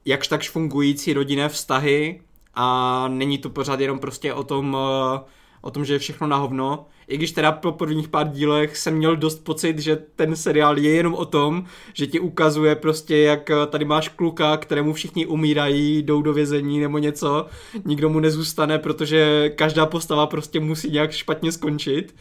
jakž 0.05 0.29
takž 0.29 0.51
fungující 0.51 1.13
rodinné 1.13 1.49
vztahy 1.49 2.23
a 2.55 3.09
není 3.09 3.39
to 3.39 3.51
pořád 3.51 3.81
jenom 3.81 3.99
prostě 3.99 4.35
o 4.35 4.45
tom 4.45 4.75
uh, 4.75 5.21
o 5.63 5.71
tom, 5.71 5.85
že 5.85 5.93
je 5.93 5.99
všechno 5.99 6.27
na 6.27 6.37
hovno. 6.37 6.87
I 7.09 7.17
když 7.17 7.33
teda 7.33 7.53
po 7.53 7.73
prvních 7.73 8.09
pár 8.09 8.29
dílech 8.29 8.77
jsem 8.77 8.95
měl 8.95 9.17
dost 9.17 9.45
pocit, 9.45 9.79
že 9.79 9.97
ten 9.97 10.37
seriál 10.37 10.79
je 10.79 10.91
jenom 10.91 11.15
o 11.15 11.25
tom, 11.25 11.65
že 11.95 12.07
ti 12.07 12.21
ukazuje 12.21 12.75
prostě, 12.75 13.17
jak 13.17 13.51
eh, 13.51 13.67
tady 13.67 13.85
máš 13.85 14.09
kluka, 14.09 14.57
kterému 14.57 14.93
všichni 14.93 15.27
umírají, 15.27 16.03
jdou 16.03 16.23
do 16.23 16.33
vězení 16.33 16.81
nebo 16.81 16.99
něco, 16.99 17.47
nikdo 17.85 18.09
mu 18.09 18.21
nezůstane, 18.21 18.79
protože 18.79 19.51
každá 19.51 19.87
postava 19.87 20.27
prostě 20.27 20.61
musí 20.61 20.91
nějak 20.91 21.13
špatně 21.13 21.53
skončit, 21.53 22.15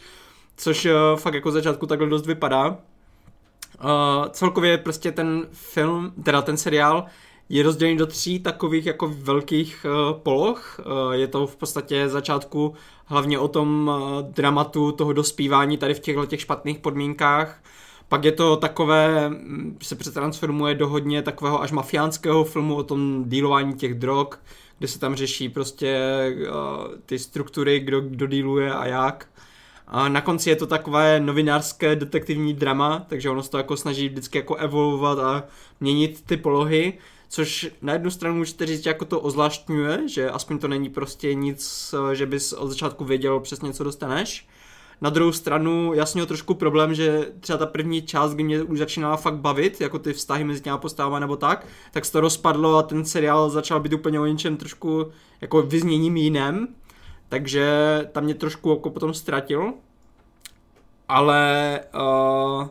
což 0.56 0.84
uh, 0.84 0.92
fakt 1.16 1.34
jako 1.34 1.50
začátku 1.50 1.86
takhle 1.86 2.08
dost 2.08 2.26
vypadá. 2.26 2.68
Uh, 2.68 2.76
celkově 4.30 4.78
prostě 4.78 5.12
ten 5.12 5.46
film, 5.52 6.12
teda 6.24 6.42
ten 6.42 6.56
seriál, 6.56 7.06
je 7.52 7.62
rozdělený 7.62 7.98
do 7.98 8.06
tří 8.06 8.38
takových 8.38 8.86
jako 8.86 9.08
velkých 9.08 9.86
uh, 9.88 10.20
poloh. 10.20 10.80
Uh, 10.80 11.12
je 11.12 11.26
to 11.26 11.46
v 11.46 11.56
podstatě 11.56 12.08
začátku 12.08 12.74
hlavně 13.06 13.38
o 13.38 13.48
tom 13.48 13.90
uh, 13.94 14.32
dramatu 14.32 14.92
toho 14.92 15.12
dospívání 15.12 15.78
tady 15.78 15.94
v 15.94 16.00
těchto 16.00 16.26
těch 16.26 16.40
špatných 16.40 16.78
podmínkách. 16.78 17.62
Pak 18.08 18.24
je 18.24 18.32
to 18.32 18.56
takové, 18.56 19.28
mm, 19.28 19.78
se 19.82 19.96
přetransformuje 19.96 20.74
do 20.74 20.88
hodně 20.88 21.22
takového 21.22 21.62
až 21.62 21.72
mafiánského 21.72 22.44
filmu 22.44 22.74
o 22.74 22.82
tom 22.82 23.24
dílování 23.26 23.74
těch 23.74 23.94
drog, 23.94 24.28
kde 24.78 24.88
se 24.88 24.98
tam 24.98 25.14
řeší 25.14 25.48
prostě 25.48 25.98
uh, 26.48 26.54
ty 27.06 27.18
struktury, 27.18 27.80
kdo, 27.80 28.00
kdo 28.00 28.26
díluje 28.26 28.72
a 28.72 28.86
jak. 28.86 29.28
A 29.86 30.08
na 30.08 30.20
konci 30.20 30.50
je 30.50 30.56
to 30.56 30.66
takové 30.66 31.20
novinářské 31.20 31.96
detektivní 31.96 32.54
drama, 32.54 33.06
takže 33.08 33.30
ono 33.30 33.42
se 33.42 33.50
to 33.50 33.58
jako 33.58 33.76
snaží 33.76 34.08
vždycky 34.08 34.38
jako 34.38 34.54
evolvovat 34.54 35.18
a 35.18 35.44
měnit 35.80 36.22
ty 36.26 36.36
polohy 36.36 36.98
což 37.32 37.70
na 37.82 37.92
jednu 37.92 38.10
stranu 38.10 38.36
můžete 38.36 38.66
říct, 38.66 38.86
jako 38.86 39.04
to 39.04 39.20
ozvláštňuje, 39.20 40.08
že 40.08 40.30
aspoň 40.30 40.58
to 40.58 40.68
není 40.68 40.90
prostě 40.90 41.34
nic, 41.34 41.94
že 42.12 42.26
bys 42.26 42.52
od 42.52 42.68
začátku 42.68 43.04
věděl 43.04 43.40
přesně, 43.40 43.72
co 43.72 43.84
dostaneš. 43.84 44.48
Na 45.00 45.10
druhou 45.10 45.32
stranu, 45.32 45.94
jasně 45.94 46.18
měl 46.18 46.26
trošku 46.26 46.54
problém, 46.54 46.94
že 46.94 47.32
třeba 47.40 47.58
ta 47.58 47.66
první 47.66 48.02
část, 48.02 48.34
kdy 48.34 48.44
mě 48.44 48.62
už 48.62 48.78
začínala 48.78 49.16
fakt 49.16 49.36
bavit, 49.36 49.80
jako 49.80 49.98
ty 49.98 50.12
vztahy 50.12 50.44
mezi 50.44 50.60
těma 50.60 50.78
postavama 50.78 51.18
nebo 51.18 51.36
tak, 51.36 51.66
tak 51.90 52.04
se 52.04 52.12
to 52.12 52.20
rozpadlo 52.20 52.76
a 52.76 52.82
ten 52.82 53.04
seriál 53.04 53.50
začal 53.50 53.80
být 53.80 53.92
úplně 53.92 54.20
o 54.20 54.26
něčem 54.26 54.56
trošku 54.56 55.10
jako 55.40 55.62
vyzněním 55.62 56.16
jiném, 56.16 56.68
takže 57.28 57.66
tam 58.12 58.24
mě 58.24 58.34
trošku 58.34 58.70
jako 58.70 58.90
potom 58.90 59.14
ztratil. 59.14 59.72
Ale 61.08 61.80
uh, 61.94 62.68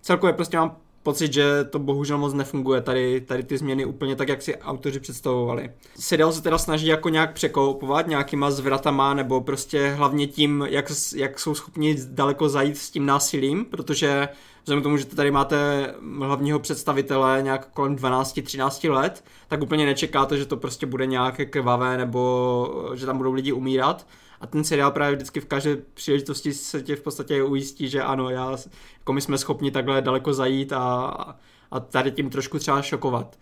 celkově 0.00 0.32
prostě 0.32 0.56
mám 0.56 0.76
pocit, 1.02 1.32
že 1.32 1.64
to 1.64 1.78
bohužel 1.78 2.18
moc 2.18 2.34
nefunguje 2.34 2.80
tady, 2.80 3.20
tady 3.20 3.42
ty 3.42 3.58
změny 3.58 3.84
úplně 3.84 4.16
tak, 4.16 4.28
jak 4.28 4.42
si 4.42 4.56
autoři 4.56 5.00
představovali. 5.00 5.70
Seriál 5.98 6.32
se 6.32 6.42
teda 6.42 6.58
snaží 6.58 6.86
jako 6.86 7.08
nějak 7.08 7.32
překoupovat 7.32 8.06
nějakýma 8.06 8.50
zvratama 8.50 9.14
nebo 9.14 9.40
prostě 9.40 9.88
hlavně 9.88 10.26
tím, 10.26 10.66
jak, 10.70 10.92
jak 11.16 11.40
jsou 11.40 11.54
schopni 11.54 11.96
daleko 12.08 12.48
zajít 12.48 12.78
s 12.78 12.90
tím 12.90 13.06
násilím, 13.06 13.64
protože 13.64 14.28
vzhledem 14.62 14.80
k 14.80 14.84
tomu, 14.84 14.96
že 14.96 15.04
tady 15.04 15.30
máte 15.30 15.56
hlavního 16.18 16.58
představitele 16.58 17.42
nějak 17.42 17.68
kolem 17.72 17.96
12-13 17.96 18.92
let, 18.92 19.24
tak 19.48 19.62
úplně 19.62 19.86
nečekáte, 19.86 20.36
že 20.36 20.46
to 20.46 20.56
prostě 20.56 20.86
bude 20.86 21.06
nějaké 21.06 21.46
krvavé 21.46 21.96
nebo 21.96 22.92
že 22.94 23.06
tam 23.06 23.16
budou 23.16 23.32
lidi 23.32 23.52
umírat 23.52 24.06
a 24.42 24.46
ten 24.46 24.64
seriál 24.64 24.90
právě 24.90 25.16
vždycky 25.16 25.40
v 25.40 25.46
každé 25.46 25.76
příležitosti 25.94 26.54
se 26.54 26.82
tě 26.82 26.96
v 26.96 27.02
podstatě 27.02 27.42
ujistí, 27.42 27.88
že 27.88 28.02
ano, 28.02 28.30
já, 28.30 28.56
jako 28.98 29.12
my 29.12 29.20
jsme 29.20 29.38
schopni 29.38 29.70
takhle 29.70 30.02
daleko 30.02 30.34
zajít 30.34 30.72
a, 30.72 31.06
a 31.70 31.80
tady 31.80 32.10
tím 32.10 32.30
trošku 32.30 32.58
třeba 32.58 32.82
šokovat. 32.82 33.38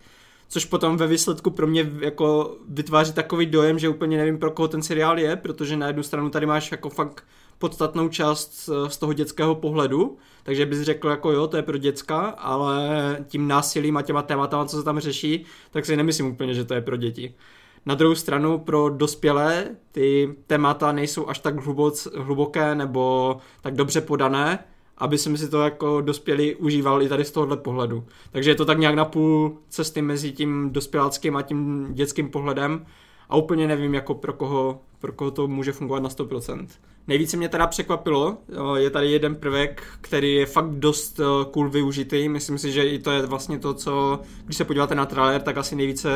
Což 0.47 0.65
potom 0.65 0.97
ve 0.97 1.07
výsledku 1.07 1.51
pro 1.51 1.67
mě 1.67 1.91
jako 1.99 2.57
vytváří 2.69 3.13
takový 3.13 3.45
dojem, 3.45 3.79
že 3.79 3.89
úplně 3.89 4.17
nevím, 4.17 4.37
pro 4.37 4.51
koho 4.51 4.67
ten 4.67 4.81
seriál 4.81 5.19
je, 5.19 5.35
protože 5.35 5.77
na 5.77 5.87
jednu 5.87 6.03
stranu 6.03 6.29
tady 6.29 6.45
máš 6.45 6.71
jako 6.71 6.89
fakt 6.89 7.23
podstatnou 7.57 8.09
část 8.09 8.69
z 8.87 8.97
toho 8.97 9.13
dětského 9.13 9.55
pohledu, 9.55 10.17
takže 10.43 10.65
bys 10.65 10.81
řekl 10.81 11.09
jako 11.09 11.31
jo, 11.31 11.47
to 11.47 11.57
je 11.57 11.63
pro 11.63 11.77
děcka, 11.77 12.19
ale 12.19 13.17
tím 13.27 13.47
násilím 13.47 13.97
a 13.97 14.01
těma 14.01 14.21
tématama, 14.21 14.65
co 14.65 14.77
se 14.77 14.83
tam 14.83 14.99
řeší, 14.99 15.45
tak 15.71 15.85
si 15.85 15.97
nemyslím 15.97 16.27
úplně, 16.27 16.53
že 16.53 16.65
to 16.65 16.73
je 16.73 16.81
pro 16.81 16.97
děti. 16.97 17.33
Na 17.85 17.95
druhou 17.95 18.15
stranu 18.15 18.57
pro 18.57 18.89
dospělé 18.89 19.67
ty 19.91 20.35
témata 20.47 20.91
nejsou 20.91 21.29
až 21.29 21.39
tak 21.39 21.65
hluboc, 21.65 22.07
hluboké 22.17 22.75
nebo 22.75 23.37
tak 23.61 23.75
dobře 23.75 24.01
podané, 24.01 24.59
aby 24.97 25.17
jsme 25.17 25.37
si 25.37 25.49
to 25.49 25.61
jako 25.61 26.01
dospělí 26.01 26.55
užívali 26.55 27.09
tady 27.09 27.25
z 27.25 27.31
tohohle 27.31 27.57
pohledu. 27.57 28.03
Takže 28.31 28.51
je 28.51 28.55
to 28.55 28.65
tak 28.65 28.79
nějak 28.79 28.95
na 28.95 29.05
půl 29.05 29.57
cesty 29.69 30.01
mezi 30.01 30.31
tím 30.31 30.69
dospěláckým 30.71 31.35
a 31.35 31.41
tím 31.41 31.87
dětským 31.93 32.29
pohledem 32.29 32.85
a 33.29 33.35
úplně 33.35 33.67
nevím, 33.67 33.93
jako 33.93 34.13
pro 34.13 34.33
koho, 34.33 34.81
pro 34.99 35.11
koho 35.11 35.31
to 35.31 35.47
může 35.47 35.71
fungovat 35.71 36.03
na 36.03 36.09
100%. 36.09 36.67
Nejvíce 37.07 37.37
mě 37.37 37.49
teda 37.49 37.67
překvapilo, 37.67 38.37
je 38.75 38.89
tady 38.89 39.11
jeden 39.11 39.35
prvek, 39.35 39.83
který 40.01 40.35
je 40.35 40.45
fakt 40.45 40.69
dost 40.69 41.19
cool 41.51 41.69
využitý. 41.69 42.29
Myslím 42.29 42.57
si, 42.57 42.71
že 42.71 42.83
i 42.83 42.99
to 42.99 43.11
je 43.11 43.25
vlastně 43.25 43.59
to, 43.59 43.73
co, 43.73 44.19
když 44.45 44.57
se 44.57 44.65
podíváte 44.65 44.95
na 44.95 45.05
trailer, 45.05 45.41
tak 45.41 45.57
asi 45.57 45.75
nejvíce 45.75 46.09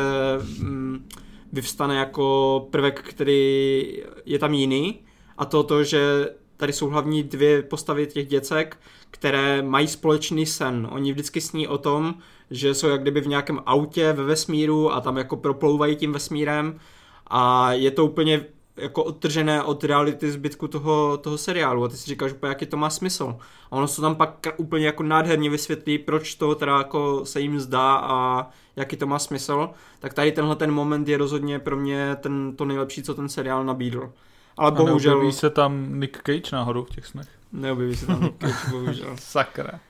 mm, 0.58 1.08
vyvstane 1.56 1.96
jako 1.96 2.68
prvek, 2.70 3.02
který 3.02 4.02
je 4.24 4.38
tam 4.38 4.54
jiný 4.54 5.00
a 5.38 5.44
to 5.44 5.62
to, 5.62 5.84
že 5.84 6.28
tady 6.56 6.72
jsou 6.72 6.88
hlavní 6.88 7.22
dvě 7.22 7.62
postavy 7.62 8.06
těch 8.06 8.26
děcek, 8.26 8.76
které 9.10 9.62
mají 9.62 9.88
společný 9.88 10.46
sen. 10.46 10.88
Oni 10.90 11.12
vždycky 11.12 11.40
sní 11.40 11.68
o 11.68 11.78
tom, 11.78 12.14
že 12.50 12.74
jsou 12.74 12.88
jak 12.88 13.02
kdyby 13.02 13.20
v 13.20 13.26
nějakém 13.26 13.60
autě 13.66 14.12
ve 14.12 14.24
vesmíru 14.24 14.92
a 14.92 15.00
tam 15.00 15.16
jako 15.16 15.36
proplouvají 15.36 15.96
tím 15.96 16.12
vesmírem 16.12 16.80
a 17.26 17.72
je 17.72 17.90
to 17.90 18.04
úplně 18.04 18.44
jako 18.76 19.04
odtržené 19.04 19.62
od 19.62 19.84
reality 19.84 20.30
zbytku 20.30 20.68
toho, 20.68 21.16
toho 21.16 21.38
seriálu 21.38 21.84
a 21.84 21.88
ty 21.88 21.96
si 21.96 22.06
říkáš 22.06 22.32
úplně, 22.32 22.48
jaký 22.48 22.66
to 22.66 22.76
má 22.76 22.90
smysl. 22.90 23.36
A 23.70 23.72
ono 23.72 23.88
se 23.88 24.00
tam 24.00 24.16
pak 24.16 24.46
úplně 24.56 24.86
jako 24.86 25.02
nádherně 25.02 25.50
vysvětlí, 25.50 25.98
proč 25.98 26.34
to 26.34 26.54
teda 26.54 26.78
jako 26.78 27.24
se 27.24 27.40
jim 27.40 27.60
zdá 27.60 27.96
a 27.96 28.48
jaký 28.76 28.96
to 28.96 29.06
má 29.06 29.18
smysl. 29.18 29.70
Tak 29.98 30.14
tady 30.14 30.32
tenhle 30.32 30.56
ten 30.56 30.70
moment 30.70 31.08
je 31.08 31.16
rozhodně 31.16 31.58
pro 31.58 31.76
mě 31.76 32.16
ten, 32.20 32.56
to 32.56 32.64
nejlepší, 32.64 33.02
co 33.02 33.14
ten 33.14 33.28
seriál 33.28 33.64
nabídl. 33.64 34.12
Ale 34.56 34.70
bohužel... 34.70 35.12
neobjeví 35.12 35.32
se 35.32 35.50
tam 35.50 36.00
Nick 36.00 36.22
Cage 36.22 36.56
náhodou 36.56 36.84
v 36.84 36.90
těch 36.90 37.06
snech? 37.06 37.28
Neobjeví 37.52 37.96
se 37.96 38.06
tam 38.06 38.20
Nick 38.20 38.38
Cage, 38.38 38.70
bohužel. 38.70 39.16
Sakra. 39.20 39.80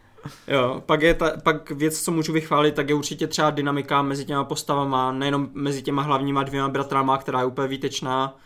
Jo, 0.48 0.82
pak 0.86 1.02
je 1.02 1.14
ta, 1.14 1.32
pak 1.42 1.70
věc, 1.70 2.02
co 2.02 2.12
můžu 2.12 2.32
vychválit, 2.32 2.74
tak 2.74 2.88
je 2.88 2.94
určitě 2.94 3.26
třeba 3.26 3.50
dynamika 3.50 4.02
mezi 4.02 4.24
těma 4.24 4.44
postavama, 4.44 5.12
nejenom 5.12 5.48
mezi 5.52 5.82
těma 5.82 6.02
hlavníma 6.02 6.42
dvěma 6.42 6.68
bratrama, 6.68 7.18
která 7.18 7.40
je 7.40 7.46
úplně 7.46 7.68
výtečná, 7.68 8.36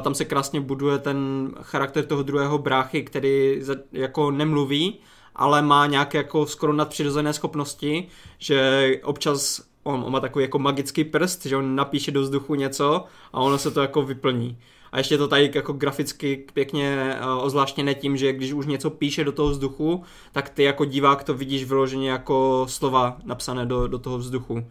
tam 0.00 0.14
se 0.14 0.24
krásně 0.24 0.60
buduje 0.60 0.98
ten 0.98 1.50
charakter 1.62 2.04
toho 2.04 2.22
druhého 2.22 2.58
bráchy, 2.58 3.02
který 3.02 3.62
jako 3.92 4.30
nemluví, 4.30 4.98
ale 5.36 5.62
má 5.62 5.86
nějaké 5.86 6.18
jako 6.18 6.46
skoro 6.46 6.72
nadpřirozené 6.72 7.32
schopnosti, 7.32 8.08
že 8.38 8.88
občas 9.04 9.62
on, 9.82 10.02
on 10.06 10.12
má 10.12 10.20
takový 10.20 10.44
jako 10.44 10.58
magický 10.58 11.04
prst, 11.04 11.46
že 11.46 11.56
on 11.56 11.76
napíše 11.76 12.10
do 12.10 12.22
vzduchu 12.22 12.54
něco 12.54 13.04
a 13.32 13.40
ono 13.40 13.58
se 13.58 13.70
to 13.70 13.80
jako 13.80 14.02
vyplní. 14.02 14.58
A 14.92 14.98
ještě 14.98 15.18
to 15.18 15.28
tady 15.28 15.50
jako 15.54 15.72
graficky 15.72 16.46
pěkně 16.52 17.16
ozvláštněné 17.40 17.94
tím, 17.94 18.16
že 18.16 18.32
když 18.32 18.52
už 18.52 18.66
něco 18.66 18.90
píše 18.90 19.24
do 19.24 19.32
toho 19.32 19.48
vzduchu, 19.48 20.02
tak 20.32 20.48
ty 20.48 20.62
jako 20.62 20.84
divák 20.84 21.24
to 21.24 21.34
vidíš 21.34 21.64
vyloženě 21.64 22.10
jako 22.10 22.66
slova 22.68 23.16
napsané 23.24 23.66
do, 23.66 23.86
do 23.88 23.98
toho 23.98 24.18
vzduchu. 24.18 24.66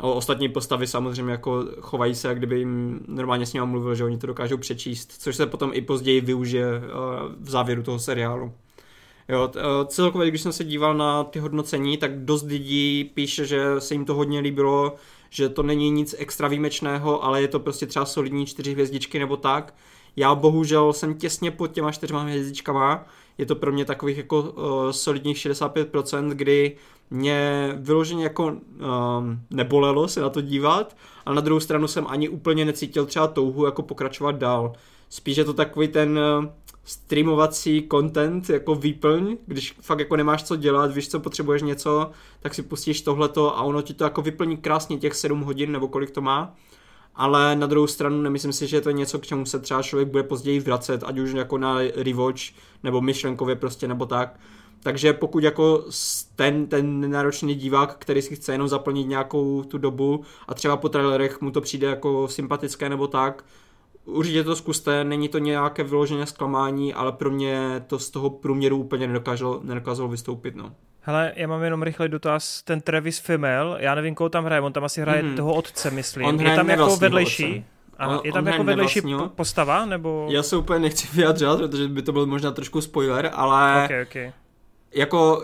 O 0.00 0.14
ostatní 0.14 0.48
postavy 0.48 0.86
samozřejmě 0.86 1.32
jako 1.32 1.64
chovají 1.80 2.14
se, 2.14 2.28
jak 2.28 2.38
kdyby 2.38 2.58
jim 2.58 3.00
normálně 3.08 3.46
s 3.46 3.52
ním 3.52 3.64
mluvil, 3.66 3.94
že 3.94 4.04
oni 4.04 4.18
to 4.18 4.26
dokážou 4.26 4.56
přečíst, 4.56 5.12
což 5.18 5.36
se 5.36 5.46
potom 5.46 5.70
i 5.74 5.80
později 5.80 6.20
využije 6.20 6.66
v 7.40 7.50
závěru 7.50 7.82
toho 7.82 7.98
seriálu. 7.98 8.52
Jo, 9.28 9.50
celkově, 9.86 10.28
když 10.28 10.40
jsem 10.40 10.52
se 10.52 10.64
díval 10.64 10.94
na 10.94 11.24
ty 11.24 11.38
hodnocení, 11.38 11.96
tak 11.96 12.24
dost 12.24 12.42
lidí 12.42 13.10
píše, 13.14 13.46
že 13.46 13.64
se 13.78 13.94
jim 13.94 14.04
to 14.04 14.14
hodně 14.14 14.40
líbilo, 14.40 14.94
že 15.30 15.48
to 15.48 15.62
není 15.62 15.90
nic 15.90 16.14
extra 16.18 16.48
výjimečného, 16.48 17.24
ale 17.24 17.42
je 17.42 17.48
to 17.48 17.60
prostě 17.60 17.86
třeba 17.86 18.04
solidní 18.04 18.46
čtyři 18.46 18.72
hvězdičky 18.72 19.18
nebo 19.18 19.36
tak. 19.36 19.74
Já 20.16 20.34
bohužel 20.34 20.92
jsem 20.92 21.14
těsně 21.14 21.50
pod 21.50 21.66
těma 21.66 21.92
čtyřma 21.92 22.22
hvězdičkama, 22.22 23.06
je 23.38 23.46
to 23.46 23.56
pro 23.56 23.72
mě 23.72 23.84
takových 23.84 24.16
jako 24.16 24.40
uh, 24.40 24.90
solidních 24.90 25.36
65%, 25.36 26.28
kdy 26.28 26.76
mě 27.12 27.72
vyloženě 27.76 28.24
jako 28.24 28.46
um, 28.46 28.60
nebolelo 29.50 30.08
se 30.08 30.20
na 30.20 30.30
to 30.30 30.40
dívat, 30.40 30.96
ale 31.26 31.34
na 31.34 31.40
druhou 31.40 31.60
stranu 31.60 31.88
jsem 31.88 32.06
ani 32.08 32.28
úplně 32.28 32.64
necítil 32.64 33.06
třeba 33.06 33.26
touhu 33.26 33.64
jako 33.64 33.82
pokračovat 33.82 34.32
dál. 34.32 34.72
Spíš 35.08 35.36
je 35.36 35.44
to 35.44 35.54
takový 35.54 35.88
ten 35.88 36.18
uh, 36.18 36.44
streamovací 36.84 37.88
content 37.90 38.50
jako 38.50 38.74
výplň, 38.74 39.36
když 39.46 39.76
fakt 39.80 39.98
jako 39.98 40.16
nemáš 40.16 40.42
co 40.42 40.56
dělat, 40.56 40.94
víš 40.94 41.08
co 41.08 41.20
potřebuješ 41.20 41.62
něco, 41.62 42.10
tak 42.40 42.54
si 42.54 42.62
pustíš 42.62 43.02
tohleto 43.02 43.58
a 43.58 43.62
ono 43.62 43.82
ti 43.82 43.94
to 43.94 44.04
jako 44.04 44.22
vyplní 44.22 44.56
krásně 44.56 44.98
těch 44.98 45.14
7 45.14 45.40
hodin 45.40 45.72
nebo 45.72 45.88
kolik 45.88 46.10
to 46.10 46.20
má. 46.20 46.54
Ale 47.14 47.56
na 47.56 47.66
druhou 47.66 47.86
stranu 47.86 48.22
nemyslím 48.22 48.52
si, 48.52 48.66
že 48.66 48.76
je 48.76 48.80
to 48.80 48.90
něco, 48.90 49.18
k 49.18 49.26
čemu 49.26 49.46
se 49.46 49.58
třeba 49.58 49.82
člověk 49.82 50.08
bude 50.08 50.22
později 50.22 50.60
vracet, 50.60 51.02
ať 51.06 51.18
už 51.18 51.32
jako 51.32 51.58
na 51.58 51.78
rewatch 51.96 52.42
nebo 52.82 53.00
myšlenkově 53.00 53.56
prostě 53.56 53.88
nebo 53.88 54.06
tak 54.06 54.40
takže 54.82 55.12
pokud 55.12 55.44
jako 55.44 55.84
ten, 56.36 56.66
ten 56.66 57.00
nenáročný 57.00 57.54
divák, 57.54 57.96
který 57.98 58.22
si 58.22 58.36
chce 58.36 58.52
jenom 58.52 58.68
zaplnit 58.68 59.08
nějakou 59.08 59.62
tu 59.62 59.78
dobu 59.78 60.24
a 60.48 60.54
třeba 60.54 60.76
po 60.76 60.88
trailerech 60.88 61.40
mu 61.40 61.50
to 61.50 61.60
přijde 61.60 61.86
jako 61.86 62.28
sympatické 62.28 62.88
nebo 62.88 63.06
tak, 63.06 63.44
určitě 64.04 64.44
to 64.44 64.56
zkuste, 64.56 65.04
není 65.04 65.28
to 65.28 65.38
nějaké 65.38 65.84
vyložené 65.84 66.26
zklamání, 66.26 66.94
ale 66.94 67.12
pro 67.12 67.30
mě 67.30 67.84
to 67.86 67.98
z 67.98 68.10
toho 68.10 68.30
průměru 68.30 68.76
úplně 68.76 69.06
nedokázalo, 69.06 69.60
nedokázalo 69.62 70.08
vystoupit, 70.08 70.56
no. 70.56 70.72
Hele, 71.00 71.32
já 71.36 71.46
mám 71.46 71.62
jenom 71.62 71.82
rychlý 71.82 72.08
dotaz. 72.08 72.62
Ten 72.62 72.80
Travis 72.80 73.18
Fimmel, 73.18 73.76
já 73.80 73.94
nevím, 73.94 74.14
koho 74.14 74.28
tam 74.28 74.44
hraje, 74.44 74.60
on 74.60 74.72
tam 74.72 74.84
asi 74.84 75.00
hraje 75.00 75.22
mm. 75.22 75.36
toho 75.36 75.54
otce, 75.54 75.90
myslím. 75.90 76.26
On 76.26 76.40
je 76.40 76.56
tam 76.56 76.68
jako 76.70 76.96
vedlejší? 76.96 77.44
Otce. 77.44 77.64
Aha, 77.98 78.20
je 78.24 78.32
tam 78.32 78.46
jako 78.46 78.64
vedlejší 78.64 79.02
postava, 79.34 79.84
nebo? 79.84 80.26
Já 80.30 80.42
se 80.42 80.56
úplně 80.56 80.78
nechci 80.78 81.08
vyjadřovat, 81.14 81.58
protože 81.58 81.88
by 81.88 82.02
to 82.02 82.12
byl 82.12 82.26
možná 82.26 82.50
trošku 82.50 82.80
spoiler, 82.80 83.30
ale 83.34 83.84
okay, 83.84 84.02
okay. 84.02 84.32
Jako 84.94 85.42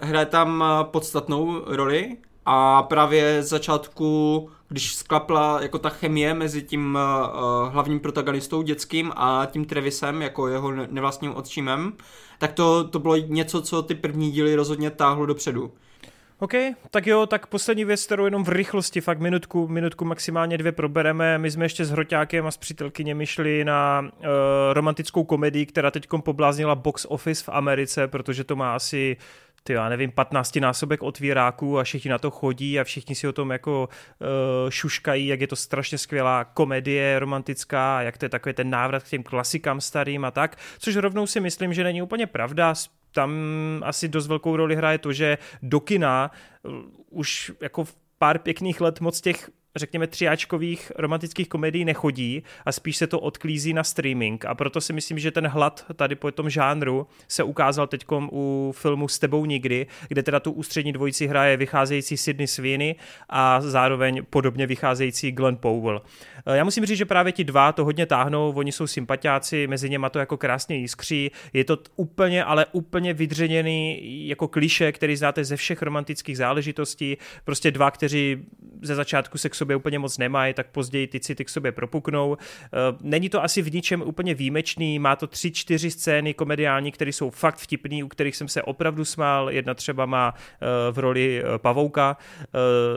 hraje 0.00 0.26
tam 0.26 0.64
podstatnou 0.82 1.62
roli 1.66 2.16
a 2.46 2.82
právě 2.82 3.42
z 3.42 3.48
začátku, 3.48 4.50
když 4.68 4.94
sklapla 4.94 5.62
jako 5.62 5.78
ta 5.78 5.88
chemie 5.88 6.34
mezi 6.34 6.62
tím 6.62 6.98
uh, 6.98 7.72
hlavním 7.72 8.00
protagonistou 8.00 8.62
dětským 8.62 9.12
a 9.16 9.46
tím 9.46 9.64
Trevisem, 9.64 10.22
jako 10.22 10.48
jeho 10.48 10.72
nevlastním 10.72 11.34
otčímem, 11.34 11.92
tak 12.38 12.52
to, 12.52 12.84
to 12.84 12.98
bylo 12.98 13.16
něco, 13.16 13.62
co 13.62 13.82
ty 13.82 13.94
první 13.94 14.30
díly 14.30 14.54
rozhodně 14.54 14.90
táhlo 14.90 15.26
dopředu. 15.26 15.72
OK, 16.40 16.52
tak 16.90 17.06
jo, 17.06 17.26
tak 17.26 17.46
poslední 17.46 17.84
věc, 17.84 18.06
kterou 18.06 18.24
jenom 18.24 18.44
v 18.44 18.48
rychlosti, 18.48 19.00
fakt 19.00 19.18
minutku, 19.18 19.68
minutku 19.68 20.04
maximálně 20.04 20.58
dvě 20.58 20.72
probereme. 20.72 21.38
My 21.38 21.50
jsme 21.50 21.64
ještě 21.64 21.84
s 21.84 21.90
Hroťákem 21.90 22.46
a 22.46 22.50
s 22.50 22.56
přítelkyněmi 22.56 23.26
šli 23.26 23.64
na 23.64 24.00
uh, 24.00 24.26
romantickou 24.72 25.24
komedii, 25.24 25.66
která 25.66 25.90
teď 25.90 26.08
pobláznila 26.24 26.74
box 26.74 27.06
office 27.08 27.44
v 27.44 27.48
Americe, 27.48 28.08
protože 28.08 28.44
to 28.44 28.56
má 28.56 28.74
asi 28.74 29.16
ty 29.62 29.72
já 29.72 29.88
nevím, 29.88 30.10
15 30.10 30.56
násobek 30.56 31.02
otvíráků 31.02 31.78
a 31.78 31.84
všichni 31.84 32.10
na 32.10 32.18
to 32.18 32.30
chodí 32.30 32.80
a 32.80 32.84
všichni 32.84 33.14
si 33.14 33.28
o 33.28 33.32
tom 33.32 33.50
jako 33.50 33.88
uh, 33.88 34.70
šuškají, 34.70 35.26
jak 35.26 35.40
je 35.40 35.46
to 35.46 35.56
strašně 35.56 35.98
skvělá 35.98 36.44
komedie 36.44 37.18
romantická, 37.18 38.02
jak 38.02 38.18
to 38.18 38.24
je 38.24 38.28
takový 38.28 38.54
ten 38.54 38.70
návrat 38.70 39.02
k 39.02 39.08
těm 39.08 39.22
klasikám 39.22 39.80
starým 39.80 40.24
a 40.24 40.30
tak, 40.30 40.56
což 40.78 40.96
rovnou 40.96 41.26
si 41.26 41.40
myslím, 41.40 41.74
že 41.74 41.84
není 41.84 42.02
úplně 42.02 42.26
pravda, 42.26 42.74
tam 43.12 43.32
asi 43.84 44.08
dost 44.08 44.26
velkou 44.26 44.56
roli 44.56 44.76
hraje 44.76 44.98
to, 44.98 45.12
že 45.12 45.38
do 45.62 45.80
kina 45.80 46.30
uh, 46.62 46.72
už 47.10 47.52
jako 47.60 47.84
v 47.84 47.96
pár 48.18 48.38
pěkných 48.38 48.80
let 48.80 49.00
moc 49.00 49.20
těch 49.20 49.50
řekněme, 49.78 50.06
třiáčkových 50.06 50.92
romantických 50.96 51.48
komedií 51.48 51.84
nechodí 51.84 52.42
a 52.64 52.72
spíš 52.72 52.96
se 52.96 53.06
to 53.06 53.20
odklízí 53.20 53.72
na 53.72 53.84
streaming 53.84 54.44
a 54.44 54.54
proto 54.54 54.80
si 54.80 54.92
myslím, 54.92 55.18
že 55.18 55.30
ten 55.30 55.46
hlad 55.46 55.86
tady 55.96 56.14
po 56.14 56.32
tom 56.32 56.50
žánru 56.50 57.06
se 57.28 57.42
ukázal 57.42 57.86
teď 57.86 58.04
u 58.32 58.74
filmu 58.76 59.08
S 59.08 59.18
tebou 59.18 59.44
nikdy, 59.44 59.86
kde 60.08 60.22
teda 60.22 60.40
tu 60.40 60.52
ústřední 60.52 60.92
dvojici 60.92 61.26
hraje 61.26 61.56
vycházející 61.56 62.16
Sydney 62.16 62.46
Sweeney 62.46 62.94
a 63.28 63.60
zároveň 63.60 64.24
podobně 64.30 64.66
vycházející 64.66 65.32
Glenn 65.32 65.56
Powell. 65.56 66.02
Eh, 66.48 66.56
já 66.56 66.64
musím 66.64 66.86
říct, 66.86 66.98
že 66.98 67.04
právě 67.04 67.32
ti 67.32 67.44
dva 67.44 67.72
to 67.72 67.84
hodně 67.84 68.06
táhnou, 68.06 68.52
oni 68.56 68.72
jsou 68.72 68.86
sympatiáci, 68.86 69.66
mezi 69.66 69.90
něma 69.90 70.08
to 70.08 70.18
jako 70.18 70.36
krásně 70.36 70.76
jiskří, 70.76 71.30
je 71.52 71.64
to 71.64 71.78
úplně, 71.96 72.44
ale 72.44 72.66
úplně 72.72 73.14
vydřeněný 73.14 74.00
jako 74.28 74.48
kliše, 74.48 74.92
který 74.92 75.16
znáte 75.16 75.44
ze 75.44 75.56
všech 75.56 75.82
romantických 75.82 76.36
záležitostí, 76.36 77.16
prostě 77.44 77.70
dva, 77.70 77.90
kteří 77.90 78.46
ze 78.82 78.94
začátku 78.94 79.38
se 79.38 79.48
k 79.48 79.54
sobě 79.54 79.76
úplně 79.76 79.98
moc 79.98 80.18
nemají, 80.18 80.54
tak 80.54 80.66
později 80.66 81.06
ty 81.06 81.20
city 81.20 81.44
k 81.44 81.48
sobě 81.48 81.72
propuknou. 81.72 82.36
Eh, 82.40 82.68
není 83.00 83.28
to 83.28 83.44
asi 83.44 83.62
v 83.62 83.72
ničem 83.74 84.02
úplně 84.02 84.34
výjimečný, 84.34 84.98
má 84.98 85.16
to 85.16 85.26
tři, 85.26 85.50
čtyři 85.50 85.90
scény 85.90 86.34
komediální, 86.34 86.92
které 86.92 87.12
jsou 87.12 87.30
fakt 87.30 87.56
vtipný, 87.56 88.02
u 88.02 88.08
kterých 88.08 88.36
jsem 88.36 88.48
se 88.48 88.62
opravdu 88.62 89.04
smál. 89.04 89.50
Jedna 89.50 89.74
třeba 89.74 90.06
má 90.06 90.34
eh, 90.36 90.66
v 90.92 90.98
roli 90.98 91.42
pavouka 91.56 92.16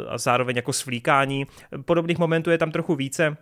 a 0.10 0.18
zároveň 0.18 0.56
jako 0.56 0.74
svlíkání. 0.74 1.48
Podobných 1.86 2.18
momentů 2.18 2.50
je 2.50 2.58
tam 2.58 2.72
trochu 2.72 2.96
více. 2.96 3.38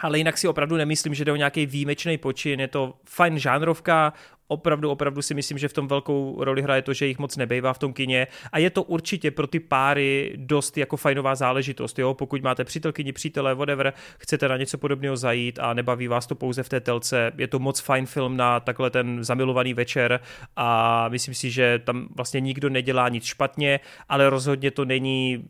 Ale 0.00 0.18
jinak 0.18 0.38
si 0.38 0.48
opravdu 0.48 0.76
nemyslím, 0.76 1.14
že 1.14 1.24
jde 1.24 1.32
o 1.32 1.36
nějaký 1.36 1.66
výjimečný 1.66 2.18
počin, 2.18 2.60
je 2.60 2.68
to 2.68 2.94
fajn 3.04 3.38
žánrovka, 3.38 4.12
opravdu, 4.48 4.90
opravdu 4.90 5.22
si 5.22 5.34
myslím, 5.34 5.58
že 5.58 5.68
v 5.68 5.72
tom 5.72 5.88
velkou 5.88 6.44
roli 6.44 6.62
hraje 6.62 6.82
to, 6.82 6.92
že 6.92 7.06
jich 7.06 7.18
moc 7.18 7.36
nebejvá 7.36 7.72
v 7.72 7.78
tom 7.78 7.92
kině. 7.92 8.26
A 8.52 8.58
je 8.58 8.70
to 8.70 8.82
určitě 8.82 9.30
pro 9.30 9.46
ty 9.46 9.60
páry 9.60 10.32
dost 10.36 10.78
jako 10.78 10.96
fajnová 10.96 11.34
záležitost, 11.34 11.98
jo, 11.98 12.14
pokud 12.14 12.42
máte 12.42 12.64
přítelkyni, 12.64 13.12
přítele, 13.12 13.54
whatever, 13.54 13.92
chcete 14.18 14.48
na 14.48 14.56
něco 14.56 14.78
podobného 14.78 15.16
zajít 15.16 15.58
a 15.58 15.74
nebaví 15.74 16.08
vás 16.08 16.26
to 16.26 16.34
pouze 16.34 16.62
v 16.62 16.68
té 16.68 16.80
telce, 16.80 17.32
je 17.38 17.48
to 17.48 17.58
moc 17.58 17.80
fajn 17.80 18.06
film 18.06 18.36
na 18.36 18.60
takhle 18.60 18.90
ten 18.90 19.24
zamilovaný 19.24 19.74
večer 19.74 20.20
a 20.56 21.08
myslím 21.08 21.34
si, 21.34 21.50
že 21.50 21.78
tam 21.84 22.08
vlastně 22.16 22.40
nikdo 22.40 22.68
nedělá 22.68 23.08
nic 23.08 23.24
špatně, 23.24 23.80
ale 24.08 24.30
rozhodně 24.30 24.70
to 24.70 24.84
není 24.84 25.44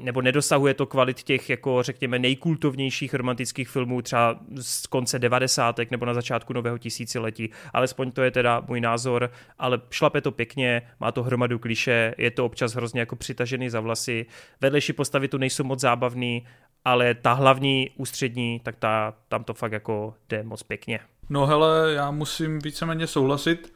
nebo 0.00 0.22
nedosahuje 0.22 0.74
to 0.74 0.86
kvalit 0.86 1.22
těch, 1.22 1.50
jako 1.50 1.82
řekněme, 1.82 2.18
nejkultovnějších 2.18 3.14
romantických 3.14 3.68
filmů 3.68 4.02
třeba 4.02 4.38
z 4.60 4.86
konce 4.86 5.18
devadesátek 5.18 5.90
nebo 5.90 6.06
na 6.06 6.14
začátku 6.14 6.52
nového 6.52 6.78
tisíciletí. 6.78 7.50
Alespoň 7.72 8.10
to 8.10 8.22
je 8.22 8.30
teda 8.30 8.62
můj 8.68 8.80
názor, 8.80 9.30
ale 9.58 9.80
šlape 9.90 10.20
to 10.20 10.32
pěkně, 10.32 10.82
má 11.00 11.12
to 11.12 11.22
hromadu 11.22 11.58
kliše, 11.58 12.14
je 12.18 12.30
to 12.30 12.44
občas 12.44 12.74
hrozně 12.74 13.00
jako 13.00 13.16
přitažený 13.16 13.70
za 13.70 13.80
vlasy. 13.80 14.26
Vedlejší 14.60 14.92
postavy 14.92 15.28
tu 15.28 15.38
nejsou 15.38 15.64
moc 15.64 15.80
zábavný, 15.80 16.46
ale 16.84 17.14
ta 17.14 17.32
hlavní 17.32 17.90
ústřední, 17.96 18.60
tak 18.64 18.76
ta, 18.76 19.14
tam 19.28 19.44
to 19.44 19.54
fakt 19.54 19.72
jako 19.72 20.14
jde 20.28 20.42
moc 20.42 20.62
pěkně. 20.62 21.00
No 21.30 21.46
hele, 21.46 21.92
já 21.92 22.10
musím 22.10 22.58
víceméně 22.58 23.06
souhlasit. 23.06 23.72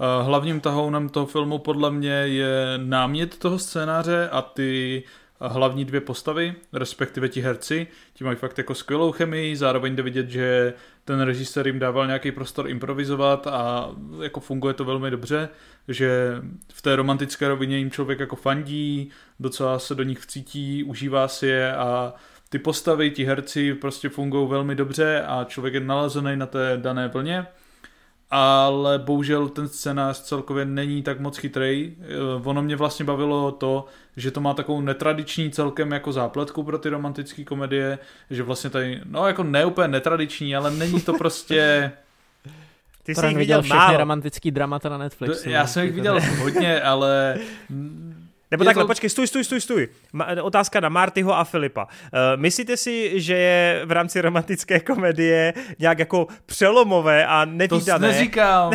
Eh, 0.00 0.24
hlavním 0.24 0.60
tahounem 0.60 1.08
toho 1.08 1.26
filmu 1.26 1.58
podle 1.58 1.90
mě 1.90 2.10
je 2.10 2.54
námět 2.76 3.38
toho 3.38 3.58
scénáře 3.58 4.28
a 4.28 4.42
ty 4.42 5.02
hlavní 5.40 5.84
dvě 5.84 6.00
postavy, 6.00 6.54
respektive 6.72 7.28
ti 7.28 7.40
herci, 7.40 7.86
ti 8.14 8.24
mají 8.24 8.36
fakt 8.36 8.58
jako 8.58 8.74
skvělou 8.74 9.12
chemii, 9.12 9.56
zároveň 9.56 9.96
jde 9.96 10.02
vidět, 10.02 10.30
že 10.30 10.74
ten 11.04 11.20
režisér 11.20 11.66
jim 11.66 11.78
dával 11.78 12.06
nějaký 12.06 12.32
prostor 12.32 12.68
improvizovat 12.68 13.46
a 13.46 13.90
jako 14.22 14.40
funguje 14.40 14.74
to 14.74 14.84
velmi 14.84 15.10
dobře, 15.10 15.48
že 15.88 16.36
v 16.72 16.82
té 16.82 16.96
romantické 16.96 17.48
rovině 17.48 17.78
jim 17.78 17.90
člověk 17.90 18.20
jako 18.20 18.36
fandí, 18.36 19.10
docela 19.40 19.78
se 19.78 19.94
do 19.94 20.02
nich 20.02 20.18
vcítí, 20.18 20.84
užívá 20.84 21.28
si 21.28 21.46
je 21.46 21.76
a 21.76 22.14
ty 22.48 22.58
postavy, 22.58 23.10
ti 23.10 23.24
herci 23.24 23.74
prostě 23.74 24.08
fungují 24.08 24.48
velmi 24.48 24.74
dobře 24.74 25.22
a 25.26 25.44
člověk 25.44 25.74
je 25.74 25.80
nalazený 25.80 26.36
na 26.36 26.46
té 26.46 26.76
dané 26.76 27.08
vlně 27.08 27.46
ale 28.30 28.98
bohužel 28.98 29.48
ten 29.48 29.68
scénář 29.68 30.20
celkově 30.22 30.64
není 30.64 31.02
tak 31.02 31.20
moc 31.20 31.36
chytrý. 31.38 31.96
Eh, 32.00 32.06
ono 32.44 32.62
mě 32.62 32.76
vlastně 32.76 33.04
bavilo 33.04 33.52
to, 33.52 33.84
že 34.16 34.30
to 34.30 34.40
má 34.40 34.54
takovou 34.54 34.80
netradiční 34.80 35.50
celkem 35.50 35.92
jako 35.92 36.12
zápletku 36.12 36.62
pro 36.62 36.78
ty 36.78 36.88
romantické 36.88 37.44
komedie, 37.44 37.98
že 38.30 38.42
vlastně 38.42 38.70
tady, 38.70 39.00
no 39.04 39.26
jako 39.26 39.42
ne 39.42 39.64
úplně 39.64 39.88
netradiční, 39.88 40.56
ale 40.56 40.70
není 40.70 41.00
to 41.00 41.12
prostě... 41.12 41.92
Ty 43.02 43.14
jsi 43.14 43.34
viděl 43.34 43.62
všechny 43.62 43.78
málo. 43.78 43.98
romantický 43.98 44.50
dramata 44.50 44.88
na 44.88 44.98
Netflixu. 44.98 45.48
Já 45.48 45.66
jsem 45.66 45.84
jich 45.84 45.94
viděl 45.94 46.20
hodně, 46.42 46.80
ale 46.80 47.38
nebo 48.50 48.64
takhle, 48.64 48.84
to... 48.84 48.86
počkej, 48.86 49.10
stůj, 49.10 49.26
stůj, 49.26 49.44
stůj, 49.44 49.60
stůj. 49.60 49.88
Ma- 50.14 50.44
otázka 50.44 50.80
na 50.80 50.88
Martyho 50.88 51.36
a 51.36 51.44
Filipa. 51.44 51.84
Uh, 51.84 51.90
myslíte 52.36 52.76
si, 52.76 53.20
že 53.20 53.36
je 53.36 53.82
v 53.84 53.92
rámci 53.92 54.20
romantické 54.20 54.80
komedie 54.80 55.54
nějak 55.78 55.98
jako 55.98 56.26
přelomové 56.46 57.26
a 57.26 57.44
nevýdané? 57.44 58.08
To 58.08 58.12
neříkám. 58.12 58.72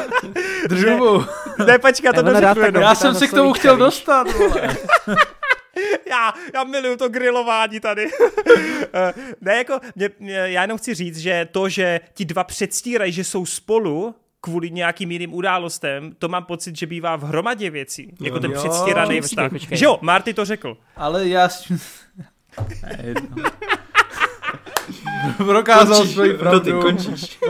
Držu 0.68 1.26
Ne, 1.58 1.66
ne, 1.66 1.78
počkej, 1.78 2.12
to 2.12 2.22
neřeknu. 2.22 2.80
Já 2.80 2.94
jsem 2.94 3.14
se 3.14 3.28
k 3.28 3.30
tomu 3.30 3.52
chtěl 3.52 3.76
dostat, 3.76 4.32
vole. 4.32 4.76
já, 6.10 6.32
já 6.54 6.64
miluju 6.64 6.96
to 6.96 7.08
grilování 7.08 7.80
tady. 7.80 8.10
Eh, 8.94 9.12
ne, 9.40 9.56
jako, 9.56 9.80
mě, 9.94 10.10
mě, 10.18 10.34
já 10.34 10.62
jenom 10.62 10.78
chci 10.78 10.94
říct, 10.94 11.18
že 11.18 11.48
to, 11.52 11.68
že 11.68 12.00
ti 12.14 12.24
dva 12.24 12.44
předstírají, 12.44 13.12
že 13.12 13.24
jsou 13.24 13.46
spolu, 13.46 14.14
kvůli 14.40 14.70
nějakým 14.70 15.10
jiným 15.10 15.34
událostem, 15.34 16.12
to 16.18 16.28
mám 16.28 16.44
pocit, 16.44 16.76
že 16.76 16.86
bývá 16.86 17.16
v 17.16 17.22
hromadě 17.22 17.70
věcí. 17.70 18.14
No, 18.20 18.26
jako 18.26 18.40
ten 18.40 18.50
jo, 18.50 18.58
předstíraný 18.58 19.20
vztah. 19.20 19.52
Že 19.70 19.84
jo, 19.84 19.98
Marty 20.00 20.34
to 20.34 20.44
řekl. 20.44 20.76
Ale 20.96 21.28
já... 21.28 21.48
Prokázal 25.36 26.06
svoji 26.06 26.34
pravdu. 26.34 26.60
ty 26.60 26.72
končíš. 26.72 27.38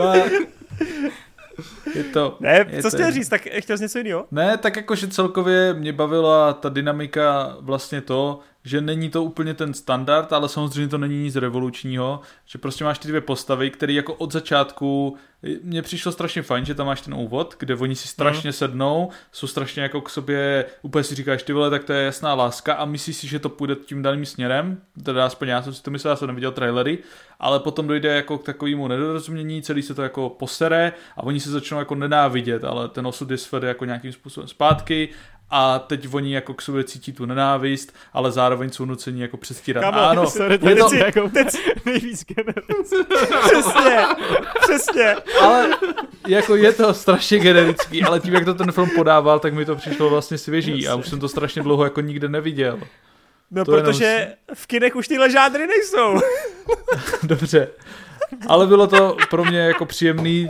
Je 1.95 2.03
to, 2.03 2.37
ne, 2.39 2.65
je 2.69 2.83
co 2.83 2.89
to 2.89 2.97
chtěl 2.97 3.11
říct, 3.11 3.29
tak 3.29 3.41
chtěl 3.41 3.77
jsi 3.77 3.83
něco 3.83 3.97
jiného? 3.97 4.25
Ne, 4.31 4.57
tak 4.57 4.75
jakože 4.75 5.07
celkově 5.07 5.73
mě 5.73 5.93
bavila 5.93 6.53
ta 6.53 6.69
dynamika 6.69 7.55
vlastně 7.59 8.01
to, 8.01 8.39
že 8.63 8.81
není 8.81 9.09
to 9.09 9.23
úplně 9.23 9.53
ten 9.53 9.73
standard, 9.73 10.33
ale 10.33 10.49
samozřejmě 10.49 10.87
to 10.87 10.97
není 10.97 11.23
nic 11.23 11.35
revolučního, 11.35 12.21
že 12.45 12.59
prostě 12.59 12.83
máš 12.83 12.99
ty 12.99 13.07
dvě 13.07 13.21
postavy, 13.21 13.69
které 13.69 13.93
jako 13.93 14.13
od 14.13 14.33
začátku, 14.33 15.17
mně 15.63 15.81
přišlo 15.81 16.11
strašně 16.11 16.41
fajn, 16.41 16.65
že 16.65 16.75
tam 16.75 16.87
máš 16.87 17.01
ten 17.01 17.13
úvod, 17.13 17.55
kde 17.59 17.75
oni 17.75 17.95
si 17.95 18.07
strašně 18.07 18.47
mm. 18.47 18.53
sednou, 18.53 19.09
jsou 19.31 19.47
strašně 19.47 19.83
jako 19.83 20.01
k 20.01 20.09
sobě, 20.09 20.65
úplně 20.81 21.03
si 21.03 21.15
říkáš, 21.15 21.43
ty 21.43 21.53
vole, 21.53 21.69
tak 21.69 21.83
to 21.83 21.93
je 21.93 22.05
jasná 22.05 22.33
láska 22.33 22.73
a 22.73 22.85
myslíš 22.85 23.17
si, 23.17 23.27
že 23.27 23.39
to 23.39 23.49
půjde 23.49 23.75
tím 23.75 24.01
daným 24.01 24.25
směrem, 24.25 24.81
teda 25.03 25.25
aspoň 25.25 25.47
já 25.47 25.61
jsem 25.61 25.73
si 25.73 25.83
to 25.83 25.91
myslel, 25.91 26.11
já 26.11 26.15
jsem 26.15 26.27
neviděl 26.27 26.51
trailery, 26.51 26.97
ale 27.39 27.59
potom 27.59 27.87
dojde 27.87 28.15
jako 28.15 28.37
k 28.37 28.43
takovému 28.43 28.87
nedorozumění, 28.87 29.61
celý 29.61 29.81
se 29.81 29.93
to 29.93 30.01
jako 30.01 30.29
posere 30.29 30.93
a 31.17 31.23
oni 31.23 31.39
se 31.39 31.51
začnou 31.51 31.79
jako 31.79 31.95
nenávidět, 31.95 32.63
ale 32.63 32.87
ten 32.87 33.07
osud 33.07 33.31
je 33.31 33.37
svede 33.37 33.67
jako 33.67 33.85
nějakým 33.85 34.11
způsobem 34.13 34.47
zpátky 34.47 35.09
a 35.51 35.79
teď 35.79 36.13
oni 36.13 36.33
jako 36.33 36.53
k 36.53 36.61
sobě 36.61 36.83
cítí 36.83 37.13
tu 37.13 37.25
nenávist, 37.25 37.93
ale 38.13 38.31
zároveň 38.31 38.69
jsou 38.69 38.85
nuceni 38.85 39.21
jako 39.21 39.37
přestírat. 39.37 39.83
Kamo, 39.83 39.99
ano, 40.01 40.29
sorry, 40.29 40.59
je 40.69 40.75
to, 40.75 40.95
jako 40.95 41.29
teď 41.29 41.47
nejvíc. 41.85 42.25
Přesně, 43.43 44.05
přesně. 44.61 45.15
ale 45.41 45.69
jako 46.27 46.55
je 46.55 46.71
to 46.71 46.93
strašně 46.93 47.39
generický, 47.39 48.03
ale 48.03 48.19
tím, 48.19 48.33
jak 48.33 48.45
to 48.45 48.53
ten 48.53 48.71
film 48.71 48.89
podával, 48.95 49.39
tak 49.39 49.53
mi 49.53 49.65
to 49.65 49.75
přišlo 49.75 50.09
vlastně 50.09 50.37
svěží 50.37 50.87
a 50.87 50.95
už 50.95 51.07
jsem 51.07 51.19
to 51.19 51.29
strašně 51.29 51.61
dlouho 51.61 51.83
jako 51.83 52.01
nikde 52.01 52.29
neviděl. 52.29 52.79
No, 53.51 53.65
To 53.65 53.71
protože 53.71 54.05
jenom 54.05 54.27
v 54.53 54.67
kinech 54.67 54.95
už 54.95 55.07
tyhle 55.07 55.31
žádry 55.31 55.67
nejsou. 55.67 56.19
Dobře. 57.23 57.67
Ale 58.47 58.67
bylo 58.67 58.87
to 58.87 59.17
pro 59.29 59.45
mě 59.45 59.59
jako 59.59 59.85
příjemný 59.85 60.49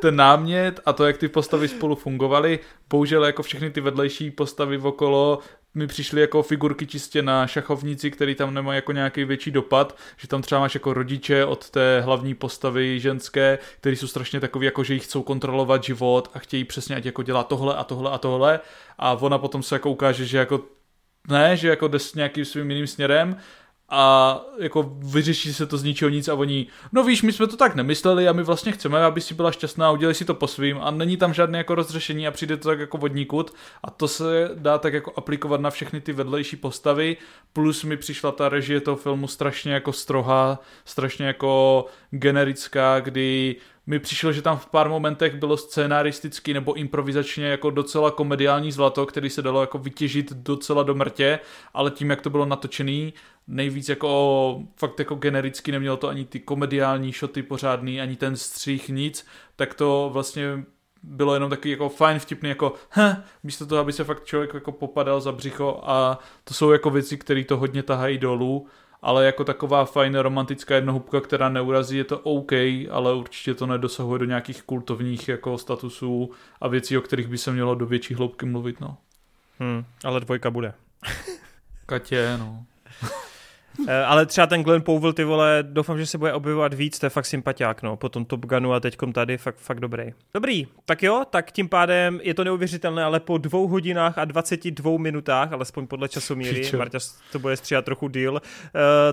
ten 0.00 0.16
námět 0.16 0.80
a 0.86 0.92
to, 0.92 1.06
jak 1.06 1.16
ty 1.16 1.28
postavy 1.28 1.68
spolu 1.68 1.94
fungovaly. 1.94 2.58
Bohužel 2.90 3.24
jako 3.24 3.42
všechny 3.42 3.70
ty 3.70 3.80
vedlejší 3.80 4.30
postavy 4.30 4.78
okolo 4.78 5.38
mi 5.76 5.86
přišly 5.86 6.20
jako 6.20 6.42
figurky 6.42 6.86
čistě 6.86 7.22
na 7.22 7.46
šachovnici, 7.46 8.10
který 8.10 8.34
tam 8.34 8.54
nemají 8.54 8.76
jako 8.76 8.92
nějaký 8.92 9.24
větší 9.24 9.50
dopad, 9.50 9.96
že 10.16 10.28
tam 10.28 10.42
třeba 10.42 10.60
máš 10.60 10.74
jako 10.74 10.94
rodiče 10.94 11.44
od 11.44 11.70
té 11.70 12.00
hlavní 12.00 12.34
postavy 12.34 13.00
ženské, 13.00 13.58
který 13.80 13.96
jsou 13.96 14.06
strašně 14.06 14.40
takový, 14.40 14.64
jako 14.64 14.84
že 14.84 14.94
jich 14.94 15.04
chcou 15.04 15.22
kontrolovat 15.22 15.84
život 15.84 16.30
a 16.34 16.38
chtějí 16.38 16.64
přesně, 16.64 16.96
ať 16.96 17.04
jako 17.04 17.22
dělá 17.22 17.44
tohle 17.44 17.74
a 17.74 17.84
tohle 17.84 18.10
a 18.10 18.18
tohle 18.18 18.60
a 18.98 19.12
ona 19.12 19.38
potom 19.38 19.62
se 19.62 19.74
jako 19.74 19.90
ukáže, 19.90 20.26
že 20.26 20.38
jako 20.38 20.64
ne, 21.28 21.56
že 21.56 21.68
jako 21.68 21.88
jde 21.88 21.98
s 21.98 22.14
nějakým 22.14 22.44
svým 22.44 22.70
jiným 22.70 22.86
směrem 22.86 23.36
a 23.88 24.40
jako 24.58 24.96
vyřeší 24.98 25.54
se 25.54 25.66
to 25.66 25.78
z 25.78 25.84
ničeho 25.84 26.08
nic 26.08 26.28
a 26.28 26.34
oni, 26.34 26.66
no 26.92 27.04
víš, 27.04 27.22
my 27.22 27.32
jsme 27.32 27.46
to 27.46 27.56
tak 27.56 27.74
nemysleli 27.74 28.28
a 28.28 28.32
my 28.32 28.42
vlastně 28.42 28.72
chceme, 28.72 29.04
aby 29.04 29.20
si 29.20 29.34
byla 29.34 29.52
šťastná 29.52 29.88
a 29.88 29.90
udělej 29.90 30.14
si 30.14 30.24
to 30.24 30.34
po 30.34 30.46
svým 30.46 30.78
a 30.80 30.90
není 30.90 31.16
tam 31.16 31.34
žádné 31.34 31.58
jako 31.58 31.74
rozřešení 31.74 32.26
a 32.26 32.30
přijde 32.30 32.56
to 32.56 32.68
tak 32.68 32.80
jako 32.80 32.98
vodníkud 32.98 33.54
a 33.84 33.90
to 33.90 34.08
se 34.08 34.50
dá 34.54 34.78
tak 34.78 34.92
jako 34.92 35.12
aplikovat 35.16 35.60
na 35.60 35.70
všechny 35.70 36.00
ty 36.00 36.12
vedlejší 36.12 36.56
postavy, 36.56 37.16
plus 37.52 37.84
mi 37.84 37.96
přišla 37.96 38.32
ta 38.32 38.48
režie 38.48 38.80
toho 38.80 38.96
filmu 38.96 39.28
strašně 39.28 39.72
jako 39.72 39.92
strohá, 39.92 40.58
strašně 40.84 41.26
jako 41.26 41.84
generická, 42.10 43.00
kdy 43.00 43.56
mi 43.86 43.98
přišlo, 43.98 44.32
že 44.32 44.42
tam 44.42 44.58
v 44.58 44.66
pár 44.66 44.88
momentech 44.88 45.34
bylo 45.34 45.56
scénaristicky 45.56 46.54
nebo 46.54 46.74
improvizačně 46.74 47.46
jako 47.46 47.70
docela 47.70 48.10
komediální 48.10 48.72
zlato, 48.72 49.06
který 49.06 49.30
se 49.30 49.42
dalo 49.42 49.60
jako 49.60 49.78
vytěžit 49.78 50.32
docela 50.32 50.82
do 50.82 50.94
mrtě, 50.94 51.38
ale 51.74 51.90
tím, 51.90 52.10
jak 52.10 52.20
to 52.20 52.30
bylo 52.30 52.46
natočený, 52.46 53.14
nejvíc 53.48 53.88
jako 53.88 54.62
fakt 54.76 54.98
jako 54.98 55.14
genericky 55.14 55.72
nemělo 55.72 55.96
to 55.96 56.08
ani 56.08 56.24
ty 56.24 56.40
komediální 56.40 57.12
šoty 57.12 57.42
pořádný, 57.42 58.00
ani 58.00 58.16
ten 58.16 58.36
střih, 58.36 58.88
nic, 58.88 59.26
tak 59.56 59.74
to 59.74 60.10
vlastně 60.12 60.64
bylo 61.02 61.34
jenom 61.34 61.50
takový 61.50 61.70
jako 61.70 61.88
fajn 61.88 62.18
vtipný, 62.18 62.48
jako 62.48 62.72
heh, 62.90 63.16
místo 63.42 63.66
toho, 63.66 63.80
aby 63.80 63.92
se 63.92 64.04
fakt 64.04 64.24
člověk 64.24 64.54
jako 64.54 64.72
popadal 64.72 65.20
za 65.20 65.32
břicho 65.32 65.80
a 65.84 66.18
to 66.44 66.54
jsou 66.54 66.70
jako 66.70 66.90
věci, 66.90 67.16
které 67.16 67.44
to 67.44 67.56
hodně 67.56 67.82
tahají 67.82 68.18
dolů, 68.18 68.66
ale 69.06 69.26
jako 69.26 69.44
taková 69.44 69.84
fajn 69.84 70.14
romantická 70.14 70.74
jednohubka, 70.74 71.20
která 71.20 71.48
neurazí, 71.48 71.96
je 71.96 72.04
to 72.04 72.18
OK, 72.18 72.52
ale 72.90 73.14
určitě 73.14 73.54
to 73.54 73.66
nedosahuje 73.66 74.18
do 74.18 74.24
nějakých 74.24 74.62
kultovních 74.62 75.28
jako 75.28 75.58
statusů 75.58 76.30
a 76.60 76.68
věcí, 76.68 76.98
o 76.98 77.00
kterých 77.00 77.28
by 77.28 77.38
se 77.38 77.52
mělo 77.52 77.74
do 77.74 77.86
větší 77.86 78.14
hloubky 78.14 78.46
mluvit, 78.46 78.80
no. 78.80 78.96
Hmm, 79.58 79.84
ale 80.04 80.20
dvojka 80.20 80.50
bude. 80.50 80.74
Katě, 81.86 82.36
no. 82.38 82.64
Eh, 83.88 84.04
Ale 84.04 84.26
třeba 84.26 84.46
ten 84.46 84.62
Glenn 84.62 84.82
Powell, 84.82 85.12
ty 85.12 85.24
vole, 85.24 85.58
doufám, 85.62 85.98
že 85.98 86.06
se 86.06 86.18
bude 86.18 86.32
objevovat 86.32 86.74
víc, 86.74 86.98
to 86.98 87.06
je 87.06 87.10
fakt 87.10 87.26
sympatiák, 87.26 87.82
no, 87.82 87.96
po 87.96 88.08
tom 88.08 88.24
Top 88.24 88.46
Gunu 88.46 88.72
a 88.72 88.80
teďkom 88.80 89.12
tady, 89.12 89.38
fakt, 89.38 89.56
fakt 89.56 89.80
dobrý. 89.80 90.12
Dobrý, 90.34 90.66
tak 90.84 91.02
jo, 91.02 91.22
tak 91.30 91.52
tím 91.52 91.68
pádem 91.68 92.20
je 92.22 92.34
to 92.34 92.44
neuvěřitelné, 92.44 93.04
ale 93.04 93.20
po 93.20 93.38
dvou 93.38 93.68
hodinách 93.68 94.18
a 94.18 94.24
22 94.24 94.98
minutách, 94.98 95.52
alespoň 95.52 95.86
podle 95.86 96.08
časomíry. 96.08 96.70
Marta 96.78 96.98
to 97.32 97.38
bude 97.38 97.56
stříhat 97.56 97.84
trochu 97.84 98.08
díl, 98.08 98.32
uh, 98.32 98.40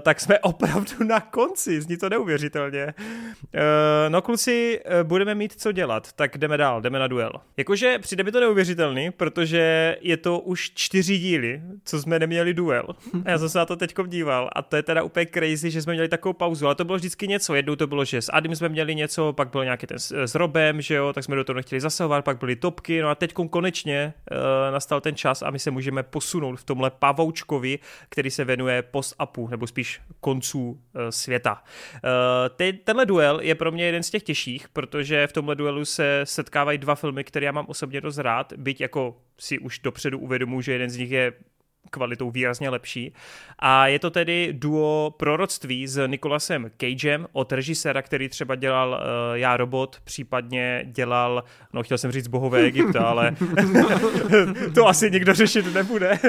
tak 0.02 0.20
jsme 0.20 0.40
opravdu 0.40 1.04
na 1.08 1.20
konci, 1.20 1.82
zní 1.82 1.98
to 1.98 2.10
neuvěřitelně. 2.10 2.94
Uh, 2.98 3.62
no 4.10 4.22
kluci, 4.22 4.80
uh, 4.86 5.08
budeme 5.08 5.36
mít 5.36 5.62
co 5.62 5.72
dělat, 5.72 6.14
tak 6.14 6.38
jdeme 6.38 6.58
dál, 6.58 6.82
jdeme 6.82 7.00
na 7.00 7.08
duel. 7.08 7.32
Jakože 7.58 8.00
přijde 8.00 8.24
mi 8.24 8.32
to 8.32 8.40
neuvěřitelný, 8.40 9.12
protože 9.12 9.98
je 10.02 10.18
to 10.18 10.40
už 10.40 10.72
čtyři 10.76 11.18
díly, 11.18 11.62
co 11.86 12.02
jsme 12.02 12.20
neměli 12.20 12.54
duel. 12.54 12.86
A 13.26 13.30
já 13.30 13.38
jsem 13.38 13.50
se 13.50 13.58
na 13.58 13.66
to 13.66 13.76
teďkom 13.76 14.10
díval 14.10 14.50
a 14.54 14.62
to 14.62 14.76
je 14.76 14.84
teda 14.84 15.04
úplně 15.04 15.26
crazy, 15.26 15.72
že 15.72 15.82
jsme 15.82 15.94
měli 15.94 16.10
takovou 16.10 16.34
pauzu, 16.34 16.66
ale 16.66 16.76
to 16.76 16.86
bylo 16.86 16.98
vždycky 16.98 17.28
něco. 17.28 17.56
Jednou 17.56 17.76
to 17.76 17.88
bylo, 17.88 18.06
že 18.06 18.22
s 18.22 18.32
Adim 18.34 18.56
jsme 18.56 18.70
měli 18.70 18.96
něco, 18.96 19.34
pak 19.34 19.50
byl 19.50 19.64
nějaký 19.64 19.88
ten 19.88 20.00
s, 20.00 20.36
Robem, 20.36 20.82
že 20.82 20.96
jo, 20.96 21.14
tak 21.14 21.24
jsme 21.24 21.36
do 21.36 21.44
toho 21.44 21.56
nechtěli 21.56 21.82
zasahovat, 21.82 22.26
pak 22.26 22.38
byly 22.38 22.56
topky, 22.56 23.02
no 23.02 23.10
a 23.10 23.16
teď 23.16 23.34
konečně 23.50 24.14
uh, 24.32 24.38
nastal 24.74 25.02
ten 25.02 25.16
čas 25.16 25.42
a 25.42 25.50
my 25.50 25.60
se 25.60 25.72
můžeme 25.72 26.04
posunout 26.04 26.56
v 26.56 26.64
tomhle 26.64 26.92
pavoučkovi, 26.92 27.80
který 28.10 28.32
se 28.32 28.46
věnuje 28.46 28.82
post-upu, 28.82 29.48
nebo 29.48 29.68
spíš 29.68 30.02
konců 30.20 30.70
uh, 30.70 31.02
světa. 31.10 31.64
Uh, 31.94 32.10
te, 32.56 32.74
tenhle 32.74 33.06
duel 33.06 33.40
je 33.40 33.56
pro 33.56 33.72
mě 33.72 33.86
jeden 33.86 34.04
z 34.04 34.10
těch 34.10 34.24
těžších, 34.24 34.70
protože 34.70 35.28
v 35.28 35.34
tomhle 35.34 35.56
duelu 35.56 35.86
se 35.86 36.22
setkávají 36.24 36.78
dva 36.78 36.96
filmy, 36.96 37.24
které 37.24 37.46
já 37.46 37.52
mám 37.52 37.66
osobně 37.68 38.02
dost 38.02 38.18
rád, 38.18 38.54
byť 38.58 38.82
jako 38.82 39.18
si 39.40 39.60
už 39.60 39.80
dopředu 39.80 40.20
uvědomuji, 40.20 40.62
že 40.62 40.72
jeden 40.72 40.90
z 40.90 40.98
nich 40.98 41.12
je 41.12 41.34
kvalitou 41.90 42.32
výrazně 42.32 42.70
lepší. 42.70 43.14
A 43.60 43.88
je 43.88 44.00
to 44.00 44.10
tedy 44.12 44.50
duo 44.54 45.14
proroctví 45.18 45.88
s 45.88 46.08
Nikolasem 46.08 46.72
Cagem 46.78 47.28
od 47.32 47.52
režiséra, 47.52 48.02
který 48.02 48.30
třeba 48.30 48.56
dělal 48.56 48.90
uh, 48.90 49.38
Já 49.38 49.58
robot, 49.58 50.00
případně 50.04 50.84
dělal, 50.86 51.44
no 51.74 51.84
chtěl 51.84 51.98
jsem 51.98 52.12
říct 52.12 52.28
Bohové 52.28 52.62
Egypta, 52.62 53.04
ale 53.08 53.36
to 54.76 54.88
asi 54.88 55.12
nikdo 55.12 55.34
řešit 55.34 55.74
nebude. 55.74 56.20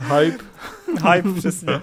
Hype. 0.00 0.44
Hype, 1.12 1.32
přesně. 1.38 1.74
Uh, 1.74 1.80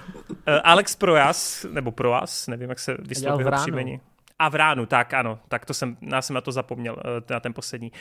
Alex 0.63 0.95
Projas, 0.95 1.65
nebo 1.71 1.91
Proas, 1.91 2.47
nevím, 2.47 2.69
jak 2.69 2.79
se 2.79 2.97
vyslovuje 2.99 3.51
příjmení. 3.51 3.99
A 4.41 4.49
v 4.49 4.55
ránu, 4.55 4.85
tak 4.85 5.13
ano, 5.13 5.39
tak 5.47 5.65
to 5.65 5.73
jsem, 5.73 5.97
já 6.01 6.21
jsem 6.21 6.33
na 6.33 6.41
to 6.41 6.51
zapomněl, 6.51 6.95
eh, 6.99 7.33
na 7.33 7.39
ten 7.39 7.53
poslední. 7.53 7.91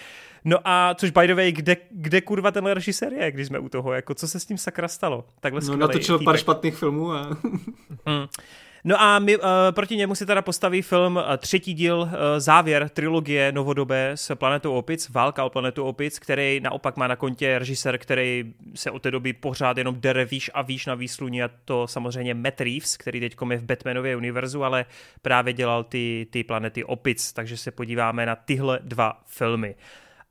No 0.44 0.58
a 0.64 0.94
což 0.94 1.10
by 1.10 1.26
the 1.26 1.34
way, 1.34 1.52
kde, 1.52 1.76
kde 1.90 2.20
kurva 2.20 2.50
tenhle 2.50 2.74
režisér 2.74 3.12
je, 3.12 3.32
když 3.32 3.46
jsme 3.46 3.58
u 3.58 3.68
toho, 3.68 3.92
jako 3.92 4.14
co 4.14 4.28
se 4.28 4.40
s 4.40 4.44
tím 4.46 4.58
sakra 4.58 4.88
stalo? 4.88 5.24
Takhle 5.40 5.60
No, 5.68 5.76
natočil 5.76 6.18
pár 6.18 6.24
týpek. 6.34 6.40
špatných 6.40 6.74
filmů 6.76 7.12
a 7.12 7.28
Mm. 8.06 8.26
No 8.84 9.00
a 9.00 9.18
my, 9.18 9.36
uh, 9.36 9.44
proti 9.70 9.96
němu 9.96 10.14
si 10.14 10.26
teda 10.26 10.42
postaví 10.42 10.82
film 10.82 11.16
uh, 11.16 11.22
třetí 11.38 11.74
díl, 11.74 12.00
uh, 12.00 12.08
závěr 12.38 12.88
trilogie 12.88 13.52
novodobé 13.52 14.10
s 14.14 14.34
Planetou 14.34 14.74
opic, 14.74 15.08
Válka 15.08 15.44
o 15.44 15.50
planetu 15.50 15.84
opic, 15.84 16.18
který 16.18 16.60
naopak 16.60 16.96
má 16.96 17.06
na 17.06 17.16
kontě 17.16 17.58
režisér, 17.58 17.98
který 17.98 18.54
se 18.74 18.90
od 18.90 19.02
té 19.02 19.10
doby 19.10 19.32
pořád 19.32 19.78
jenom 19.78 20.00
dere 20.00 20.24
výš 20.24 20.50
a 20.54 20.62
výš 20.62 20.86
na 20.86 20.94
výsluní 20.94 21.42
a 21.42 21.50
to 21.64 21.86
samozřejmě 21.86 22.34
Matt 22.34 22.60
Reeves, 22.60 22.96
který 22.96 23.20
teď 23.20 23.36
je 23.50 23.58
v 23.58 23.64
Batmanově 23.64 24.16
univerzu, 24.16 24.64
ale 24.64 24.84
právě 25.22 25.52
dělal 25.52 25.84
ty, 25.84 26.26
ty 26.30 26.44
Planety 26.44 26.84
opic, 26.84 27.32
takže 27.32 27.56
se 27.56 27.70
podíváme 27.70 28.26
na 28.26 28.36
tyhle 28.36 28.78
dva 28.82 29.22
filmy. 29.26 29.74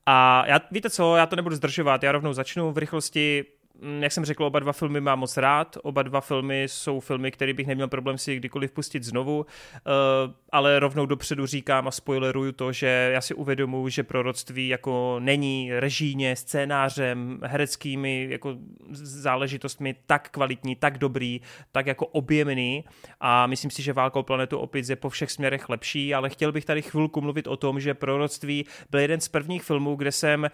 A 0.05 0.43
já, 0.47 0.61
víte 0.71 0.89
co, 0.89 1.15
já 1.15 1.25
to 1.25 1.35
nebudu 1.35 1.55
zdržovat, 1.55 2.03
já 2.03 2.11
rovnou 2.11 2.33
začnu 2.33 2.71
v 2.71 2.77
rychlosti. 2.77 3.45
Mm, 3.81 4.03
Jak 4.03 4.11
jsem 4.11 4.25
řekl, 4.25 4.43
oba 4.43 4.59
dva 4.59 4.73
filmy 4.73 5.01
mám 5.01 5.19
moc 5.19 5.37
rád. 5.37 5.77
Oba 5.83 6.03
dva 6.03 6.21
filmy 6.21 6.63
jsou 6.63 6.99
filmy, 6.99 7.31
které 7.31 7.53
bych 7.53 7.67
neměl 7.67 7.87
problém 7.87 8.17
si 8.17 8.35
kdykoliv 8.35 8.71
pustit 8.71 9.03
znovu, 9.03 9.37
uh, 9.39 9.45
ale 10.51 10.79
rovnou 10.79 11.05
dopředu 11.05 11.45
říkám 11.45 11.87
a 11.87 11.91
spoileruju 11.91 12.51
to, 12.51 12.71
že 12.71 13.09
já 13.13 13.21
si 13.21 13.33
uvědomuji, 13.33 13.89
že 13.89 14.03
proroctví 14.03 14.67
jako 14.67 15.15
není 15.19 15.71
režíně, 15.73 16.35
scénářem, 16.35 17.39
hereckými 17.43 18.27
jako 18.29 18.55
záležitostmi 18.91 19.95
tak 20.07 20.29
kvalitní, 20.29 20.75
tak 20.75 20.97
dobrý, 20.97 21.41
tak 21.71 21.87
jako 21.87 22.05
objemný 22.05 22.83
a 23.19 23.47
myslím 23.47 23.71
si, 23.71 23.81
že 23.81 23.93
Válka 23.93 24.19
o 24.19 24.23
planetu 24.23 24.57
opět 24.57 24.89
je 24.89 24.95
po 24.95 25.09
všech 25.09 25.31
směrech 25.31 25.69
lepší, 25.69 26.13
ale 26.13 26.29
chtěl 26.29 26.51
bych 26.51 26.65
tady 26.65 26.81
chvilku 26.81 27.21
mluvit 27.21 27.47
o 27.47 27.57
tom, 27.57 27.79
že 27.79 27.93
proroctví 27.93 28.65
byl 28.89 28.99
jeden 28.99 29.19
z 29.21 29.27
prvních 29.27 29.63
filmů, 29.63 29.95
kde 29.95 30.11
jsem 30.11 30.49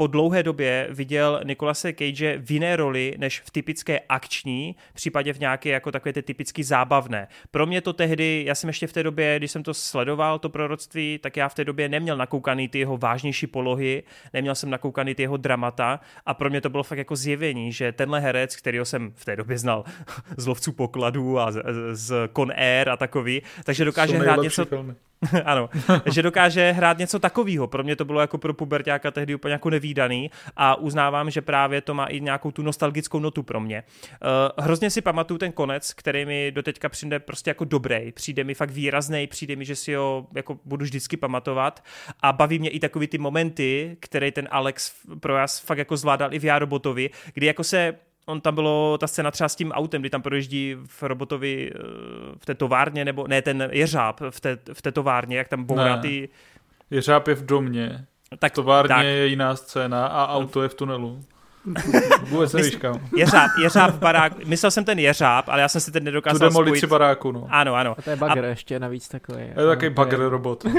po 0.00 0.06
dlouhé 0.06 0.42
době 0.42 0.88
viděl 0.90 1.40
Nikolase 1.44 1.92
Cage 1.92 2.38
v 2.38 2.50
jiné 2.50 2.76
roli 2.76 3.14
než 3.18 3.40
v 3.40 3.50
typické 3.50 4.00
akční, 4.08 4.76
případně 4.94 5.32
v 5.32 5.40
nějaké 5.40 5.68
jako 5.68 5.92
takové 5.92 6.12
ty 6.12 6.22
typicky 6.22 6.64
zábavné. 6.64 7.28
Pro 7.50 7.66
mě 7.66 7.80
to 7.80 7.92
tehdy, 7.92 8.42
já 8.46 8.54
jsem 8.54 8.68
ještě 8.68 8.86
v 8.86 8.92
té 8.92 9.02
době, 9.02 9.38
když 9.38 9.50
jsem 9.50 9.62
to 9.62 9.74
sledoval, 9.74 10.38
to 10.38 10.48
proroctví, 10.48 11.18
tak 11.22 11.36
já 11.36 11.48
v 11.48 11.54
té 11.54 11.64
době 11.64 11.88
neměl 11.88 12.16
nakoukaný 12.16 12.68
ty 12.68 12.78
jeho 12.78 12.96
vážnější 12.96 13.46
polohy, 13.46 14.02
neměl 14.32 14.54
jsem 14.54 14.70
nakoukaný 14.70 15.14
ty 15.14 15.22
jeho 15.22 15.36
dramata 15.36 16.00
a 16.26 16.34
pro 16.34 16.50
mě 16.50 16.60
to 16.60 16.70
bylo 16.70 16.82
fakt 16.82 16.98
jako 16.98 17.16
zjevení, 17.16 17.72
že 17.72 17.92
tenhle 17.92 18.20
herec, 18.20 18.56
kterýho 18.56 18.84
jsem 18.84 19.12
v 19.14 19.24
té 19.24 19.36
době 19.36 19.58
znal 19.58 19.84
z 20.36 20.46
lovců 20.46 20.72
pokladů 20.72 21.38
a 21.38 21.52
z, 21.52 21.62
z 21.92 22.28
Con 22.36 22.52
Air 22.56 22.88
a 22.88 22.96
takový, 22.96 23.42
takže 23.64 23.84
dokáže 23.84 24.18
hrát 24.18 24.42
něco 24.42 24.64
Filmy. 24.64 24.94
ano, 25.44 25.68
že 26.12 26.22
dokáže 26.22 26.72
hrát 26.72 26.98
něco 26.98 27.18
takového. 27.18 27.66
Pro 27.66 27.82
mě 27.82 27.96
to 27.96 28.04
bylo 28.04 28.20
jako 28.20 28.38
pro 28.38 28.54
pubertáka 28.54 29.10
tehdy 29.10 29.34
úplně 29.34 29.52
jako 29.52 29.70
nevýdaný 29.70 30.30
a 30.56 30.74
uznávám, 30.74 31.30
že 31.30 31.40
právě 31.40 31.80
to 31.80 31.94
má 31.94 32.06
i 32.06 32.20
nějakou 32.20 32.50
tu 32.50 32.62
nostalgickou 32.62 33.18
notu 33.18 33.42
pro 33.42 33.60
mě. 33.60 33.82
Uh, 34.22 34.64
hrozně 34.64 34.90
si 34.90 35.00
pamatuju 35.00 35.38
ten 35.38 35.52
konec, 35.52 35.92
který 35.94 36.24
mi 36.24 36.52
doteďka 36.52 36.88
přijde 36.88 37.18
prostě 37.18 37.50
jako 37.50 37.64
dobrý. 37.64 38.12
Přijde 38.12 38.44
mi 38.44 38.54
fakt 38.54 38.70
výrazný, 38.70 39.26
přijde 39.26 39.56
mi, 39.56 39.64
že 39.64 39.76
si 39.76 39.94
ho 39.94 40.26
jako 40.34 40.58
budu 40.64 40.84
vždycky 40.84 41.16
pamatovat 41.16 41.84
a 42.20 42.32
baví 42.32 42.58
mě 42.58 42.70
i 42.70 42.80
takový 42.80 43.06
ty 43.06 43.18
momenty, 43.18 43.96
které 44.00 44.32
ten 44.32 44.48
Alex 44.50 44.92
pro 45.20 45.34
vás 45.34 45.58
fakt 45.58 45.78
jako 45.78 45.96
zvládal 45.96 46.34
i 46.34 46.38
v 46.38 46.44
Jarobotovi, 46.44 47.10
kdy 47.34 47.46
jako 47.46 47.64
se 47.64 47.94
on 48.26 48.40
tam 48.40 48.54
bylo 48.54 48.98
ta 48.98 49.06
scéna 49.06 49.30
třeba 49.30 49.48
s 49.48 49.56
tím 49.56 49.72
autem, 49.72 50.02
kdy 50.02 50.10
tam 50.10 50.22
projíždí 50.22 50.76
v 50.86 51.02
robotovi 51.02 51.70
eh, 51.74 51.78
v 52.38 52.46
té 52.46 52.54
továrně, 52.54 53.04
nebo 53.04 53.26
ne, 53.28 53.42
ten 53.42 53.68
jeřáb 53.72 54.20
v 54.30 54.40
té, 54.40 54.58
v 54.72 54.82
té 54.82 54.92
továrně, 54.92 55.36
jak 55.36 55.48
tam 55.48 55.64
bourá 55.64 55.96
ty... 55.96 56.28
Jeřáb 56.90 57.28
je 57.28 57.34
v 57.34 57.46
domě, 57.46 58.04
tak, 58.38 58.52
továrně 58.52 58.88
tak. 58.88 59.04
je 59.04 59.26
jiná 59.26 59.56
scéna 59.56 60.06
a 60.06 60.34
auto 60.34 60.62
je 60.62 60.68
v 60.68 60.74
tunelu. 60.74 61.24
Vůbec 62.22 62.52
nevíškám. 62.52 63.00
Jeřáb, 63.16 63.50
jeřáb 63.62 63.94
barák, 63.94 64.44
myslel 64.44 64.70
jsem 64.70 64.84
ten 64.84 64.98
jeřáb, 64.98 65.48
ale 65.48 65.60
já 65.60 65.68
jsem 65.68 65.80
si 65.80 65.92
ten 65.92 66.04
nedokázal 66.04 66.38
Tu 66.38 66.44
demolici 66.44 66.78
spojit. 66.78 66.90
baráku, 66.90 67.32
no. 67.32 67.46
Ano, 67.50 67.74
ano. 67.74 67.94
A 67.98 68.02
to 68.02 68.10
je 68.10 68.16
bagger 68.16 68.44
a... 68.44 68.48
ještě 68.48 68.78
navíc 68.78 69.08
takový. 69.08 69.42
Je 69.42 69.54
to 69.54 69.68
takový 69.68 69.90
bagger 69.90 70.20
robot. 70.20 70.64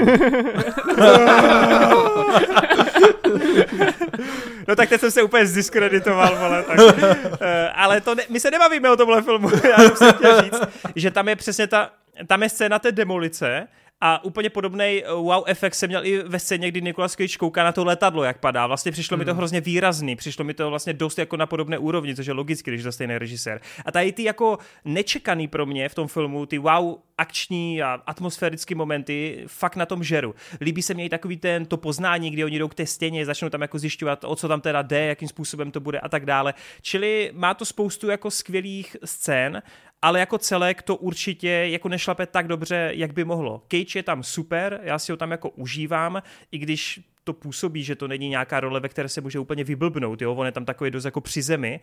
No 4.68 4.76
tak 4.76 4.88
teď 4.88 5.00
jsem 5.00 5.10
se 5.10 5.22
úplně 5.22 5.46
zdiskreditoval, 5.46 6.36
vole, 6.36 6.62
tak. 6.62 6.78
Uh, 6.78 6.92
ale 7.74 8.00
to 8.00 8.14
ne, 8.14 8.22
my 8.28 8.40
se 8.40 8.50
nebavíme 8.50 8.90
o 8.90 8.96
tomhle 8.96 9.22
filmu, 9.22 9.50
já 9.68 9.90
jsem 9.90 10.12
chtěl 10.12 10.42
říct, 10.42 10.60
že 10.96 11.10
tam 11.10 11.28
je 11.28 11.36
přesně 11.36 11.66
ta, 11.66 11.90
tam 12.26 12.42
je 12.42 12.48
scéna 12.48 12.78
té 12.78 12.92
demolice, 12.92 13.68
a 14.04 14.24
úplně 14.24 14.50
podobný 14.50 15.02
uh, 15.04 15.26
wow 15.26 15.44
efekt 15.46 15.74
jsem 15.74 15.88
měl 15.88 16.06
i 16.06 16.22
ve 16.22 16.38
scéně, 16.38 16.68
kdy 16.68 16.80
Nicolas 16.82 17.12
Cage 17.12 17.38
kouká 17.38 17.64
na 17.64 17.72
to 17.72 17.84
letadlo, 17.84 18.24
jak 18.24 18.38
padá. 18.38 18.66
Vlastně 18.66 18.92
přišlo 18.92 19.14
hmm. 19.14 19.18
mi 19.18 19.24
to 19.24 19.30
hmm. 19.30 19.38
hrozně 19.38 19.60
výrazný, 19.60 20.16
přišlo 20.16 20.44
mi 20.44 20.54
to 20.54 20.70
vlastně 20.70 20.92
dost 20.92 21.18
jako 21.18 21.36
na 21.36 21.46
podobné 21.46 21.78
úrovni, 21.78 22.16
což 22.16 22.26
je 22.26 22.32
logicky, 22.32 22.70
když 22.70 22.82
to 22.82 22.92
stejný 22.92 23.18
režisér. 23.18 23.60
A 23.84 23.92
tady 23.92 24.12
ty 24.12 24.22
jako 24.22 24.58
nečekaný 24.84 25.48
pro 25.48 25.66
mě 25.66 25.88
v 25.88 25.94
tom 25.94 26.08
filmu, 26.08 26.46
ty 26.46 26.58
wow 26.58 26.98
akční 27.18 27.82
a 27.82 28.02
atmosférické 28.06 28.74
momenty 28.74 29.44
fakt 29.46 29.76
na 29.76 29.86
tom 29.86 30.04
žeru. 30.04 30.34
Líbí 30.60 30.82
se 30.82 30.94
mi 30.94 31.04
i 31.04 31.08
takový 31.08 31.36
ten 31.36 31.66
to 31.66 31.76
poznání, 31.76 32.30
kdy 32.30 32.44
oni 32.44 32.58
jdou 32.58 32.68
k 32.68 32.74
té 32.74 32.86
stěně, 32.86 33.26
začnou 33.26 33.48
tam 33.48 33.62
jako 33.62 33.78
zjišťovat, 33.78 34.24
o 34.24 34.36
co 34.36 34.48
tam 34.48 34.60
teda 34.60 34.82
jde, 34.82 35.06
jakým 35.06 35.28
způsobem 35.28 35.70
to 35.70 35.80
bude 35.80 36.00
a 36.00 36.08
tak 36.08 36.26
dále. 36.26 36.54
Čili 36.80 37.30
má 37.34 37.54
to 37.54 37.64
spoustu 37.64 38.10
jako 38.10 38.30
skvělých 38.30 38.96
scén 39.04 39.62
ale 40.02 40.20
jako 40.20 40.38
celek 40.38 40.82
to 40.82 40.96
určitě 40.96 41.48
jako 41.48 41.88
nešlape 41.88 42.26
tak 42.26 42.48
dobře, 42.48 42.90
jak 42.94 43.12
by 43.12 43.24
mohlo. 43.24 43.62
Cage 43.68 43.98
je 43.98 44.02
tam 44.02 44.22
super, 44.22 44.80
já 44.82 44.98
si 44.98 45.12
ho 45.12 45.16
tam 45.16 45.30
jako 45.30 45.50
užívám, 45.50 46.22
i 46.52 46.58
když 46.58 47.00
to 47.24 47.32
působí, 47.32 47.84
že 47.84 47.96
to 47.96 48.08
není 48.08 48.28
nějaká 48.28 48.60
role, 48.60 48.80
ve 48.80 48.88
které 48.88 49.08
se 49.08 49.20
může 49.20 49.38
úplně 49.38 49.64
vyblbnout, 49.64 50.22
jo, 50.22 50.34
on 50.34 50.46
je 50.46 50.52
tam 50.52 50.64
takový 50.64 50.90
dost 50.90 51.04
jako 51.04 51.20
při 51.20 51.42
zemi, 51.42 51.80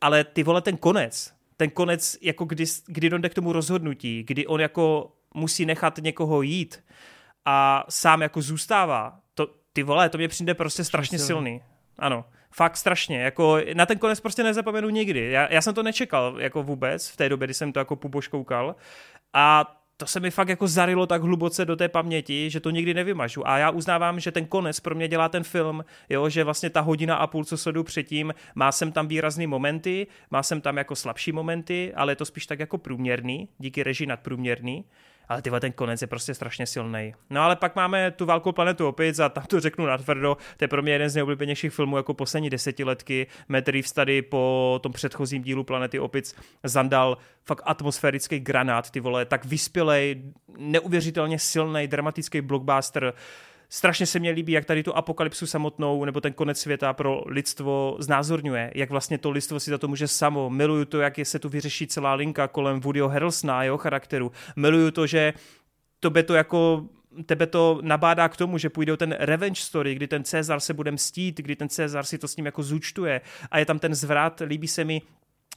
ale 0.00 0.24
ty 0.24 0.42
vole 0.42 0.62
ten 0.62 0.76
konec, 0.76 1.34
ten 1.56 1.70
konec, 1.70 2.18
jako 2.22 2.44
kdy, 2.44 2.64
kdy 2.86 3.10
dojde 3.10 3.28
k 3.28 3.34
tomu 3.34 3.52
rozhodnutí, 3.52 4.22
kdy 4.22 4.46
on 4.46 4.60
jako 4.60 5.12
musí 5.34 5.66
nechat 5.66 5.98
někoho 5.98 6.42
jít 6.42 6.84
a 7.44 7.84
sám 7.88 8.22
jako 8.22 8.42
zůstává, 8.42 9.20
to, 9.34 9.46
ty 9.72 9.82
vole, 9.82 10.08
to 10.08 10.18
mě 10.18 10.28
přijde 10.28 10.54
prostě 10.54 10.84
strašně 10.84 11.18
silný. 11.18 11.62
Ano. 11.98 12.24
Fakt 12.54 12.76
strašně, 12.76 13.22
jako 13.22 13.58
na 13.74 13.86
ten 13.86 13.98
konec 13.98 14.20
prostě 14.20 14.42
nezapomenu 14.42 14.88
nikdy. 14.88 15.30
Já, 15.30 15.52
já 15.52 15.62
jsem 15.62 15.74
to 15.74 15.82
nečekal 15.82 16.36
jako 16.38 16.62
vůbec 16.62 17.08
v 17.08 17.16
té 17.16 17.28
době, 17.28 17.46
kdy 17.46 17.54
jsem 17.54 17.72
to 17.72 17.78
jako 17.78 17.96
puboš 17.96 18.28
koukal 18.28 18.76
a 19.34 19.76
to 20.00 20.06
se 20.06 20.20
mi 20.20 20.30
fakt 20.30 20.48
jako 20.48 20.68
zarilo 20.68 21.06
tak 21.06 21.22
hluboce 21.22 21.64
do 21.64 21.76
té 21.76 21.88
paměti, 21.88 22.50
že 22.50 22.60
to 22.60 22.70
nikdy 22.70 22.94
nevymažu. 22.94 23.48
A 23.48 23.58
já 23.58 23.70
uznávám, 23.70 24.20
že 24.20 24.32
ten 24.32 24.46
konec 24.46 24.80
pro 24.80 24.94
mě 24.94 25.08
dělá 25.08 25.28
ten 25.28 25.44
film, 25.44 25.84
jo, 26.08 26.28
že 26.28 26.44
vlastně 26.44 26.70
ta 26.70 26.80
hodina 26.80 27.16
a 27.16 27.26
půl, 27.26 27.44
co 27.44 27.56
sledu 27.56 27.84
předtím, 27.84 28.34
má 28.54 28.72
sem 28.72 28.92
tam 28.92 29.08
výrazný 29.08 29.46
momenty, 29.46 30.06
má 30.30 30.42
sem 30.42 30.60
tam 30.60 30.76
jako 30.76 30.96
slabší 30.96 31.32
momenty, 31.32 31.92
ale 31.96 32.12
je 32.12 32.16
to 32.16 32.24
spíš 32.24 32.46
tak 32.46 32.60
jako 32.60 32.78
průměrný, 32.78 33.48
díky 33.58 33.82
režii 33.82 34.06
nadprůměrný 34.06 34.84
ale 35.30 35.42
tyhle 35.42 35.60
ten 35.60 35.72
konec 35.72 36.00
je 36.02 36.06
prostě 36.06 36.34
strašně 36.34 36.66
silný. 36.66 37.14
No 37.30 37.40
ale 37.40 37.56
pak 37.56 37.76
máme 37.76 38.10
tu 38.10 38.26
válku 38.26 38.52
planetu 38.52 38.88
opic 38.88 39.18
a 39.18 39.28
tam 39.28 39.44
to 39.44 39.60
řeknu 39.60 39.86
natvrdo, 39.86 40.36
to 40.56 40.64
je 40.64 40.68
pro 40.68 40.82
mě 40.82 40.92
jeden 40.92 41.08
z 41.08 41.14
nejoblíbenějších 41.14 41.72
filmů 41.72 41.96
jako 41.96 42.14
poslední 42.14 42.50
desetiletky. 42.50 43.26
Matt 43.48 43.68
Reeves 43.68 43.92
tady 43.92 44.22
po 44.22 44.80
tom 44.82 44.92
předchozím 44.92 45.42
dílu 45.42 45.64
Planety 45.64 45.98
opic 45.98 46.34
zandal 46.64 47.18
fakt 47.44 47.62
atmosférický 47.64 48.40
granát, 48.40 48.90
ty 48.90 49.00
vole, 49.00 49.24
tak 49.24 49.44
vyspělej, 49.44 50.22
neuvěřitelně 50.58 51.38
silný, 51.38 51.86
dramatický 51.86 52.40
blockbuster, 52.40 53.14
strašně 53.70 54.06
se 54.06 54.18
mi 54.18 54.30
líbí, 54.30 54.52
jak 54.52 54.64
tady 54.64 54.82
tu 54.82 54.96
apokalypsu 54.96 55.46
samotnou 55.46 56.04
nebo 56.04 56.20
ten 56.20 56.32
konec 56.32 56.60
světa 56.60 56.92
pro 56.92 57.22
lidstvo 57.26 57.96
znázorňuje, 57.98 58.72
jak 58.74 58.90
vlastně 58.90 59.18
to 59.18 59.30
lidstvo 59.30 59.60
si 59.60 59.70
za 59.70 59.78
to 59.78 59.88
může 59.88 60.08
samo. 60.08 60.50
Miluju 60.50 60.84
to, 60.84 61.00
jak 61.00 61.18
je 61.18 61.24
se 61.24 61.38
tu 61.38 61.48
vyřeší 61.48 61.86
celá 61.86 62.14
linka 62.14 62.48
kolem 62.48 62.80
Woodyho 62.80 63.08
Harrelsona 63.08 63.58
a 63.58 63.62
jeho 63.62 63.78
charakteru. 63.78 64.32
Miluju 64.56 64.90
to, 64.90 65.06
že 65.06 65.32
to 66.00 66.10
by 66.10 66.22
to 66.22 66.34
jako 66.34 66.88
tebe 67.26 67.46
to 67.46 67.78
nabádá 67.82 68.28
k 68.28 68.36
tomu, 68.36 68.58
že 68.58 68.70
půjde 68.70 68.92
o 68.92 68.96
ten 68.96 69.16
revenge 69.18 69.60
story, 69.60 69.94
kdy 69.94 70.06
ten 70.06 70.24
Cezar 70.24 70.60
se 70.60 70.74
bude 70.74 70.90
mstít, 70.90 71.36
kdy 71.36 71.56
ten 71.56 71.68
Cezar 71.68 72.04
si 72.04 72.18
to 72.18 72.28
s 72.28 72.36
ním 72.36 72.46
jako 72.46 72.62
zúčtuje 72.62 73.20
a 73.50 73.58
je 73.58 73.66
tam 73.66 73.78
ten 73.78 73.94
zvrat, 73.94 74.42
líbí 74.46 74.68
se 74.68 74.84
mi 74.84 75.02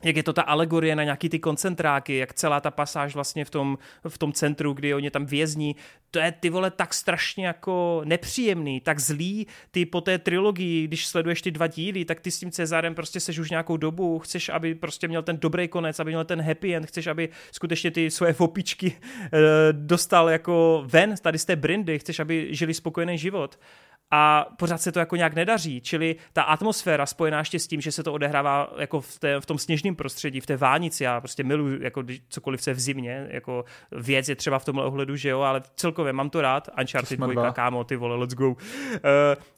jak 0.04 0.16
je 0.16 0.24
to 0.24 0.34
ta 0.34 0.42
alegorie 0.42 0.96
na 0.96 1.04
nějaký 1.04 1.30
ty 1.30 1.40
koncentráky, 1.40 2.18
jak 2.18 2.34
celá 2.34 2.60
ta 2.60 2.72
pasáž 2.72 3.16
vlastně 3.16 3.46
v 3.46 3.50
tom, 3.50 3.78
v 4.08 4.18
tom 4.18 4.34
centru, 4.34 4.74
kdy 4.74 4.94
oni 4.94 5.12
tam 5.12 5.26
vězní, 5.26 5.76
to 6.12 6.20
je 6.20 6.32
ty 6.32 6.50
vole 6.50 6.72
tak 6.72 6.94
strašně 6.94 7.48
jako 7.48 8.02
nepříjemný, 8.06 8.82
tak 8.82 9.00
zlý, 9.00 9.48
ty 9.72 9.86
po 9.86 10.02
té 10.02 10.18
trilogii, 10.18 10.88
když 10.88 11.08
sleduješ 11.08 11.42
ty 11.42 11.52
dva 11.52 11.68
díly, 11.68 12.06
tak 12.06 12.20
ty 12.20 12.32
s 12.32 12.40
tím 12.40 12.52
Cezarem 12.52 12.96
prostě 12.96 13.20
seš 13.20 13.40
už 13.40 13.50
nějakou 13.50 13.78
dobu, 13.78 14.20
chceš, 14.20 14.50
aby 14.50 14.76
prostě 14.76 15.08
měl 15.08 15.24
ten 15.24 15.38
dobrý 15.38 15.68
konec, 15.68 16.00
aby 16.00 16.12
měl 16.12 16.26
ten 16.26 16.42
happy 16.42 16.76
end, 16.76 16.86
chceš, 16.86 17.08
aby 17.08 17.30
skutečně 17.52 17.92
ty 17.92 18.12
svoje 18.12 18.36
opičky 18.38 18.96
eh, 19.24 19.30
dostal 19.72 20.30
jako 20.30 20.84
ven 20.86 21.16
tady 21.22 21.38
z 21.38 21.46
té 21.46 21.56
brindy, 21.56 22.00
chceš, 22.00 22.20
aby 22.20 22.48
žili 22.52 22.74
spokojený 22.74 23.18
život 23.18 23.60
a 24.12 24.48
pořád 24.58 24.82
se 24.82 24.92
to 24.92 25.00
jako 25.00 25.16
nějak 25.16 25.34
nedaří, 25.34 25.82
čili 25.82 26.16
ta 26.34 26.44
atmosféra 26.44 27.06
spojená 27.06 27.40
ještě 27.40 27.60
s 27.60 27.68
tím, 27.68 27.82
že 27.82 27.92
se 27.92 28.04
to 28.04 28.14
odehrává 28.14 28.74
jako 28.78 29.02
v, 29.02 29.20
té, 29.20 29.42
v 29.42 29.46
tom 29.46 29.58
sněžném 29.58 29.96
prostředí, 29.96 30.40
v 30.40 30.46
té 30.46 30.58
vánici, 30.58 31.04
já 31.04 31.22
prostě 31.22 31.44
miluji 31.44 31.84
jako 31.84 32.04
cokoliv 32.30 32.62
se 32.62 32.74
v 32.74 32.80
zimě, 32.80 33.28
jako 33.30 33.66
věc 33.92 34.30
je 34.30 34.36
třeba 34.36 34.60
v 34.60 34.66
tomhle 34.66 34.86
ohledu, 34.86 35.16
že 35.16 35.30
jo, 35.30 35.42
ale 35.42 35.62
celkově 35.76 36.14
mám 36.14 36.30
to 36.30 36.42
rád, 36.42 36.70
Uncharted 36.80 37.20
2, 37.20 37.52
kámo, 37.52 37.84
ty 37.84 37.96
vole, 37.96 38.16
let's 38.16 38.36
go. 38.36 38.50
Uh, 38.50 38.56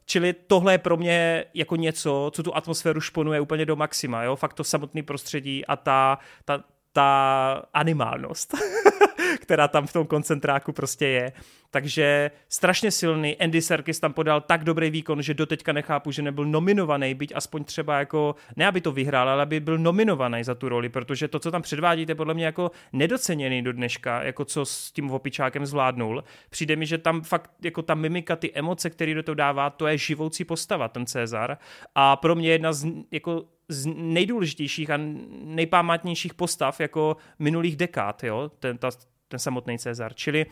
čili 0.06 0.34
tohle 0.34 0.74
je 0.74 0.78
pro 0.78 0.98
mě 0.98 1.46
jako 1.54 1.76
něco, 1.76 2.32
co 2.34 2.44
tu 2.44 2.56
atmosféru 2.56 3.02
šponuje 3.02 3.40
úplně 3.40 3.66
do 3.66 3.76
maxima, 3.76 4.24
jo, 4.24 4.36
fakt 4.36 4.54
to 4.54 4.64
samotné 4.64 5.04
prostředí 5.04 5.66
a 5.66 5.76
ta, 5.76 6.20
ta, 6.46 6.64
ta 6.94 7.62
animálnost. 7.74 8.56
která 9.38 9.68
tam 9.68 9.88
v 9.88 9.94
tom 9.94 10.08
koncentráku 10.08 10.72
prostě 10.72 11.08
je. 11.08 11.32
Takže 11.72 12.32
strašně 12.50 12.92
silný. 12.92 13.38
Andy 13.38 13.62
Serkis 13.62 14.00
tam 14.00 14.14
podal 14.14 14.42
tak 14.42 14.64
dobrý 14.64 14.90
výkon, 14.90 15.22
že 15.22 15.34
doteďka 15.34 15.74
nechápu, 15.74 16.12
že 16.12 16.22
nebyl 16.22 16.46
nominovaný, 16.46 17.14
byť 17.14 17.32
aspoň 17.36 17.64
třeba 17.64 18.00
jako, 18.00 18.36
ne 18.56 18.68
aby 18.68 18.82
to 18.82 18.92
vyhrál, 18.92 19.30
ale 19.30 19.42
aby 19.44 19.60
byl 19.60 19.78
nominovaný 19.78 20.44
za 20.44 20.56
tu 20.56 20.70
roli, 20.70 20.90
protože 20.90 21.28
to, 21.28 21.40
co 21.40 21.52
tam 21.52 21.62
předvádíte, 21.62 22.16
podle 22.16 22.34
mě 22.34 22.46
jako 22.46 22.72
nedoceněný 22.94 23.62
do 23.62 23.74
dneška, 23.74 24.24
jako 24.24 24.46
co 24.46 24.66
s 24.66 24.92
tím 24.92 25.12
opičákem 25.12 25.66
zvládnul. 25.66 26.24
Přijde 26.50 26.76
mi, 26.76 26.86
že 26.86 26.98
tam 26.98 27.22
fakt 27.22 27.52
jako 27.64 27.82
ta 27.82 27.96
mimika, 27.96 28.36
ty 28.36 28.54
emoce, 28.54 28.90
které 28.90 29.14
do 29.14 29.24
toho 29.24 29.36
dává, 29.36 29.70
to 29.70 29.88
je 29.88 29.98
živoucí 29.98 30.46
postava, 30.46 30.88
ten 30.88 31.06
Cezar. 31.06 31.58
A 31.96 32.16
pro 32.16 32.36
mě 32.36 32.50
jedna 32.50 32.74
z 32.74 32.88
jako 33.12 33.44
z 33.70 33.86
nejdůležitějších 33.96 34.90
a 34.90 35.00
nejpámatnějších 35.44 36.34
postav 36.34 36.80
jako 36.80 37.18
minulých 37.40 37.76
dekád, 37.76 38.24
jo, 38.24 38.52
ten, 38.60 38.78
ta, 38.78 38.90
ten 39.28 39.40
samotný 39.40 39.80
Cezar. 39.80 40.14
Čili 40.14 40.46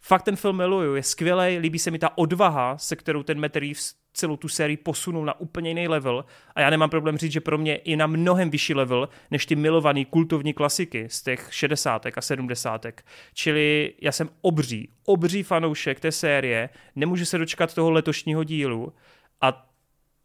fakt 0.00 0.22
ten 0.22 0.36
film 0.36 0.56
miluju, 0.56 0.94
je 0.94 1.02
skvělý, 1.02 1.58
líbí 1.58 1.78
se 1.78 1.90
mi 1.90 1.98
ta 1.98 2.18
odvaha, 2.18 2.78
se 2.78 2.96
kterou 2.96 3.22
ten 3.22 3.40
Matt 3.40 3.56
Reeves 3.56 3.94
celou 4.16 4.36
tu 4.36 4.48
sérii 4.48 4.76
posunul 4.76 5.24
na 5.24 5.40
úplně 5.40 5.70
jiný 5.70 5.88
level 5.88 6.24
a 6.54 6.60
já 6.60 6.70
nemám 6.70 6.90
problém 6.90 7.18
říct, 7.18 7.32
že 7.32 7.40
pro 7.40 7.58
mě 7.58 7.76
i 7.76 7.96
na 7.96 8.06
mnohem 8.06 8.50
vyšší 8.50 8.74
level, 8.74 9.08
než 9.30 9.46
ty 9.46 9.56
milované 9.56 10.04
kultovní 10.04 10.52
klasiky 10.52 11.06
z 11.10 11.22
těch 11.22 11.48
60. 11.50 12.06
a 12.16 12.20
70. 12.20 12.86
Čili 13.34 13.94
já 14.02 14.12
jsem 14.12 14.28
obří, 14.40 14.88
obří 15.04 15.42
fanoušek 15.42 16.00
té 16.00 16.12
série, 16.12 16.68
nemůžu 16.96 17.24
se 17.24 17.38
dočkat 17.38 17.74
toho 17.74 17.90
letošního 17.90 18.44
dílu 18.44 18.92
a 19.40 19.66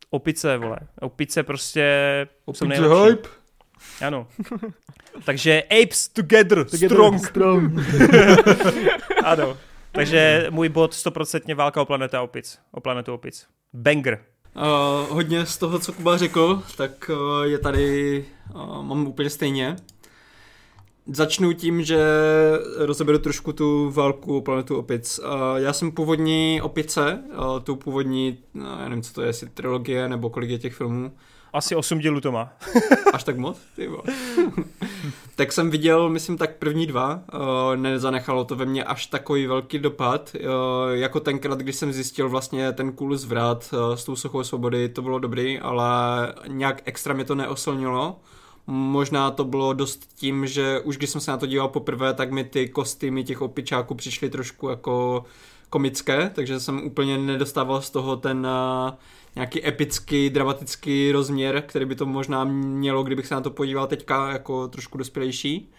opice, 0.10 0.58
vole, 0.58 0.78
opice 1.02 1.44
prostě 1.44 2.28
opice 2.46 2.66
jsou 2.66 2.68
nejlepší. 2.68 3.10
hype. 3.10 3.41
Ano. 4.06 4.28
Takže 5.26 5.64
apes 5.64 6.08
together, 6.08 6.66
together 6.66 6.98
strong. 6.98 7.26
strong. 7.26 7.74
ano. 9.24 9.58
Takže 9.92 10.48
můj 10.50 10.70
bod 10.70 10.92
100% 10.92 11.56
válka 11.56 11.82
o 11.82 11.86
planeta 11.86 12.22
opic. 12.22 12.60
O 12.72 12.82
planetu 12.82 13.14
opic. 13.14 13.48
Banger. 13.74 14.20
Uh, 14.56 15.16
hodně 15.16 15.46
z 15.46 15.58
toho, 15.58 15.80
co 15.80 15.94
Kuba 15.94 16.18
řekl, 16.18 16.64
tak 16.78 17.12
uh, 17.14 17.44
je 17.44 17.58
tady, 17.58 18.26
uh, 18.54 18.84
mám 18.84 19.08
úplně 19.08 19.30
stejně. 19.30 19.76
Začnu 21.08 21.54
tím, 21.54 21.84
že 21.84 22.00
rozeberu 22.78 23.20
trošku 23.20 23.54
tu 23.54 23.92
válku 23.92 24.38
o 24.38 24.42
planetu 24.42 24.78
opic. 24.78 25.20
Já 25.56 25.74
jsem 25.74 25.92
původní 25.92 26.62
opice, 26.62 27.24
tu 27.64 27.76
původní, 27.76 28.38
no, 28.54 28.66
já 28.66 28.90
nevím, 28.90 29.04
co 29.04 29.14
to 29.14 29.22
je, 29.22 29.28
jestli 29.28 29.50
trilogie 29.50 30.10
nebo 30.10 30.30
kolik 30.30 30.50
je 30.50 30.60
těch 30.60 30.74
filmů. 30.74 31.12
Asi 31.54 31.76
8 31.76 32.00
dílů 32.00 32.22
to 32.22 32.32
má. 32.32 32.54
Až 33.14 33.24
tak 33.24 33.38
moc? 33.38 33.58
Ty 33.76 33.90
tak 35.36 35.52
jsem 35.52 35.70
viděl, 35.70 36.10
myslím, 36.10 36.38
tak 36.38 36.56
první 36.56 36.88
dva. 36.88 37.22
Nezanechalo 37.76 38.46
to 38.46 38.56
ve 38.56 38.66
mně 38.66 38.84
až 38.84 39.06
takový 39.06 39.48
velký 39.48 39.80
dopad. 39.80 40.36
Jako 40.92 41.20
tenkrát, 41.20 41.60
když 41.60 41.76
jsem 41.76 41.94
zjistil 41.94 42.30
vlastně 42.30 42.72
ten 42.72 42.92
cool 42.92 43.18
zvrat 43.18 43.74
s 43.96 44.04
tou 44.04 44.16
sochou 44.16 44.44
svobody, 44.44 44.90
to 44.90 45.02
bylo 45.02 45.20
dobrý, 45.20 45.60
ale 45.60 45.90
nějak 46.48 46.82
extra 46.86 47.14
mě 47.14 47.26
to 47.26 47.36
neoslnilo. 47.36 48.20
Možná 48.68 49.32
to 49.32 49.44
bylo 49.44 49.74
dost 49.74 50.10
tím, 50.16 50.48
že 50.48 50.80
už 50.80 50.98
když 50.98 51.10
jsem 51.10 51.22
se 51.22 51.32
na 51.32 51.38
to 51.38 51.46
díval 51.46 51.68
poprvé, 51.68 52.14
tak 52.14 52.32
mi 52.32 52.44
ty 52.44 52.70
kostýmy 52.70 53.24
těch 53.24 53.42
opičáků 53.42 53.96
přišly 53.96 54.30
trošku 54.30 54.70
jako 54.70 55.24
komické, 55.72 56.32
takže 56.36 56.60
jsem 56.60 56.86
úplně 56.86 57.18
nedostával 57.18 57.82
z 57.82 57.90
toho 57.90 58.16
ten 58.16 58.48
uh, 58.88 58.94
nějaký 59.36 59.68
epický, 59.68 60.30
dramatický 60.30 61.12
rozměr, 61.12 61.64
který 61.68 61.86
by 61.86 61.96
to 61.96 62.06
možná 62.06 62.44
mělo, 62.44 63.04
kdybych 63.04 63.28
se 63.28 63.36
na 63.36 63.42
to 63.42 63.50
podíval 63.50 63.88
teďka 63.88 64.32
jako 64.32 64.68
trošku 64.68 64.98
dospělejší. 64.98 65.70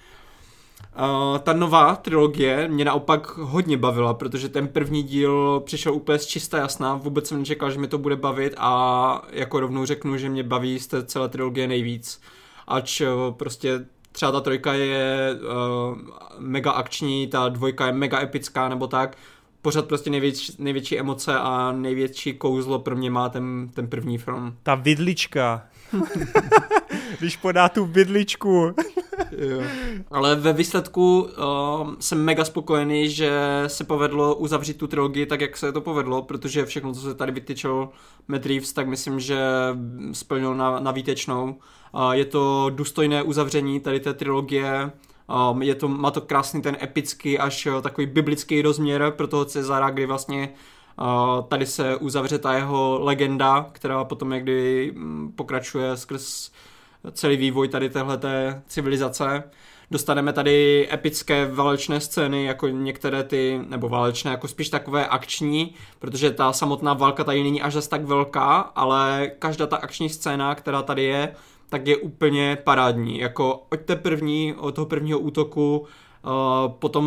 Uh, 0.98 1.38
ta 1.38 1.52
nová 1.52 1.96
trilogie 1.96 2.68
mě 2.68 2.84
naopak 2.84 3.36
hodně 3.36 3.76
bavila, 3.76 4.14
protože 4.14 4.48
ten 4.48 4.68
první 4.68 5.02
díl 5.02 5.62
přišel 5.66 5.94
úplně 5.94 6.18
z 6.18 6.26
čista 6.26 6.58
jasná, 6.58 6.94
vůbec 6.94 7.28
jsem 7.28 7.38
nečekal, 7.38 7.70
že 7.70 7.78
mi 7.78 7.88
to 7.88 7.98
bude 7.98 8.16
bavit 8.16 8.54
a 8.56 9.22
jako 9.30 9.60
rovnou 9.60 9.84
řeknu, 9.84 10.16
že 10.16 10.28
mě 10.28 10.42
baví 10.42 10.78
z 10.78 10.86
té 10.86 11.04
celé 11.04 11.28
trilogie 11.28 11.68
nejvíc. 11.68 12.20
Uh, 12.22 12.30
ač 12.66 13.00
eh, 13.00 13.06
prostě 13.30 13.84
třeba 14.12 14.32
ta 14.32 14.40
trojka 14.40 14.72
je 14.72 15.30
uh, 15.34 15.98
mega 16.38 16.70
akční, 16.70 17.26
ta 17.26 17.48
dvojka 17.48 17.86
je 17.86 17.92
mega 17.92 18.20
epická 18.20 18.68
nebo 18.68 18.86
tak, 18.86 19.16
pořád 19.62 19.86
prostě 19.86 20.10
největší, 20.10 20.52
největší 20.58 20.98
emoce 20.98 21.38
a 21.38 21.72
největší 21.72 22.34
kouzlo 22.34 22.78
pro 22.78 22.96
mě 22.96 23.10
má 23.10 23.28
ten, 23.28 23.70
ten 23.74 23.88
první 23.88 24.18
film. 24.18 24.56
Ta 24.62 24.74
vidlička. 24.74 25.62
Když 27.18 27.36
podá 27.36 27.68
tu 27.68 27.84
vidličku. 27.84 28.74
jo. 29.38 29.62
Ale 30.10 30.36
ve 30.36 30.52
výsledku 30.52 31.22
uh, 31.22 31.94
jsem 32.00 32.24
mega 32.24 32.44
spokojený, 32.44 33.10
že 33.10 33.32
se 33.66 33.84
povedlo 33.84 34.34
uzavřít 34.34 34.76
tu 34.76 34.86
trilogii 34.86 35.26
tak, 35.26 35.40
jak 35.40 35.56
se 35.56 35.72
to 35.72 35.80
povedlo, 35.80 36.22
protože 36.22 36.66
všechno, 36.66 36.94
co 36.94 37.00
se 37.00 37.14
tady 37.14 37.32
vytyčil 37.32 37.88
Matt 38.28 38.46
Reeves, 38.46 38.72
tak 38.72 38.88
myslím, 38.88 39.20
že 39.20 39.38
splnil 40.12 40.54
na, 40.54 40.80
na 40.80 40.90
výtečnou. 40.90 41.56
Je 42.12 42.24
to 42.24 42.70
důstojné 42.70 43.22
uzavření 43.22 43.80
tady 43.80 44.00
té 44.00 44.14
trilogie, 44.14 44.92
je 45.60 45.74
to, 45.74 45.88
má 45.88 46.10
to 46.10 46.20
krásný 46.20 46.62
ten 46.62 46.76
epický 46.82 47.38
až 47.38 47.66
eh, 47.66 47.82
takový 47.82 48.06
biblický 48.06 48.62
rozměr 48.62 49.12
pro 49.16 49.26
toho 49.26 49.44
Cezara, 49.44 49.90
kdy 49.90 50.06
vlastně 50.06 50.48
tady 51.48 51.66
se 51.66 51.96
uzavře 51.96 52.38
ta 52.38 52.52
jeho 52.52 52.98
legenda, 53.00 53.66
která 53.72 54.04
potom 54.04 54.30
někdy 54.30 54.92
mm, 54.94 55.32
pokračuje 55.36 55.96
skrz 55.96 56.50
celý 57.12 57.36
vývoj 57.36 57.68
tady 57.68 57.90
téhleté 57.90 58.62
civilizace. 58.66 59.44
Dostaneme 59.90 60.32
tady 60.32 60.88
epické 60.92 61.46
válečné 61.46 62.00
scény, 62.00 62.44
jako 62.44 62.68
některé 62.68 63.24
ty, 63.24 63.60
nebo 63.68 63.88
válečné, 63.88 64.30
jako 64.30 64.48
spíš 64.48 64.68
takové 64.68 65.06
akční, 65.06 65.74
protože 65.98 66.30
ta 66.30 66.52
samotná 66.52 66.94
válka 66.94 67.24
tady 67.24 67.42
není 67.42 67.62
až 67.62 67.72
zas 67.72 67.88
tak 67.88 68.04
velká, 68.04 68.58
ale 68.58 69.30
každá 69.38 69.66
ta 69.66 69.76
akční 69.76 70.08
scéna, 70.08 70.54
která 70.54 70.82
tady 70.82 71.02
je, 71.02 71.34
tak 71.72 71.86
je 71.86 71.96
úplně 71.96 72.58
parádní. 72.64 73.18
Jako 73.18 73.62
od 73.72 73.80
té 73.80 73.96
první, 73.96 74.54
od 74.54 74.74
toho 74.74 74.86
prvního 74.86 75.18
útoku, 75.18 75.78
uh, 75.78 76.72
potom 76.72 77.04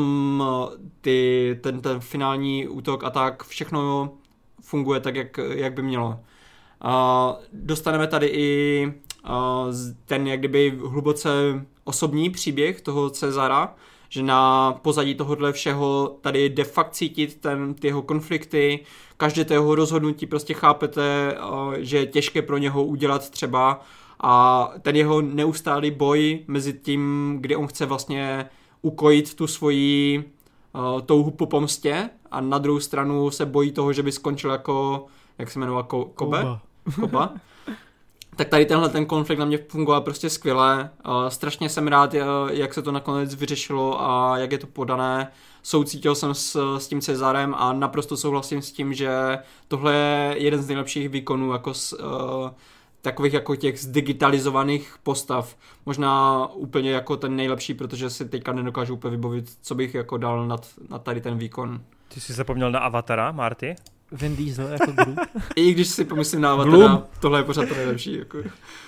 uh, 0.47 0.69
ty, 1.01 1.59
ten, 1.61 1.81
ten 1.81 1.99
finální 1.99 2.67
útok 2.67 3.03
a 3.03 3.09
tak, 3.09 3.43
všechno 3.43 4.09
funguje 4.61 4.99
tak, 4.99 5.15
jak, 5.15 5.39
jak 5.49 5.73
by 5.73 5.81
mělo. 5.81 6.07
Uh, 6.07 6.91
dostaneme 7.53 8.07
tady 8.07 8.27
i 8.27 8.85
uh, 9.29 9.73
ten 10.05 10.27
jak 10.27 10.39
kdyby 10.39 10.79
hluboce 10.85 11.29
osobní 11.83 12.29
příběh 12.29 12.81
toho 12.81 13.09
Cezara, 13.09 13.75
že 14.09 14.23
na 14.23 14.71
pozadí 14.71 15.15
tohohle 15.15 15.53
všeho 15.53 16.17
tady 16.21 16.49
de 16.49 16.63
fakt 16.63 16.91
cítit 16.91 17.35
ten, 17.41 17.73
ty 17.73 17.87
jeho 17.87 18.01
konflikty, 18.01 18.79
každé 19.17 19.45
to 19.45 19.53
jeho 19.53 19.75
rozhodnutí 19.75 20.25
prostě 20.25 20.53
chápete, 20.53 21.37
uh, 21.49 21.73
že 21.77 21.97
je 21.97 22.05
těžké 22.05 22.41
pro 22.41 22.57
něho 22.57 22.83
udělat 22.83 23.29
třeba 23.29 23.81
a 24.19 24.69
ten 24.81 24.95
jeho 24.95 25.21
neustálý 25.21 25.91
boj 25.91 26.39
mezi 26.47 26.73
tím, 26.73 27.37
kdy 27.41 27.55
on 27.55 27.67
chce 27.67 27.85
vlastně 27.85 28.49
ukojit 28.81 29.33
tu 29.33 29.47
svoji 29.47 30.23
uh, 30.73 31.01
touhu 31.01 31.31
po 31.31 31.45
pomstě 31.45 32.09
a 32.31 32.41
na 32.41 32.57
druhou 32.57 32.79
stranu 32.79 33.31
se 33.31 33.45
bojí 33.45 33.71
toho, 33.71 33.93
že 33.93 34.03
by 34.03 34.11
skončil 34.11 34.51
jako, 34.51 35.05
jak 35.37 35.51
se 35.51 35.59
jmenoval, 35.59 35.83
Ko- 35.83 36.09
Kobe? 36.15 36.41
Koba. 36.41 36.61
Koba. 36.99 37.33
tak 38.35 38.49
tady 38.49 38.65
tenhle 38.65 38.89
ten 38.89 39.05
konflikt 39.05 39.39
na 39.39 39.45
mě 39.45 39.57
fungoval 39.57 40.01
prostě 40.01 40.29
skvěle. 40.29 40.89
Uh, 41.07 41.27
strašně 41.27 41.69
jsem 41.69 41.87
rád, 41.87 42.13
uh, 42.13 42.21
jak 42.51 42.73
se 42.73 42.81
to 42.81 42.91
nakonec 42.91 43.35
vyřešilo 43.35 44.01
a 44.01 44.37
jak 44.37 44.51
je 44.51 44.57
to 44.57 44.67
podané. 44.67 45.31
Soucítil 45.63 46.15
jsem 46.15 46.33
s, 46.33 46.77
s 46.77 46.87
tím 46.87 47.01
Cezarem 47.01 47.55
a 47.57 47.73
naprosto 47.73 48.17
souhlasím 48.17 48.61
s 48.61 48.71
tím, 48.71 48.93
že 48.93 49.37
tohle 49.67 49.93
je 49.93 50.35
jeden 50.37 50.61
z 50.61 50.67
nejlepších 50.67 51.09
výkonů 51.09 51.51
jako 51.51 51.73
s, 51.73 51.93
uh, 51.93 52.49
takových 53.05 53.33
jako 53.33 53.55
těch 53.55 53.79
zdigitalizovaných 53.79 54.95
postav. 55.03 55.55
Možná 55.85 56.45
úplně 56.47 56.91
jako 56.91 57.17
ten 57.17 57.35
nejlepší, 57.35 57.73
protože 57.73 58.09
si 58.09 58.29
teďka 58.29 58.53
nedokážu 58.53 58.93
úplně 58.93 59.11
vybavit, 59.11 59.57
co 59.61 59.75
bych 59.75 59.95
jako 59.95 60.17
dal 60.17 60.47
nad, 60.47 60.67
nad 60.89 61.03
tady 61.03 61.21
ten 61.21 61.37
výkon. 61.37 61.81
Ty 62.07 62.19
jsi 62.19 62.33
zapomněl 62.33 62.71
na 62.71 62.79
Avatara, 62.79 63.31
Marty? 63.31 63.75
Vin 64.15 64.35
Diesel 64.35 64.67
jako 64.67 64.91
Groot. 64.91 65.17
I 65.55 65.73
když 65.73 65.87
si 65.87 66.05
pomyslím 66.05 66.41
na 66.41 66.51
Avatara, 66.51 67.03
tohle 67.19 67.39
je 67.39 67.43
pořád 67.43 67.69
to 67.69 67.75
nejlepší. 67.75 68.17
Jako. 68.17 68.37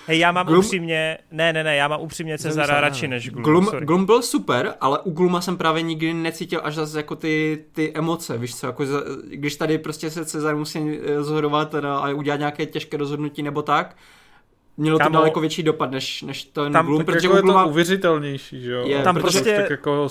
Hej, 0.06 0.18
já 0.18 0.32
mám 0.32 0.46
Gloom... 0.46 0.64
upřímně, 0.64 1.18
ne, 1.30 1.52
ne, 1.52 1.64
ne, 1.64 1.76
já 1.76 1.88
mám 1.88 2.00
upřímně 2.00 2.38
Cezara 2.38 2.80
radši 2.80 3.08
než 3.08 3.30
Gloom. 3.30 3.44
Gloom, 3.44 3.64
sorry. 3.64 3.86
Gloom 3.86 4.06
byl 4.06 4.22
super, 4.22 4.74
ale 4.80 4.98
u 4.98 5.10
Glooma 5.10 5.40
jsem 5.40 5.56
právě 5.56 5.82
nikdy 5.82 6.14
necítil 6.14 6.60
až 6.64 6.74
zase 6.74 6.98
jako 6.98 7.16
ty, 7.16 7.64
ty 7.72 7.92
emoce, 7.94 8.38
víš 8.38 8.56
co, 8.56 8.66
jako 8.66 8.84
když 9.30 9.56
tady 9.56 9.78
prostě 9.78 10.10
se 10.10 10.24
Cezar 10.24 10.56
musí 10.56 10.98
eh, 11.02 11.22
zhodovat 11.22 11.74
a 11.74 12.08
udělat 12.10 12.36
nějaké 12.36 12.66
těžké 12.66 12.96
rozhodnutí 12.96 13.42
nebo 13.42 13.62
tak, 13.62 13.96
mělo 14.76 14.98
Kámo, 14.98 15.10
to 15.10 15.12
daleko 15.12 15.40
větší 15.40 15.62
dopad 15.62 15.90
než, 15.90 16.22
než 16.22 16.44
ten 16.44 16.72
tam, 16.72 16.86
Gloom, 16.86 17.04
protože 17.04 17.26
jako 17.26 17.36
je 17.36 17.42
to 17.42 17.68
uvěřitelnější, 17.68 18.62
že 18.62 18.72
jo? 18.72 18.86
Je, 18.86 19.02
tam 19.02 19.14
prostě 19.14 19.56
tak 19.56 19.70
jako 19.70 20.08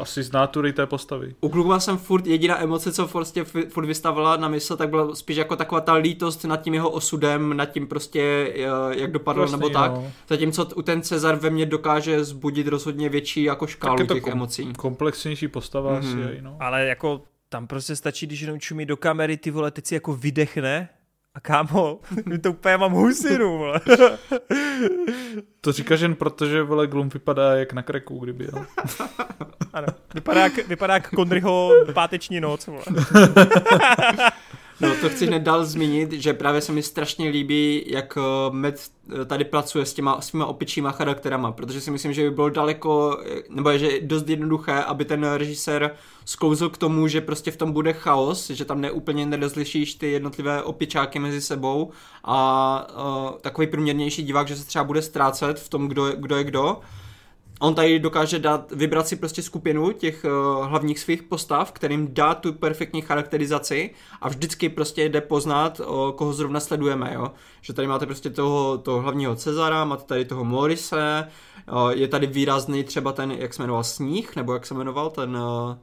asi 0.00 0.22
z 0.22 0.32
nátury 0.32 0.72
té 0.72 0.86
postavy. 0.86 1.34
U 1.40 1.48
Gluma 1.48 1.80
jsem 1.80 1.96
furt 1.98 2.26
jediná 2.26 2.62
emoce, 2.62 2.92
co 2.92 3.08
prostě 3.08 3.44
furt 3.44 3.86
vystavila 3.86 4.36
na 4.36 4.48
mysl, 4.48 4.76
tak 4.76 4.88
byla 4.88 5.14
spíš 5.14 5.36
jako 5.36 5.56
taková 5.56 5.80
ta 5.80 5.94
lítost 5.94 6.44
nad 6.44 6.56
tím 6.56 6.74
jeho 6.74 6.90
osudem, 6.90 7.56
nad 7.56 7.66
tím 7.66 7.86
prostě, 7.86 8.52
eh, 8.54 9.00
jak 9.00 9.12
dopadl 9.12 9.40
prostě, 9.40 9.56
nebo 9.56 9.68
tak. 9.68 9.92
No. 9.92 10.12
Zatímco 10.28 10.64
u 10.76 10.82
ten 10.82 11.02
Cezar 11.02 11.36
ve 11.36 11.50
mně 11.50 11.66
dokáže 11.66 12.24
zbudit 12.24 12.66
rozhodně 12.66 13.08
větší 13.08 13.42
jako 13.42 13.66
škálu 13.66 13.98
tak 13.98 14.08
těch 14.08 14.22
kom- 14.22 14.32
emocí. 14.32 14.72
komplexnější 14.72 15.48
postava 15.48 15.92
mm-hmm. 15.92 15.98
asi 16.26 16.34
je, 16.34 16.42
no. 16.42 16.56
Ale 16.60 16.86
jako 16.86 17.22
tam 17.48 17.66
prostě 17.66 17.96
stačí, 17.96 18.26
když 18.26 18.40
jenom 18.40 18.60
čumí 18.60 18.86
do 18.86 18.96
kamery, 18.96 19.36
ty 19.36 19.50
vole, 19.50 19.70
teď 19.70 19.86
si 19.86 19.94
jako 19.94 20.16
vydechne 20.16 20.88
a 21.34 21.40
kámo, 21.40 22.00
to 22.42 22.50
úplně 22.50 22.76
mám 22.76 22.92
husinu, 22.92 23.58
vole. 23.58 23.80
To 25.60 25.72
říkáš 25.72 26.00
jen 26.00 26.14
proto, 26.14 26.46
že 26.46 26.62
vole 26.62 26.86
Gloom 26.86 27.08
vypadá 27.08 27.56
jak 27.56 27.72
na 27.72 27.82
kreku, 27.82 28.18
kdyby 28.18 28.44
jel. 28.44 28.66
Ano, 29.72 29.86
vypadá 30.14 30.40
jak, 30.40 30.68
vypadá 30.68 30.94
jak 30.94 31.10
Konryho 31.10 31.72
páteční 31.92 32.40
noc, 32.40 32.66
vole. 32.66 32.82
No 34.80 34.94
to 35.00 35.08
chci 35.08 35.26
hned 35.26 35.42
dál 35.42 35.64
zmínit, 35.64 36.12
že 36.12 36.32
právě 36.32 36.60
se 36.60 36.72
mi 36.72 36.82
strašně 36.82 37.28
líbí, 37.28 37.84
jak 37.86 38.18
eh, 38.18 38.50
Matt 38.50 38.74
eh, 39.20 39.24
tady 39.24 39.44
pracuje 39.44 39.86
s 39.86 39.94
těma 39.94 40.20
svýma 40.20 40.46
opičíma 40.46 40.92
charakterama, 40.92 41.52
protože 41.52 41.80
si 41.80 41.90
myslím, 41.90 42.12
že 42.12 42.22
by 42.22 42.30
bylo 42.30 42.48
daleko, 42.48 43.18
eh, 43.26 43.42
nebo 43.48 43.70
je, 43.70 43.78
že 43.78 43.86
je 43.86 44.00
dost 44.00 44.28
jednoduché, 44.28 44.82
aby 44.82 45.04
ten 45.04 45.24
režisér 45.24 45.94
sklouzl 46.24 46.68
k 46.68 46.78
tomu, 46.78 47.08
že 47.08 47.20
prostě 47.20 47.50
v 47.50 47.56
tom 47.56 47.72
bude 47.72 47.92
chaos, 47.92 48.50
že 48.50 48.64
tam 48.64 48.80
neúplně 48.80 49.26
nerozlišíš 49.26 49.94
ty 49.94 50.10
jednotlivé 50.10 50.62
opičáky 50.62 51.18
mezi 51.18 51.40
sebou 51.40 51.90
a 52.24 52.86
uh, 52.96 53.38
takový 53.40 53.66
průměrnější 53.66 54.22
divák, 54.22 54.48
že 54.48 54.56
se 54.56 54.66
třeba 54.66 54.84
bude 54.84 55.02
ztrácet 55.02 55.60
v 55.60 55.68
tom, 55.68 55.88
kdo, 55.88 56.12
kdo 56.12 56.36
je 56.36 56.44
kdo 56.44 56.80
on 57.60 57.74
tady 57.74 57.98
dokáže 57.98 58.38
dát, 58.38 58.72
vybrat 58.72 59.08
si 59.08 59.16
prostě 59.16 59.42
skupinu 59.42 59.92
těch 59.92 60.24
uh, 60.24 60.66
hlavních 60.66 60.98
svých 60.98 61.22
postav, 61.22 61.72
kterým 61.72 62.14
dá 62.14 62.34
tu 62.34 62.52
perfektní 62.52 63.02
charakterizaci 63.02 63.90
a 64.20 64.28
vždycky 64.28 64.68
prostě 64.68 65.04
jde 65.04 65.20
poznat, 65.20 65.80
uh, 65.80 66.10
koho 66.12 66.32
zrovna 66.32 66.60
sledujeme, 66.60 67.14
jo. 67.14 67.30
Že 67.60 67.72
tady 67.72 67.88
máte 67.88 68.06
prostě 68.06 68.30
toho, 68.30 68.78
toho 68.78 69.00
hlavního 69.00 69.36
Cezara, 69.36 69.84
máte 69.84 70.04
tady 70.04 70.24
toho 70.24 70.44
Morise, 70.44 71.28
uh, 71.72 71.90
je 71.90 72.08
tady 72.08 72.26
výrazný 72.26 72.84
třeba 72.84 73.12
ten, 73.12 73.30
jak 73.30 73.54
se 73.54 73.62
jmenoval, 73.62 73.84
Sníh, 73.84 74.36
nebo 74.36 74.52
jak 74.52 74.66
se 74.66 74.74
jmenoval 74.74 75.10
ten... 75.10 75.36
Uh, 75.36 75.74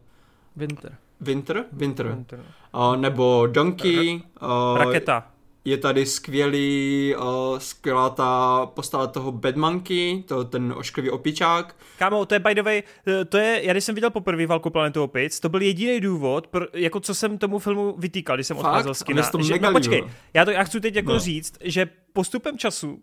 Winter. 0.55 0.95
Winter? 1.21 1.65
Winter. 1.71 2.07
Winter. 2.07 2.45
Uh, 2.73 2.95
nebo 2.95 3.47
Donkey. 3.47 4.21
Uh, 4.41 4.77
Raketa. 4.77 5.27
Je 5.65 5.77
tady 5.77 6.05
skvělý, 6.05 7.15
uh, 7.17 7.57
skvělá 7.59 8.09
ta 8.09 8.65
postava 8.65 9.07
toho 9.07 9.31
Bedmanky, 9.31 10.23
to, 10.27 10.43
ten 10.43 10.73
ošklivý 10.77 11.09
opičák. 11.09 11.75
Kámo, 11.99 12.25
to 12.25 12.35
je 12.35 12.39
by 12.39 12.55
the 12.55 12.61
way, 12.63 12.83
eh, 13.07 13.25
to 13.25 13.37
je, 13.37 13.61
já 13.65 13.73
když 13.73 13.83
jsem 13.83 13.95
viděl 13.95 14.09
poprvé 14.09 14.47
Válku 14.47 14.69
planetu 14.69 15.03
opic, 15.03 15.39
to 15.39 15.49
byl 15.49 15.61
jediný 15.61 15.99
důvod, 15.99 16.47
pro, 16.47 16.65
jako 16.73 16.99
co 16.99 17.15
jsem 17.15 17.37
tomu 17.37 17.59
filmu 17.59 17.95
vytýkal, 17.97 18.37
když 18.37 18.47
jsem 18.47 18.57
Fakt? 18.57 18.65
odcházel 18.65 18.93
z 18.93 19.03
kina. 19.03 19.21
Že, 19.41 19.59
no 19.59 19.71
počkej, 19.71 20.03
já, 20.33 20.45
to, 20.45 20.51
já 20.51 20.63
chci 20.63 20.81
teď 20.81 20.95
jako 20.95 21.13
No. 21.13 21.19
říct, 21.19 21.53
že 21.63 21.89
postupem 22.13 22.57
času 22.57 22.99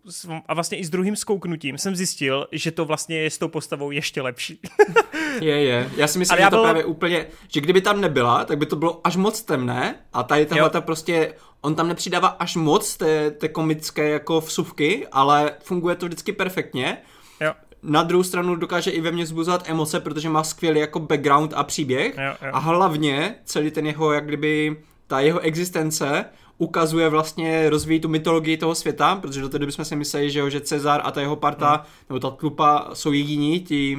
a 0.47 0.53
vlastně 0.53 0.77
i 0.77 0.85
s 0.85 0.89
druhým 0.89 1.15
zkouknutím 1.15 1.77
jsem 1.77 1.95
zjistil, 1.95 2.47
že 2.51 2.71
to 2.71 2.85
vlastně 2.85 3.17
je 3.17 3.29
s 3.31 3.37
tou 3.37 3.47
postavou 3.47 3.91
ještě 3.91 4.21
lepší. 4.21 4.59
Je, 5.41 5.61
je. 5.63 5.89
Já 5.97 6.07
si 6.07 6.19
myslím, 6.19 6.33
Ale 6.37 6.41
že 6.45 6.49
to 6.49 6.55
byl- 6.55 6.63
právě 6.63 6.85
úplně, 6.85 7.25
že 7.47 7.61
kdyby 7.61 7.81
tam 7.81 8.01
nebyla, 8.01 8.45
tak 8.45 8.57
by 8.57 8.65
to 8.65 8.75
bylo 8.75 9.01
až 9.03 9.15
moc 9.15 9.41
temné 9.41 9.95
a 10.13 10.23
tady 10.23 10.45
tahle 10.45 10.69
ta 10.69 10.81
prostě, 10.81 11.33
on 11.61 11.75
tam 11.75 11.87
nepřidává 11.87 12.27
až 12.27 12.55
moc 12.55 12.97
té, 12.97 13.31
té 13.31 13.47
komické 13.47 14.09
jako 14.09 14.41
vsuvky, 14.41 15.07
ale 15.11 15.51
funguje 15.63 15.95
to 15.95 16.05
vždycky 16.05 16.31
perfektně. 16.33 16.97
jo, 17.41 17.53
Na 17.83 18.03
druhou 18.03 18.23
stranu 18.23 18.55
dokáže 18.55 18.91
i 18.91 19.01
ve 19.01 19.11
mně 19.11 19.25
zbuzovat 19.25 19.69
emoce, 19.69 19.99
protože 19.99 20.29
má 20.29 20.43
skvělý 20.43 20.79
jako 20.79 20.99
background 20.99 21.53
a 21.55 21.63
příběh. 21.63 22.13
Jo, 22.17 22.23
jo. 22.45 22.51
A 22.53 22.59
hlavně 22.59 23.35
celý 23.45 23.71
ten 23.71 23.85
jeho, 23.85 24.13
jak 24.13 24.25
kdyby, 24.25 24.77
ta 25.07 25.19
jeho 25.19 25.39
existence 25.39 26.25
ukazuje 26.59 27.09
vlastně, 27.09 27.69
rozvíjí 27.69 27.99
tu 27.99 28.07
mytologii 28.09 28.57
toho 28.57 28.75
světa, 28.75 29.15
protože 29.15 29.41
do 29.41 29.49
té 29.49 29.59
doby 29.59 29.71
jsme 29.71 29.85
si 29.85 29.95
mysleli, 29.95 30.31
že, 30.31 30.39
jo, 30.39 30.49
že 30.49 30.61
Cezar 30.61 31.01
a 31.03 31.11
ta 31.11 31.21
jeho 31.21 31.35
parta, 31.35 31.69
Hmm. 31.75 31.85
nebo 32.09 32.19
ta 32.19 32.29
tlupa 32.29 32.89
jsou 32.93 33.11
jediní, 33.11 33.59
ti 33.59 33.97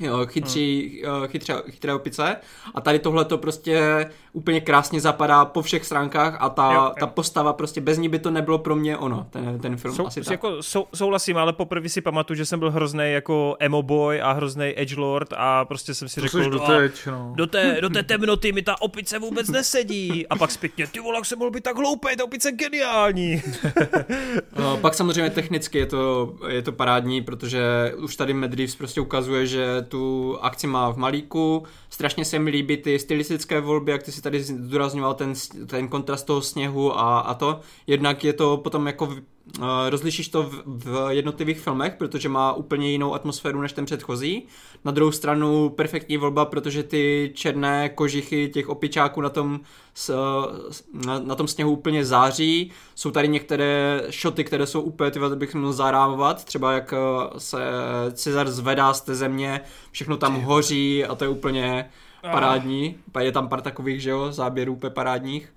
jo, 0.00 0.26
chytří, 0.26 1.00
Hmm. 1.06 1.24
eh, 1.24 1.28
chytře, 1.28 1.54
chytré 1.70 1.94
opice. 1.94 2.36
A 2.74 2.80
tady 2.80 2.98
tohle 2.98 3.24
to 3.24 3.38
prostě 3.38 4.06
úplně 4.32 4.60
krásně 4.60 5.00
zapadá 5.00 5.44
po 5.44 5.62
všech 5.62 5.84
stránkách 5.86 6.36
a 6.40 6.48
ta, 6.48 6.72
Jo, 6.74 6.80
jo. 6.82 6.92
ta 7.00 7.06
postava 7.06 7.52
prostě 7.52 7.80
bez 7.80 7.98
ní 7.98 8.08
by 8.08 8.18
to 8.18 8.30
nebylo 8.30 8.58
pro 8.58 8.76
mě 8.76 8.96
ono, 8.96 9.26
ten, 9.30 9.58
ten 9.58 9.76
film. 9.76 9.94
Sou, 9.94 10.06
asi 10.06 10.20
tak. 10.20 10.30
jako, 10.30 10.62
sou, 10.62 10.86
souhlasím, 10.94 11.36
ale 11.36 11.52
poprvé 11.52 11.88
si 11.88 12.00
pamatuju, 12.00 12.36
že 12.36 12.46
jsem 12.46 12.58
byl 12.58 12.70
hrozný 12.70 13.04
jako 13.12 13.56
emo 13.60 13.82
boy 13.82 14.20
a 14.20 14.32
hrozný 14.32 14.72
edgelord 14.76 15.32
a 15.36 15.64
prostě 15.64 15.94
jsem 15.94 16.08
si 16.08 16.20
To 16.20 16.26
řekl, 16.26 16.42
"No, 16.42 16.50
doteď, 16.50 17.06
no. 17.06 17.32
do 17.36 17.46
té, 17.46 17.78
do 17.80 17.90
té 17.90 18.02
temnoty 18.02 18.52
mi 18.52 18.62
ta 18.62 18.82
opice 18.82 19.18
vůbec 19.18 19.48
nesedí. 19.48 20.26
A 20.26 20.36
pak 20.36 20.50
zpětně, 20.50 20.86
ty 20.86 21.00
vole, 21.00 21.16
jak 21.18 21.26
jsem 21.26 21.38
mohl 21.38 21.50
být 21.50 21.62
tak 21.64 21.76
hloupý, 21.76 22.16
ta 22.16 22.24
opice 22.24 22.48
je 22.48 22.52
geniální. 22.52 23.42
No, 24.58 24.76
pak 24.76 24.94
samozřejmě 24.94 25.30
technicky 25.30 25.78
je 25.78 25.86
to, 25.86 26.34
je 26.48 26.62
to 26.62 26.72
parádní, 26.72 27.22
protože 27.22 27.92
už 27.96 28.16
tady 28.16 28.34
Matt 28.34 28.54
Reeves 28.54 28.74
prostě 28.76 29.00
ukazuje, 29.00 29.46
že 29.46 29.82
tu 29.88 30.36
akci 30.40 30.66
má 30.66 30.90
v 30.90 30.96
malíku. 30.96 31.62
Strašně 31.90 32.24
se 32.24 32.38
mi 32.38 32.50
líbí 32.50 32.76
ty 32.76 32.98
stylistické 32.98 33.60
volby, 33.60 33.92
jak 33.92 34.02
ty 34.02 34.12
si 34.12 34.19
tady 34.22 34.42
zdůrazňoval 34.42 35.14
ten, 35.14 35.32
ten 35.66 35.88
kontrast 35.88 36.26
toho 36.26 36.42
sněhu 36.42 36.98
a, 36.98 37.18
a 37.18 37.34
to. 37.34 37.60
Jednak 37.86 38.24
je 38.24 38.32
to 38.32 38.56
potom 38.56 38.86
jako 38.86 39.06
v, 39.06 39.10
uh, 39.10 39.64
rozlišíš 39.88 40.28
to 40.28 40.42
v, 40.42 40.62
v 40.66 41.08
jednotlivých 41.10 41.60
filmech, 41.60 41.94
protože 41.98 42.28
má 42.28 42.52
úplně 42.52 42.90
jinou 42.90 43.14
atmosféru 43.14 43.60
než 43.60 43.72
ten 43.72 43.84
předchozí. 43.84 44.46
Na 44.84 44.92
druhou 44.92 45.12
stranu 45.12 45.68
perfektní 45.68 46.16
volba, 46.16 46.44
protože 46.44 46.82
ty 46.82 47.32
černé 47.34 47.88
kožichy 47.88 48.48
těch 48.54 48.68
opičáků 48.68 49.20
na 49.20 49.28
tom, 49.28 49.60
s, 49.94 50.14
na, 51.06 51.18
na 51.18 51.34
tom 51.34 51.48
sněhu 51.48 51.70
úplně 51.72 52.04
září. 52.04 52.70
Jsou 52.94 53.10
tady 53.10 53.28
některé 53.28 54.02
šoty, 54.10 54.44
které 54.44 54.66
jsou 54.66 54.80
úplně, 54.80 55.10
tyhle, 55.10 55.36
bych 55.36 55.54
měl 55.54 55.72
zarámovat, 55.72 56.44
třeba 56.44 56.72
jak 56.72 56.92
eh, 56.92 57.40
se 57.40 57.58
Cezar 58.12 58.50
zvedá 58.50 58.94
z 58.94 59.00
té 59.00 59.14
země, 59.14 59.60
všechno 59.90 60.16
tam 60.16 60.40
hoří 60.40 61.04
a 61.04 61.14
to 61.14 61.24
je 61.24 61.28
úplně 61.28 61.90
parádní. 62.22 62.96
Pa- 63.12 63.20
Je 63.20 63.32
tam 63.32 63.48
pár 63.48 63.60
takových, 63.60 64.02
že 64.02 64.10
jo, 64.10 64.32
záběrů 64.32 64.72
úplně 64.72 64.90
parádních. 64.90 65.52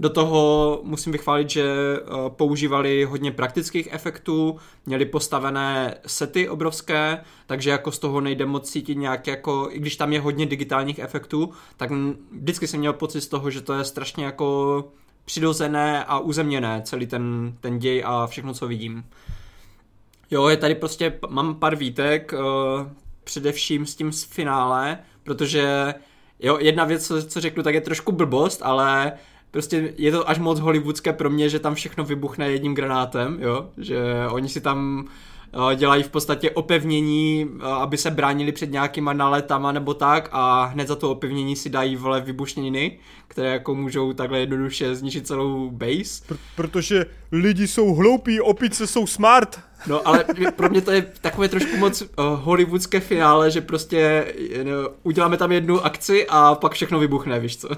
Do 0.00 0.10
toho 0.10 0.80
musím 0.84 1.12
vychválit, 1.12 1.50
že 1.50 1.62
eh, 1.64 2.06
používali 2.28 3.04
hodně 3.04 3.32
praktických 3.32 3.88
efektů, 3.90 4.56
měli 4.86 5.04
postavené 5.04 5.94
sety 6.06 6.48
obrovské, 6.48 7.20
takže 7.46 7.70
jako 7.70 7.92
z 7.92 7.98
toho 7.98 8.20
nejde 8.20 8.46
moc 8.46 8.70
cítit 8.70 8.94
nějak 8.94 9.26
jako, 9.26 9.68
i 9.70 9.78
když 9.78 9.96
tam 9.96 10.12
je 10.12 10.20
hodně 10.20 10.46
digitálních 10.46 10.98
efektů, 10.98 11.50
tak 11.76 11.90
vždycky 12.32 12.66
jsem 12.66 12.80
měl 12.80 12.92
pocit 12.92 13.20
z 13.20 13.28
toho, 13.28 13.50
že 13.50 13.60
to 13.60 13.72
je 13.72 13.84
strašně 13.84 14.24
jako 14.24 14.84
přirozené 15.24 16.04
a 16.04 16.18
uzemněné, 16.18 16.82
celý 16.84 17.06
ten, 17.06 17.54
ten 17.60 17.78
děj 17.78 18.02
a 18.06 18.26
všechno, 18.26 18.54
co 18.54 18.66
vidím. 18.68 19.04
Jo, 20.30 20.48
je 20.48 20.56
tady 20.56 20.74
prostě, 20.74 21.18
mám 21.28 21.54
pár 21.54 21.76
výtek, 21.76 22.32
uh, 22.32 22.86
především 23.24 23.86
s 23.86 23.94
tím 23.94 24.12
z 24.12 24.24
finále, 24.24 24.98
protože 25.22 25.94
jo, 26.40 26.58
jedna 26.60 26.84
věc, 26.84 27.06
co, 27.06 27.22
co 27.22 27.40
řeknu, 27.40 27.62
tak 27.62 27.74
je 27.74 27.80
trošku 27.80 28.12
blbost, 28.12 28.60
ale 28.62 29.12
prostě 29.50 29.94
je 29.96 30.12
to 30.12 30.28
až 30.28 30.38
moc 30.38 30.60
hollywoodské 30.60 31.12
pro 31.12 31.30
mě, 31.30 31.48
že 31.48 31.58
tam 31.58 31.74
všechno 31.74 32.04
vybuchne 32.04 32.50
jedním 32.50 32.74
granátem, 32.74 33.38
jo, 33.40 33.68
že 33.78 33.98
oni 34.30 34.48
si 34.48 34.60
tam 34.60 35.08
eh, 35.72 35.76
dělají 35.76 36.02
v 36.02 36.08
podstatě 36.08 36.50
opevnění, 36.50 37.46
eh, 37.58 37.64
aby 37.64 37.96
se 37.96 38.10
bránili 38.10 38.52
před 38.52 38.70
nějakýma 38.70 39.12
naletama 39.12 39.72
nebo 39.72 39.94
tak 39.94 40.28
a 40.32 40.64
hned 40.64 40.88
za 40.88 40.96
to 40.96 41.10
opevnění 41.10 41.56
si 41.56 41.70
dají 41.70 41.96
vole 41.96 42.20
vybušniny, 42.20 42.98
které 43.28 43.50
jako 43.50 43.74
můžou 43.74 44.12
takhle 44.12 44.40
jednoduše 44.40 44.94
zničit 44.94 45.26
celou 45.26 45.70
base. 45.70 46.24
Pr- 46.28 46.36
protože 46.56 47.06
lidi 47.32 47.68
jsou 47.68 47.94
hloupí, 47.94 48.40
opice 48.40 48.86
jsou 48.86 49.06
smart. 49.06 49.60
No 49.86 50.08
ale 50.08 50.24
pro 50.56 50.68
mě 50.68 50.80
to 50.80 50.90
je 50.90 51.02
takové 51.20 51.48
trošku 51.48 51.76
moc 51.76 52.02
uh, 52.02 52.08
hollywoodské 52.18 53.00
finále, 53.00 53.50
že 53.50 53.60
prostě 53.60 54.26
no, 54.62 54.72
uděláme 55.02 55.36
tam 55.36 55.52
jednu 55.52 55.84
akci 55.84 56.26
a 56.28 56.54
pak 56.54 56.72
všechno 56.72 56.98
vybuchne, 56.98 57.40
víš 57.40 57.56
co. 57.56 57.68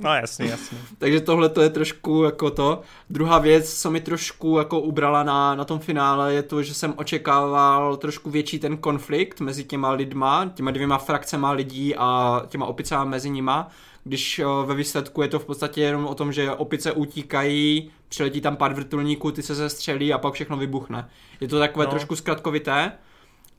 No 0.00 0.14
jasně, 0.14 0.46
jasně. 0.46 0.78
Takže 0.98 1.20
tohle 1.20 1.48
to 1.48 1.60
je 1.60 1.70
trošku 1.70 2.22
jako 2.22 2.50
to. 2.50 2.80
Druhá 3.10 3.38
věc, 3.38 3.80
co 3.80 3.90
mi 3.90 4.00
trošku 4.00 4.58
jako 4.58 4.80
ubrala 4.80 5.22
na, 5.22 5.54
na 5.54 5.64
tom 5.64 5.78
finále, 5.78 6.34
je 6.34 6.42
to, 6.42 6.62
že 6.62 6.74
jsem 6.74 6.94
očekával 6.96 7.96
trošku 7.96 8.30
větší 8.30 8.58
ten 8.58 8.76
konflikt 8.76 9.40
mezi 9.40 9.64
těma 9.64 9.90
lidma, 9.90 10.50
těma 10.54 10.70
dvěma 10.70 10.98
frakcema 10.98 11.50
lidí 11.50 11.96
a 11.96 12.42
těma 12.48 12.66
opicama 12.66 13.04
mezi 13.04 13.30
nima, 13.30 13.68
když 14.10 14.38
eh, 14.38 14.44
ve 14.66 14.74
výsledku 14.74 15.22
je 15.22 15.28
to 15.28 15.38
v 15.38 15.44
podstatě 15.44 15.80
jenom 15.80 16.06
o 16.06 16.14
tom, 16.14 16.32
že 16.32 16.50
opice 16.52 16.92
utíkají, 16.92 17.90
přiletí 18.08 18.40
tam 18.40 18.56
pár 18.56 18.74
vrtulníků, 18.74 19.30
ty 19.32 19.42
se 19.42 19.54
zestřelí 19.54 20.12
a 20.12 20.18
pak 20.18 20.34
všechno 20.34 20.56
vybuchne. 20.56 21.08
Je 21.40 21.48
to 21.48 21.58
takové 21.58 21.84
No. 21.84 21.90
trošku 21.90 22.16
zkratkovité. 22.16 22.92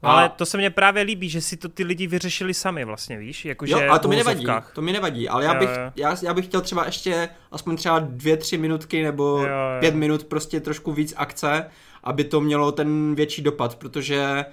Ale 0.03 0.29
to 0.29 0.45
se 0.45 0.57
mně 0.57 0.69
právě 0.69 1.03
líbí, 1.03 1.29
že 1.29 1.41
si 1.41 1.57
to 1.57 1.69
ty 1.69 1.83
lidi 1.83 2.07
vyřešili 2.07 2.53
sami 2.53 2.85
vlastně, 2.85 3.17
víš? 3.17 3.45
Jakože 3.45 3.73
Jo, 3.73 3.79
ale 3.89 3.99
to 3.99 4.07
mi 4.07 4.15
nevadí, 4.15 4.45
to 4.75 4.81
mi 4.81 4.91
nevadí, 4.91 5.29
ale 5.29 5.43
já 5.45 5.53
bych, 5.53 5.69
jo. 5.69 5.91
já, 5.95 6.15
já 6.23 6.33
bych 6.33 6.45
chtěl 6.45 6.61
třeba 6.61 6.85
ještě 6.85 7.29
aspoň 7.51 7.75
třeba 7.77 7.99
dvě, 7.99 8.37
tři 8.37 8.57
minutky 8.57 9.03
nebo 9.03 9.23
Jo, 9.37 9.43
jo. 9.43 9.49
pět 9.79 9.95
minut 9.95 10.23
prostě 10.23 10.59
trošku 10.59 10.91
víc 10.91 11.13
akce, 11.17 11.65
aby 12.03 12.23
to 12.23 12.41
mělo 12.41 12.71
ten 12.71 13.15
větší 13.15 13.41
dopad, 13.41 13.75
protože 13.75 14.45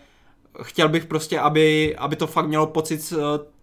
chtěl 0.63 0.89
bych 0.89 1.05
prostě, 1.07 1.41
aby, 1.41 1.97
aby 1.97 2.17
to 2.17 2.27
fakt 2.27 2.47
mělo 2.47 2.67
pocit 2.67 3.13
eh, 3.13 3.58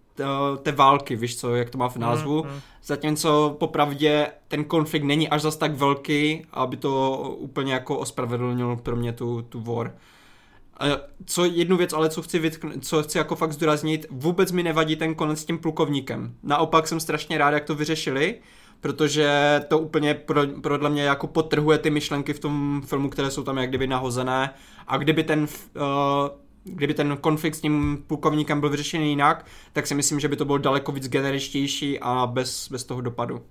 té 0.63 0.71
války, 0.71 1.15
víš 1.15 1.37
co, 1.37 1.55
jak 1.55 1.69
to 1.69 1.77
má 1.77 1.89
v 1.89 1.97
názvu, 1.97 2.43
Mm, 2.43 2.49
mm. 2.51 2.59
zatímco 2.83 3.55
popravdě 3.59 4.27
ten 4.47 4.63
konflikt 4.63 5.03
není 5.03 5.29
až 5.29 5.41
zas 5.41 5.57
tak 5.57 5.75
velký, 5.75 6.45
aby 6.51 6.77
to 6.77 7.17
úplně 7.37 7.73
jako 7.73 7.97
ospravedlnil 7.99 8.75
pro 8.75 8.95
mě 8.95 9.13
tu, 9.13 9.41
tu 9.41 9.61
war. 9.61 9.95
Co 11.25 11.45
jednu 11.45 11.77
věc, 11.77 11.93
ale 11.93 12.09
co 12.09 12.21
chci, 12.21 12.39
vytkn- 12.39 12.79
co 12.81 13.03
chci 13.03 13.17
jako 13.17 13.35
fakt 13.35 13.51
zdůraznit, 13.51 14.05
vůbec 14.09 14.51
mi 14.51 14.63
nevadí 14.63 14.95
ten 14.95 15.15
konec 15.15 15.39
s 15.39 15.45
tím 15.45 15.57
plukovníkem. 15.57 16.33
Naopak 16.43 16.87
jsem 16.87 16.99
strašně 16.99 17.37
rád, 17.37 17.51
jak 17.51 17.65
to 17.65 17.75
vyřešili, 17.75 18.35
protože 18.81 19.61
to 19.67 19.79
úplně 19.79 20.13
pro, 20.13 20.41
podle 20.63 20.89
mě 20.89 21.03
jako 21.03 21.27
potrhuje 21.27 21.77
ty 21.77 21.89
myšlenky 21.89 22.33
v 22.33 22.39
tom 22.39 22.81
filmu, 22.85 23.09
které 23.09 23.31
jsou 23.31 23.43
tam 23.43 23.57
jak 23.57 23.69
kdyby 23.69 23.87
nahozené. 23.87 24.53
A 24.87 24.97
kdyby 24.97 25.23
ten, 25.23 25.39
uh, 25.41 25.81
kdyby 26.65 26.93
ten 26.93 27.17
konflikt 27.21 27.55
s 27.55 27.61
tím 27.61 28.03
plukovníkem 28.07 28.59
byl 28.59 28.69
vyřešený 28.69 29.09
jinak, 29.09 29.45
tak 29.73 29.87
si 29.87 29.95
myslím, 29.95 30.19
že 30.19 30.27
by 30.27 30.35
to 30.35 30.45
bylo 30.45 30.57
daleko 30.57 30.91
víc 30.91 31.07
generičtější 31.07 31.99
a 31.99 32.27
bez, 32.27 32.69
bez 32.71 32.83
toho 32.83 33.01
dopadu. 33.01 33.41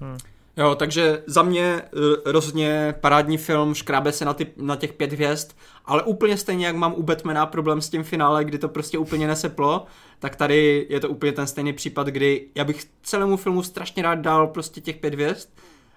Hmm. 0.00 0.18
Jo, 0.56 0.74
takže 0.74 1.22
za 1.26 1.42
mě 1.42 1.82
eh, 1.82 1.88
rozhodně 2.24 2.94
parádní 3.00 3.38
film, 3.38 3.74
škrábe 3.74 4.12
se 4.12 4.24
na, 4.24 4.34
ty, 4.34 4.46
na 4.56 4.76
těch 4.76 4.92
pět 4.92 5.12
hvězd, 5.12 5.56
ale 5.84 6.02
úplně 6.02 6.36
stejně, 6.36 6.66
jak 6.66 6.76
mám 6.76 6.94
u 6.96 7.02
Batmana 7.02 7.46
problém 7.46 7.80
s 7.80 7.90
tím 7.90 8.04
finále, 8.04 8.44
kdy 8.44 8.58
to 8.58 8.68
prostě 8.68 8.98
úplně 8.98 9.26
neseplo, 9.26 9.86
tak 10.18 10.36
tady 10.36 10.86
je 10.90 11.00
to 11.00 11.08
úplně 11.08 11.32
ten 11.32 11.46
stejný 11.46 11.72
případ, 11.72 12.06
kdy 12.06 12.46
já 12.54 12.64
bych 12.64 12.84
celému 13.02 13.36
filmu 13.36 13.62
strašně 13.62 14.02
rád 14.02 14.14
dal 14.14 14.46
prostě 14.46 14.80
těch 14.80 14.96
pět 14.96 15.14
hvězd, 15.14 15.48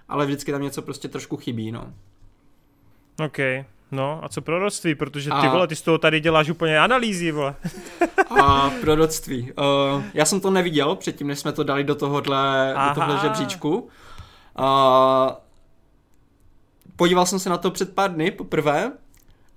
ale 0.10 0.26
vždycky 0.26 0.52
tam 0.52 0.62
něco 0.62 0.82
prostě 0.82 1.08
trošku 1.08 1.38
chybí, 1.38 1.72
no. 1.72 1.94
OK. 3.26 3.38
No 3.92 4.20
a 4.24 4.30
co 4.30 4.42
proroctví, 4.42 4.96
protože 4.96 5.30
ty 5.30 5.36
A- 5.48 5.50
vole, 5.52 5.68
ty 5.68 5.76
z 5.76 5.82
toho 5.82 5.98
tady 5.98 6.20
děláš 6.20 6.50
úplně 6.50 6.80
analýzy, 6.80 7.32
vole. 7.32 7.56
A 8.42 8.70
proroctví. 8.82 9.52
Uh, 9.52 10.04
já 10.14 10.26
jsem 10.26 10.40
to 10.40 10.52
neviděl 10.52 10.96
předtím, 10.96 11.28
než 11.28 11.40
jsme 11.40 11.52
to 11.52 11.64
dali 11.64 11.84
do 11.84 11.96
tohohle, 11.96 12.74
Aha. 12.74 12.90
do 12.90 12.96
tohohle 12.96 13.20
žebříčku. 13.22 13.90
Uh, 14.60 14.66
podíval 16.96 17.26
jsem 17.26 17.40
se 17.40 17.50
na 17.50 17.58
to 17.58 17.72
před 17.72 17.96
pár 17.96 18.14
dny 18.14 18.32
poprvé 18.32 18.92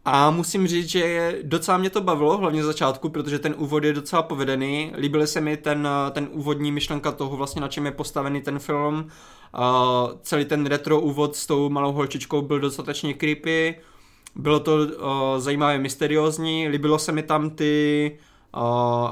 A 0.05 0.31
musím 0.31 0.67
říct, 0.67 0.89
že 0.89 1.35
docela 1.43 1.79
mě 1.79 1.91
to 1.91 2.01
bavilo, 2.01 2.39
hlavně 2.39 2.63
z 2.63 2.67
začátku, 2.67 3.09
protože 3.09 3.39
ten 3.39 3.55
úvod 3.59 3.85
je 3.85 3.93
docela 3.93 4.23
povedený. 4.23 4.93
Líbily 4.97 5.27
se 5.27 5.41
mi 5.41 5.57
ten, 5.57 5.89
ten 6.13 6.29
úvodní 6.33 6.73
myšlenka 6.73 7.13
toho, 7.13 7.37
vlastně 7.37 7.61
na 7.61 7.69
čem 7.69 7.87
je 7.87 7.93
postavený 7.93 8.41
ten 8.41 8.59
film. 8.59 8.95
Uh, 9.59 10.11
celý 10.23 10.45
ten 10.45 10.67
retro 10.67 11.01
úvod 11.01 11.37
s 11.37 11.47
tou 11.47 11.69
malou 11.69 11.93
holčičkou 11.93 12.43
byl 12.43 12.61
dostatečně 12.61 13.15
creepy. 13.15 13.81
Bylo 14.35 14.61
to 14.61 14.75
uh, 14.75 14.85
zajímavé, 15.39 15.79
mysteriózní. 15.79 16.69
Líbilo 16.69 16.99
se 16.99 17.13
mi 17.13 17.23
tam 17.23 17.51
ty 17.51 18.19
uh, 18.57 18.63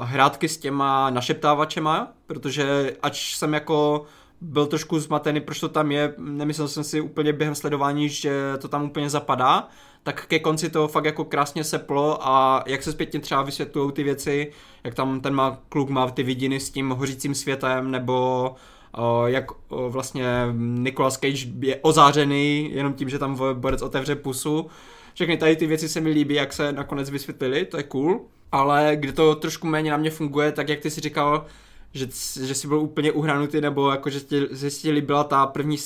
hrátky 0.03 0.49
s 0.49 0.57
těma 0.57 1.09
našeptávačema, 1.09 2.11
protože 2.27 2.95
ač 3.01 3.35
jsem 3.35 3.53
jako 3.53 4.05
byl 4.41 4.65
trošku 4.65 4.99
zmatený, 4.99 5.41
proč 5.41 5.59
to 5.59 5.69
tam 5.69 5.91
je, 5.91 6.13
nemyslel 6.17 6.67
jsem 6.67 6.83
si 6.83 7.01
úplně 7.01 7.33
během 7.33 7.55
sledování, 7.55 8.09
že 8.09 8.57
to 8.57 8.67
tam 8.67 8.83
úplně 8.83 9.09
zapadá, 9.09 9.67
tak 10.03 10.25
ke 10.25 10.39
konci 10.39 10.69
to 10.69 10.87
fakt 10.87 11.05
jako 11.05 11.25
krásně 11.25 11.63
seplo 11.63 12.27
a 12.27 12.63
jak 12.67 12.83
se 12.83 12.91
zpětně 12.91 13.19
třeba 13.19 13.41
vysvětlují 13.41 13.91
ty 13.91 14.03
věci, 14.03 14.51
jak 14.83 14.95
tam 14.95 15.21
ten 15.21 15.33
má, 15.33 15.59
kluk 15.69 15.89
má 15.89 16.09
ty 16.09 16.23
vidiny 16.23 16.59
s 16.59 16.69
tím 16.69 16.89
hořícím 16.89 17.35
světem, 17.35 17.91
nebo 17.91 18.45
o, 18.91 19.27
jak 19.27 19.51
o, 19.69 19.89
vlastně 19.89 20.25
Nicolas 20.57 21.13
Cage 21.13 21.47
je 21.59 21.75
ozářený 21.75 22.69
jenom 22.73 22.93
tím, 22.93 23.09
že 23.09 23.19
tam 23.19 23.39
borec 23.53 23.81
otevře 23.81 24.15
pusu. 24.15 24.69
Všechny 25.13 25.37
tady 25.37 25.55
ty 25.55 25.67
věci 25.67 25.89
se 25.89 26.01
mi 26.01 26.09
líbí, 26.09 26.35
jak 26.35 26.53
se 26.53 26.71
nakonec 26.71 27.09
vysvětlili, 27.09 27.65
to 27.65 27.77
je 27.77 27.83
cool. 27.83 28.25
Ale 28.51 28.91
kde 28.95 29.11
to 29.11 29.35
trošku 29.35 29.67
méně 29.67 29.91
na 29.91 29.97
mě 29.97 30.09
funguje, 30.09 30.51
tak 30.51 30.69
jak 30.69 30.79
ty 30.79 30.89
si 30.89 31.01
říkal, 31.01 31.45
že, 31.93 32.07
že 32.45 32.55
jsi 32.55 32.67
byl 32.67 32.79
úplně 32.79 33.11
uhranutý, 33.11 33.61
nebo 33.61 33.91
jako, 33.91 34.09
že, 34.09 34.19
tě, 34.19 34.47
že 34.51 34.69
ti 34.69 34.91
líbila 34.91 35.23
ta 35.23 35.47
první 35.47 35.77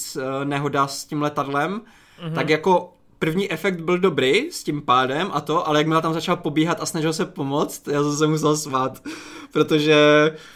nehoda 0.43 0.87
s 0.87 1.05
tím 1.05 1.21
letadlem, 1.21 1.81
mm-hmm. 2.21 2.33
tak 2.33 2.49
jako 2.49 2.94
první 3.25 3.51
efekt 3.51 3.81
byl 3.81 3.97
dobrý 3.97 4.51
s 4.51 4.63
tím 4.63 4.81
pádem 4.81 5.29
a 5.33 5.41
to, 5.41 5.67
ale 5.67 5.79
jakmile 5.79 6.01
tam 6.01 6.13
začal 6.13 6.35
pobíhat 6.35 6.81
a 6.81 6.85
snažil 6.85 7.13
se 7.13 7.25
pomoct, 7.25 7.87
já 7.87 8.03
jsem 8.03 8.17
se 8.17 8.27
musel 8.27 8.57
svát, 8.57 9.03
protože 9.51 9.95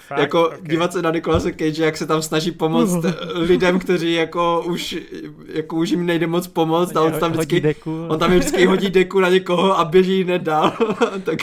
Fakt? 0.07 0.19
jako 0.19 0.47
okay. 0.47 0.59
dívat 0.61 0.93
se 0.93 1.01
na 1.01 1.11
Nikolase 1.11 1.51
Cage, 1.51 1.83
jak 1.83 1.97
se 1.97 2.05
tam 2.05 2.21
snaží 2.21 2.51
pomoct 2.51 3.05
lidem, 3.33 3.79
kteří 3.79 4.13
jako 4.13 4.63
už, 4.65 4.97
jako 5.53 5.75
už 5.75 5.89
jim 5.89 6.05
nejde 6.05 6.27
moc 6.27 6.47
pomoct 6.47 6.95
a 6.95 7.01
on 7.01 7.11
tam 7.11 7.31
vždycky, 7.31 7.61
deku. 7.61 8.05
on 8.07 8.19
tam 8.19 8.31
vždycky 8.31 8.65
hodí 8.65 8.89
deku 8.89 9.19
na 9.19 9.29
někoho 9.29 9.79
a 9.79 9.85
běží 9.85 10.23
nedál, 10.23 10.73
tak 11.23 11.39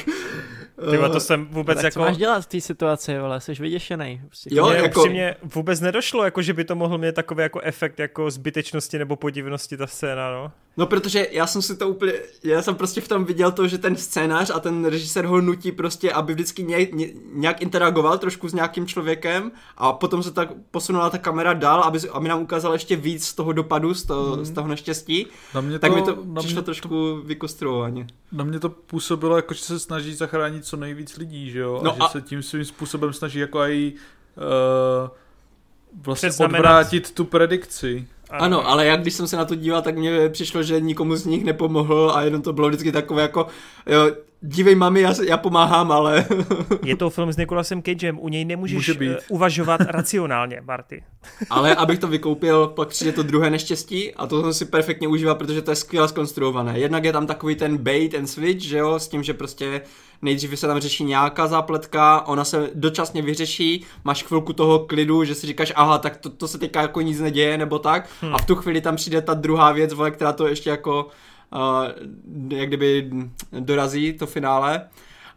Tyba, 0.90 1.08
to 1.08 1.20
jsem 1.20 1.46
vůbec 1.46 1.76
tak 1.76 1.84
jako... 1.84 1.94
co 1.94 2.00
máš 2.00 2.16
dělat 2.16 2.40
v 2.40 2.46
té 2.46 2.60
situaci, 2.60 3.18
vole, 3.18 3.40
jsi 3.40 3.55
vyděšený. 3.55 4.20
Prostě. 4.26 4.50
Jo, 4.52 4.66
mě 4.66 4.76
jako... 4.76 5.00
upřímně 5.00 5.36
vůbec 5.55 5.80
nedošlo, 5.80 6.24
jako 6.24 6.42
že 6.42 6.52
by 6.52 6.64
to 6.64 6.74
mohl 6.74 6.98
mít 6.98 7.14
takový 7.14 7.42
jako 7.42 7.60
efekt 7.60 7.98
jako 7.98 8.30
zbytečnosti 8.30 8.98
nebo 8.98 9.16
podivnosti 9.16 9.76
ta 9.76 9.86
scéna, 9.86 10.30
no. 10.30 10.52
No, 10.78 10.86
protože 10.86 11.28
já 11.30 11.46
jsem 11.46 11.62
si 11.62 11.76
to 11.76 11.88
úplně, 11.88 12.12
já 12.44 12.62
jsem 12.62 12.74
prostě 12.74 13.00
v 13.00 13.08
tom 13.08 13.24
viděl 13.24 13.52
to, 13.52 13.68
že 13.68 13.78
ten 13.78 13.96
scénář 13.96 14.50
a 14.55 14.60
ten 14.60 14.84
režisér 14.84 15.24
ho 15.24 15.40
nutí 15.40 15.72
prostě, 15.72 16.12
aby 16.12 16.34
vždycky 16.34 16.62
ně, 16.62 16.88
ně, 16.92 17.08
nějak 17.32 17.62
interagoval 17.62 18.18
trošku 18.18 18.48
s 18.48 18.55
nějakým 18.55 18.86
člověkem 18.86 19.52
a 19.76 19.92
potom 19.92 20.22
se 20.22 20.30
tak 20.30 20.48
posunula 20.70 21.10
ta 21.10 21.18
kamera 21.18 21.55
dál, 21.55 21.82
aby, 21.82 21.98
aby 22.12 22.28
nám 22.28 22.42
ukázal 22.42 22.72
ještě 22.72 22.96
víc 22.96 23.26
z 23.26 23.34
toho 23.34 23.52
dopadu, 23.52 23.94
z, 23.94 24.05
to, 24.05 24.22
hmm. 24.22 24.44
z 24.44 24.50
toho 24.50 24.68
neštěstí. 24.68 25.26
Na 25.55 25.60
mě 25.60 25.72
to, 25.72 25.78
tak 25.78 25.94
mi 25.94 26.02
to 26.02 26.18
na 26.24 26.40
přišlo 26.40 26.56
mě 26.56 26.64
trošku 26.64 26.88
to, 26.88 27.22
vykonstruovaně. 27.24 28.06
Na 28.32 28.44
mě 28.44 28.60
to 28.60 28.68
působilo 28.68 29.36
jako, 29.36 29.55
že 29.55 29.60
se 29.60 29.78
snaží 29.78 30.14
zachránit 30.14 30.64
co 30.64 30.76
nejvíc 30.76 31.16
lidí, 31.16 31.50
že 31.50 31.58
jo? 31.58 31.80
No 31.84 31.90
a, 31.90 31.94
a 31.94 32.08
že 32.08 32.12
se 32.12 32.22
tím 32.22 32.42
svým 32.42 32.64
způsobem 32.64 33.12
snaží 33.12 33.38
jako 33.38 33.58
i 33.58 33.92
uh, 34.36 35.08
vlastně 36.02 36.30
odvrátit 36.44 37.10
tu 37.10 37.24
predikci. 37.24 38.06
Ano. 38.30 38.68
ale 38.68 38.86
jak 38.86 39.00
když 39.00 39.14
jsem 39.14 39.26
se 39.26 39.36
na 39.36 39.44
to 39.44 39.55
díval, 39.55 39.82
tak 39.82 39.96
mně 39.96 40.28
přišlo, 40.28 40.62
že 40.62 40.80
nikomu 40.80 41.16
z 41.16 41.26
nich 41.26 41.44
nepomohl 41.44 42.12
a 42.14 42.22
jenom 42.22 42.42
to 42.42 42.52
bylo 42.52 42.68
vždycky 42.68 42.92
takové 42.92 43.22
jako, 43.22 43.46
jo, 43.86 44.10
dívej 44.40 44.74
mami, 44.74 45.00
já, 45.00 45.14
já 45.26 45.36
pomáhám, 45.36 45.92
ale... 45.92 46.26
Je 46.84 46.96
to 46.96 47.10
film 47.10 47.32
s 47.32 47.36
Nikolasem 47.36 47.82
Cagem, 47.82 48.18
u 48.20 48.28
něj 48.28 48.44
nemůžeš 48.44 48.76
Může 48.76 48.94
být. 48.94 49.10
Eh, 49.10 49.18
uvažovat 49.28 49.80
racionálně, 49.80 50.60
Marty. 50.64 51.05
Ale 51.50 51.74
abych 51.74 51.98
to 51.98 52.08
vykoupil, 52.08 52.66
pak 52.66 52.88
přijde 52.88 53.12
to 53.12 53.22
druhé 53.22 53.50
neštěstí 53.50 54.14
a 54.14 54.26
to 54.26 54.42
jsem 54.42 54.55
si 54.55 54.64
perfektně 54.64 55.08
užíval, 55.08 55.34
protože 55.34 55.62
to 55.62 55.70
je 55.70 55.76
skvěle 55.76 56.08
skonstruované. 56.08 56.78
Jednak 56.78 57.05
je 57.05 57.12
tam 57.12 57.26
takový 57.26 57.55
ten 57.55 57.78
bait 57.78 58.14
and 58.14 58.26
switch, 58.26 58.62
že 58.62 58.78
jo, 58.78 58.98
s 58.98 59.08
tím, 59.08 59.22
že 59.22 59.34
prostě 59.34 59.80
nejdřív 60.22 60.58
se 60.58 60.66
tam 60.66 60.80
řeší 60.80 61.04
nějaká 61.04 61.46
zápletka, 61.46 62.26
ona 62.26 62.44
se 62.44 62.70
dočasně 62.74 63.22
vyřeší, 63.22 63.84
máš 64.04 64.24
chvilku 64.24 64.52
toho 64.52 64.78
klidu, 64.78 65.24
že 65.24 65.34
si 65.34 65.46
říkáš, 65.46 65.72
aha, 65.76 65.98
tak 65.98 66.16
to, 66.16 66.30
to 66.30 66.48
se 66.48 66.58
teďka 66.58 66.82
jako 66.82 67.00
nic 67.00 67.20
neděje, 67.20 67.58
nebo 67.58 67.78
tak, 67.78 68.08
hmm. 68.20 68.34
a 68.34 68.38
v 68.38 68.46
tu 68.46 68.54
chvíli 68.54 68.80
tam 68.80 68.96
přijde 68.96 69.22
ta 69.22 69.34
druhá 69.34 69.72
věc, 69.72 69.92
vole, 69.92 70.10
která 70.10 70.32
to 70.32 70.46
ještě 70.46 70.70
jako 70.70 71.08
uh, 71.52 72.58
jak 72.58 72.68
kdyby 72.68 73.10
dorazí 73.60 74.12
to 74.12 74.26
finále, 74.26 74.88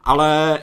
ale 0.03 0.59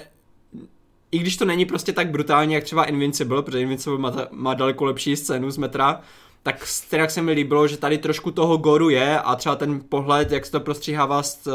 i 1.12 1.18
když 1.18 1.36
to 1.36 1.44
není 1.44 1.64
prostě 1.64 1.92
tak 1.92 2.10
brutální, 2.10 2.54
jak 2.54 2.64
třeba 2.64 2.84
Invincible, 2.84 3.42
protože 3.42 3.60
Invincible 3.60 3.98
má, 3.98 4.12
má 4.30 4.54
daleko 4.54 4.84
lepší 4.84 5.16
scénu 5.16 5.50
z 5.50 5.56
metra, 5.56 6.00
tak 6.42 6.66
stejně 6.66 7.08
se 7.08 7.22
mi 7.22 7.32
líbilo, 7.32 7.68
že 7.68 7.76
tady 7.76 7.98
trošku 7.98 8.30
toho 8.30 8.56
goru 8.56 8.90
je 8.90 9.20
a 9.20 9.36
třeba 9.36 9.56
ten 9.56 9.80
pohled, 9.88 10.32
jak 10.32 10.46
se 10.46 10.52
to 10.52 10.60
prostříhává 10.60 11.22
z, 11.22 11.48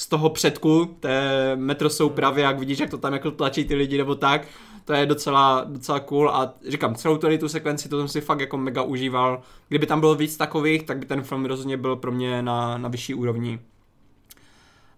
z 0.00 0.06
toho 0.06 0.30
předku 0.30 0.96
té 1.00 1.56
metro 1.56 1.90
soupravy, 1.90 2.42
jak 2.42 2.58
vidíš, 2.58 2.78
jak 2.78 2.90
to 2.90 2.98
tam 2.98 3.12
jako 3.12 3.30
tlačí 3.30 3.64
ty 3.64 3.74
lidi 3.74 3.98
nebo 3.98 4.14
tak, 4.14 4.46
to 4.84 4.92
je 4.92 5.06
docela, 5.06 5.64
docela 5.68 6.00
cool 6.00 6.30
a 6.30 6.54
říkám, 6.68 6.94
celou 6.94 7.16
tady 7.16 7.38
tu 7.38 7.48
sekvenci, 7.48 7.88
to 7.88 7.98
jsem 7.98 8.08
si 8.08 8.20
fakt 8.20 8.40
jako 8.40 8.56
mega 8.56 8.82
užíval. 8.82 9.42
Kdyby 9.68 9.86
tam 9.86 10.00
bylo 10.00 10.14
víc 10.14 10.36
takových, 10.36 10.82
tak 10.82 10.98
by 10.98 11.06
ten 11.06 11.22
film 11.22 11.44
rozhodně 11.44 11.76
byl 11.76 11.96
pro 11.96 12.12
mě 12.12 12.42
na, 12.42 12.78
na 12.78 12.88
vyšší 12.88 13.14
úrovni. 13.14 13.58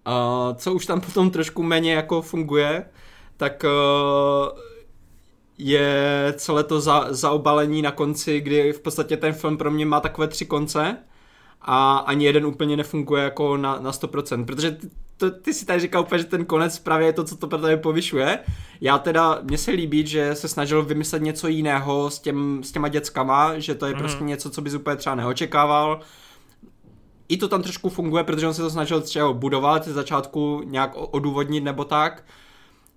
Uh, 0.07 0.57
co 0.57 0.75
už 0.75 0.87
tam 0.87 1.01
potom 1.01 1.31
trošku 1.31 1.63
méně 1.63 1.95
jako 1.95 2.23
funguje, 2.23 2.85
tak 3.37 3.65
uh, 3.65 4.59
je 5.59 6.35
celé 6.37 6.65
to 6.65 6.81
za, 6.81 7.07
zaobalení 7.11 7.83
na 7.83 7.91
konci, 7.91 8.41
kdy 8.41 8.73
v 8.73 8.81
podstatě 8.81 9.17
ten 9.17 9.33
film 9.33 9.57
pro 9.57 9.71
mě 9.71 9.87
má 9.87 10.01
takové 10.01 10.29
tři 10.29 10.47
konce 10.47 10.97
a 11.65 11.97
ani 11.97 12.25
jeden 12.25 12.47
úplně 12.47 12.77
nefunguje 12.77 13.25
jako 13.25 13.57
na, 13.57 13.79
na 13.81 13.91
100%, 13.91 14.45
protože 14.45 14.71
ty, 14.71 14.89
to, 15.17 15.31
ty 15.31 15.55
si 15.55 15.67
tady 15.67 15.81
říkal 15.81 16.03
úplně, 16.03 16.19
že 16.19 16.25
ten 16.25 16.45
konec 16.45 16.79
právě 16.79 17.07
je 17.07 17.13
to, 17.13 17.25
co 17.25 17.37
to 17.37 17.47
pro 17.47 17.59
tebe 17.59 17.77
povyšuje. 17.77 18.39
Já 18.81 18.99
teda, 18.99 19.39
mně 19.43 19.59
se 19.59 19.71
líbí, 19.71 20.07
že 20.07 20.35
se 20.35 20.49
snažil 20.49 20.83
vymyslet 20.83 21.23
něco 21.23 21.49
jiného 21.49 22.11
s, 22.11 22.19
těm, 22.19 22.61
s 22.65 22.73
těma 22.73 22.89
dětskama, 22.89 23.59
že 23.59 23.75
to 23.75 23.87
je 23.87 23.93
mm. 23.93 23.99
prostě 23.99 24.25
něco, 24.25 24.51
co 24.51 24.63
bys 24.63 24.75
úplně 24.75 24.97
třeba 24.97 25.15
neočekával. 25.15 26.01
I 27.29 27.37
to 27.37 27.49
tam 27.49 27.63
trošku 27.63 27.89
funguje, 27.89 28.25
protože 28.25 28.47
on 28.47 28.55
se 28.55 28.63
to 28.63 28.71
snažil 28.71 29.01
třeba 29.01 29.33
budovat, 29.33 29.85
z 29.85 29.93
začátku 29.93 30.63
nějak 30.65 30.91
odůvodnit 30.95 31.65
nebo 31.65 31.85
tak. 31.85 32.25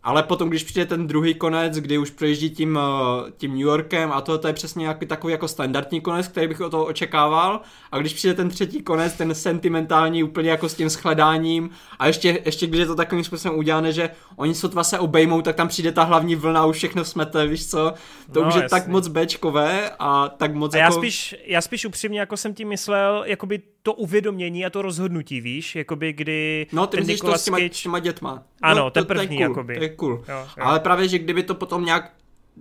Ale 0.06 0.24
potom, 0.24 0.50
když 0.50 0.64
přijde 0.64 0.86
ten 0.86 1.08
druhý 1.08 1.34
konec, 1.34 1.76
kdy 1.76 1.98
už 1.98 2.10
projíždí 2.10 2.50
tím, 2.50 2.80
eh, 2.82 3.32
tím 3.38 3.52
New 3.52 3.60
Yorkem 3.60 4.12
a 4.12 4.22
to, 4.22 4.38
to 4.38 4.48
je 4.48 4.54
přesně 4.54 4.82
nějaký 4.82 5.06
takový 5.06 5.32
jako 5.32 5.48
standardní 5.48 6.02
konec, 6.02 6.28
který 6.28 6.48
bych 6.48 6.62
o 6.62 6.70
toho 6.70 6.86
očekával. 6.86 7.62
A 7.92 7.98
když 7.98 8.14
přijde 8.14 8.34
ten 8.34 8.50
třetí 8.50 8.82
konec, 8.82 9.14
ten 9.14 9.36
sentimentální, 9.36 10.24
úplně 10.24 10.50
jako 10.50 10.70
s 10.70 10.74
tím 10.74 10.90
shledáním 10.90 11.70
a 12.00 12.08
ještě, 12.08 12.42
ještě 12.46 12.68
když 12.68 12.80
je 12.80 12.86
to 12.86 12.96
takovým 12.96 13.24
způsobem 13.24 13.58
udělané, 13.58 13.92
že 13.92 14.10
oni 14.36 14.56
sotva 14.56 14.84
se 14.84 15.00
obejmou, 15.00 15.42
tak 15.42 15.56
tam 15.56 15.68
přijde 15.68 15.92
ta 15.92 16.04
hlavní 16.04 16.36
vlna 16.36 16.66
už 16.66 16.78
všechno 16.78 17.06
smete, 17.06 17.48
víš 17.48 17.70
co? 17.70 17.94
To 18.32 18.42
no, 18.42 18.48
už 18.48 18.56
je 18.56 18.62
jasný. 18.62 18.80
tak 18.80 18.88
moc 18.88 19.08
bečkové 19.08 19.92
a 20.00 20.30
tak 20.30 20.54
moc 20.54 20.74
a 20.74 20.78
jako... 20.78 20.94
já 20.94 21.00
spíš, 21.00 21.36
já 21.46 21.62
spíš 21.62 21.86
upřímně, 21.86 22.20
jako 22.20 22.38
jsem 22.38 22.54
tím 22.54 22.68
myslel, 22.68 23.24
jakoby 23.26 23.62
to 23.86 23.94
uvědomění 23.94 24.66
a 24.66 24.70
to 24.70 24.82
rozhodnutí, 24.82 25.42
víš, 25.42 25.76
jakoby 25.76 26.14
kdy 26.14 26.68
No, 26.72 26.88
ty 26.88 26.98
myslíš 26.98 27.20
to 27.20 27.38
s 27.38 27.44
těma, 27.44 27.58
Cage... 27.58 27.70
těma 27.70 28.00
dětma. 28.00 28.44
Ano, 28.62 28.82
no, 28.82 28.90
ten 28.90 29.04
to, 29.04 29.08
první, 29.08 29.28
to 29.28 29.34
je 29.34 29.48
cool, 29.48 29.56
jakoby. 29.56 29.76
To 29.76 29.84
je 29.84 29.90
cool. 29.96 30.12
Jo, 30.12 30.48
jo. 30.58 30.64
Ale 30.66 30.80
právě, 30.80 31.08
že 31.08 31.20
kdyby 31.20 31.44
to 31.44 31.56
potom 31.56 31.86
nějak 31.86 32.12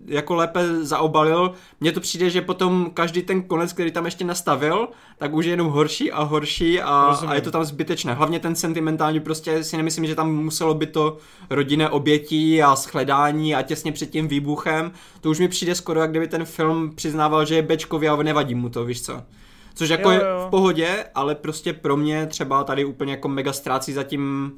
jako 0.06 0.34
lépe 0.34 0.84
zaobalil. 0.84 1.52
Mně 1.80 1.92
to 1.92 2.00
přijde, 2.00 2.30
že 2.30 2.40
potom 2.40 2.90
každý 2.94 3.22
ten 3.22 3.42
konec, 3.42 3.72
který 3.72 3.90
tam 3.90 4.04
ještě 4.04 4.24
nastavil, 4.24 4.88
tak 5.18 5.34
už 5.34 5.44
je 5.44 5.52
jenom 5.52 5.68
horší 5.68 6.12
a 6.12 6.22
horší 6.22 6.80
a, 6.80 7.18
a 7.26 7.34
je 7.34 7.40
to 7.40 7.50
tam 7.50 7.64
zbytečné. 7.64 8.14
Hlavně 8.14 8.40
ten 8.40 8.54
sentimentální, 8.54 9.20
prostě 9.20 9.64
si 9.64 9.76
nemyslím, 9.76 10.06
že 10.06 10.14
tam 10.14 10.34
muselo 10.34 10.74
být 10.74 10.92
to 10.92 11.16
rodinné 11.50 11.88
obětí 11.88 12.62
a 12.62 12.76
shledání 12.76 13.54
a 13.54 13.62
těsně 13.62 13.92
před 13.92 14.10
tím 14.10 14.28
výbuchem. 14.28 14.92
To 15.20 15.30
už 15.30 15.38
mi 15.38 15.48
přijde 15.48 15.74
skoro, 15.74 16.00
jak 16.00 16.10
kdyby 16.10 16.28
ten 16.28 16.44
film 16.44 16.92
přiznával, 16.94 17.44
že 17.44 17.54
je 17.54 17.62
bečkový 17.62 18.08
a 18.08 18.16
nevadí 18.16 18.54
mu 18.54 18.68
to, 18.68 18.84
víš 18.84 19.02
co. 19.02 19.22
Což 19.74 19.88
jako 19.88 20.10
jo, 20.10 20.20
jo. 20.20 20.26
je 20.26 20.46
v 20.46 20.50
pohodě, 20.50 21.04
ale 21.14 21.34
prostě 21.34 21.72
pro 21.72 21.96
mě 21.96 22.26
třeba 22.26 22.64
tady 22.64 22.84
úplně 22.84 23.12
jako 23.12 23.28
mega 23.28 23.52
ztrácí 23.52 23.92
za 23.92 24.02
tím 24.02 24.52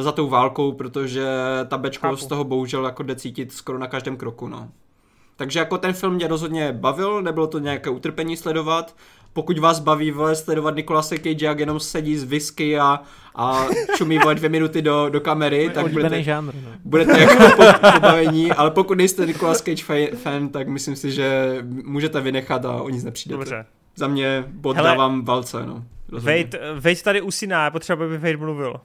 za 0.00 0.12
tou 0.12 0.28
válkou, 0.28 0.72
protože 0.72 1.26
ta 1.68 1.78
bečko 1.78 2.16
z 2.16 2.26
toho 2.26 2.44
bohužel 2.44 2.84
jako 2.84 3.02
jde 3.02 3.16
cítit 3.16 3.52
skoro 3.52 3.78
na 3.78 3.86
každém 3.86 4.16
kroku, 4.16 4.48
no. 4.48 4.68
Takže 5.36 5.58
jako 5.58 5.78
ten 5.78 5.92
film 5.92 6.14
mě 6.14 6.26
rozhodně 6.26 6.72
bavil, 6.72 7.22
nebylo 7.22 7.46
to 7.46 7.58
nějaké 7.58 7.90
utrpení 7.90 8.36
sledovat. 8.36 8.96
Pokud 9.32 9.58
vás 9.58 9.80
baví 9.80 10.10
vole, 10.10 10.36
sledovat 10.36 10.76
Nikolase 10.76 11.18
Cage, 11.18 11.46
jak 11.46 11.58
jenom 11.58 11.80
sedí 11.80 12.16
z 12.16 12.24
whisky 12.24 12.78
a, 12.78 13.00
a 13.34 13.66
čumí 13.96 14.18
vole 14.18 14.34
dvě 14.34 14.48
minuty 14.48 14.82
do, 14.82 15.08
do 15.08 15.20
kamery, 15.20 15.70
tak 15.74 15.92
budete, 15.92 16.22
žánr, 16.22 16.54
no. 16.54 16.70
budete 16.84 17.20
jako 17.20 17.44
pobavení, 17.92 18.52
ale 18.52 18.70
pokud 18.70 18.98
nejste 18.98 19.26
Nicolas 19.26 19.62
Cage 19.62 20.10
fan, 20.16 20.48
tak 20.48 20.68
myslím 20.68 20.96
si, 20.96 21.12
že 21.12 21.58
můžete 21.84 22.20
vynechat 22.20 22.64
a 22.64 22.82
o 22.82 22.88
nic 22.88 23.04
nepřijdete. 23.04 23.38
Dobře. 23.38 23.66
Za 23.96 24.06
mě 24.06 24.44
bod 24.48 24.76
Hele, 24.76 24.88
dávám 24.88 25.24
valce, 25.24 25.66
no. 25.66 25.84
Vejt, 26.08 26.54
tady 27.04 27.20
usíná, 27.22 27.70
potřeba 27.70 28.08
by 28.08 28.18
Vejt 28.18 28.40
mluvil. 28.40 28.80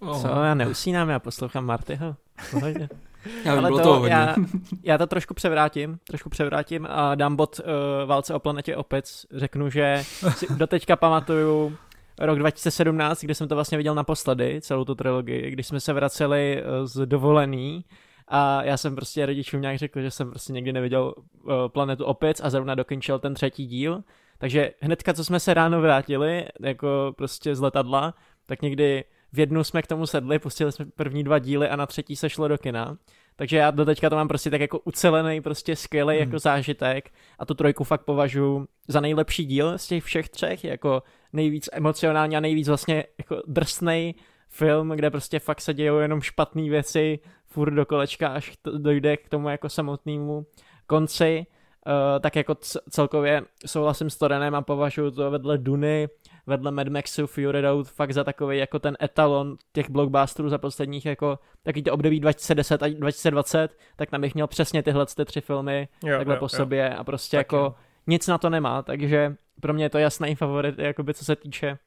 Oh. 0.00 0.22
Co, 0.22 0.28
já 0.28 0.54
neusínám, 0.54 1.08
já 1.08 1.18
poslouchám 1.18 1.66
Martyho. 1.66 2.16
Pohodě. 2.50 2.88
Já 3.44 3.58
Ale 3.58 3.70
to, 3.70 3.78
toho 3.78 4.06
já, 4.06 4.34
já 4.82 4.98
to 4.98 5.06
trošku 5.06 5.34
převrátím, 5.34 5.98
trošku 6.06 6.30
převrátím 6.30 6.86
a 6.90 7.14
dám 7.14 7.36
bod 7.36 7.60
uh, 7.60 8.08
Válce 8.08 8.34
o 8.34 8.38
planetě 8.38 8.76
opět. 8.76 9.04
Řeknu, 9.32 9.70
že 9.70 10.02
si 10.30 10.46
doteďka 10.56 10.96
pamatuju 10.96 11.76
rok 12.18 12.38
2017, 12.38 13.24
kdy 13.24 13.34
jsem 13.34 13.48
to 13.48 13.54
vlastně 13.54 13.78
viděl 13.78 13.94
naposledy, 13.94 14.60
celou 14.60 14.84
tu 14.84 14.94
trilogii, 14.94 15.50
když 15.50 15.66
jsme 15.66 15.80
se 15.80 15.92
vraceli 15.92 16.62
uh, 16.62 16.86
z 16.86 17.06
dovolený 17.06 17.84
a 18.28 18.64
já 18.64 18.76
jsem 18.76 18.94
prostě 18.94 19.26
rodičům 19.26 19.60
nějak 19.60 19.78
řekl, 19.78 20.00
že 20.00 20.10
jsem 20.10 20.30
prostě 20.30 20.52
někdy 20.52 20.72
neviděl 20.72 21.14
uh, 21.14 21.52
planetu 21.68 22.04
opět 22.04 22.40
a 22.42 22.50
zrovna 22.50 22.74
dokončil 22.74 23.18
ten 23.18 23.34
třetí 23.34 23.66
díl. 23.66 24.02
Takže 24.38 24.70
hnedka, 24.80 25.14
co 25.14 25.24
jsme 25.24 25.40
se 25.40 25.54
ráno 25.54 25.80
vrátili, 25.80 26.46
jako 26.60 27.14
prostě 27.16 27.54
z 27.54 27.60
letadla, 27.60 28.14
tak 28.46 28.62
někdy 28.62 29.04
v 29.32 29.38
jednu 29.38 29.64
jsme 29.64 29.82
k 29.82 29.86
tomu 29.86 30.06
sedli, 30.06 30.38
pustili 30.38 30.72
jsme 30.72 30.86
první 30.86 31.24
dva 31.24 31.38
díly 31.38 31.68
a 31.68 31.76
na 31.76 31.86
třetí 31.86 32.16
se 32.16 32.30
šlo 32.30 32.48
do 32.48 32.58
kina. 32.58 32.96
Takže 33.36 33.56
já 33.56 33.70
do 33.70 33.84
teďka 33.84 34.10
to 34.10 34.16
mám 34.16 34.28
prostě 34.28 34.50
tak 34.50 34.60
jako 34.60 34.78
ucelený, 34.78 35.40
prostě 35.40 35.76
skvělý 35.76 36.14
hmm. 36.14 36.26
jako 36.26 36.38
zážitek 36.38 37.10
a 37.38 37.44
tu 37.44 37.54
trojku 37.54 37.84
fakt 37.84 38.02
považuji 38.02 38.66
za 38.88 39.00
nejlepší 39.00 39.44
díl 39.44 39.78
z 39.78 39.86
těch 39.86 40.04
všech 40.04 40.28
třech, 40.28 40.64
jako 40.64 41.02
nejvíc 41.32 41.68
emocionální 41.72 42.36
a 42.36 42.40
nejvíc 42.40 42.68
vlastně 42.68 43.04
jako 43.18 43.42
drsnej 43.46 44.14
film, 44.48 44.88
kde 44.88 45.10
prostě 45.10 45.38
fakt 45.38 45.60
se 45.60 45.74
dějou 45.74 45.98
jenom 45.98 46.20
špatné 46.20 46.62
věci 46.62 47.18
furt 47.46 47.70
do 47.70 47.86
kolečka, 47.86 48.28
až 48.28 48.56
to 48.62 48.78
dojde 48.78 49.16
k 49.16 49.28
tomu 49.28 49.48
jako 49.48 49.68
samotnému 49.68 50.46
konci. 50.86 51.46
Uh, 51.86 52.20
tak 52.20 52.36
jako 52.36 52.54
celkově 52.90 53.42
souhlasím 53.66 54.10
s 54.10 54.16
Torenem 54.16 54.54
a 54.54 54.62
považuji 54.62 55.10
to 55.10 55.30
vedle 55.30 55.58
Duny 55.58 56.08
vedle 56.46 56.70
Mad 56.70 56.88
Maxu 56.88 57.26
Fury 57.26 57.60
Road 57.60 57.88
fakt 57.88 58.12
za 58.12 58.24
takový 58.24 58.58
jako 58.58 58.78
ten 58.78 58.96
etalon 59.02 59.56
těch 59.72 59.90
blockbusterů 59.90 60.48
za 60.48 60.58
posledních 60.58 61.06
jako 61.06 61.38
taky 61.62 61.82
to 61.82 61.92
období 61.92 62.20
2010 62.20 62.82
a 62.82 62.88
2020, 62.88 63.76
tak 63.96 64.10
tam 64.10 64.20
bych 64.20 64.34
měl 64.34 64.46
přesně 64.46 64.82
tyhle 64.82 65.06
ty 65.06 65.24
tři 65.24 65.40
filmy 65.40 65.88
jo, 66.04 66.16
takhle 66.16 66.34
jo, 66.34 66.38
po 66.38 66.44
jo. 66.44 66.48
sobě 66.48 66.94
a 66.94 67.04
prostě 67.04 67.36
tak 67.36 67.40
jako 67.40 67.56
jo. 67.56 67.74
nic 68.06 68.26
na 68.26 68.38
to 68.38 68.50
nemá, 68.50 68.82
takže 68.82 69.36
pro 69.60 69.72
mě 69.72 69.84
je 69.84 69.90
to 69.90 69.98
jasný 69.98 70.34
favorit, 70.34 70.78
jakoby 70.78 71.14
co 71.14 71.24
se 71.24 71.36
týče 71.36 71.78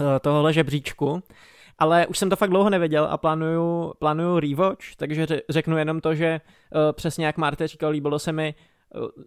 uh, 0.00 0.06
tohohle 0.20 0.52
žebříčku. 0.52 1.22
Ale 1.78 2.06
už 2.06 2.18
jsem 2.18 2.30
to 2.30 2.36
fakt 2.36 2.50
dlouho 2.50 2.70
nevěděl 2.70 3.08
a 3.10 3.18
plánuju, 3.18 3.94
plánuju 3.98 4.40
rewatch, 4.40 4.96
takže 4.96 5.26
řeknu 5.48 5.78
jenom 5.78 6.00
to, 6.00 6.14
že 6.14 6.40
uh, 6.74 6.80
přesně 6.92 7.26
jak 7.26 7.36
Marte 7.36 7.68
říkal, 7.68 7.90
líbilo 7.90 8.18
se 8.18 8.32
mi 8.32 8.54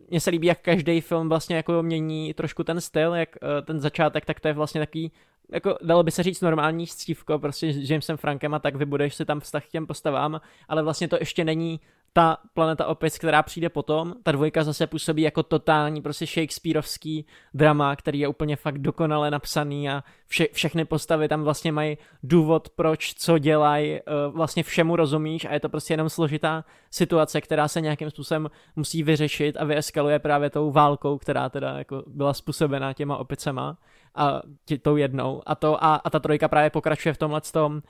mně 0.10 0.20
se 0.20 0.30
líbí, 0.30 0.48
jak 0.48 0.62
každý 0.62 1.02
film 1.02 1.30
vlastně 1.30 1.56
jako 1.56 1.84
mění 1.84 2.34
trošku 2.34 2.64
ten 2.64 2.82
styl, 2.82 3.14
jak 3.14 3.30
uh, 3.42 3.66
ten 3.66 3.80
začátek, 3.80 4.26
tak 4.26 4.40
to 4.40 4.48
je 4.48 4.54
vlastně 4.54 4.82
takový, 4.82 5.12
jako 5.52 5.78
dalo 5.82 6.04
by 6.04 6.12
se 6.12 6.24
říct 6.24 6.42
normální 6.42 6.88
stívko, 6.88 7.40
prostě 7.40 7.74
s 7.74 7.90
Jamesem 7.90 8.18
Frankem 8.18 8.54
a 8.54 8.60
tak 8.60 8.76
vybudeš 8.76 9.16
si 9.16 9.26
tam 9.26 9.40
vztah 9.40 9.66
k 9.66 9.70
těm 9.70 9.88
postavám, 9.88 10.42
ale 10.68 10.84
vlastně 10.84 11.08
to 11.08 11.18
ještě 11.20 11.44
není 11.44 11.80
ta 12.14 12.38
planeta 12.54 12.86
opic, 12.86 13.18
která 13.18 13.44
přijde 13.44 13.70
potom, 13.70 14.14
ta 14.24 14.32
dvojka 14.32 14.64
zase 14.64 14.88
působí 14.88 15.22
jako 15.22 15.44
totální 15.44 16.02
prostě 16.02 16.26
Shakespeareovský 16.26 17.26
drama, 17.54 17.96
který 17.96 18.20
je 18.20 18.28
úplně 18.28 18.56
fakt 18.56 18.78
dokonale 18.78 19.32
napsaný 19.32 19.90
a 19.90 20.04
vše, 20.28 20.48
všechny 20.54 20.86
postavy 20.86 21.28
tam 21.28 21.44
vlastně 21.44 21.72
mají 21.72 21.98
důvod, 22.24 22.70
proč, 22.70 23.14
co 23.14 23.38
dělají, 23.38 23.94
eh, 23.96 24.02
vlastně 24.30 24.64
všemu 24.64 24.96
rozumíš 24.96 25.46
a 25.46 25.54
je 25.54 25.60
to 25.60 25.70
prostě 25.70 25.94
jenom 25.94 26.10
složitá 26.10 26.66
situace, 26.92 27.42
která 27.42 27.68
se 27.68 27.82
nějakým 27.82 28.10
způsobem 28.10 28.50
musí 28.76 29.04
vyřešit 29.04 29.58
a 29.58 29.66
vyeskaluje 29.66 30.20
právě 30.20 30.50
tou 30.50 30.72
válkou, 30.72 31.18
která 31.18 31.50
teda 31.50 31.78
jako 31.78 32.04
byla 32.08 32.34
způsobená 32.34 32.94
těma 32.94 33.18
opicema 33.18 33.78
a 34.16 34.42
tě, 34.66 34.78
tou 34.78 34.96
jednou. 34.96 35.42
A 35.46 35.56
to 35.56 35.84
a, 35.84 35.96
a 35.96 36.10
ta 36.10 36.20
trojka 36.20 36.48
právě 36.48 36.70
pokračuje 36.70 37.14
v 37.14 37.18
tomhle 37.18 37.42
tom, 37.42 37.74
uh, 37.74 37.82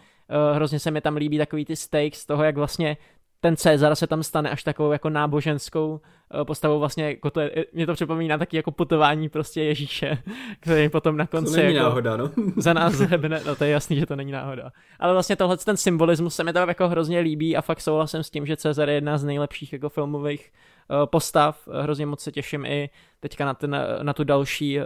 hrozně 0.56 0.80
se 0.80 0.92
mi 0.92 1.02
tam 1.02 1.16
líbí 1.16 1.38
takový 1.38 1.66
ty 1.66 1.76
stakes 1.76 2.26
toho, 2.26 2.44
jak 2.44 2.58
vlastně 2.58 2.98
ten 3.40 3.58
Cezar 3.58 3.96
se 3.96 4.08
tam 4.08 4.24
stane 4.24 4.50
až 4.50 4.64
takovou 4.64 4.92
jako 4.92 5.10
náboženskou 5.10 6.02
eh, 6.42 6.46
postavou 6.46 6.80
vlastně, 6.80 7.10
jako 7.10 7.30
to 7.30 7.40
je, 7.40 7.66
mě 7.74 7.86
to 7.86 7.94
připomíná 7.94 8.38
taky 8.38 8.58
jako 8.58 8.72
putování 8.72 9.30
prostě 9.30 9.64
Ježíše, 9.64 10.18
který 10.60 10.90
potom 10.90 11.18
na 11.18 11.28
konci 11.28 11.52
to 11.52 11.58
není 11.58 11.76
jako 11.76 11.90
náhoda, 11.90 12.18
no. 12.18 12.32
za 12.58 12.74
nás 12.74 12.94
zhebne, 12.94 13.42
no 13.46 13.56
to 13.56 13.64
je 13.64 13.70
jasný, 13.70 14.00
že 14.00 14.06
to 14.06 14.16
není 14.16 14.32
náhoda. 14.32 14.72
Ale 15.00 15.14
vlastně 15.14 15.36
tohle 15.36 15.58
ten 15.58 15.78
symbolismus 15.78 16.36
se 16.36 16.44
mi 16.44 16.54
tam 16.54 16.70
jako 16.70 16.90
hrozně 16.90 17.20
líbí 17.20 17.58
a 17.58 17.62
fakt 17.62 17.82
souhlasím 17.82 18.24
s 18.24 18.30
tím, 18.30 18.46
že 18.46 18.58
Cezar 18.58 18.90
je 18.90 18.96
jedna 18.96 19.18
z 19.18 19.24
nejlepších 19.24 19.74
jako 19.74 19.90
filmových 19.90 20.52
uh, 20.90 21.06
postav, 21.06 21.68
hrozně 21.82 22.06
moc 22.06 22.22
se 22.22 22.32
těším 22.32 22.66
i 22.66 22.90
teďka 23.20 23.46
na, 23.46 23.54
ten, 23.54 23.78
na 24.02 24.14
tu 24.14 24.24
další 24.24 24.80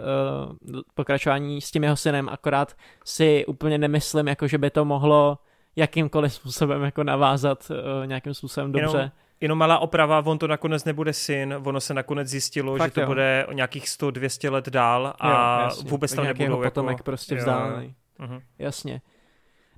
pokračování 0.94 1.60
s 1.60 1.70
tím 1.70 1.84
jeho 1.84 1.96
synem, 1.96 2.28
akorát 2.28 2.76
si 3.04 3.46
úplně 3.46 3.78
nemyslím, 3.78 4.28
jako 4.28 4.48
že 4.48 4.58
by 4.58 4.70
to 4.70 4.84
mohlo 4.84 5.38
jakýmkoliv 5.76 6.34
způsobem 6.34 6.82
jako 6.82 7.04
navázat 7.04 7.70
uh, 7.70 8.06
nějakým 8.06 8.34
způsobem 8.34 8.72
dobře. 8.72 8.96
Jenom, 8.96 9.10
jenom 9.40 9.58
malá 9.58 9.78
oprava, 9.78 10.22
on 10.26 10.38
to 10.38 10.46
nakonec 10.46 10.84
nebude 10.84 11.12
syn, 11.12 11.54
ono 11.64 11.80
se 11.80 11.94
nakonec 11.94 12.28
zjistilo, 12.28 12.76
Fakt 12.76 12.90
že 12.90 12.94
to 12.94 13.00
jo. 13.00 13.06
bude 13.06 13.46
o 13.48 13.52
nějakých 13.52 13.84
100-200 13.84 14.52
let 14.52 14.68
dál 14.68 15.14
a 15.20 15.62
jo, 15.62 15.82
vůbec 15.84 16.14
tam 16.14 16.24
nebudou 16.24 16.62
jako... 16.62 16.70
potomek 16.70 17.02
prostě 17.02 17.34
vzdálený. 17.34 17.94
Uh-huh. 18.20 18.42
Jasně. 18.58 19.00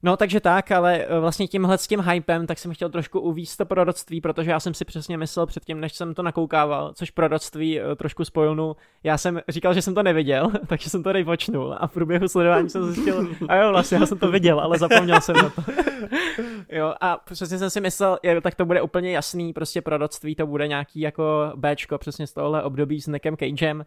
No 0.04 0.16
takže 0.16 0.40
tak, 0.40 0.70
ale 0.70 0.98
eh, 0.98 1.20
vlastně 1.20 1.48
tímhle 1.48 1.78
s 1.78 1.86
tím 1.86 2.00
hypem, 2.00 2.46
tak 2.46 2.58
jsem 2.58 2.74
chtěl 2.74 2.88
trošku 2.88 3.20
uvíct 3.20 3.56
to 3.56 3.66
proroctví, 3.66 4.20
protože 4.20 4.50
já 4.50 4.60
jsem 4.60 4.74
si 4.74 4.84
přesně 4.84 5.18
myslel 5.18 5.46
předtím, 5.46 5.80
než 5.80 5.94
jsem 5.94 6.14
to 6.14 6.22
nakoukával, 6.22 6.92
což 6.94 7.10
proroctví 7.10 7.80
eh, 7.80 7.96
trošku 7.96 8.24
spojilnu. 8.24 8.76
Já 9.04 9.18
jsem 9.18 9.40
říkal, 9.48 9.74
že 9.74 9.82
jsem 9.82 9.94
to 9.94 10.02
neviděl, 10.02 10.50
takže 10.66 10.90
jsem 10.90 11.02
to 11.02 11.12
rejvočnul 11.12 11.76
a 11.80 11.86
v 11.86 11.92
průběhu 11.92 12.28
sledování 12.28 12.70
jsem 12.70 12.92
zjistil, 12.92 13.28
a 13.48 13.56
jo, 13.56 13.70
vlastně 13.70 13.98
já 13.98 14.06
jsem 14.06 14.18
to 14.18 14.30
viděl, 14.30 14.60
ale 14.60 14.78
zapomněl 14.78 15.20
jsem 15.20 15.36
na 15.36 15.48
to. 15.50 15.62
jo, 16.72 16.94
a 17.00 17.16
přesně 17.16 17.58
jsem 17.58 17.70
si 17.70 17.80
myslel, 17.80 18.18
je, 18.22 18.40
tak 18.40 18.54
to 18.54 18.64
bude 18.64 18.82
úplně 18.82 19.12
jasný, 19.12 19.52
prostě 19.52 19.82
proroctví, 19.82 20.34
to 20.34 20.46
bude 20.46 20.68
nějaký 20.68 21.00
jako 21.00 21.52
Bčko 21.56 21.98
přesně 21.98 22.26
z 22.26 22.32
tohohle 22.32 22.62
období 22.62 23.00
s 23.00 23.06
Nickem 23.06 23.36
Cagem. 23.36 23.84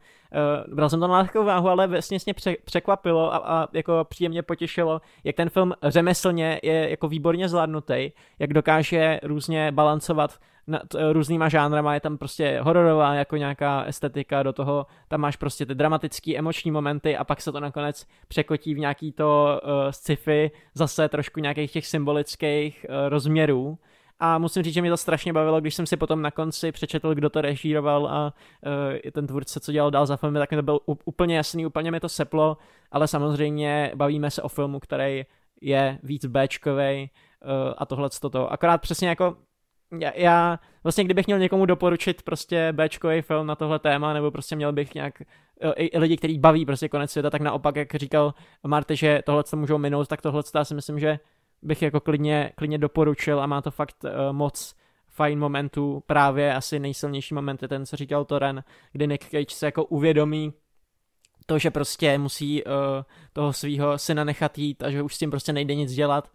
Uh, 0.68 0.76
bral 0.76 0.90
jsem 0.90 1.00
to 1.00 1.08
na 1.08 1.18
lehkou 1.18 1.44
váhu, 1.44 1.70
ale 1.70 1.88
vlastně 1.88 2.18
mě 2.26 2.34
překvapilo 2.66 3.34
a, 3.34 3.38
a 3.38 3.68
jako 3.74 4.06
příjemně 4.10 4.44
potěšilo, 4.44 5.02
jak 5.24 5.36
ten 5.36 5.50
film 5.50 5.74
řemeslně 6.08 6.60
je 6.64 6.90
jako 6.90 7.08
výborně 7.08 7.50
zvládnutý, 7.50 8.11
jak 8.40 8.53
dokáže 8.53 9.19
různě 9.24 9.72
balancovat 9.72 10.40
nad 10.68 10.82
různýma 11.11 11.50
žánrama, 11.50 11.94
je 11.94 12.00
tam 12.00 12.18
prostě 12.18 12.60
hororová 12.61 13.14
jako 13.14 13.38
nějaká 13.38 13.84
estetika, 13.84 14.44
do 14.44 14.53
toho 14.53 14.86
tam 15.08 15.22
máš 15.22 15.36
prostě 15.36 15.66
ty 15.66 15.76
dramatické 15.76 16.38
emoční 16.38 16.72
momenty 16.72 17.18
a 17.18 17.24
pak 17.24 17.42
se 17.42 17.52
to 17.52 17.60
nakonec 17.60 18.08
překotí 18.27 18.74
v 18.74 18.80
nějaký 18.80 19.11
to 19.11 19.61
uh, 19.64 19.92
sci-fi, 19.92 20.52
zase 20.74 21.10
trošku 21.10 21.40
nějakých 21.40 21.72
těch 21.72 21.88
symbolických 21.88 22.86
uh, 22.90 23.10
rozměrů. 23.10 23.77
A 24.19 24.38
musím 24.38 24.64
říct, 24.64 24.74
že 24.74 24.82
mě 24.82 24.90
to 24.90 24.98
strašně 24.98 25.34
bavilo, 25.34 25.61
když 25.61 25.76
jsem 25.76 25.86
si 25.86 25.98
potom 25.98 26.22
na 26.22 26.32
konci 26.32 26.72
přečetl, 26.72 27.16
kdo 27.16 27.30
to 27.30 27.42
režíroval 27.42 28.08
a 28.08 28.34
uh, 28.34 29.11
ten 29.11 29.27
tvůrce, 29.27 29.60
co 29.60 29.72
dělal 29.72 29.92
dál 29.92 30.06
za 30.06 30.18
filmy, 30.18 30.40
tak 30.40 30.52
mi 30.52 30.56
to 30.56 30.64
bylo 30.64 30.80
úplně 31.06 31.38
jasný, 31.38 31.66
úplně 31.66 31.92
mi 31.92 32.00
to 32.00 32.10
seplo, 32.10 32.58
ale 32.92 33.08
samozřejmě 33.08 33.92
bavíme 33.95 34.32
se 34.32 34.42
o 34.42 34.48
filmu, 34.48 34.80
který 34.80 35.26
je 35.61 36.00
víc 36.03 36.26
Bčkovej 36.26 37.10
uh, 37.45 37.74
a 37.77 37.86
tohle 37.86 38.10
toto. 38.22 38.52
Akorát 38.52 38.82
přesně 38.82 39.08
jako 39.08 39.38
já, 40.00 40.11
já 40.16 40.60
vlastně 40.84 41.03
kdybych 41.03 41.27
měl 41.27 41.40
někomu 41.40 41.66
doporučit 41.66 42.22
prostě 42.22 42.74
Bčkový 42.74 43.22
film 43.22 43.48
na 43.48 43.56
tohle 43.56 43.80
téma, 43.80 44.14
nebo 44.14 44.32
prostě 44.32 44.56
měl 44.56 44.74
bych 44.74 44.94
nějak 44.94 45.22
i, 45.76 45.86
i 45.86 46.00
lidi, 46.00 46.18
který 46.18 46.40
baví 46.40 46.66
prostě 46.66 46.90
konec 46.90 47.11
světa, 47.11 47.30
tak 47.30 47.42
naopak, 47.42 47.76
jak 47.76 47.95
říkal 47.95 48.34
Marty, 48.68 48.95
že 48.95 49.22
tohle 49.26 49.44
to 49.44 49.58
můžou 49.58 49.77
minout, 49.77 50.08
tak 50.08 50.22
tohle 50.22 50.44
já 50.56 50.66
si 50.66 50.76
myslím, 50.76 51.00
že 51.00 51.19
bych 51.61 51.82
jako 51.82 52.00
klidně, 52.00 52.52
klidně 52.56 52.77
doporučil 52.77 53.40
a 53.40 53.48
má 53.48 53.61
to 53.61 53.72
fakt 53.72 54.03
uh, 54.03 54.10
moc 54.32 54.76
fajn 55.08 55.40
momentů, 55.40 56.03
právě 56.06 56.56
asi 56.56 56.80
nejsilnější 56.80 57.34
moment 57.34 57.61
je 57.61 57.68
ten, 57.68 57.86
co 57.86 57.95
říkal 57.95 58.26
Toren, 58.26 58.64
kdy 58.92 59.08
Nick 59.08 59.24
Cage 59.24 59.56
se 59.56 59.66
jako 59.66 59.86
uvědomí 59.86 60.53
to, 61.48 61.59
že 61.59 61.72
prostě 61.72 62.17
musí 62.17 62.64
uh, 62.64 62.72
toho 63.34 63.53
svého 63.53 63.98
syna 63.98 64.24
nechat 64.24 64.58
jít 64.58 64.84
a 64.84 64.92
že 64.92 65.01
už 65.01 65.16
s 65.16 65.17
tím 65.17 65.30
prostě 65.30 65.53
nejde 65.53 65.76
nic 65.76 65.93
dělat 65.93 66.32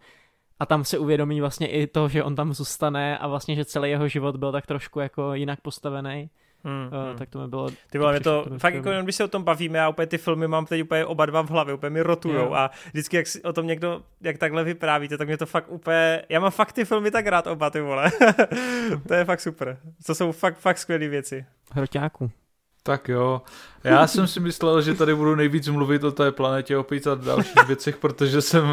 a 0.59 0.65
tam 0.65 0.83
se 0.83 0.97
uvědomí 0.97 1.41
vlastně 1.41 1.67
i 1.67 1.87
to, 1.87 2.09
že 2.09 2.23
on 2.23 2.35
tam 2.35 2.53
zůstane 2.53 3.17
a 3.17 3.27
vlastně, 3.27 3.55
že 3.55 3.65
celý 3.65 3.89
jeho 3.89 4.07
život 4.07 4.35
byl 4.35 4.51
tak 4.51 4.67
trošku 4.67 4.99
jako 4.99 5.33
jinak 5.33 5.61
postavený. 5.61 6.29
Hmm, 6.65 6.87
uh, 6.87 7.07
hmm. 7.07 7.17
Tak 7.17 7.29
to 7.29 7.39
mi 7.39 7.47
bylo... 7.47 7.69
Ty 7.91 7.97
vole, 7.97 8.19
to, 8.19 8.45
to 8.49 8.59
fakt 8.59 8.73
jako 8.73 8.89
když 9.03 9.15
se 9.15 9.23
o 9.23 9.27
tom 9.27 9.43
bavíme, 9.43 9.77
já 9.77 9.89
úplně 9.89 10.05
ty 10.05 10.17
filmy 10.17 10.47
mám 10.47 10.65
teď 10.65 10.81
úplně 10.81 11.05
oba 11.05 11.25
dva 11.25 11.41
v 11.41 11.49
hlavě, 11.49 11.73
úplně 11.73 11.89
mi 11.89 12.01
rotujou 12.01 12.45
yeah. 12.45 12.53
a 12.53 12.71
vždycky, 12.91 13.17
jak 13.17 13.25
o 13.43 13.53
tom 13.53 13.67
někdo, 13.67 14.01
jak 14.21 14.37
takhle 14.37 14.63
vyprávíte, 14.63 15.17
tak 15.17 15.27
mě 15.27 15.37
to 15.37 15.45
fakt 15.45 15.71
úplně, 15.71 16.21
já 16.29 16.39
mám 16.39 16.51
fakt 16.51 16.71
ty 16.71 16.85
filmy 16.85 17.11
tak 17.11 17.27
rád 17.27 17.47
oba, 17.47 17.69
ty 17.69 17.81
vole. 17.81 18.11
to 19.07 19.13
je 19.13 19.25
fakt 19.25 19.39
super. 19.39 19.77
To 20.05 20.15
jsou 20.15 20.31
fakt, 20.31 20.57
fakt 20.57 20.77
skvělé 20.77 21.07
věci. 21.07 21.45
Hroťáku. 21.71 22.31
Tak 22.83 23.09
jo. 23.09 23.41
Já 23.83 24.07
jsem 24.07 24.27
si 24.27 24.39
myslel, 24.39 24.81
že 24.81 24.93
tady 24.93 25.15
budu 25.15 25.35
nejvíc 25.35 25.67
mluvit 25.67 26.03
o 26.03 26.11
té 26.11 26.31
planetě 26.31 26.77
opět 26.77 27.07
a 27.07 27.15
dalších 27.15 27.67
věcech, 27.67 27.97
protože 27.97 28.41
jsem 28.41 28.65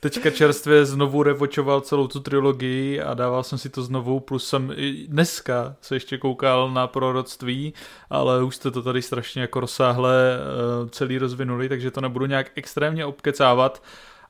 teďka 0.00 0.30
čerstvě 0.30 0.84
znovu 0.84 1.22
revočoval 1.22 1.80
celou 1.80 2.08
tu 2.08 2.20
trilogii 2.20 3.00
a 3.00 3.14
dával 3.14 3.42
jsem 3.42 3.58
si 3.58 3.68
to 3.68 3.82
znovu, 3.82 4.20
plus 4.20 4.48
jsem 4.48 4.72
i 4.76 5.06
dneska 5.08 5.76
se 5.80 5.96
ještě 5.96 6.18
koukal 6.18 6.70
na 6.70 6.86
proroctví, 6.86 7.74
ale 8.10 8.44
už 8.44 8.56
jste 8.56 8.70
to 8.70 8.82
tady 8.82 9.02
strašně 9.02 9.42
jako 9.42 9.60
rozsáhle 9.60 10.14
eh, 10.36 10.88
celý 10.90 11.18
rozvinuli, 11.18 11.68
takže 11.68 11.90
to 11.90 12.00
nebudu 12.00 12.26
nějak 12.26 12.50
extrémně 12.54 13.04
obkecávat 13.04 13.82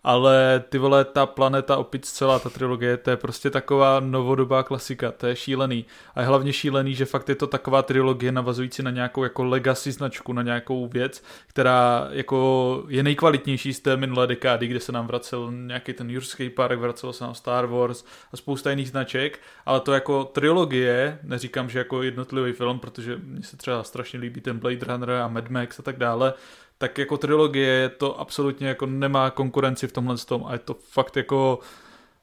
ale 0.06 0.64
ty 0.68 0.78
vole, 0.78 1.04
ta 1.04 1.26
planeta 1.26 1.76
opět 1.76 2.04
celá 2.04 2.38
ta 2.38 2.50
trilogie, 2.50 2.96
to 2.96 3.10
je 3.10 3.16
prostě 3.16 3.50
taková 3.50 4.00
novodobá 4.00 4.62
klasika, 4.62 5.12
to 5.12 5.26
je 5.26 5.36
šílený. 5.36 5.84
A 6.14 6.20
je 6.20 6.26
hlavně 6.26 6.52
šílený, 6.52 6.94
že 6.94 7.04
fakt 7.04 7.28
je 7.28 7.34
to 7.34 7.46
taková 7.46 7.82
trilogie 7.82 8.32
navazující 8.32 8.82
na 8.82 8.90
nějakou 8.90 9.22
jako 9.22 9.44
legacy 9.44 9.92
značku, 9.92 10.32
na 10.32 10.42
nějakou 10.42 10.88
věc, 10.88 11.22
která 11.46 12.08
jako 12.10 12.84
je 12.88 13.02
nejkvalitnější 13.02 13.74
z 13.74 13.80
té 13.80 13.96
minulé 13.96 14.26
dekády, 14.26 14.66
kde 14.66 14.80
se 14.80 14.92
nám 14.92 15.06
vracel 15.06 15.52
nějaký 15.52 15.92
ten 15.92 16.10
Jurský 16.10 16.50
park, 16.50 16.78
vracelo 16.78 17.12
se 17.12 17.24
nám 17.24 17.34
Star 17.34 17.66
Wars 17.66 18.04
a 18.32 18.36
spousta 18.36 18.70
jiných 18.70 18.88
značek, 18.88 19.38
ale 19.66 19.80
to 19.80 19.92
jako 19.92 20.24
trilogie, 20.24 21.18
neříkám, 21.22 21.70
že 21.70 21.78
jako 21.78 22.02
jednotlivý 22.02 22.52
film, 22.52 22.78
protože 22.78 23.16
mně 23.16 23.42
se 23.42 23.56
třeba 23.56 23.82
strašně 23.82 24.20
líbí 24.20 24.40
ten 24.40 24.58
Blade 24.58 24.86
Runner 24.86 25.10
a 25.10 25.28
Mad 25.28 25.50
Max 25.50 25.78
a 25.80 25.82
tak 25.82 25.96
dále, 25.96 26.34
tak 26.78 26.98
jako 26.98 27.16
trilogie 27.16 27.88
to 27.88 28.20
absolutně 28.20 28.68
jako 28.68 28.86
nemá 28.86 29.30
konkurenci 29.30 29.86
v 29.86 29.92
tomhle 29.92 30.16
tom 30.16 30.44
a 30.46 30.52
je 30.52 30.58
to 30.58 30.74
fakt 30.74 31.16
jako 31.16 31.58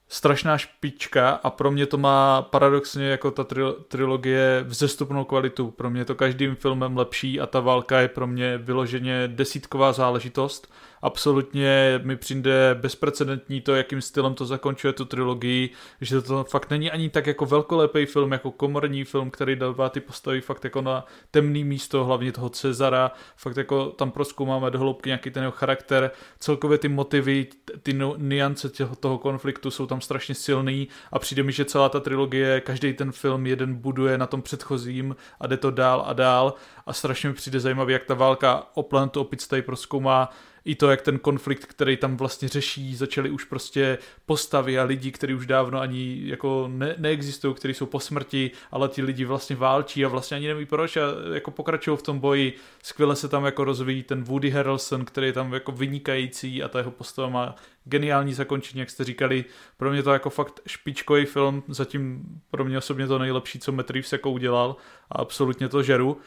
strašná 0.08 0.58
špička 0.58 1.30
a 1.30 1.50
pro 1.50 1.72
mě 1.72 1.86
to 1.86 1.98
má 1.98 2.42
paradoxně 2.42 3.06
jako 3.06 3.32
ta 3.32 3.46
trilogie 3.88 4.64
vzestupnou 4.68 5.24
kvalitu. 5.24 5.72
Pro 5.72 5.90
mě 5.90 6.02
je 6.02 6.06
to 6.06 6.16
každým 6.16 6.56
filmem 6.56 6.98
lepší 6.98 7.40
a 7.40 7.46
ta 7.46 7.60
válka 7.60 8.00
je 8.00 8.08
pro 8.08 8.28
mě 8.28 8.58
vyloženě 8.58 9.28
desítková 9.28 9.94
záležitost 9.94 10.74
absolutně 11.04 12.00
mi 12.04 12.16
přijde 12.16 12.76
bezprecedentní 12.82 13.62
to, 13.62 13.76
jakým 13.76 14.02
stylem 14.02 14.34
to 14.34 14.46
zakončuje 14.46 14.94
tu 14.94 15.06
trilogii, 15.06 15.70
že 16.02 16.22
to 16.22 16.44
fakt 16.44 16.70
není 16.70 16.92
ani 16.92 17.10
tak 17.10 17.28
jako 17.28 17.46
velkolepý 17.46 18.06
film, 18.06 18.32
jako 18.32 18.52
komorní 18.52 19.04
film, 19.04 19.32
který 19.32 19.56
dává 19.56 19.90
ty 19.90 20.00
postavy 20.00 20.42
fakt 20.42 20.64
jako 20.64 20.82
na 20.82 21.06
temný 21.32 21.64
místo, 21.64 22.06
hlavně 22.06 22.32
toho 22.32 22.50
Cezara, 22.50 23.12
fakt 23.36 23.58
jako 23.58 23.86
tam 23.86 24.12
proskoumáme 24.12 24.72
do 24.72 24.80
hloubky 24.80 25.10
nějaký 25.10 25.32
ten 25.32 25.44
jeho 25.44 25.52
charakter, 25.52 26.12
celkově 26.40 26.78
ty 26.78 26.88
motivy, 26.88 27.48
ty 27.84 28.00
niance 28.18 28.70
těho, 28.70 28.96
toho 28.96 29.18
konfliktu 29.18 29.72
jsou 29.72 29.86
tam 29.86 30.02
strašně 30.02 30.36
silný 30.36 30.88
a 31.12 31.20
přijde 31.20 31.44
mi, 31.44 31.52
že 31.52 31.66
celá 31.66 31.90
ta 31.90 32.00
trilogie, 32.00 32.62
každý 32.62 32.94
ten 32.94 33.12
film 33.12 33.46
jeden 33.46 33.76
buduje 33.76 34.18
na 34.18 34.28
tom 34.28 34.42
předchozím 34.42 35.16
a 35.40 35.48
jde 35.48 35.58
to 35.58 35.72
dál 35.72 36.04
a 36.08 36.14
dál. 36.14 36.54
A 36.86 36.94
strašně 36.94 37.30
mi 37.30 37.36
přijde 37.36 37.60
zajímavý, 37.60 37.94
jak 37.94 38.06
ta 38.06 38.14
válka 38.14 38.68
o 38.74 38.84
planetu 38.84 39.22
opic 39.22 39.48
tady 39.48 39.62
proskoumá 39.62 40.30
i 40.66 40.76
to, 40.76 40.90
jak 40.90 41.02
ten 41.02 41.20
konflikt, 41.20 41.66
který 41.66 41.98
tam 41.98 42.18
vlastně 42.18 42.48
řeší, 42.48 42.96
začaly 42.96 43.30
už 43.30 43.44
prostě 43.44 43.98
postavy 44.26 44.80
a 44.80 44.84
lidi, 44.84 45.12
kteří 45.12 45.34
už 45.34 45.46
dávno 45.46 45.80
ani 45.80 46.22
jako 46.26 46.70
ne, 46.74 46.96
neexistují, 46.98 47.56
kteří 47.56 47.74
jsou 47.74 47.86
po 47.86 48.00
smrti, 48.00 48.52
ale 48.72 48.90
ti 48.90 49.02
lidi 49.02 49.26
vlastně 49.26 49.56
válčí 49.56 50.06
a 50.06 50.08
vlastně 50.08 50.38
ani 50.38 50.48
neví 50.48 50.66
proč 50.66 50.98
a 50.98 51.02
jako 51.34 51.52
pokračují 51.52 51.98
v 51.98 52.02
tom 52.02 52.20
boji. 52.20 52.54
Skvěle 52.84 53.16
se 53.16 53.28
tam 53.28 53.46
jako 53.46 53.64
rozvíjí 53.64 54.04
ten 54.04 54.24
Woody 54.24 54.50
Harrelson, 54.50 55.06
který 55.06 55.28
je 55.28 55.34
tam 55.34 55.54
jako 55.54 55.72
vynikající 55.72 56.64
a 56.64 56.68
ta 56.68 56.80
jeho 56.80 56.92
postava 56.92 57.30
má 57.30 57.56
geniální 57.86 58.34
zakončení, 58.34 58.80
jak 58.80 58.90
jste 58.90 59.04
říkali. 59.04 59.46
Pro 59.78 59.92
mě 59.92 60.04
to 60.04 60.14
jako 60.14 60.30
fakt 60.30 60.60
špičkový 60.68 61.26
film, 61.26 61.64
zatím 61.68 62.24
pro 62.52 62.66
mě 62.66 62.78
osobně 62.78 63.08
to 63.08 63.20
nejlepší, 63.20 63.60
co 63.60 63.72
Matt 63.72 63.90
Reeves 63.90 64.12
jako 64.12 64.32
udělal 64.32 64.76
a 65.10 65.16
absolutně 65.16 65.70
to 65.70 65.84
žeru. 65.84 66.18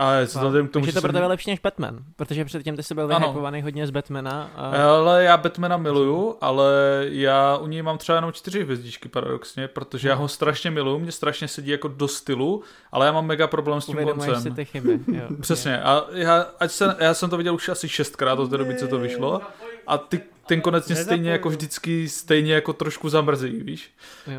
A 0.00 0.26
to 0.32 0.40
no, 0.40 0.50
k 0.50 0.70
tomu, 0.70 0.84
Takže 0.84 0.92
to 0.92 1.00
pro 1.00 1.12
tebe 1.12 1.26
lepší 1.26 1.50
než 1.50 1.60
Batman, 1.60 1.98
protože 2.16 2.44
předtím 2.44 2.76
ty 2.76 2.82
jsi 2.82 2.94
byl 2.94 3.08
vyhypovaný 3.08 3.62
hodně 3.62 3.86
z 3.86 3.90
Batmana. 3.90 4.50
A... 4.56 4.70
Ale 4.96 5.24
já 5.24 5.36
Batmana 5.36 5.76
miluju, 5.76 6.36
ale 6.40 6.72
já 7.08 7.56
u 7.56 7.66
něj 7.66 7.82
mám 7.82 7.98
třeba 7.98 8.16
jenom 8.16 8.32
čtyři 8.32 8.62
hvězdičky 8.62 9.08
paradoxně, 9.08 9.68
protože 9.68 10.08
já 10.08 10.14
ho 10.14 10.28
strašně 10.28 10.70
miluju, 10.70 10.98
mě 10.98 11.12
strašně 11.12 11.48
sedí 11.48 11.70
jako 11.70 11.88
do 11.88 12.08
stylu, 12.08 12.62
ale 12.92 13.06
já 13.06 13.12
mám 13.12 13.26
mega 13.26 13.46
problém 13.46 13.80
s 13.80 13.86
tím 13.86 13.94
Uvědomuješ 13.94 14.32
koncem. 14.32 14.52
si 14.52 14.56
ty 14.56 14.64
chyby. 14.64 15.00
Jo. 15.06 15.22
Přesně, 15.40 15.82
a 15.82 16.06
já, 16.12 16.46
ať 16.60 16.70
se, 16.70 16.96
já 16.98 17.14
jsem 17.14 17.30
to 17.30 17.36
viděl 17.36 17.54
už 17.54 17.68
asi 17.68 17.88
šestkrát 17.88 18.38
od 18.38 18.50
té 18.50 18.56
doby, 18.56 18.76
co 18.76 18.88
to 18.88 18.98
vyšlo 18.98 19.40
a 19.86 19.98
ty 19.98 20.20
ten 20.50 20.60
konec 20.60 20.88
mě 20.88 20.96
stejně 20.96 21.30
jako 21.30 21.48
vždycky 21.48 22.08
stejně 22.08 22.54
jako 22.54 22.72
trošku 22.72 23.08
zamrzí, 23.08 23.62
víš? 23.62 23.94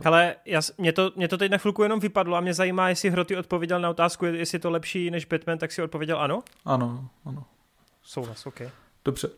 Ale 0.06 0.35
já, 0.45 0.61
mě, 0.77 0.93
to, 0.93 1.11
mě 1.15 1.27
to 1.27 1.38
teď 1.38 1.51
na 1.51 1.57
chvilku 1.57 1.83
jenom 1.83 1.99
vypadlo 1.99 2.38
a 2.38 2.41
mě 2.41 2.53
zajímá, 2.53 2.90
jestli 2.90 3.09
Hroty 3.09 3.38
odpověděl 3.38 3.80
na 3.80 3.90
otázku, 3.90 4.25
jestli 4.25 4.56
je 4.56 4.59
to 4.59 4.72
lepší 4.72 5.11
než 5.11 5.25
Batman, 5.25 5.57
tak 5.57 5.72
si 5.72 5.81
odpověděl 5.81 6.19
ano? 6.19 6.43
Ano, 6.65 7.09
ano. 7.25 7.43
Souhlas, 8.03 8.45
ok. 8.45 8.61
Dobře. 9.06 9.27
Uh, 9.27 9.33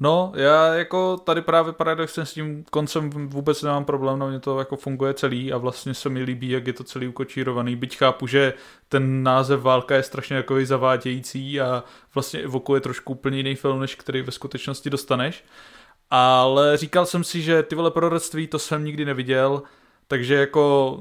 No, 0.00 0.32
já 0.36 0.74
jako 0.74 1.16
tady 1.16 1.42
právě 1.42 1.72
paradoxně 1.72 2.26
s 2.26 2.32
tím 2.32 2.64
koncem 2.70 3.10
vůbec 3.10 3.62
nemám 3.62 3.84
problém, 3.84 4.18
na 4.18 4.26
mě 4.26 4.40
to 4.40 4.58
jako 4.58 4.76
funguje 4.76 5.14
celý 5.14 5.52
a 5.52 5.58
vlastně 5.58 5.94
se 5.94 6.08
mi 6.08 6.22
líbí, 6.22 6.50
jak 6.50 6.66
je 6.66 6.72
to 6.72 6.84
celý 6.84 7.08
ukočírovaný, 7.08 7.76
byť 7.76 7.96
chápu, 7.96 8.26
že 8.26 8.54
ten 8.88 9.22
název 9.22 9.60
Válka 9.60 9.96
je 9.96 10.02
strašně 10.02 10.36
jako 10.36 10.64
zavádějící 10.64 11.60
a 11.60 11.84
vlastně 12.14 12.40
evokuje 12.40 12.80
trošku 12.80 13.12
úplně 13.12 13.36
jiný 13.36 13.54
film, 13.54 13.80
než 13.80 13.94
který 13.94 14.22
ve 14.22 14.32
skutečnosti 14.32 14.90
dostaneš. 14.90 15.44
Ale 16.10 16.76
říkal 16.76 17.06
jsem 17.06 17.24
si, 17.24 17.42
že 17.42 17.62
ty 17.62 17.74
vole 17.74 17.90
proroctví 17.90 18.46
to 18.46 18.58
jsem 18.58 18.84
nikdy 18.84 19.04
neviděl, 19.04 19.62
takže 20.08 20.34
jako 20.34 21.00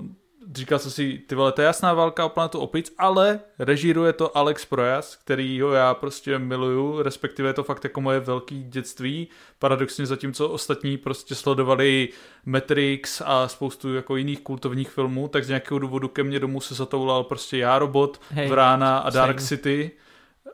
říkal 0.54 0.80
jsem 0.80 0.92
si, 0.92 1.22
ty 1.28 1.36
vole, 1.36 1.52
to 1.52 1.62
je 1.62 1.66
jasná 1.66 1.94
válka 1.94 2.26
o 2.26 2.30
planetu 2.30 2.60
opic, 2.60 2.94
ale 2.98 3.40
režíruje 3.60 4.14
to 4.14 4.38
Alex 4.38 4.66
Projas, 4.66 5.16
který 5.16 5.62
ho 5.62 5.72
já 5.72 5.94
prostě 5.94 6.40
miluju, 6.40 7.02
respektive 7.02 7.50
je 7.50 7.54
to 7.54 7.64
fakt 7.64 7.84
jako 7.84 8.02
moje 8.02 8.20
velké 8.20 8.56
dětství. 8.56 9.28
Paradoxně 9.60 10.06
zatímco 10.06 10.50
ostatní 10.50 10.98
prostě 10.98 11.36
sledovali 11.36 12.10
Matrix 12.46 13.22
a 13.26 13.48
spoustu 13.48 13.96
jako 13.96 14.16
jiných 14.16 14.42
kultovních 14.42 14.90
filmů, 14.90 15.28
tak 15.28 15.44
z 15.44 15.48
nějakého 15.48 15.80
důvodu 15.80 16.08
ke 16.08 16.24
mně 16.24 16.40
domů 16.40 16.62
se 16.62 16.76
zatoulal 16.76 17.24
prostě 17.24 17.58
Já, 17.58 17.80
Robot, 17.80 18.22
hey, 18.30 18.50
Vrána 18.50 18.98
a 18.98 19.10
Dark 19.10 19.40
same. 19.40 19.48
City. 19.48 19.92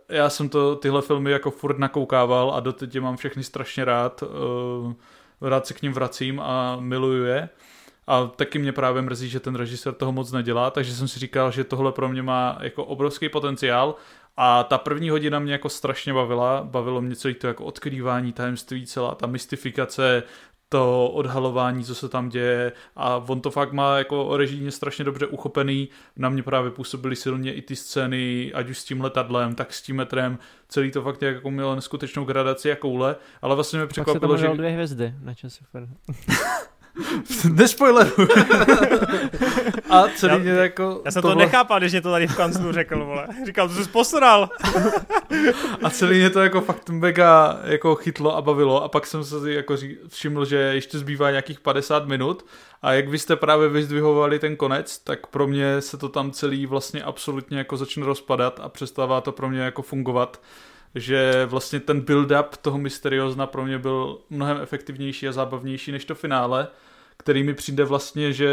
Já 0.09 0.29
jsem 0.29 0.49
to 0.49 0.75
tyhle 0.75 1.01
filmy 1.01 1.31
jako 1.31 1.51
furt 1.51 1.79
nakoukával 1.79 2.51
a 2.55 2.59
doteď 2.59 2.95
je 2.95 3.01
mám 3.01 3.17
všechny 3.17 3.43
strašně 3.43 3.85
rád. 3.85 4.23
Uh, 4.23 4.93
rád 5.49 5.67
se 5.67 5.73
k 5.73 5.81
ním 5.81 5.93
vracím 5.93 6.39
a 6.39 6.77
miluju 6.79 7.23
je. 7.23 7.49
A 8.11 8.27
taky 8.27 8.59
mě 8.59 8.71
právě 8.71 9.01
mrzí, 9.01 9.29
že 9.29 9.39
ten 9.39 9.55
režisér 9.55 9.93
toho 9.93 10.11
moc 10.11 10.31
nedělá, 10.31 10.71
takže 10.71 10.93
jsem 10.93 11.07
si 11.07 11.19
říkal, 11.19 11.51
že 11.51 11.63
tohle 11.63 11.91
pro 11.91 12.09
mě 12.09 12.23
má 12.23 12.57
jako 12.61 12.85
obrovský 12.85 13.29
potenciál. 13.29 13.95
A 14.37 14.63
ta 14.63 14.77
první 14.77 15.09
hodina 15.09 15.39
mě 15.39 15.53
jako 15.53 15.69
strašně 15.69 16.13
bavila, 16.13 16.63
bavilo 16.63 17.01
mě 17.01 17.15
celý 17.15 17.33
to 17.33 17.47
jako 17.47 17.65
odkrývání 17.65 18.33
tajemství, 18.33 18.85
celá 18.85 19.15
ta 19.15 19.27
mystifikace, 19.27 20.23
to 20.69 21.07
odhalování, 21.07 21.83
co 21.83 21.95
se 21.95 22.09
tam 22.09 22.29
děje 22.29 22.71
a 22.95 23.15
on 23.17 23.41
to 23.41 23.51
fakt 23.51 23.73
má 23.73 23.97
jako 23.97 24.37
režijně 24.37 24.71
strašně 24.71 25.05
dobře 25.05 25.27
uchopený. 25.27 25.89
Na 26.17 26.29
mě 26.29 26.43
právě 26.43 26.71
působily 26.71 27.15
silně 27.15 27.53
i 27.53 27.61
ty 27.61 27.75
scény, 27.75 28.51
ať 28.53 28.69
už 28.69 28.79
s 28.79 28.85
tím 28.85 29.01
letadlem, 29.01 29.55
tak 29.55 29.73
s 29.73 29.81
tím 29.81 29.95
metrem. 29.95 30.39
Celý 30.67 30.91
to 30.91 31.01
fakt 31.01 31.21
jako 31.21 31.51
mělo 31.51 31.75
neskutečnou 31.75 32.25
gradaci 32.25 32.71
a 32.71 32.75
koule, 32.75 33.15
ale 33.41 33.55
vlastně 33.55 33.79
mě 33.79 33.87
překvapilo, 33.87 34.37
že... 34.37 34.47
dvě 34.47 34.69
hvězdy 34.69 35.13
na 35.21 35.33
čase. 35.33 35.63
Nespoileru. 37.53 38.11
a 39.89 40.03
celý 40.15 40.33
já, 40.33 40.37
mě 40.39 40.51
jako... 40.51 41.01
Já 41.05 41.11
jsem 41.11 41.21
to, 41.21 41.27
to 41.27 41.35
nechápal, 41.35 41.79
když 41.79 41.91
mě 41.91 42.01
to 42.01 42.11
tady 42.11 42.27
v 42.27 42.35
kanclu 42.35 42.71
řekl, 42.71 43.05
vole. 43.05 43.27
Říkal, 43.45 43.69
to 43.69 43.75
jsi 43.75 43.89
posral. 43.89 44.49
a 45.83 45.89
celý 45.89 46.19
mě 46.19 46.29
to 46.29 46.39
jako 46.39 46.61
fakt 46.61 46.89
mega 46.89 47.59
jako 47.63 47.95
chytlo 47.95 48.35
a 48.37 48.41
bavilo 48.41 48.83
a 48.83 48.89
pak 48.89 49.07
jsem 49.07 49.23
se 49.23 49.53
jako 49.53 49.75
všiml, 50.07 50.45
že 50.45 50.57
ještě 50.57 50.99
zbývá 50.99 51.29
nějakých 51.29 51.59
50 51.59 52.07
minut 52.07 52.45
a 52.81 52.93
jak 52.93 53.07
vy 53.07 53.19
jste 53.19 53.35
právě 53.35 53.69
vyzdvihovali 53.69 54.39
ten 54.39 54.55
konec, 54.55 54.99
tak 54.99 55.27
pro 55.27 55.47
mě 55.47 55.81
se 55.81 55.97
to 55.97 56.09
tam 56.09 56.31
celý 56.31 56.65
vlastně 56.65 57.03
absolutně 57.03 57.57
jako 57.57 57.77
začne 57.77 58.05
rozpadat 58.05 58.59
a 58.63 58.69
přestává 58.69 59.21
to 59.21 59.31
pro 59.31 59.49
mě 59.49 59.61
jako 59.61 59.81
fungovat 59.81 60.41
že 60.95 61.45
vlastně 61.45 61.79
ten 61.79 62.01
build-up 62.01 62.47
toho 62.61 62.77
Mysteriozna 62.77 63.47
pro 63.47 63.65
mě 63.65 63.79
byl 63.79 64.17
mnohem 64.29 64.57
efektivnější 64.61 65.27
a 65.27 65.31
zábavnější 65.31 65.91
než 65.91 66.05
to 66.05 66.15
finále, 66.15 66.67
který 67.17 67.43
mi 67.43 67.53
přijde 67.53 67.85
vlastně, 67.85 68.33
že 68.33 68.49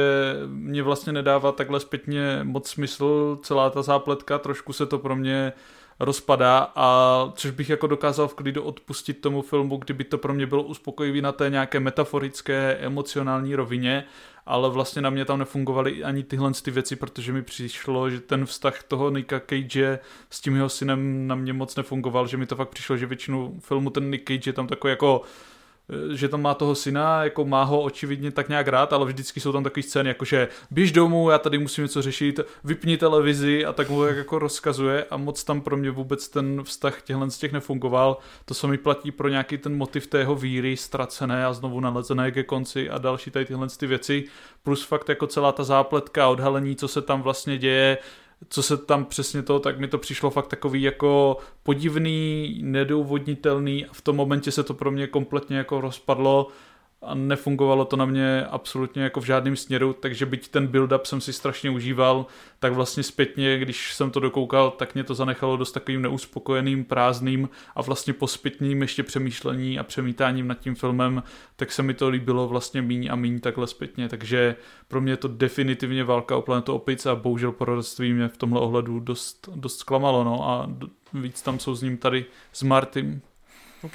mě 0.46 0.82
vlastně 0.82 1.12
nedává 1.12 1.52
takhle 1.52 1.80
zpětně 1.80 2.40
moc 2.42 2.70
smysl 2.70 3.38
celá 3.42 3.70
ta 3.70 3.82
zápletka, 3.82 4.38
trošku 4.38 4.72
se 4.72 4.86
to 4.86 4.98
pro 4.98 5.16
mě 5.16 5.52
rozpadá 6.00 6.72
a 6.74 7.32
což 7.34 7.50
bych 7.50 7.70
jako 7.70 7.86
dokázal 7.86 8.28
v 8.28 8.34
klidu 8.34 8.62
odpustit 8.62 9.20
tomu 9.20 9.42
filmu, 9.42 9.76
kdyby 9.76 10.04
to 10.04 10.18
pro 10.18 10.34
mě 10.34 10.46
bylo 10.46 10.62
uspokojivý 10.62 11.22
na 11.22 11.32
té 11.32 11.50
nějaké 11.50 11.80
metaforické, 11.80 12.78
emocionální 12.80 13.54
rovině, 13.54 14.04
ale 14.46 14.70
vlastně 14.70 15.02
na 15.02 15.10
mě 15.10 15.24
tam 15.24 15.38
nefungovaly 15.38 16.04
ani 16.04 16.22
tyhle 16.22 16.52
ty 16.62 16.70
věci, 16.70 16.96
protože 16.96 17.32
mi 17.32 17.42
přišlo, 17.42 18.10
že 18.10 18.20
ten 18.20 18.46
vztah 18.46 18.82
toho 18.82 19.10
Nicka 19.10 19.40
Cage 19.40 19.98
s 20.30 20.40
tím 20.40 20.54
jeho 20.56 20.68
synem 20.68 21.26
na 21.26 21.34
mě 21.34 21.52
moc 21.52 21.76
nefungoval, 21.76 22.26
že 22.26 22.36
mi 22.36 22.46
to 22.46 22.56
fakt 22.56 22.68
přišlo, 22.68 22.96
že 22.96 23.06
většinu 23.06 23.56
filmu 23.60 23.90
ten 23.90 24.10
Nick 24.10 24.28
Cage 24.28 24.50
je 24.50 24.52
tam 24.52 24.66
takový 24.66 24.90
jako 24.90 25.22
že 26.12 26.28
tam 26.28 26.42
má 26.42 26.54
toho 26.54 26.74
syna, 26.74 27.24
jako 27.24 27.44
má 27.44 27.62
ho 27.62 27.80
očividně 27.80 28.30
tak 28.30 28.48
nějak 28.48 28.68
rád, 28.68 28.92
ale 28.92 29.06
vždycky 29.06 29.40
jsou 29.40 29.52
tam 29.52 29.64
takové 29.64 29.82
scény, 29.82 30.08
jako 30.08 30.24
že 30.24 30.48
běž 30.70 30.92
domů, 30.92 31.30
já 31.30 31.38
tady 31.38 31.58
musím 31.58 31.84
něco 31.84 32.02
řešit, 32.02 32.40
vypni 32.64 32.96
televizi 32.96 33.64
a 33.64 33.72
tak 33.72 33.90
mu 33.90 34.04
jako 34.04 34.38
rozkazuje 34.38 35.04
a 35.10 35.16
moc 35.16 35.44
tam 35.44 35.60
pro 35.60 35.76
mě 35.76 35.90
vůbec 35.90 36.28
ten 36.28 36.62
vztah 36.64 37.02
těchhle 37.02 37.30
z 37.30 37.38
těch 37.38 37.52
nefungoval. 37.52 38.18
To 38.44 38.54
se 38.54 38.66
mi 38.66 38.78
platí 38.78 39.10
pro 39.10 39.28
nějaký 39.28 39.58
ten 39.58 39.76
motiv 39.76 40.06
té 40.06 40.18
jeho 40.18 40.34
víry 40.34 40.76
ztracené 40.76 41.46
a 41.46 41.52
znovu 41.52 41.80
nalezené 41.80 42.30
ke 42.30 42.42
konci 42.42 42.90
a 42.90 42.98
další 42.98 43.30
tady 43.30 43.44
tyhle 43.44 43.68
ty 43.78 43.86
věci. 43.86 44.24
Plus 44.62 44.84
fakt 44.84 45.08
jako 45.08 45.26
celá 45.26 45.52
ta 45.52 45.64
zápletka, 45.64 46.28
odhalení, 46.28 46.76
co 46.76 46.88
se 46.88 47.02
tam 47.02 47.22
vlastně 47.22 47.58
děje, 47.58 47.98
co 48.48 48.62
se 48.62 48.76
tam 48.76 49.04
přesně 49.04 49.42
to, 49.42 49.60
tak 49.60 49.78
mi 49.78 49.88
to 49.88 49.98
přišlo 49.98 50.30
fakt 50.30 50.46
takový 50.46 50.82
jako 50.82 51.36
podivný, 51.62 52.58
nedůvodnitelný 52.62 53.86
a 53.86 53.92
v 53.92 54.00
tom 54.00 54.16
momentě 54.16 54.50
se 54.50 54.62
to 54.62 54.74
pro 54.74 54.90
mě 54.90 55.06
kompletně 55.06 55.56
jako 55.56 55.80
rozpadlo 55.80 56.48
a 57.02 57.14
nefungovalo 57.14 57.84
to 57.84 57.96
na 57.96 58.04
mě 58.04 58.46
absolutně 58.50 59.02
jako 59.02 59.20
v 59.20 59.24
žádném 59.24 59.56
směru, 59.56 59.92
takže 59.92 60.26
byť 60.26 60.48
ten 60.48 60.66
build-up 60.66 61.00
jsem 61.04 61.20
si 61.20 61.32
strašně 61.32 61.70
užíval, 61.70 62.26
tak 62.58 62.72
vlastně 62.72 63.02
zpětně, 63.02 63.58
když 63.58 63.94
jsem 63.94 64.10
to 64.10 64.20
dokoukal, 64.20 64.70
tak 64.70 64.94
mě 64.94 65.04
to 65.04 65.14
zanechalo 65.14 65.56
dost 65.56 65.72
takovým 65.72 66.02
neuspokojeným, 66.02 66.84
prázdným 66.84 67.48
a 67.76 67.82
vlastně 67.82 68.12
po 68.12 68.26
zpětním 68.26 68.82
ještě 68.82 69.02
přemýšlení 69.02 69.78
a 69.78 69.82
přemítáním 69.82 70.48
nad 70.48 70.60
tím 70.60 70.74
filmem, 70.74 71.22
tak 71.56 71.72
se 71.72 71.82
mi 71.82 71.94
to 71.94 72.08
líbilo 72.08 72.48
vlastně 72.48 72.82
míň 72.82 73.08
a 73.10 73.16
míň 73.16 73.40
takhle 73.40 73.66
zpětně, 73.66 74.08
takže 74.08 74.56
pro 74.88 75.00
mě 75.00 75.12
je 75.12 75.16
to 75.16 75.28
definitivně 75.28 76.04
válka 76.04 76.36
o 76.36 76.42
planetu 76.42 76.74
opic 76.74 77.06
a 77.06 77.14
bohužel 77.14 77.52
porodství 77.52 78.12
mě 78.12 78.28
v 78.28 78.36
tomhle 78.36 78.60
ohledu 78.60 79.00
dost, 79.00 79.48
dost 79.54 79.78
zklamalo, 79.78 80.24
no 80.24 80.48
a 80.48 80.70
víc 81.12 81.42
tam 81.42 81.58
jsou 81.58 81.74
s 81.74 81.82
ním 81.82 81.96
tady 81.96 82.24
s 82.52 82.62
Martym. 82.62 83.20
OK. 83.82 83.94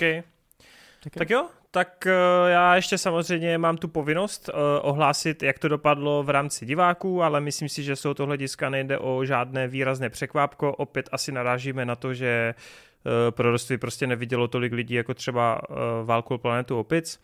Tak, 1.04 1.14
tak 1.14 1.30
jo, 1.30 1.48
tak 1.74 2.06
uh, 2.06 2.50
já 2.50 2.76
ještě 2.76 2.98
samozřejmě 2.98 3.58
mám 3.58 3.78
tu 3.78 3.88
povinnost 3.88 4.50
uh, 4.50 4.60
ohlásit, 4.82 5.44
jak 5.44 5.60
to 5.60 5.68
dopadlo 5.68 6.24
v 6.24 6.30
rámci 6.30 6.66
diváků, 6.66 7.24
ale 7.24 7.42
myslím 7.42 7.70
si, 7.70 7.84
že 7.84 7.96
z 7.96 8.02
tohoto 8.02 8.26
hlediska 8.26 8.70
nejde 8.70 8.98
o 8.98 9.26
žádné 9.26 9.68
výrazné 9.68 10.10
překvápko. 10.10 10.76
Opět 10.76 11.10
asi 11.12 11.32
narážíme 11.32 11.86
na 11.86 11.96
to, 11.96 12.14
že 12.14 12.56
uh, 12.56 13.12
proroství 13.32 13.78
prostě 13.78 14.08
nevidělo 14.08 14.48
tolik 14.48 14.74
lidí 14.74 14.94
jako 14.94 15.14
třeba 15.14 15.62
Válku 16.04 16.38
planetu 16.38 16.80
opic. 16.80 17.20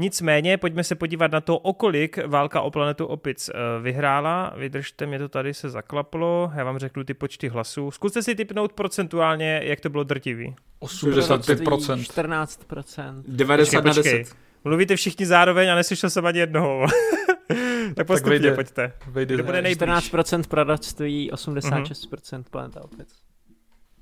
Nicméně, 0.00 0.56
pojďme 0.56 0.84
se 0.84 0.94
podívat 0.94 1.32
na 1.32 1.40
to, 1.40 1.58
o 1.58 1.72
kolik 1.72 2.26
Válka 2.26 2.60
o 2.60 2.70
planetu 2.70 3.06
opic 3.06 3.50
vyhrála. 3.82 4.54
Vydržte, 4.56 5.06
mě 5.06 5.18
to 5.18 5.28
tady 5.28 5.54
se 5.54 5.70
zaklaplo. 5.70 6.52
Já 6.56 6.64
vám 6.64 6.78
řeknu 6.78 7.04
ty 7.04 7.14
počty 7.14 7.48
hlasů. 7.48 7.90
Zkuste 7.90 8.22
si 8.22 8.34
typnout 8.34 8.72
procentuálně, 8.72 9.60
jak 9.64 9.80
to 9.80 9.90
bylo 9.90 10.04
drtivý. 10.04 10.54
85%. 10.80 11.96
14%. 11.96 13.22
90 13.28 13.84
na 13.84 13.92
10. 13.92 14.36
Mluvíte 14.64 14.96
všichni 14.96 15.26
zároveň 15.26 15.70
a 15.70 15.74
neslyšel 15.74 16.10
jsem 16.10 16.26
ani 16.26 16.38
jednoho. 16.38 16.86
tak 17.94 18.06
postupně 18.06 18.38
tak 18.38 18.42
vejde, 18.42 18.54
pojďte. 18.54 18.92
Vejde 19.06 19.34
Kdo 19.34 19.44
bude 19.44 19.62
nejblíž? 19.62 19.88
14% 19.88 20.42
proroctví, 20.48 21.30
86% 21.32 22.12
uh-huh. 22.12 22.44
planeta 22.50 22.84
opic. 22.84 23.08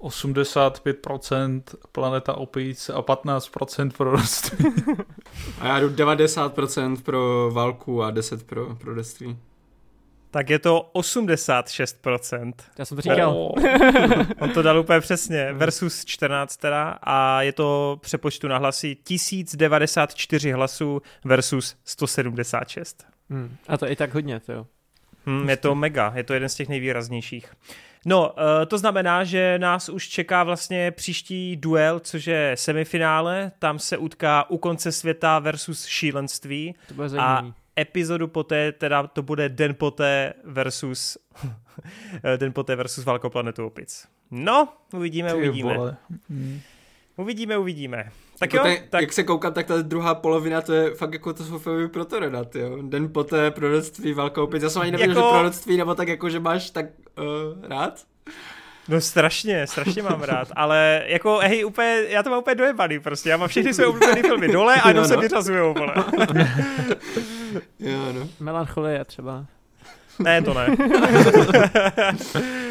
85% 0.00 1.62
planeta 1.92 2.34
opic 2.34 2.90
a 2.90 3.02
15% 3.02 3.90
proroctví. 3.90 4.64
a 5.60 5.66
já 5.66 5.80
jdu 5.80 5.88
90% 5.88 7.02
pro 7.02 7.50
válku 7.52 8.02
a 8.02 8.10
10% 8.12 8.44
pro 8.44 8.74
proroctví. 8.74 9.38
Tak 10.30 10.50
je 10.50 10.58
to 10.58 10.90
86%. 10.94 12.52
Já 12.78 12.84
jsem 12.84 12.96
to 12.96 13.00
říkal. 13.00 13.36
Oh. 13.36 13.52
On 14.40 14.50
to 14.50 14.62
dal 14.62 14.78
úplně 14.78 15.00
přesně. 15.00 15.52
Versus 15.52 16.04
14 16.04 16.56
teda. 16.56 16.98
A 17.02 17.42
je 17.42 17.52
to 17.52 17.98
přepočtu 18.02 18.48
na 18.48 18.58
hlasy 18.58 18.94
1094 18.94 20.52
hlasů 20.52 21.02
versus 21.24 21.76
176. 21.84 23.06
Hmm. 23.30 23.56
A 23.68 23.78
to 23.78 23.86
je 23.86 23.92
i 23.92 23.96
tak 23.96 24.14
hodně, 24.14 24.40
to 24.40 24.52
jo. 24.52 24.66
Hmm, 25.26 25.50
je 25.50 25.56
to 25.56 25.74
mega, 25.74 26.12
je 26.16 26.24
to 26.24 26.34
jeden 26.34 26.48
z 26.48 26.54
těch 26.54 26.68
nejvýraznějších. 26.68 27.52
No, 28.08 28.28
uh, 28.30 28.34
to 28.66 28.78
znamená, 28.78 29.24
že 29.24 29.58
nás 29.58 29.88
už 29.88 30.08
čeká 30.08 30.44
vlastně 30.44 30.90
příští 30.90 31.56
duel, 31.56 32.00
což 32.00 32.26
je 32.26 32.52
semifinále. 32.54 33.52
Tam 33.58 33.78
se 33.78 33.96
utká 33.96 34.50
u 34.50 34.58
konce 34.58 34.92
světa 34.92 35.38
versus 35.38 35.86
šílenství. 35.86 36.74
To 36.88 36.94
bude 36.94 37.08
zajímavý. 37.08 37.48
A 37.48 37.80
epizodu 37.80 38.28
poté, 38.28 38.72
teda 38.72 39.06
to 39.06 39.22
bude 39.22 39.48
den 39.48 39.74
poté 39.74 40.32
versus 40.44 41.18
den 42.36 42.52
poté 42.52 42.76
versus 42.76 43.04
Válko 43.04 43.30
planetu 43.30 43.66
opic. 43.66 44.06
No, 44.30 44.68
uvidíme, 44.92 45.32
Ty 45.32 45.36
uvidíme. 45.36 45.76
Vole. 45.76 45.96
Mm. 46.28 46.60
Uvidíme, 47.18 47.58
uvidíme. 47.58 48.10
Tak 48.38 48.52
jako 48.52 48.68
jo, 48.68 48.74
ten, 48.74 48.84
tak... 48.90 49.00
Jak 49.00 49.12
se 49.12 49.22
koukat, 49.22 49.54
tak 49.54 49.66
ta 49.66 49.82
druhá 49.82 50.14
polovina, 50.14 50.60
to 50.60 50.72
je 50.72 50.94
fakt 50.94 51.12
jako 51.12 51.32
to 51.32 51.44
jsou 51.44 51.58
filmy 51.58 51.88
pro 51.88 52.04
Toredat, 52.04 52.56
jo. 52.56 52.78
Den 52.82 53.12
poté 53.12 53.50
proroctví, 53.50 54.12
Válka 54.12 54.42
opic. 54.42 54.62
Já 54.62 54.70
jsem 54.70 54.82
ani 54.82 54.90
nevěděl, 54.90 55.16
jako... 55.16 55.28
že 55.28 55.32
proroctví, 55.32 55.76
nebo 55.76 55.94
tak 55.94 56.08
jako, 56.08 56.30
že 56.30 56.40
máš 56.40 56.70
tak 56.70 56.86
uh, 57.18 57.24
rád. 57.68 58.04
No 58.88 59.00
strašně, 59.00 59.66
strašně 59.66 60.02
mám 60.02 60.22
rád, 60.22 60.48
ale 60.56 61.02
jako 61.06 61.38
hej, 61.38 61.64
úplně, 61.64 62.02
já 62.08 62.22
to 62.22 62.30
mám 62.30 62.38
úplně 62.38 62.54
dojebaný 62.54 63.00
prostě, 63.00 63.30
já 63.30 63.36
mám 63.36 63.48
všechny 63.48 63.74
své 63.74 63.86
oblíbené 63.86 64.22
filmy 64.22 64.48
dole 64.48 64.74
a 64.74 64.88
jenom 64.88 65.02
no. 65.02 65.08
se 65.08 65.16
vyřazujou, 65.16 65.74
vole. 65.74 65.94
jo, 67.78 68.12
no. 68.12 68.28
Melancholie 68.40 69.04
třeba. 69.04 69.46
Ne, 70.18 70.42
to 70.42 70.54
ne. 70.54 70.66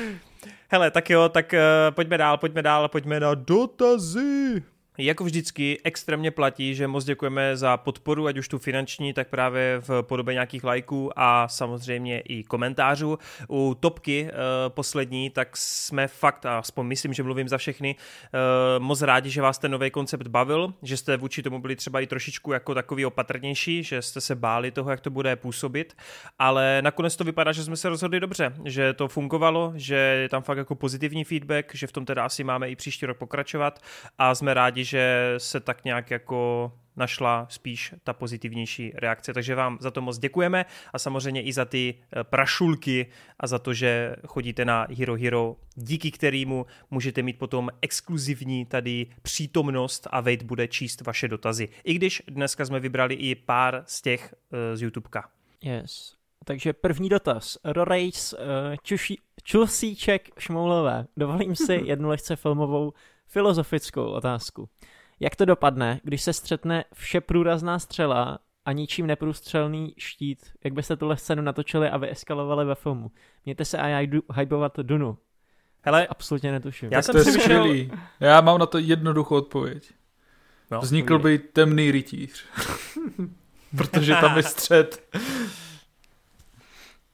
Hele, 0.68 0.92
tak 0.92 1.10
jo, 1.10 1.30
tak 1.30 1.54
uh, 1.54 1.96
pojďme 1.96 2.18
dál, 2.18 2.38
pojďme 2.38 2.62
dál, 2.62 2.88
pojďme 2.88 3.20
na 3.20 3.34
dotazy. 3.36 4.64
Jako 5.00 5.24
vždycky 5.24 5.80
extrémně 5.84 6.32
platí, 6.32 6.76
že 6.76 6.88
moc 6.88 7.06
děkujeme 7.06 7.58
za 7.58 7.78
podporu, 7.78 8.28
ať 8.28 8.38
už 8.38 8.48
tu 8.48 8.58
finanční, 8.58 9.14
tak 9.14 9.28
právě 9.30 9.78
v 9.80 10.02
podobě 10.02 10.34
nějakých 10.34 10.64
lajků 10.64 11.12
a 11.16 11.48
samozřejmě 11.48 12.20
i 12.20 12.44
komentářů. 12.44 13.20
U 13.50 13.78
topky 13.80 14.24
uh, 14.24 14.30
poslední, 14.68 15.30
tak 15.30 15.58
jsme 15.58 16.08
fakt, 16.08 16.46
a 16.46 16.60
aspoň 16.60 16.86
myslím, 16.86 17.14
že 17.14 17.24
mluvím 17.24 17.48
za 17.48 17.58
všechny, 17.58 17.96
uh, 17.96 18.84
moc 18.84 19.02
rádi, 19.02 19.30
že 19.30 19.42
vás 19.42 19.58
ten 19.58 19.72
nový 19.72 19.92
koncept 19.92 20.28
bavil, 20.28 20.74
že 20.84 20.98
jste 20.98 21.18
vůči 21.18 21.44
tomu 21.44 21.60
byli 21.60 21.76
třeba 21.76 22.00
i 22.00 22.08
trošičku 22.08 22.52
jako 22.52 22.74
takový 22.74 23.06
opatrnější, 23.06 23.84
že 23.84 24.02
jste 24.02 24.22
se 24.22 24.36
báli 24.36 24.72
toho, 24.72 24.92
jak 24.92 25.02
to 25.02 25.10
bude 25.10 25.36
působit, 25.36 25.98
ale 26.40 26.82
nakonec 26.82 27.16
to 27.16 27.24
vypadá, 27.24 27.52
že 27.52 27.64
jsme 27.64 27.78
se 27.78 27.90
rozhodli 27.90 28.20
dobře, 28.20 28.54
že 28.66 28.94
to 28.94 29.08
fungovalo, 29.08 29.74
že 29.76 29.96
je 29.96 30.30
tam 30.30 30.42
fakt 30.42 30.58
jako 30.58 30.76
pozitivní 30.76 31.24
feedback, 31.24 31.76
že 31.76 31.88
v 31.88 31.92
tom 31.92 32.06
teda 32.06 32.26
asi 32.26 32.44
máme 32.44 32.70
i 32.70 32.76
příští 32.76 33.06
rok 33.06 33.18
pokračovat 33.18 33.80
a 34.18 34.36
jsme 34.36 34.54
rádi, 34.54 34.87
že 34.88 35.34
se 35.38 35.60
tak 35.60 35.86
nějak 35.86 36.12
jako 36.12 36.72
našla 36.98 37.48
spíš 37.50 37.94
ta 38.04 38.14
pozitivnější 38.14 38.92
reakce. 38.96 39.34
Takže 39.34 39.56
vám 39.56 39.78
za 39.82 39.92
to 39.92 40.02
moc 40.02 40.18
děkujeme 40.18 40.66
a 40.94 41.00
samozřejmě 41.00 41.42
i 41.42 41.54
za 41.54 41.66
ty 41.66 41.96
eh, 41.96 42.24
prašulky 42.24 43.06
a 43.40 43.48
za 43.48 43.60
to, 43.60 43.74
že 43.74 44.16
chodíte 44.28 44.66
na 44.66 44.88
Hero 44.98 45.16
Hero, 45.16 45.56
díky 45.76 46.12
kterému 46.12 46.66
můžete 46.92 47.22
mít 47.22 47.40
potom 47.40 47.70
exkluzivní 47.82 48.66
tady 48.66 49.08
přítomnost 49.22 50.08
a 50.12 50.22
Vejt 50.22 50.44
bude 50.44 50.68
číst 50.68 51.02
vaše 51.02 51.28
dotazy. 51.28 51.70
I 51.84 51.94
když 51.94 52.24
dneska 52.28 52.66
jsme 52.66 52.80
vybrali 52.80 53.16
i 53.16 53.36
pár 53.36 53.84
z 53.86 54.02
těch 54.02 54.36
uh, 54.52 54.60
z 54.78 54.82
YouTubeka. 54.82 55.30
Yes. 55.62 56.16
Takže 56.46 56.74
první 56.74 57.10
dotaz. 57.10 57.58
Rorejs, 57.64 58.34
uh, 58.34 58.40
čuší, 58.84 59.20
Čusíček 59.44 60.30
Šmoulové. 60.40 61.06
Dovolím 61.18 61.56
si 61.56 61.74
jednu 61.86 62.10
lehce 62.10 62.36
filmovou 62.36 62.94
filozofickou 63.28 64.06
otázku. 64.06 64.70
Jak 65.20 65.36
to 65.36 65.46
dopadne, 65.46 66.00
když 66.04 66.22
se 66.22 66.34
střetne 66.34 66.86
vše 66.94 67.22
průrazná 67.22 67.80
střela 67.80 68.40
a 68.66 68.72
ničím 68.72 69.08
neprůstřelný 69.08 69.94
štít? 69.98 70.46
Jak 70.64 70.74
byste 70.74 70.96
tuhle 70.96 71.18
scénu 71.18 71.42
natočili 71.42 71.90
a 71.90 71.98
vyeskalovali 71.98 72.66
ve 72.66 72.76
filmu? 72.76 73.12
Mějte 73.46 73.66
se 73.66 73.78
a 73.78 73.88
já 73.88 74.00
jdu 74.00 74.22
hajbovat 74.30 74.80
Dunu. 74.80 75.18
Hele, 75.82 76.08
absolutně 76.08 76.52
netuším. 76.52 76.90
Já 76.92 77.02
jsem 77.02 77.16
to 77.16 77.32
skvělý. 77.32 77.92
Já 78.20 78.42
mám 78.42 78.60
na 78.60 78.66
to 78.66 78.78
jednoduchou 78.78 79.36
odpověď. 79.36 79.92
No, 80.72 80.80
Vznikl 80.80 81.20
by 81.20 81.40
temný 81.40 81.92
rytíř. 81.92 82.46
Protože 83.78 84.16
tam 84.16 84.38
je 84.38 84.44
střed 84.44 85.04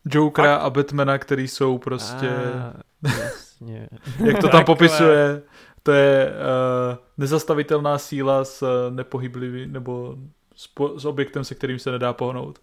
Jokera 0.05 0.55
a 0.55 0.69
Batmana, 0.69 1.17
který 1.17 1.47
jsou 1.47 1.77
prostě... 1.77 2.29
A, 2.29 2.73
jasně. 3.19 3.89
Jak 4.25 4.39
to 4.41 4.49
tam 4.49 4.65
popisuje, 4.65 5.41
to 5.83 5.91
je 5.91 6.27
uh, 6.27 6.97
nezastavitelná 7.17 7.97
síla 7.97 8.45
s 8.45 8.61
uh, 8.61 8.95
nepohyblivý, 8.95 9.67
nebo 9.67 10.15
s, 10.55 10.67
po, 10.67 10.99
s 10.99 11.05
objektem, 11.05 11.43
se 11.43 11.55
kterým 11.55 11.79
se 11.79 11.91
nedá 11.91 12.13
pohnout. 12.13 12.59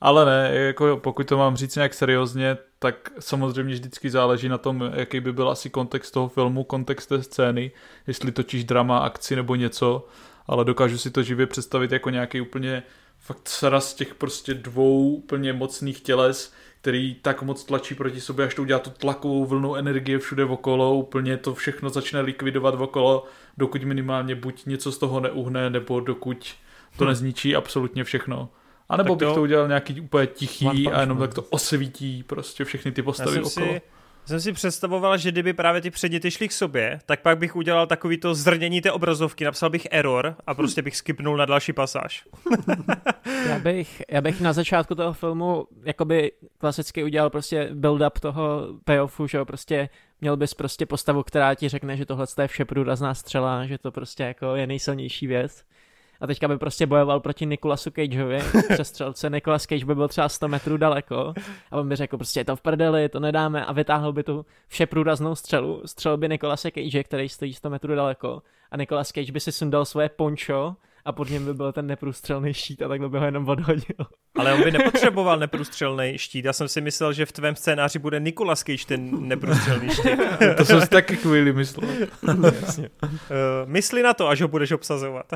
Ale 0.00 0.24
ne, 0.24 0.50
jako 0.54 0.96
pokud 0.96 1.28
to 1.28 1.38
mám 1.38 1.56
říct 1.56 1.76
nějak 1.76 1.94
seriózně, 1.94 2.58
tak 2.78 3.10
samozřejmě 3.18 3.74
vždycky 3.74 4.10
záleží 4.10 4.48
na 4.48 4.58
tom, 4.58 4.90
jaký 4.94 5.20
by 5.20 5.32
byl 5.32 5.50
asi 5.50 5.70
kontext 5.70 6.14
toho 6.14 6.28
filmu, 6.28 6.64
kontext 6.64 7.08
té 7.08 7.22
scény, 7.22 7.72
jestli 8.06 8.32
točíš 8.32 8.64
drama, 8.64 8.98
akci 8.98 9.36
nebo 9.36 9.54
něco, 9.54 10.06
ale 10.46 10.64
dokážu 10.64 10.98
si 10.98 11.10
to 11.10 11.22
živě 11.22 11.46
představit 11.46 11.92
jako 11.92 12.10
nějaký 12.10 12.40
úplně 12.40 12.82
fakt 13.18 13.48
sraz 13.48 13.94
těch 13.94 14.14
prostě 14.14 14.54
dvou 14.54 15.14
úplně 15.14 15.52
mocných 15.52 16.00
těles, 16.00 16.52
který 16.84 17.14
tak 17.22 17.42
moc 17.42 17.64
tlačí 17.64 17.94
proti 17.94 18.20
sobě, 18.20 18.46
až 18.46 18.54
to 18.54 18.62
udělá 18.62 18.78
tu 18.78 18.90
tlakovou 18.90 19.44
vlnu 19.44 19.74
energie 19.74 20.18
všude 20.18 20.44
okolo, 20.44 20.94
úplně 20.94 21.36
to 21.36 21.54
všechno 21.54 21.90
začne 21.90 22.20
likvidovat 22.20 22.74
okolo, 22.74 23.24
dokud 23.58 23.84
minimálně 23.84 24.34
buď 24.34 24.66
něco 24.66 24.92
z 24.92 24.98
toho 24.98 25.20
neuhne, 25.20 25.70
nebo 25.70 26.00
dokud 26.00 26.54
to 26.96 27.04
hm. 27.04 27.08
nezničí 27.08 27.56
absolutně 27.56 28.04
všechno. 28.04 28.48
A 28.88 28.96
nebo 28.96 29.16
bych 29.16 29.28
to... 29.28 29.34
to 29.34 29.42
udělal 29.42 29.68
nějaký 29.68 30.00
úplně 30.00 30.26
tichý 30.26 30.88
a 30.88 31.00
jenom 31.00 31.18
tak 31.18 31.34
to 31.34 31.42
osvítí 31.42 32.22
prostě 32.22 32.64
všechny 32.64 32.92
ty 32.92 33.02
postavy 33.02 33.36
já 33.36 33.42
okolo. 33.42 33.66
Si, 33.66 33.82
Jsem 34.26 34.40
si 34.40 34.52
představoval, 34.52 35.18
že 35.18 35.32
kdyby 35.32 35.52
právě 35.52 35.80
ty 35.80 35.90
předměty 35.90 36.30
šly 36.30 36.48
k 36.48 36.52
sobě, 36.52 37.00
tak 37.06 37.20
pak 37.20 37.38
bych 37.38 37.56
udělal 37.56 37.86
takový 37.86 38.18
to 38.18 38.34
zrnění 38.34 38.80
té 38.80 38.92
obrazovky, 38.92 39.44
napsal 39.44 39.70
bych 39.70 39.86
error 39.90 40.36
a 40.46 40.54
prostě 40.54 40.82
bych 40.82 40.96
skipnul 40.96 41.36
na 41.36 41.44
další 41.44 41.72
pasáž. 41.72 42.24
já, 43.48 43.58
bych, 43.58 44.02
já 44.10 44.20
bych 44.20 44.40
na 44.40 44.52
začátku 44.52 44.94
toho 44.94 45.12
filmu 45.12 45.66
jakoby 45.84 46.32
klasicky 46.58 47.04
udělal 47.04 47.30
prostě 47.30 47.68
build-up 47.72 48.20
toho 48.20 48.68
payoffu, 48.84 49.26
že 49.26 49.38
jo, 49.38 49.44
prostě 49.44 49.88
měl 50.20 50.36
bys 50.36 50.54
prostě 50.54 50.86
postavu, 50.86 51.22
která 51.22 51.54
ti 51.54 51.68
řekne, 51.68 51.96
že 51.96 52.06
tohle 52.06 52.26
je 52.42 52.48
vše 52.48 52.64
průrazná 52.64 53.14
střela, 53.14 53.66
že 53.66 53.78
to 53.78 53.92
prostě 53.92 54.22
jako 54.22 54.54
je 54.56 54.66
nejsilnější 54.66 55.26
věc 55.26 55.64
a 56.20 56.26
teďka 56.26 56.48
by 56.48 56.58
prostě 56.58 56.86
bojoval 56.86 57.20
proti 57.20 57.46
Nikolasu 57.46 57.90
Cageovi, 57.90 58.38
přestřelce, 58.72 59.30
Nikolas 59.30 59.62
Cage 59.62 59.84
by 59.84 59.94
byl 59.94 60.08
třeba 60.08 60.28
100 60.28 60.48
metrů 60.48 60.76
daleko. 60.76 61.34
A 61.70 61.76
on 61.76 61.88
by 61.88 61.96
řekl 61.96 62.16
prostě 62.16 62.40
je 62.40 62.44
to 62.44 62.56
v 62.56 62.60
prdeli, 62.60 63.08
to 63.08 63.20
nedáme. 63.20 63.64
A 63.64 63.72
vytáhl 63.72 64.12
by 64.12 64.22
tu 64.22 64.46
vše 64.68 64.86
průraznou 64.86 65.34
střelu, 65.34 65.82
střel 65.84 66.16
by 66.16 66.28
Nikolase 66.28 66.70
Cage, 66.70 67.04
který 67.04 67.28
stojí 67.28 67.54
100 67.54 67.70
metrů 67.70 67.94
daleko. 67.94 68.42
A 68.70 68.76
Nikolas 68.76 69.08
Cage 69.08 69.32
by 69.32 69.40
si 69.40 69.52
sundal 69.52 69.84
svoje 69.84 70.08
poncho 70.08 70.76
a 71.04 71.12
pod 71.12 71.30
něm 71.30 71.44
by 71.44 71.54
byl 71.54 71.72
ten 71.72 71.86
neprůstřelný 71.86 72.54
štít 72.54 72.82
a 72.82 72.88
takhle 72.88 73.08
by 73.08 73.18
ho 73.18 73.24
jenom 73.24 73.48
odhodil. 73.48 74.06
Ale 74.38 74.54
on 74.54 74.62
by 74.62 74.70
nepotřeboval 74.78 75.38
neprůstřelný 75.38 76.18
štít. 76.18 76.44
Já 76.44 76.52
jsem 76.52 76.68
si 76.68 76.80
myslel, 76.80 77.12
že 77.12 77.26
v 77.26 77.32
tvém 77.32 77.56
scénáři 77.56 77.98
bude 77.98 78.20
Nikolas 78.20 78.62
Cage 78.62 78.86
ten 78.86 79.28
neprůstřelný 79.28 79.90
štít. 79.90 80.18
to 80.56 80.64
jsem 80.64 80.80
si 80.80 80.88
taky 80.88 81.16
chvíli 81.16 81.52
myslel. 81.52 81.90
Jasně. 82.60 82.90
Uh, 83.02 83.08
mysli 83.64 84.02
na 84.02 84.14
to, 84.14 84.28
až 84.28 84.42
ho 84.42 84.48
budeš 84.48 84.72
obsazovat. 84.72 85.26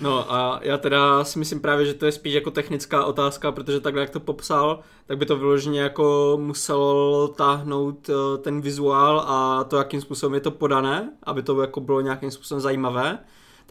No 0.00 0.32
a 0.32 0.60
já 0.62 0.78
teda 0.78 1.24
si 1.24 1.38
myslím 1.38 1.60
právě, 1.60 1.86
že 1.86 1.94
to 1.94 2.06
je 2.06 2.12
spíš 2.12 2.34
jako 2.34 2.50
technická 2.50 3.04
otázka, 3.04 3.52
protože 3.52 3.80
takhle 3.80 4.00
jak 4.00 4.10
to 4.10 4.20
popsal, 4.20 4.80
tak 5.06 5.18
by 5.18 5.26
to 5.26 5.36
vyloženě 5.36 5.80
jako 5.80 6.38
muselo 6.42 7.28
táhnout 7.28 8.10
eh, 8.10 8.38
ten 8.38 8.60
vizuál 8.60 9.20
a 9.20 9.64
to, 9.64 9.76
jakým 9.76 10.00
způsobem 10.00 10.34
je 10.34 10.40
to 10.40 10.50
podané, 10.50 11.12
aby 11.22 11.42
to 11.42 11.60
jako 11.60 11.80
bylo 11.80 12.00
nějakým 12.00 12.30
způsobem 12.30 12.60
zajímavé 12.60 13.18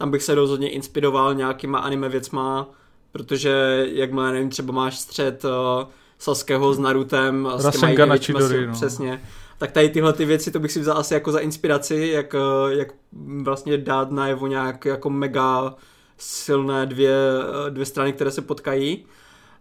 tam 0.00 0.10
bych 0.10 0.22
se 0.22 0.34
rozhodně 0.34 0.70
inspiroval 0.70 1.34
nějakýma 1.34 1.78
anime 1.78 2.08
věcma, 2.08 2.68
protože 3.12 3.86
jakmile, 3.92 4.32
nevím, 4.32 4.50
třeba 4.50 4.72
máš 4.72 4.98
střed 4.98 5.44
uh, 5.44 5.50
Saského 6.18 6.74
s 6.74 6.78
Narutem, 6.78 7.48
s 7.56 7.80
těma 7.80 8.06
na 8.06 8.16
Chidori, 8.16 8.66
no. 8.66 8.72
přesně, 8.72 9.22
tak 9.58 9.72
tady 9.72 9.88
tyhle 9.88 10.12
ty 10.12 10.24
věci, 10.24 10.50
to 10.50 10.60
bych 10.60 10.72
si 10.72 10.80
vzal 10.80 10.98
asi 10.98 11.14
jako 11.14 11.32
za 11.32 11.38
inspiraci, 11.38 12.10
jak, 12.12 12.34
eh, 12.34 12.74
jak 12.74 12.88
vlastně 13.42 13.78
dát 13.78 14.10
najevo 14.10 14.46
nějak 14.46 14.84
jako 14.84 15.10
mega 15.10 15.74
silné 16.18 16.86
dvě, 16.86 17.16
eh, 17.66 17.70
dvě 17.70 17.86
strany, 17.86 18.12
které 18.12 18.30
se 18.30 18.42
potkají. 18.42 19.04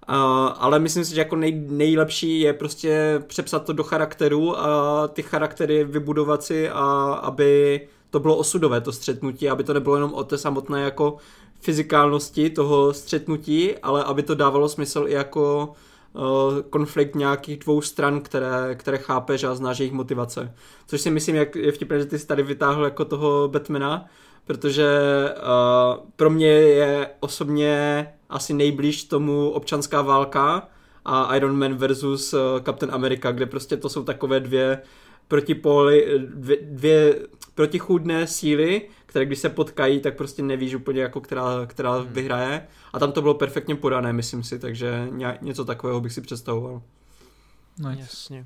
Uh, 0.09 0.15
ale 0.57 0.79
myslím 0.79 1.05
si, 1.05 1.15
že 1.15 1.21
jako 1.21 1.35
nej, 1.35 1.65
nejlepší 1.67 2.39
je 2.39 2.53
prostě 2.53 3.23
přepsat 3.27 3.65
to 3.65 3.73
do 3.73 3.83
charakteru 3.83 4.59
a 4.59 5.07
ty 5.07 5.21
charaktery 5.23 5.83
vybudovat 5.83 6.43
si 6.43 6.69
a 6.69 7.13
aby 7.23 7.81
to 8.09 8.19
bylo 8.19 8.37
osudové, 8.37 8.81
to 8.81 8.91
střetnutí, 8.91 9.49
aby 9.49 9.63
to 9.63 9.73
nebylo 9.73 9.95
jenom 9.95 10.13
o 10.13 10.23
té 10.23 10.37
samotné 10.37 10.81
jako 10.81 11.17
fyzikálnosti 11.59 12.49
toho 12.49 12.93
střetnutí, 12.93 13.77
ale 13.77 14.03
aby 14.03 14.23
to 14.23 14.35
dávalo 14.35 14.69
smysl 14.69 15.05
i 15.07 15.13
jako 15.13 15.73
uh, 16.13 16.21
konflikt 16.69 17.15
nějakých 17.15 17.59
dvou 17.59 17.81
stran, 17.81 18.21
které, 18.21 18.75
které 18.75 18.97
chápeš 18.97 19.43
a 19.43 19.55
znáš 19.55 19.79
jejich 19.79 19.93
motivace. 19.93 20.53
Což 20.87 21.01
si 21.01 21.11
myslím, 21.11 21.35
jak 21.35 21.55
je 21.55 21.71
vtipné, 21.71 21.99
že 21.99 22.05
ty 22.05 22.19
jsi 22.19 22.27
tady 22.27 22.43
vytáhl 22.43 22.83
jako 22.83 23.05
toho 23.05 23.47
Batmana, 23.47 24.05
protože 24.45 24.89
uh, 25.37 26.03
pro 26.15 26.29
mě 26.29 26.47
je 26.47 27.09
osobně 27.19 28.07
asi 28.29 28.53
nejblíž 28.53 29.03
tomu 29.03 29.49
občanská 29.49 30.01
válka 30.01 30.67
a 31.05 31.35
Iron 31.35 31.59
Man 31.59 31.73
versus 31.73 32.33
uh, 32.33 32.39
Captain 32.65 32.93
America, 32.93 33.31
kde 33.31 33.45
prostě 33.45 33.77
to 33.77 33.89
jsou 33.89 34.03
takové 34.03 34.39
dvě 34.39 34.81
protipóly, 35.27 36.19
dvě, 36.25 36.57
dvě 36.61 37.15
protichůdné 37.59 38.27
síly, 38.27 38.81
které 39.05 39.25
když 39.25 39.39
se 39.39 39.49
potkají, 39.49 39.99
tak 39.99 40.17
prostě 40.17 40.43
nevíš 40.43 40.75
úplně 40.75 41.01
jako 41.01 41.21
která, 41.21 41.43
která 41.67 41.93
hmm. 41.93 42.13
vyhraje. 42.13 42.67
A 42.93 42.99
tam 42.99 43.11
to 43.11 43.21
bylo 43.21 43.33
perfektně 43.33 43.75
podané, 43.75 44.13
myslím 44.13 44.43
si, 44.43 44.59
takže 44.59 45.07
něco 45.41 45.65
takového 45.65 46.01
bych 46.01 46.13
si 46.13 46.21
představoval. 46.21 46.81
No 47.79 47.91
jasně. 47.91 48.45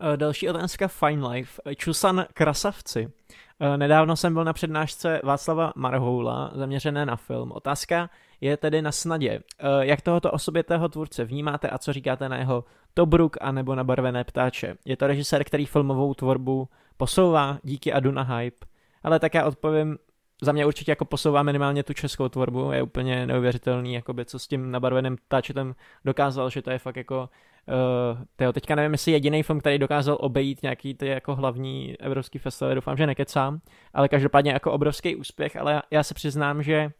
Eh, 0.00 0.16
další 0.16 0.48
otázka 0.48 0.88
Fine 0.88 1.28
Life. 1.28 1.62
Čusan 1.76 2.26
Krasavci. 2.34 3.12
Eh, 3.60 3.76
nedávno 3.76 4.16
jsem 4.16 4.34
byl 4.34 4.44
na 4.44 4.52
přednášce 4.52 5.20
Václava 5.24 5.72
Marhoula, 5.76 6.52
zaměřené 6.54 7.06
na 7.06 7.16
film. 7.16 7.52
Otázka 7.52 8.10
je 8.40 8.56
tedy 8.56 8.82
na 8.82 8.92
snadě. 8.92 9.30
Eh, 9.58 9.86
jak 9.86 10.00
tohoto 10.00 10.30
osobitého 10.30 10.88
tvůrce 10.88 11.24
vnímáte 11.24 11.70
a 11.70 11.78
co 11.78 11.92
říkáte 11.92 12.28
na 12.28 12.36
jeho 12.36 12.64
Tobruk 12.94 13.36
a 13.40 13.52
nebo 13.52 13.74
na 13.74 13.84
Barvené 13.84 14.24
ptáče? 14.24 14.76
Je 14.84 14.96
to 14.96 15.06
režisér, 15.06 15.44
který 15.44 15.66
filmovou 15.66 16.14
tvorbu 16.14 16.68
posouvá 16.98 17.58
díky 17.62 17.92
Adu 17.92 18.12
na 18.12 18.22
hype, 18.22 18.66
ale 19.02 19.18
tak 19.18 19.34
já 19.34 19.46
odpovím, 19.46 19.98
za 20.42 20.52
mě 20.52 20.66
určitě 20.66 20.92
jako 20.92 21.04
posouvá 21.04 21.42
minimálně 21.42 21.82
tu 21.82 21.92
českou 21.92 22.28
tvorbu, 22.28 22.72
je 22.72 22.82
úplně 22.82 23.26
neuvěřitelný, 23.26 23.94
jakoby, 23.94 24.24
co 24.24 24.38
s 24.38 24.48
tím 24.48 24.70
nabarveným 24.70 25.16
táčetem 25.28 25.74
dokázal, 26.04 26.50
že 26.50 26.62
to 26.62 26.70
je 26.70 26.78
fakt 26.78 26.96
jako 26.96 27.28
Uh, 27.68 28.18
tyjo, 28.36 28.52
teďka 28.52 28.74
nevím, 28.74 28.92
jestli 28.92 29.12
jediný 29.12 29.42
film, 29.42 29.60
který 29.60 29.78
dokázal 29.78 30.16
obejít 30.20 30.62
nějaký 30.62 30.94
ty 30.94 31.06
jako 31.06 31.34
hlavní 31.34 31.96
evropský 32.00 32.38
festival, 32.38 32.74
doufám, 32.74 32.96
že 32.96 33.06
nekecám, 33.06 33.60
ale 33.94 34.08
každopádně 34.08 34.52
jako 34.52 34.72
obrovský 34.72 35.16
úspěch, 35.16 35.56
ale 35.56 35.72
já, 35.72 35.82
já 35.90 36.02
se 36.02 36.14
přiznám, 36.14 36.62
že 36.62 36.82
na 36.82 36.90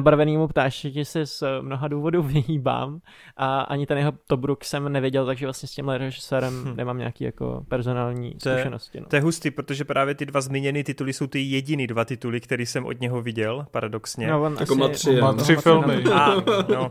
barvenýmu 0.00 0.48
ptášti 0.48 1.04
se 1.04 1.26
z 1.26 1.42
mnoha 1.60 1.88
důvodů 1.88 2.22
vyhýbám 2.32 3.00
a 3.36 3.60
ani 3.60 3.86
ten 3.86 3.98
jeho 3.98 4.12
Tobruk 4.26 4.64
jsem 4.64 4.92
nevěděl, 4.92 5.26
takže 5.26 5.46
vlastně 5.46 5.68
s 5.68 5.72
tímhle 5.72 5.98
režisérem 5.98 6.64
hm. 6.64 6.76
nemám 6.76 6.98
nějaký 6.98 7.24
jako 7.24 7.64
personální 7.68 8.34
to 8.34 8.50
zkušenosti. 8.50 9.00
No. 9.00 9.06
To 9.06 9.16
je 9.16 9.22
hustý, 9.22 9.50
protože 9.50 9.84
právě 9.84 10.14
ty 10.14 10.26
dva 10.26 10.40
zmíněné 10.40 10.84
tituly 10.84 11.12
jsou 11.12 11.26
ty 11.26 11.40
jediný 11.40 11.86
dva 11.86 12.04
tituly, 12.04 12.40
který 12.40 12.66
jsem 12.66 12.86
od 12.86 13.00
něho 13.00 13.22
viděl, 13.22 13.66
paradoxně. 13.70 14.26
No, 14.26 14.42
on 14.42 14.56
jako 14.60 14.72
asi, 14.72 14.80
má 14.80 14.88
tři, 14.88 15.20
má 15.20 15.32
tři 15.32 15.56
filmy. 15.56 16.04
A, 16.14 16.34
no. 16.68 16.90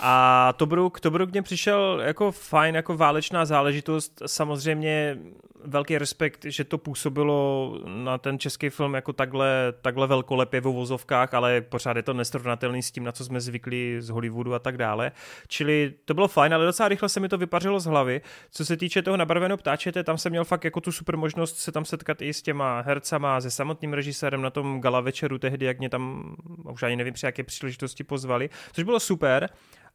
A 0.00 0.52
Tobruk, 0.56 1.00
Tobruk 1.00 1.32
mě 1.32 1.42
přišel 1.42 2.02
jako 2.04 2.32
fajn, 2.32 2.74
jako 2.74 2.96
válečná 2.96 3.44
záležitost. 3.44 4.22
Samozřejmě 4.26 5.18
velký 5.66 5.98
respekt, 5.98 6.44
že 6.44 6.64
to 6.64 6.78
působilo 6.78 7.72
na 7.86 8.18
ten 8.18 8.38
český 8.38 8.70
film 8.70 8.94
jako 8.94 9.12
takhle, 9.12 9.74
takhle 9.82 10.06
velkolepě 10.06 10.60
v 10.60 10.68
uvozovkách, 10.68 11.34
ale 11.34 11.60
pořád 11.60 11.96
je 11.96 12.02
to 12.02 12.14
nesrovnatelný 12.14 12.82
s 12.82 12.90
tím, 12.90 13.04
na 13.04 13.12
co 13.12 13.24
jsme 13.24 13.40
zvykli 13.40 13.96
z 13.98 14.08
Hollywoodu 14.08 14.54
a 14.54 14.58
tak 14.58 14.76
dále. 14.76 15.12
Čili 15.48 15.94
to 16.04 16.14
bylo 16.14 16.28
fajn, 16.28 16.54
ale 16.54 16.66
docela 16.66 16.88
rychle 16.88 17.08
se 17.08 17.20
mi 17.20 17.28
to 17.28 17.38
vypařilo 17.38 17.80
z 17.80 17.84
hlavy. 17.84 18.20
Co 18.50 18.64
se 18.64 18.76
týče 18.76 19.02
toho 19.02 19.16
nabarveného 19.16 19.58
ptáčete, 19.58 20.04
tam 20.04 20.18
jsem 20.18 20.30
měl 20.30 20.44
fakt 20.44 20.64
jako 20.64 20.80
tu 20.80 20.92
super 20.92 21.16
možnost 21.16 21.56
se 21.56 21.72
tam 21.72 21.84
setkat 21.84 22.22
i 22.22 22.34
s 22.34 22.42
těma 22.42 22.80
hercama, 22.80 23.40
se 23.40 23.50
samotným 23.50 23.92
režisérem 23.92 24.42
na 24.42 24.50
tom 24.50 24.80
gala 24.80 25.00
večeru 25.00 25.38
tehdy, 25.38 25.66
jak 25.66 25.78
mě 25.78 25.88
tam, 25.88 26.34
už 26.72 26.82
ani 26.82 26.96
nevím 26.96 27.14
při 27.14 27.26
jaké 27.26 27.42
příležitosti 27.42 28.04
pozvali, 28.04 28.50
což 28.72 28.84
bylo 28.84 29.00
super, 29.00 29.48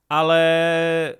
ale 0.09 1.15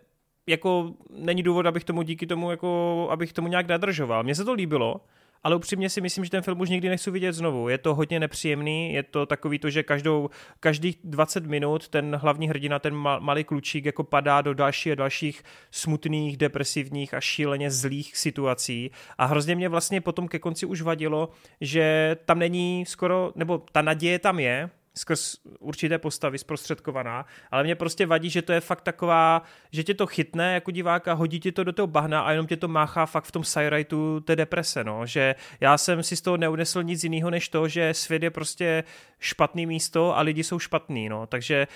jako 0.50 0.94
není 1.10 1.44
důvod, 1.44 1.66
abych 1.66 1.84
tomu 1.84 2.02
díky 2.02 2.28
tomu, 2.28 2.52
jako, 2.52 3.08
abych 3.12 3.34
tomu 3.34 3.48
nějak 3.48 3.68
nadržoval. 3.68 4.24
Mně 4.24 4.36
se 4.36 4.46
to 4.46 4.54
líbilo, 4.54 5.02
ale 5.44 5.56
upřímně 5.56 5.90
si 5.90 6.02
myslím, 6.02 6.26
že 6.26 6.32
ten 6.32 6.42
film 6.42 6.60
už 6.60 6.70
nikdy 6.70 6.90
nechci 6.90 7.12
vidět 7.12 7.34
znovu. 7.34 7.70
Je 7.70 7.78
to 7.78 7.96
hodně 7.96 8.20
nepříjemný, 8.20 8.94
je 8.94 9.04
to 9.04 9.26
takový 9.26 9.60
to, 9.60 9.70
že 9.70 9.84
každou, 9.84 10.30
každých 10.60 10.98
20 11.04 11.46
minut 11.46 11.88
ten 11.88 12.16
hlavní 12.16 12.50
hrdina, 12.50 12.80
ten 12.80 12.96
malý 13.20 13.44
klučík 13.44 13.86
jako 13.86 14.04
padá 14.04 14.42
do 14.42 14.54
dalších 14.54 14.92
a 14.92 14.96
dalších 14.96 15.44
smutných, 15.72 16.38
depresivních 16.38 17.14
a 17.14 17.22
šíleně 17.22 17.72
zlých 17.72 18.18
situací 18.18 18.92
a 19.18 19.26
hrozně 19.26 19.56
mě 19.56 19.70
vlastně 19.70 20.02
potom 20.02 20.28
ke 20.28 20.40
konci 20.40 20.66
už 20.66 20.82
vadilo, 20.82 21.30
že 21.62 22.16
tam 22.26 22.40
není 22.40 22.86
skoro, 22.88 23.32
nebo 23.36 23.64
ta 23.72 23.82
naděje 23.82 24.20
tam 24.20 24.40
je, 24.40 24.70
skrz 25.00 25.36
určité 25.60 25.98
postavy 25.98 26.38
zprostředkovaná, 26.38 27.26
ale 27.52 27.64
mě 27.64 27.76
prostě 27.76 28.06
vadí, 28.06 28.30
že 28.30 28.42
to 28.42 28.54
je 28.54 28.60
fakt 28.60 28.82
taková, 28.82 29.42
že 29.72 29.84
tě 29.84 29.94
to 29.94 30.08
chytne 30.08 30.54
jako 30.54 30.72
diváka, 30.72 31.14
hodí 31.14 31.40
ti 31.40 31.52
to 31.52 31.64
do 31.64 31.74
toho 31.74 31.88
bahna 31.88 32.22
a 32.22 32.32
jenom 32.32 32.48
tě 32.48 32.58
to 32.58 32.68
máchá 32.68 33.06
fakt 33.06 33.26
v 33.26 33.32
tom 33.32 33.44
sajrajtu 33.44 34.20
té 34.20 34.36
deprese, 34.36 34.84
no, 34.84 35.06
že 35.06 35.36
já 35.60 35.78
jsem 35.78 36.04
si 36.04 36.16
z 36.16 36.22
toho 36.22 36.38
neunesl 36.38 36.84
nic 36.84 37.04
jiného, 37.04 37.30
než 37.30 37.50
to, 37.50 37.68
že 37.68 37.94
svět 37.94 38.24
je 38.24 38.30
prostě 38.30 38.84
špatný 39.20 39.66
místo 39.66 40.18
a 40.18 40.22
lidi 40.22 40.44
jsou 40.44 40.60
špatný, 40.60 41.10
no, 41.10 41.28
takže 41.28 41.68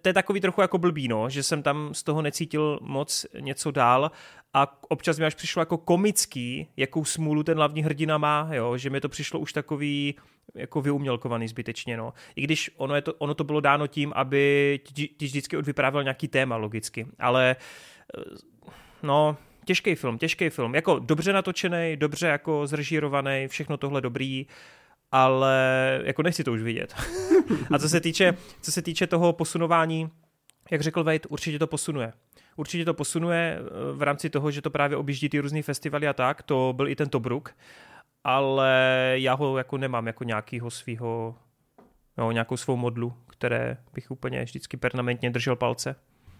to 0.00 0.08
je 0.08 0.12
takový 0.12 0.40
trochu 0.40 0.60
jako 0.60 0.78
blbý, 0.78 1.08
no, 1.08 1.30
že 1.30 1.42
jsem 1.42 1.62
tam 1.62 1.94
z 1.94 2.02
toho 2.02 2.22
necítil 2.22 2.78
moc 2.82 3.26
něco 3.40 3.70
dál. 3.70 4.10
A 4.54 4.82
občas 4.88 5.18
mi 5.18 5.26
až 5.26 5.34
přišlo 5.34 5.62
jako 5.62 5.78
komický, 5.78 6.68
jakou 6.76 7.04
smůlu 7.04 7.42
ten 7.42 7.56
hlavní 7.56 7.82
hrdina 7.82 8.18
má, 8.18 8.48
jo, 8.52 8.76
že 8.76 8.90
mi 8.90 9.00
to 9.00 9.08
přišlo 9.08 9.40
už 9.40 9.52
takový 9.52 10.14
jako 10.54 10.82
vyumělkovaný 10.82 11.48
zbytečně, 11.48 11.96
no. 11.96 12.12
I 12.36 12.42
když 12.42 12.70
ono, 12.76 12.94
je 12.94 13.02
to, 13.02 13.14
ono 13.14 13.34
to 13.34 13.44
bylo 13.44 13.60
dáno 13.60 13.86
tím, 13.86 14.12
aby 14.16 14.80
ti, 14.84 15.08
ti 15.08 15.26
vždycky 15.26 15.56
odvyprávěl 15.56 16.02
nějaký 16.02 16.28
téma 16.28 16.56
logicky, 16.56 17.06
ale 17.18 17.56
eh, 18.18 18.22
no, 19.02 19.36
těžký 19.64 19.94
film, 19.94 20.18
těžký 20.18 20.50
film, 20.50 20.74
jako 20.74 20.98
dobře 20.98 21.32
natočený, 21.32 21.96
dobře 21.96 22.26
jako 22.26 22.66
zrežírovaný, 22.66 23.48
všechno 23.48 23.76
tohle 23.76 24.00
dobrý, 24.00 24.46
ale 25.12 26.00
jako 26.04 26.22
nechci 26.22 26.44
to 26.44 26.52
už 26.52 26.62
vidět. 26.62 26.94
A 27.70 27.78
co 27.78 27.88
se 27.88 28.00
týče, 28.00 28.36
co 28.60 28.72
se 28.72 28.82
týče 28.82 29.06
toho 29.06 29.32
posunování, 29.32 30.10
jak 30.70 30.80
řekl 30.80 31.04
Vejt, 31.04 31.26
určitě 31.30 31.58
to 31.58 31.66
posunuje 31.66 32.12
určitě 32.56 32.84
to 32.84 32.94
posunuje 32.94 33.58
eh, 33.58 33.92
v 33.92 34.02
rámci 34.02 34.30
toho, 34.30 34.50
že 34.50 34.62
to 34.62 34.70
právě 34.70 34.96
objíždí 34.96 35.28
ty 35.28 35.38
různé 35.38 35.62
festivaly 35.62 36.08
a 36.08 36.12
tak, 36.12 36.42
to 36.42 36.72
byl 36.76 36.88
i 36.88 36.96
ten 36.96 37.08
Tobruk, 37.08 37.54
ale 38.24 38.72
já 39.14 39.34
ho 39.34 39.58
jako 39.58 39.78
nemám 39.78 40.06
jako 40.06 40.24
nějakýho 40.24 40.70
svého, 40.70 41.34
no, 42.18 42.32
nějakou 42.32 42.56
svou 42.56 42.76
modlu, 42.76 43.12
které 43.26 43.76
bych 43.94 44.10
úplně 44.10 44.44
vždycky 44.44 44.76
permanentně 44.76 45.30
držel 45.30 45.56
palce. 45.56 45.96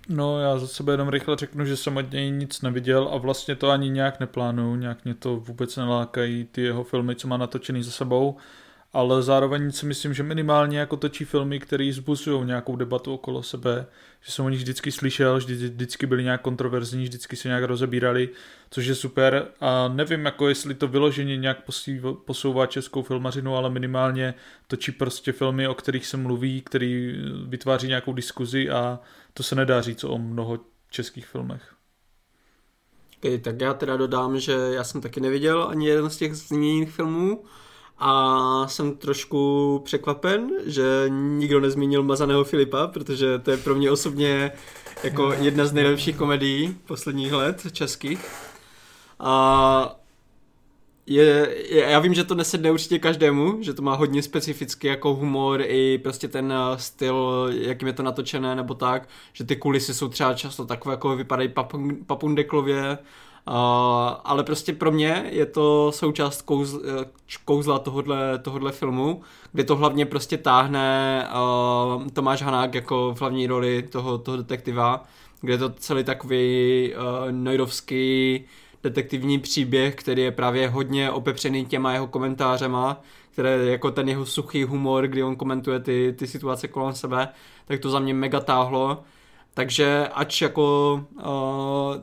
No 0.09 0.41
já 0.41 0.59
za 0.59 0.67
sebe 0.67 0.92
jenom 0.92 1.09
rychle 1.09 1.36
řeknu, 1.36 1.65
že 1.65 1.76
jsem 1.76 1.97
od 1.97 2.12
něj 2.12 2.31
nic 2.31 2.62
neviděl 2.62 3.09
a 3.12 3.17
vlastně 3.17 3.57
to 3.57 3.70
ani 3.70 3.91
nějak 3.91 4.20
neplánuju, 4.20 4.76
nějak 4.76 5.05
mě 5.05 5.15
to 5.15 5.36
vůbec 5.36 5.76
nelákají 5.76 6.44
ty 6.44 6.62
jeho 6.62 6.84
filmy, 6.84 7.15
co 7.15 7.28
má 7.28 7.36
natočený 7.36 7.83
za 7.83 7.91
sebou 7.91 8.36
ale 8.92 9.22
zároveň 9.22 9.72
si 9.72 9.86
myslím, 9.86 10.14
že 10.14 10.22
minimálně 10.22 10.78
jako 10.78 10.96
točí 10.96 11.24
filmy, 11.24 11.60
které 11.60 11.92
zbuzují 11.92 12.46
nějakou 12.46 12.76
debatu 12.76 13.14
okolo 13.14 13.42
sebe, 13.42 13.86
že 14.20 14.32
jsem 14.32 14.44
o 14.44 14.48
nich 14.48 14.58
vždycky 14.58 14.92
slyšel, 14.92 15.36
vždy, 15.38 15.54
vždycky 15.54 16.06
byli 16.06 16.24
nějak 16.24 16.42
kontroverzní, 16.42 17.02
vždycky 17.02 17.36
se 17.36 17.48
nějak 17.48 17.64
rozebírali, 17.64 18.28
což 18.70 18.86
je 18.86 18.94
super 18.94 19.46
a 19.60 19.88
nevím, 19.88 20.24
jako 20.24 20.48
jestli 20.48 20.74
to 20.74 20.88
vyloženě 20.88 21.36
nějak 21.36 21.58
posouvá 22.24 22.66
českou 22.66 23.02
filmařinu, 23.02 23.56
ale 23.56 23.70
minimálně 23.70 24.34
točí 24.66 24.92
prostě 24.92 25.32
filmy, 25.32 25.68
o 25.68 25.74
kterých 25.74 26.06
se 26.06 26.16
mluví, 26.16 26.60
který 26.60 27.14
vytváří 27.46 27.88
nějakou 27.88 28.12
diskuzi 28.12 28.70
a 28.70 29.00
to 29.34 29.42
se 29.42 29.54
nedá 29.54 29.80
říct 29.80 30.04
o 30.04 30.18
mnoho 30.18 30.58
českých 30.90 31.26
filmech. 31.26 31.74
Okay, 33.18 33.38
tak 33.38 33.60
já 33.60 33.74
teda 33.74 33.96
dodám, 33.96 34.40
že 34.40 34.52
já 34.52 34.84
jsem 34.84 35.00
taky 35.00 35.20
neviděl 35.20 35.68
ani 35.68 35.88
jeden 35.88 36.10
z 36.10 36.16
těch 36.16 36.34
zmíněných 36.34 36.90
filmů, 36.90 37.44
a 38.05 38.68
jsem 38.68 38.97
trošku 38.97 39.81
překvapen, 39.84 40.50
že 40.66 41.05
nikdo 41.08 41.60
nezmínil 41.60 42.02
Mazaného 42.02 42.44
Filipa, 42.44 42.86
protože 42.86 43.39
to 43.39 43.50
je 43.50 43.56
pro 43.56 43.74
mě 43.74 43.90
osobně 43.90 44.52
jako 45.05 45.32
jedna 45.32 45.66
z 45.66 45.72
nejlepších 45.72 46.16
komedií 46.16 46.76
posledních 46.86 47.32
let 47.32 47.66
českých. 47.72 48.26
A 49.20 49.97
je, 51.06 51.56
je, 51.68 51.81
já 51.90 51.98
vím, 51.98 52.14
že 52.14 52.24
to 52.24 52.34
nesedne 52.34 52.70
určitě 52.70 52.98
každému, 52.98 53.62
že 53.62 53.74
to 53.74 53.82
má 53.82 53.94
hodně 53.94 54.22
specifický 54.22 54.86
jako 54.86 55.14
humor 55.14 55.62
i 55.66 55.98
prostě 55.98 56.28
ten 56.28 56.52
eh, 56.52 56.78
styl, 56.78 57.48
jakým 57.52 57.89
je 57.89 57.94
to 57.94 58.02
natočené 58.02 58.56
nebo 58.56 58.74
tak, 58.74 59.08
že 59.32 59.44
ty 59.44 59.56
kulisy 59.56 59.94
jsou 59.94 60.08
třeba 60.08 60.34
často 60.34 60.64
takové, 60.64 60.92
jako 60.92 61.16
vypadají 61.16 61.48
papun, 61.48 61.97
papundeklově 62.06 62.98
Ale 63.46 64.44
prostě 64.44 64.72
pro 64.72 64.92
mě 64.92 65.26
je 65.30 65.46
to 65.46 65.92
součást 65.92 66.42
kouzla, 66.42 66.80
eh, 67.02 67.04
kouzla 67.44 67.78
tohodle, 67.78 68.38
tohodle 68.38 68.72
filmu, 68.72 69.22
kde 69.52 69.64
to 69.64 69.76
hlavně 69.76 70.06
prostě 70.06 70.38
táhne 70.38 71.28
uh, 71.96 72.06
Tomáš 72.08 72.42
Hanák 72.42 72.74
jako 72.74 73.14
v 73.14 73.20
hlavní 73.20 73.46
roli 73.46 73.82
toho, 73.82 74.18
toho 74.18 74.36
detektiva, 74.36 75.04
kde 75.40 75.52
je 75.52 75.58
to 75.58 75.70
celý 75.70 76.04
takový 76.04 76.94
uh, 76.94 77.32
nojrovský 77.32 78.44
detektivní 78.82 79.38
příběh, 79.38 79.94
který 79.94 80.22
je 80.22 80.30
právě 80.30 80.68
hodně 80.68 81.10
opepřený 81.10 81.66
těma 81.66 81.92
jeho 81.92 82.06
komentářema, 82.06 83.00
které 83.30 83.50
jako 83.64 83.90
ten 83.90 84.08
jeho 84.08 84.26
suchý 84.26 84.64
humor, 84.64 85.06
kdy 85.06 85.22
on 85.22 85.36
komentuje 85.36 85.80
ty, 85.80 86.14
ty 86.18 86.26
situace 86.26 86.68
kolem 86.68 86.94
sebe, 86.94 87.28
tak 87.66 87.80
to 87.80 87.90
za 87.90 87.98
mě 87.98 88.14
mega 88.14 88.40
táhlo. 88.40 89.02
Takže 89.55 90.08
ač 90.14 90.42
jako 90.42 90.94
uh, 91.16 91.22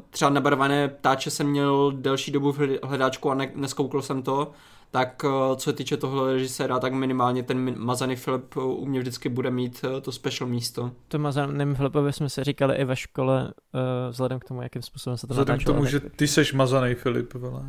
třeba 0.09 0.31
nebarvané 0.31 0.87
ptáče 0.87 1.31
jsem 1.31 1.47
měl 1.47 1.91
delší 1.91 2.31
dobu 2.31 2.51
v 2.51 2.59
hledáčku 2.83 3.31
a 3.31 3.33
ne, 3.33 3.51
neskoukl 3.55 4.01
jsem 4.01 4.21
to, 4.23 4.51
tak 4.91 5.23
uh, 5.23 5.31
co 5.55 5.69
se 5.69 5.73
týče 5.73 5.97
toho 5.97 6.33
režiséra, 6.33 6.79
tak 6.79 6.93
minimálně 6.93 7.43
ten 7.43 7.79
Mazaný 7.79 8.15
Filip 8.15 8.57
u 8.57 8.85
mě 8.85 8.99
vždycky 8.99 9.29
bude 9.29 9.51
mít 9.51 9.83
uh, 9.83 9.99
to 10.01 10.11
special 10.11 10.49
místo. 10.49 10.91
To 11.07 11.19
Mazaným 11.19 11.75
Filipovi 11.75 12.13
jsme 12.13 12.29
se 12.29 12.43
říkali 12.43 12.75
i 12.75 12.85
ve 12.85 12.95
škole, 12.95 13.43
uh, 13.43 13.51
vzhledem 14.09 14.39
k 14.39 14.45
tomu, 14.45 14.61
jakým 14.61 14.81
způsobem 14.81 15.17
se 15.17 15.27
to 15.27 15.33
Vzhledem 15.33 15.53
natáčelo. 15.53 15.73
k 15.73 15.77
tomu, 15.77 15.83
tak... 15.85 15.91
že 15.91 15.99
ty 15.99 16.27
seš 16.27 16.53
Mazaný 16.53 16.95
Filip, 16.95 17.33
vele. 17.33 17.61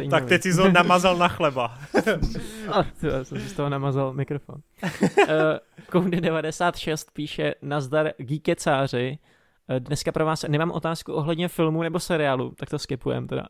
tak 0.10 0.24
teď 0.24 0.42
si 0.42 0.56
to 0.56 0.72
namazal 0.72 1.16
na 1.16 1.28
chleba. 1.28 1.64
a, 2.72 2.82
to, 2.82 3.24
jsem 3.24 3.40
si 3.40 3.48
z 3.48 3.52
toho 3.52 3.68
namazal 3.68 4.12
mikrofon. 4.12 4.56
uh, 4.82 5.24
Koudy 5.90 6.20
96 6.20 7.10
píše 7.12 7.54
Nazdar 7.62 8.12
geekecáři, 8.18 9.18
eh, 9.22 9.35
Dneska 9.78 10.12
pro 10.12 10.26
vás 10.26 10.44
nemám 10.48 10.70
otázku 10.70 11.12
ohledně 11.12 11.48
filmu 11.48 11.82
nebo 11.82 12.00
seriálu, 12.00 12.50
tak 12.50 12.70
to 12.70 12.78
skipujem 12.78 13.26
teda. 13.26 13.46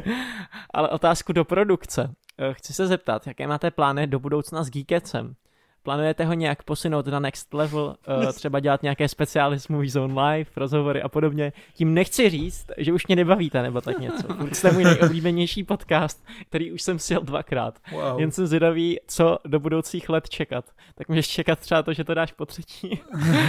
Ale 0.70 0.88
otázku 0.88 1.32
do 1.32 1.44
produkce. 1.44 2.14
Eh, 2.38 2.54
chci 2.54 2.72
se 2.72 2.86
zeptat, 2.86 3.26
jaké 3.26 3.46
máte 3.46 3.70
plány 3.70 4.06
do 4.06 4.18
budoucna 4.18 4.62
s 4.64 4.70
Geekecem? 4.70 5.34
Plánujete 5.82 6.24
ho 6.24 6.32
nějak 6.32 6.62
posunout 6.62 7.06
na 7.06 7.20
next 7.20 7.54
level, 7.54 7.96
uh, 8.24 8.32
třeba 8.32 8.60
dělat 8.60 8.82
nějaké 8.82 9.08
speciály 9.08 9.60
z 9.60 9.68
Movie 9.68 9.90
Zone 9.90 10.22
Live, 10.22 10.50
rozhovory 10.56 11.02
a 11.02 11.08
podobně. 11.08 11.52
Tím 11.74 11.94
nechci 11.94 12.30
říct, 12.30 12.66
že 12.76 12.92
už 12.92 13.06
mě 13.06 13.16
nebavíte 13.16 13.62
nebo 13.62 13.80
tak 13.80 13.98
něco. 13.98 14.26
Jste 14.52 14.72
můj 14.72 14.84
nejoblíbenější 14.84 15.64
podcast, 15.64 16.24
který 16.48 16.72
už 16.72 16.82
jsem 16.82 16.98
sjel 16.98 17.20
dvakrát. 17.20 17.78
Wow. 17.92 18.20
Jen 18.20 18.30
jsem 18.30 18.46
zvědavý, 18.46 19.00
co 19.06 19.38
do 19.44 19.60
budoucích 19.60 20.08
let 20.08 20.28
čekat. 20.28 20.64
Tak 20.94 21.08
můžeš 21.08 21.28
čekat 21.28 21.58
třeba 21.58 21.82
to, 21.82 21.92
že 21.92 22.04
to 22.04 22.14
dáš 22.14 22.32
po 22.32 22.46
třetí. 22.46 23.00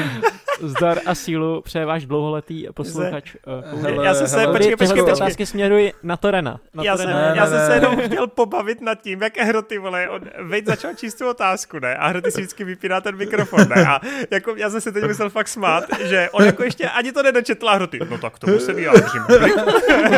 Zdar 0.61 0.99
a 1.05 1.15
sílu 1.15 1.61
přeje 1.61 1.85
váš 1.85 2.05
dlouholetý 2.05 2.67
posluchač. 2.73 3.35
Uh, 3.35 3.81
hele, 3.81 4.05
já 4.05 4.13
jsem 4.13 4.27
se, 4.27 4.39
hele, 4.39 4.57
počkej, 4.57 4.75
počkej, 4.75 5.03
počkej. 5.03 5.13
otázky 5.13 5.45
směruji 5.45 5.93
na 6.03 6.17
Torena. 6.17 6.59
Na 6.73 6.83
já, 6.83 6.97
Torena. 6.97 7.27
Jsem, 7.27 7.37
já 7.37 7.47
jsem 7.47 7.59
se 7.67 7.73
jenom 7.75 7.99
chtěl 7.99 8.27
pobavit 8.27 8.81
nad 8.81 9.01
tím, 9.01 9.21
jak 9.21 9.37
hro 9.37 9.61
ty 9.61 9.77
vole, 9.77 10.09
on, 10.09 10.21
veď 10.41 10.65
začal 10.65 10.93
číst 10.93 11.15
tu 11.15 11.29
otázku, 11.29 11.79
ne? 11.79 11.95
A 11.95 12.07
hro 12.07 12.20
ty 12.21 12.31
si 12.31 12.41
vždycky 12.41 12.63
vypíná 12.63 13.01
ten 13.01 13.15
mikrofon, 13.15 13.65
ne? 13.75 13.85
A 13.87 14.01
jako, 14.31 14.55
já 14.55 14.69
jsem 14.69 14.81
se 14.81 14.91
teď 14.91 15.03
myslel 15.03 15.29
fakt 15.29 15.47
smát, 15.47 15.83
že 16.03 16.29
on 16.31 16.45
jako 16.45 16.63
ještě 16.63 16.89
ani 16.89 17.11
to 17.11 17.23
nedočetl 17.23 17.69
a 17.69 17.75
hro 17.75 17.87
ty, 17.87 17.99
no 18.09 18.17
tak 18.17 18.39
tomu 18.39 18.59
se 18.59 18.73
vyjádřím. 18.73 19.21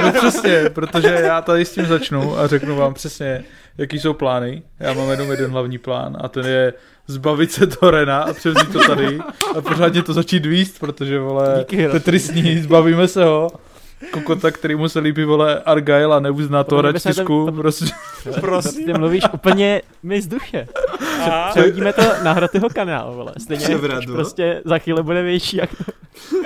no 0.04 0.12
přesně, 0.12 0.70
protože 0.70 1.08
já 1.08 1.42
tady 1.42 1.66
s 1.66 1.72
tím 1.72 1.86
začnu 1.86 2.40
a 2.40 2.48
řeknu 2.48 2.76
vám 2.76 2.94
přesně, 2.94 3.44
jaký 3.78 4.00
jsou 4.00 4.14
plány. 4.14 4.64
Já 4.80 4.94
mám 4.94 5.10
jenom 5.10 5.32
jeden 5.32 5.52
hlavní 5.52 5.78
plán 5.78 6.18
a 6.22 6.28
ten 6.28 6.46
je 6.46 6.74
zbavit 7.08 7.52
se 7.52 7.68
Torena 7.68 8.22
a 8.22 8.34
převzít 8.34 8.74
to 8.74 8.80
tady 8.80 9.20
a 9.58 9.62
pořádně 9.62 10.04
to 10.04 10.14
začít 10.14 10.46
výst, 10.46 10.80
protože 10.80 11.20
vole, 11.20 11.56
Díky, 11.60 11.88
to 11.88 11.96
je 11.96 12.00
tristní, 12.00 12.58
zbavíme 12.62 13.08
se 13.08 13.24
ho. 13.24 13.52
Kokota, 14.12 14.52
který 14.52 14.76
mu 14.76 14.90
se 14.90 15.00
líbí, 15.00 15.24
vole, 15.24 15.60
Argyle 15.60 16.16
a 16.16 16.20
neuzná 16.20 16.64
to 16.64 16.94
tisku, 16.94 17.52
prostě. 17.52 17.86
Prosím. 18.40 18.86
Ty 18.86 18.94
mluvíš 18.94 19.24
úplně 19.34 19.82
mi 20.04 20.22
z 20.22 20.28
duše. 20.28 20.68
Přehodíme 21.50 21.93
to 21.93 22.02
na 22.24 22.34
hratyho 22.34 22.69
kanál, 22.69 23.14
vole. 23.14 23.34
Stejně 23.38 23.77
prostě 24.06 24.61
za 24.66 24.77
chvíli 24.77 25.03
bude 25.03 25.24
větší. 25.24 25.58
Jak... 25.58 25.69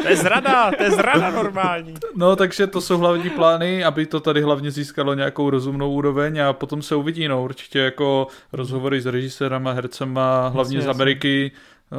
To 0.01 0.09
je 0.09 0.15
zrada, 0.15 0.72
to 0.72 0.83
je 0.83 0.91
zrada 0.91 1.30
normální. 1.30 1.93
No, 2.15 2.35
takže 2.35 2.67
to 2.67 2.81
jsou 2.81 2.97
hlavní 2.97 3.30
plány, 3.30 3.83
aby 3.83 4.06
to 4.06 4.19
tady 4.19 4.41
hlavně 4.41 4.72
získalo 4.72 5.14
nějakou 5.14 5.49
rozumnou 5.49 5.91
úroveň 5.91 6.39
a 6.39 6.53
potom 6.53 6.81
se 6.81 6.95
uvidí, 6.95 7.27
no, 7.27 7.43
určitě 7.43 7.80
jako 7.80 8.27
rozhovory 8.53 9.01
s 9.01 9.06
režisérama, 9.06 9.72
hercema, 9.72 10.47
hlavně 10.47 10.81
z 10.81 10.88
Ameriky, 10.88 11.51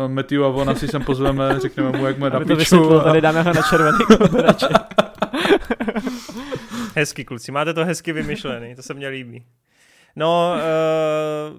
eh, 0.05 0.08
Matthew 0.08 0.44
a 0.44 0.48
Von 0.48 0.70
asi 0.70 0.89
sem 0.89 1.02
pozveme, 1.05 1.60
řekneme 1.60 1.98
mu, 1.98 2.07
jak 2.07 2.18
má 2.18 2.28
na 2.28 2.40
piču. 2.40 3.00
A... 3.00 3.05
Tady 3.05 3.20
dáme 3.20 3.42
ho 3.42 3.52
na 3.52 3.62
červený 3.62 3.98
Hezky, 6.97 7.24
kluci, 7.24 7.52
máte 7.52 7.74
to 7.74 7.84
hezky 7.84 8.12
vymyšlený, 8.12 8.74
to 8.76 8.82
se 8.82 8.94
mně 8.94 9.08
líbí. 9.08 9.44
No, 10.16 10.55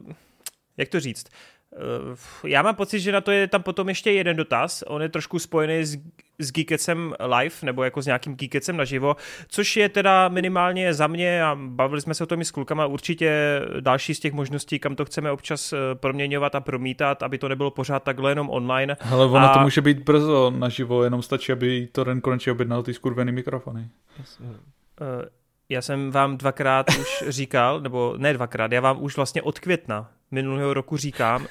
uh, 0.06 0.14
jak 0.80 0.90
to 0.90 1.00
říct? 1.00 1.28
Uh, 1.72 2.50
já 2.52 2.62
mám 2.62 2.76
pocit, 2.76 3.00
že 3.00 3.12
na 3.12 3.22
to 3.22 3.32
je 3.32 3.48
tam 3.48 3.64
potom 3.64 3.90
ještě 3.90 4.12
jeden 4.12 4.38
dotaz. 4.38 4.84
On 4.88 5.02
je 5.02 5.10
trošku 5.10 5.40
spojený 5.40 5.86
s, 5.86 5.98
s 6.40 6.52
Geekecem 6.52 7.14
live, 7.38 7.56
nebo 7.64 7.84
jako 7.84 8.02
s 8.02 8.06
nějakým 8.06 8.36
Geekecem 8.36 8.78
naživo, 8.78 9.16
což 9.48 9.78
je 9.78 9.90
teda 9.90 10.28
minimálně 10.30 10.94
za 10.94 11.08
mě, 11.08 11.44
a 11.44 11.58
bavili 11.60 12.02
jsme 12.02 12.14
se 12.14 12.24
o 12.24 12.28
tom 12.28 12.42
i 12.42 12.46
s 12.46 12.52
klukama, 12.52 12.86
určitě 12.86 13.62
další 13.80 14.16
z 14.16 14.20
těch 14.20 14.34
možností, 14.34 14.80
kam 14.80 14.96
to 14.96 15.06
chceme 15.06 15.32
občas 15.32 15.74
eh, 15.74 15.78
proměňovat 15.94 16.56
a 16.56 16.62
promítat, 16.62 17.24
aby 17.24 17.38
to 17.38 17.50
nebylo 17.50 17.72
pořád 17.72 18.04
takhle 18.04 18.32
jenom 18.32 18.50
online. 18.50 18.98
Ale 19.12 19.26
ono 19.26 19.52
a... 19.52 19.54
to 19.54 19.60
může 19.60 19.82
být 19.82 20.00
brzo 20.00 20.54
naživo, 20.58 21.04
jenom 21.04 21.22
stačí, 21.22 21.52
aby 21.52 21.88
to 21.92 22.06
ten 22.06 22.22
konečně 22.22 22.52
objednal 22.52 22.84
ty 22.84 22.94
skurvený 22.94 23.32
mikrofony. 23.32 23.90
Yes. 24.20 24.40
Uh, 24.40 24.48
já 25.70 25.82
jsem 25.82 26.12
vám 26.12 26.38
dvakrát 26.38 26.86
už 26.90 27.24
říkal, 27.28 27.82
nebo 27.82 28.16
ne 28.18 28.34
dvakrát, 28.34 28.72
já 28.72 28.82
vám 28.82 29.04
už 29.04 29.16
vlastně 29.16 29.42
od 29.42 29.60
května 29.60 30.12
minulého 30.32 30.74
roku 30.74 30.98
říkám, 30.98 31.48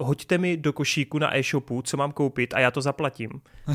hoďte 0.00 0.38
mi 0.38 0.56
do 0.56 0.72
košíku 0.72 1.18
na 1.18 1.36
e-shopu, 1.36 1.82
co 1.82 1.96
mám 1.96 2.12
koupit 2.12 2.54
a 2.54 2.60
já 2.60 2.70
to 2.70 2.80
zaplatím. 2.80 3.30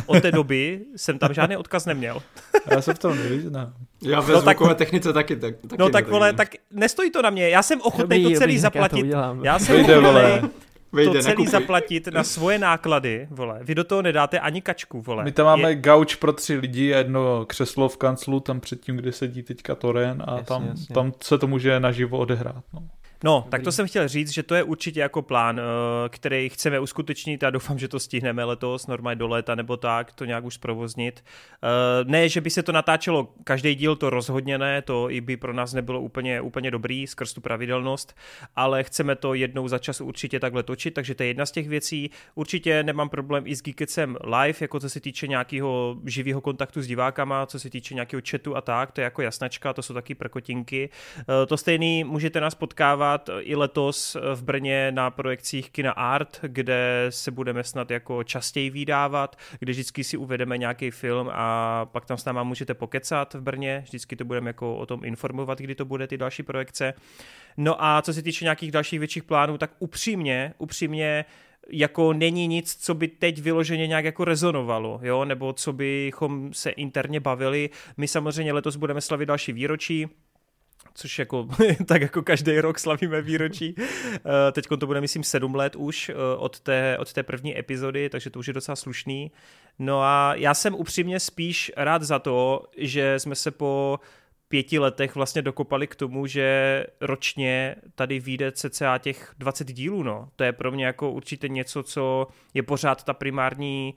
Od 0.06 0.22
té 0.22 0.32
doby 0.32 0.82
jsem 0.96 1.20
tam 1.20 1.34
žádný 1.34 1.58
odkaz 1.58 1.86
neměl. 1.86 2.22
já 2.72 2.82
se 2.82 2.94
v 2.94 3.00
tom 3.00 3.18
nevyznám. 3.18 3.74
Já 4.02 4.22
ve 4.22 4.34
no, 4.34 4.42
zvukové 4.42 4.70
tak, 4.70 4.78
technice 4.78 5.14
taky, 5.14 5.36
tak, 5.36 5.56
taky 5.56 5.76
No 5.80 5.90
tak 5.90 6.08
vole, 6.08 6.34
tak 6.34 6.56
nestojí 6.72 7.12
to 7.12 7.22
na 7.22 7.30
mě. 7.30 7.50
Já 7.50 7.64
jsem 7.64 7.82
ochotný 7.82 8.24
to 8.24 8.32
celý 8.32 8.58
zaplatit. 8.60 9.06
Já, 9.06 9.38
já 9.42 9.60
jsem 9.60 9.86
ochotný 9.86 10.50
Vejde, 10.98 11.12
to 11.12 11.24
celý 11.24 11.32
nekupí. 11.32 11.50
zaplatit 11.50 12.08
na 12.08 12.24
svoje 12.24 12.60
náklady, 12.60 13.28
vole. 13.32 13.60
Vy 13.62 13.76
do 13.76 13.84
toho 13.84 14.02
nedáte 14.02 14.40
ani 14.40 14.62
kačku, 14.62 15.02
vole. 15.02 15.24
My 15.24 15.32
tam 15.32 15.46
máme 15.46 15.70
je... 15.70 15.76
gauč 15.76 16.16
pro 16.16 16.34
tři 16.34 16.56
lidi 16.58 16.94
a 16.94 16.98
jedno 16.98 17.46
křeslo 17.46 17.90
v 17.90 17.98
kanclu, 17.98 18.40
tam 18.40 18.60
předtím, 18.60 18.98
kde 18.98 19.12
sedí 19.12 19.44
teďka 19.44 19.76
Toren 19.76 20.24
a 20.28 20.32
jasně, 20.32 20.46
tam, 20.46 20.68
jasně. 20.68 20.94
tam 20.94 21.14
se 21.24 21.38
to 21.38 21.48
může 21.48 21.80
naživo 21.80 22.18
odehrát, 22.18 22.64
no. 22.74 22.88
No, 23.24 23.36
Dobrý. 23.36 23.52
tak 23.52 23.64
to 23.64 23.72
jsem 23.72 23.88
chtěl 23.88 24.08
říct, 24.08 24.30
že 24.30 24.44
to 24.44 24.56
je 24.56 24.64
určitě 24.64 25.00
jako 25.00 25.22
plán, 25.22 25.60
eh, 25.60 26.10
který 26.10 26.50
chceme 26.50 26.80
uskutečnit 26.80 27.44
a 27.44 27.50
doufám, 27.50 27.80
že 27.80 27.88
to 27.88 28.00
stihneme 28.00 28.44
letos, 28.44 28.88
normálně 28.88 29.16
do 29.16 29.28
léta 29.28 29.56
nebo 29.56 29.78
tak, 29.78 30.12
to 30.14 30.26
nějak 30.26 30.44
už 30.44 30.54
zprovoznit. 30.54 31.24
Eh, 31.64 31.68
ne, 32.04 32.30
že 32.30 32.42
by 32.42 32.50
se 32.50 32.64
to 32.64 32.72
natáčelo 32.72 33.34
každý 33.44 33.76
díl, 33.76 33.96
to 33.96 34.10
rozhodně 34.10 34.58
ne, 34.58 34.82
to 34.82 35.12
i 35.12 35.22
by 35.22 35.38
pro 35.38 35.54
nás 35.54 35.74
nebylo 35.74 36.02
úplně, 36.02 36.42
úplně 36.42 36.72
dobrý 36.72 37.08
skrz 37.08 37.34
tu 37.34 37.42
pravidelnost, 37.42 38.18
ale 38.56 38.84
chceme 38.84 39.16
to 39.16 39.34
jednou 39.34 39.68
za 39.68 39.80
čas 39.80 40.02
určitě 40.02 40.40
takhle 40.40 40.64
točit, 40.64 40.94
takže 40.94 41.16
to 41.16 41.24
je 41.24 41.28
jedna 41.28 41.46
z 41.46 41.52
těch 41.52 41.68
věcí. 41.70 42.12
Určitě 42.36 42.84
nemám 42.84 43.10
problém 43.10 43.44
i 43.48 43.56
s 43.56 43.62
Geekecem 43.62 44.18
live, 44.24 44.58
jako 44.62 44.80
co 44.80 44.90
se 44.90 45.00
týče 45.00 45.28
nějakého 45.28 45.98
živého 46.06 46.42
kontaktu 46.42 46.82
s 46.82 46.88
divákama, 46.88 47.46
co 47.46 47.60
se 47.60 47.70
týče 47.70 47.94
nějakého 47.94 48.22
chatu 48.30 48.56
a 48.56 48.62
tak, 48.62 48.92
to 48.92 49.02
je 49.02 49.04
jako 49.04 49.22
jasnačka, 49.22 49.74
to 49.74 49.82
jsou 49.82 49.94
taky 49.94 50.16
prkotinky. 50.16 50.90
Eh, 51.20 51.46
to 51.46 51.58
stejný 51.58 52.04
můžete 52.04 52.42
nás 52.42 52.56
potkávat 52.56 53.07
potkávat 53.08 53.30
i 53.40 53.56
letos 53.56 54.18
v 54.36 54.44
Brně 54.44 54.92
na 54.92 55.12
projekcích 55.12 55.70
Kina 55.70 55.92
Art, 55.92 56.40
kde 56.42 57.06
se 57.10 57.32
budeme 57.32 57.64
snad 57.64 57.92
jako 57.92 58.24
častěji 58.24 58.70
vydávat, 58.70 59.36
kde 59.60 59.72
vždycky 59.72 60.04
si 60.04 60.18
uvedeme 60.18 60.58
nějaký 60.58 60.92
film 60.92 61.30
a 61.32 61.86
pak 61.86 62.06
tam 62.06 62.18
s 62.18 62.26
náma 62.26 62.44
můžete 62.44 62.74
pokecat 62.74 63.34
v 63.34 63.42
Brně, 63.42 63.82
vždycky 63.86 64.16
to 64.16 64.26
budeme 64.26 64.50
jako 64.50 64.78
o 64.78 64.86
tom 64.86 65.06
informovat, 65.06 65.60
kdy 65.60 65.76
to 65.76 65.86
bude 65.86 66.08
ty 66.08 66.18
další 66.18 66.44
projekce. 66.44 66.94
No 67.58 67.84
a 67.84 68.02
co 68.02 68.14
se 68.14 68.22
týče 68.22 68.46
nějakých 68.46 68.72
dalších 68.72 69.00
větších 69.00 69.24
plánů, 69.24 69.58
tak 69.58 69.72
upřímně, 69.80 70.54
upřímně 70.58 71.26
jako 71.70 72.14
není 72.14 72.48
nic, 72.48 72.76
co 72.76 72.94
by 72.94 73.08
teď 73.08 73.42
vyloženě 73.42 73.88
nějak 73.88 74.06
jako 74.06 74.26
rezonovalo, 74.26 75.00
jo, 75.04 75.26
nebo 75.26 75.54
co 75.54 75.74
bychom 75.74 76.54
se 76.54 76.70
interně 76.70 77.20
bavili. 77.20 77.70
My 77.98 78.08
samozřejmě 78.08 78.54
letos 78.54 78.76
budeme 78.76 79.02
slavit 79.02 79.26
další 79.26 79.54
výročí, 79.54 80.08
což 80.98 81.20
jako, 81.20 81.48
tak 81.86 82.02
jako 82.02 82.22
každý 82.22 82.60
rok 82.60 82.80
slavíme 82.80 83.22
výročí. 83.22 83.76
Eh, 84.18 84.52
teď 84.52 84.68
to 84.80 84.88
bude, 84.88 85.02
myslím, 85.02 85.24
sedm 85.24 85.56
let 85.56 85.76
už 85.76 86.10
eh, 86.10 86.14
od 86.38 86.60
té, 86.60 86.98
od 87.00 87.14
té 87.14 87.24
první 87.24 87.60
epizody, 87.60 88.10
takže 88.10 88.30
to 88.30 88.40
už 88.40 88.48
je 88.48 88.54
docela 88.54 88.76
slušný. 88.76 89.32
No 89.80 90.02
a 90.02 90.36
já 90.36 90.54
jsem 90.54 90.76
upřímně 90.76 91.20
spíš 91.20 91.72
rád 91.78 92.04
za 92.04 92.20
to, 92.20 92.64
že 92.78 93.20
jsme 93.20 93.36
se 93.36 93.52
po 93.52 94.00
pěti 94.48 94.80
letech 94.80 95.16
vlastně 95.16 95.42
dokopali 95.42 95.88
k 95.88 95.96
tomu, 95.96 96.28
že 96.28 96.86
ročně 97.02 97.76
tady 97.96 98.20
vyjde 98.20 98.52
cca 98.52 98.98
těch 98.98 99.34
20 99.38 99.68
dílů, 99.68 100.04
no. 100.04 100.30
To 100.36 100.44
je 100.44 100.52
pro 100.52 100.72
mě 100.72 100.86
jako 100.86 101.12
určitě 101.12 101.50
něco, 101.50 101.84
co 101.84 102.28
je 102.54 102.64
pořád 102.64 103.04
ta 103.04 103.14
primární 103.14 103.94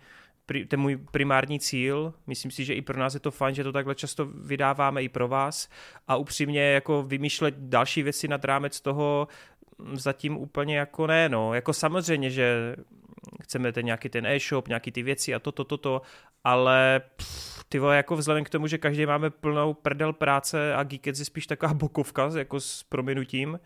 ten 0.68 0.80
můj 0.80 0.96
primární 0.96 1.60
cíl. 1.60 2.14
Myslím 2.26 2.50
si, 2.50 2.64
že 2.64 2.74
i 2.74 2.82
pro 2.82 2.98
nás 2.98 3.14
je 3.14 3.20
to 3.20 3.30
fajn, 3.30 3.54
že 3.54 3.64
to 3.64 3.72
takhle 3.72 3.94
často 3.94 4.26
vydáváme 4.26 5.02
i 5.02 5.08
pro 5.08 5.28
vás 5.28 5.68
a 6.08 6.16
upřímně 6.16 6.62
jako 6.62 7.02
vymýšlet 7.02 7.54
další 7.58 8.02
věci 8.02 8.28
nad 8.28 8.44
rámec 8.44 8.80
toho 8.80 9.28
mm, 9.78 9.96
zatím 9.96 10.36
úplně 10.36 10.78
jako 10.78 11.06
ne, 11.06 11.28
no. 11.28 11.54
Jako 11.54 11.72
samozřejmě, 11.72 12.30
že 12.30 12.76
chceme 13.42 13.72
ten 13.72 13.84
nějaký 13.84 14.08
ten 14.08 14.26
e-shop, 14.26 14.68
nějaký 14.68 14.92
ty 14.92 15.02
věci 15.02 15.34
a 15.34 15.38
toto, 15.38 15.64
toto, 15.64 16.00
to, 16.00 16.02
ale 16.44 17.00
pff, 17.16 17.64
ty 17.68 17.78
vole, 17.78 17.96
jako 17.96 18.16
vzhledem 18.16 18.44
k 18.44 18.50
tomu, 18.50 18.66
že 18.66 18.78
každý 18.78 19.06
máme 19.06 19.30
plnou 19.30 19.74
prdel 19.74 20.12
práce 20.12 20.74
a 20.74 20.82
Geekets 20.82 21.18
je 21.18 21.24
spíš 21.24 21.46
taková 21.46 21.74
bokovka, 21.74 22.30
jako 22.38 22.60
s 22.60 22.82
prominutím, 22.82 23.60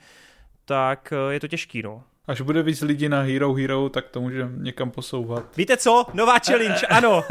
tak 0.64 1.12
eh, 1.12 1.32
je 1.32 1.40
to 1.40 1.48
těžký, 1.48 1.82
no. 1.82 2.04
Až 2.26 2.40
bude 2.40 2.62
víc 2.62 2.82
lidí 2.82 3.08
na 3.08 3.20
Hero 3.20 3.54
Hero, 3.54 3.88
tak 3.88 4.08
to 4.08 4.20
může 4.20 4.48
někam 4.56 4.90
posouvat. 4.90 5.56
Víte 5.56 5.76
co? 5.76 6.06
Nová 6.14 6.38
challenge, 6.38 6.86
ano. 6.90 7.24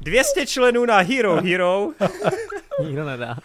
200 0.00 0.46
členů 0.46 0.84
na 0.84 0.98
Hero 0.98 1.36
Hero. 1.36 1.90
Nikdo 2.84 3.04
nedá. 3.04 3.36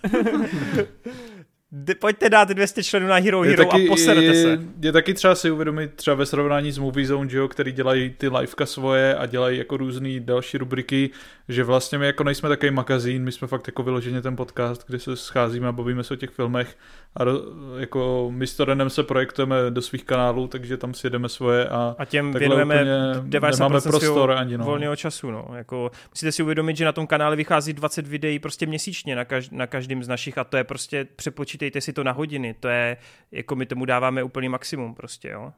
pojďte 1.99 2.29
dát 2.29 2.49
200 2.49 2.83
členů 2.83 3.07
na 3.07 3.15
Hero 3.15 3.41
Hero 3.41 3.65
taky, 3.65 3.87
a 3.87 3.89
poserete 3.89 4.25
je, 4.25 4.43
se. 4.43 4.59
Je 4.81 4.91
taky 4.91 5.13
třeba 5.13 5.35
si 5.35 5.51
uvědomit 5.51 5.93
třeba 5.95 6.15
ve 6.15 6.25
srovnání 6.25 6.71
s 6.71 6.77
Movie 6.77 7.07
Zone, 7.07 7.29
že 7.29 7.37
jo, 7.37 7.47
který 7.47 7.71
dělají 7.71 8.09
ty 8.09 8.27
liveka 8.27 8.65
svoje 8.65 9.15
a 9.15 9.25
dělají 9.25 9.57
jako 9.57 9.77
různé 9.77 10.19
další 10.19 10.57
rubriky, 10.57 11.09
že 11.49 11.63
vlastně 11.63 11.97
my 11.97 12.05
jako 12.05 12.23
nejsme 12.23 12.49
takový 12.49 12.71
magazín, 12.71 13.23
my 13.23 13.31
jsme 13.31 13.47
fakt 13.47 13.67
jako 13.67 13.83
vyloženě 13.83 14.21
ten 14.21 14.35
podcast, 14.35 14.87
kde 14.87 14.99
se 14.99 15.15
scházíme 15.15 15.67
a 15.67 15.71
bavíme 15.71 16.03
se 16.03 16.13
o 16.13 16.17
těch 16.17 16.29
filmech 16.29 16.77
a 17.15 17.23
do, 17.23 17.43
jako 17.77 18.31
my 18.33 18.47
s 18.47 18.55
Torenem 18.55 18.89
se 18.89 19.03
projektujeme 19.03 19.55
do 19.69 19.81
svých 19.81 20.03
kanálů, 20.03 20.47
takže 20.47 20.77
tam 20.77 20.93
si 20.93 21.05
jedeme 21.05 21.29
svoje 21.29 21.69
a, 21.69 21.95
a 21.97 22.05
těm 22.05 22.33
věnujeme 22.33 22.85
90% 23.21 23.81
prostor 23.81 24.31
ani 24.31 24.57
no. 24.57 24.65
volného 24.65 24.95
času. 24.95 25.31
No. 25.31 25.47
Jako, 25.55 25.91
musíte 26.09 26.31
si 26.31 26.43
uvědomit, 26.43 26.77
že 26.77 26.85
na 26.85 26.91
tom 26.91 27.07
kanále 27.07 27.35
vychází 27.35 27.73
20 27.73 28.07
videí 28.07 28.39
prostě 28.39 28.65
měsíčně 28.65 29.15
na, 29.15 29.25
kaž, 29.25 29.49
na 29.49 29.67
každém 29.67 30.03
z 30.03 30.07
našich 30.07 30.37
a 30.37 30.43
to 30.43 30.57
je 30.57 30.63
prostě, 30.63 31.07
přepočítejte 31.15 31.81
si 31.81 31.93
to 31.93 32.03
na 32.03 32.11
hodiny, 32.11 32.55
to 32.59 32.67
je, 32.67 32.97
jako 33.31 33.55
my 33.55 33.65
tomu 33.65 33.85
dáváme 33.85 34.23
úplný 34.23 34.49
maximum 34.49 34.95
prostě, 34.95 35.29
jo. 35.29 35.51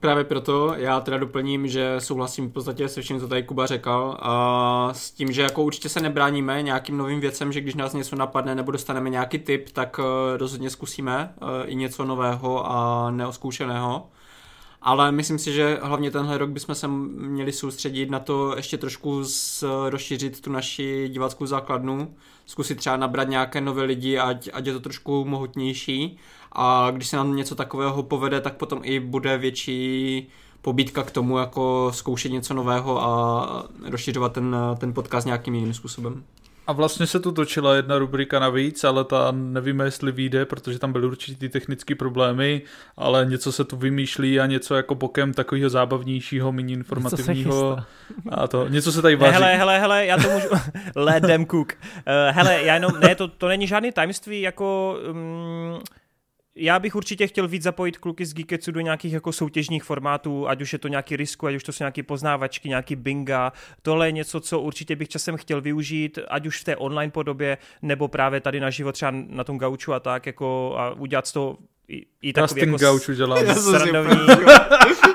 Právě 0.00 0.24
proto 0.24 0.74
já 0.76 1.00
teda 1.00 1.18
doplním, 1.18 1.68
že 1.68 1.94
souhlasím 1.98 2.48
v 2.48 2.52
podstatě 2.52 2.88
se 2.88 3.02
vším, 3.02 3.20
co 3.20 3.28
tady 3.28 3.42
Kuba 3.42 3.66
řekl 3.66 4.16
a 4.18 4.88
s 4.92 5.10
tím, 5.10 5.32
že 5.32 5.42
jako 5.42 5.62
určitě 5.62 5.88
se 5.88 6.00
nebráníme 6.00 6.62
nějakým 6.62 6.96
novým 6.96 7.20
věcem, 7.20 7.52
že 7.52 7.60
když 7.60 7.74
nás 7.74 7.92
něco 7.92 8.16
napadne 8.16 8.54
nebo 8.54 8.72
dostaneme 8.72 9.10
nějaký 9.10 9.38
tip, 9.38 9.68
tak 9.72 9.98
uh, 9.98 10.04
rozhodně 10.36 10.70
zkusíme 10.70 11.34
uh, 11.42 11.48
i 11.66 11.74
něco 11.74 12.04
nového 12.04 12.70
a 12.70 13.10
neoskoušeného. 13.10 14.08
Ale 14.82 15.12
myslím 15.12 15.38
si, 15.38 15.52
že 15.52 15.78
hlavně 15.82 16.10
tenhle 16.10 16.38
rok 16.38 16.50
bychom 16.50 16.74
se 16.74 16.88
měli 16.88 17.52
soustředit 17.52 18.10
na 18.10 18.18
to 18.18 18.56
ještě 18.56 18.78
trošku 18.78 19.24
z, 19.24 19.64
rozšířit 19.88 20.40
tu 20.40 20.52
naši 20.52 21.08
diváckou 21.08 21.46
základnu, 21.46 22.14
zkusit 22.52 22.74
třeba 22.74 22.96
nabrat 22.96 23.28
nějaké 23.28 23.60
nové 23.60 23.82
lidi, 23.82 24.18
ať, 24.18 24.48
ať 24.52 24.66
je 24.66 24.72
to 24.72 24.80
trošku 24.80 25.24
mohutnější 25.24 26.18
a 26.52 26.90
když 26.90 27.08
se 27.08 27.16
nám 27.16 27.36
něco 27.36 27.54
takového 27.54 28.02
povede, 28.02 28.40
tak 28.40 28.56
potom 28.56 28.80
i 28.82 29.00
bude 29.00 29.38
větší 29.38 30.26
pobídka 30.62 31.02
k 31.02 31.10
tomu, 31.10 31.38
jako 31.38 31.90
zkoušet 31.94 32.32
něco 32.32 32.54
nového 32.54 33.02
a 33.02 33.66
rozšiřovat 33.82 34.32
ten, 34.32 34.56
ten 34.78 34.94
podcast 34.94 35.26
nějakým 35.26 35.54
jiným 35.54 35.74
způsobem. 35.74 36.24
A 36.66 36.72
vlastně 36.72 37.06
se 37.06 37.20
tu 37.20 37.32
točila 37.32 37.74
jedna 37.74 37.98
rubrika 37.98 38.38
navíc, 38.38 38.84
ale 38.84 39.04
ta 39.04 39.32
nevíme, 39.32 39.84
jestli 39.84 40.12
vyjde, 40.12 40.44
protože 40.44 40.78
tam 40.78 40.92
byly 40.92 41.06
určitý 41.06 41.48
technické 41.48 41.94
problémy, 41.94 42.62
ale 42.96 43.26
něco 43.26 43.52
se 43.52 43.64
tu 43.64 43.76
vymýšlí 43.76 44.40
a 44.40 44.46
něco 44.46 44.74
jako 44.74 44.94
bokem 44.94 45.34
takového 45.34 45.70
zábavnějšího, 45.70 46.52
méně 46.52 46.74
informativního. 46.74 47.78
A 48.28 48.48
to, 48.48 48.68
něco 48.68 48.92
se 48.92 49.02
tady 49.02 49.16
vaří. 49.16 49.32
Hele, 49.32 49.56
hele, 49.56 49.78
hele, 49.78 50.06
já 50.06 50.16
to 50.16 50.30
můžu... 50.30 50.48
Let 50.96 51.20
them 51.20 51.46
cook. 51.46 51.72
Uh, 51.72 52.36
hele, 52.36 52.62
já 52.62 52.74
jenom, 52.74 52.92
ne, 53.00 53.14
to, 53.14 53.28
to 53.28 53.48
není 53.48 53.66
žádný 53.66 53.92
tajemství, 53.92 54.40
jako... 54.40 54.96
Um, 55.10 55.82
já 56.54 56.78
bych 56.78 56.94
určitě 56.94 57.26
chtěl 57.26 57.48
víc 57.48 57.62
zapojit 57.62 57.98
kluky 57.98 58.26
z 58.26 58.34
Geeketsu 58.34 58.72
do 58.72 58.80
nějakých 58.80 59.12
jako 59.12 59.32
soutěžních 59.32 59.84
formátů, 59.84 60.48
ať 60.48 60.62
už 60.62 60.72
je 60.72 60.78
to 60.78 60.88
nějaký 60.88 61.16
risku, 61.16 61.46
ať 61.46 61.54
už 61.54 61.64
to 61.64 61.72
jsou 61.72 61.84
nějaké 61.84 62.02
poznávačky, 62.02 62.68
nějaký 62.68 62.96
binga. 62.96 63.52
Tohle 63.82 64.08
je 64.08 64.12
něco, 64.12 64.40
co 64.40 64.60
určitě 64.60 64.96
bych 64.96 65.08
časem 65.08 65.36
chtěl 65.36 65.60
využít, 65.60 66.18
ať 66.28 66.46
už 66.46 66.60
v 66.60 66.64
té 66.64 66.76
online 66.76 67.10
podobě, 67.10 67.58
nebo 67.82 68.08
právě 68.08 68.40
tady 68.40 68.60
na 68.60 68.70
život 68.70 68.92
třeba 68.92 69.10
na 69.10 69.44
tom 69.44 69.58
gauču 69.58 69.92
a 69.92 70.00
tak, 70.00 70.26
jako 70.26 70.74
a 70.78 70.90
udělat 70.90 71.26
z 71.26 71.32
toho 71.32 71.58
i, 71.92 72.06
i 72.22 72.32
takový 72.32 72.60
jako 72.60 72.76
gauču 72.76 73.14
dělám. 73.14 73.46
Srandovní, 73.54 74.26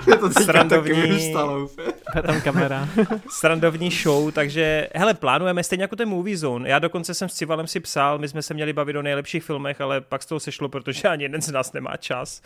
to 0.19 0.29
srandovní, 0.29 1.33
tam 2.25 2.41
kamera. 2.41 2.89
srandovní 3.29 3.91
show, 3.91 4.31
takže 4.31 4.89
hele, 4.95 5.13
plánujeme 5.13 5.63
stejně 5.63 5.83
jako 5.83 5.95
ten 5.95 6.09
Movie 6.09 6.37
Zone. 6.37 6.69
Já 6.69 6.79
dokonce 6.79 7.13
jsem 7.13 7.29
s 7.29 7.33
Civalem 7.33 7.67
si 7.67 7.79
psal, 7.79 8.17
my 8.19 8.27
jsme 8.27 8.41
se 8.41 8.53
měli 8.53 8.73
bavit 8.73 8.95
o 8.95 9.01
nejlepších 9.01 9.43
filmech, 9.43 9.81
ale 9.81 10.01
pak 10.01 10.23
z 10.23 10.25
toho 10.25 10.39
sešlo, 10.39 10.69
protože 10.69 11.07
ani 11.07 11.23
jeden 11.23 11.41
z 11.41 11.51
nás 11.51 11.73
nemá 11.73 11.97
čas. 11.97 12.41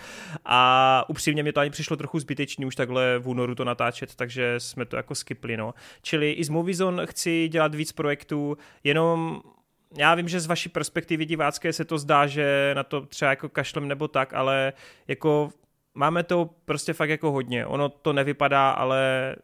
A 0.46 1.04
upřímně 1.08 1.44
mě 1.44 1.54
to 1.54 1.60
ani 1.60 1.70
přišlo 1.70 1.98
trochu 1.98 2.20
zbytečný 2.20 2.66
už 2.66 2.76
takhle 2.76 3.20
v 3.20 3.28
únoru 3.28 3.56
to 3.56 3.66
natáčet, 3.66 4.16
takže 4.16 4.56
jsme 4.58 4.86
to 4.86 4.96
jako 4.96 5.16
skipli, 5.16 5.58
no. 5.58 5.74
Čili 6.02 6.32
i 6.32 6.44
z 6.44 6.50
Movie 6.50 6.76
Zone 6.76 7.06
chci 7.06 7.48
dělat 7.48 7.76
víc 7.76 7.92
projektů, 7.92 8.58
jenom 8.84 9.42
já 9.98 10.16
vím, 10.16 10.28
že 10.28 10.40
z 10.40 10.46
vaší 10.46 10.70
perspektivy 10.70 11.26
divácké 11.26 11.74
se 11.74 11.86
to 11.86 11.98
zdá, 11.98 12.28
že 12.28 12.72
na 12.76 12.84
to 12.84 13.02
třeba 13.02 13.30
jako 13.32 13.50
kašlem 13.50 13.88
nebo 13.88 14.08
tak, 14.08 14.34
ale 14.34 14.74
jako 15.08 15.50
máme 15.94 16.24
to 16.24 16.50
prostě 16.66 16.94
fakt 16.94 17.10
jako 17.10 17.32
hodně. 17.32 17.66
Ono 17.66 17.90
to 17.90 18.14
nevypadá, 18.14 18.72
ale 18.72 19.36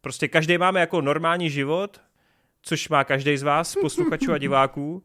prostě 0.00 0.28
každý 0.28 0.58
máme 0.58 0.80
jako 0.80 1.00
normální 1.00 1.50
život, 1.50 2.00
což 2.62 2.88
má 2.88 3.04
každý 3.04 3.36
z 3.36 3.42
vás, 3.42 3.74
posluchačů 3.74 4.32
a 4.32 4.38
diváků. 4.38 5.02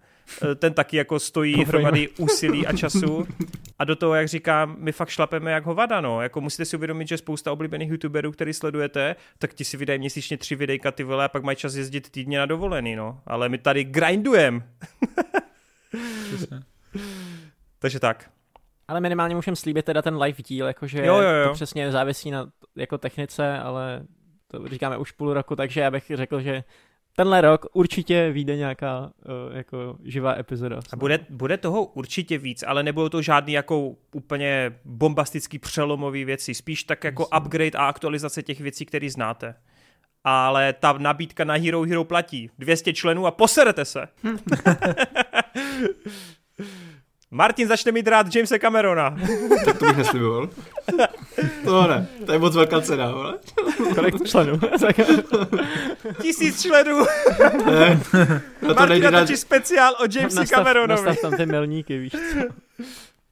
Eh, 0.52 0.56
ten 0.56 0.74
taky 0.74 0.98
jako 0.98 1.20
stojí 1.20 1.64
hromady 1.64 2.10
úsilí 2.10 2.68
a 2.68 2.74
času. 2.78 3.28
A 3.80 3.84
do 3.84 3.96
toho, 3.96 4.16
jak 4.16 4.28
říkám, 4.28 4.76
my 4.80 4.92
fakt 4.92 5.10
šlapeme 5.10 5.52
jak 5.52 5.66
hovada, 5.66 6.02
no. 6.02 6.22
Jako 6.22 6.42
musíte 6.42 6.66
si 6.66 6.78
uvědomit, 6.78 7.08
že 7.08 7.18
spousta 7.18 7.52
oblíbených 7.52 7.90
youtuberů, 7.90 8.32
který 8.32 8.54
sledujete, 8.54 9.16
tak 9.40 9.54
ti 9.54 9.66
si 9.66 9.78
vydají 9.78 10.00
měsíčně 10.00 10.38
tři 10.38 10.56
videjka 10.56 10.92
ty 10.92 11.04
vole 11.04 11.26
a 11.26 11.28
pak 11.28 11.44
mají 11.44 11.58
čas 11.58 11.76
jezdit 11.76 12.10
týdně 12.10 12.40
na 12.40 12.46
dovolený, 12.46 12.96
no. 12.96 13.20
Ale 13.28 13.50
my 13.50 13.58
tady 13.58 13.84
grindujeme. 13.84 14.62
Takže 17.80 18.00
tak. 18.00 18.30
Ale 18.88 19.02
minimálně 19.02 19.36
můžeme 19.36 19.56
slíbit 19.56 19.86
teda 19.86 20.02
ten 20.02 20.18
live 20.18 20.44
díl, 20.48 20.68
jakože 20.68 21.06
jo, 21.06 21.22
jo, 21.22 21.30
jo. 21.30 21.48
to 21.48 21.54
přesně 21.54 21.92
závisí 21.92 22.32
na 22.32 22.50
jako 22.76 22.98
technice, 22.98 23.60
ale 23.60 24.06
to 24.48 24.68
říkáme 24.68 24.98
už 24.98 25.12
půl 25.12 25.34
roku, 25.34 25.56
takže 25.56 25.82
já 25.82 25.92
bych 25.92 26.12
řekl, 26.14 26.42
že 26.42 26.64
tenhle 27.16 27.42
rok 27.42 27.66
určitě 27.74 28.32
vyjde 28.32 28.56
nějaká 28.56 29.00
uh, 29.00 29.56
jako 29.58 29.98
živá 30.04 30.36
epizoda. 30.40 30.80
A 30.94 30.96
bude, 30.96 31.20
bude 31.30 31.58
toho 31.58 31.84
určitě 31.86 32.38
víc, 32.38 32.64
ale 32.68 32.84
nebudou 32.84 33.10
to 33.10 33.22
žádný 33.22 33.54
jako 33.54 33.96
úplně 34.14 34.80
bombastický 34.86 35.60
přelomový 35.60 36.26
věci, 36.26 36.54
spíš 36.54 36.84
tak 36.84 37.04
jako 37.04 37.24
Myslím. 37.24 37.42
upgrade 37.42 37.78
a 37.78 37.86
aktualizace 37.88 38.44
těch 38.44 38.60
věcí, 38.62 38.86
které 38.86 39.10
znáte. 39.10 39.56
Ale 40.24 40.74
ta 40.74 40.94
nabídka 40.94 41.44
na 41.44 41.54
Hero 41.54 41.82
Hero 41.82 42.04
platí. 42.04 42.50
200 42.60 42.94
členů 42.94 43.26
a 43.26 43.32
poserete 43.32 43.86
se. 43.86 44.08
Martin 47.32 47.68
začne 47.68 47.92
mít 47.92 48.08
rád 48.08 48.36
Jamesa 48.36 48.58
Camerona. 48.60 49.18
tak 49.66 49.80
to 49.80 49.86
bych 49.86 49.98
nesliboval. 49.98 50.50
To 51.66 51.88
ne, 51.88 52.08
to 52.26 52.32
je 52.32 52.40
moc 52.40 52.56
velká 52.56 52.82
cena, 52.82 53.12
vole. 53.12 53.34
Kolik 53.96 54.28
členů? 54.28 54.60
Tisíc 56.22 56.62
členů. 56.62 57.06
Ne, 57.66 58.02
no 58.62 58.74
to 58.76 58.86
nejde 58.86 59.12
na... 59.12 59.26
speciál 59.36 59.94
o 59.94 60.04
Jamesi 60.16 60.36
nastav, 60.36 60.60
Cameronovi. 60.60 61.06
nastav 61.06 61.22
tam 61.22 61.38
ty 61.38 61.46
milníky, 61.46 61.98
víš 61.98 62.12
co? 62.12 62.40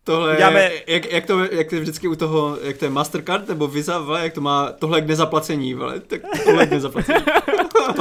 Tohle 0.03 0.35
je, 0.35 0.81
jak, 0.87 1.11
jak, 1.11 1.25
to, 1.25 1.39
jak 1.39 1.69
to 1.69 1.75
je 1.75 1.81
vždycky 1.81 2.07
u 2.07 2.15
toho, 2.15 2.57
jak 2.61 2.77
to 2.77 2.85
je 2.85 2.91
Mastercard 2.91 3.47
nebo 3.47 3.67
Visa, 3.67 3.99
vole, 3.99 4.23
jak 4.23 4.33
to 4.33 4.41
má, 4.41 4.71
tohle 4.71 4.97
je 4.97 5.01
k 5.01 5.07
nezaplacení, 5.07 5.73
vole, 5.73 5.99
tak 5.99 6.21
tohle 6.43 6.63
je 6.63 6.67
k 6.67 6.71
nezaplacení. 6.71 7.25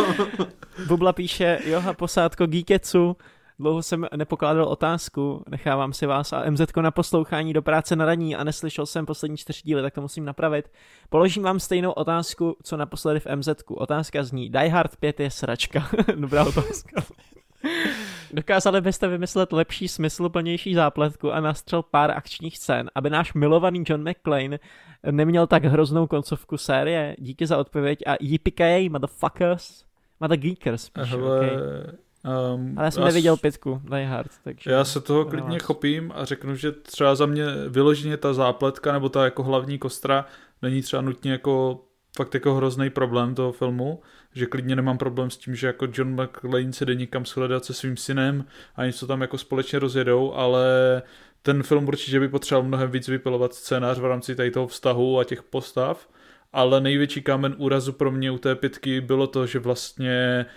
Bubla 0.87 1.13
píše, 1.13 1.59
Joha 1.65 1.93
posádko 1.93 2.47
Geeketsu, 2.47 3.17
dlouho 3.59 3.83
jsem 3.83 4.07
nepokládal 4.17 4.65
otázku, 4.65 5.45
nechávám 5.49 5.93
si 5.93 6.07
vás 6.07 6.33
a 6.33 6.51
MZ 6.51 6.61
na 6.81 6.91
poslouchání 6.91 7.53
do 7.53 7.63
práce 7.63 7.97
na 7.97 8.05
raní 8.05 8.37
a 8.37 8.45
neslyšel 8.45 8.87
jsem 8.87 9.07
poslední 9.07 9.37
čtyři 9.37 9.61
díly, 9.65 9.83
tak 9.83 9.95
to 9.95 10.01
musím 10.01 10.25
napravit. 10.25 10.71
Položím 11.09 11.43
vám 11.43 11.61
stejnou 11.61 11.91
otázku, 11.91 12.57
co 12.63 12.77
naposledy 12.77 13.21
v 13.21 13.27
MZ. 13.37 13.49
Otázka 13.69 14.23
zní, 14.23 14.51
Die 14.51 14.69
Hard 14.69 14.97
5 14.97 15.21
je 15.21 15.31
sračka. 15.31 15.89
Dobrá 16.17 16.45
otázka. 16.45 17.03
Dokázali 18.33 18.81
byste 18.81 19.09
vymyslet 19.09 19.53
lepší, 19.53 19.89
smysluplnější 19.89 20.75
zápletku 20.75 21.33
a 21.33 21.41
nastřel 21.41 21.83
pár 21.83 22.11
akčních 22.11 22.59
scén, 22.59 22.91
aby 22.95 23.11
náš 23.11 23.35
milovaný 23.35 23.85
John 23.87 24.11
McClane 24.11 24.59
neměl 25.11 25.47
tak 25.47 25.65
hroznou 25.65 26.07
koncovku 26.07 26.57
série? 26.57 27.17
Díky 27.19 27.47
za 27.47 27.59
odpověď 27.59 27.99
a 28.07 28.17
yippee 28.21 28.91
motherfuckers. 28.91 29.85
Mother 30.21 30.39
geekers, 30.39 30.89
píšu, 30.89 31.17
Hele, 31.17 31.39
okay. 31.39 31.59
Um, 32.55 32.75
Ale 32.79 32.85
já 32.87 32.91
jsem 32.91 33.03
s- 33.03 33.07
neviděl 33.07 33.37
pětku, 33.37 33.81
Die 33.85 34.07
Hard, 34.07 34.31
takže... 34.45 34.71
Já 34.71 34.85
se 34.85 35.01
toho 35.01 35.25
to 35.25 35.31
klidně 35.31 35.53
vás. 35.59 35.63
chopím 35.63 36.13
a 36.15 36.25
řeknu, 36.25 36.57
že 36.57 36.73
třeba 36.73 37.15
za 37.15 37.27
mě 37.27 37.45
vyloženě 37.69 38.17
ta 38.17 38.35
zápletka 38.35 38.93
nebo 38.93 39.09
ta 39.09 39.25
jako 39.25 39.43
hlavní 39.43 39.79
kostra 39.79 40.25
není 40.63 40.83
třeba 40.83 41.03
nutně 41.03 41.33
jako 41.33 41.85
fakt 42.17 42.35
jako 42.35 42.55
hrozný 42.55 42.91
problém 42.91 43.35
toho 43.35 43.53
filmu, 43.53 44.03
že 44.35 44.47
klidně 44.47 44.77
nemám 44.77 44.99
problém 44.99 45.31
s 45.31 45.37
tím, 45.37 45.55
že 45.55 45.67
jako 45.67 45.89
John 45.93 46.23
McClane 46.23 46.73
se 46.73 46.85
jde 46.85 46.95
někam 46.95 47.25
shledat 47.27 47.65
se 47.65 47.75
svým 47.75 47.97
synem 47.97 48.45
a 48.77 48.87
něco 48.87 49.07
tam 49.07 49.21
jako 49.21 49.39
společně 49.39 49.79
rozjedou, 49.79 50.33
ale 50.35 50.63
ten 51.43 51.63
film 51.63 51.89
určitě 51.89 52.21
by 52.21 52.29
potřeboval 52.29 52.69
mnohem 52.69 52.91
víc 52.91 53.09
vypilovat 53.09 53.55
scénář 53.55 53.99
v 53.99 54.05
rámci 54.05 54.35
tady 54.37 54.51
toho 54.51 54.67
vztahu 54.67 55.19
a 55.19 55.25
těch 55.25 55.43
postav, 55.43 56.09
ale 56.53 56.81
největší 56.81 57.23
kámen 57.23 57.55
úrazu 57.59 57.93
pro 57.93 58.11
mě 58.11 58.31
u 58.31 58.39
té 58.39 58.55
pětky 58.55 59.01
bylo 59.01 59.27
to, 59.27 59.47
že 59.47 59.59
vlastně 59.59 60.47
Uh, 60.49 60.53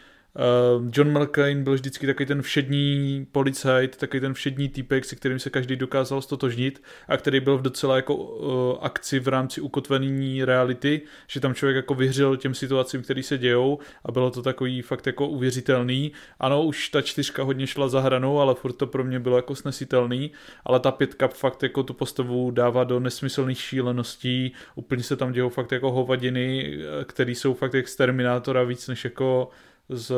John 0.91 1.19
McClane 1.19 1.55
byl 1.55 1.73
vždycky 1.73 2.07
takový 2.07 2.25
ten 2.25 2.41
všední 2.41 3.27
policajt, 3.31 3.97
takový 3.97 4.21
ten 4.21 4.33
všední 4.33 4.69
týpek, 4.69 5.05
se 5.05 5.15
kterým 5.15 5.39
se 5.39 5.49
každý 5.49 5.75
dokázal 5.75 6.21
stotožnit 6.21 6.83
a 7.07 7.17
který 7.17 7.39
byl 7.39 7.57
v 7.57 7.61
docela 7.61 7.95
jako 7.95 8.15
uh, 8.15 8.77
akci 8.81 9.19
v 9.19 9.27
rámci 9.27 9.61
ukotvení 9.61 10.45
reality, 10.45 11.01
že 11.27 11.39
tam 11.39 11.53
člověk 11.53 11.75
jako 11.75 11.93
vyhřel 11.93 12.37
těm 12.37 12.53
situacím, 12.53 13.01
které 13.01 13.23
se 13.23 13.37
dějou 13.37 13.79
a 14.05 14.11
bylo 14.11 14.31
to 14.31 14.41
takový 14.41 14.81
fakt 14.81 15.07
jako 15.07 15.27
uvěřitelný. 15.27 16.11
Ano, 16.39 16.63
už 16.63 16.89
ta 16.89 17.01
čtyřka 17.01 17.43
hodně 17.43 17.67
šla 17.67 17.87
za 17.87 18.01
hranou, 18.01 18.39
ale 18.39 18.55
furt 18.55 18.73
to 18.73 18.87
pro 18.87 19.03
mě 19.03 19.19
bylo 19.19 19.35
jako 19.35 19.55
snesitelný, 19.55 20.31
ale 20.65 20.79
ta 20.79 20.91
pětka 20.91 21.27
fakt 21.27 21.63
jako 21.63 21.83
tu 21.83 21.93
postavu 21.93 22.51
dává 22.51 22.83
do 22.83 22.99
nesmyslných 22.99 23.59
šíleností, 23.59 24.51
úplně 24.75 25.03
se 25.03 25.15
tam 25.15 25.31
dějou 25.31 25.49
fakt 25.49 25.71
jako 25.71 25.91
hovadiny, 25.91 26.77
které 27.05 27.31
jsou 27.31 27.53
fakt 27.53 27.73
jak 27.73 27.87
z 27.87 27.95
Terminátora 27.95 28.63
víc 28.63 28.87
než 28.87 29.03
jako 29.03 29.49
z 29.89 30.13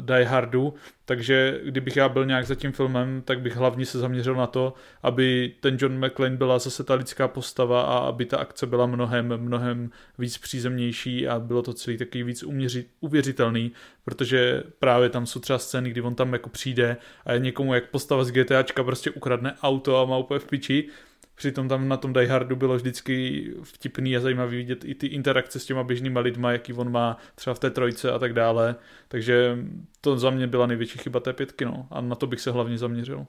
Die 0.00 0.24
Hardu, 0.24 0.74
takže 1.04 1.60
kdybych 1.64 1.96
já 1.96 2.08
byl 2.08 2.26
nějak 2.26 2.46
za 2.46 2.54
tím 2.54 2.72
filmem, 2.72 3.22
tak 3.24 3.40
bych 3.40 3.56
hlavně 3.56 3.86
se 3.86 3.98
zaměřil 3.98 4.34
na 4.34 4.46
to, 4.46 4.74
aby 5.02 5.54
ten 5.60 5.76
John 5.80 6.06
McClane 6.06 6.36
byla 6.36 6.58
zase 6.58 6.84
ta 6.84 6.94
lidská 6.94 7.28
postava 7.28 7.82
a 7.82 7.98
aby 7.98 8.26
ta 8.26 8.38
akce 8.38 8.66
byla 8.66 8.86
mnohem, 8.86 9.36
mnohem 9.36 9.90
víc 10.18 10.38
přízemnější 10.38 11.28
a 11.28 11.38
bylo 11.38 11.62
to 11.62 11.72
celý 11.72 11.96
takový 11.96 12.22
víc 12.22 12.42
uměři, 12.42 12.84
uvěřitelný, 13.00 13.72
protože 14.04 14.62
právě 14.78 15.08
tam 15.08 15.26
jsou 15.26 15.40
třeba 15.40 15.58
scény, 15.58 15.90
kdy 15.90 16.00
on 16.00 16.14
tam 16.14 16.32
jako 16.32 16.48
přijde 16.48 16.96
a 17.24 17.32
je 17.32 17.38
někomu 17.38 17.74
jak 17.74 17.90
postava 17.90 18.24
z 18.24 18.30
GTAčka 18.30 18.84
prostě 18.84 19.10
ukradne 19.10 19.54
auto 19.62 19.98
a 19.98 20.04
má 20.04 20.16
úplně 20.16 20.40
v 20.40 20.46
piči, 20.46 20.88
Přitom 21.34 21.68
tam 21.68 21.88
na 21.88 21.96
tom 21.96 22.12
Die 22.12 22.28
Hardu 22.28 22.56
bylo 22.56 22.76
vždycky 22.76 23.44
vtipný 23.62 24.16
a 24.16 24.20
zajímavý 24.20 24.56
vidět 24.56 24.84
i 24.84 24.94
ty 24.94 25.06
interakce 25.06 25.60
s 25.60 25.64
těma 25.64 25.84
běžnýma 25.84 26.20
lidma, 26.20 26.52
jaký 26.52 26.72
on 26.72 26.92
má 26.92 27.16
třeba 27.34 27.54
v 27.54 27.58
té 27.58 27.70
trojce 27.70 28.12
a 28.12 28.18
tak 28.18 28.32
dále. 28.32 28.76
Takže 29.08 29.58
to 30.00 30.18
za 30.18 30.30
mě 30.30 30.46
byla 30.46 30.66
největší 30.66 30.98
chyba 30.98 31.20
té 31.20 31.32
pětky, 31.32 31.64
no. 31.64 31.86
A 31.90 32.00
na 32.00 32.14
to 32.14 32.26
bych 32.26 32.40
se 32.40 32.50
hlavně 32.50 32.78
zaměřil. 32.78 33.26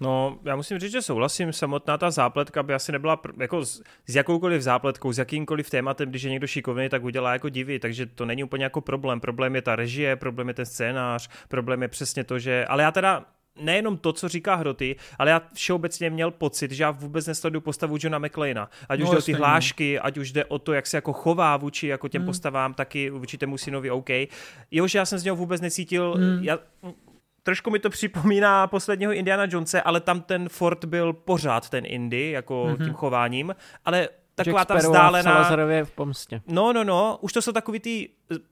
No, 0.00 0.38
já 0.44 0.56
musím 0.56 0.78
říct, 0.78 0.92
že 0.92 1.02
souhlasím, 1.02 1.52
samotná 1.52 1.98
ta 1.98 2.10
zápletka 2.10 2.62
by 2.62 2.74
asi 2.74 2.92
nebyla 2.92 3.16
pr- 3.16 3.42
jako 3.42 3.64
s, 3.64 3.82
s 4.06 4.16
jakoukoliv 4.16 4.62
zápletkou, 4.62 5.12
s 5.12 5.18
jakýmkoliv 5.18 5.70
tématem, 5.70 6.10
když 6.10 6.22
je 6.22 6.30
někdo 6.30 6.46
šikovný, 6.46 6.88
tak 6.88 7.04
udělá 7.04 7.32
jako 7.32 7.48
divy, 7.48 7.78
takže 7.78 8.06
to 8.06 8.24
není 8.24 8.44
úplně 8.44 8.64
jako 8.64 8.80
problém. 8.80 9.20
Problém 9.20 9.54
je 9.54 9.62
ta 9.62 9.76
režie, 9.76 10.16
problém 10.16 10.48
je 10.48 10.54
ten 10.54 10.66
scénář, 10.66 11.28
problém 11.48 11.82
je 11.82 11.88
přesně 11.88 12.24
to, 12.24 12.38
že... 12.38 12.64
Ale 12.64 12.82
já 12.82 12.92
teda 12.92 13.24
nejenom 13.60 13.96
to, 13.98 14.12
co 14.12 14.28
říká 14.28 14.54
Hroty, 14.54 14.96
ale 15.18 15.30
já 15.30 15.42
všeobecně 15.54 16.10
měl 16.10 16.30
pocit, 16.30 16.70
že 16.70 16.82
já 16.82 16.90
vůbec 16.90 17.26
nesleduju 17.26 17.60
postavu 17.60 17.96
Johna 18.00 18.18
McClana. 18.18 18.70
Ať 18.88 19.00
už 19.00 19.06
No, 19.06 19.12
jde 19.12 19.18
o 19.18 19.22
ty 19.22 19.32
hlášky, 19.32 19.98
ať 20.00 20.16
už 20.18 20.32
jde 20.32 20.44
o 20.44 20.58
to, 20.58 20.72
jak 20.72 20.86
se 20.86 20.96
jako 20.96 21.12
chová 21.12 21.56
vůči 21.56 21.86
jako 21.86 22.08
těm 22.08 22.22
Hmm. 22.22 22.26
postavám, 22.26 22.74
taky 22.74 23.10
vůči 23.10 23.38
tému 23.38 23.58
synovi 23.58 23.90
OK. 23.90 24.08
Jo, 24.70 24.86
že 24.86 24.98
já 24.98 25.04
jsem 25.04 25.18
z 25.18 25.24
něho 25.24 25.36
vůbec 25.36 25.60
necítil, 25.60 26.14
Hmm. 26.16 26.38
já, 26.44 26.58
trošku 27.42 27.70
mi 27.70 27.78
to 27.78 27.90
připomíná 27.90 28.66
posledního 28.66 29.12
Indiana 29.12 29.46
Jonese, 29.50 29.82
ale 29.82 30.00
tam 30.00 30.20
ten 30.20 30.48
Ford 30.48 30.84
byl 30.84 31.12
pořád 31.12 31.70
ten 31.70 31.84
Indy, 31.86 32.30
jako 32.30 32.64
Mhm. 32.66 32.74
mm-hmm. 32.76 32.84
tím 32.84 32.94
chováním, 32.94 33.54
ale 33.84 34.08
taková 34.44 34.64
ta 34.64 34.74
a 34.74 34.76
v 34.76 34.80
vzdálená... 34.80 35.32
Salazarově 35.32 35.84
v 35.84 35.90
pomstě. 35.90 36.42
No, 36.46 36.72
no, 36.72 36.84
no, 36.84 37.18
už 37.20 37.32
to 37.32 37.42
jsou 37.42 37.52
takový 37.52 37.80
ty, 37.80 38.08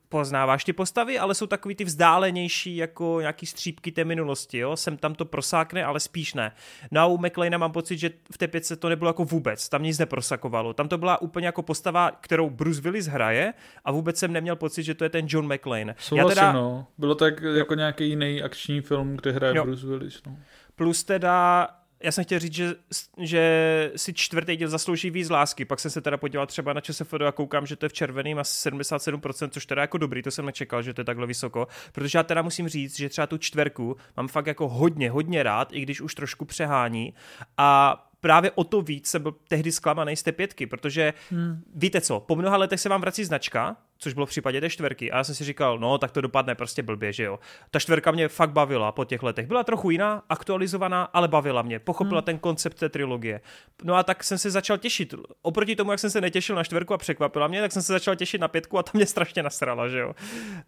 poznáváš 0.08 0.64
ty 0.64 0.72
postavy, 0.72 1.18
ale 1.18 1.34
jsou 1.34 1.46
takový 1.46 1.74
ty 1.74 1.84
vzdálenější 1.84 2.76
jako 2.76 3.20
nějaký 3.20 3.46
střípky 3.46 3.92
té 3.92 4.04
minulosti, 4.04 4.58
jo, 4.58 4.76
sem 4.76 4.96
tam 4.96 5.14
to 5.14 5.24
prosákne, 5.24 5.84
ale 5.84 6.00
spíš 6.00 6.34
ne. 6.34 6.52
Na 6.90 7.06
u 7.06 7.18
McLeana 7.18 7.58
mám 7.58 7.72
pocit, 7.72 7.98
že 7.98 8.10
v 8.32 8.38
té 8.38 8.48
pětce 8.48 8.76
to 8.76 8.88
nebylo 8.88 9.08
jako 9.08 9.24
vůbec, 9.24 9.68
tam 9.68 9.82
nic 9.82 9.98
neprosakovalo, 9.98 10.72
tam 10.72 10.88
to 10.88 10.98
byla 10.98 11.22
úplně 11.22 11.46
jako 11.46 11.62
postava, 11.62 12.10
kterou 12.10 12.50
Bruce 12.50 12.80
Willis 12.80 13.06
hraje 13.06 13.54
a 13.84 13.92
vůbec 13.92 14.18
jsem 14.18 14.32
neměl 14.32 14.56
pocit, 14.56 14.82
že 14.82 14.94
to 14.94 15.04
je 15.04 15.10
ten 15.10 15.26
John 15.28 15.54
McClane. 15.54 15.94
Souhlasím, 15.98 16.34
teda, 16.34 16.52
no. 16.52 16.86
Bylo 16.98 17.14
tak 17.14 17.40
jako 17.56 17.74
nějaký 17.74 18.08
jiný 18.08 18.42
akční 18.42 18.80
film, 18.80 19.16
kde 19.16 19.32
hraje 19.32 19.56
Jo. 19.56 19.64
Bruce 19.64 19.86
Willis, 19.86 20.22
no. 20.26 20.36
Plus 20.76 21.04
teda, 21.04 21.68
já 22.02 22.12
jsem 22.12 22.24
chtěl 22.24 22.38
říct, 22.38 22.54
že, 22.54 22.74
že 23.18 23.92
si 23.96 24.14
čtvrtý 24.14 24.56
díl 24.56 24.68
zaslouží 24.68 25.10
víc 25.10 25.30
lásky, 25.30 25.64
pak 25.64 25.80
jsem 25.80 25.90
se 25.90 26.00
teda 26.00 26.16
podíval 26.16 26.46
třeba 26.46 26.72
na 26.72 26.80
ČSFD 26.80 27.22
a 27.28 27.32
koukám, 27.32 27.66
že 27.66 27.76
to 27.76 27.84
je 27.84 27.88
v 27.88 27.92
červeným 27.92 28.38
asi 28.38 28.70
77%, 28.70 29.48
což 29.48 29.66
teda 29.66 29.82
jako 29.82 29.98
dobrý, 29.98 30.22
to 30.22 30.30
jsem 30.30 30.46
nečekal, 30.46 30.82
že 30.82 30.94
to 30.94 31.00
je 31.00 31.04
takhle 31.04 31.26
vysoko, 31.26 31.68
protože 31.92 32.18
já 32.18 32.22
teda 32.22 32.42
musím 32.42 32.68
říct, 32.68 32.96
že 32.96 33.08
třeba 33.08 33.26
tu 33.26 33.38
čtverku 33.38 33.96
mám 34.16 34.28
fakt 34.28 34.46
jako 34.46 34.68
hodně, 34.68 35.10
hodně 35.10 35.42
rád, 35.42 35.68
i 35.72 35.80
když 35.80 36.00
už 36.00 36.14
trošku 36.14 36.44
přehání. 36.44 37.14
A 37.56 38.04
právě 38.20 38.50
o 38.50 38.64
to 38.64 38.82
víc 38.82 39.06
jsem 39.06 39.22
byl 39.22 39.34
tehdy 39.48 39.72
zklamaný 39.72 40.16
z 40.16 40.22
té 40.22 40.32
pětky, 40.32 40.66
protože 40.66 41.14
hmm. 41.30 41.62
víte 41.74 42.00
co, 42.00 42.20
po 42.20 42.36
mnoha 42.36 42.56
letech 42.56 42.80
se 42.80 42.88
vám 42.88 43.00
vrací 43.00 43.24
značka, 43.24 43.76
což 43.98 44.12
bylo 44.12 44.26
v 44.26 44.28
případě 44.28 44.60
té 44.60 44.70
čtverky. 44.70 45.10
A 45.10 45.16
já 45.16 45.24
jsem 45.24 45.34
si 45.34 45.44
říkal, 45.44 45.78
no, 45.78 45.98
tak 45.98 46.10
to 46.10 46.20
dopadne 46.20 46.54
prostě 46.54 46.82
blbě, 46.82 47.12
že 47.12 47.24
jo. 47.24 47.38
Ta 47.70 47.78
čtverka 47.78 48.10
mě 48.10 48.28
fakt 48.28 48.50
bavila 48.50 48.92
po 48.92 49.04
těch 49.04 49.22
letech. 49.22 49.46
Byla 49.46 49.64
trochu 49.64 49.90
jiná, 49.90 50.22
aktualizovaná, 50.28 51.04
ale 51.04 51.28
bavila 51.28 51.62
mě. 51.62 51.78
Pochopila 51.78 52.20
hmm. 52.20 52.24
ten 52.24 52.38
koncept 52.38 52.78
té 52.78 52.88
trilogie. 52.88 53.40
No 53.84 53.94
a 53.94 54.02
tak 54.02 54.24
jsem 54.24 54.38
se 54.38 54.50
začal 54.50 54.78
těšit. 54.78 55.14
Oproti 55.42 55.76
tomu, 55.76 55.90
jak 55.90 56.00
jsem 56.00 56.10
se 56.10 56.20
netěšil 56.20 56.56
na 56.56 56.64
čtverku 56.64 56.94
a 56.94 56.98
překvapila 56.98 57.48
mě, 57.48 57.60
tak 57.60 57.72
jsem 57.72 57.82
se 57.82 57.92
začal 57.92 58.16
těšit 58.16 58.40
na 58.40 58.48
pětku 58.48 58.78
a 58.78 58.82
ta 58.82 58.90
mě 58.94 59.06
strašně 59.06 59.42
nasrala, 59.42 59.88
že 59.88 59.98
jo. 59.98 60.14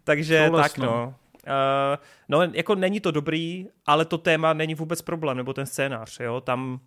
Takže 0.03 0.45
Souhlas, 0.45 0.71
tak 0.71 0.77
no. 0.77 0.85
no. 0.85 1.15
Uh, 1.47 1.97
no, 2.29 2.41
jako 2.53 2.75
není 2.75 2.99
to 2.99 3.11
dobrý, 3.11 3.67
ale 3.85 4.05
to 4.05 4.17
téma 4.17 4.53
není 4.53 4.75
vůbec 4.75 5.01
problém, 5.01 5.37
nebo 5.37 5.53
ten 5.53 5.65
scénář, 5.65 6.19
jo, 6.19 6.41
tam 6.41 6.79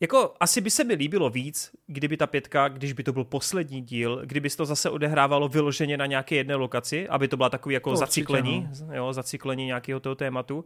jako 0.00 0.34
asi 0.40 0.60
by 0.60 0.70
se 0.70 0.84
mi 0.84 0.94
líbilo 0.94 1.30
víc, 1.30 1.70
kdyby 1.86 2.16
ta 2.16 2.26
pětka, 2.26 2.68
když 2.68 2.92
by 2.92 3.02
to 3.02 3.12
byl 3.12 3.24
poslední 3.24 3.82
díl, 3.82 4.22
kdyby 4.24 4.50
se 4.50 4.56
to 4.56 4.66
zase 4.66 4.90
odehrávalo 4.90 5.48
vyloženě 5.48 5.96
na 5.96 6.06
nějaké 6.06 6.34
jedné 6.34 6.54
lokaci, 6.54 7.08
aby 7.08 7.28
to 7.28 7.36
byla 7.36 7.50
takový 7.50 7.74
jako 7.74 7.90
To 7.90 7.96
zaciklení, 7.96 8.66
určitě, 8.70 8.84
jo, 8.92 9.12
zaciklení 9.12 9.66
nějakého 9.66 10.00
toho 10.00 10.14
tématu. 10.14 10.64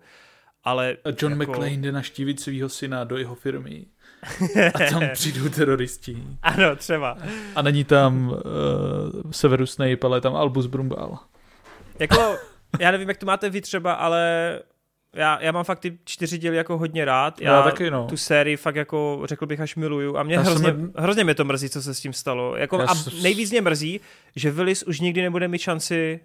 Ale 0.65 0.97
A 1.05 1.09
John 1.23 1.41
jako... 1.41 1.53
McClane 1.53 1.71
jde 1.71 1.93
naštívit 1.93 2.41
svého 2.41 2.69
syna 2.69 3.05
do 3.05 3.17
jeho 3.17 3.35
firmy. 3.35 3.87
A 4.75 4.91
tam 4.91 5.03
přijdou 5.13 5.49
teroristi. 5.49 6.25
Ano, 6.43 6.77
třeba. 6.77 7.19
A 7.57 7.63
není 7.63 7.85
tam 7.85 8.29
uh, 8.29 9.31
Severus 9.31 9.73
Snape, 9.73 9.99
ale 10.03 10.17
je 10.17 10.21
tam 10.21 10.37
Albus 10.37 10.67
Brumbal. 10.67 11.19
Jako, 11.99 12.37
já 12.81 12.91
nevím, 12.91 13.09
jak 13.09 13.19
to 13.19 13.27
máte 13.27 13.51
vy 13.51 13.61
třeba, 13.61 13.93
ale 13.93 14.61
já, 15.15 15.39
já 15.43 15.53
mám 15.53 15.65
fakt 15.65 15.79
ty 15.79 15.99
čtyři 16.05 16.39
díly 16.39 16.57
jako 16.57 16.79
hodně 16.79 17.05
rád. 17.05 17.41
Já, 17.41 17.57
já 17.57 17.63
taky, 17.63 17.91
no. 17.91 18.07
Tu 18.07 18.17
sérii 18.17 18.57
fakt 18.57 18.77
jako, 18.77 19.23
řekl 19.25 19.47
bych, 19.47 19.61
až 19.61 19.77
miluju. 19.77 20.17
A 20.17 20.23
mě 20.23 20.39
hrozně, 20.39 20.69
jsem... 20.69 20.93
hrozně 20.97 21.25
mě 21.25 21.35
to 21.35 21.45
mrzí, 21.45 21.69
co 21.69 21.83
se 21.83 21.95
s 21.95 22.01
tím 22.01 22.13
stalo. 22.13 22.57
Jako, 22.57 22.81
a 22.81 22.95
nejvíc 23.23 23.51
mě 23.51 23.61
mrzí, 23.61 24.01
že 24.37 24.51
Willis 24.51 24.83
už 24.83 25.01
nikdy 25.01 25.23
nebude 25.23 25.49
mít 25.49 25.61
šanci 25.61 26.21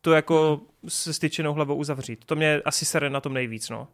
to 0.00 0.12
jako 0.12 0.60
se 0.88 1.12
styčenou 1.12 1.54
hlavou 1.54 1.74
uzavřít. 1.74 2.24
To 2.24 2.36
mě 2.36 2.62
asi 2.64 2.84
sere 2.84 3.10
na 3.10 3.20
tom 3.20 3.34
nejvíc, 3.34 3.70
no. 3.70 3.88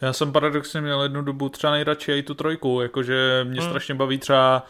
Já 0.00 0.12
jsem 0.12 0.32
paradoxně 0.32 0.80
měl 0.80 1.02
jednu 1.02 1.22
dobu 1.22 1.48
třeba 1.48 1.72
nejradši 1.72 2.12
i 2.12 2.22
tu 2.22 2.34
trojku, 2.34 2.80
jakože 2.80 3.44
mě 3.48 3.60
hmm. 3.60 3.70
strašně 3.70 3.94
baví 3.94 4.18
třeba 4.18 4.66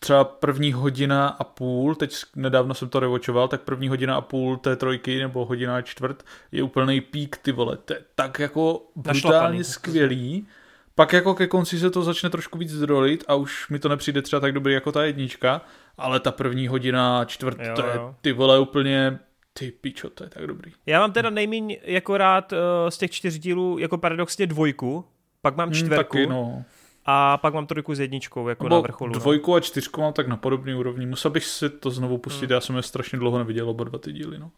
třeba 0.00 0.24
první 0.24 0.72
hodina 0.72 1.28
a 1.28 1.44
půl, 1.44 1.94
teď 1.94 2.16
nedávno 2.36 2.74
jsem 2.74 2.88
to 2.88 3.00
revočoval, 3.00 3.48
tak 3.48 3.60
první 3.60 3.88
hodina 3.88 4.16
a 4.16 4.20
půl 4.20 4.56
té 4.56 4.76
trojky 4.76 5.18
nebo 5.18 5.44
hodina 5.44 5.76
a 5.76 5.82
čtvrt 5.82 6.24
je 6.52 6.62
úplný 6.62 7.00
pík, 7.00 7.36
ty 7.36 7.52
vole, 7.52 7.76
to 7.76 7.92
je 7.92 8.00
tak 8.14 8.38
jako 8.38 8.82
brutálně 8.96 9.64
skvělý. 9.64 10.46
Pak 10.94 11.12
jako 11.12 11.34
ke 11.34 11.46
konci 11.46 11.78
se 11.78 11.90
to 11.90 12.02
začne 12.02 12.30
trošku 12.30 12.58
víc 12.58 12.70
zdrolit 12.70 13.24
a 13.28 13.34
už 13.34 13.68
mi 13.68 13.78
to 13.78 13.88
nepřijde 13.88 14.22
třeba 14.22 14.40
tak 14.40 14.52
dobrý 14.52 14.74
jako 14.74 14.92
ta 14.92 15.04
jednička, 15.04 15.60
ale 15.98 16.20
ta 16.20 16.32
první 16.32 16.68
hodina 16.68 17.20
a 17.20 17.24
čtvrt, 17.24 17.58
jo, 17.60 17.74
to 17.76 17.86
je 17.86 17.98
ty 18.20 18.32
vole 18.32 18.58
úplně 18.58 19.18
ty 19.52 19.70
pičo, 19.70 20.10
to 20.10 20.24
je 20.24 20.30
tak 20.30 20.46
dobrý. 20.46 20.72
Já 20.86 21.00
mám 21.00 21.12
teda 21.12 21.30
nejméně 21.30 21.78
jako 21.82 22.16
rád 22.16 22.52
uh, 22.52 22.58
z 22.88 22.98
těch 22.98 23.10
čtyř 23.10 23.38
dílů 23.38 23.78
jako 23.78 23.98
paradoxně 23.98 24.46
dvojku, 24.46 25.04
pak 25.42 25.56
mám 25.56 25.72
čtverku. 25.72 26.16
Hmm, 26.16 26.26
taky, 26.26 26.32
no. 26.34 26.64
A 27.10 27.36
pak 27.36 27.54
mám 27.54 27.66
trojku 27.66 27.94
s 27.94 28.00
jedničkou 28.00 28.48
jako 28.48 28.64
Nebo 28.64 28.74
na 28.74 28.80
vrcholu. 28.80 29.12
No. 29.12 29.18
Dvojku 29.20 29.50
no. 29.50 29.56
a 29.56 29.60
čtyřku 29.60 30.00
mám 30.00 30.12
tak 30.12 30.28
na 30.28 30.36
podobný 30.36 30.74
úrovni. 30.74 31.06
Musel 31.06 31.30
bych 31.30 31.44
si 31.44 31.70
to 31.70 31.90
znovu 31.90 32.18
pustit, 32.18 32.46
hmm. 32.46 32.54
já 32.54 32.60
jsem 32.60 32.76
je 32.76 32.82
strašně 32.82 33.18
dlouho 33.18 33.38
neviděl 33.38 33.70
oba 33.70 33.84
dva 33.84 33.98
ty 33.98 34.12
díly, 34.12 34.38
no. 34.38 34.50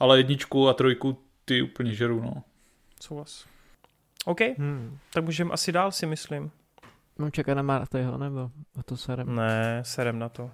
Ale 0.00 0.18
jedničku 0.18 0.68
a 0.68 0.74
trojku 0.74 1.18
ty 1.44 1.62
úplně 1.62 1.94
žeru, 1.94 2.20
no. 2.20 2.42
Souhlas. 3.00 3.46
OK, 4.24 4.40
hmm. 4.40 4.98
tak 5.12 5.24
můžeme 5.24 5.50
asi 5.50 5.72
dál 5.72 5.92
si 5.92 6.06
myslím. 6.06 6.50
Mám 7.18 7.32
čekat 7.32 7.54
na 7.54 7.62
Martyho, 7.62 8.18
nebo 8.18 8.50
na 8.76 8.82
to 8.84 8.96
serem? 8.96 9.34
Ne, 9.34 9.82
serem 9.84 10.18
na 10.18 10.28
to. 10.28 10.50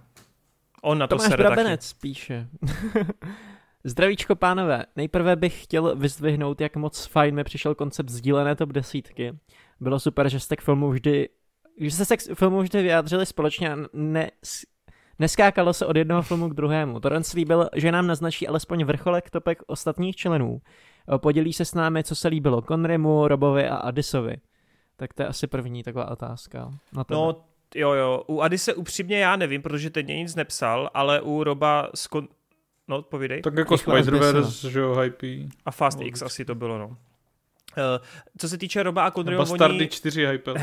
On 0.83 0.99
na 0.99 1.07
to, 1.07 1.17
to 1.17 1.23
sere 1.23 1.45
Brabenec 1.45 1.93
taky. 1.93 2.01
píše. 2.01 2.49
Zdravíčko 3.85 4.37
pánové, 4.37 4.85
nejprve 4.97 5.37
bych 5.37 5.63
chtěl 5.63 5.97
vyzdvihnout, 5.97 6.61
jak 6.61 6.77
moc 6.77 7.07
fajn 7.07 7.35
mi 7.35 7.45
přišel 7.45 7.75
koncept 7.75 8.09
sdílené 8.09 8.57
top 8.57 8.73
desítky. 8.73 9.39
Bylo 9.81 10.01
super, 10.01 10.29
že 10.29 10.41
jste 10.41 10.57
k 10.57 10.63
filmu 10.63 10.91
vždy, 10.91 11.29
že 11.81 11.91
jste 11.91 12.05
se 12.05 12.17
k 12.17 12.21
filmu 12.35 12.63
vždy 12.63 12.83
vyjádřili 12.83 13.27
společně 13.27 13.73
a 13.73 13.77
ne, 13.93 14.31
neskákalo 15.19 15.73
se 15.73 15.87
od 15.87 15.97
jednoho 15.97 16.23
filmu 16.23 16.49
k 16.49 16.55
druhému. 16.55 17.01
Toren 17.01 17.25
slíbil, 17.25 17.69
že 17.77 17.93
nám 17.93 18.07
naznačí 18.07 18.49
alespoň 18.49 18.85
vrcholek 18.85 19.31
topek 19.31 19.63
ostatních 19.67 20.17
členů. 20.17 20.61
Podělí 21.17 21.53
se 21.53 21.65
s 21.65 21.75
námi, 21.75 22.05
co 22.05 22.15
se 22.15 22.29
líbilo 22.29 22.63
Conrymu, 22.63 23.29
Robovi 23.29 23.69
a 23.69 23.77
Adisovi. 23.77 24.37
Tak 24.97 25.13
to 25.15 25.23
je 25.23 25.29
asi 25.29 25.47
první 25.47 25.83
taková 25.83 26.11
otázka. 26.11 26.71
Na 26.93 27.05
to. 27.05 27.15
No, 27.15 27.45
jo, 27.75 27.93
jo. 27.93 28.25
U 28.27 28.41
Adise 28.41 28.75
upřímně 28.75 29.19
já 29.19 29.37
nevím, 29.37 29.63
protože 29.63 29.91
teď 29.91 30.07
nic 30.07 30.35
nepsal, 30.35 30.91
ale 30.95 31.21
u 31.21 31.45
Roba 31.45 31.91
s 31.95 32.11
kon- 32.11 32.29
No, 32.89 33.03
povídej. 33.03 33.43
Tak 33.43 33.57
jako 33.57 33.75
Spider-Verse, 33.75 34.69
že 34.69 34.81
jo, 34.81 34.95
hype. 34.95 35.27
A 35.67 35.71
Fast 35.71 35.99
no, 35.99 36.07
X 36.07 36.23
asi 36.23 36.45
to 36.45 36.55
bylo, 36.55 36.79
no. 36.79 36.97
Uh, 37.77 38.05
co 38.39 38.49
se 38.49 38.59
týče 38.59 38.83
Roba 38.83 39.05
a 39.05 39.11
Conryho, 39.11 39.39
Bastardy 39.39 39.75
oni... 39.79 39.89
4 39.89 40.27
hype. 40.27 40.55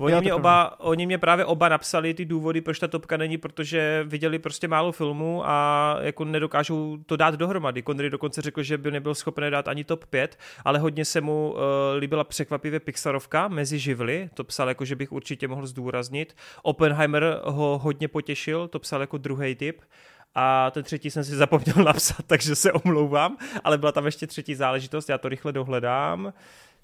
oni, 0.00 0.20
mě 0.20 0.34
oba, 0.34 0.80
oni 0.80 1.06
mě 1.06 1.18
právě 1.18 1.44
oba 1.44 1.68
napsali 1.68 2.14
ty 2.14 2.24
důvody, 2.24 2.60
proč 2.60 2.78
ta 2.78 2.88
topka 2.88 3.16
není, 3.16 3.38
protože 3.38 4.04
viděli 4.06 4.38
prostě 4.38 4.68
málo 4.68 4.92
filmů 4.92 5.42
a 5.44 5.96
jako 6.00 6.24
nedokážou 6.24 6.98
to 7.06 7.16
dát 7.16 7.34
dohromady. 7.34 7.82
Conry 7.82 8.10
dokonce 8.10 8.42
řekl, 8.42 8.62
že 8.62 8.78
by 8.78 8.90
nebyl 8.90 9.14
schopen 9.14 9.50
dát 9.50 9.68
ani 9.68 9.84
top 9.84 10.04
5, 10.04 10.38
ale 10.64 10.78
hodně 10.78 11.04
se 11.04 11.20
mu 11.20 11.52
uh, 11.52 11.58
líbila 11.98 12.24
překvapivě 12.24 12.80
Pixarovka 12.80 13.48
mezi 13.48 13.78
živly, 13.78 14.30
to 14.34 14.44
psal 14.44 14.68
jako, 14.68 14.84
že 14.84 14.96
bych 14.96 15.12
určitě 15.12 15.48
mohl 15.48 15.66
zdůraznit. 15.66 16.36
Oppenheimer 16.62 17.40
ho 17.44 17.78
hodně 17.82 18.08
potěšil, 18.08 18.68
to 18.68 18.78
psal 18.78 19.00
jako 19.00 19.18
druhý 19.18 19.54
typ 19.54 19.80
a 20.34 20.70
ten 20.70 20.84
třetí 20.84 21.10
jsem 21.10 21.24
si 21.24 21.36
zapomněl 21.36 21.76
napsat, 21.84 22.26
takže 22.26 22.54
se 22.54 22.72
omlouvám, 22.72 23.36
ale 23.64 23.78
byla 23.78 23.92
tam 23.92 24.06
ještě 24.06 24.26
třetí 24.26 24.54
záležitost, 24.54 25.08
já 25.08 25.18
to 25.18 25.28
rychle 25.28 25.52
dohledám. 25.52 26.32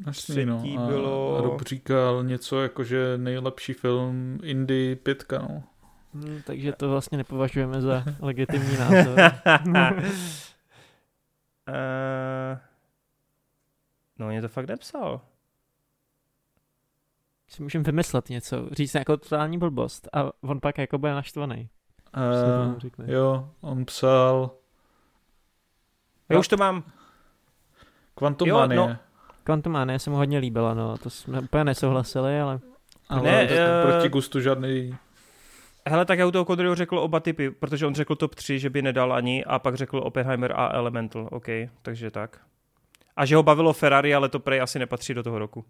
Jasný, 0.06 0.34
třetí 0.34 0.76
no. 0.76 0.86
bylo... 0.86 1.38
A 1.38 1.40
Rob 1.40 1.62
říkal 1.62 2.24
něco 2.24 2.62
jako, 2.62 2.84
že 2.84 3.18
nejlepší 3.18 3.72
film 3.72 4.38
Indie 4.42 4.96
pětka, 4.96 5.38
no. 5.38 5.62
Hmm, 6.14 6.42
takže 6.46 6.72
to 6.72 6.90
vlastně 6.90 7.18
nepovažujeme 7.18 7.80
za 7.80 8.04
legitimní 8.20 8.76
názor. 8.76 9.18
uh, 9.66 9.78
no, 14.18 14.28
mě 14.28 14.42
to 14.42 14.48
fakt 14.48 14.68
nepsal. 14.68 15.20
Si 17.48 17.62
můžeme 17.62 17.84
vymyslet 17.84 18.28
něco, 18.28 18.68
říct 18.72 18.94
jako 18.94 19.16
totální 19.16 19.58
blbost 19.58 20.08
a 20.12 20.32
on 20.40 20.60
pak 20.60 20.78
jako 20.78 20.98
bude 20.98 21.14
naštvaný. 21.14 21.68
Uh, 22.16 22.74
jo, 23.06 23.48
on 23.60 23.84
psal... 23.84 24.50
Já 26.28 26.38
už 26.38 26.48
to 26.48 26.56
mám. 26.56 26.82
Quantum 28.14 28.48
jo, 28.48 28.56
Mania. 28.56 28.76
No. 28.76 28.96
Quantum 29.44 29.72
Mania 29.72 29.98
se 29.98 30.10
mu 30.10 30.16
hodně 30.16 30.38
líbila, 30.38 30.74
no. 30.74 30.98
To 30.98 31.10
jsme 31.10 31.40
úplně 31.40 31.64
nesouhlasili, 31.64 32.40
ale... 32.40 32.60
Ale 33.08 33.22
ne, 33.22 33.44
uh... 33.44 33.90
proti 33.90 34.08
gustu 34.08 34.40
žádný... 34.40 34.96
Hele, 35.88 36.04
tak 36.04 36.18
já 36.18 36.26
u 36.26 36.30
toho 36.30 36.44
Kodryho 36.44 36.74
řekl 36.74 36.98
oba 36.98 37.20
typy, 37.20 37.50
protože 37.50 37.86
on 37.86 37.94
řekl 37.94 38.16
top 38.16 38.34
3, 38.34 38.58
že 38.58 38.70
by 38.70 38.82
nedal 38.82 39.12
ani, 39.12 39.44
a 39.44 39.58
pak 39.58 39.74
řekl 39.74 39.98
Oppenheimer 39.98 40.52
a 40.56 40.72
Elemental, 40.72 41.28
OK, 41.32 41.46
takže 41.82 42.10
tak. 42.10 42.40
A 43.16 43.24
že 43.26 43.36
ho 43.36 43.42
bavilo 43.42 43.72
Ferrari, 43.72 44.14
ale 44.14 44.28
to 44.28 44.40
prej 44.40 44.60
asi 44.62 44.78
nepatří 44.78 45.14
do 45.14 45.22
toho 45.22 45.38
roku. 45.38 45.64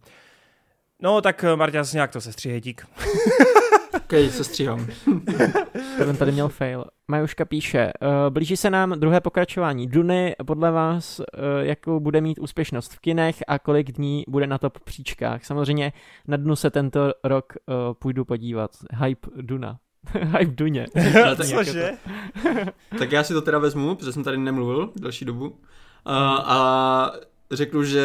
No, 1.02 1.20
tak 1.20 1.44
Marta, 1.54 1.82
nějak 1.92 2.10
to 2.10 2.20
se 2.20 2.32
stříhej, 2.32 2.60
dík. 2.60 2.86
OK, 4.06 4.30
se 4.30 4.44
stříhám. 4.44 4.86
Ten 5.98 6.16
tady 6.16 6.32
měl 6.32 6.48
fail. 6.48 6.84
Majuška 7.10 7.44
píše, 7.44 7.92
uh, 8.02 8.30
blíží 8.30 8.56
se 8.56 8.70
nám 8.70 9.00
druhé 9.00 9.20
pokračování 9.20 9.86
Duny, 9.86 10.36
podle 10.46 10.70
vás, 10.70 11.18
uh, 11.18 11.24
jakou 11.60 12.00
bude 12.00 12.20
mít 12.20 12.38
úspěšnost 12.38 12.92
v 12.92 12.98
kinech 12.98 13.36
a 13.48 13.58
kolik 13.58 13.92
dní 13.92 14.24
bude 14.28 14.46
na 14.46 14.58
top 14.58 14.78
příčkách. 14.78 15.44
Samozřejmě 15.44 15.92
na 16.28 16.36
Dnu 16.36 16.56
se 16.56 16.70
tento 16.70 17.12
rok 17.24 17.52
uh, 17.66 17.74
půjdu 17.94 18.24
podívat. 18.24 18.70
Hype 19.04 19.28
Duna. 19.40 19.78
Hype 20.38 20.54
Duně. 20.54 20.86
Cože? 21.36 21.92
tak 22.98 23.12
já 23.12 23.24
si 23.24 23.32
to 23.32 23.42
teda 23.42 23.58
vezmu, 23.58 23.94
protože 23.94 24.12
jsem 24.12 24.24
tady 24.24 24.38
nemluvil 24.38 24.92
další 24.96 25.24
dobu. 25.24 25.48
Uh, 25.48 25.56
a 26.40 27.12
řeknu, 27.50 27.84
že 27.84 28.02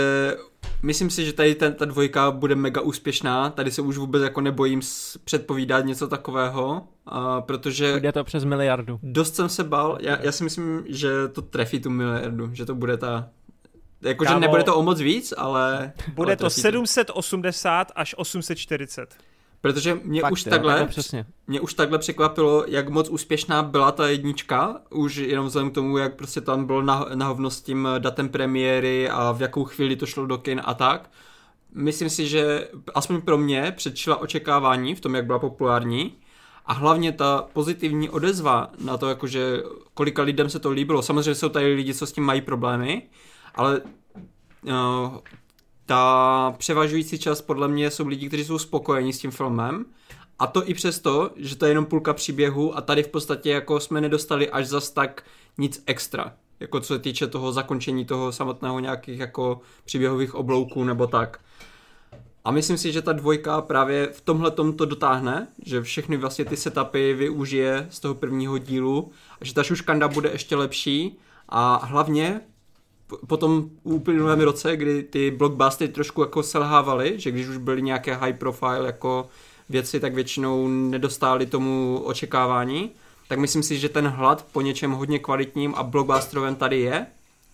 myslím 0.84 1.10
si, 1.10 1.26
že 1.26 1.34
tady 1.34 1.56
ten, 1.56 1.74
ta 1.74 1.86
dvojka 1.86 2.32
bude 2.32 2.56
mega 2.56 2.82
úspěšná. 2.82 3.50
Tady 3.50 3.72
se 3.72 3.82
už 3.82 3.98
vůbec 3.98 4.24
jako 4.24 4.42
nebojím 4.42 4.82
předpovídat 5.24 5.86
něco 5.86 6.08
takového, 6.08 6.88
a 7.06 7.42
protože... 7.42 7.94
Bude 7.94 8.12
to 8.12 8.24
přes 8.24 8.44
miliardu. 8.44 9.00
Dost 9.04 9.36
jsem 9.36 9.50
se 9.50 9.64
bál, 9.64 9.98
já, 10.02 10.22
já 10.22 10.32
si 10.32 10.44
myslím, 10.44 10.84
že 10.88 11.28
to 11.28 11.42
trefí 11.42 11.80
tu 11.80 11.90
miliardu, 11.90 12.50
že 12.54 12.66
to 12.66 12.76
bude 12.76 12.98
ta... 12.98 13.30
Jakože 14.02 14.40
nebude 14.40 14.64
to 14.64 14.76
o 14.76 14.84
moc 14.84 15.00
víc, 15.00 15.34
ale... 15.38 15.92
Bude 16.14 16.30
ale 16.30 16.36
to 16.36 16.50
780 16.50 17.92
až 17.96 18.16
840. 18.18 19.16
Protože 19.62 20.00
mě 20.04 20.22
Fakt, 20.22 20.32
už 20.32 20.46
jo, 20.46 20.50
takhle, 20.50 20.86
přesně. 20.86 21.26
mě 21.48 21.60
už 21.60 21.74
takhle 21.74 21.98
překvapilo, 21.98 22.66
jak 22.68 22.90
moc 22.90 23.10
úspěšná 23.10 23.64
byla 23.64 23.92
ta 23.92 24.08
jednička, 24.08 24.82
už 24.90 25.16
jenom 25.16 25.46
vzhledem 25.46 25.72
k 25.72 25.74
tomu, 25.74 25.98
jak 25.98 26.16
prostě 26.16 26.42
tam 26.42 26.66
bylo 26.66 26.82
na, 26.82 27.06
na 27.14 27.28
hovno 27.28 27.50
s 27.50 27.62
tím 27.62 27.88
datem 28.00 28.30
premiéry 28.30 29.10
a 29.10 29.32
v 29.32 29.42
jakou 29.42 29.64
chvíli 29.64 29.96
to 29.96 30.06
šlo 30.06 30.26
do 30.26 30.38
kin 30.38 30.62
a 30.66 30.74
tak. 30.74 31.10
Myslím 31.74 32.10
si, 32.10 32.28
že 32.28 32.68
aspoň 32.96 33.22
pro 33.22 33.38
mě 33.38 33.74
předčila 33.78 34.16
očekávání 34.16 34.96
v 34.96 35.02
tom, 35.02 35.16
jak 35.16 35.26
byla 35.26 35.40
populární 35.40 36.16
a 36.66 36.74
hlavně 36.74 37.12
ta 37.12 37.48
pozitivní 37.54 38.10
odezva 38.10 38.72
na 38.84 38.98
to, 38.98 39.10
jakože 39.10 39.64
kolika 39.94 40.22
lidem 40.22 40.50
se 40.50 40.60
to 40.60 40.72
líbilo. 40.72 41.02
Samozřejmě 41.02 41.36
jsou 41.36 41.50
tady 41.50 41.74
lidi, 41.74 41.94
co 41.94 42.06
s 42.06 42.12
tím 42.12 42.24
mají 42.24 42.42
problémy, 42.42 43.02
ale 43.56 43.82
uh, 44.62 45.18
ta 45.92 46.56
převažující 46.58 47.20
část 47.20 47.42
podle 47.42 47.68
mě 47.68 47.92
jsou 47.92 48.08
lidi, 48.08 48.28
kteří 48.28 48.46
jsou 48.46 48.60
spokojení 48.60 49.14
s 49.14 49.20
tím 49.20 49.32
filmem 49.32 49.86
a 50.40 50.48
to 50.48 50.70
i 50.70 50.74
přesto, 50.74 51.32
že 51.36 51.56
to 51.56 51.66
je 51.66 51.72
jenom 51.72 51.86
půlka 51.86 52.14
příběhu 52.14 52.78
a 52.78 52.82
tady 52.82 53.04
v 53.04 53.08
podstatě 53.08 53.50
jako 53.50 53.80
jsme 53.80 54.02
nedostali 54.02 54.50
až 54.50 54.68
zas 54.68 54.90
tak 54.90 55.24
nic 55.58 55.84
extra. 55.86 56.34
Jako 56.60 56.80
co 56.80 56.94
se 56.94 57.00
týče 57.00 57.28
toho 57.28 57.52
zakončení 57.52 58.06
toho 58.06 58.32
samotného 58.32 58.80
nějakých 58.80 59.20
jako 59.20 59.62
příběhových 59.86 60.36
oblouků 60.36 60.84
nebo 60.84 61.08
tak. 61.08 61.40
A 62.46 62.52
myslím 62.52 62.78
si, 62.78 62.92
že 62.92 63.02
ta 63.02 63.14
dvojka 63.14 63.62
právě 63.62 64.08
v 64.08 64.22
tomhle 64.22 64.52
to 64.52 64.86
dotáhne, 64.86 65.48
že 65.66 65.82
všechny 65.82 66.18
vlastně 66.18 66.46
ty 66.46 66.58
setupy 66.58 67.14
využije 67.14 67.88
z 67.90 68.00
toho 68.00 68.16
prvního 68.16 68.58
dílu 68.58 69.12
a 69.42 69.46
že 69.46 69.54
ta 69.54 69.64
šuškanda 69.64 70.08
bude 70.08 70.30
ještě 70.32 70.56
lepší 70.56 71.18
a 71.50 71.86
hlavně 71.86 72.42
po 73.28 73.38
tom 73.38 73.70
úplném 73.84 74.42
roce, 74.42 74.78
kdy 74.78 75.04
ty 75.04 75.32
blockbustery 75.32 75.92
trošku 75.92 76.22
jako 76.22 76.44
selhávaly, 76.44 77.20
že 77.20 77.32
když 77.32 77.48
už 77.48 77.58
byly 77.58 77.82
nějaké 77.82 78.16
high 78.16 78.34
profile 78.34 78.86
jako 78.86 79.30
věci, 79.70 80.00
tak 80.00 80.14
většinou 80.14 80.68
nedostály 80.68 81.46
tomu 81.46 82.02
očekávání, 82.06 82.92
tak 83.28 83.40
myslím 83.40 83.64
si, 83.64 83.80
že 83.80 83.90
ten 83.90 84.08
hlad 84.08 84.46
po 84.52 84.62
něčem 84.62 84.92
hodně 84.92 85.20
kvalitním 85.20 85.76
a 85.76 85.84
blockbusterovém 85.84 86.56
tady 86.56 86.80
je 86.80 87.06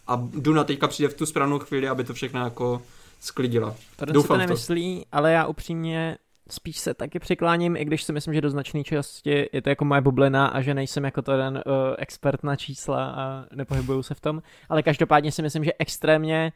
a 0.07 0.21
Duna 0.33 0.63
teďka 0.63 0.87
přijde 0.87 1.09
v 1.09 1.13
tu 1.13 1.25
správnou 1.25 1.59
chvíli, 1.59 1.87
aby 1.87 2.03
to 2.03 2.13
všechno 2.13 2.43
jako 2.43 2.81
sklidila. 3.21 3.75
Si 3.99 4.13
Doufám 4.13 4.37
to. 4.37 4.39
nemyslí, 4.39 5.05
ale 5.11 5.31
já 5.31 5.45
upřímně 5.45 6.17
spíš 6.49 6.77
se 6.77 6.93
taky 6.93 7.19
přikláním, 7.19 7.75
i 7.75 7.85
když 7.85 8.03
si 8.03 8.13
myslím, 8.13 8.33
že 8.33 8.41
do 8.41 8.49
značné 8.49 8.83
části 8.83 9.49
je 9.53 9.61
to 9.61 9.69
jako 9.69 9.85
moje 9.85 10.01
bublina 10.01 10.47
a 10.47 10.61
že 10.61 10.73
nejsem 10.73 11.05
jako 11.05 11.21
ten 11.21 11.63
uh, 11.65 11.73
expert 11.97 12.43
na 12.43 12.55
čísla 12.55 13.05
a 13.05 13.45
nepohybuju 13.55 14.03
se 14.03 14.13
v 14.13 14.21
tom, 14.21 14.41
ale 14.69 14.83
každopádně 14.83 15.31
si 15.31 15.41
myslím, 15.41 15.63
že 15.63 15.71
extrémně 15.79 16.51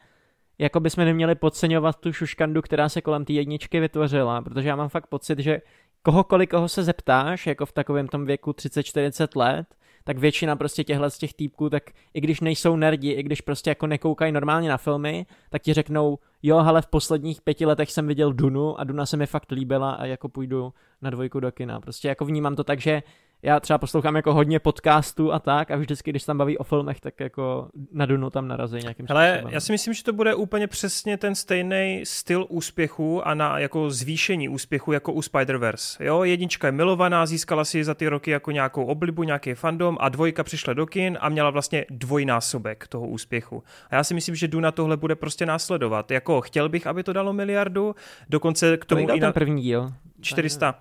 jako 0.59 0.79
bychom 0.79 1.05
neměli 1.05 1.35
podceňovat 1.35 1.95
tu 1.99 2.13
šuškandu, 2.13 2.61
která 2.61 2.89
se 2.89 3.01
kolem 3.01 3.25
té 3.25 3.33
jedničky 3.33 3.79
vytvořila, 3.79 4.41
protože 4.41 4.69
já 4.69 4.75
mám 4.75 4.89
fakt 4.89 5.07
pocit, 5.07 5.39
že 5.39 5.61
kohokoliv, 6.01 6.49
koho 6.49 6.69
se 6.69 6.83
zeptáš, 6.83 7.47
jako 7.47 7.65
v 7.65 7.71
takovém 7.71 8.07
tom 8.07 8.25
věku 8.25 8.51
30-40 8.51 9.27
let, 9.35 9.67
tak 10.03 10.17
většina 10.17 10.55
prostě 10.55 10.83
těchhle 10.83 11.09
z 11.09 11.17
těch 11.17 11.33
týpků, 11.33 11.69
tak 11.69 11.83
i 12.13 12.21
když 12.21 12.41
nejsou 12.41 12.75
nerdi, 12.75 13.11
i 13.11 13.23
když 13.23 13.41
prostě 13.41 13.69
jako 13.69 13.88
nekoukají 13.88 14.31
normálně 14.31 14.69
na 14.69 14.77
filmy, 14.77 15.25
tak 15.49 15.61
ti 15.61 15.73
řeknou, 15.73 16.19
jo, 16.43 16.57
ale 16.57 16.81
v 16.81 16.88
posledních 16.88 17.41
pěti 17.41 17.65
letech 17.65 17.91
jsem 17.91 18.07
viděl 18.07 18.33
Dunu 18.33 18.80
a 18.80 18.83
Duna 18.83 19.05
se 19.05 19.17
mi 19.17 19.25
fakt 19.25 19.51
líbila 19.51 19.91
a 19.91 20.05
jako 20.05 20.30
půjdu 20.30 20.73
na 21.01 21.09
dvojku 21.09 21.39
do 21.39 21.51
kina. 21.51 21.80
Prostě 21.80 22.07
jako 22.07 22.25
vnímám 22.25 22.55
to 22.55 22.63
tak, 22.63 22.81
že 22.81 23.03
já 23.43 23.59
třeba 23.59 23.77
poslouchám 23.77 24.15
jako 24.15 24.33
hodně 24.33 24.59
podcastů 24.59 25.33
a 25.33 25.39
tak 25.39 25.71
a 25.71 25.75
vždycky, 25.75 26.09
když 26.09 26.23
se 26.23 26.27
tam 26.27 26.37
baví 26.37 26.57
o 26.57 26.63
filmech, 26.63 26.99
tak 26.99 27.19
jako 27.19 27.67
na 27.93 28.05
Dunu 28.05 28.29
tam 28.29 28.47
narazí 28.47 28.77
nějakým 28.77 29.05
Ale 29.09 29.33
způsobem. 29.33 29.53
já 29.53 29.59
si 29.59 29.71
myslím, 29.71 29.93
že 29.93 30.03
to 30.03 30.13
bude 30.13 30.35
úplně 30.35 30.67
přesně 30.67 31.17
ten 31.17 31.35
stejný 31.35 32.01
styl 32.03 32.45
úspěchu 32.49 33.27
a 33.27 33.33
na 33.33 33.59
jako 33.59 33.89
zvýšení 33.89 34.49
úspěchu 34.49 34.91
jako 34.91 35.13
u 35.13 35.19
Spider-Verse. 35.19 36.05
Jo, 36.05 36.23
jednička 36.23 36.67
je 36.67 36.71
milovaná, 36.71 37.25
získala 37.25 37.65
si 37.65 37.83
za 37.83 37.93
ty 37.93 38.07
roky 38.07 38.31
jako 38.31 38.51
nějakou 38.51 38.85
oblibu, 38.85 39.23
nějaký 39.23 39.53
fandom 39.53 39.97
a 39.99 40.09
dvojka 40.09 40.43
přišla 40.43 40.73
do 40.73 40.85
kin 40.85 41.17
a 41.21 41.29
měla 41.29 41.49
vlastně 41.49 41.85
dvojnásobek 41.89 42.87
toho 42.87 43.07
úspěchu. 43.07 43.63
A 43.89 43.95
já 43.95 44.03
si 44.03 44.13
myslím, 44.13 44.35
že 44.35 44.47
Duna 44.47 44.71
tohle 44.71 44.97
bude 44.97 45.15
prostě 45.15 45.45
následovat. 45.45 46.11
Jako 46.11 46.41
chtěl 46.41 46.69
bych, 46.69 46.87
aby 46.87 47.03
to 47.03 47.13
dalo 47.13 47.33
miliardu, 47.33 47.95
dokonce 48.29 48.77
k 48.77 48.85
tomu 48.85 49.05
Kolik 49.05 49.17
i 49.17 49.19
ten 49.19 49.27
na 49.27 49.33
první 49.33 49.61
díl? 49.61 49.93
400. 50.21 50.75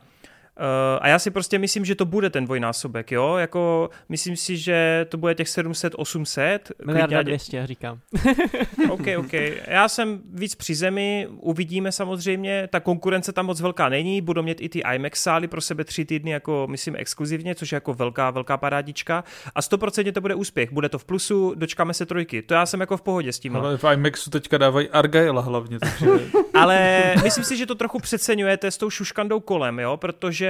Uh, 0.60 0.98
a 1.00 1.08
já 1.08 1.18
si 1.18 1.30
prostě 1.30 1.58
myslím, 1.58 1.84
že 1.84 1.94
to 1.94 2.04
bude 2.04 2.30
ten 2.30 2.44
dvojnásobek, 2.44 3.12
jo? 3.12 3.36
Jako, 3.36 3.90
myslím 4.08 4.36
si, 4.36 4.56
že 4.56 5.06
to 5.08 5.16
bude 5.18 5.34
těch 5.34 5.48
700, 5.48 5.92
800. 5.96 6.72
Miliarda 6.86 7.06
klidně 7.06 7.18
ať- 7.20 7.26
200, 7.26 7.56
já 7.56 7.66
říkám. 7.66 7.98
OK, 8.90 9.06
OK. 9.18 9.32
Já 9.66 9.88
jsem 9.88 10.20
víc 10.32 10.54
při 10.54 10.74
zemi, 10.74 11.28
uvidíme 11.30 11.92
samozřejmě. 11.92 12.68
Ta 12.72 12.80
konkurence 12.80 13.32
tam 13.32 13.46
moc 13.46 13.60
velká 13.60 13.88
není, 13.88 14.20
budou 14.20 14.42
mít 14.42 14.60
i 14.60 14.68
ty 14.68 14.82
IMAX 14.94 15.22
sály 15.22 15.48
pro 15.48 15.60
sebe 15.60 15.84
tři 15.84 16.04
týdny, 16.04 16.30
jako 16.30 16.66
myslím 16.70 16.96
exkluzivně, 16.96 17.54
což 17.54 17.72
je 17.72 17.76
jako 17.76 17.94
velká, 17.94 18.30
velká 18.30 18.56
parádička. 18.56 19.24
A 19.54 19.60
100% 19.60 20.12
to 20.12 20.20
bude 20.20 20.34
úspěch, 20.34 20.72
bude 20.72 20.88
to 20.88 20.98
v 20.98 21.04
plusu, 21.04 21.54
dočkáme 21.54 21.94
se 21.94 22.06
trojky. 22.06 22.42
To 22.42 22.54
já 22.54 22.66
jsem 22.66 22.80
jako 22.80 22.96
v 22.96 23.02
pohodě 23.02 23.32
s 23.32 23.38
tím. 23.38 23.56
Ale 23.56 23.76
v 23.78 23.84
IMAXu 23.92 24.30
teďka 24.30 24.58
dávají 24.58 24.88
Argyla 24.88 25.42
hlavně, 25.42 25.78
takže 25.78 26.06
Ale 26.54 27.14
myslím 27.24 27.44
si, 27.44 27.56
že 27.56 27.66
to 27.66 27.74
trochu 27.74 27.98
přeceňujete 27.98 28.70
s 28.70 28.78
tou 28.78 28.90
šuškandou 28.90 29.40
kolem, 29.40 29.78
jo, 29.78 29.96
protože 29.96 30.49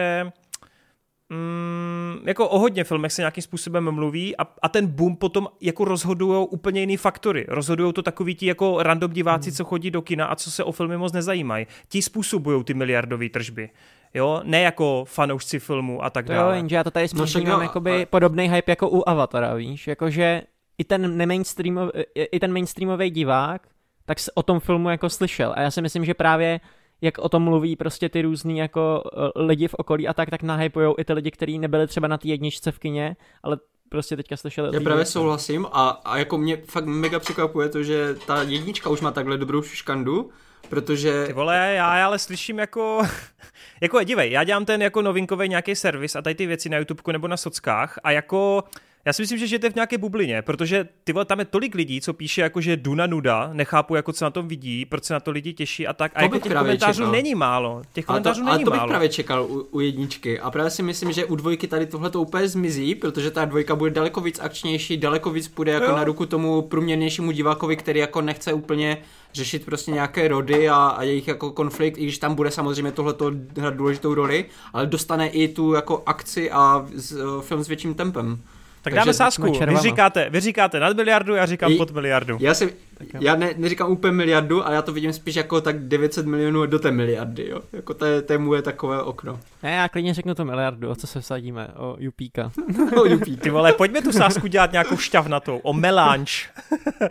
mm, 1.28 2.18
jako 2.26 2.48
o 2.48 2.58
hodně 2.58 2.84
filmech 2.84 3.12
se 3.12 3.22
nějakým 3.22 3.42
způsobem 3.42 3.90
mluví 3.90 4.36
a, 4.36 4.42
a 4.62 4.68
ten 4.68 4.86
boom 4.86 5.16
potom 5.16 5.48
jako 5.60 5.84
rozhodují 5.84 6.46
úplně 6.50 6.80
jiný 6.80 6.96
faktory. 6.96 7.46
Rozhodují 7.48 7.92
to 7.92 8.02
takový 8.02 8.34
ti 8.34 8.46
jako 8.46 8.82
random 8.82 9.12
diváci, 9.12 9.52
co 9.52 9.64
chodí 9.64 9.90
do 9.90 10.02
kina 10.02 10.26
a 10.26 10.36
co 10.36 10.50
se 10.50 10.64
o 10.64 10.72
filmy 10.72 10.96
moc 10.96 11.12
nezajímají. 11.12 11.66
Ti 11.88 12.02
způsobují 12.02 12.64
ty 12.64 12.74
miliardové 12.74 13.28
tržby. 13.28 13.70
Jo, 14.14 14.40
ne 14.44 14.60
jako 14.60 15.04
fanoušci 15.08 15.58
filmu 15.58 16.04
a 16.04 16.10
tak 16.10 16.26
To 16.26 16.32
jo, 16.32 16.38
dále. 16.38 16.56
jenže 16.56 16.76
já 16.76 16.84
to 16.84 16.90
tady 16.90 17.06
No 17.14 17.26
spíš 17.26 17.44
jo, 17.48 17.60
jakoby 17.60 17.90
ale- 17.92 18.06
podobný 18.06 18.48
hype 18.48 18.72
jako 18.72 18.88
u 18.88 19.08
Avatara, 19.08 19.54
víš, 19.54 19.86
jakože 19.86 20.42
i 20.78 20.84
ten 20.84 21.16
nemainstreamový, 21.16 21.90
i 22.14 22.40
ten 22.40 22.52
mainstreamový 22.52 23.10
divák, 23.10 23.62
tak 24.06 24.18
se 24.18 24.32
o 24.34 24.42
tom 24.42 24.60
filmu 24.60 24.90
jako 24.90 25.08
slyšel 25.10 25.52
a 25.56 25.60
já 25.60 25.70
si 25.70 25.82
myslím, 25.82 26.04
že 26.04 26.14
právě 26.14 26.60
jak 27.02 27.18
o 27.18 27.28
tom 27.28 27.42
mluví 27.42 27.76
prostě 27.76 28.08
ty 28.08 28.22
různý 28.22 28.58
jako 28.58 29.02
eh, 29.12 29.42
lidi 29.42 29.68
v 29.68 29.74
okolí 29.74 30.08
a 30.08 30.14
tak, 30.14 30.30
tak 30.30 30.42
nahypujou 30.42 30.94
i 30.98 31.04
ty 31.04 31.12
lidi, 31.12 31.30
kteří 31.30 31.58
nebyli 31.58 31.86
třeba 31.86 32.08
na 32.08 32.18
té 32.18 32.28
jedničce 32.28 32.72
v 32.72 32.78
kině, 32.78 33.16
ale 33.42 33.58
prostě 33.88 34.16
teďka 34.16 34.36
slyšeli 34.36 34.70
Já 34.72 34.80
právě 34.80 35.04
souhlasím 35.04 35.66
a, 35.72 35.88
a 35.88 36.18
jako 36.18 36.38
mě 36.38 36.56
fakt 36.56 36.84
mega 36.84 37.18
překvapuje 37.18 37.68
to, 37.68 37.82
že 37.82 38.14
ta 38.26 38.42
jednička 38.42 38.90
už 38.90 39.00
má 39.00 39.10
takhle 39.10 39.38
dobrou 39.38 39.62
šuškandu, 39.62 40.30
protože 40.68 41.24
Ty 41.26 41.32
vole, 41.32 41.72
já 41.74 42.06
ale 42.06 42.18
slyším 42.18 42.58
jako, 42.58 43.02
jako 43.80 44.02
dívej, 44.02 44.30
já 44.30 44.44
dělám 44.44 44.64
ten 44.64 44.82
jako 44.82 45.02
novinkový 45.02 45.48
nějaký 45.48 45.74
servis 45.74 46.16
a 46.16 46.22
tady 46.22 46.34
ty 46.34 46.46
věci 46.46 46.68
na 46.68 46.78
YouTubeku 46.78 47.12
nebo 47.12 47.28
na 47.28 47.36
sockách 47.36 47.98
a 48.04 48.10
jako 48.10 48.64
já 49.04 49.12
si 49.12 49.22
myslím, 49.22 49.38
že 49.38 49.46
žijete 49.46 49.70
v 49.70 49.74
nějaké 49.74 49.98
bublině, 49.98 50.42
protože 50.42 50.88
ty 51.04 51.12
vole, 51.12 51.24
tam 51.24 51.38
je 51.38 51.44
tolik 51.44 51.74
lidí, 51.74 52.00
co 52.00 52.12
píše 52.12 52.40
jako, 52.40 52.60
že 52.60 52.76
Duna 52.76 53.06
nuda, 53.06 53.50
nechápu, 53.52 53.94
jako 53.94 54.12
co 54.12 54.24
na 54.24 54.30
tom 54.30 54.48
vidí, 54.48 54.84
proč 54.84 55.04
se 55.04 55.14
na 55.14 55.20
to 55.20 55.30
lidi 55.30 55.52
těší 55.52 55.86
a 55.86 55.92
tak. 55.92 56.12
A 56.14 56.18
To 56.18 56.24
jako 56.24 56.38
těch 56.38 56.52
komentářů 56.58 56.98
čekal. 57.02 57.12
není 57.12 57.34
málo. 57.34 57.82
Těch 57.92 58.04
ale 58.10 58.20
to, 58.20 58.22
komentářů 58.22 58.42
ale 58.42 58.52
není 58.52 58.64
to 58.64 58.70
bych 58.70 58.78
málo. 58.80 58.88
právě 58.88 59.08
čekal 59.08 59.44
u, 59.44 59.66
u 59.70 59.80
jedničky 59.80 60.40
a 60.40 60.50
právě 60.50 60.70
si 60.70 60.82
myslím, 60.82 61.12
že 61.12 61.24
u 61.24 61.36
dvojky 61.36 61.66
tady 61.66 61.86
tohle 61.86 62.10
to 62.10 62.20
úplně 62.20 62.48
zmizí, 62.48 62.94
protože 62.94 63.30
ta 63.30 63.44
dvojka 63.44 63.76
bude 63.76 63.90
daleko 63.90 64.20
víc 64.20 64.40
akčnější, 64.40 64.96
daleko 64.96 65.30
víc 65.30 65.48
půjde 65.48 65.72
jako 65.72 65.86
Jo. 65.90 65.96
na 65.96 66.04
ruku 66.04 66.26
tomu 66.26 66.62
průměrnějšímu 66.62 67.30
divákovi, 67.32 67.76
který 67.76 68.00
jako 68.00 68.20
nechce 68.20 68.52
úplně 68.52 68.98
řešit 69.32 69.64
prostě 69.64 69.90
nějaké 69.90 70.28
rody 70.28 70.68
a, 70.68 70.74
a 70.76 71.02
jejich 71.02 71.28
jako 71.28 71.50
konflikt, 71.50 71.98
i 71.98 72.02
když 72.02 72.18
tam 72.18 72.34
bude 72.34 72.50
samozřejmě 72.50 72.92
tohleto 72.92 73.32
hrát 73.58 73.74
důležitou 73.74 74.14
roli, 74.14 74.44
ale 74.72 74.86
dostane 74.86 75.28
i 75.28 75.48
tu 75.48 75.72
jako 75.72 76.02
akci 76.06 76.50
a 76.50 76.86
z, 76.94 77.12
uh, 77.12 77.42
film 77.42 77.64
s 77.64 77.68
větším 77.68 77.94
tempem. 77.94 78.40
Tak 78.82 78.94
dáme 78.94 79.14
sázku. 79.14 79.54
jsme 79.54 79.66
Vy 79.66 79.76
říkáte, 79.76 80.30
vy 80.30 80.40
říkáte 80.40 80.80
nad 80.80 80.96
miliardu, 80.96 81.34
já 81.34 81.46
říkám 81.46 81.72
I- 81.72 81.76
pod 81.76 81.90
miliardu. 81.90 82.36
Já 82.40 82.54
si, 82.54 82.74
já 83.20 83.36
ne, 83.36 83.54
neříkám 83.56 83.92
úplně 83.92 84.12
miliardu, 84.12 84.66
ale 84.66 84.74
já 84.74 84.82
to 84.82 84.92
vidím 84.92 85.12
spíš 85.12 85.34
jako 85.36 85.60
tak 85.60 85.78
900 85.78 86.26
milionů 86.26 86.66
do 86.66 86.78
té 86.78 86.90
miliardy, 86.90 87.48
jo. 87.48 87.60
Jako 87.72 87.94
to 87.94 88.04
je, 88.04 88.22
to 88.22 88.32
je 88.32 88.38
moje 88.38 88.62
takové 88.62 89.02
okno. 89.02 89.40
Ne, 89.62 89.70
já 89.74 89.88
klidně 89.88 90.14
řeknu 90.14 90.34
to 90.34 90.44
miliardu, 90.44 90.90
o 90.90 90.94
co 90.94 91.06
se 91.06 91.20
vsadíme, 91.20 91.68
o 91.76 91.96
Jupíka. 91.98 92.52
O, 92.96 93.04
Jupík. 93.04 93.40
Ty 93.40 93.50
vole, 93.50 93.72
pojďme 93.72 94.02
tu 94.02 94.12
sázku 94.12 94.46
dělat 94.46 94.72
nějakou 94.72 94.96
šťavnatou, 94.96 95.56
o 95.56 95.72
melange. 95.72 96.32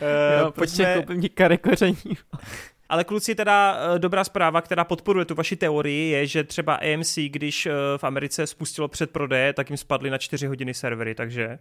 Eh, 0.00 0.38
jo, 0.40 0.50
prostě 0.50 0.94
koupím 0.96 1.20
ti 1.22 1.28
kary 1.28 1.58
koření. 1.58 1.96
Ale 2.94 3.04
kluci, 3.04 3.34
teda 3.34 3.78
eh, 3.94 3.98
dobrá 3.98 4.24
zpráva, 4.24 4.60
která 4.60 4.84
podporuje 4.84 5.24
tu 5.24 5.34
vaši 5.34 5.56
teorii, 5.56 6.10
je, 6.10 6.26
že 6.26 6.44
třeba 6.44 6.74
AMC, 6.74 7.18
když 7.28 7.66
eh, 7.66 7.72
v 7.96 8.04
Americe 8.04 8.46
spustilo 8.46 8.88
předprodeje, 8.88 9.52
tak 9.52 9.70
jim 9.70 9.76
spadly 9.76 10.10
na 10.10 10.18
4 10.18 10.46
hodiny 10.46 10.74
servery, 10.74 11.14
takže... 11.14 11.58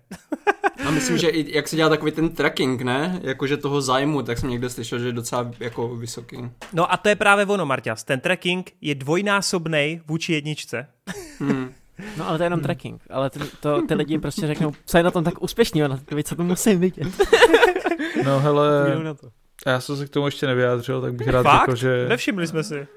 A 0.85 0.91
myslím, 0.91 1.17
že 1.17 1.29
i 1.29 1.55
jak 1.55 1.67
se 1.67 1.75
dělá 1.75 1.89
takový 1.89 2.11
ten 2.11 2.29
tracking, 2.29 2.81
ne? 2.81 3.19
Jakože 3.23 3.57
toho 3.57 3.81
zájmu, 3.81 4.21
tak 4.23 4.37
jsem 4.37 4.49
někde 4.49 4.69
slyšel, 4.69 4.99
že 4.99 5.05
je 5.05 5.11
docela 5.11 5.51
jako 5.59 5.95
vysoký. 5.95 6.37
No 6.73 6.93
a 6.93 6.97
to 6.97 7.09
je 7.09 7.15
právě 7.15 7.45
ono, 7.45 7.65
Marťas. 7.65 8.03
Ten 8.03 8.19
tracking 8.19 8.71
je 8.81 8.95
dvojnásobný 8.95 10.01
vůči 10.07 10.33
jedničce. 10.33 10.87
Hmm. 11.39 11.73
No 12.17 12.27
ale 12.27 12.37
to 12.37 12.43
je 12.43 12.45
jenom 12.45 12.59
tracking, 12.59 13.01
ale 13.09 13.29
ty, 13.29 13.39
to, 13.59 13.81
ty 13.87 13.93
lidi 13.93 14.19
prostě 14.19 14.47
řeknou, 14.47 14.71
co 14.85 14.97
je 14.97 15.03
na 15.03 15.11
tom 15.11 15.23
tak 15.23 15.43
úspěšný, 15.43 15.81
ty 16.05 16.23
co 16.23 16.35
to 16.35 16.43
musím 16.43 16.79
vidět. 16.79 17.07
no 18.25 18.39
hele, 18.39 19.03
na 19.03 19.13
to. 19.13 19.42
Já 19.65 19.80
jsem 19.80 19.98
se 19.98 20.06
k 20.06 20.09
tomu 20.09 20.27
ještě 20.27 20.48
nevyjádřil, 20.48 21.01
tak 21.01 21.14
bych 21.14 21.27
rád 21.27 21.43
Fakt? 21.43 21.59
řekl, 21.59 21.75
že... 21.75 22.06
Nevšimli 22.09 22.48
jsme 22.48 22.64
si. 22.64 22.88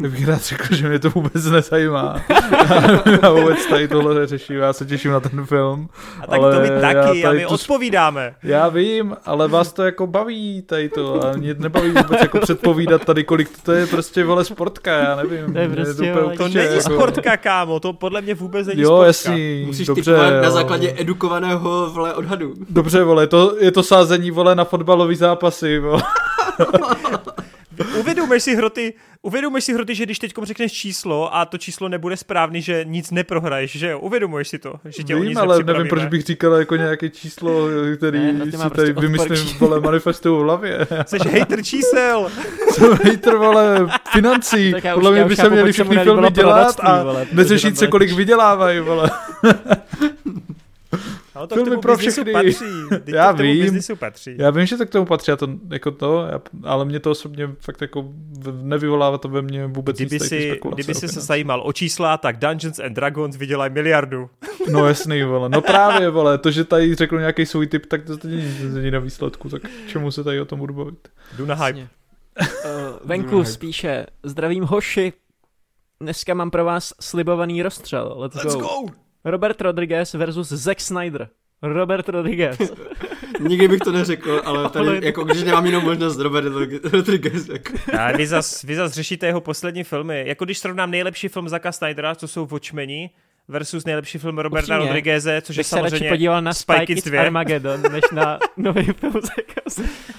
Bych 0.00 0.28
rád 0.28 0.42
řekl, 0.42 0.74
že 0.74 0.88
mě 0.88 0.98
to 0.98 1.10
vůbec 1.10 1.44
nezajímá. 1.44 2.20
já 3.22 3.30
vůbec 3.30 3.66
tady 3.66 3.88
tohle 3.88 4.14
neřeším, 4.14 4.56
já 4.56 4.72
se 4.72 4.86
těším 4.86 5.10
na 5.10 5.20
ten 5.20 5.46
film. 5.46 5.88
A 6.20 6.26
tak 6.26 6.40
Ale 6.40 6.54
to 6.54 6.60
my 6.60 6.68
já 6.68 6.80
taky, 6.80 7.24
a 7.24 7.28
tady 7.28 7.38
my 7.38 7.44
tu- 7.46 7.54
odpovídáme. 7.54 8.34
Já 8.42 8.68
vím, 8.68 9.16
ale 9.24 9.48
vás 9.48 9.72
to 9.72 9.82
jako 9.82 10.06
baví 10.06 10.62
tady 10.62 10.88
to 10.88 11.26
a 11.26 11.32
mě 11.32 11.54
nebaví 11.58 11.88
vůbec 11.90 12.20
jako 12.20 12.38
předpovídat 12.38 13.04
tady, 13.04 13.24
kolik 13.24 13.48
to, 13.56 13.62
to 13.62 13.72
je 13.72 13.86
prostě 13.86 14.24
vole 14.24 14.44
sportka, 14.44 14.90
já 14.92 15.16
nevím. 15.16 15.52
To 15.52 15.58
je 15.58 15.68
prostě, 15.68 16.12
To 16.12 16.26
určitě 16.26 16.58
není 16.58 16.76
jako- 16.76 16.80
sportka, 16.94 17.36
kámo, 17.36 17.80
to 17.80 17.92
podle 17.92 18.20
mě 18.20 18.34
vůbec 18.34 18.66
není 18.66 18.80
Jo, 18.82 18.88
sportka. 18.88 19.06
jasný, 19.06 19.64
Musíš 19.66 19.86
dobře, 19.86 20.02
typovat 20.12 20.30
na 20.30 20.44
jo. 20.44 20.50
základě 20.50 20.94
edukovaného 20.98 21.90
vole 21.90 22.14
odhadu. 22.14 22.54
Dobře, 22.70 23.02
vole, 23.04 23.26
to, 23.26 23.56
je 23.60 23.70
to 23.72 23.82
sázení, 23.82 24.30
vole, 24.30 24.54
na 24.54 24.64
fotbalový 24.64 25.16
zápasy, 25.16 25.78
vole. 25.78 26.02
Uvědomuješ 27.98 28.42
si 28.42 28.56
hroty, 28.56 28.94
uvědomuješ 29.22 29.64
si 29.64 29.74
hroty, 29.74 29.94
že 29.94 30.04
když 30.04 30.18
teď 30.18 30.32
řekneš 30.42 30.72
číslo 30.72 31.34
a 31.36 31.44
to 31.44 31.58
číslo 31.58 31.88
nebude 31.88 32.16
správný, 32.16 32.62
že 32.62 32.84
nic 32.84 33.10
neprohraješ, 33.10 33.72
že 33.78 33.90
jo? 33.90 33.98
Uvědomuješ 33.98 34.48
si 34.48 34.58
to, 34.58 34.74
že 34.84 35.02
tě 35.02 35.14
o 35.16 35.18
Vím, 35.20 35.28
nic 35.28 35.38
ale 35.38 35.62
nevím, 35.64 35.88
proč 35.88 36.04
bych 36.04 36.22
říkal 36.22 36.52
jako 36.52 36.76
nějaké 36.76 37.10
číslo, 37.10 37.66
který 37.96 38.18
Ne, 38.32 38.50
si 38.50 38.56
má 38.56 38.70
tady 38.70 38.92
prostě 38.94 39.12
odpor 39.12 39.28
vymyslím, 39.28 39.58
vole, 39.58 39.80
manifestuju 39.80 40.36
v 40.38 40.42
hlavě. 40.42 40.86
Jsi 41.06 41.18
hater 41.38 41.62
čísel. 41.62 42.30
Jsem 42.70 42.92
hejtr, 43.02 43.36
vole, 43.36 43.88
financí. 44.12 44.72
Tak 44.72 44.84
já 44.84 44.94
už- 44.94 45.00
Podle 45.02 45.10
mě 45.12 45.24
by 45.24 45.36
se 45.36 45.48
měli 45.50 45.62
nelíbilo 45.64 46.04
filmy 46.04 46.30
dělat 46.30 46.80
a 46.80 47.04
neřešit 47.32 47.78
se, 47.78 47.86
kolik 47.86 48.12
vydělávají, 48.12 48.80
vole. 48.80 49.10
Ale 51.34 51.42
No 51.42 51.46
to 51.48 51.54
Filmy 51.54 51.70
k 51.70 51.72
tomu 51.72 51.82
pro 51.82 51.96
všechny. 51.96 52.32
patří. 52.32 52.64
Teď 53.04 53.14
Já 53.14 53.26
to 53.28 53.34
k 53.34 53.36
tomu 53.36 53.52
vím. 53.52 53.62
biznisu 53.62 53.96
patří. 53.96 54.34
Já 54.38 54.50
vím, 54.50 54.66
že 54.66 54.76
to 54.76 54.86
k 54.86 54.90
tomu 54.90 55.06
patří, 55.06 55.32
a 55.32 55.36
to, 55.36 55.48
jako 55.70 55.90
to, 55.90 56.26
já, 56.32 56.40
ale 56.64 56.84
mě 56.84 57.00
to 57.00 57.10
osobně 57.10 57.48
fakt 57.60 57.80
jako 57.80 58.04
nevyvolává 58.62 59.18
to 59.18 59.28
ve 59.28 59.42
mně 59.42 59.66
vůbec 59.66 59.96
Kdyby 59.96 60.14
nic 60.16 60.28
si, 60.28 60.60
kdyby 60.74 60.94
si 60.94 61.08
se 61.08 61.20
zajímal 61.20 61.62
o 61.66 61.72
čísla, 61.72 62.16
tak 62.18 62.38
Dungeons 62.38 62.78
and 62.78 62.92
Dragons 62.92 63.36
vydělají 63.36 63.72
miliardu. 63.72 64.30
No 64.70 64.86
jasný, 64.86 65.22
vole. 65.22 65.48
No 65.48 65.60
právě, 65.62 66.10
vole. 66.10 66.38
To, 66.38 66.50
že 66.50 66.64
tady 66.64 66.94
řeknu 66.94 67.18
nějaký 67.18 67.46
svůj 67.46 67.66
typ, 67.66 67.86
tak 67.86 68.04
to 68.04 68.16
stejně 68.16 68.36
nic 68.36 68.74
není 68.74 68.90
na 68.90 68.98
výsledku. 68.98 69.48
Tak 69.48 69.62
čemu 69.86 70.10
se 70.10 70.24
tady 70.24 70.40
o 70.40 70.44
tom 70.44 70.58
budu 70.58 70.74
bavit? 70.74 71.08
Jdu 71.36 71.46
na 71.46 71.54
hype. 71.54 71.80
Uh, 71.80 71.86
venku 73.04 73.44
spíše. 73.44 74.06
Zdravím 74.22 74.64
hoši. 74.64 75.12
Dneska 76.00 76.34
mám 76.34 76.50
pro 76.50 76.64
vás 76.64 76.92
slibovaný 77.00 77.62
rozstřel. 77.62 78.14
Let's, 78.16 78.34
Let's 78.36 78.54
go. 78.54 78.60
go! 78.60 79.03
Robert 79.24 79.60
Rodriguez 79.60 80.14
versus 80.14 80.48
Zack 80.48 80.80
Snyder. 80.80 81.28
Robert 81.62 82.08
Rodriguez. 82.08 82.58
Nikdy 83.40 83.68
bych 83.68 83.80
to 83.80 83.92
neřekl, 83.92 84.42
ale 84.44 84.70
tady, 84.70 85.06
jako 85.06 85.24
když 85.24 85.42
nemám 85.42 85.66
jinou 85.66 85.80
možnost, 85.80 86.18
Robert 86.18 86.46
Rodriguez. 86.92 87.48
Jako. 87.48 87.72
A 87.98 88.12
vy 88.12 88.26
zas, 88.26 88.62
vy 88.62 88.76
zas 88.76 88.92
řešíte 88.92 89.26
jeho 89.26 89.40
poslední 89.40 89.84
filmy. 89.84 90.24
Jako 90.26 90.44
když 90.44 90.58
srovnám 90.58 90.90
nejlepší 90.90 91.28
film 91.28 91.48
Zaka 91.48 91.72
Snydera, 91.72 92.14
co 92.14 92.28
jsou 92.28 92.46
Watchmeni, 92.46 93.10
versus 93.48 93.84
nejlepší 93.84 94.18
film 94.18 94.38
Roberta 94.38 94.64
Upřímně, 94.74 94.86
Rodrigueze, 94.88 95.40
což 95.40 95.56
je 95.56 95.60
Bych 95.60 95.66
se 95.66 95.76
samozřejmě 95.76 96.08
podíval 96.08 96.42
na 96.42 96.52
Kids 96.52 96.86
Kids 96.86 97.04
2. 97.04 97.20
Armageddon, 97.22 97.82
než 97.92 98.02
na 98.12 98.38
nový 98.56 98.82
film. 98.84 99.12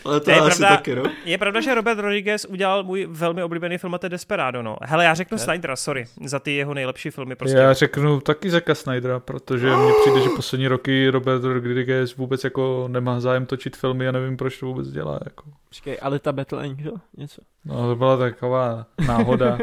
Ale 0.05 0.19
to, 0.19 0.25
To 0.25 0.31
je 0.31 0.37
asi 0.39 0.57
pravda. 0.59 0.77
taky, 0.77 0.95
no. 0.95 1.03
Je 1.25 1.37
pravda, 1.37 1.61
že 1.61 1.75
Robert 1.75 1.99
Rodriguez 1.99 2.45
udělal 2.45 2.83
můj 2.83 3.07
velmi 3.09 3.43
oblíbený 3.43 3.77
film 3.77 3.93
a 3.95 3.97
to 3.97 4.05
je 4.05 4.09
Desperado, 4.09 4.63
no. 4.63 4.77
Hele, 4.81 5.05
já 5.05 5.13
řeknu. 5.13 5.37
Snydera, 5.37 5.75
sorry, 5.75 6.05
za 6.25 6.39
ty 6.39 6.51
jeho 6.55 6.73
nejlepší 6.73 7.09
filmy 7.09 7.35
prostě. 7.35 7.57
Já 7.57 7.73
řeknu 7.73 8.19
taky 8.19 8.49
Zaka 8.49 8.75
Snydera, 8.75 9.19
protože 9.19 9.67
mně 9.75 9.91
přijde, 10.01 10.21
že 10.21 10.29
poslední 10.35 10.67
roky 10.67 11.09
Robert 11.09 11.43
Rodriguez 11.43 12.15
vůbec 12.15 12.43
jako 12.43 12.87
nemá 12.91 13.19
zájem 13.19 13.45
točit 13.45 13.77
filmy 13.77 14.07
a 14.07 14.11
nevím, 14.11 14.37
proč 14.37 14.59
to 14.59 14.65
vůbec 14.65 14.87
dělá. 14.87 15.19
Jako. 15.25 15.43
Počkej, 15.69 15.97
Alita 16.01 16.31
Battle 16.31 16.63
Angel? 16.63 16.93
Něco. 17.17 17.41
No, 17.65 17.87
to 17.87 17.95
byla 17.95 18.17
taková 18.17 18.85
náhoda. 19.07 19.57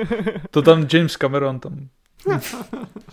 To 0.51 0.63
tam 0.63 0.87
James 0.93 1.17
Cameron 1.17 1.61
tam. 1.61 1.89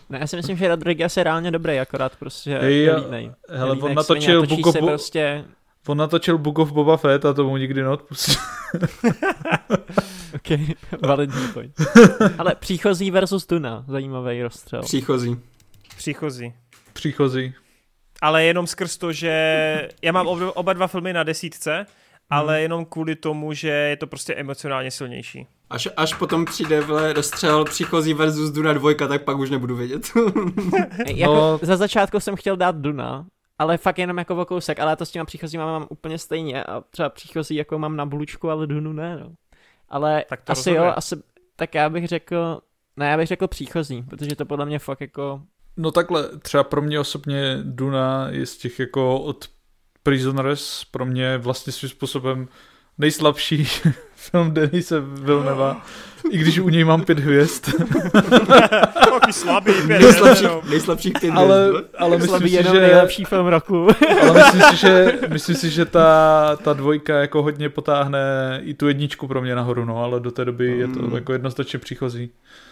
Ne, 0.10 0.20
já 0.20 0.28
si 0.28 0.36
myslím, 0.36 0.58
že 0.58 0.68
Rodriguez 0.68 1.18
je 1.18 1.24
reálně 1.24 1.52
dobrý, 1.52 1.80
akorát 1.80 2.16
prostě 2.16 2.60
Ej, 2.60 2.84
já- 2.84 2.96
nelínej. 2.96 3.32
Hele, 3.50 3.70
Nelínej 3.70 3.90
on 3.92 3.96
natočil 3.96 4.48
Book 4.48 4.66
of 4.68 4.76
Bo- 4.80 4.88
prostě... 4.88 5.46
On 5.88 5.98
natočil 5.98 6.38
Book 6.38 6.60
of 6.60 6.72
Boba 6.72 6.98
Fett 6.98 7.26
a 7.26 7.34
to 7.34 7.44
mu 7.44 7.58
nikdy 7.58 7.84
neodpustil. 7.84 8.36
Ok, 10.36 10.60
validní 11.08 11.48
point. 11.54 11.74
Ale 12.38 12.56
příchozí 12.56 13.12
versus 13.12 13.48
Duna, 13.48 13.86
zajímavý 13.88 14.44
rozstřel. 14.44 14.82
Příchozí. 14.82 15.38
Příchozí. 15.98 16.54
Příchozí. 16.94 17.54
Ale 18.22 18.44
jenom 18.44 18.68
skrz 18.68 18.98
to, 18.98 19.12
že 19.14 19.90
já 20.02 20.12
mám 20.12 20.28
oba, 20.28 20.58
oba 20.58 20.74
dva 20.74 20.88
filmy 20.88 21.14
na 21.14 21.24
desítce, 21.24 21.86
ale 22.30 22.62
jenom 22.62 22.86
kvůli 22.86 23.16
tomu, 23.16 23.54
že 23.54 23.70
je 23.70 23.98
to 23.98 24.08
prostě 24.08 24.34
emocionálně 24.36 24.92
silnější. 24.92 25.48
Až, 25.70 25.88
až 25.98 26.14
potom 26.14 26.46
přijde 26.46 26.82
vle 26.82 27.14
rozstřel 27.14 27.66
příchozí 27.66 28.14
versus 28.14 28.52
Duna 28.52 28.74
dvojka, 28.74 29.08
tak 29.08 29.24
pak 29.24 29.38
už 29.38 29.50
nebudu 29.50 29.76
vědět. 29.76 30.12
Jako, 31.08 31.34
No. 31.34 31.60
Za 31.62 31.78
začátku 31.78 32.20
jsem 32.20 32.36
chtěl 32.36 32.58
dát 32.58 32.76
Duna, 32.76 33.26
ale 33.60 33.78
fakt 33.78 33.98
jenom 33.98 34.18
jako 34.18 34.36
o 34.36 34.46
kousek, 34.46 34.80
ale 34.80 34.92
já 34.92 34.96
to 34.96 35.06
s 35.06 35.12
těma 35.12 35.26
příchozíma 35.26 35.66
mám 35.66 35.86
úplně 35.90 36.18
stejně 36.18 36.64
a 36.64 36.82
třeba 36.90 37.10
příchozí 37.10 37.56
jako 37.56 37.80
mám 37.80 37.96
na 37.96 38.06
blučku, 38.06 38.50
ale 38.50 38.68
Dunu 38.68 38.94
ne, 38.94 39.18
no. 39.18 39.32
Ale 39.90 40.26
Tak 40.30 40.42
to 40.42 40.52
asi 40.52 40.70
rozhoduje. 40.70 40.88
jo, 40.90 40.94
asi, 40.98 41.16
tak 41.56 41.76
já 41.76 41.90
bych 41.90 42.08
řekl, 42.08 42.60
ne, 42.98 43.10
já 43.10 43.18
bych 43.18 43.28
řekl 43.28 43.48
příchozí, 43.48 44.04
protože 44.04 44.36
to 44.36 44.46
podle 44.46 44.66
mě 44.66 44.80
fakt 44.80 45.02
jako, 45.02 45.42
No 45.78 45.92
takhle, 45.92 46.30
třeba 46.40 46.64
pro 46.64 46.82
mě 46.82 47.00
osobně 47.00 47.58
Duna 47.64 48.28
je 48.30 48.46
z 48.46 48.58
těch 48.58 48.80
jako 48.80 49.20
od 49.20 49.46
Prisoners 50.04 50.84
pro 50.92 51.06
mě 51.06 51.38
vlastně 51.38 51.74
svým 51.74 51.90
způsobem 51.90 52.48
nejslabší 53.00 53.68
film 54.16 54.52
Denise 54.54 55.00
Vilneva, 55.00 55.86
i 56.32 56.38
když 56.38 56.60
u 56.60 56.70
něj 56.70 56.84
mám 56.84 57.02
pět 57.06 57.20
hvězd, 57.20 57.66
Takový 58.94 59.34
slabý, 59.34 59.74
pět 59.88 60.00
nejslabších, 60.02 60.44
jenom. 60.44 60.62
nejslabších 60.70 61.14
pět 61.22 61.32
ale, 61.32 61.68
hvězd, 61.68 61.86
ale 61.98 62.10
myslím 62.18 62.30
slabý 62.30 62.50
si, 62.50 62.56
jenom 62.56 62.74
že, 62.76 62.82
nejlepší 62.82 63.26
film 63.26 63.48
roku. 63.48 63.88
ale 64.22 64.34
myslím 64.44 64.62
si, 64.62 64.78
že, 64.78 65.20
myslím 65.30 65.56
si, 65.56 65.70
že 65.70 65.86
ta, 65.86 66.56
ta 66.64 66.74
dvojka 66.74 67.16
jako 67.20 67.44
hodně 67.44 67.70
potáhne 67.70 68.20
i 68.64 68.74
tu 68.74 68.88
jedničku 68.88 69.28
pro 69.28 69.42
mě 69.42 69.56
nahoru, 69.56 69.86
no, 69.86 70.04
ale 70.04 70.20
do 70.20 70.32
té 70.32 70.46
doby 70.46 70.78
je 70.78 70.88
to 70.88 71.00
Mm. 71.00 71.16
jako 71.16 71.34
jednoznačně 71.34 71.80
příchozí. 71.80 72.32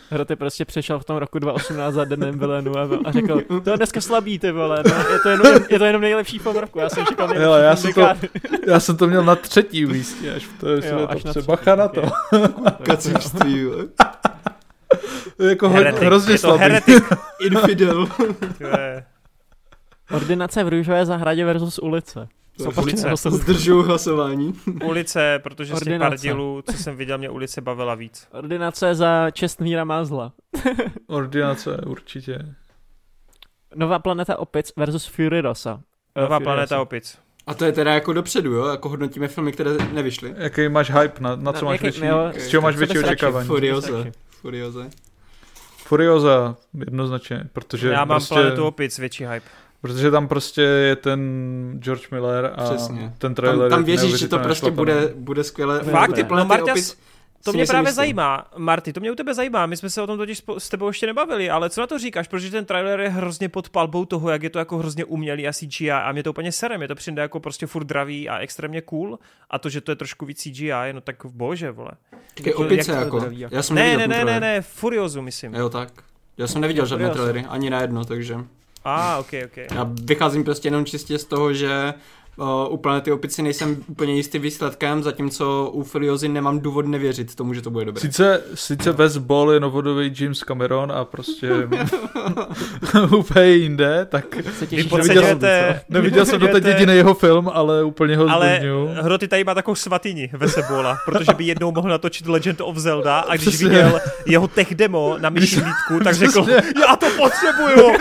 Hroty 0.10 0.36
prostě 0.36 0.66
přešel 0.66 1.00
v 1.00 1.06
tom 1.06 1.18
roku 1.18 1.40
2018 1.40 1.94
za 1.94 2.06
Denem 2.06 2.40
Vilenu 2.40 2.78
a, 2.78 2.88
a 3.06 3.12
řekl, 3.12 3.42
to 3.64 3.70
je 3.70 3.78
dneska 3.78 4.02
slabý, 4.02 4.40
ty 4.40 4.52
vole, 4.52 4.84
no, 4.90 4.96
je, 5.14 5.20
to 5.20 5.30
jenom, 5.30 5.46
je 5.70 5.80
to 5.80 5.86
jenom 5.86 6.02
nejlepší 6.02 6.40
film 6.40 6.56
roku, 6.56 6.80
já 6.80 6.90
jsem 6.90 7.06
čekal 7.06 7.28
nejlepší 7.28 7.44
Hele, 7.44 7.64
já 7.64 7.76
jsem 7.76 7.94
to-. 7.94 8.08
Já 8.68 8.80
jsem 8.80 8.98
to 8.98 9.08
měl 9.08 9.24
na 9.24 9.36
třetí 9.36 9.86
místě, 9.86 10.34
až 10.36 10.46
v 10.46 10.60
té 10.60 10.70
Jo, 10.70 10.82
své 10.82 10.92
až 10.92 11.00
na 11.00 11.08
topce. 11.08 11.30
třetí, 11.30 11.48
Bacha 11.48 11.76
na 11.76 11.88
to. 11.88 12.02
kacířství. 12.84 13.66
To 15.38 15.44
jako 15.44 15.70
Heretik, 15.70 16.04
hrozně 16.04 16.34
je 16.34 16.38
to 16.40 16.48
slabý. 16.48 16.60
heretik. 16.62 17.04
infidel. 17.42 18.08
To 18.08 18.26
Ordinace 20.16 20.64
v 20.64 20.68
Růžové 20.70 21.06
zahradě 21.06 21.46
versus 21.46 21.80
ulice. 21.80 22.28
Co 22.58 22.82
Ulice. 22.82 23.10
Zdržuju 23.30 23.84
hlasování. 23.84 24.54
Ulice, 24.86 25.40
protože 25.44 25.76
z 25.76 25.80
těch 25.80 25.82
Ordinace. 25.88 26.10
pár 26.10 26.18
dílů, 26.20 26.62
co 26.72 26.78
jsem 26.78 26.96
viděl, 26.96 27.18
mě 27.18 27.30
ulice 27.30 27.62
bavila 27.62 27.96
víc. 27.96 28.28
Ordinace 28.32 28.96
za 28.96 29.32
Čestmíra 29.32 29.84
Mázla. 29.84 30.34
Ordinace, 31.08 31.78
určitě. 31.86 32.56
Nová 33.76 34.00
planeta 34.00 34.40
opic 34.40 34.74
versus 34.78 35.06
Fury 35.06 35.42
Rosa. 35.42 35.82
Eh, 36.16 36.22
Nová 36.22 36.36
Fury 36.38 36.44
planeta 36.44 36.76
Rosa. 36.76 36.82
opic. 36.82 37.18
A 37.48 37.54
to 37.54 37.66
je 37.66 37.72
teda 37.72 37.94
jako 37.94 38.14
dopředu, 38.14 38.54
jo? 38.54 38.66
Jako 38.68 38.90
hodnotíme 38.90 39.28
filmy, 39.28 39.52
které 39.52 39.72
nevyšly. 39.94 40.34
Jaký 40.38 40.70
máš 40.70 40.92
hype, 40.92 41.24
na, 41.24 41.36
na 41.36 41.54
co 41.54 41.66
No, 41.66 41.72
máš 41.72 41.74
jaký- 41.82 41.84
větší, 41.84 42.06
jo, 42.06 42.32
z 42.38 42.48
čeho 42.48 42.62
máš 42.62 42.76
větší 42.76 43.00
očekávání? 43.00 43.48
Furioze. 43.48 44.12
Furioze. 44.30 44.90
Furioza, 45.78 46.56
jednoznačně, 46.74 47.44
protože 47.54 47.88
Já 47.90 48.06
mám 48.06 48.08
prostě, 48.08 48.34
planetu 48.36 48.66
opic, 48.66 48.98
větší 49.00 49.26
hype. 49.26 49.46
Protože 49.88 50.12
tam 50.12 50.28
prostě 50.28 50.62
je 50.62 50.96
ten 50.96 51.22
George 51.80 52.10
Miller 52.12 52.54
a 52.56 52.64
Přesně. 52.64 53.14
ten 53.18 53.36
trailer 53.36 53.70
Tam, 53.70 53.80
tam 53.84 53.90
je 53.90 53.98
věříš, 53.98 54.20
že 54.20 54.28
to 54.28 54.40
prostě 54.40 54.72
bude, 54.72 55.14
bude 55.16 55.44
skvěle. 55.44 55.84
Fakt? 55.84 56.14
Ty 56.14 56.24
No, 56.24 56.46
Marta, 56.46 56.72
opis 56.72 56.98
To 57.44 57.54
mě 57.54 57.66
právě 57.66 57.88
jistý. 57.90 57.96
zajímá, 57.96 58.48
Marty, 58.58 58.94
to 58.94 59.00
mě 59.00 59.12
u 59.12 59.16
tebe 59.16 59.34
zajímá, 59.34 59.66
my 59.66 59.78
jsme 59.78 59.90
se 59.90 60.02
o 60.02 60.08
tom 60.08 60.18
totiž 60.18 60.44
s 60.58 60.70
tebou 60.70 60.88
ještě 60.88 61.06
nebavili, 61.08 61.50
ale 61.50 61.70
co 61.70 61.82
na 61.82 61.88
to 61.88 62.00
říkáš, 62.00 62.28
protože 62.28 62.52
ten 62.52 62.66
trailer 62.66 63.00
je 63.00 63.10
hrozně 63.10 63.50
pod 63.50 63.70
palbou 63.70 64.06
toho, 64.06 64.30
jak 64.30 64.44
je 64.44 64.50
to 64.50 64.60
jako 64.60 64.78
hrozně 64.78 65.06
umělý 65.06 65.48
a 65.48 65.54
CGI 65.54 65.92
a 65.92 66.12
mě 66.12 66.24
to 66.24 66.30
úplně 66.30 66.52
sere, 66.52 66.78
mě 66.78 66.88
to 66.88 66.96
přijde 66.96 67.22
jako 67.22 67.40
prostě 67.40 67.68
furt 67.68 67.84
dravý 67.84 68.30
a 68.30 68.38
extrémně 68.38 68.82
cool 68.82 69.20
a 69.50 69.60
to, 69.60 69.70
že 69.70 69.82
to 69.82 69.92
je 69.92 69.96
trošku 69.96 70.26
víc 70.26 70.42
CGI, 70.42 70.94
no 70.94 71.02
tak 71.02 71.16
bože, 71.26 71.72
vole. 71.72 71.92
Jako- 72.46 72.66
opice 72.66 72.92
jak- 72.92 73.02
jako. 73.04 73.20
zdraví, 73.20 73.40
jako. 73.40 73.56
Já 73.56 73.62
jsem 73.64 73.76
Ne, 73.76 73.98
ne, 73.98 74.08
ne, 74.08 74.26
ne, 74.26 74.40
ne, 74.40 74.62
Furiozu 74.62 75.22
myslím. 75.22 75.54
Jo, 75.54 75.70
tak. 75.70 75.90
Já 76.38 76.48
jsem 76.48 76.62
neviděl 76.62 76.86
žádné 76.86 77.10
trailery, 77.10 77.46
ani 77.50 77.70
na 77.70 77.82
jedno, 77.82 78.06
takže 78.06 78.38
A, 78.84 79.16
ah, 79.16 79.20
ok, 79.20 79.30
ok. 79.46 79.58
já 79.76 79.90
vycházím 80.04 80.44
prostě 80.44 80.68
jenom 80.68 80.86
čistě 80.86 81.18
z 81.18 81.26
toho, 81.26 81.54
že 81.54 81.94
uh, 82.38 82.74
u 82.74 82.78
Planety 82.78 83.12
opici 83.12 83.42
nejsem 83.42 83.78
úplně 83.88 84.14
jistý 84.14 84.40
výsledkem, 84.40 85.04
zatímco 85.04 85.70
u 85.74 85.84
Furiozy 85.84 86.28
nemám 86.28 86.60
důvod 86.60 86.86
nevěřit 86.86 87.36
tomu, 87.36 87.54
že 87.54 87.62
to 87.62 87.70
bude 87.70 87.86
dobré. 87.86 88.02
Sice, 88.02 88.44
sice 88.54 88.92
Wes 88.92 89.18
Ball 89.18 89.52
je 89.52 89.60
novodový 89.60 90.14
James 90.20 90.44
Cameron 90.44 90.92
a 90.92 91.06
prostě 91.06 91.52
úplně 93.18 93.46
jinde, 93.46 94.08
tak 94.10 94.26
Se 94.36 94.66
Vy 94.66 94.68
těšíš, 94.68 94.90
podceňujete, 94.90 95.82
neviděl 95.90 96.26
jsem 96.26 96.40
doteď 96.40 96.66
jediný 96.66 96.96
jeho 96.96 97.14
film, 97.14 97.50
ale 97.54 97.84
úplně 97.84 98.18
ho 98.18 98.30
Ale 98.30 98.58
zdůvodňuju. 98.60 99.04
Hroty 99.04 99.28
tady 99.28 99.44
má 99.44 99.54
takovou 99.54 99.76
svatyni 99.76 100.30
ve 100.34 100.50
Sebola, 100.50 100.98
protože 101.06 101.34
by 101.38 101.44
jednou 101.44 101.72
mohl 101.72 101.90
natočit 101.90 102.28
Legend 102.28 102.62
of 102.62 102.78
Zelda 102.78 103.20
a 103.20 103.36
když 103.36 103.48
Přesně. 103.48 103.70
viděl 103.70 104.00
jeho 104.26 104.48
tech 104.48 104.76
demo 104.76 105.16
na 105.20 105.30
myší 105.30 105.56
hlídku, 105.60 106.00
tak 106.04 106.16
řekl, 106.16 106.44
Přesně. 106.44 106.74
já 106.88 106.96
to 106.96 107.06
potřebuju. 107.18 107.92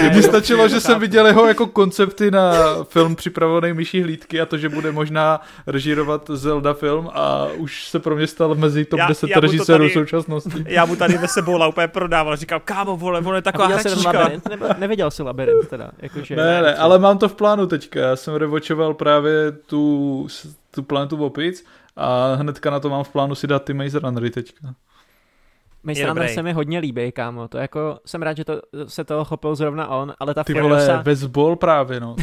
Mně 0.12 0.22
stačilo, 0.22 0.68
že 0.68 0.80
jsem 0.80 1.00
viděl 1.00 1.26
jeho 1.26 1.46
jako 1.46 1.66
koncepty 1.66 2.30
na 2.30 2.52
film 2.94 3.16
připravený 3.16 3.72
myší 3.72 4.02
hlídky 4.02 4.40
a 4.40 4.46
to, 4.46 4.58
že 4.58 4.68
bude 4.68 4.92
možná 4.92 5.40
režírovat 5.66 6.30
Zelda 6.34 6.74
film 6.74 7.10
a 7.14 7.46
už 7.56 7.88
se 7.88 7.98
pro 8.00 8.16
mě 8.16 8.26
stal 8.26 8.54
mezi 8.54 8.84
top 8.84 8.98
Já- 8.98 9.08
10 9.08 9.30
já 9.30 9.36
mu 9.36 9.40
to 9.40 9.46
režisérů 9.46 9.84
tady- 9.84 9.92
současnosti. 9.94 10.64
Já 10.68 10.84
mu 10.84 10.96
tady 10.96 11.18
ve 11.18 11.28
Sebola 11.28 11.66
úplně 11.68 11.88
prodával, 11.88 12.36
říkal, 12.36 12.60
kámo, 12.64 12.96
vole, 12.96 13.20
on 13.20 13.34
je 13.34 13.38
A 13.38 13.42
taková 13.42 13.66
hračička. 13.66 14.12
labirint? 14.18 14.48
Nebo, 14.48 14.66
neviděl 14.78 15.10
jsi 15.10 15.22
labirint 15.22 15.68
teda? 15.68 15.90
Jakože, 15.98 16.36
Ne, 16.36 16.62
ne, 16.62 16.74
ale 16.76 16.98
mám 16.98 17.18
to 17.18 17.28
v 17.28 17.34
plánu 17.34 17.66
teďka. 17.66 18.00
Já 18.00 18.16
jsem 18.16 18.34
revočoval 18.34 18.94
právě 18.94 19.52
tu, 19.52 20.26
tu 20.70 20.82
planetu 20.82 21.24
opic 21.24 21.64
a 21.96 22.34
hnedka 22.34 22.70
na 22.70 22.80
to 22.80 22.88
mám 22.88 23.04
v 23.04 23.08
plánu 23.08 23.34
si 23.34 23.46
dát 23.46 23.64
ty 23.64 23.74
Maze 23.74 23.98
Runnery 23.98 24.30
teďka. 24.30 24.74
Maze 25.84 26.06
Runner 26.06 26.28
se 26.28 26.42
mi 26.42 26.52
hodně 26.52 26.78
líbí, 26.78 27.12
kámo. 27.12 27.48
To 27.48 27.58
jako, 27.58 27.98
jsem 28.06 28.22
rád, 28.22 28.36
že 28.36 28.44
to, 28.44 28.60
se 28.86 29.04
toho 29.04 29.24
chopil 29.24 29.54
zrovna 29.54 29.88
on, 29.88 30.14
ale 30.18 30.34
ta 30.34 30.44
Ty 30.44 30.54
vole, 30.54 30.62
Furiosa, 30.80 31.02
baseball 31.02 31.56
právě, 31.56 32.00
no. 32.00 32.16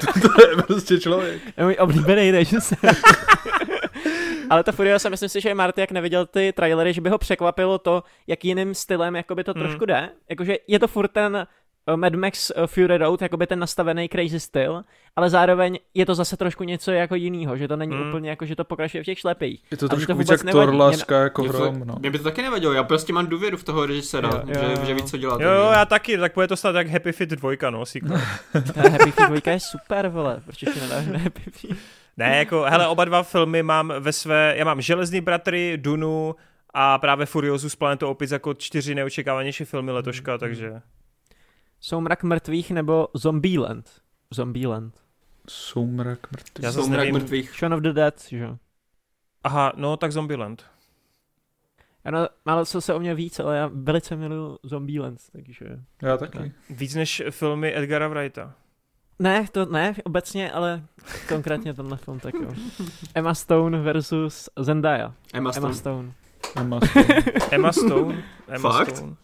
to, 0.00 0.20
to 0.28 0.48
je 0.48 0.56
prostě 0.66 1.00
člověk. 1.00 1.42
je 1.56 1.64
můj 1.64 1.76
oblíbený 1.80 2.30
režisér. 2.30 2.78
ale 4.50 4.64
ta 4.64 4.72
Furiosa, 4.72 5.08
myslím 5.08 5.28
si, 5.28 5.40
že 5.40 5.54
Marty, 5.54 5.80
jak 5.80 5.90
neviděl 5.90 6.26
ty 6.26 6.52
trailery, 6.52 6.92
že 6.92 7.00
by 7.00 7.10
ho 7.10 7.18
překvapilo 7.18 7.78
to, 7.78 8.02
jak 8.26 8.44
jiným 8.44 8.74
stylem 8.74 9.16
jakoby 9.16 9.44
to 9.44 9.52
Hmm. 9.52 9.62
trošku 9.62 9.84
jde. 9.86 10.08
Jakože 10.30 10.56
je 10.68 10.78
to 10.78 10.88
furt 10.88 11.08
ten 11.08 11.46
Mad 11.96 12.14
Max 12.14 12.50
uh, 12.56 12.66
Fury 12.66 12.98
Road, 12.98 13.22
jakoby 13.22 13.46
ten 13.46 13.58
nastavený 13.58 14.08
crazy 14.08 14.40
styl, 14.40 14.82
ale 15.16 15.30
zároveň 15.30 15.78
je 15.94 16.06
to 16.06 16.14
zase 16.14 16.36
trošku 16.36 16.64
něco 16.64 16.90
jako 16.92 17.14
jinýho, 17.14 17.56
že 17.56 17.68
to 17.68 17.76
není 17.76 17.96
Hmm. 17.96 18.08
úplně 18.08 18.30
jako, 18.30 18.46
že 18.46 18.56
to 18.56 18.64
pokračuje 18.64 19.02
v 19.02 19.06
těch 19.06 19.18
šlepích. 19.18 19.64
Je 19.70 19.76
to 19.76 19.88
trošku 19.88 20.14
víc 20.14 20.30
jak 20.30 20.54
láska 20.54 21.18
jako 21.22 21.42
Mě 21.42 21.48
v 21.48 21.52
to- 21.52 21.58
Rom, 21.64 21.80
no. 21.84 21.94
Mě 22.00 22.10
by 22.10 22.18
to 22.18 22.24
taky 22.24 22.42
nevadilo, 22.42 22.72
já 22.72 22.82
prostě 22.84 23.12
mám 23.12 23.26
důvěru 23.26 23.56
v 23.56 23.64
toho 23.64 23.86
režiséra, 23.86 24.28
Jo, 24.28 24.42
jo, 24.46 24.54
že, 24.60 24.66
jo. 24.80 24.84
že 24.86 24.94
ví, 24.94 25.02
co 25.02 25.16
dělá. 25.16 25.38
Jo, 25.42 25.50
jo, 25.50 25.70
já 25.72 25.84
taky, 25.84 26.18
tak 26.18 26.34
bude 26.34 26.48
to 26.48 26.56
snad 26.56 26.74
jak 26.76 26.86
Happy 26.88 27.12
Feet 27.12 27.30
2, 27.30 27.70
no, 27.70 27.86
sequel. 27.86 28.18
Ta 28.74 28.88
Happy 28.90 29.10
Feet 29.10 29.30
2 29.30 29.52
je 29.52 29.60
super, 29.60 30.08
vole, 30.08 30.40
proč 30.44 30.62
ještě 30.62 30.80
nedáš 30.80 31.06
na 31.06 31.18
Happy 31.18 31.50
Feet? 31.50 31.78
Ne, 32.16 32.38
jako, 32.38 32.62
hele, 32.68 32.88
oba 32.88 33.04
dva 33.04 33.22
filmy 33.22 33.62
mám 33.62 33.92
ve 34.00 34.12
své, 34.12 34.54
já 34.56 34.64
mám 34.64 34.80
Železný 34.80 35.20
bratry, 35.20 35.76
Dunu 35.76 36.34
a 36.74 36.98
právě 36.98 37.26
Furiosu 37.26 37.68
z 37.70 37.76
Planetou 37.76 38.08
opic 38.08 38.30
jako 38.30 38.54
čtyři 38.54 38.94
neočekávanější 38.94 39.64
filmy 39.64 39.92
letoška, 39.92 40.38
takže... 40.38 40.72
Soumrak 41.80 42.22
mrtvých 42.22 42.70
nebo 42.70 43.08
Zombieland? 43.14 43.90
Zombieland. 44.30 44.94
Soumrak 45.48 46.30
mrtvý. 46.32 46.64
Já 46.64 46.72
Soumrak 46.72 46.98
nevím. 46.98 47.14
mrtvých. 47.14 47.54
Shaun 47.54 47.74
of 47.74 47.80
the 47.80 47.92
Dead, 47.92 48.24
že 48.28 48.38
jo. 48.38 48.58
Aha, 49.44 49.72
no 49.76 49.96
tak 49.96 50.12
Zombieland. 50.12 50.64
Ano, 52.04 52.28
málo 52.44 52.64
co 52.64 52.80
se 52.80 52.94
o 52.94 52.98
mě 53.00 53.14
víc, 53.14 53.40
ale 53.40 53.56
já 53.56 53.70
velice 53.72 54.16
miluju 54.16 54.58
Zombieland, 54.62 55.20
takže... 55.32 55.64
Já 56.02 56.16
taky. 56.16 56.52
Víc 56.70 56.94
než 56.94 57.22
filmy 57.30 57.76
Edgara 57.76 58.08
Wrighta. 58.08 58.54
Ne, 59.18 59.46
to 59.52 59.66
ne, 59.66 59.94
obecně, 60.04 60.52
ale 60.52 60.82
konkrétně 61.28 61.74
tenhle 61.74 61.96
film 61.96 62.20
tak 62.20 62.34
jo. 62.34 62.52
Emma 63.14 63.34
Stone 63.34 63.80
versus 63.80 64.48
Zendaya. 64.58 65.14
Emma 65.34 65.52
Emma 65.56 65.72
Stone. 65.72 65.74
Stone. 65.74 66.12
Emma 66.56 66.80
Stone. 66.80 67.22
Emma 67.50 67.72
Stone. 67.72 68.22
Emma 68.48 68.72
Fakt? 68.72 68.96
Stone. 68.96 69.16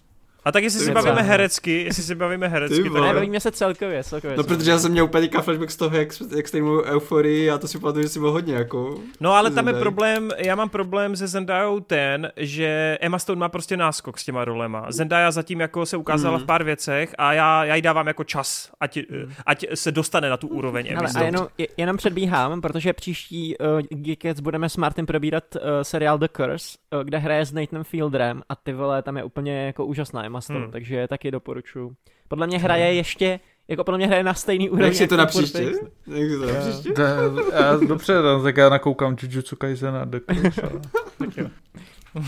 A 0.44 0.52
tak 0.52 0.62
jestli 0.62 0.80
si 0.80 0.92
bavíme 0.92 1.10
docela- 1.12 1.26
herecky, 1.28 1.82
jestli 1.82 2.02
si 2.02 2.14
bavíme 2.14 2.48
herecky, 2.48 2.82
Ty 2.82 2.90
tak. 2.90 3.02
Ne, 3.02 3.14
bavíme 3.14 3.40
se 3.40 3.50
celkově, 3.50 4.04
celkově. 4.04 4.36
No, 4.36 4.44
protože 4.44 4.70
já 4.70 4.78
jsem 4.78 4.92
měl 4.92 5.04
úplně 5.04 5.28
flashback 5.40 5.70
z 5.70 5.76
toho, 5.76 5.96
jak, 5.96 6.08
jak 6.36 6.48
jste 6.48 6.60
mluvil 6.62 6.84
euforii, 6.86 7.44
já 7.44 7.58
to 7.58 7.68
si 7.68 7.78
pamatuju, 7.78 8.02
že 8.02 8.08
si 8.08 8.18
byl 8.18 8.30
hodně 8.32 8.54
jako... 8.54 8.98
No 9.20 9.32
ale 9.32 9.50
tam 9.50 9.68
je 9.68 9.74
problém, 9.74 10.30
já 10.38 10.54
mám 10.54 10.68
problém 10.68 11.16
se 11.16 11.26
Zendayou 11.26 11.80
ten, 11.80 12.32
že 12.36 12.98
Emma 13.00 13.18
Stone 13.18 13.38
má 13.40 13.48
prostě 13.48 13.76
náskok 13.76 14.18
s 14.18 14.24
těma 14.24 14.44
rolema. 14.44 14.86
Zendaya 14.88 15.30
zatím 15.30 15.60
jako 15.60 15.86
se 15.86 15.96
ukázala 15.96 16.36
Hmm. 16.36 16.44
v 16.44 16.46
pár 16.46 16.64
věcech 16.64 17.14
a 17.18 17.32
já, 17.32 17.64
já 17.64 17.74
jí 17.74 17.82
dávám 17.82 18.06
jako 18.06 18.24
čas, 18.24 18.70
ať, 18.80 18.98
ať 19.46 19.64
se 19.74 19.92
dostane 19.92 20.30
na 20.30 20.36
tu 20.36 20.48
úroveň 20.48 20.86
Emmy 20.86 20.96
Ale 20.96 21.06
a 21.06 21.08
Stone. 21.10 21.24
jenom, 21.24 21.46
je- 21.58 21.66
jenom 21.76 21.96
předbíhám, 21.96 22.60
protože 22.60 22.92
příští 22.92 23.56
uh, 23.58 23.66
Geekets 23.90 24.40
budeme 24.40 24.68
s 24.68 24.76
Martin 24.76 25.06
probírat 25.06 25.44
uh, 25.56 25.60
seriál 25.82 26.18
The 26.18 26.28
Curse, 26.36 26.78
uh, 26.94 27.00
kde 27.04 27.18
hraje 27.18 27.46
s 27.46 27.52
Nathanem 27.52 27.84
Fielderem 27.84 28.42
a 28.48 28.56
ty 28.56 28.72
vole, 28.72 29.02
tam 29.02 29.16
je 29.16 29.24
úplně 29.24 29.66
jako 29.66 29.86
úžasná 29.86 30.22
Emma 30.32 30.40
Stone, 30.40 30.58
Hmm. 30.60 30.70
takže 30.72 31.08
taky 31.08 31.30
doporučuji. 31.30 31.96
Podle 32.28 32.46
mě 32.46 32.58
hraje 32.58 32.94
ještě, 32.94 33.40
jako 33.68 33.84
podle 33.84 33.98
mě 33.98 34.06
hraje 34.06 34.22
na 34.24 34.34
stejný 34.34 34.70
úrovni. 34.70 34.84
Jak 34.86 34.94
si 34.94 35.06
to 35.06 35.14
jako 35.14 35.20
na 35.22 35.26
příště? 35.26 35.62
Jak 35.62 36.30
si 36.30 36.38
to 36.38 36.46
na 36.46 36.60
příště? 36.60 36.90
Da- 36.92 37.54
já, 37.60 37.76
dobře, 37.76 38.14
tak 38.42 38.56
já 38.56 38.68
nakoukám 38.68 39.16
Jujutsu 39.22 39.56
Kaisen 39.56 39.96
a 39.96 40.04
The 40.04 40.20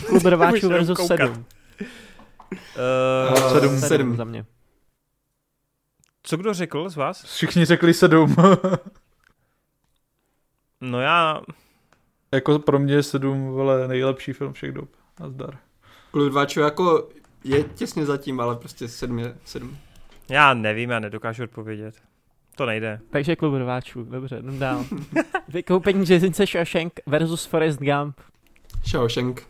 Klub 0.06 0.24
rváčů 0.24 0.68
versus 0.68 0.96
koukat. 0.96 1.18
sedm. 1.18 1.44
Uh, 1.80 3.32
Uh, 3.32 3.52
sedm. 3.52 3.78
sedm. 3.78 4.16
za 4.16 4.24
mě. 4.24 4.44
co 6.22 6.36
kdo 6.36 6.54
řekl 6.54 6.88
z 6.88 6.96
vás? 6.96 7.22
Všichni 7.24 7.64
řekli 7.64 7.94
sedm. 7.94 8.36
No 10.80 11.00
já, 11.00 11.40
jako 12.32 12.58
pro 12.58 12.78
mě 12.78 12.94
je 12.94 13.02
sedm 13.02 13.46
vole, 13.48 13.88
nejlepší 13.88 14.32
film 14.32 14.52
všech 14.52 14.72
dob. 14.72 14.88
Nazdar. 15.20 15.58
Klub 16.10 16.28
rváčů 16.32 16.60
jako 16.60 17.08
je 17.44 17.62
těsně 17.64 18.06
zatím, 18.06 18.40
ale 18.40 18.56
prostě 18.56 18.88
sedm 18.88 19.18
je 19.18 19.36
sedm. 19.44 19.78
já 20.28 20.54
nevím, 20.54 20.90
já 20.90 21.00
nedokážu 21.00 21.44
odpovědět. 21.44 21.94
To 22.56 22.66
nejde. 22.66 23.00
Takže 23.10 23.36
klub 23.36 23.54
rváčů, 23.54 24.04
dobře, 24.04 24.36
jdem 24.38 24.58
dál. 24.58 24.84
Vykoupení 25.48 26.04
řezince 26.06 26.46
Shawshank 26.46 27.00
versus 27.06 27.44
Forrest 27.44 27.80
Gump. 27.80 28.20
Shawshank. 28.86 29.42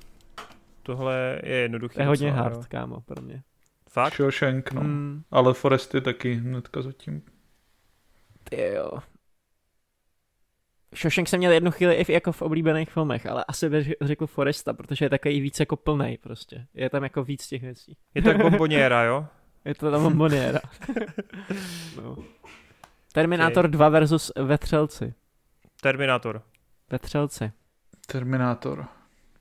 Tohle 0.83 1.41
je 1.45 1.57
jednoduché. 1.57 1.95
To 1.95 2.01
je 2.01 2.07
hodně 2.07 2.33
hard, 2.33 2.55
jo. 2.57 2.63
kámo, 2.69 3.01
pro 3.01 3.23
mě. 3.23 3.43
Fakt? 3.91 4.15
Shawshank, 4.15 4.73
no. 4.73 4.81
Mm, 4.81 5.23
Ale 5.31 5.55
Foresty 5.55 6.01
taky 6.01 6.35
hnedka 6.35 6.83
zatím. 6.83 7.23
ty 8.45 8.63
jo. 8.75 8.91
Shawshank 10.97 11.29
jsem 11.29 11.39
měl 11.39 11.53
jednu 11.53 11.71
chvíli 11.71 11.95
i 11.95 12.05
v, 12.05 12.09
jako 12.09 12.33
v 12.33 12.43
oblíbených 12.43 12.91
filmech, 12.91 13.27
ale 13.27 13.45
asi 13.49 13.69
bych 13.71 13.93
řekl 14.01 14.27
Foresta, 14.27 14.73
protože 14.73 15.05
je 15.05 15.11
takový 15.11 15.41
víc 15.41 15.61
jako 15.61 15.77
plnej 15.77 16.19
prostě. 16.19 16.67
Je 16.75 16.91
tam 16.91 17.03
jako 17.03 17.25
víc 17.25 17.47
těch 17.47 17.63
věcí. 17.63 17.97
Je 18.15 18.23
to 18.23 18.35
bomboniera, 18.35 19.03
jo? 19.03 19.27
Je 19.65 19.75
to 19.75 19.91
tam 19.91 20.03
bomboniera. 20.03 20.61
no. 21.97 22.17
Terminator 23.13 23.69
2 23.69 23.89
versus 23.89 24.33
Vetřelci. 24.37 25.15
Terminator. 25.81 26.43
Vetřelci. 26.91 27.53
Terminátor. 28.07 28.85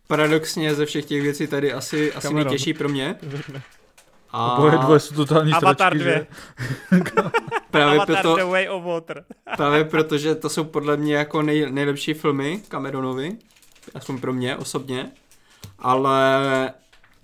Paradoxně 0.07 0.75
ze 0.75 0.85
všech 0.85 1.05
těch 1.05 1.21
věcí 1.21 1.47
tady 1.47 1.73
asi, 1.73 2.13
asi 2.13 2.33
nejtěžší 2.33 2.73
pro 2.73 2.89
mě. 2.89 3.15
A 4.29 4.57
Oboje 4.57 4.77
dvoje 4.77 4.99
jsou 4.99 5.15
totální 5.15 5.53
Avatar 5.53 5.97
sračky, 5.97 6.27
2. 6.89 7.31
právě, 7.73 7.95
Avatar 7.99 8.21
proto, 8.21 8.35
The 8.35 8.43
Way 8.43 8.69
of 8.69 8.83
Water. 8.83 9.25
právě 9.57 9.83
proto, 9.83 10.17
že 10.17 10.35
to 10.35 10.49
jsou 10.49 10.63
podle 10.63 10.97
mě 10.97 11.15
jako 11.15 11.41
nej, 11.41 11.71
nejlepší 11.71 12.13
filmy 12.13 12.61
Cameronovi. 12.67 13.37
Aspoň 13.95 14.19
pro 14.19 14.33
mě 14.33 14.55
osobně. 14.55 15.11
Ale 15.79 16.73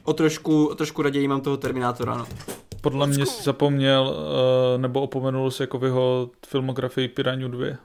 o 0.03 0.13
trošku, 0.13 0.65
o 0.67 0.75
trošku 0.75 1.01
raději 1.01 1.27
mám 1.27 1.41
toho 1.41 1.57
Terminátora, 1.57 2.17
no. 2.17 2.27
Podle 2.81 3.07
mě 3.07 3.25
si 3.25 3.43
zapomněl, 3.43 4.15
eh, 4.15 4.77
nebo 4.77 5.01
opomenul 5.01 5.51
si 5.51 5.63
jako 5.63 5.79
v 5.79 5.83
jeho 5.83 6.29
filmografii 6.47 7.07
Piranhu 7.07 7.47
2. 7.47 7.77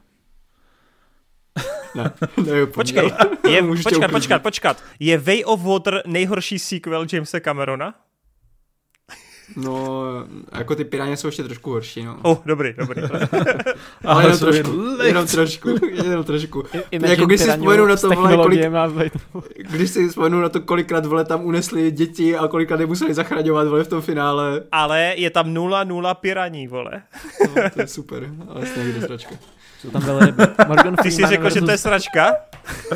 Ne, 1.94 2.10
ne 2.46 2.66
Počkej, 2.66 3.12
je, 3.48 3.62
počkat, 3.84 4.10
počkat, 4.10 4.42
počkat. 4.42 4.82
Je 5.00 5.18
Way 5.18 5.42
of 5.44 5.60
Water 5.60 6.02
nejhorší 6.06 6.58
sequel 6.58 7.06
Jamesa 7.12 7.40
Camerona? 7.40 7.94
No, 9.56 10.05
jako 10.52 10.74
ty 10.76 10.84
piráně 10.84 11.16
jsou 11.16 11.28
ještě 11.28 11.42
trošku 11.44 11.70
horší, 11.70 12.05
no. 12.05 12.18
Oh, 12.23 12.36
dobrý, 12.47 12.74
dobrý. 12.78 13.02
Ale 14.05 14.23
jenom 14.24 14.39
trošku, 14.39 14.70
jen 14.70 15.06
jenom 15.06 15.26
trošku, 15.26 15.68
jenom 16.05 16.24
trošku. 16.24 16.62
Imagine 16.90 17.10
Jako 17.14 17.26
když 17.26 17.40
si 17.40 17.50
vzpomenu 17.50 17.86
na 17.86 17.97
to, 17.97 18.08
vole, 18.08 18.48
být- 18.48 19.12
Když 19.56 19.90
si 19.90 20.08
vzpomenu 20.08 20.40
na 20.40 20.48
to, 20.48 20.60
kolikrát 20.60 21.06
vole 21.06 21.24
tam 21.24 21.44
unesli 21.44 21.90
děti 21.90 22.36
a 22.36 22.48
kolikrát 22.48 22.81
je 22.81 22.86
museli 22.86 23.14
zachraňovat 23.14 23.68
vole 23.68 23.84
v 23.84 23.89
tom 23.89 24.00
finále, 24.02 24.62
Ale 24.73 25.14
je 25.16 25.31
tam 25.31 25.47
0-0 25.55 26.14
piraní, 26.14 26.68
vole. 26.68 27.02
no, 27.56 27.70
to 27.74 27.81
je 27.81 27.86
super, 27.86 28.28
ale 28.48 28.66
snad 28.66 28.86
do 28.86 29.00
sračka. 29.06 29.34
Jsou 29.84 29.90
tam 29.90 30.02
velryby. 30.02 30.42
Morgan 30.68 30.96
Ty 30.96 31.10
jsi 31.10 31.16
Freeman 31.16 31.30
řekl, 31.30 31.50
že 31.54 31.60
to 31.60 31.70
je 31.70 31.76
versus- 31.76 31.82
sračka? 31.82 32.36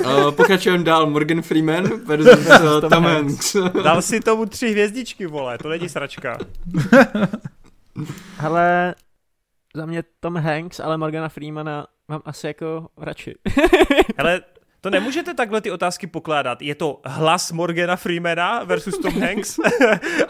Uh, 0.05 0.31
pokračujeme 0.31 0.85
dál, 0.85 1.07
Morgan 1.07 1.43
Freeman 1.43 1.85
versus 2.05 2.47
uh, 2.47 2.81
Tom 2.81 2.91
Tom 2.91 3.05
Hanks. 3.05 3.55
Hanks. 3.55 3.75
Dal 3.85 4.03
si 4.03 4.21
tomu 4.21 4.47
tři 4.47 4.71
hvězdičky, 4.71 5.27
vole, 5.27 5.59
to 5.59 5.69
není 5.69 5.89
sračka. 5.89 6.39
Hele, 8.37 8.95
za 9.75 9.87
mě 9.87 10.03
Tom 10.21 10.37
Hanks, 10.37 10.81
ale 10.81 10.97
Morgana 10.99 11.29
Freemana 11.29 11.87
mám 12.09 12.23
asi 12.25 12.47
jako 12.47 12.89
radši. 12.99 13.35
Hele, 14.19 14.41
to 14.81 14.91
nemůžete 14.91 15.35
takhle 15.35 15.61
ty 15.61 15.71
otázky 15.71 16.07
pokládat. 16.07 16.63
Je 16.63 16.75
to 16.75 17.01
hlas 17.05 17.53
Morgana 17.53 17.97
Freemana 17.97 18.65
versus 18.65 18.99
Tom 18.99 19.21
Hanks? 19.21 19.59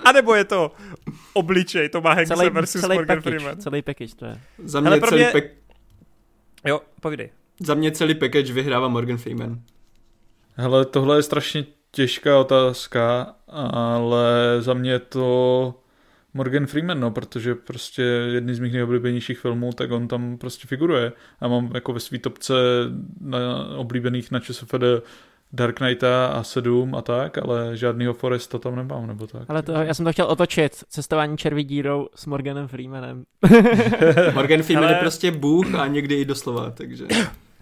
A 0.05 0.13
nebo 0.13 0.35
je 0.35 0.45
to 0.45 0.73
obličej 1.33 1.89
Toma 1.89 2.13
Hankse 2.15 2.37
celý, 2.37 2.51
versus 2.51 2.81
celý 2.81 2.95
Morgan 2.97 3.17
package, 3.17 3.37
Freeman? 3.39 3.61
celý 3.61 3.83
package 3.83 4.15
to 4.15 4.25
je. 4.27 4.41
Za 4.65 4.81
Hele, 4.81 4.91
mě, 4.97 5.01
pro 5.01 5.09
celý 5.09 5.23
mě- 5.23 5.31
pack- 5.33 5.51
Jo, 6.67 6.81
povídej. 7.01 7.31
za 7.61 7.75
mě 7.75 7.91
celý 7.91 8.15
package 8.15 8.53
vyhrává 8.53 8.89
Morgan 8.89 9.19
Freeman. 9.19 9.61
Hele, 10.55 10.85
tohle 10.85 11.19
je 11.19 11.23
strašně 11.23 11.65
těžká 11.91 12.39
otázka, 12.39 13.35
ale 13.49 14.57
za 14.61 14.75
mě 14.75 14.91
je 14.91 14.99
to 14.99 15.75
Morgan 16.35 16.67
Freeman, 16.67 17.01
no, 17.01 17.11
protože 17.11 17.55
prostě 17.55 18.03
jedný 18.03 18.55
z 18.55 18.59
mých 18.59 18.73
nejoblíbenějších 18.73 19.39
filmů, 19.39 19.73
tak 19.73 19.91
on 19.91 20.09
tam 20.09 20.39
prostě 20.39 20.67
figuruje. 20.67 21.13
A 21.41 21.49
mám 21.49 21.71
jako 21.75 21.93
ve 21.93 22.01
svý 22.01 22.19
topce 22.19 22.55
na, 23.21 23.39
oblíbených 23.77 24.31
na 24.31 24.41
ČSFD 24.41 24.75
Dark 25.53 25.77
Knighta 25.77 26.27
a 26.27 26.43
7 26.43 26.95
a 26.95 27.03
tak, 27.03 27.39
ale 27.39 27.77
žádnýho 27.77 28.15
Foresta 28.15 28.59
tam 28.59 28.77
nemám, 28.77 29.07
nebo 29.07 29.27
tak. 29.27 29.43
Ale 29.49 29.63
to, 29.63 29.73
já 29.73 29.95
jsem 29.95 30.05
to 30.05 30.13
chtěl 30.13 30.27
otočit. 30.27 30.85
Cestování 30.89 31.37
červí 31.39 31.65
dírou 31.65 32.09
s 32.15 32.27
Morganem 32.27 32.69
Freemanem. 32.69 33.25
Morgan 34.35 34.63
Freeman 34.63 34.85
Ale- 34.85 34.93
je 34.93 34.99
prostě 35.01 35.31
bůh 35.31 35.75
a 35.75 35.87
někdy 35.87 36.15
i 36.15 36.25
doslova, 36.25 36.71
takže... 36.71 37.05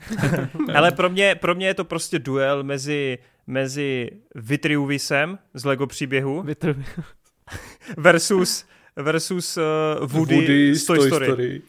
Ale 0.75 0.93
pro 0.93 1.11
mě, 1.11 1.35
pro 1.35 1.55
mě 1.55 1.67
je 1.67 1.75
to 1.75 1.85
prostě 1.85 2.19
duel 2.19 2.63
mezi, 2.63 3.19
mezi 3.47 4.11
Vitriuvisem 4.35 5.39
z 5.55 5.65
Lego 5.65 5.87
příběhu 5.87 6.43
Vytr- 6.43 6.85
versus, 7.97 8.65
versus 8.97 9.57
uh, 9.57 9.63
Woody, 10.07 10.35
Woody 10.35 10.75
z 10.75 10.87
Toy 10.87 11.07
Story. 11.07 11.27
Story. 11.27 11.63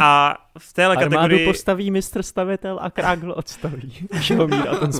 A 0.00 0.38
v 0.58 0.72
téhle 0.72 0.96
Armádu 0.96 1.16
kategorii... 1.16 1.46
postaví 1.46 1.90
mistr 1.90 2.22
stavitel 2.22 2.78
a 2.82 2.90
Krágl 2.90 3.32
odstaví. 3.36 4.08
Ten 4.28 4.40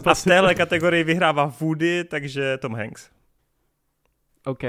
A 0.07 0.15
v 0.15 0.25
téhle 0.25 0.55
kategorii 0.55 1.05
vyhrává 1.05 1.55
Woody, 1.61 2.05
takže 2.05 2.59
Tom 2.59 2.75
Hanks. 2.75 3.11
OK. 4.45 4.63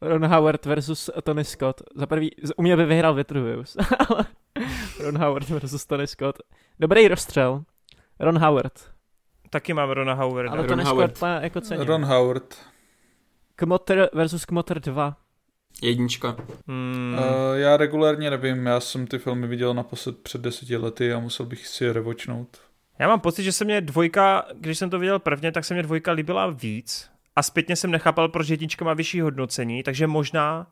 Ron 0.00 0.26
Howard 0.26 0.66
versus 0.66 1.10
Tony 1.22 1.44
Scott. 1.44 1.80
Za 1.94 2.06
prvý, 2.06 2.30
u 2.56 2.62
mě 2.62 2.76
by 2.76 2.84
vyhrál 2.84 3.14
Vitruvius, 3.14 3.76
ale 4.08 4.24
Ron 5.00 5.18
Howard 5.18 5.48
versus 5.48 5.86
Tony 5.86 6.06
Scott. 6.06 6.38
Dobrý 6.80 7.08
rozstřel. 7.08 7.64
Ron 8.20 8.38
Howard. 8.38 8.90
Taky 9.50 9.74
mám 9.74 9.90
Rona 9.90 10.14
Howarda. 10.14 10.50
Ale 10.50 10.60
Ron 10.60 10.68
Tony 10.68 10.84
Howard. 10.84 11.16
Scott 11.16 11.22
má 11.22 11.40
jako 11.40 11.60
ceně. 11.60 11.84
Ron 11.84 12.04
Howard. 12.04 12.56
Kmotr 13.56 14.08
versus 14.12 14.44
Kmotr 14.44 14.80
2. 14.80 15.16
Jednička. 15.82 16.36
Hmm. 16.68 17.16
Uh, 17.18 17.56
já 17.58 17.76
regulárně 17.76 18.30
nevím, 18.30 18.66
já 18.66 18.80
jsem 18.80 19.06
ty 19.06 19.18
filmy 19.18 19.46
viděl 19.46 19.74
naposled 19.74 20.18
před 20.18 20.40
deseti 20.40 20.76
lety 20.76 21.12
a 21.12 21.18
musel 21.18 21.46
bych 21.46 21.66
si 21.66 21.84
je 21.84 21.92
revočnout. 21.92 22.58
Já 22.98 23.08
mám 23.08 23.20
pocit, 23.20 23.42
že 23.42 23.52
se 23.52 23.64
mě 23.64 23.80
dvojka, 23.80 24.44
když 24.54 24.78
jsem 24.78 24.90
to 24.90 24.98
viděl 24.98 25.18
prvně, 25.18 25.52
tak 25.52 25.64
se 25.64 25.74
mě 25.74 25.82
dvojka 25.82 26.12
líbila 26.12 26.46
víc. 26.46 27.10
A 27.36 27.42
zpětně 27.42 27.76
jsem 27.76 27.90
nechápal, 27.90 28.28
proč 28.28 28.48
jednička 28.48 28.84
má 28.84 28.94
vyšší 28.94 29.20
hodnocení, 29.20 29.82
takže 29.82 30.06
možná, 30.06 30.66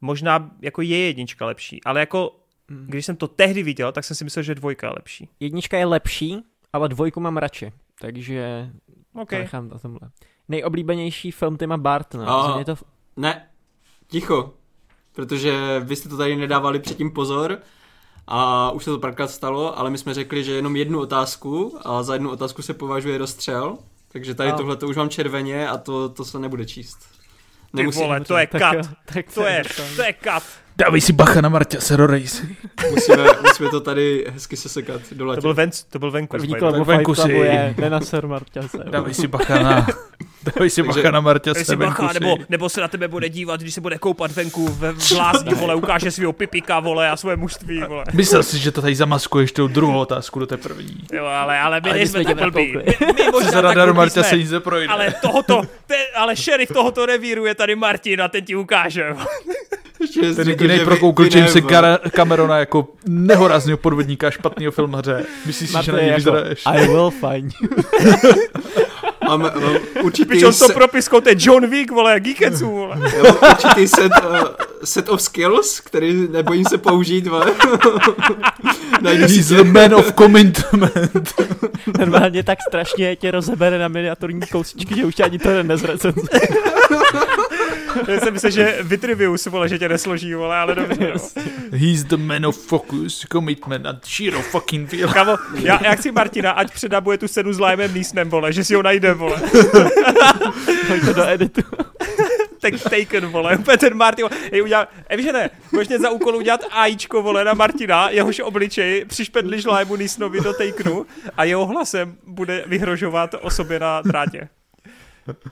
možná 0.00 0.50
jako 0.62 0.82
je 0.82 0.98
jednička 1.06 1.46
lepší. 1.46 1.84
Ale 1.84 2.00
jako, 2.00 2.34
Mm. 2.70 2.86
když 2.88 3.06
jsem 3.06 3.16
to 3.16 3.28
tehdy 3.28 3.62
viděl, 3.62 3.92
tak 3.92 4.04
jsem 4.04 4.16
si 4.16 4.24
myslel, 4.24 4.42
že 4.42 4.54
dvojka 4.54 4.86
je 4.86 4.92
lepší. 4.96 5.28
Jednička 5.40 5.78
je 5.78 5.84
lepší, 5.86 6.42
ale 6.72 6.88
dvojku 6.88 7.20
mám 7.20 7.36
radši. 7.36 7.72
Takže 8.00 8.68
OK. 9.14 9.30
to 9.30 9.36
nechám 9.38 9.68
na 9.68 9.78
tomhle. 9.78 10.00
Nejoblíbenější 10.48 11.30
film 11.30 11.56
Tima 11.56 11.76
Bartona. 11.76 12.26
A- 12.26 12.48
Za 12.48 12.56
mě 12.56 12.64
to 12.64 12.74
Ne, 13.16 13.46
ticho. 14.08 14.54
Protože 15.12 15.80
vy 15.80 15.96
jste 15.96 16.08
to 16.08 16.16
tady 16.16 16.36
nedávali 16.36 16.78
předtím 16.78 17.10
pozor 17.10 17.58
a 18.26 18.70
už 18.70 18.84
se 18.84 18.90
to 18.90 18.98
párkrát 18.98 19.30
stalo, 19.30 19.78
ale 19.78 19.90
my 19.90 19.98
jsme 19.98 20.14
řekli, 20.14 20.44
že 20.44 20.52
jenom 20.52 20.76
jednu 20.76 21.00
otázku 21.00 21.78
a 21.84 22.02
za 22.02 22.12
jednu 22.12 22.30
otázku 22.30 22.62
se 22.62 22.74
považuje 22.74 23.18
rozstřel. 23.18 23.78
Takže 24.12 24.34
tady 24.34 24.52
tohle 24.52 24.76
to 24.76 24.88
už 24.88 24.96
mám 24.96 25.08
červeně 25.08 25.68
a 25.68 25.78
to, 25.78 26.08
to 26.08 26.24
se 26.24 26.38
nebude 26.38 26.66
číst. 26.66 26.98
Ty 27.76 27.86
vole, 27.86 28.20
to 28.20 28.36
je 28.36 28.46
tak, 28.46 28.60
kat. 28.60 28.74
jo, 28.74 28.82
tak 29.14 29.32
To 29.34 29.42
je, 29.42 29.62
to 29.96 30.02
je 30.02 30.12
kat. 30.12 30.42
Dávej 30.78 31.00
si 31.00 31.12
bacha 31.12 31.40
na 31.40 31.48
Marťa 31.48 31.80
Serorejs. 31.80 32.42
musíme, 32.90 33.24
musíme 33.42 33.68
to 33.70 33.80
tady 33.80 34.26
hezky 34.34 34.56
sesekat 34.56 35.00
do 35.12 35.18
To 35.18 35.24
latě. 35.24 35.40
byl, 35.40 35.54
ven, 35.54 35.70
to 35.90 35.98
byl 35.98 36.10
venku. 36.10 36.36
První. 36.36 36.54
Tak 36.54 36.86
venku 36.86 37.14
Fight 37.14 37.20
Clubu 37.20 37.42
si. 37.42 37.46
je 37.46 37.74
Nenaser 37.78 38.26
Marťase. 38.26 38.78
Dávej 38.90 39.14
si 39.14 39.26
bacha 39.26 39.62
na... 39.62 39.86
Dávej 40.54 40.70
si 40.70 40.82
bacha 40.82 41.10
na 41.10 41.20
Marťa 41.20 41.52
Dej 41.52 41.64
si 41.64 41.76
bacha, 41.76 42.12
nebo, 42.12 42.36
nebo 42.48 42.68
se 42.68 42.80
na 42.80 42.88
tebe 42.88 43.08
bude 43.08 43.28
dívat, 43.28 43.60
když 43.60 43.74
se 43.74 43.80
bude 43.80 43.98
koupat 43.98 44.30
venku 44.32 44.68
ve 44.68 44.92
v 44.92 45.10
lázni, 45.10 45.54
vole, 45.54 45.74
ukáže 45.74 46.10
svého 46.10 46.32
pipika, 46.32 46.80
vole, 46.80 47.10
a 47.10 47.16
svoje 47.16 47.36
mužství, 47.36 47.82
vole. 47.88 48.04
Myslel 48.12 48.42
si, 48.42 48.58
že 48.58 48.72
to 48.72 48.80
tady 48.82 48.94
zamaskuješ 48.94 49.52
tou 49.52 49.66
druhou 49.66 49.98
otázku 49.98 50.38
do 50.40 50.46
té 50.46 50.56
první. 50.56 51.04
Jo, 51.12 51.24
ale, 51.24 51.58
ale 51.58 51.80
my 51.80 51.90
Ale 51.90 51.98
nejsme 51.98 52.20
jsme 52.22 52.34
tak 52.34 52.36
tě 52.36 52.50
blbí. 52.50 52.76
My, 52.76 52.84
my 53.16 53.30
možná 53.32 53.92
Marťa 53.92 54.22
jsme, 54.22 54.30
se 54.30 54.38
nic 54.38 54.50
neprojde. 54.50 54.86
ale 54.86 55.14
tohoto, 55.22 55.62
te, 55.86 55.94
ale 56.16 56.36
šerif 56.36 56.68
tohoto 56.72 57.06
revíru 57.06 57.46
je 57.46 57.54
tady 57.54 57.76
Martin 57.76 58.22
a 58.22 58.28
ten 58.28 58.44
ti 58.44 58.56
ukáže. 58.56 59.04
Ještě 60.08 60.20
Ten 60.20 60.34
řekl, 60.34 60.62
jediný 60.62 60.78
že 60.78 60.84
prokoukl 60.84 61.24
Jamesa 61.24 61.58
Cara- 61.58 61.98
Camerona 62.16 62.58
jako 62.58 62.88
nehorázného 63.06 63.78
podvodníka 63.78 64.26
a 64.28 64.30
špatného 64.30 64.72
filmaře. 64.72 65.24
Myslíš 65.46 65.70
si, 65.70 65.84
že 65.84 65.92
na 65.92 65.98
něj 65.98 66.08
jako? 66.08 66.32
I 66.64 66.86
will 66.86 67.10
find 67.10 67.52
you. 67.62 67.68
Mám, 69.28 69.40
mám 69.40 69.52
určitý, 70.02 70.28
Pič, 70.28 70.42
on 70.42 70.52
to 70.52 70.66
se, 70.66 70.72
propiskou, 70.72 71.20
to 71.20 71.28
je 71.28 71.34
John 71.38 71.70
Wick, 71.70 71.90
vole, 71.90 72.20
Geeketsu, 72.20 72.70
vole. 72.70 72.96
mám 73.22 73.36
určitý 73.50 73.88
set, 73.88 74.12
uh, 74.30 74.38
set 74.84 75.08
of 75.08 75.22
skills, 75.22 75.80
který 75.80 76.28
nebojím 76.30 76.64
se 76.64 76.78
použít. 76.78 77.26
vole. 77.26 77.46
He's 79.04 79.48
the 79.48 79.64
man 79.64 79.94
of 79.94 80.12
commitment. 80.12 81.34
Normálně 81.98 82.42
tak 82.42 82.58
strašně 82.68 83.16
tě 83.16 83.30
rozebere 83.30 83.78
na 83.78 83.88
miniaturní 83.88 84.40
kousíčky, 84.52 84.94
že 84.96 85.04
už 85.04 85.14
tě 85.14 85.24
ani 85.24 85.38
to 85.38 85.62
nezrecenzuje. 85.62 86.40
Já 88.08 88.20
jsem 88.20 88.32
myslel, 88.32 88.52
že 88.52 88.78
Vitrivius, 88.82 89.46
vole, 89.46 89.68
že 89.68 89.78
tě 89.78 89.88
nesloží, 89.88 90.34
vole, 90.34 90.56
ale 90.56 90.74
dobře, 90.74 91.12
no. 91.14 91.42
He's 91.78 92.04
the 92.04 92.16
man 92.16 92.46
of 92.46 92.66
focus, 92.66 93.26
commitment 93.32 93.86
a 93.86 94.00
sheer 94.06 94.34
fucking 94.42 94.92
will. 94.92 95.08
Kamo, 95.08 95.36
já, 95.54 95.80
já 95.84 95.94
chci 95.94 96.12
Martina, 96.12 96.50
ať 96.50 96.72
předabuje 96.72 97.18
tu 97.18 97.28
scénu 97.28 97.52
s 97.52 97.60
Limem 97.60 97.94
Neesonem, 97.94 98.30
vole, 98.30 98.52
že 98.52 98.64
si 98.64 98.74
ho 98.74 98.82
najde, 98.82 99.14
vole. 99.14 99.36
Hoď 100.88 101.04
to 101.04 101.12
do 101.12 101.28
editu. 101.28 101.62
Tak 102.60 102.74
Taken, 102.82 103.26
vole, 103.26 103.56
úplně 103.56 103.78
ten 103.78 103.96
Martin, 103.96 104.24
vole. 104.28 104.40
Jej 104.52 104.62
udělal, 104.62 104.86
e, 105.08 105.32
ne, 105.32 105.50
mě 105.72 105.98
za 105.98 106.10
úkol 106.10 106.36
udělat 106.36 106.60
AIčko, 106.70 107.22
vole, 107.22 107.44
na 107.44 107.54
Martina, 107.54 108.10
jehož 108.10 108.40
obličej 108.40 109.04
přišpedliš 109.04 109.66
Limu 109.66 109.96
Neesonovi 109.96 110.40
do 110.40 110.52
Takenu 110.52 111.06
a 111.36 111.44
jeho 111.44 111.66
hlasem 111.66 112.16
bude 112.26 112.64
vyhrožovat 112.66 113.34
osobě 113.40 113.80
na 113.80 114.02
drátě. 114.02 114.48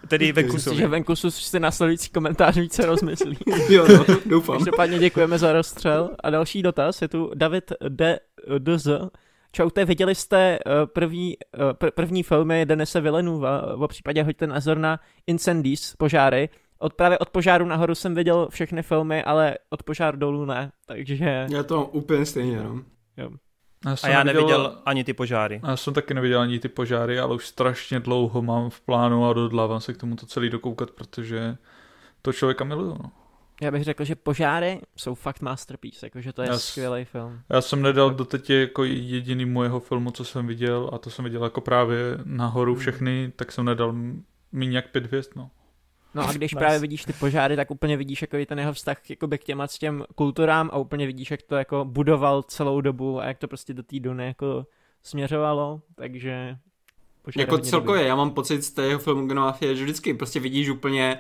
Tedy 0.09 0.33
Venkusovi. 0.33 0.77
že 0.77 0.89
venku 0.89 1.17
si 1.17 1.61
následující 1.61 2.11
komentář 2.11 2.57
více 2.57 2.87
rozmyslí. 2.87 3.39
Jo, 3.69 3.87
no, 3.89 4.17
doufám. 4.27 4.57
Každopádně 4.57 4.99
děkujeme 4.99 5.39
za 5.39 5.53
rozstřel. 5.53 6.11
A 6.23 6.31
další 6.31 6.63
dotaz 6.63 7.03
je 7.03 7.09
tu 7.09 7.31
David 7.35 7.73
D. 7.89 8.19
DZ. 8.59 8.89
Čaute, 9.53 9.85
viděli 9.85 10.15
jste 10.15 10.39
eh, 10.59 10.59
první, 10.87 11.37
eh, 11.55 11.59
pr- 11.73 11.91
první 11.91 12.23
filmy 12.23 12.67
Denise 12.67 13.01
Villeneuva, 13.01 13.77
o 13.77 13.89
případě 13.89 14.23
hoďte 14.23 14.47
názor 14.47 14.79
na 14.79 15.01
Incendies, 15.27 15.95
požáry. 15.97 16.49
Od 16.79 16.95
právě 16.95 17.19
od 17.19 17.31
požáru 17.31 17.65
nahoru 17.67 17.95
jsem 17.95 18.15
viděl 18.15 18.49
všechny 18.51 18.83
filmy, 18.83 19.25
ale 19.25 19.55
od 19.71 19.83
požáru 19.83 20.19
dolů 20.19 20.45
ne, 20.45 20.73
takže 20.87 21.47
Já 21.51 21.63
to 21.63 21.77
mám 21.77 21.87
úplně 21.93 22.27
stejně, 22.27 22.57
no. 22.57 22.83
A 23.93 23.97
jsem 23.97 24.11
já 24.11 24.25
neviděl 24.25 24.79
ani 24.87 25.05
ty 25.05 25.13
požáry. 25.13 25.61
Já 25.67 25.77
jsem 25.77 25.95
taky 25.95 26.15
neviděl 26.15 26.41
ani 26.41 26.59
ty 26.59 26.69
požáry, 26.69 27.19
ale 27.19 27.35
už 27.35 27.47
strašně 27.47 28.01
dlouho 28.01 28.43
mám 28.43 28.71
v 28.71 28.81
plánu 28.81 29.27
a 29.29 29.33
dodlávám 29.33 29.81
se 29.81 29.93
k 29.95 29.97
tomu 29.97 30.17
to 30.17 30.27
celý 30.27 30.51
dokoukat, 30.51 30.91
protože 30.91 31.57
to 32.23 32.33
člověka 32.33 32.65
miluju. 32.65 32.99
No. 33.03 33.11
já 33.63 33.71
bych 33.71 33.85
řekl, 33.85 34.05
že 34.05 34.15
požáry 34.15 34.81
jsou 34.97 35.15
fakt 35.15 35.41
masterpiece, 35.41 36.07
jakože 36.07 36.33
to 36.33 36.43
je 36.43 36.49
Já 36.49 36.59
skvělý 36.59 37.05
film. 37.05 37.41
Já 37.49 37.61
jsem 37.61 37.83
nedal 37.83 38.11
doteď 38.11 38.51
jako 38.51 38.85
jediný 38.85 39.45
mojeho 39.45 39.81
filmu, 39.81 40.11
co 40.11 40.25
jsem 40.25 40.47
viděl, 40.47 40.91
a 40.93 40.99
to 40.99 41.11
jsem 41.11 41.25
viděl 41.25 41.45
jako 41.45 41.61
právě 41.61 41.99
nahoru 42.25 42.73
Hmm. 42.73 42.81
všechny, 42.81 43.33
tak 43.37 43.53
jsem 43.53 43.65
nedal 43.65 43.95
méně 44.53 44.77
jak 44.77 44.91
pět 44.91 45.07
hvězd, 45.07 45.31
no. 45.37 45.51
No 46.17 46.29
a 46.29 46.33
když 46.33 46.53
Nice. 46.53 46.59
právě 46.59 46.79
vidíš 46.79 47.05
ty 47.05 47.13
požáry, 47.13 47.57
tak 47.57 47.71
úplně 47.71 47.97
vidíš 47.97 48.23
jako 48.23 48.37
ten 48.47 48.59
jeho 48.59 48.73
vztah 48.73 49.11
jakoby 49.11 49.39
k 49.39 49.45
těma 49.45 49.67
s 49.67 49.79
těm 49.79 50.05
kulturám 50.15 50.71
a 50.73 50.79
úplně 50.79 51.07
vidíš, 51.07 51.31
jak 51.31 51.43
to 51.43 51.57
jako 51.57 51.85
budoval 51.85 52.43
celou 52.43 52.81
dobu 52.81 53.21
a 53.21 53.25
jak 53.25 53.39
to 53.39 53.49
prostě 53.49 53.75
do 53.75 53.83
té 53.83 54.01
Duny 54.01 54.27
jako 54.27 54.67
směřovalo, 55.03 55.81
takže... 55.95 56.57
požáry 57.23 57.43
Jako 57.43 57.59
celkově, 57.59 57.99
dobrý. 57.99 58.09
já 58.09 58.17
mám 58.17 58.31
pocit 58.31 58.63
z 58.63 58.71
té 58.71 58.83
jeho 58.83 58.99
filmografie, 58.99 59.77
že 59.77 59.85
vždycky 59.85 60.15
prostě 60.15 60.41
vidíš 60.41 60.69
úplně, 60.69 61.19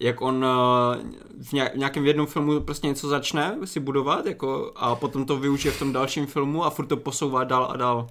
jak 0.00 0.20
on 0.20 0.44
eh, 0.44 0.98
v 1.42 1.52
nějakém 1.52 2.06
jednom 2.06 2.26
filmu 2.26 2.60
prostě 2.60 2.86
něco 2.86 3.08
začne 3.08 3.58
si 3.64 3.80
budovat 3.80 4.26
jako, 4.26 4.72
a 4.76 4.94
potom 4.94 5.26
to 5.26 5.36
využije 5.36 5.72
v 5.72 5.78
tom 5.78 5.92
dalším 5.92 6.26
filmu 6.26 6.64
a 6.64 6.70
furt 6.70 6.86
to 6.86 6.96
posouvá 6.96 7.44
dál 7.44 7.68
a 7.70 7.76
dál. 7.76 8.06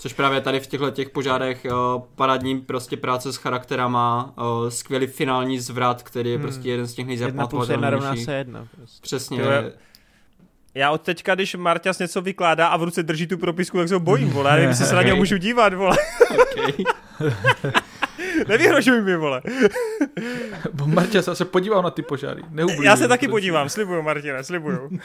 Což 0.00 0.12
právě 0.12 0.40
tady 0.40 0.60
v 0.60 0.66
těchto 0.66 0.90
těch 0.90 1.10
požárech 1.10 1.66
uh, 1.96 2.02
parádní 2.14 2.60
prostě 2.60 2.96
práce 2.96 3.32
s 3.32 3.36
charakterama, 3.36 4.34
uh, 4.62 4.68
skvělý 4.68 5.06
finální 5.06 5.58
zvrat, 5.60 6.02
který 6.02 6.30
je 6.30 6.36
Hmm. 6.36 6.42
prostě 6.46 6.70
jeden 6.70 6.86
z 6.86 6.94
těch 6.94 7.08
Jedna 7.08 7.46
plus 7.46 7.68
jedna 7.68 7.90
rovná 7.90 8.10
nejzapamatovatelnějších. 8.14 8.24
se 8.24 8.34
jedna. 8.34 8.66
Prostě. 8.76 8.98
Přesně. 9.02 9.42
To 9.42 9.50
je- 9.50 9.72
Já 10.74 10.90
od 10.90 11.00
teďka, 11.00 11.34
když 11.34 11.54
Marťas 11.54 11.98
něco 11.98 12.22
vykládá 12.22 12.68
a 12.68 12.76
v 12.76 12.82
ruce 12.82 13.02
drží 13.02 13.26
tu 13.26 13.38
propisku, 13.38 13.78
tak 13.78 13.88
se 13.88 13.94
ho 13.94 14.00
bojím, 14.00 14.30
vole. 14.30 14.50
Já 14.50 14.54
nevím, 14.56 14.70
jestli 14.70 14.86
se 14.86 14.94
na 14.94 15.02
něho 15.02 15.16
můžu 15.22 15.36
dívat, 15.36 15.74
vole. 15.74 15.96
Okay. 16.30 16.84
Nevyhrožuj 18.48 19.02
mi, 19.02 19.16
vole. 19.16 19.42
Martě, 20.86 21.22
já 21.26 21.34
se 21.34 21.44
podíval 21.44 21.82
na 21.82 21.90
ty 21.90 22.02
požáry. 22.02 22.42
Neublížím, 22.50 22.84
Já 22.84 22.96
se 22.96 23.08
taky 23.08 23.18
prosím. 23.26 23.30
podívám, 23.30 23.68
slibuju, 23.68 24.02
Martine, 24.02 24.44
slibuju. 24.44 24.98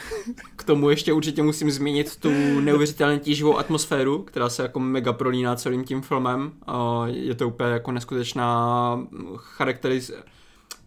K 0.56 0.64
tomu 0.64 0.90
ještě 0.90 1.12
určitě 1.12 1.42
musím 1.42 1.70
zmínit 1.70 2.16
tu 2.16 2.30
neuvěřitelně 2.60 3.18
tíživou 3.18 3.58
atmosféru, 3.58 4.22
která 4.22 4.48
se 4.48 4.62
jako 4.62 4.80
mega 4.80 5.12
prolíná 5.12 5.56
celým 5.56 5.84
tím 5.84 6.02
filmem. 6.02 6.52
A 6.66 7.02
Je 7.06 7.34
to 7.34 7.48
úplně 7.48 7.70
jako 7.70 7.92
neskutečná 7.92 9.00
charakteriz... 9.36 10.12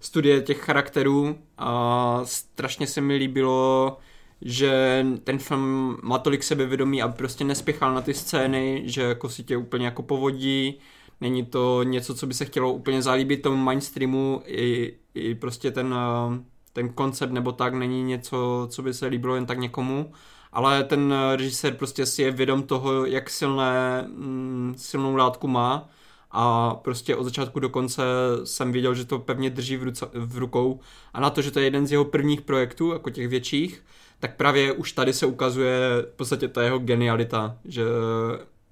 studie 0.02 0.42
těch 0.42 0.58
charakterů 0.60 1.38
a 1.58 2.22
strašně 2.24 2.88
se 2.88 3.02
mi 3.02 3.16
líbilo, 3.16 3.98
že 4.42 5.06
ten 5.24 5.40
film 5.40 5.98
má 6.04 6.18
tolik 6.18 6.44
sebevědomí 6.44 7.02
a 7.02 7.08
prostě 7.08 7.44
nespěchal 7.44 7.94
na 7.94 8.02
ty 8.02 8.14
scény, 8.14 8.82
že 8.86 9.02
jako 9.02 9.30
si 9.30 9.44
tě 9.44 9.58
úplně 9.58 9.86
jako 9.86 10.04
povodí, 10.04 10.80
není 11.22 11.46
to 11.46 11.84
něco, 11.84 12.16
co 12.16 12.28
by 12.28 12.34
se 12.34 12.46
chtělo 12.46 12.74
úplně 12.74 13.02
zalíbit 13.02 13.42
tomu 13.42 13.56
mainstreamu, 13.56 14.42
i, 14.46 14.94
i 15.14 15.36
prostě 15.36 15.72
ten, 15.72 15.96
eh, 15.98 16.44
ten 16.74 16.90
koncept 16.90 17.32
nebo 17.32 17.52
tak 17.52 17.74
není 17.74 18.04
něco, 18.04 18.68
co 18.72 18.82
by 18.82 18.94
se 18.94 19.08
líbilo 19.08 19.36
jen 19.36 19.46
tak 19.46 19.60
někomu, 19.60 20.12
ale 20.52 20.84
ten 20.84 21.14
eh, 21.14 21.36
režisér 21.36 21.74
prostě 21.74 22.06
si 22.06 22.22
je 22.22 22.32
vědom 22.32 22.64
toho, 22.64 23.06
jak 23.06 23.30
silné, 23.30 24.04
mm, 24.08 24.74
silnou 24.78 25.16
látku 25.16 25.48
má 25.48 25.90
a 26.32 26.76
prostě 26.76 27.16
od 27.16 27.24
začátku 27.24 27.60
do 27.60 27.70
konce 27.70 28.04
jsem 28.44 28.72
viděl, 28.72 28.96
že 28.96 29.06
to 29.06 29.20
pevně 29.20 29.50
drží 29.50 29.78
v, 29.78 29.84
ruce, 29.84 30.06
v 30.14 30.38
rukou 30.38 30.80
a 31.14 31.20
na 31.20 31.30
to, 31.30 31.42
že 31.42 31.52
to 31.52 31.60
je 31.60 31.66
jeden 31.66 31.88
z 31.88 31.92
jeho 31.92 32.06
prvních 32.06 32.42
projektů, 32.42 32.92
jako 32.92 33.10
těch 33.10 33.28
větších, 33.28 33.84
tak 34.20 34.36
právě 34.36 34.74
už 34.74 34.92
tady 34.92 35.14
se 35.14 35.26
ukazuje 35.26 35.80
v 36.14 36.16
podstatě 36.16 36.48
ta 36.48 36.64
jeho 36.64 36.80
genialita, 36.80 37.58
že 37.66 37.84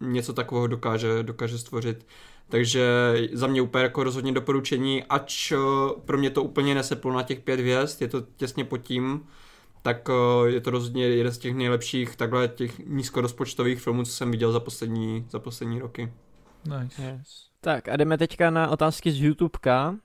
něco 0.02 0.34
takového 0.34 0.68
dokáže, 0.68 1.24
dokáže 1.24 1.58
stvořit. 1.58 2.06
Takže 2.50 3.14
za 3.34 3.48
mě 3.48 3.62
úplně 3.62 3.84
jako 3.84 4.04
rozhodně 4.04 4.32
doporučení, 4.32 5.04
ač 5.04 5.52
eh, 5.52 5.58
pro 6.06 6.18
mě 6.18 6.30
to 6.30 6.44
úplně 6.44 6.76
neseplo 6.76 7.14
na 7.14 7.24
těch 7.24 7.40
pět 7.40 7.60
hvězd, 7.60 8.02
je 8.02 8.08
to 8.08 8.22
těsně 8.22 8.64
pod 8.64 8.78
tím, 8.78 9.28
tak 9.82 10.10
eh, 10.10 10.50
je 10.50 10.62
to 10.62 10.72
rozhodně 10.72 11.06
jeden 11.06 11.34
z 11.34 11.38
těch 11.38 11.56
nejlepších 11.56 12.16
takhle 12.16 12.48
těch 12.48 12.80
nízkorozpočtových 12.80 13.82
filmů, 13.82 14.04
co 14.04 14.12
jsem 14.12 14.32
viděl 14.32 14.52
za 14.52 14.60
poslední, 14.60 15.26
za 15.30 15.40
poslední 15.40 15.80
roky. 15.80 16.14
Nice. 16.82 17.02
Yes. 17.02 17.48
Tak 17.62 17.90
a 17.90 17.98
jdeme 17.98 18.18
teďka 18.18 18.50
na 18.50 18.70
otázky 18.70 19.12
z 19.12 19.22
YouTubeka 19.22 19.96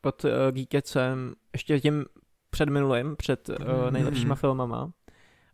pod 0.00 0.24
uh, 0.24 0.30
Geekecem, 0.50 1.34
ještě 1.52 1.80
tím 1.80 2.04
před 2.50 2.68
minulým, 2.68 3.16
před 3.16 3.48
uh, 3.48 3.90
nejlepšíma 3.90 4.34
filmama. 4.34 4.90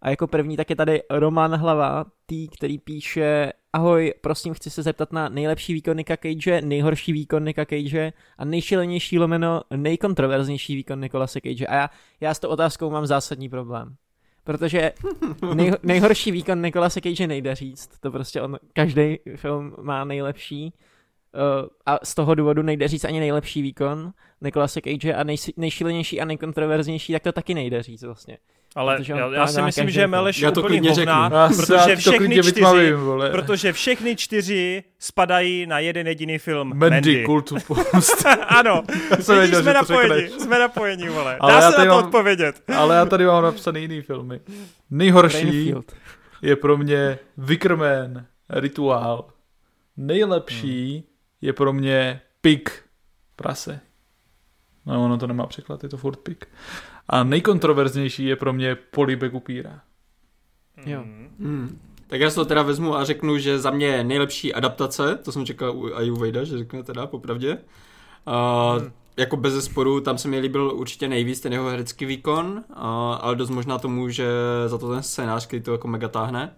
A 0.03 0.11
jako 0.11 0.27
první 0.27 0.57
tak 0.57 0.71
je 0.71 0.77
tady 0.77 1.03
Roman 1.11 1.55
Hlava, 1.55 2.05
tý, 2.27 2.49
který 2.49 2.79
píše 2.79 3.53
Ahoj, 3.77 4.15
prosím, 4.21 4.55
chci 4.55 4.71
se 4.71 4.83
zeptat 4.83 5.13
na 5.13 5.29
nejlepší 5.29 5.75
výkon 5.75 5.97
Nika 5.97 6.17
Cage, 6.17 6.61
nejhorší 6.61 7.13
výkon 7.13 7.45
Nika 7.45 7.65
Cage 7.65 8.13
a 8.39 8.45
nejšilenější 8.45 9.19
lomeno 9.19 9.63
nejkontroverznější 9.77 10.77
výkon 10.77 11.01
Nikolase 11.01 11.41
Cage. 11.41 11.67
A 11.67 11.75
já, 11.75 11.91
já 12.21 12.35
s 12.35 12.39
tou 12.39 12.49
otázkou 12.49 12.91
mám 12.91 13.07
zásadní 13.07 13.49
problém. 13.49 13.97
Protože 14.45 14.93
nej, 15.55 15.73
nejhorší 15.83 16.31
výkon 16.31 16.63
Nikolase 16.63 17.01
Cage 17.01 17.27
nejde 17.27 17.55
říct. 17.55 17.91
To 18.01 18.11
prostě 18.11 18.43
on, 18.43 18.59
každý 18.73 19.19
film 19.37 19.75
má 19.83 20.05
nejlepší. 20.05 20.73
Uh, 21.35 21.69
a 21.87 21.99
z 22.03 22.15
toho 22.15 22.35
důvodu 22.35 22.63
nejde 22.63 22.89
říct 22.89 23.05
ani 23.05 23.21
nejlepší 23.21 23.63
výkon 23.63 24.13
Nikolase 24.41 24.81
Cage 24.81 25.15
a 25.15 25.25
nej, 25.25 25.37
nejšilenější 25.57 26.21
a 26.21 26.25
nejkontroverznější, 26.25 27.13
tak 27.13 27.23
to 27.23 27.33
taky 27.33 27.55
nejde 27.55 27.83
říct 27.83 28.03
vlastně. 28.03 28.39
Ale 28.77 28.99
já, 29.09 29.33
já 29.33 29.47
si 29.47 29.63
myslím, 29.63 29.91
že 29.91 30.07
Meleš 30.07 30.39
já 30.41 30.51
to 30.51 30.61
úplný 30.61 30.89
hovná, 30.89 31.31
protože 31.57 31.95
to 31.95 32.01
všechny 32.01 32.35
čtyři, 32.35 32.53
vytmavím, 32.53 32.97
vole. 32.97 33.31
protože 33.31 33.73
všechny 33.73 34.17
čtyři 34.17 34.85
spadají 34.99 35.67
na 35.67 35.79
jeden 35.79 36.07
jediný 36.07 36.39
film 36.39 36.69
Mandy, 36.69 36.91
Mandy. 36.91 37.25
kultu 37.25 37.57
post. 37.67 38.27
ano, 38.47 38.83
vidíš, 39.11 39.29
věděl, 39.29 39.63
jsme 39.63 39.73
napojeni, 39.75 40.29
jsme 40.41 40.59
napojeni, 40.59 41.09
vole. 41.09 41.37
Ale 41.41 41.53
Dá 41.53 41.59
já 41.61 41.73
se 41.73 41.79
na 41.79 41.85
to 41.85 41.91
mám- 41.91 42.05
odpovědět. 42.05 42.63
Ale 42.77 42.97
já 42.97 43.05
tady 43.05 43.27
mám 43.27 43.43
napsaný 43.43 43.81
jiný 43.81 44.03
filmy. 44.03 44.41
Nejhorší 44.91 45.43
Rainfield. 45.51 45.93
je 46.43 46.57
pro 46.57 46.77
mě 46.77 47.19
Wickerman, 47.37 48.25
Rituál. 48.51 49.25
Nejlepší 49.97 50.93
Hmm. 50.95 51.03
je 51.41 51.53
pro 51.53 51.73
mě 51.73 52.21
Pig, 52.41 52.83
prase. 53.37 53.81
No, 54.87 55.05
ono 55.05 55.19
to 55.19 55.27
nemá 55.27 55.47
překlad, 55.47 55.83
je 55.83 55.89
to 55.89 55.97
furt 55.97 56.19
Pig. 56.19 56.47
A 57.09 57.25
nejkontroverznější 57.25 58.25
je 58.25 58.37
pro 58.37 58.53
mě 58.53 58.75
Polibek 58.75 59.35
upíra. 59.35 59.81
Jo. 60.87 61.05
Hmm. 61.41 61.81
Tak 62.07 62.21
já 62.21 62.31
si 62.31 62.37
to 62.37 62.45
teda 62.45 62.63
vezmu 62.63 62.97
a 62.97 63.05
řeknu, 63.05 63.39
že 63.39 63.59
za 63.59 63.71
mě 63.71 63.87
je 63.87 64.05
nejlepší 64.05 64.55
adaptace, 64.55 65.19
to 65.25 65.33
jsem 65.33 65.47
čekal 65.47 65.77
u, 65.77 65.89
i 65.89 66.11
u 66.11 66.17
Vejda, 66.17 66.45
že 66.45 66.59
řekne 66.59 66.83
teda 66.83 67.07
popravdě. 67.07 67.59
Uh, 68.27 68.83
hmm. 68.83 68.93
Jako 69.17 69.37
bez 69.37 69.53
zesporu, 69.53 70.01
tam 70.01 70.19
se 70.19 70.29
mi 70.29 70.39
líbil 70.39 70.73
určitě 70.75 71.09
nejvíc 71.09 71.41
ten 71.41 71.53
jeho 71.53 71.69
herecký 71.69 72.05
výkon, 72.05 72.47
uh, 72.47 72.77
ale 73.21 73.37
dost 73.37 73.51
možná 73.51 73.79
to 73.79 73.89
může 73.89 74.29
za 74.67 74.79
to 74.79 74.91
ten 74.91 75.03
scénář, 75.03 75.47
který 75.47 75.63
to 75.63 75.73
jako 75.73 75.89
mega 75.89 76.09
táhne. 76.09 76.57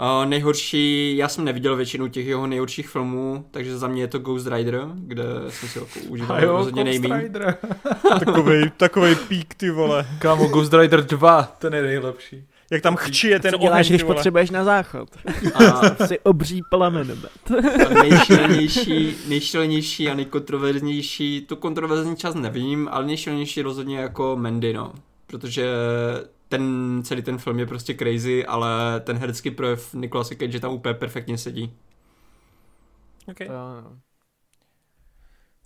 Uh, 0.00 0.26
nejhorší, 0.26 1.16
já 1.16 1.28
jsem 1.28 1.44
neviděl 1.44 1.76
většinu 1.76 2.08
těch 2.08 2.26
jeho 2.26 2.46
nejhorších 2.46 2.88
filmů, 2.88 3.44
takže 3.50 3.78
za 3.78 3.88
mě 3.88 4.02
je 4.02 4.08
to 4.08 4.18
Ghost 4.18 4.46
Rider, 4.46 4.86
kde 4.94 5.24
jsem 5.48 5.68
si 5.68 5.78
jako 5.78 6.00
užíval 6.08 6.36
A 6.36 6.40
jo, 6.40 6.56
rozhodně 6.56 6.84
nejméně. 6.84 7.30
Takovej, 8.18 8.70
takovej 8.76 9.14
pík, 9.14 9.54
ty 9.54 9.70
vole. 9.70 10.06
Kámo, 10.18 10.48
Ghost 10.48 10.74
Rider 10.74 11.06
2, 11.06 11.42
ten 11.58 11.74
je 11.74 11.82
nejlepší. 11.82 12.44
Jak 12.72 12.82
tam 12.82 12.96
chčije 12.96 13.40
ten 13.40 13.50
Co 13.50 13.56
oheň, 13.58 13.66
děláš, 13.68 13.88
když 13.88 14.02
vole. 14.02 14.14
potřebuješ 14.14 14.50
na 14.50 14.64
záchod? 14.64 15.08
A 15.54 16.06
Jsi 16.06 16.18
obří 16.18 16.60
plamen. 16.70 17.18
A 17.86 18.02
nejšilenější, 18.02 19.16
nejšilenější 19.28 20.08
a 20.08 20.14
nejkontroverznější, 20.14 21.40
tu 21.48 21.56
kontroverzní 21.56 22.16
část 22.16 22.34
nevím, 22.34 22.88
ale 22.92 23.06
nejšilenější 23.06 23.62
rozhodně 23.62 23.98
jako 23.98 24.36
Mandy, 24.40 24.72
no. 24.72 24.92
Protože 25.26 25.66
ten, 26.52 27.02
celý 27.04 27.22
ten 27.22 27.38
film 27.38 27.58
je 27.58 27.66
prostě 27.66 27.94
crazy, 27.94 28.46
ale 28.46 29.00
ten 29.00 29.16
herecký 29.16 29.50
projev 29.50 29.94
Nikolase 29.94 30.34
Cage 30.36 30.60
tam 30.60 30.72
úplně 30.72 30.94
perfektně 30.94 31.38
sedí. 31.38 31.72
Okay. 33.28 33.46
To, 33.46 33.52
no. 33.52 33.98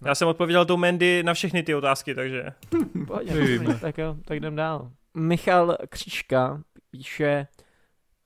Já 0.05 0.15
jsem 0.15 0.29
odpověděl 0.29 0.65
tou 0.65 0.77
Mandy 0.77 1.23
na 1.23 1.35
všechny 1.35 1.63
ty 1.63 1.75
otázky, 1.75 2.15
takže... 2.15 2.45
Dobrý, 3.29 3.81
tak 3.81 3.99
jo, 3.99 4.17
tak 4.25 4.37
jdem 4.37 4.57
dál. 4.57 4.91
Michal 5.15 5.77
Křížka 5.89 6.63
píše 6.91 7.47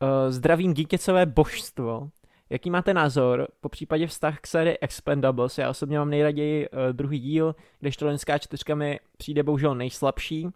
uh, 0.02 0.30
Zdravím 0.32 0.74
geekecové 0.74 1.26
božstvo. 1.26 2.08
Jaký 2.50 2.70
máte 2.70 2.94
názor, 2.94 3.48
po 3.60 3.68
případě 3.68 4.06
vztah 4.06 4.40
k 4.40 4.47
sérii 4.47 4.78
Expendables? 4.80 5.58
Já 5.58 5.70
osobně 5.70 5.98
mám 5.98 6.10
nejraději 6.10 6.68
uh, 6.68 6.78
druhý 6.92 7.18
díl, 7.18 7.55
kdežto 7.80 8.06
Lenská 8.06 8.39
čtyřka 8.39 8.74
mi 8.74 9.00
přijde 9.16 9.42
bohužel 9.42 9.74
nejslabší. 9.74 10.48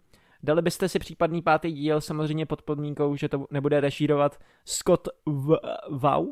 Dali 0.43 0.61
byste 0.61 0.89
si 0.89 0.99
případný 0.99 1.41
pátý 1.41 1.71
díl, 1.71 2.01
samozřejmě 2.01 2.45
pod 2.45 2.61
podmínkou, 2.61 3.15
že 3.15 3.29
to 3.29 3.45
nebude 3.51 3.79
režírovat 3.81 4.39
Scott 4.65 5.07
v- 5.25 5.57
Wow, 5.89 6.25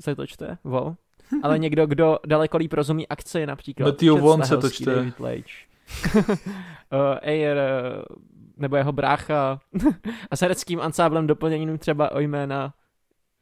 se 0.00 0.14
to 0.16 0.26
čte? 0.26 0.58
Wow. 0.64 0.94
Ale 1.42 1.58
někdo, 1.58 1.86
kdo 1.86 2.18
daleko 2.26 2.56
líp 2.56 2.72
rozumí 2.72 3.08
akci, 3.08 3.46
například. 3.46 3.86
Matthew 3.86 4.18
Vaughn 4.20 4.42
se 4.44 4.56
to 4.56 4.70
čte. 4.70 5.12
Uh, 5.12 5.12
Ayer, 7.22 7.56
uh, 7.56 8.16
nebo 8.56 8.76
jeho 8.76 8.92
brácha 8.92 9.60
a 10.30 10.36
s 10.36 10.40
hereckým 10.40 10.80
ansáblem 10.80 11.26
doplněním 11.26 11.78
třeba 11.78 12.12
o 12.12 12.20
jména 12.20 12.74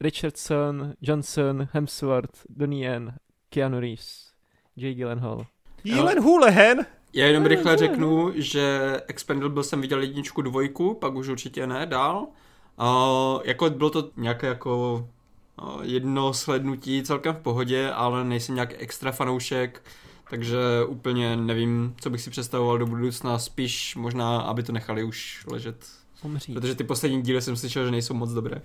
Richardson, 0.01 0.93
Johnson, 1.01 1.67
Hemsworth, 1.71 2.39
Donnie 2.49 2.89
Yen, 2.91 3.13
Keanu 3.49 3.79
Reeves, 3.79 4.31
Jay 4.75 4.93
Gyllenhaal. 4.93 5.45
Jílen 5.83 6.23
Hulehen! 6.23 6.85
Já 7.15 7.25
jenom 7.25 7.45
rychle 7.45 7.77
řeknu, 7.77 8.31
že 8.35 8.95
Expendable 9.07 9.63
jsem 9.63 9.81
viděl 9.81 10.01
jedničku, 10.01 10.41
dvojku, 10.41 10.93
pak 10.93 11.15
už 11.15 11.27
určitě 11.27 11.67
ne, 11.67 11.85
dál. 11.85 12.27
Uh, 12.79 13.41
jako 13.43 13.69
bylo 13.69 13.89
to 13.89 14.09
nějaké 14.17 14.47
jako 14.47 15.07
uh, 15.61 15.81
jedno 15.83 16.33
slednutí 16.33 17.03
celkem 17.03 17.35
v 17.35 17.39
pohodě, 17.39 17.91
ale 17.91 18.23
nejsem 18.23 18.55
nějak 18.55 18.73
extra 18.77 19.11
fanoušek, 19.11 19.81
takže 20.29 20.57
úplně 20.87 21.35
nevím, 21.35 21.95
co 22.01 22.09
bych 22.09 22.21
si 22.21 22.29
představoval 22.29 22.77
do 22.77 22.85
budoucna, 22.85 23.39
spíš 23.39 23.95
možná, 23.95 24.39
aby 24.39 24.63
to 24.63 24.71
nechali 24.71 25.03
už 25.03 25.45
ležet. 25.51 25.85
Umřít. 26.23 26.55
Protože 26.55 26.75
ty 26.75 26.83
poslední 26.83 27.21
díly 27.21 27.41
jsem 27.41 27.55
slyšel, 27.55 27.85
že 27.85 27.91
nejsou 27.91 28.13
moc 28.13 28.31
dobré. 28.31 28.61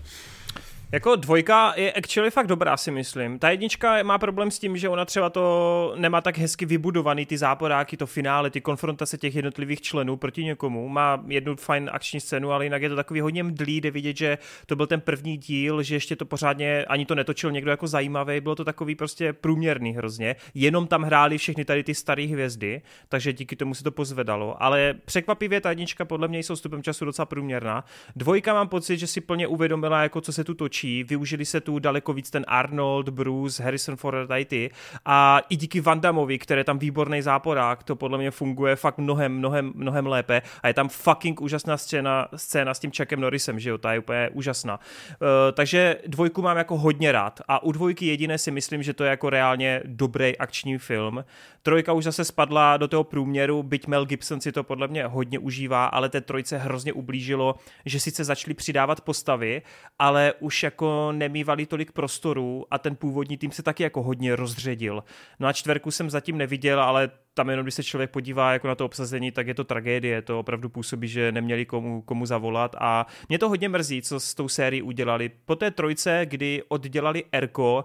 Jako 0.93 1.17
dvojka 1.17 1.73
je 1.77 1.93
actually 1.93 2.31
fakt 2.31 2.47
dobrá, 2.47 2.77
si 2.77 2.91
myslím. 2.91 3.39
Ta 3.39 3.51
jednička 3.51 4.03
má 4.03 4.19
problém 4.19 4.51
s 4.51 4.59
tím, 4.59 4.77
že 4.77 4.89
ona 4.89 5.05
třeba 5.05 5.31
to 5.31 5.95
nemá 5.97 6.21
tak 6.21 6.39
hezky 6.39 6.67
vybudovaný, 6.67 7.27
ty 7.27 7.39
záporáky, 7.39 7.97
to 7.97 8.07
finále, 8.07 8.51
ty 8.51 8.61
konfrontace 8.61 9.19
těch 9.19 9.35
jednotlivých 9.35 9.81
členů 9.81 10.17
proti 10.17 10.45
někomu. 10.45 10.89
Má 10.89 11.25
jednu 11.27 11.57
fajn 11.57 11.91
akční 11.93 12.21
scénu, 12.21 12.53
ale 12.53 12.65
jinak 12.65 12.83
je 12.83 12.89
to 12.89 12.97
takový 12.97 13.21
hodně 13.21 13.43
mdlý, 13.43 13.81
jde 13.81 13.91
vidět, 13.91 14.17
že 14.17 14.39
to 14.67 14.77
byl 14.77 14.87
ten 14.87 15.01
první 15.01 15.37
díl, 15.37 15.83
že 15.83 15.95
ještě 15.95 16.17
to 16.17 16.25
pořádně 16.25 16.85
ani 16.85 17.07
to 17.07 17.15
netočil 17.15 17.51
někdo 17.51 17.71
jako 17.71 17.87
zajímavý, 17.87 18.41
bylo 18.41 18.55
to 18.55 18.65
takový 18.65 18.95
prostě 18.95 19.33
průměrný 19.33 19.93
hrozně. 19.93 20.37
Jenom 20.55 20.87
tam 20.87 21.03
hráli 21.03 21.39
všechny 21.39 21.65
tady 21.65 21.85
ty 21.85 21.95
staré 21.95 22.27
hvězdy, 22.27 22.83
takže 23.09 23.33
díky 23.33 23.57
tomu 23.57 23.75
se 23.75 23.85
to 23.85 23.91
pozvedalo. 23.91 24.63
Ale 24.63 24.95
překvapivě 25.05 25.61
ta 25.61 25.69
jednička 25.71 26.05
podle 26.05 26.29
mě 26.29 26.39
jsou 26.39 26.57
stupem 26.57 26.83
času 26.83 27.05
docela 27.05 27.27
průměrná. 27.27 27.85
Dvojka 28.17 28.55
mám 28.55 28.69
pocit, 28.69 28.99
že 28.99 29.07
si 29.07 29.21
plně 29.21 29.47
uvědomila, 29.47 30.03
jako 30.03 30.21
co 30.21 30.33
se 30.33 30.45
tu 30.45 30.55
točí. 30.55 30.80
Využili 30.85 31.45
se 31.45 31.61
tu 31.61 31.79
daleko 31.79 32.13
víc 32.13 32.31
ten 32.31 32.45
Arnold, 32.49 33.09
Bruce, 33.09 33.63
Harrison 33.63 33.97
Ford 33.97 34.29
tady 34.29 34.45
ty. 34.45 34.71
A 35.05 35.41
i 35.49 35.57
díky 35.57 35.81
Van 35.81 36.01
Dammovi, 36.01 36.39
který 36.39 36.61
je 36.61 36.65
tam 36.65 36.79
výborný 36.79 37.23
záporák, 37.23 37.83
to 37.83 37.97
podle 37.97 38.19
mě 38.19 38.31
funguje 38.31 38.77
fakt 38.77 38.99
mnohem, 38.99 39.33
mnohem, 39.33 39.73
mnohem 39.75 40.07
lépe. 40.07 40.43
A 40.63 40.69
je 40.69 40.75
tam 40.75 40.89
fucking 40.89 41.41
úžasná 41.41 41.77
scéna, 41.77 42.29
scéna 42.37 42.75
s 42.75 42.79
tím 42.79 42.91
Chuckem 42.97 43.21
Norrisem, 43.21 43.61
že 43.61 43.71
jo, 43.71 43.79
ta 43.79 43.93
je 43.93 43.99
úplně 43.99 44.31
úžasná. 44.33 44.77
Uh, 44.79 45.27
takže 45.53 45.97
dvojku 46.07 46.43
mám 46.43 46.57
jako 46.57 46.79
hodně 46.79 47.13
rád. 47.13 47.41
A 47.49 47.63
u 47.63 47.73
dvojky 47.73 48.07
jediné 48.07 48.39
si 48.39 48.51
myslím, 48.51 48.83
že 48.83 48.95
to 48.95 49.05
je 49.05 49.11
jako 49.11 49.31
reálně 49.31 49.83
dobrý 49.85 50.39
akční 50.39 50.79
film. 50.79 51.25
Trojka 51.63 51.93
už 51.93 52.05
zase 52.05 52.25
spadla 52.25 52.77
do 52.77 52.89
toho 52.89 53.05
průměru, 53.05 53.63
byť 53.63 53.87
Mel 53.87 54.07
Gibson 54.07 54.41
si 54.41 54.53
to 54.53 54.65
podle 54.65 54.89
mě 54.89 55.07
hodně 55.07 55.39
užívá, 55.39 55.87
ale 55.87 56.09
té 56.09 56.21
trojce 56.21 56.59
hrozně 56.59 56.93
ublížilo, 56.93 57.55
že 57.87 58.01
sice 58.01 58.25
začali 58.25 58.55
přidávat 58.55 59.01
postavy, 59.01 59.63
ale 59.99 60.35
už 60.41 60.63
jako 60.63 61.13
nemývali 61.13 61.67
tolik 61.67 61.93
prostoru 61.93 62.67
a 62.71 62.79
ten 62.79 62.97
původní 62.97 63.37
tým 63.37 63.53
se 63.53 63.63
taky 63.63 63.83
jako 63.83 64.03
hodně 64.03 64.37
rozředil. 64.37 65.05
No 65.41 65.49
a 65.49 65.53
čtverku 65.53 65.91
jsem 65.91 66.11
zatím 66.11 66.39
neviděl, 66.39 66.81
ale 66.81 67.11
tam 67.35 67.51
jenom, 67.51 67.65
když 67.65 67.75
se 67.75 67.85
člověk 67.85 68.11
podívá 68.11 68.53
jako 68.53 68.69
na 68.69 68.75
to 68.75 68.85
obsazení, 68.85 69.33
tak 69.33 69.47
je 69.47 69.55
to 69.55 69.65
tragédie, 69.65 70.23
to 70.23 70.41
opravdu 70.41 70.69
působí, 70.69 71.09
že 71.09 71.33
neměli 71.33 71.67
komu, 71.67 72.03
komu 72.03 72.27
zavolat 72.27 72.77
a 72.79 73.07
mě 73.29 73.39
to 73.39 73.49
hodně 73.49 73.69
mrzí, 73.69 74.03
co 74.03 74.21
s 74.21 74.35
tou 74.35 74.49
sérií 74.49 74.83
udělali. 74.83 75.31
Po 75.45 75.57
té 75.57 75.71
trojce, 75.71 76.21
kdy 76.25 76.63
oddělali 76.69 77.25
Erko, 77.33 77.85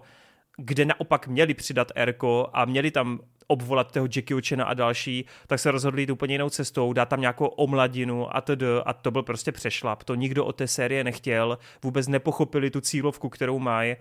kde 0.57 0.85
naopak 0.85 1.27
měli 1.27 1.53
přidat 1.53 1.91
Erko 1.95 2.49
a 2.53 2.65
měli 2.65 2.91
tam 2.91 3.19
obvolat 3.47 3.91
toho 3.91 4.07
Jackie 4.15 4.41
Chena 4.41 4.65
a 4.65 4.73
další, 4.73 5.25
tak 5.47 5.59
se 5.59 5.71
rozhodli 5.71 6.01
jít 6.01 6.09
úplně 6.09 6.33
jinou 6.33 6.49
cestou, 6.49 6.93
dát 6.93 7.09
tam 7.09 7.21
nějakou 7.21 7.45
omladinu 7.45 8.35
a 8.35 8.41
td. 8.41 8.63
A 8.85 8.93
to 8.93 9.11
byl 9.11 9.23
prostě 9.23 9.51
přešlap. 9.51 10.03
To 10.03 10.15
nikdo 10.15 10.45
od 10.45 10.55
té 10.55 10.67
série 10.67 11.03
nechtěl, 11.03 11.57
vůbec 11.83 12.07
nepochopili 12.07 12.71
tu 12.71 12.81
cílovku, 12.81 13.29
kterou 13.29 13.59
mají 13.59 13.95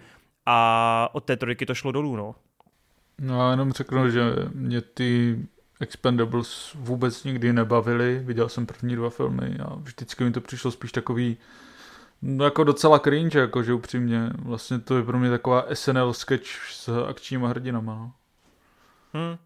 a 0.47 1.08
od 1.12 1.24
té 1.24 1.36
trojky 1.36 1.66
to 1.66 1.74
šlo 1.74 1.92
dolů, 1.92 2.16
no. 2.16 2.34
No 3.20 3.41
a 3.41 3.50
jenom 3.50 3.73
řeknu, 3.73 4.10
že 4.10 4.23
mě 4.55 4.81
ty 4.81 5.39
Expendables 5.81 6.74
vůbec 6.74 7.24
nikdy 7.24 7.52
nebavily. 7.52 8.18
Viděl 8.24 8.49
jsem 8.49 8.66
první 8.66 8.97
dva 8.97 9.10
filmy 9.10 9.57
a 9.62 9.74
vždycky 9.74 10.24
mi 10.24 10.31
to 10.31 10.41
přišlo 10.41 10.70
spíš 10.70 10.92
takový 10.92 11.36
no 12.24 12.44
jako 12.44 12.64
docela 12.64 12.98
cringe, 12.98 13.38
jakože 13.38 13.72
upřímně. 13.72 14.30
Vlastně 14.38 14.78
to 14.78 14.96
je 14.96 15.02
pro 15.02 15.18
mě 15.18 15.30
taková 15.30 15.64
SNL 15.74 16.12
sketch 16.12 16.48
s 16.70 17.04
akčníma 17.08 17.48
hrdinama. 17.48 17.94
No. 17.94 18.12
Hm. 19.14 19.36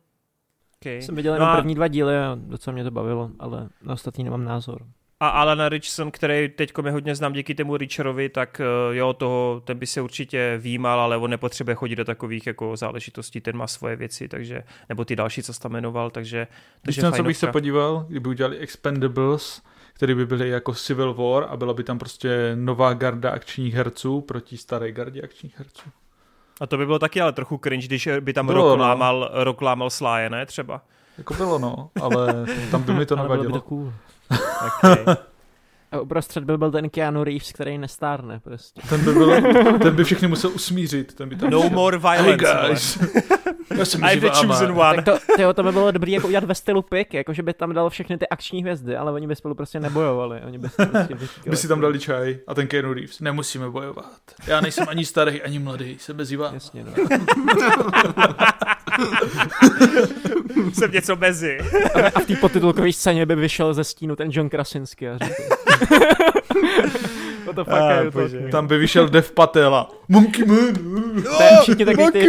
Okay. 0.80 1.02
Jsem 1.02 1.16
viděl 1.16 1.32
No 1.32 1.36
jenom 1.36 1.48
a- 1.48 1.56
první 1.56 1.74
dva 1.74 1.88
díly 1.88 2.18
a 2.18 2.38
docela 2.40 2.74
mě 2.74 2.84
to 2.84 2.90
bavilo, 2.90 3.30
ale 3.38 3.68
na 3.82 3.94
ostatní 3.94 4.24
nemám 4.24 4.44
názor. 4.44 4.82
A 5.20 5.28
Alana 5.28 5.68
Richson, 5.68 6.10
který 6.10 6.48
teď 6.48 6.72
je 6.84 6.90
hodně 6.90 7.14
znám 7.14 7.32
díky 7.32 7.54
tomu 7.54 7.76
Richerovi, 7.76 8.28
tak 8.28 8.60
eh, 8.60 8.96
jo, 8.96 9.12
toho, 9.12 9.62
ten 9.64 9.78
by 9.78 9.86
se 9.86 10.00
určitě 10.00 10.58
výjímal, 10.62 11.00
ale 11.00 11.16
on 11.16 11.30
nepotřebuje 11.30 11.74
chodit 11.74 11.96
do 11.96 12.04
takových 12.04 12.46
jako 12.46 12.76
záležitostí, 12.76 13.40
ten 13.40 13.56
má 13.56 13.66
svoje 13.66 13.96
věci, 13.96 14.28
takže, 14.28 14.62
nebo 14.88 15.04
ty 15.04 15.16
další, 15.16 15.42
co 15.42 15.52
jsi 15.52 15.60
tam 15.60 15.72
jmenoval, 15.72 16.10
takže, 16.10 16.38
Víš, 16.40 16.84
takže 16.84 17.02
na 17.02 17.10
co 17.10 17.22
bych 17.22 17.36
se 17.36 17.46
podíval, 17.46 18.06
kdyby 18.08 18.28
udělali 18.28 18.58
Expendables, 18.58 19.62
který 19.98 20.14
by 20.14 20.26
byly 20.26 20.48
jako 20.48 20.74
Civil 20.74 21.14
War 21.14 21.46
a 21.48 21.56
byla 21.56 21.74
by 21.74 21.84
tam 21.84 21.98
prostě 21.98 22.52
nová 22.54 22.94
garda 22.94 23.30
akčních 23.30 23.74
herců 23.74 24.20
proti 24.20 24.56
staré 24.56 24.92
gardě 24.92 25.22
akčních 25.22 25.58
herců. 25.58 25.90
A 26.60 26.66
to 26.66 26.76
by 26.76 26.86
bylo 26.86 26.98
taky 26.98 27.20
ale 27.20 27.32
trochu 27.32 27.60
cringe, 27.64 27.86
když 27.86 28.08
by 28.20 28.32
tam 28.32 28.46
Bylo, 28.46 28.68
rok 28.68 28.78
no. 28.78 28.84
lámal, 28.84 29.30
rok 29.32 29.62
lámal 29.62 29.90
sláje, 29.90 30.30
ne 30.30 30.46
třeba? 30.46 30.80
Jako 31.18 31.34
bylo 31.34 31.58
no, 31.58 31.90
ale 32.02 32.46
tam 32.70 32.82
by 32.82 32.92
mi 32.94 33.06
to 33.06 33.18
ale 33.18 33.28
bylo 33.28 33.36
by 33.42 33.46
to 33.46 33.52
nevadilo. 33.52 33.60
cool. 33.60 33.92
Okay. 34.84 35.16
A 35.92 36.00
uprostřed 36.00 36.44
by 36.44 36.58
byl 36.58 36.70
ten 36.70 36.90
Keanu 36.90 37.24
Reeves, 37.24 37.52
který 37.52 37.78
nestárne 37.78 38.40
prostě. 38.40 38.80
Ten 38.88 39.04
by, 39.04 39.12
byl, 39.12 39.42
ten 39.82 39.96
by 39.96 40.04
všechny 40.04 40.28
musel 40.28 40.50
usmířit. 40.54 41.14
Ten 41.14 41.28
by 41.28 41.36
tam 41.36 41.50
No 41.50 41.60
šel. 41.60 41.70
more 41.70 41.98
Hey 41.98 42.16
violence. 42.18 42.54
vole. 42.54 42.68
guys, 42.68 42.98
já 43.78 43.84
jsem 43.84 44.04
I'm 44.04 44.20
the 44.20 44.28
chosen 44.28 44.70
one. 44.70 45.02
Tak 45.02 45.04
to, 45.04 45.34
tyjo, 45.36 45.52
to 45.52 45.62
by 45.62 45.72
bylo 45.72 45.90
dobrý 45.90 46.12
jako 46.12 46.26
udělat 46.26 46.44
ve 46.44 46.54
stylu 46.54 46.82
pik, 46.82 47.14
jakože 47.14 47.42
by 47.42 47.52
tam 47.54 47.74
dal 47.74 47.90
všechny 47.90 48.18
ty 48.18 48.28
akční 48.28 48.60
hvězdy, 48.62 48.96
ale 48.96 49.12
oni 49.12 49.26
by 49.26 49.36
spolu 49.36 49.54
prostě 49.54 49.80
nebojovali. 49.80 50.40
Oni 50.46 50.58
by, 50.58 50.68
si 50.68 50.86
prostě. 50.86 51.16
By 51.50 51.56
si 51.56 51.68
tam 51.68 51.80
dali 51.80 51.98
čaj 51.98 52.38
a 52.46 52.54
ten 52.54 52.66
Keanu 52.66 52.92
Reeves. 52.92 53.20
Nemusíme 53.20 53.70
bojovat. 53.70 54.12
Já 54.46 54.60
nejsem 54.60 54.86
ani 54.88 55.04
starý, 55.04 55.42
ani 55.42 55.58
mladý, 55.58 55.96
jsem 56.00 56.16
mezi. 56.16 56.38
Jasně, 56.52 56.84
no. 56.84 56.92
Jsem 60.72 60.92
něco 60.92 61.16
mezi. 61.16 61.58
A 62.14 62.20
v 62.20 62.26
té 62.26 62.36
podtitulkové 62.36 62.92
scéně 62.92 63.26
by 63.26 63.34
vyšel 63.36 63.74
ze 63.74 63.84
stínu 63.84 64.16
ten 64.16 64.28
John 64.32 64.48
Krasinski 64.48 65.08
a 65.08 65.18
řekl. 65.18 65.34
What 67.44 67.56
the 67.56 67.64
fuck 67.64 67.76
Ah, 67.76 68.10
talking 68.10 68.50
Tam 68.50 68.66
by 68.66 68.78
vyšel 68.78 69.08
Dev 69.08 69.32
Patel 69.32 69.74
a 69.74 69.90
Monkey 70.08 70.44
Man. 70.46 70.74
To 71.22 71.42
je 71.42 71.50
všichni 71.62 71.84
takový 71.84 72.06
ty, 72.12 72.26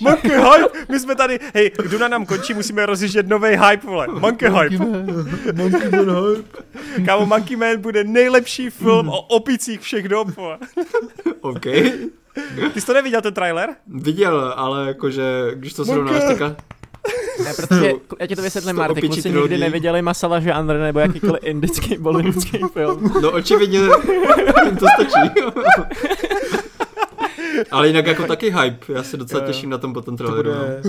Monkey 0.00 0.30
hype, 0.30 0.68
my 0.88 1.00
jsme 1.00 1.14
tady, 1.14 1.38
hej, 1.54 1.70
Duna 1.90 2.08
nám 2.08 2.26
končí, 2.26 2.54
musíme 2.54 2.86
rozjíždět 2.86 3.28
nový 3.28 3.48
hype, 3.48 3.86
vole. 3.86 4.06
Monkey 4.08 4.50
hype. 4.50 4.84
Monkey 5.52 5.90
Man 5.90 6.10
hype. 6.10 7.04
Kámo, 7.06 7.26
Monkey 7.26 7.56
Man 7.56 7.80
bude 7.80 8.04
nejlepší 8.04 8.70
film 8.70 9.08
o 9.08 9.20
opicích 9.20 9.80
všech 9.80 10.08
dob, 10.08 10.28
vole. 10.36 10.58
OK. 11.40 11.66
Ty 12.74 12.80
jsi 12.80 12.86
to 12.86 12.94
neviděl, 12.94 13.20
ten 13.22 13.34
trailer? 13.34 13.68
Viděl, 13.86 14.52
ale 14.56 14.86
jakože, 14.88 15.50
když 15.54 15.74
to 15.74 15.84
srovnáš 15.84 16.22
teďka, 16.28 16.48
ne, 17.44 17.54
protože, 17.56 17.92
já 18.20 18.26
ti 18.26 18.36
to 18.36 18.42
vysvětlím, 18.42 18.76
To 18.76 18.80
Marty, 18.80 19.00
kluci 19.00 19.22
trilogii. 19.22 19.42
nikdy 19.42 19.58
neviděli 19.58 20.02
Masala 20.02 20.40
žánr 20.40 20.74
nebo 20.78 20.98
jakýkoliv 21.00 21.42
indický 21.44 21.96
bollywoodský 21.98 22.58
film. 22.72 23.12
no 23.22 23.30
očividně 23.30 23.78
jim 23.78 23.90
to 24.78 24.86
stačí. 24.94 25.30
ale 27.70 27.86
jinak 27.88 28.06
jako 28.06 28.26
taky 28.26 28.50
hype, 28.50 28.92
já 28.92 29.02
se 29.02 29.16
docela 29.16 29.46
těším 29.46 29.70
na 29.70 29.78
tom 29.78 29.92
potom 29.92 30.16
To 30.16 30.24
traileru. 30.24 30.50
bude... 30.50 30.82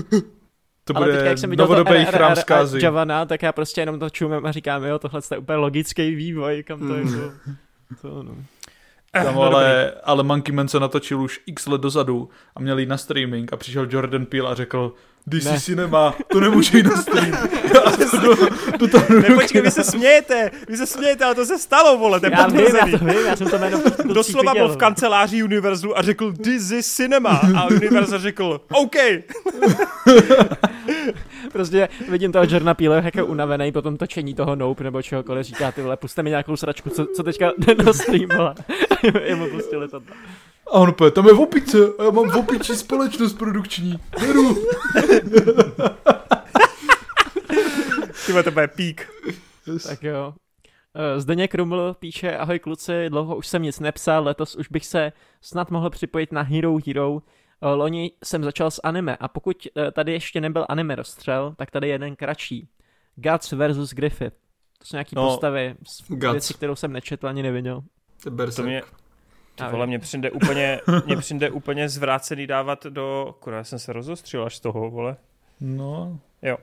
To 0.83 0.97
Ale 0.97 1.05
bude 1.05 1.15
teďka, 1.17 1.29
jak 1.29 1.37
jsem 1.37 1.49
viděl 1.49 1.67
to 1.67 1.83
RRR 1.83 2.05
chrám 2.05 2.31
a. 2.31 2.77
Javana, 2.81 3.25
tak 3.25 3.41
já 3.43 3.51
prostě 3.51 3.81
jenom 3.81 3.99
to 3.99 4.09
čumím 4.09 4.45
a 4.45 4.51
říkám, 4.51 4.83
jo, 4.83 4.99
tohle 4.99 5.21
je 5.31 5.37
úplně 5.37 5.55
logický 5.57 6.15
vývoj, 6.15 6.63
kam 6.67 6.79
to 6.79 6.85
Mm. 6.85 6.99
jako... 7.07 7.31
To, 8.01 8.23
no. 8.23 8.31
Tam 9.13 9.35
No, 9.35 9.41
ale, 9.41 9.93
ale 10.03 10.23
Monkey 10.23 10.55
Man 10.55 10.67
se 10.67 10.79
natočil 10.79 11.21
už 11.21 11.39
x 11.45 11.67
let 11.67 11.81
dozadu 11.81 12.29
a 12.55 12.59
měl 12.59 12.79
jít 12.79 12.89
na 12.89 12.97
streaming 12.97 13.53
a 13.53 13.57
přišel 13.57 13.87
Jordan 13.89 14.25
Peele 14.25 14.49
a 14.49 14.53
řekl 14.55 14.93
DC 15.27 15.45
Ne. 15.45 15.59
Cinema, 15.59 16.15
to 16.27 16.39
nemůže 16.39 16.77
jít 16.77 16.85
na 16.85 17.01
stream. 17.01 17.31
Já 17.73 17.81
to 17.81 18.17
do, 18.17 18.35
do 18.77 18.87
toho 18.87 19.19
Ne, 19.19 19.35
počkej, 19.35 19.61
vy 19.61 19.71
se 19.71 19.83
smějete, 19.83 20.51
vy 20.67 20.77
se 20.77 20.87
smějete, 20.87 21.25
ale 21.25 21.35
to 21.35 21.45
se 21.45 21.59
stalo, 21.59 21.97
vole, 21.97 22.19
to 22.19 22.25
je 22.25 22.31
Já 22.31 22.47
vím, 22.47 22.75
já 22.75 22.97
to 22.97 23.05
vím, 23.05 23.25
já 23.25 23.35
jsem 23.35 23.49
to 23.49 23.57
jméno 23.57 23.81
Doslova 24.13 24.53
byl 24.53 24.67
v 24.69 24.77
kanceláři 24.77 25.43
Universalu 25.43 25.97
a 25.97 26.01
řekl 26.01 26.33
This 26.33 26.71
is 26.71 26.93
cinema 26.93 27.41
a 27.57 27.65
Universal 27.65 28.19
řekl 28.19 28.61
OK. 28.71 28.95
Prostě 31.51 31.89
vidím 32.09 32.31
toho 32.31 32.45
Jordana 32.49 32.73
Peele, 32.73 33.01
jak 33.05 33.15
je 33.15 33.23
unavený 33.23 33.71
po 33.71 33.81
tom 33.81 33.97
točení 33.97 34.33
toho 34.33 34.55
Nope 34.55 34.83
nebo 34.83 35.01
čehokoliv, 35.01 35.45
říká 35.45 35.71
ty 35.71 35.81
vole, 35.81 35.97
puste 35.97 36.23
mi 36.23 36.29
nějakou 36.29 36.55
sračku, 36.55 36.89
co, 36.89 37.05
co 37.05 37.23
teďka 37.23 37.51
jde 37.57 37.83
na 37.83 37.93
stream, 37.93 38.29
vole. 38.37 38.55
Je 39.23 39.35
mu 39.35 39.49
pustili 39.49 39.87
to. 39.87 40.01
A 40.67 40.71
on 40.71 40.89
úplně, 40.89 41.11
tam 41.11 41.27
je 41.27 41.33
v 41.33 41.39
opice 41.41 41.77
a 41.99 42.03
já 42.03 42.09
mám 42.11 42.29
v 42.29 42.35
opiči 42.35 42.75
společnost 42.75 43.33
produkční. 43.33 43.99
Beru. 44.19 44.55
Ty 48.25 48.43
to 48.43 48.51
bude 48.51 48.67
pík. 48.67 49.09
Tak 49.87 50.03
jo. 50.03 50.33
Eh, 50.95 51.19
Zdeněk 51.19 51.55
Ruml 51.55 51.95
píše, 51.99 52.37
ahoj 52.37 52.59
kluci, 52.59 53.09
dlouho 53.09 53.35
už 53.35 53.47
jsem 53.47 53.63
nic 53.63 53.79
nepsal, 53.79 54.23
letos 54.23 54.55
už 54.55 54.67
bych 54.67 54.85
se 54.85 55.11
snad 55.41 55.71
mohl 55.71 55.89
připojit 55.89 56.31
na 56.31 56.41
Hero 56.41 56.77
Hero. 56.87 57.21
Eh, 57.63 57.67
Loni 57.67 58.11
jsem 58.23 58.43
začal 58.43 58.71
s 58.71 58.81
anime 58.83 59.17
a 59.17 59.27
pokud 59.27 59.67
eh, 59.77 59.91
tady 59.91 60.11
ještě 60.11 60.41
nebyl 60.41 60.65
anime 60.69 60.95
rozstřel, 60.95 61.53
tak 61.57 61.71
tady 61.71 61.87
je 61.87 61.93
jeden 61.93 62.15
kratší. 62.15 62.69
Guts 63.15 63.51
versus 63.51 63.93
Griffith. 63.93 64.35
To 64.77 64.85
jsou 64.85 64.95
nějaký 64.95 65.15
No, 65.15 65.27
postavy 65.27 65.75
z 65.87 66.07
Guts. 66.07 66.31
věci, 66.31 66.53
kterou 66.53 66.75
jsem 66.75 66.93
nečetl 66.93 67.27
ani 67.27 67.43
neviděl. 67.43 67.83
To. 68.23 68.51
To 68.55 68.63
mě, 68.63 68.81
ty 69.55 69.63
Já 69.63 69.69
vole, 69.69 69.87
mě 69.87 69.99
přijde 69.99 70.31
úplně, 70.31 70.81
mě 71.05 71.17
přijde 71.17 71.49
úplně 71.49 71.89
zvrácený 71.89 72.47
dávat 72.47 72.85
do, 72.85 73.35
kurva, 73.39 73.57
já 73.57 73.63
jsem 73.63 73.79
se 73.79 73.93
rozostřil 73.93 74.43
až 74.45 74.55
z 74.55 74.59
toho, 74.59 74.89
vole. 74.91 75.17
No. 75.59 76.19
Jo. 76.41 76.57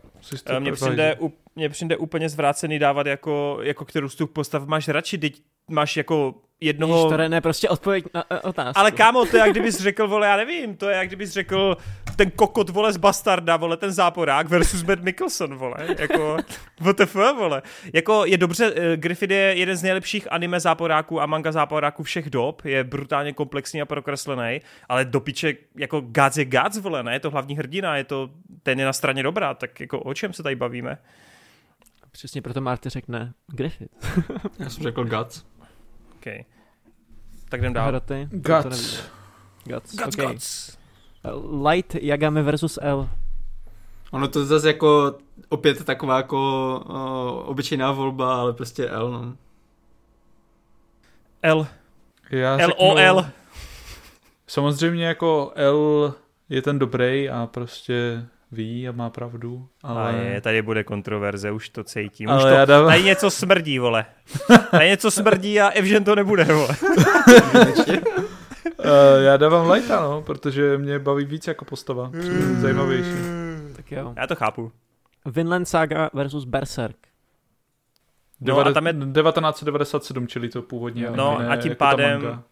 Eh, 0.46 0.60
Mně 0.60 0.72
přijde, 0.72 1.16
u- 1.20 1.32
mně 1.58 1.68
přijde 1.68 1.96
úplně 1.96 2.28
zvrácený 2.28 2.78
dávat 2.78 3.06
jako, 3.06 3.58
jako 3.62 3.84
kterou 3.84 4.08
z 4.08 4.14
těch 4.14 4.28
postav 4.28 4.66
máš 4.66 4.88
radši, 4.88 5.18
teď 5.18 5.42
máš 5.70 5.96
jako 5.96 6.34
jednoho... 6.60 6.96
Ježiš, 6.96 7.16
to 7.16 7.28
ne, 7.28 7.40
prostě 7.40 7.68
odpověď 7.68 8.04
na 8.14 8.24
na 8.30 8.44
otázku. 8.44 8.80
Ale 8.80 8.90
kámo, 8.90 9.26
to 9.26 9.36
je 9.36 9.40
jak 9.40 9.50
kdybys 9.50 9.80
řekl, 9.80 10.08
vole, 10.08 10.26
já 10.26 10.36
nevím, 10.36 10.76
to 10.76 10.88
je 10.88 10.96
jak 10.96 11.06
kdybys 11.06 11.30
řekl 11.30 11.76
ten 12.16 12.30
kokot, 12.30 12.70
vole, 12.70 12.92
z 12.92 12.96
Bastarda, 12.96 13.56
vole, 13.56 13.76
ten 13.76 13.92
záporák 13.92 14.48
versus 14.48 14.82
Matt 14.82 15.02
Mickelson, 15.02 15.54
vole, 15.54 15.76
jako, 15.98 16.36
WTF, 16.80 17.14
vole. 17.14 17.62
Jako 17.92 18.24
je 18.24 18.36
dobře, 18.36 18.72
eh, 18.76 18.96
Griffith 18.96 19.30
je 19.30 19.38
jeden 19.38 19.76
z 19.76 19.82
nejlepších 19.82 20.32
anime 20.32 20.60
záporáků 20.60 21.20
a 21.20 21.26
manga 21.26 21.52
záporáků 21.52 22.02
všech 22.02 22.30
dob, 22.30 22.64
je 22.64 22.84
brutálně 22.84 23.32
komplexní 23.32 23.82
a 23.82 23.86
prokreslený, 23.86 24.60
ale 24.88 25.04
do 25.04 25.20
piče, 25.20 25.54
jako 25.76 26.00
Guts 26.00 26.36
je 26.36 26.44
Guts, 26.44 26.78
vole, 26.78 27.02
ne, 27.02 27.12
je 27.12 27.20
to 27.20 27.30
hlavní 27.30 27.56
hrdina, 27.56 27.96
je 27.96 28.04
to, 28.04 28.30
ten 28.62 28.80
je 28.80 28.86
na 28.86 28.92
straně 28.92 29.22
dobrá, 29.22 29.54
tak 29.54 29.80
jako 29.80 30.00
o 30.00 30.14
čem 30.14 30.32
se 30.32 30.42
tady 30.42 30.56
bavíme? 30.56 30.98
Přesně 32.18 32.42
proto 32.42 32.60
Marty 32.60 32.88
řekne 32.88 33.34
Griffith. 33.46 33.92
Já 34.58 34.70
jsem 34.70 34.82
řekl 34.82 35.04
Guts. 35.04 35.44
Okay. 36.16 36.44
Tak 37.48 37.60
jdem 37.60 37.72
dál. 37.72 37.88
Hroty. 37.88 38.28
Guts. 38.30 39.02
Guts, 39.64 39.94
Guts, 39.94 40.16
okay. 40.16 40.32
Guts. 40.32 40.78
Light 41.68 41.94
Yagami 41.94 42.42
versus 42.42 42.78
L. 42.82 43.08
Ono 44.10 44.28
to 44.28 44.46
zase 44.46 44.68
jako 44.68 45.18
opět 45.48 45.84
taková 45.84 46.16
jako 46.16 46.80
uh, 46.88 47.48
obyčejná 47.50 47.92
volba, 47.92 48.40
ale 48.40 48.52
prostě 48.52 48.88
L, 48.88 49.10
no. 49.10 49.36
L. 51.42 51.66
Já 52.30 52.58
LOL. 52.78 53.26
Samozřejmě 54.46 55.06
jako 55.06 55.52
L 55.54 56.14
je 56.48 56.62
ten 56.62 56.78
dobrý 56.78 57.30
a 57.30 57.46
prostě 57.46 58.26
ví 58.52 58.88
a 58.88 58.92
má 58.92 59.10
pravdu, 59.10 59.68
ale... 59.82 60.02
Ale... 60.02 60.10
A 60.10 60.22
je, 60.22 60.40
tady 60.40 60.62
bude 60.62 60.84
kontroverze, 60.84 61.50
už 61.50 61.68
to 61.68 61.84
cítím. 61.84 62.28
Už 62.28 62.32
ale 62.32 62.42
to, 62.42 62.48
já 62.48 62.64
dávám... 62.64 62.90
tady 62.90 63.02
něco 63.02 63.30
smrdí, 63.30 63.78
vole. 63.78 64.06
Tady 64.70 64.88
něco 64.88 65.10
smrdí 65.10 65.60
a 65.60 65.68
Evžen 65.68 66.04
to 66.04 66.14
nebude, 66.14 66.44
vole. 66.44 66.76
Uh, 68.78 68.86
já 69.24 69.36
dávám 69.36 69.70
Lighta, 69.70 70.00
no, 70.00 70.22
protože 70.22 70.78
mě 70.78 70.98
baví 70.98 71.24
víc 71.24 71.46
jako 71.46 71.64
postava. 71.64 72.08
Mi 72.08 72.60
zajímavější. 72.60 73.10
Tak 73.76 73.92
jo. 73.92 74.14
Já 74.16 74.26
to 74.26 74.36
chápu. 74.36 74.72
Vinland 75.26 75.68
Saga 75.68 76.10
versus 76.12 76.44
Berserk. 76.44 76.96
No 78.40 78.58
a 78.58 78.72
tam 78.72 78.86
je- 78.86 78.92
1997, 78.92 80.28
čili 80.28 80.48
to 80.48 80.62
původně. 80.62 81.10
No 81.10 81.38
ne 81.38 81.48
a 81.48 81.56
tím 81.56 81.70
jako 81.70 81.84
pádem-. 81.84 82.42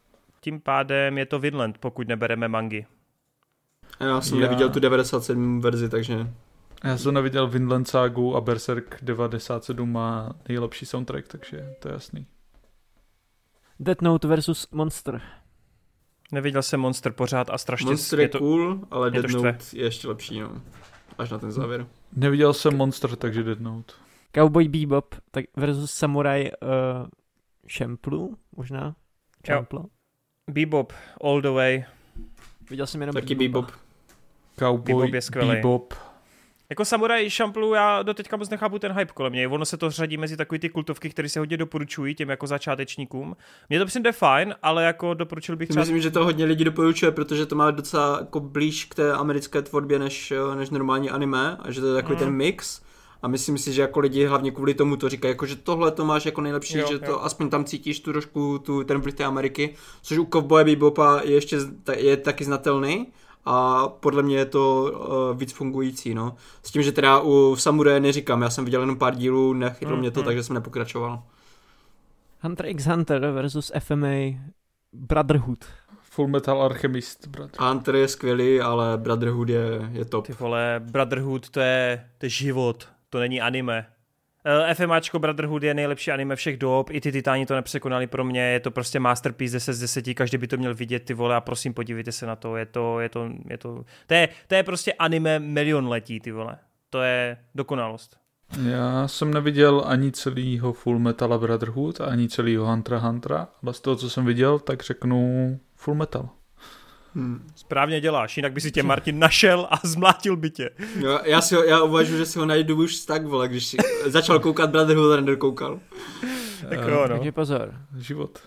Tím 0.41 0.61
pádem 0.61 1.19
je 1.19 1.27
to 1.27 1.39
Vinland, 1.39 1.79
pokud 1.79 2.09
nebereme 2.09 2.49
mangy. 2.49 2.87
Já 4.01 4.21
jsem 4.21 4.39
Já- 4.39 4.43
neviděl 4.43 4.71
tu 4.71 4.81
97 4.81 5.61
verzi, 5.61 5.89
takže 5.89 6.31
Já 6.85 6.99
jsem 6.99 7.15
neviděl 7.15 7.49
Vinland 7.49 7.89
Sagu 7.89 8.37
a 8.37 8.41
Berserk 8.41 8.99
97 9.03 9.93
má 9.93 10.33
nejlepší 10.49 10.87
soundtrack, 10.87 11.29
takže 11.29 11.75
to 11.79 11.89
je 11.89 11.93
jasný. 11.93 12.27
Death 13.81 14.03
Note 14.03 14.29
versus 14.29 14.69
Monster. 14.71 15.23
Neviděl 16.33 16.63
jsem 16.63 16.81
Monster 16.81 17.13
pořád 17.13 17.51
a 17.51 17.59
strašně... 17.59 17.87
Monster 17.87 18.21
je 18.21 18.29
to, 18.29 18.39
cool, 18.39 18.81
ale 18.91 19.11
Dead. 19.11 19.31
Note 19.31 19.59
je 19.73 19.85
ještě 19.85 20.09
lepší, 20.09 20.41
no. 20.41 20.63
Až 21.19 21.31
na 21.31 21.39
ten 21.39 21.53
závěr. 21.53 21.87
Neviděl 22.13 22.53
jsem 22.55 22.77
Monster, 22.77 23.17
takže 23.17 23.43
Dead 23.43 23.61
Note. 23.61 23.93
Cowboy 24.35 24.69
Bebop 24.69 25.15
tak 25.31 25.45
versus 25.57 25.91
Samurai 25.93 26.51
uh, 26.63 27.09
Champloo, 27.79 28.29
možná? 28.57 28.97
Champloo. 29.47 29.85
Bebop, 30.51 30.93
all 31.25 31.43
the 31.43 31.49
way. 31.49 31.85
Viděl 32.71 32.87
jsem 32.87 33.01
jenom 33.01 33.15
Taky 33.15 33.35
Bebopa. 33.35 33.67
Bebop. 33.67 33.86
Cowboy 34.59 35.11
Bebop. 35.11 35.45
Bebop. 35.47 35.95
Jako 36.71 36.85
Samurai 36.85 37.31
Champloo, 37.31 37.75
já 37.75 38.03
do 38.03 38.15
teďka 38.15 38.37
moc 38.37 38.51
nechápu 38.51 38.79
ten 38.79 38.93
hype 38.93 39.13
kolem 39.13 39.33
něj. 39.33 39.47
Ono 39.47 39.65
se 39.65 39.77
to 39.77 39.91
řadí 39.91 40.17
mezi 40.17 40.37
takový 40.37 40.59
ty 40.59 40.69
kultovky, 40.69 41.11
které 41.11 41.29
se 41.29 41.39
hodně 41.39 41.57
doporučují 41.57 42.15
těm 42.15 42.31
jako 42.31 42.47
začátečníkům. 42.47 43.37
Mně 43.69 43.79
to 43.79 43.87
přijde 43.87 44.13
fajn, 44.13 44.55
ale 44.63 44.85
jako 44.85 45.15
doporučil 45.15 45.57
bych 45.57 45.69
třeba... 45.69 45.81
Myslím, 45.83 46.01
že 46.01 46.11
to 46.11 46.25
hodně 46.25 46.45
lidí 46.45 46.65
doporučuje, 46.65 47.11
protože 47.13 47.47
to 47.47 47.55
má 47.55 47.71
docela 47.71 48.19
jako 48.21 48.41
blíž 48.41 48.85
k 48.85 48.95
té 48.95 49.13
americké 49.13 49.63
tvorbě 49.63 49.99
než, 49.99 50.33
než 50.55 50.71
normální 50.71 51.11
anime 51.11 51.57
a 51.61 51.71
že 51.71 51.81
to 51.81 51.87
je 51.87 51.95
takový 51.95 52.15
Mm. 52.15 52.19
ten 52.19 52.31
mix. 52.31 52.81
A 53.23 53.29
myslím 53.29 53.59
si, 53.59 53.73
že 53.73 53.83
jako 53.83 54.01
lidi 54.01 54.27
hlavně 54.27 54.51
kvůli 54.51 54.75
tomu 54.75 54.97
to 54.97 55.09
říkají, 55.09 55.33
jako 55.33 55.47
že 55.47 55.57
tohle 55.57 55.91
to 55.91 56.05
máš 56.05 56.27
jako 56.27 56.41
nejlepší, 56.41 56.79
Jo, 56.79 56.87
že 56.89 56.95
jo. 56.95 57.01
to 57.07 57.25
aspoň 57.25 57.51
tam 57.51 57.65
cítíš 57.65 58.01
tu 58.01 58.13
trošku 58.13 58.59
tu, 58.59 58.85
ten 58.85 58.99
vliv 59.01 59.15
té 59.15 59.25
Ameriky, 59.25 59.75
což 60.03 60.19
u 60.19 60.25
Cowboy 60.33 60.65
Bebopa 60.65 61.21
je 61.25 61.35
ještě 61.35 61.59
je 61.97 62.17
taky 62.17 62.45
znatelný 62.45 63.07
a 63.47 63.89
podle 63.89 64.23
mě 64.23 64.37
je 64.37 64.45
to 64.47 64.93
uh, 65.33 65.39
víc 65.39 65.53
fungující, 65.53 66.15
no. 66.15 66.35
S 66.63 66.71
tím, 66.71 66.83
že 66.83 66.93
teda 66.93 67.21
u 67.21 67.57
Samuraje 67.57 68.01
neříkám, 68.01 68.43
já 68.43 68.51
jsem 68.51 68.65
viděl 68.65 68.81
jenom 68.81 68.99
pár 68.99 69.15
dílů, 69.15 69.53
nechytlo 69.53 69.95
Mm, 69.97 70.01
mě 70.01 70.11
to, 70.11 70.21
mm. 70.21 70.27
takže 70.27 70.43
jsem 70.43 70.55
nepokračoval. 70.55 71.23
Hunter 72.41 72.67
x 72.67 72.87
Hunter 72.87 73.21
versus 73.21 73.73
FMA 73.79 74.39
Brotherhood. 74.93 75.65
Full 76.03 76.29
Metal 76.29 76.63
Alchemist, 76.63 77.27
brat. 77.27 77.51
Hunter 77.61 77.95
je 77.97 78.09
skvělý, 78.09 78.61
ale 78.61 78.99
Brotherhood 78.99 79.49
je, 79.49 79.91
je 79.93 80.05
top. 80.05 80.27
Ty 80.27 80.33
vole, 80.33 80.81
Brotherhood, 80.91 81.51
to 81.51 81.61
je, 81.61 82.09
to 82.19 82.27
je 82.27 82.31
život, 82.31 82.89
to 83.11 83.19
není 83.19 83.41
anime. 83.41 83.87
Eh, 84.49 84.75
FMAčko 84.75 85.19
Brotherhood 85.19 85.63
je 85.63 85.75
nejlepší 85.75 86.11
anime 86.11 86.37
všech 86.37 86.57
dob, 86.57 86.91
i 86.91 87.01
ty 87.01 87.13
titáni 87.13 87.47
to 87.47 87.55
nepřekonali 87.55 88.07
pro 88.07 88.25
mě, 88.25 88.41
je 88.41 88.61
to 88.61 88.71
prostě 88.71 89.01
masterpiece 89.01 89.57
10 89.57 89.73
z 89.73 89.81
10, 89.81 90.15
každý 90.15 90.39
by 90.39 90.47
to 90.47 90.57
měl 90.57 90.75
vidět, 90.75 91.01
ty 91.01 91.15
vole, 91.15 91.37
a 91.37 91.41
prosím 91.41 91.75
podívejte 91.75 92.13
se 92.13 92.27
na 92.27 92.37
to, 92.37 92.57
je 92.57 92.67
to, 92.67 93.01
je 93.01 93.09
to, 93.09 93.31
je 93.51 93.59
to, 93.59 93.85
to 94.07 94.15
je, 94.15 94.29
to 94.49 94.55
je 94.55 94.63
prostě 94.63 94.93
anime 94.93 95.39
milion 95.39 95.89
letí, 95.89 96.21
ty 96.21 96.33
vole. 96.33 96.59
To 96.91 97.03
je 97.03 97.37
dokonalost. 97.55 98.17
Já 98.63 99.09
jsem 99.09 99.35
neviděl 99.35 99.83
ani 99.87 100.13
celýho 100.13 100.73
Full 100.73 100.99
Metal 100.99 101.39
Brotherhood, 101.39 102.01
ani 102.01 102.29
celýho 102.29 102.67
Huntera 102.67 102.97
x 102.97 103.05
Huntera, 103.05 103.49
ale 103.63 103.75
z 103.75 103.81
toho, 103.81 103.97
co 103.97 104.11
jsem 104.11 104.25
viděl, 104.25 104.59
tak 104.59 104.83
řeknu 104.83 105.61
Full 105.75 105.97
Metal. 105.97 106.29
Hmm. 107.17 107.47
Správně 107.55 108.01
děláš, 108.01 108.37
jinak 108.37 108.53
by 108.53 108.61
si 108.61 108.71
tě 108.71 108.83
Martin 108.83 109.19
našel 109.19 109.69
a 109.71 109.77
zmlátil 109.85 110.37
by 110.37 110.51
tě. 110.51 110.71
Jo, 110.99 111.21
já, 111.25 111.41
si 111.41 111.55
ho, 111.55 111.63
já 111.63 111.83
uvažuji, 111.83 112.19
že 112.19 112.27
si 112.27 112.39
ho 112.39 112.47
najdu 112.47 112.77
už 112.77 112.97
tak, 112.97 113.27
vole, 113.27 113.49
když 113.49 113.67
si 113.67 113.77
začal 114.07 114.39
koukat 114.39 114.71
Brotherhood 114.71 115.13
a 115.13 115.17
nedokoukal. 115.17 115.81
Tak 116.69 116.79
Eh, 116.79 116.91
jo, 116.91 117.03
no. 117.09 117.17
Takže 117.17 117.33
pozor. 117.33 117.75
Život. 117.99 118.39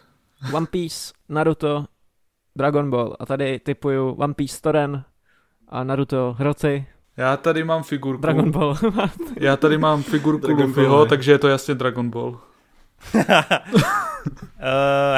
One 0.53 0.65
Piece, 0.65 1.14
Naruto, 1.30 1.85
Dragon 2.56 2.89
Ball. 2.89 3.15
A 3.19 3.25
tady 3.25 3.59
typuju 3.59 4.11
One 4.11 4.33
Piece 4.33 4.61
Toren 4.61 5.03
a 5.67 5.83
Naruto 5.83 6.35
Hroci, 6.39 6.85
Já 7.17 7.38
tady 7.38 7.64
mám 7.64 7.83
figurku. 7.83 8.22
Dragon 8.22 8.51
Ball. 8.51 8.75
Já 9.39 9.57
tady 9.57 9.77
mám 9.77 10.03
figurku 10.03 10.48
Dragon 10.48 10.65
Luffyho, 10.65 10.89
Ball, 10.89 11.06
takže 11.06 11.31
je 11.31 11.38
to 11.38 11.48
jasně 11.48 11.75
Dragon 11.75 12.09
Ball. 12.09 12.39
Uh, 13.15 13.22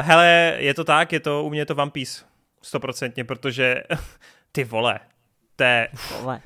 hele, 0.00 0.54
je 0.58 0.74
to 0.74 0.84
tak, 0.84 1.12
je 1.12 1.20
to 1.20 1.44
u 1.44 1.50
mě 1.50 1.60
je 1.60 1.66
to 1.66 1.74
One 1.74 1.90
Piece. 1.90 2.31
Stoprocentně, 2.62 3.24
protože 3.24 3.82
ty 4.52 4.64
vole, 4.64 5.00
to 5.56 5.64
je, 5.64 5.88
Vole. 6.20 6.40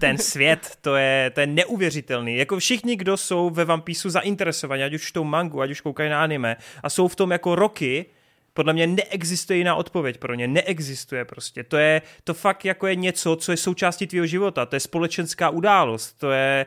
ten 0.00 0.18
svět, 0.18 0.78
to 0.80 0.96
je, 0.96 1.30
to 1.34 1.40
je 1.40 1.46
neuvěřitelný. 1.46 2.36
Jako 2.36 2.58
všichni, 2.58 2.96
kdo 2.96 3.16
jsou 3.16 3.50
ve 3.50 3.64
One 3.64 3.82
Pieceu 3.82 4.10
zainteresovaní, 4.10 4.82
ať 4.82 4.94
už 4.94 5.02
čtou 5.06 5.24
mangu, 5.24 5.60
ať 5.60 5.70
už 5.70 5.80
koukají 5.80 6.10
na 6.10 6.22
anime 6.22 6.56
a 6.82 6.90
jsou 6.90 7.08
v 7.08 7.16
tom 7.16 7.30
jako 7.30 7.54
roky, 7.54 8.06
podle 8.54 8.72
mě 8.72 8.86
neexistuje 8.86 9.56
jiná 9.56 9.74
odpověď 9.74 10.18
pro 10.18 10.34
ně. 10.34 10.48
Neexistuje 10.48 11.24
prostě. 11.24 11.64
To 11.64 11.76
je, 11.76 12.02
to 12.24 12.34
fakt 12.34 12.64
jako 12.64 12.86
je 12.86 12.96
něco, 12.96 13.36
co 13.36 13.52
je 13.52 13.56
součástí 13.56 14.06
tvého 14.06 14.26
života. 14.26 14.66
To 14.66 14.76
je 14.76 14.80
společenská 14.80 15.50
událost. 15.50 16.12
To 16.12 16.30
je, 16.30 16.66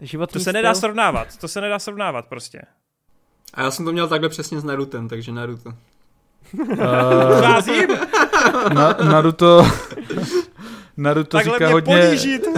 Životní 0.00 0.32
to 0.32 0.40
se 0.40 0.52
nedá 0.52 0.74
styl. 0.74 0.80
srovnávat. 0.80 1.36
To 1.36 1.48
se 1.48 1.60
nedá 1.60 1.78
srovnávat 1.78 2.26
prostě. 2.26 2.62
A 3.54 3.62
já 3.62 3.70
jsem 3.70 3.84
to 3.84 3.92
měl 3.92 4.08
takhle 4.08 4.28
přesně 4.28 4.60
s 4.60 4.64
Narutem, 4.64 5.08
takže 5.08 5.32
Naruto. 5.32 5.74
Uh, 6.52 7.40
Zázím, 7.40 7.88
na, 8.74 8.96
Naruto... 9.10 9.66
Naruto 10.96 11.36
takhle 11.36 11.54
říká 11.54 11.64
mě 11.64 11.72
hodně... 11.72 12.02
ponížit. 12.06 12.46
Uh, 12.46 12.56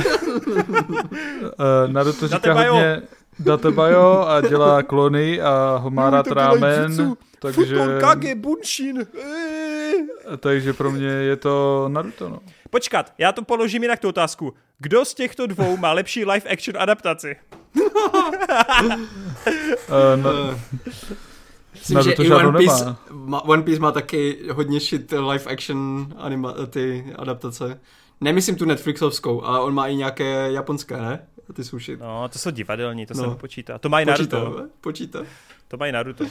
Naruto 1.86 2.28
říká 2.28 2.38
Datebayo. 2.38 2.72
hodně 2.72 3.02
Datebayo 3.38 4.28
a 4.28 4.40
dělá 4.40 4.82
klony 4.82 5.40
a 5.40 5.76
ho 5.76 5.90
má 5.90 6.10
rád 6.10 6.26
rámen, 6.26 7.16
takže, 7.38 7.76
Bunshin. 8.34 9.06
takže 10.40 10.72
pro 10.72 10.90
mě 10.90 11.08
je 11.08 11.36
to 11.36 11.84
Naruto, 11.92 12.28
no. 12.28 12.38
Počkat, 12.70 13.12
já 13.18 13.32
to 13.32 13.42
položím 13.42 13.82
jinak 13.82 13.98
tu 13.98 14.08
otázku. 14.08 14.54
Kdo 14.78 15.04
z 15.04 15.14
těchto 15.14 15.46
dvou 15.46 15.76
má 15.76 15.92
lepší 15.92 16.24
live 16.24 16.50
action 16.50 16.76
adaptaci? 16.78 17.36
Uh, 17.74 17.82
na, 20.16 20.30
Myslím, 21.88 22.02
že 22.02 22.10
Naruto 22.10 22.22
i 22.22 22.30
One 22.46 22.58
Piece, 22.58 22.84
nemá. 22.84 22.98
má, 23.10 23.44
One 23.44 23.62
Piece 23.62 23.80
má 23.80 23.92
taky 23.92 24.38
hodně 24.52 24.80
shit 24.80 25.12
live 25.12 25.44
action 25.52 26.06
anima, 26.16 26.52
ty 26.66 27.04
adaptace. 27.18 27.80
Nemyslím 28.20 28.56
tu 28.56 28.64
Netflixovskou, 28.64 29.42
ale 29.44 29.60
on 29.60 29.74
má 29.74 29.86
i 29.88 29.96
nějaké 29.96 30.52
japonské, 30.52 30.96
ne? 30.96 31.26
Ty 31.54 31.64
jsou 31.64 31.78
shit. 31.78 32.00
No, 32.00 32.28
to 32.28 32.38
jsou 32.38 32.50
divadelní, 32.50 33.06
to 33.06 33.14
No. 33.14 33.22
se 33.22 33.28
nepočítá. 33.30 33.78
To 33.78 33.88
mají 33.88 34.06
Počítá, 34.06 34.38
Naruto. 34.38 34.60
ne? 34.62 34.68
počítá. 34.80 35.18
To 35.68 35.76
mají 35.76 35.92
Naruto. 35.92 36.24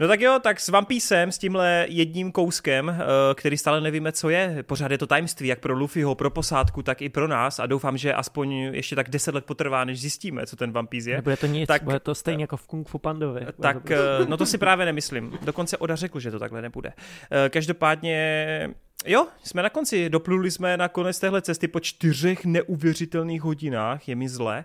No 0.00 0.08
tak 0.08 0.20
jo, 0.20 0.38
tak 0.42 0.60
s 0.60 0.68
One 0.68 0.86
Piecem, 0.86 1.32
s 1.32 1.38
tímhle 1.38 1.86
jedním 1.88 2.32
kouskem, 2.32 2.88
eh, 2.90 3.04
který 3.34 3.56
stále 3.56 3.80
nevíme, 3.80 4.12
co 4.12 4.30
je. 4.30 4.62
Pořád 4.62 4.90
je 4.90 4.98
to 4.98 5.06
tajemství, 5.06 5.48
jak 5.48 5.58
pro 5.60 5.74
Luffyho, 5.74 6.14
pro 6.14 6.30
posádku, 6.30 6.82
tak 6.82 7.02
i 7.02 7.08
pro 7.08 7.28
nás 7.28 7.58
a 7.58 7.66
doufám, 7.66 7.98
že 7.98 8.14
aspoň 8.14 8.52
ještě 8.52 8.96
tak 8.96 9.10
deset 9.10 9.34
let 9.34 9.44
potrvá, 9.44 9.84
než 9.84 10.00
zjistíme, 10.00 10.46
co 10.46 10.56
ten 10.56 10.78
One 10.78 10.88
Piece 10.88 11.10
je. 11.10 11.16
Nebude 11.16 11.36
to 11.36 11.46
nic, 11.46 11.66
Tak- 11.66 11.82
bude 11.82 12.00
to 12.00 12.14
stejně 12.14 12.42
jako 12.44 12.56
v 12.56 12.66
Kung 12.66 12.88
Fu 12.88 12.98
Pandovi. 12.98 13.40
Bude 13.40 13.52
Tak, 13.60 13.90
eh, 13.90 13.98
no 14.28 14.36
to 14.36 14.46
si 14.46 14.58
právě 14.58 14.86
nemyslím. 14.86 15.38
Dokonce 15.42 15.76
Oda 15.76 15.96
řekl, 15.96 16.20
že 16.20 16.30
to 16.30 16.38
takhle 16.38 16.62
nebude. 16.62 16.92
Eh, 17.30 17.48
Každopádně, 17.48 18.68
jo, 19.06 19.26
jsme 19.42 19.62
na 19.62 19.70
konci. 19.70 20.10
Dopluli 20.10 20.50
jsme 20.50 20.76
na 20.76 20.88
konec 20.88 21.18
téhle 21.18 21.42
cesty 21.42 21.68
po 21.68 21.80
čtyřech 21.80 22.44
neuvěřitelných 22.44 23.42
hodinách. 23.42 24.08
Je 24.08 24.16
mi 24.16 24.28
zle. 24.28 24.64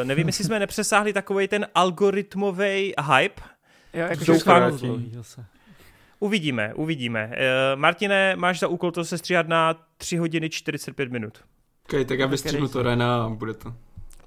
Eh, 0.00 0.04
Nevím, 0.04 0.26
jestli 0.26 0.44
jsme 0.44 0.58
nepřesáhli 0.58 1.12
takový 1.12 1.48
ten 1.48 1.66
algoritmový 1.74 2.94
hype. 3.14 3.42
Jo, 3.96 4.06
jako 4.10 4.24
doufám- 4.24 4.78
že 4.78 4.86
dlouhý 4.86 5.10
zase. 5.14 5.44
Uvidíme, 6.20 6.74
uvidíme. 6.74 7.30
Eh, 7.32 7.76
Martine, 7.76 8.36
máš 8.36 8.58
za 8.58 8.68
úkol 8.68 8.90
to 8.90 9.04
se 9.04 9.18
stříhat 9.18 9.48
na 9.48 9.74
3 9.96 10.16
hodiny 10.16 10.50
45 10.50 11.12
minut. 11.12 11.38
Okay, 11.88 12.04
tak 12.04 12.18
já 12.18 12.26
vystřihnu 12.26 12.68
to 12.68 12.82
Rena 12.82 13.24
a 13.24 13.28
bude 13.28 13.54
to. 13.54 13.74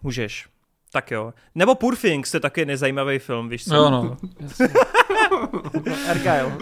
Můžeš. 0.01 0.48
Tak 0.91 1.11
jo. 1.11 1.33
Nebo 1.56 1.75
Poor 1.75 1.95
Things, 1.95 2.31
to 2.31 2.38
je 2.38 2.41
taky 2.41 2.65
nezajímavý 2.65 3.19
film, 3.19 3.49
víš 3.49 3.65
co? 3.65 3.75
Jo, 3.75 3.89
no. 3.89 4.17
Jasně. 4.39 4.67
Argyle. 6.09 6.57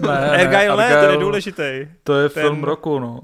Ne, 0.00 0.30
Argyle 0.30 0.76
ne, 0.76 0.88
to 0.88 0.92
je 0.94 0.98
Argyle, 0.98 1.16
důležitý. 1.24 1.62
To 2.02 2.14
je 2.14 2.28
Ten- 2.28 2.42
film 2.42 2.64
roku, 2.64 2.98
no. 2.98 3.20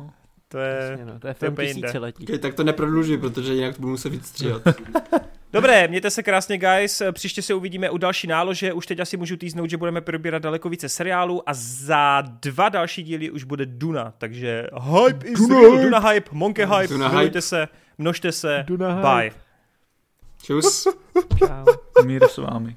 To 0.52 0.58
je... 0.58 0.88
Jasně, 0.90 1.04
no, 1.04 1.18
to 1.18 1.28
je 1.28 1.34
to 1.34 1.44
je 1.44 1.50
film 1.50 1.54
jinde. 1.60 1.74
tisíciletí. 1.80 2.24
Okay, 2.24 2.38
tak 2.38 2.54
to 2.54 2.64
neprodlužuji, 2.64 3.18
protože 3.18 3.54
jinak 3.54 3.74
to 3.74 3.80
budu 3.80 3.90
muset 3.90 4.08
víc 4.08 4.26
stříhat. 4.26 4.62
Dobré, 5.52 5.88
mějte 5.88 6.10
se 6.10 6.22
krásně, 6.22 6.58
guys. 6.58 7.02
Příště 7.12 7.42
se 7.42 7.54
uvidíme 7.54 7.90
u 7.90 7.98
další 7.98 8.26
nálože. 8.26 8.72
Už 8.72 8.86
teď 8.86 9.00
asi 9.00 9.16
můžu 9.16 9.36
týznout, 9.36 9.70
že 9.70 9.76
budeme 9.76 10.00
probírat 10.00 10.42
daleko 10.42 10.68
více 10.68 10.88
seriálů 10.88 11.48
a 11.48 11.52
za 11.54 12.22
dva 12.42 12.68
další 12.68 13.02
díly 13.02 13.30
už 13.30 13.44
bude 13.44 13.66
Duna. 13.66 14.14
Takže 14.18 14.66
hype 14.80 15.26
is 15.26 15.38
Duna 15.38 15.60
real. 15.60 15.72
hype. 15.72 15.82
Duna 15.84 15.98
hype, 15.98 16.30
monkey 16.32 16.66
hype. 16.66 16.88
Duna 16.88 17.08
Milujte 17.08 17.28
hype. 17.28 17.42
se, 17.42 17.68
množte 17.98 18.32
se. 18.32 18.64
Duna 18.66 18.94
hype. 18.94 19.08
Bye. 19.08 19.30
Čus. 20.42 20.86
Čau. 21.38 21.66
Mír 22.04 22.24
s 22.28 22.36
vámi. 22.36 22.76